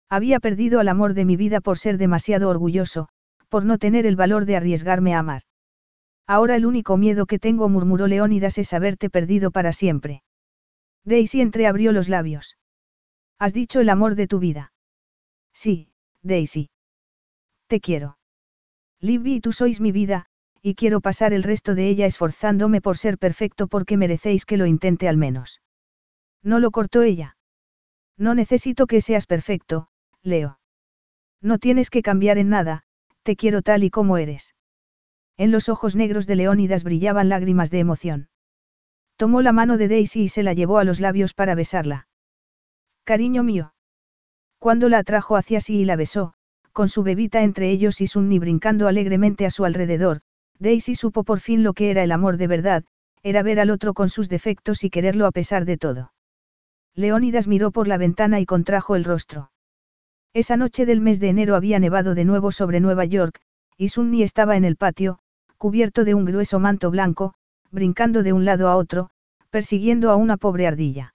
Había 0.10 0.40
perdido 0.40 0.80
al 0.80 0.90
amor 0.90 1.14
de 1.14 1.26
mi 1.26 1.38
vida 1.38 1.62
por 1.62 1.78
ser 1.78 1.98
demasiado 1.98 2.50
orgulloso, 2.50 3.10
por 3.50 3.66
no 3.66 3.78
tener 3.78 4.06
el 4.06 4.16
valor 4.16 4.46
de 4.46 4.58
arriesgarme 4.58 5.16
a 5.16 5.20
amar. 5.20 5.44
Ahora 6.28 6.56
el 6.56 6.66
único 6.66 6.98
miedo 6.98 7.26
que 7.26 7.40
tengo, 7.40 7.70
murmuró 7.70 8.08
Leónidas, 8.08 8.58
es 8.58 8.74
haberte 8.74 9.10
perdido 9.10 9.52
para 9.52 9.74
siempre. 9.74 10.24
Daisy 11.06 11.42
entreabrió 11.42 11.92
los 11.92 12.10
labios. 12.10 12.58
Has 13.40 13.54
dicho 13.54 13.80
el 13.80 13.90
amor 13.90 14.16
de 14.16 14.28
tu 14.28 14.40
vida. 14.40 14.72
Sí, 15.54 15.90
Daisy. 16.22 16.70
Te 17.68 17.80
quiero. 17.80 18.18
Libby 19.04 19.36
y 19.36 19.42
tú 19.42 19.52
sois 19.52 19.82
mi 19.82 19.92
vida, 19.92 20.28
y 20.62 20.76
quiero 20.76 21.02
pasar 21.02 21.34
el 21.34 21.44
resto 21.44 21.76
de 21.76 21.90
ella 21.90 22.06
esforzándome 22.06 22.80
por 22.80 22.98
ser 22.98 23.18
perfecto 23.18 23.68
porque 23.68 23.98
merecéis 23.98 24.46
que 24.46 24.56
lo 24.56 24.66
intente 24.66 25.10
al 25.10 25.18
menos. 25.18 25.62
No 26.42 26.60
lo 26.60 26.72
cortó 26.72 27.02
ella. 27.02 27.36
No 28.18 28.34
necesito 28.34 28.88
que 28.88 29.02
seas 29.02 29.28
perfecto, 29.28 29.90
Leo. 30.22 30.58
No 31.42 31.58
tienes 31.58 31.90
que 31.90 32.02
cambiar 32.02 32.38
en 32.38 32.48
nada, 32.48 32.84
te 33.24 33.36
quiero 33.36 33.62
tal 33.62 33.84
y 33.84 33.90
como 33.90 34.18
eres. 34.18 34.56
En 35.36 35.52
los 35.52 35.68
ojos 35.68 35.98
negros 35.98 36.26
de 36.26 36.38
Leónidas 36.38 36.86
brillaban 36.86 37.28
lágrimas 37.28 37.72
de 37.72 37.80
emoción. 37.80 38.30
Tomó 39.18 39.42
la 39.42 39.52
mano 39.52 39.76
de 39.76 39.90
Daisy 39.90 40.22
y 40.22 40.30
se 40.30 40.44
la 40.44 40.54
llevó 40.54 40.78
a 40.78 40.86
los 40.86 41.02
labios 41.02 41.34
para 41.34 41.56
besarla. 41.56 42.08
Cariño 43.04 43.44
mío. 43.44 43.74
Cuando 44.60 44.88
la 44.88 45.00
atrajo 45.00 45.36
hacia 45.36 45.60
sí 45.60 45.80
y 45.80 45.84
la 45.84 45.98
besó, 45.98 46.36
con 46.74 46.90
su 46.90 47.04
bebita 47.04 47.44
entre 47.44 47.70
ellos 47.70 48.02
y 48.02 48.08
Sunni 48.08 48.40
brincando 48.40 48.88
alegremente 48.88 49.46
a 49.46 49.52
su 49.52 49.64
alrededor, 49.64 50.22
Daisy 50.60 50.96
supo 50.96 51.24
por 51.24 51.40
fin 51.40 51.64
lo 51.64 51.74
que 51.74 51.92
era 51.92 52.04
el 52.04 52.12
amor 52.12 52.38
de 52.38 52.48
verdad, 52.48 52.84
era 53.22 53.44
ver 53.44 53.60
al 53.60 53.70
otro 53.70 53.94
con 53.94 54.10
sus 54.10 54.28
defectos 54.28 54.84
y 54.84 54.90
quererlo 54.90 55.28
a 55.28 55.32
pesar 55.32 55.66
de 55.66 55.78
todo. 55.78 56.14
Leónidas 56.96 57.48
miró 57.48 57.72
por 57.72 57.88
la 57.88 57.98
ventana 57.98 58.40
y 58.40 58.46
contrajo 58.46 58.96
el 58.96 59.04
rostro. 59.04 59.52
Esa 60.34 60.58
noche 60.58 60.86
del 60.86 61.00
mes 61.00 61.20
de 61.20 61.30
enero 61.30 61.56
había 61.56 61.80
nevado 61.80 62.16
de 62.16 62.26
nuevo 62.26 62.52
sobre 62.52 62.80
Nueva 62.80 63.06
York, 63.06 63.40
y 63.78 63.90
Sunny 63.90 64.24
estaba 64.24 64.58
en 64.58 64.66
el 64.66 64.76
patio, 64.76 65.20
cubierto 65.58 66.04
de 66.04 66.16
un 66.16 66.26
grueso 66.26 66.60
manto 66.60 66.90
blanco, 66.90 67.36
brincando 67.72 68.24
de 68.24 68.34
un 68.34 68.46
lado 68.46 68.68
a 68.68 68.76
otro, 68.76 69.10
persiguiendo 69.52 70.10
a 70.10 70.16
una 70.16 70.38
pobre 70.38 70.66
ardilla. 70.66 71.14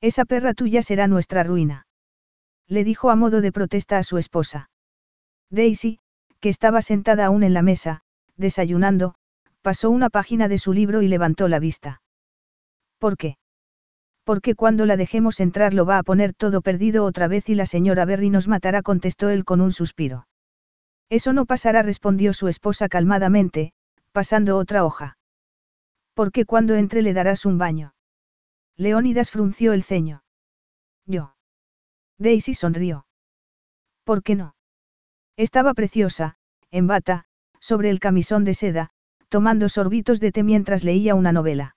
Esa 0.00 0.24
perra 0.24 0.54
tuya 0.54 0.82
será 0.82 1.08
nuestra 1.08 1.42
ruina. 1.42 1.87
Le 2.68 2.84
dijo 2.84 3.10
a 3.10 3.16
modo 3.16 3.40
de 3.40 3.50
protesta 3.50 3.98
a 3.98 4.02
su 4.02 4.18
esposa. 4.18 4.70
Daisy, 5.50 6.00
que 6.40 6.50
estaba 6.50 6.82
sentada 6.82 7.26
aún 7.26 7.42
en 7.42 7.54
la 7.54 7.62
mesa, 7.62 8.02
desayunando, 8.36 9.14
pasó 9.62 9.90
una 9.90 10.10
página 10.10 10.48
de 10.48 10.58
su 10.58 10.72
libro 10.72 11.02
y 11.02 11.08
levantó 11.08 11.48
la 11.48 11.58
vista. 11.58 12.02
¿Por 12.98 13.16
qué? 13.16 13.38
Porque 14.24 14.54
cuando 14.54 14.84
la 14.84 14.98
dejemos 14.98 15.40
entrar 15.40 15.72
lo 15.72 15.86
va 15.86 15.96
a 15.98 16.02
poner 16.02 16.34
todo 16.34 16.60
perdido 16.60 17.04
otra 17.04 17.28
vez 17.28 17.48
y 17.48 17.54
la 17.54 17.64
señora 17.64 18.04
Berry 18.04 18.28
nos 18.28 18.46
matará, 18.48 18.82
contestó 18.82 19.30
él 19.30 19.44
con 19.46 19.62
un 19.62 19.72
suspiro. 19.72 20.28
Eso 21.08 21.32
no 21.32 21.46
pasará, 21.46 21.82
respondió 21.82 22.34
su 22.34 22.48
esposa 22.48 22.88
calmadamente, 22.88 23.72
pasando 24.12 24.58
otra 24.58 24.84
hoja. 24.84 25.16
Porque 26.12 26.44
cuando 26.44 26.74
entre 26.74 27.00
le 27.00 27.14
darás 27.14 27.46
un 27.46 27.56
baño. 27.56 27.94
Leónidas 28.76 29.30
frunció 29.30 29.72
el 29.72 29.82
ceño. 29.82 30.22
Yo. 31.06 31.37
Daisy 32.18 32.54
sonrió. 32.54 33.06
¿Por 34.04 34.22
qué 34.22 34.34
no? 34.34 34.54
Estaba 35.36 35.74
preciosa, 35.74 36.36
en 36.70 36.86
bata, 36.86 37.24
sobre 37.60 37.90
el 37.90 38.00
camisón 38.00 38.44
de 38.44 38.54
seda, 38.54 38.90
tomando 39.28 39.68
sorbitos 39.68 40.20
de 40.20 40.32
té 40.32 40.42
mientras 40.42 40.84
leía 40.84 41.14
una 41.14 41.32
novela. 41.32 41.76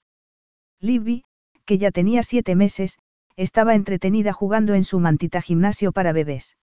Libby, 0.80 1.24
que 1.66 1.78
ya 1.78 1.92
tenía 1.92 2.24
siete 2.24 2.56
meses, 2.56 2.98
estaba 3.36 3.76
entretenida 3.76 4.34
jugando 4.34 4.74
en 4.74 4.84
su 4.84 5.00
mantita 5.00 5.42
gimnasio 5.42 5.92
para 5.92 6.12
bebés. 6.12 6.58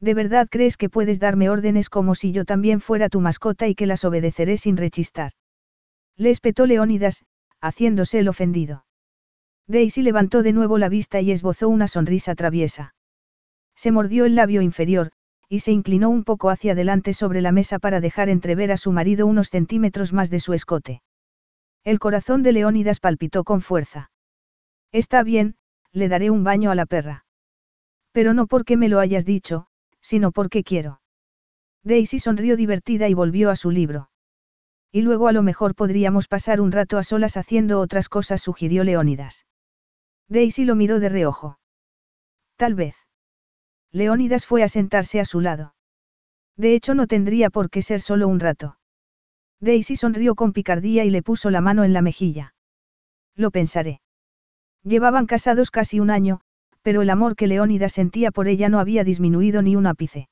¿De 0.00 0.14
verdad 0.14 0.48
crees 0.50 0.76
que 0.76 0.88
puedes 0.88 1.20
darme 1.20 1.48
órdenes 1.48 1.88
como 1.88 2.14
si 2.14 2.32
yo 2.32 2.44
también 2.44 2.80
fuera 2.80 3.08
tu 3.08 3.20
mascota 3.20 3.68
y 3.68 3.74
que 3.74 3.86
las 3.86 4.04
obedeceré 4.04 4.56
sin 4.56 4.76
rechistar? 4.76 5.32
Le 6.16 6.30
espetó 6.30 6.66
Leónidas, 6.66 7.24
haciéndose 7.60 8.18
el 8.18 8.28
ofendido. 8.28 8.84
Daisy 9.68 10.02
levantó 10.02 10.42
de 10.42 10.52
nuevo 10.52 10.78
la 10.78 10.88
vista 10.88 11.20
y 11.20 11.30
esbozó 11.32 11.68
una 11.68 11.88
sonrisa 11.88 12.34
traviesa. 12.34 12.94
Se 13.74 13.90
mordió 13.90 14.24
el 14.24 14.34
labio 14.34 14.62
inferior, 14.62 15.12
y 15.48 15.60
se 15.60 15.72
inclinó 15.72 16.10
un 16.10 16.24
poco 16.24 16.50
hacia 16.50 16.72
adelante 16.72 17.12
sobre 17.12 17.40
la 17.40 17.52
mesa 17.52 17.78
para 17.78 18.00
dejar 18.00 18.28
entrever 18.28 18.72
a 18.72 18.76
su 18.76 18.90
marido 18.90 19.26
unos 19.26 19.50
centímetros 19.50 20.12
más 20.12 20.30
de 20.30 20.40
su 20.40 20.52
escote. 20.54 21.02
El 21.84 21.98
corazón 21.98 22.42
de 22.42 22.52
Leónidas 22.52 23.00
palpitó 23.00 23.44
con 23.44 23.60
fuerza. 23.60 24.10
Está 24.92 25.22
bien, 25.22 25.56
le 25.92 26.08
daré 26.08 26.30
un 26.30 26.44
baño 26.44 26.70
a 26.70 26.74
la 26.74 26.86
perra. 26.86 27.24
Pero 28.12 28.34
no 28.34 28.46
porque 28.46 28.76
me 28.76 28.88
lo 28.88 28.98
hayas 28.98 29.24
dicho, 29.24 29.66
sino 30.00 30.32
porque 30.32 30.64
quiero. 30.64 31.00
Daisy 31.82 32.18
sonrió 32.18 32.56
divertida 32.56 33.08
y 33.08 33.14
volvió 33.14 33.50
a 33.50 33.56
su 33.56 33.70
libro. 33.70 34.10
Y 34.90 35.02
luego 35.02 35.28
a 35.28 35.32
lo 35.32 35.42
mejor 35.42 35.74
podríamos 35.74 36.28
pasar 36.28 36.60
un 36.60 36.72
rato 36.72 36.98
a 36.98 37.02
solas 37.02 37.36
haciendo 37.36 37.80
otras 37.80 38.08
cosas, 38.08 38.42
sugirió 38.42 38.84
Leónidas. 38.84 39.44
Daisy 40.32 40.64
lo 40.64 40.74
miró 40.74 40.98
de 40.98 41.10
reojo. 41.10 41.58
Tal 42.56 42.74
vez. 42.74 42.96
Leónidas 43.92 44.46
fue 44.46 44.62
a 44.62 44.68
sentarse 44.68 45.20
a 45.20 45.26
su 45.26 45.40
lado. 45.40 45.74
De 46.56 46.74
hecho 46.74 46.94
no 46.94 47.06
tendría 47.06 47.50
por 47.50 47.68
qué 47.68 47.82
ser 47.82 48.00
solo 48.00 48.28
un 48.28 48.40
rato. 48.40 48.78
Daisy 49.60 49.94
sonrió 49.94 50.34
con 50.34 50.54
picardía 50.54 51.04
y 51.04 51.10
le 51.10 51.22
puso 51.22 51.50
la 51.50 51.60
mano 51.60 51.84
en 51.84 51.92
la 51.92 52.00
mejilla. 52.00 52.54
Lo 53.36 53.50
pensaré. 53.50 54.00
Llevaban 54.82 55.26
casados 55.26 55.70
casi 55.70 56.00
un 56.00 56.08
año, 56.08 56.40
pero 56.80 57.02
el 57.02 57.10
amor 57.10 57.36
que 57.36 57.46
Leónidas 57.46 57.92
sentía 57.92 58.30
por 58.30 58.48
ella 58.48 58.70
no 58.70 58.80
había 58.80 59.04
disminuido 59.04 59.60
ni 59.60 59.76
un 59.76 59.86
ápice. 59.86 60.30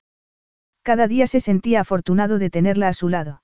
Cada 0.83 1.09
día 1.09 1.27
se 1.27 1.41
sentía 1.41 1.83
afortunado 1.83 2.39
de 2.39 2.49
tenerla 2.49 2.89
a 2.89 2.95
su 2.95 3.11
lado. 3.11 3.43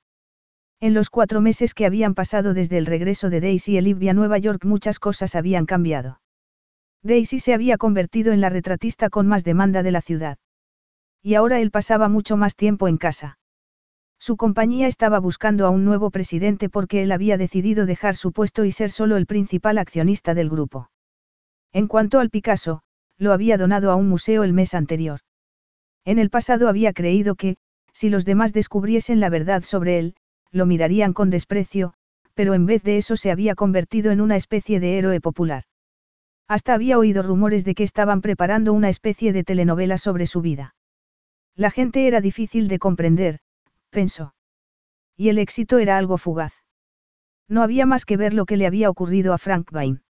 En 0.80 0.94
los 0.94 1.10
cuatro 1.10 1.42
meses 1.42 1.74
que 1.74 1.84
habían 1.84 2.14
pasado 2.14 2.54
desde 2.54 2.78
el 2.78 2.86
regreso 2.86 3.28
de 3.28 3.40
Daisy 3.40 3.74
y 3.74 3.78
Olivia 3.78 4.12
a 4.12 4.14
Nueva 4.14 4.38
York 4.38 4.64
muchas 4.64 4.98
cosas 4.98 5.34
habían 5.34 5.66
cambiado. 5.66 6.18
Daisy 7.02 7.38
se 7.38 7.54
había 7.54 7.78
convertido 7.78 8.32
en 8.32 8.40
la 8.40 8.48
retratista 8.48 9.10
con 9.10 9.26
más 9.26 9.44
demanda 9.44 9.82
de 9.82 9.92
la 9.92 10.00
ciudad. 10.00 10.38
Y 11.22 11.34
ahora 11.34 11.60
él 11.60 11.70
pasaba 11.70 12.08
mucho 12.08 12.36
más 12.36 12.56
tiempo 12.56 12.88
en 12.88 12.98
casa. 12.98 13.38
Su 14.18 14.36
compañía 14.36 14.86
estaba 14.86 15.18
buscando 15.18 15.66
a 15.66 15.70
un 15.70 15.84
nuevo 15.84 16.10
presidente 16.10 16.68
porque 16.68 17.02
él 17.02 17.12
había 17.12 17.36
decidido 17.36 17.86
dejar 17.86 18.16
su 18.16 18.32
puesto 18.32 18.64
y 18.64 18.72
ser 18.72 18.90
solo 18.90 19.16
el 19.16 19.26
principal 19.26 19.78
accionista 19.78 20.34
del 20.34 20.48
grupo. 20.48 20.90
En 21.72 21.86
cuanto 21.86 22.20
al 22.20 22.30
Picasso, 22.30 22.82
lo 23.18 23.32
había 23.32 23.58
donado 23.58 23.90
a 23.90 23.96
un 23.96 24.08
museo 24.08 24.44
el 24.44 24.52
mes 24.52 24.74
anterior. 24.74 25.20
En 26.04 26.18
el 26.18 26.30
pasado 26.30 26.68
había 26.68 26.92
creído 26.92 27.34
que, 27.34 27.56
si 27.92 28.08
los 28.08 28.24
demás 28.24 28.52
descubriesen 28.52 29.20
la 29.20 29.28
verdad 29.28 29.62
sobre 29.62 29.98
él, 29.98 30.14
lo 30.50 30.66
mirarían 30.66 31.12
con 31.12 31.30
desprecio, 31.30 31.94
pero 32.34 32.54
en 32.54 32.66
vez 32.66 32.82
de 32.82 32.98
eso 32.98 33.16
se 33.16 33.30
había 33.30 33.54
convertido 33.54 34.12
en 34.12 34.20
una 34.20 34.36
especie 34.36 34.80
de 34.80 34.98
héroe 34.98 35.20
popular. 35.20 35.64
Hasta 36.48 36.74
había 36.74 36.98
oído 36.98 37.22
rumores 37.22 37.64
de 37.64 37.74
que 37.74 37.82
estaban 37.82 38.20
preparando 38.20 38.72
una 38.72 38.88
especie 38.88 39.32
de 39.32 39.44
telenovela 39.44 39.98
sobre 39.98 40.26
su 40.26 40.40
vida. 40.40 40.74
La 41.56 41.70
gente 41.70 42.06
era 42.06 42.20
difícil 42.20 42.68
de 42.68 42.78
comprender, 42.78 43.40
pensó. 43.90 44.34
Y 45.16 45.28
el 45.30 45.38
éxito 45.38 45.78
era 45.78 45.96
algo 45.96 46.18
fugaz. 46.18 46.52
No 47.48 47.62
había 47.62 47.86
más 47.86 48.04
que 48.04 48.16
ver 48.16 48.34
lo 48.34 48.44
que 48.44 48.56
le 48.56 48.66
había 48.66 48.90
ocurrido 48.90 49.32
a 49.32 49.38
Frank 49.38 49.70
Bain. 49.72 50.02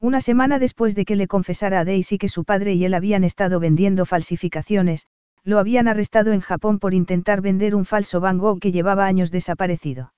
Una 0.00 0.20
semana 0.20 0.58
después 0.58 0.94
de 0.94 1.04
que 1.04 1.16
le 1.16 1.26
confesara 1.26 1.80
a 1.80 1.84
Daisy 1.84 2.16
que 2.16 2.28
su 2.28 2.44
padre 2.44 2.72
y 2.74 2.84
él 2.84 2.94
habían 2.94 3.24
estado 3.24 3.60
vendiendo 3.60 4.06
falsificaciones, 4.06 5.06
lo 5.42 5.58
habían 5.58 5.88
arrestado 5.88 6.32
en 6.32 6.40
Japón 6.40 6.78
por 6.78 6.94
intentar 6.94 7.40
vender 7.42 7.74
un 7.74 7.84
falso 7.84 8.20
Van 8.20 8.38
Gogh 8.38 8.60
que 8.60 8.72
llevaba 8.72 9.06
años 9.06 9.30
desaparecido. 9.30 10.14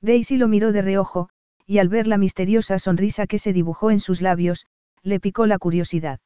Daisy 0.00 0.36
lo 0.36 0.48
miró 0.48 0.72
de 0.72 0.82
reojo, 0.82 1.28
y 1.66 1.78
al 1.78 1.88
ver 1.88 2.06
la 2.06 2.16
misteriosa 2.16 2.78
sonrisa 2.78 3.26
que 3.26 3.38
se 3.38 3.52
dibujó 3.52 3.90
en 3.90 4.00
sus 4.00 4.20
labios, 4.22 4.66
le 5.02 5.20
picó 5.20 5.46
la 5.46 5.58
curiosidad. 5.58 6.20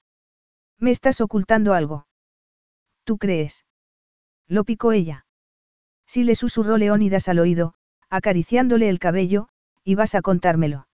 ¿Me 0.79 0.91
estás 0.91 1.21
ocultando 1.21 1.75
algo? 1.75 2.07
¿Tú 3.05 3.19
crees? 3.19 3.65
Lo 4.47 4.65
picó 4.65 4.93
ella. 4.93 5.27
Sí 6.07 6.25
le 6.25 6.35
susurró 6.35 6.77
Leónidas 6.77 7.29
al 7.29 7.39
oído, 7.39 7.75
acariciándole 8.11 8.89
el 8.89 8.99
cabello, 8.99 9.49
y 9.85 9.95
vas 9.95 10.15
a 10.15 10.23
contármelo. 10.23 10.89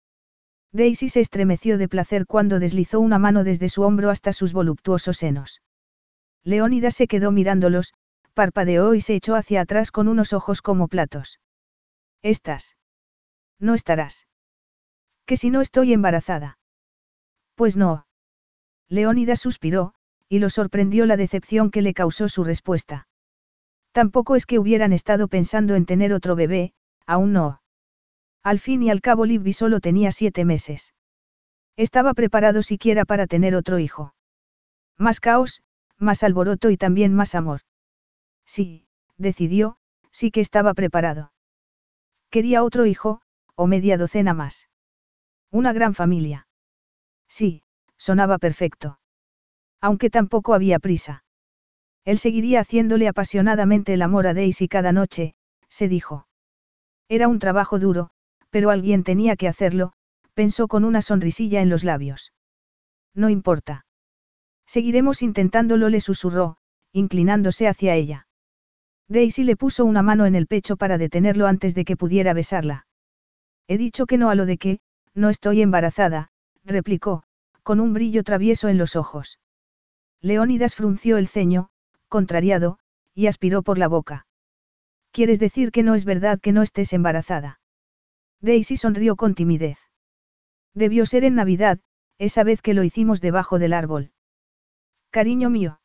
Daisy 0.72 1.08
se 1.08 1.20
estremeció 1.20 1.76
de 1.76 1.88
placer 1.88 2.26
cuando 2.26 2.58
deslizó 2.58 2.98
una 2.98 3.18
mano 3.18 3.44
desde 3.44 3.68
su 3.68 3.82
hombro 3.82 4.10
hasta 4.10 4.32
sus 4.32 4.52
voluptuosos 4.52 5.18
senos. 5.18 5.60
Leónidas 6.44 6.94
se 6.94 7.06
quedó 7.06 7.30
mirándolos, 7.30 7.92
parpadeó 8.34 8.94
y 8.94 9.00
se 9.00 9.14
echó 9.14 9.36
hacia 9.36 9.60
atrás 9.60 9.90
con 9.90 10.08
unos 10.08 10.32
ojos 10.32 10.62
como 10.62 10.88
platos. 10.88 11.40
¿Estás? 12.22 12.76
No 13.58 13.74
estarás. 13.74 14.26
¿Que 15.26 15.36
si 15.36 15.50
no 15.50 15.60
estoy 15.60 15.92
embarazada? 15.92 16.58
Pues 17.54 17.76
no. 17.76 18.06
Leónidas 18.88 19.40
suspiró, 19.40 19.94
y 20.28 20.38
lo 20.38 20.50
sorprendió 20.50 21.06
la 21.06 21.16
decepción 21.16 21.70
que 21.70 21.82
le 21.82 21.94
causó 21.94 22.28
su 22.28 22.44
respuesta. 22.44 23.06
Tampoco 23.92 24.36
es 24.36 24.46
que 24.46 24.58
hubieran 24.58 24.92
estado 24.92 25.28
pensando 25.28 25.74
en 25.74 25.86
tener 25.86 26.12
otro 26.12 26.34
bebé, 26.34 26.72
aún 27.06 27.32
no. 27.32 27.62
Al 28.42 28.58
fin 28.58 28.82
y 28.82 28.90
al 28.90 29.00
cabo 29.00 29.26
Libby 29.26 29.52
solo 29.52 29.80
tenía 29.80 30.10
siete 30.10 30.44
meses. 30.44 30.94
Estaba 31.76 32.14
preparado 32.14 32.62
siquiera 32.62 33.04
para 33.04 33.26
tener 33.26 33.54
otro 33.54 33.78
hijo. 33.78 34.14
Más 34.98 35.20
caos, 35.20 35.62
más 35.98 36.22
alboroto 36.22 36.70
y 36.70 36.76
también 36.76 37.14
más 37.14 37.34
amor. 37.34 37.60
Sí, 38.44 38.86
decidió, 39.16 39.76
sí 40.10 40.30
que 40.30 40.40
estaba 40.40 40.74
preparado. 40.74 41.32
Quería 42.30 42.64
otro 42.64 42.86
hijo, 42.86 43.20
o 43.54 43.66
media 43.66 43.96
docena 43.98 44.34
más. 44.34 44.68
Una 45.52 45.74
gran 45.74 45.92
familia. 45.92 46.48
Sí, 47.28 47.62
sonaba 47.98 48.38
perfecto. 48.38 48.98
Aunque 49.82 50.08
tampoco 50.08 50.54
había 50.54 50.78
prisa. 50.78 51.24
Él 52.06 52.18
seguiría 52.18 52.60
haciéndole 52.60 53.06
apasionadamente 53.06 53.92
el 53.92 54.00
amor 54.00 54.26
a 54.26 54.32
Daisy 54.32 54.66
cada 54.66 54.92
noche, 54.92 55.34
se 55.68 55.88
dijo. 55.88 56.26
Era 57.06 57.28
un 57.28 57.38
trabajo 57.38 57.78
duro, 57.78 58.10
pero 58.48 58.70
alguien 58.70 59.04
tenía 59.04 59.36
que 59.36 59.46
hacerlo, 59.46 59.92
pensó 60.32 60.68
con 60.68 60.84
una 60.84 61.02
sonrisilla 61.02 61.60
en 61.60 61.68
los 61.68 61.84
labios. 61.84 62.32
No 63.14 63.28
importa. 63.28 63.84
Seguiremos 64.66 65.20
intentándolo, 65.20 65.90
le 65.90 66.00
susurró, 66.00 66.56
inclinándose 66.92 67.68
hacia 67.68 67.94
ella. 67.94 68.26
Daisy 69.06 69.44
le 69.44 69.56
puso 69.56 69.84
una 69.84 70.02
mano 70.02 70.24
en 70.24 70.34
el 70.34 70.46
pecho 70.46 70.78
para 70.78 70.96
detenerlo 70.96 71.46
antes 71.46 71.74
de 71.74 71.84
que 71.84 71.98
pudiera 71.98 72.32
besarla. 72.32 72.86
He 73.68 73.76
dicho 73.76 74.06
que 74.06 74.16
no 74.16 74.30
a 74.30 74.34
lo 74.34 74.46
de 74.46 74.56
que, 74.56 74.80
no 75.14 75.28
estoy 75.30 75.62
embarazada, 75.62 76.30
replicó, 76.64 77.22
con 77.62 77.80
un 77.80 77.92
brillo 77.92 78.22
travieso 78.22 78.68
en 78.68 78.78
los 78.78 78.96
ojos. 78.96 79.38
Leónidas 80.20 80.74
frunció 80.74 81.16
el 81.18 81.28
ceño, 81.28 81.70
contrariado, 82.08 82.78
y 83.14 83.26
aspiró 83.26 83.62
por 83.62 83.78
la 83.78 83.88
boca. 83.88 84.26
¿Quieres 85.10 85.38
decir 85.38 85.72
que 85.72 85.82
no 85.82 85.94
es 85.94 86.04
verdad 86.04 86.40
que 86.40 86.52
no 86.52 86.62
estés 86.62 86.92
embarazada? 86.92 87.60
Daisy 88.40 88.76
sonrió 88.76 89.16
con 89.16 89.34
timidez. 89.34 89.78
Debió 90.74 91.04
ser 91.06 91.24
en 91.24 91.34
Navidad, 91.34 91.80
esa 92.18 92.44
vez 92.44 92.62
que 92.62 92.74
lo 92.74 92.82
hicimos 92.82 93.20
debajo 93.20 93.58
del 93.58 93.72
árbol. 93.72 94.12
Cariño 95.10 95.50
mío. 95.50 95.80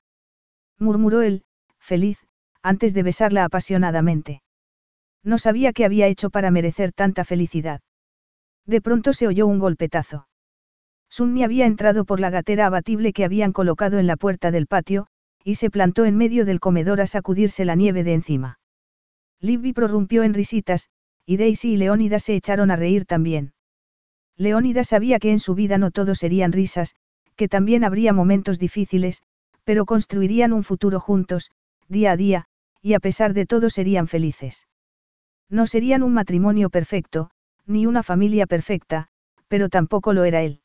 murmuró 0.79 1.21
él, 1.21 1.43
feliz, 1.79 2.25
antes 2.61 2.93
de 2.93 3.03
besarla 3.03 3.43
apasionadamente. 3.43 4.41
No 5.23 5.37
sabía 5.37 5.73
qué 5.73 5.83
había 5.83 6.07
hecho 6.07 6.29
para 6.29 6.51
merecer 6.51 6.93
tanta 6.93 7.25
felicidad. 7.25 7.81
De 8.67 8.81
pronto 8.81 9.13
se 9.13 9.27
oyó 9.27 9.47
un 9.47 9.59
golpetazo. 9.59 10.27
Sunni 11.09 11.43
había 11.43 11.65
entrado 11.65 12.05
por 12.05 12.19
la 12.19 12.29
gatera 12.29 12.65
abatible 12.65 13.13
que 13.13 13.23
habían 13.23 13.53
colocado 13.53 13.97
en 13.97 14.07
la 14.07 14.17
puerta 14.17 14.51
del 14.51 14.67
patio, 14.67 15.07
y 15.43 15.55
se 15.55 15.69
plantó 15.69 16.03
en 16.03 16.17
medio 16.17 16.45
del 16.45 16.59
comedor 16.59 16.99
a 16.99 17.07
sacudirse 17.07 17.63
la 17.63 17.75
nieve 17.75 18.03
de 18.03 18.13
encima. 18.13 18.59
Libby 19.39 19.71
prorrumpió 19.71 20.23
en 20.23 20.33
risitas, 20.33 20.89
y 21.25 21.37
Daisy 21.37 21.73
y 21.73 21.77
Leónidas 21.77 22.23
se 22.23 22.35
echaron 22.35 22.69
a 22.69 22.75
reír 22.75 23.05
también. 23.05 23.53
Leónida 24.35 24.83
sabía 24.83 25.19
que 25.19 25.31
en 25.31 25.39
su 25.39 25.55
vida 25.55 25.77
no 25.77 25.91
todo 25.91 26.13
serían 26.13 26.51
risas, 26.51 26.95
que 27.37 27.47
también 27.47 27.85
habría 27.85 28.11
momentos 28.11 28.59
difíciles, 28.59 29.23
pero 29.63 29.85
construirían 29.85 30.51
un 30.51 30.63
futuro 30.63 30.99
juntos, 30.99 31.51
día 31.87 32.11
a 32.11 32.17
día, 32.17 32.45
y 32.81 32.93
a 32.93 32.99
pesar 32.99 33.33
de 33.33 33.45
todo 33.45 33.69
serían 33.69 34.07
felices. 34.07 34.67
No 35.49 35.67
serían 35.67 36.03
un 36.03 36.13
matrimonio 36.13 36.69
perfecto, 36.69 37.29
ni 37.67 37.85
una 37.85 38.03
familia 38.03 38.47
perfecta, 38.47 39.07
pero 39.47 39.69
tampoco 39.69 40.13
lo 40.13 40.23
era 40.23 40.41
él. 40.41 40.61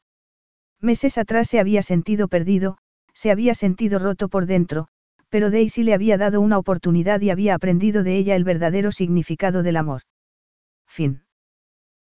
Meses 0.80 1.18
atrás 1.18 1.48
se 1.48 1.60
había 1.60 1.82
sentido 1.82 2.28
perdido, 2.28 2.78
se 3.12 3.30
había 3.30 3.54
sentido 3.54 3.98
roto 3.98 4.28
por 4.28 4.46
dentro, 4.46 4.88
pero 5.28 5.50
Daisy 5.50 5.82
le 5.82 5.94
había 5.94 6.18
dado 6.18 6.40
una 6.40 6.58
oportunidad 6.58 7.20
y 7.20 7.30
había 7.30 7.54
aprendido 7.54 8.02
de 8.02 8.16
ella 8.16 8.36
el 8.36 8.44
verdadero 8.44 8.92
significado 8.92 9.62
del 9.62 9.76
amor. 9.76 10.02
Fin. 10.86 11.22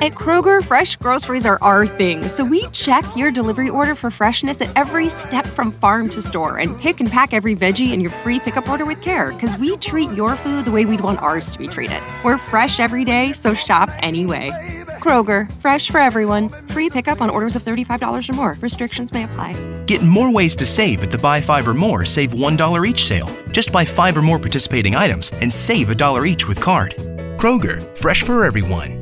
At 0.00 0.12
Kroger, 0.12 0.64
fresh 0.64 0.94
groceries 0.94 1.44
are 1.44 1.58
our 1.60 1.84
thing, 1.84 2.28
so 2.28 2.44
we 2.44 2.64
check 2.68 3.04
your 3.16 3.32
delivery 3.32 3.68
order 3.68 3.96
for 3.96 4.12
freshness 4.12 4.60
at 4.60 4.70
every 4.76 5.08
step 5.08 5.44
from 5.44 5.72
farm 5.72 6.08
to 6.10 6.22
store 6.22 6.56
and 6.56 6.78
pick 6.78 7.00
and 7.00 7.10
pack 7.10 7.32
every 7.32 7.56
veggie 7.56 7.92
in 7.92 8.00
your 8.00 8.12
free 8.12 8.38
pickup 8.38 8.68
order 8.68 8.84
with 8.84 9.02
care 9.02 9.32
because 9.32 9.56
we 9.56 9.76
treat 9.76 10.12
your 10.12 10.36
food 10.36 10.66
the 10.66 10.70
way 10.70 10.84
we'd 10.84 11.00
want 11.00 11.20
ours 11.20 11.50
to 11.50 11.58
be 11.58 11.66
treated. 11.66 12.00
We're 12.24 12.38
fresh 12.38 12.78
every 12.78 13.04
day, 13.04 13.32
so 13.32 13.54
shop 13.54 13.90
anyway. 13.98 14.52
Kroger, 15.00 15.50
fresh 15.54 15.90
for 15.90 15.98
everyone. 15.98 16.50
Free 16.68 16.90
pickup 16.90 17.20
on 17.20 17.28
orders 17.28 17.56
of 17.56 17.64
$35 17.64 18.30
or 18.30 18.32
more. 18.34 18.56
Restrictions 18.60 19.12
may 19.12 19.24
apply. 19.24 19.84
Get 19.86 20.02
more 20.02 20.30
ways 20.32 20.56
to 20.56 20.66
save 20.66 21.02
at 21.02 21.10
the 21.10 21.18
Buy 21.18 21.40
Five 21.40 21.66
or 21.66 21.74
More 21.74 22.04
Save 22.04 22.34
$1 22.34 22.88
each 22.88 23.04
sale. 23.04 23.28
Just 23.50 23.72
buy 23.72 23.84
five 23.84 24.16
or 24.16 24.22
more 24.22 24.38
participating 24.38 24.94
items 24.94 25.32
and 25.32 25.52
save 25.52 25.90
a 25.90 25.96
dollar 25.96 26.24
each 26.24 26.46
with 26.46 26.60
card. 26.60 26.94
Kroger, 27.38 27.82
fresh 27.96 28.22
for 28.22 28.44
everyone. 28.44 28.97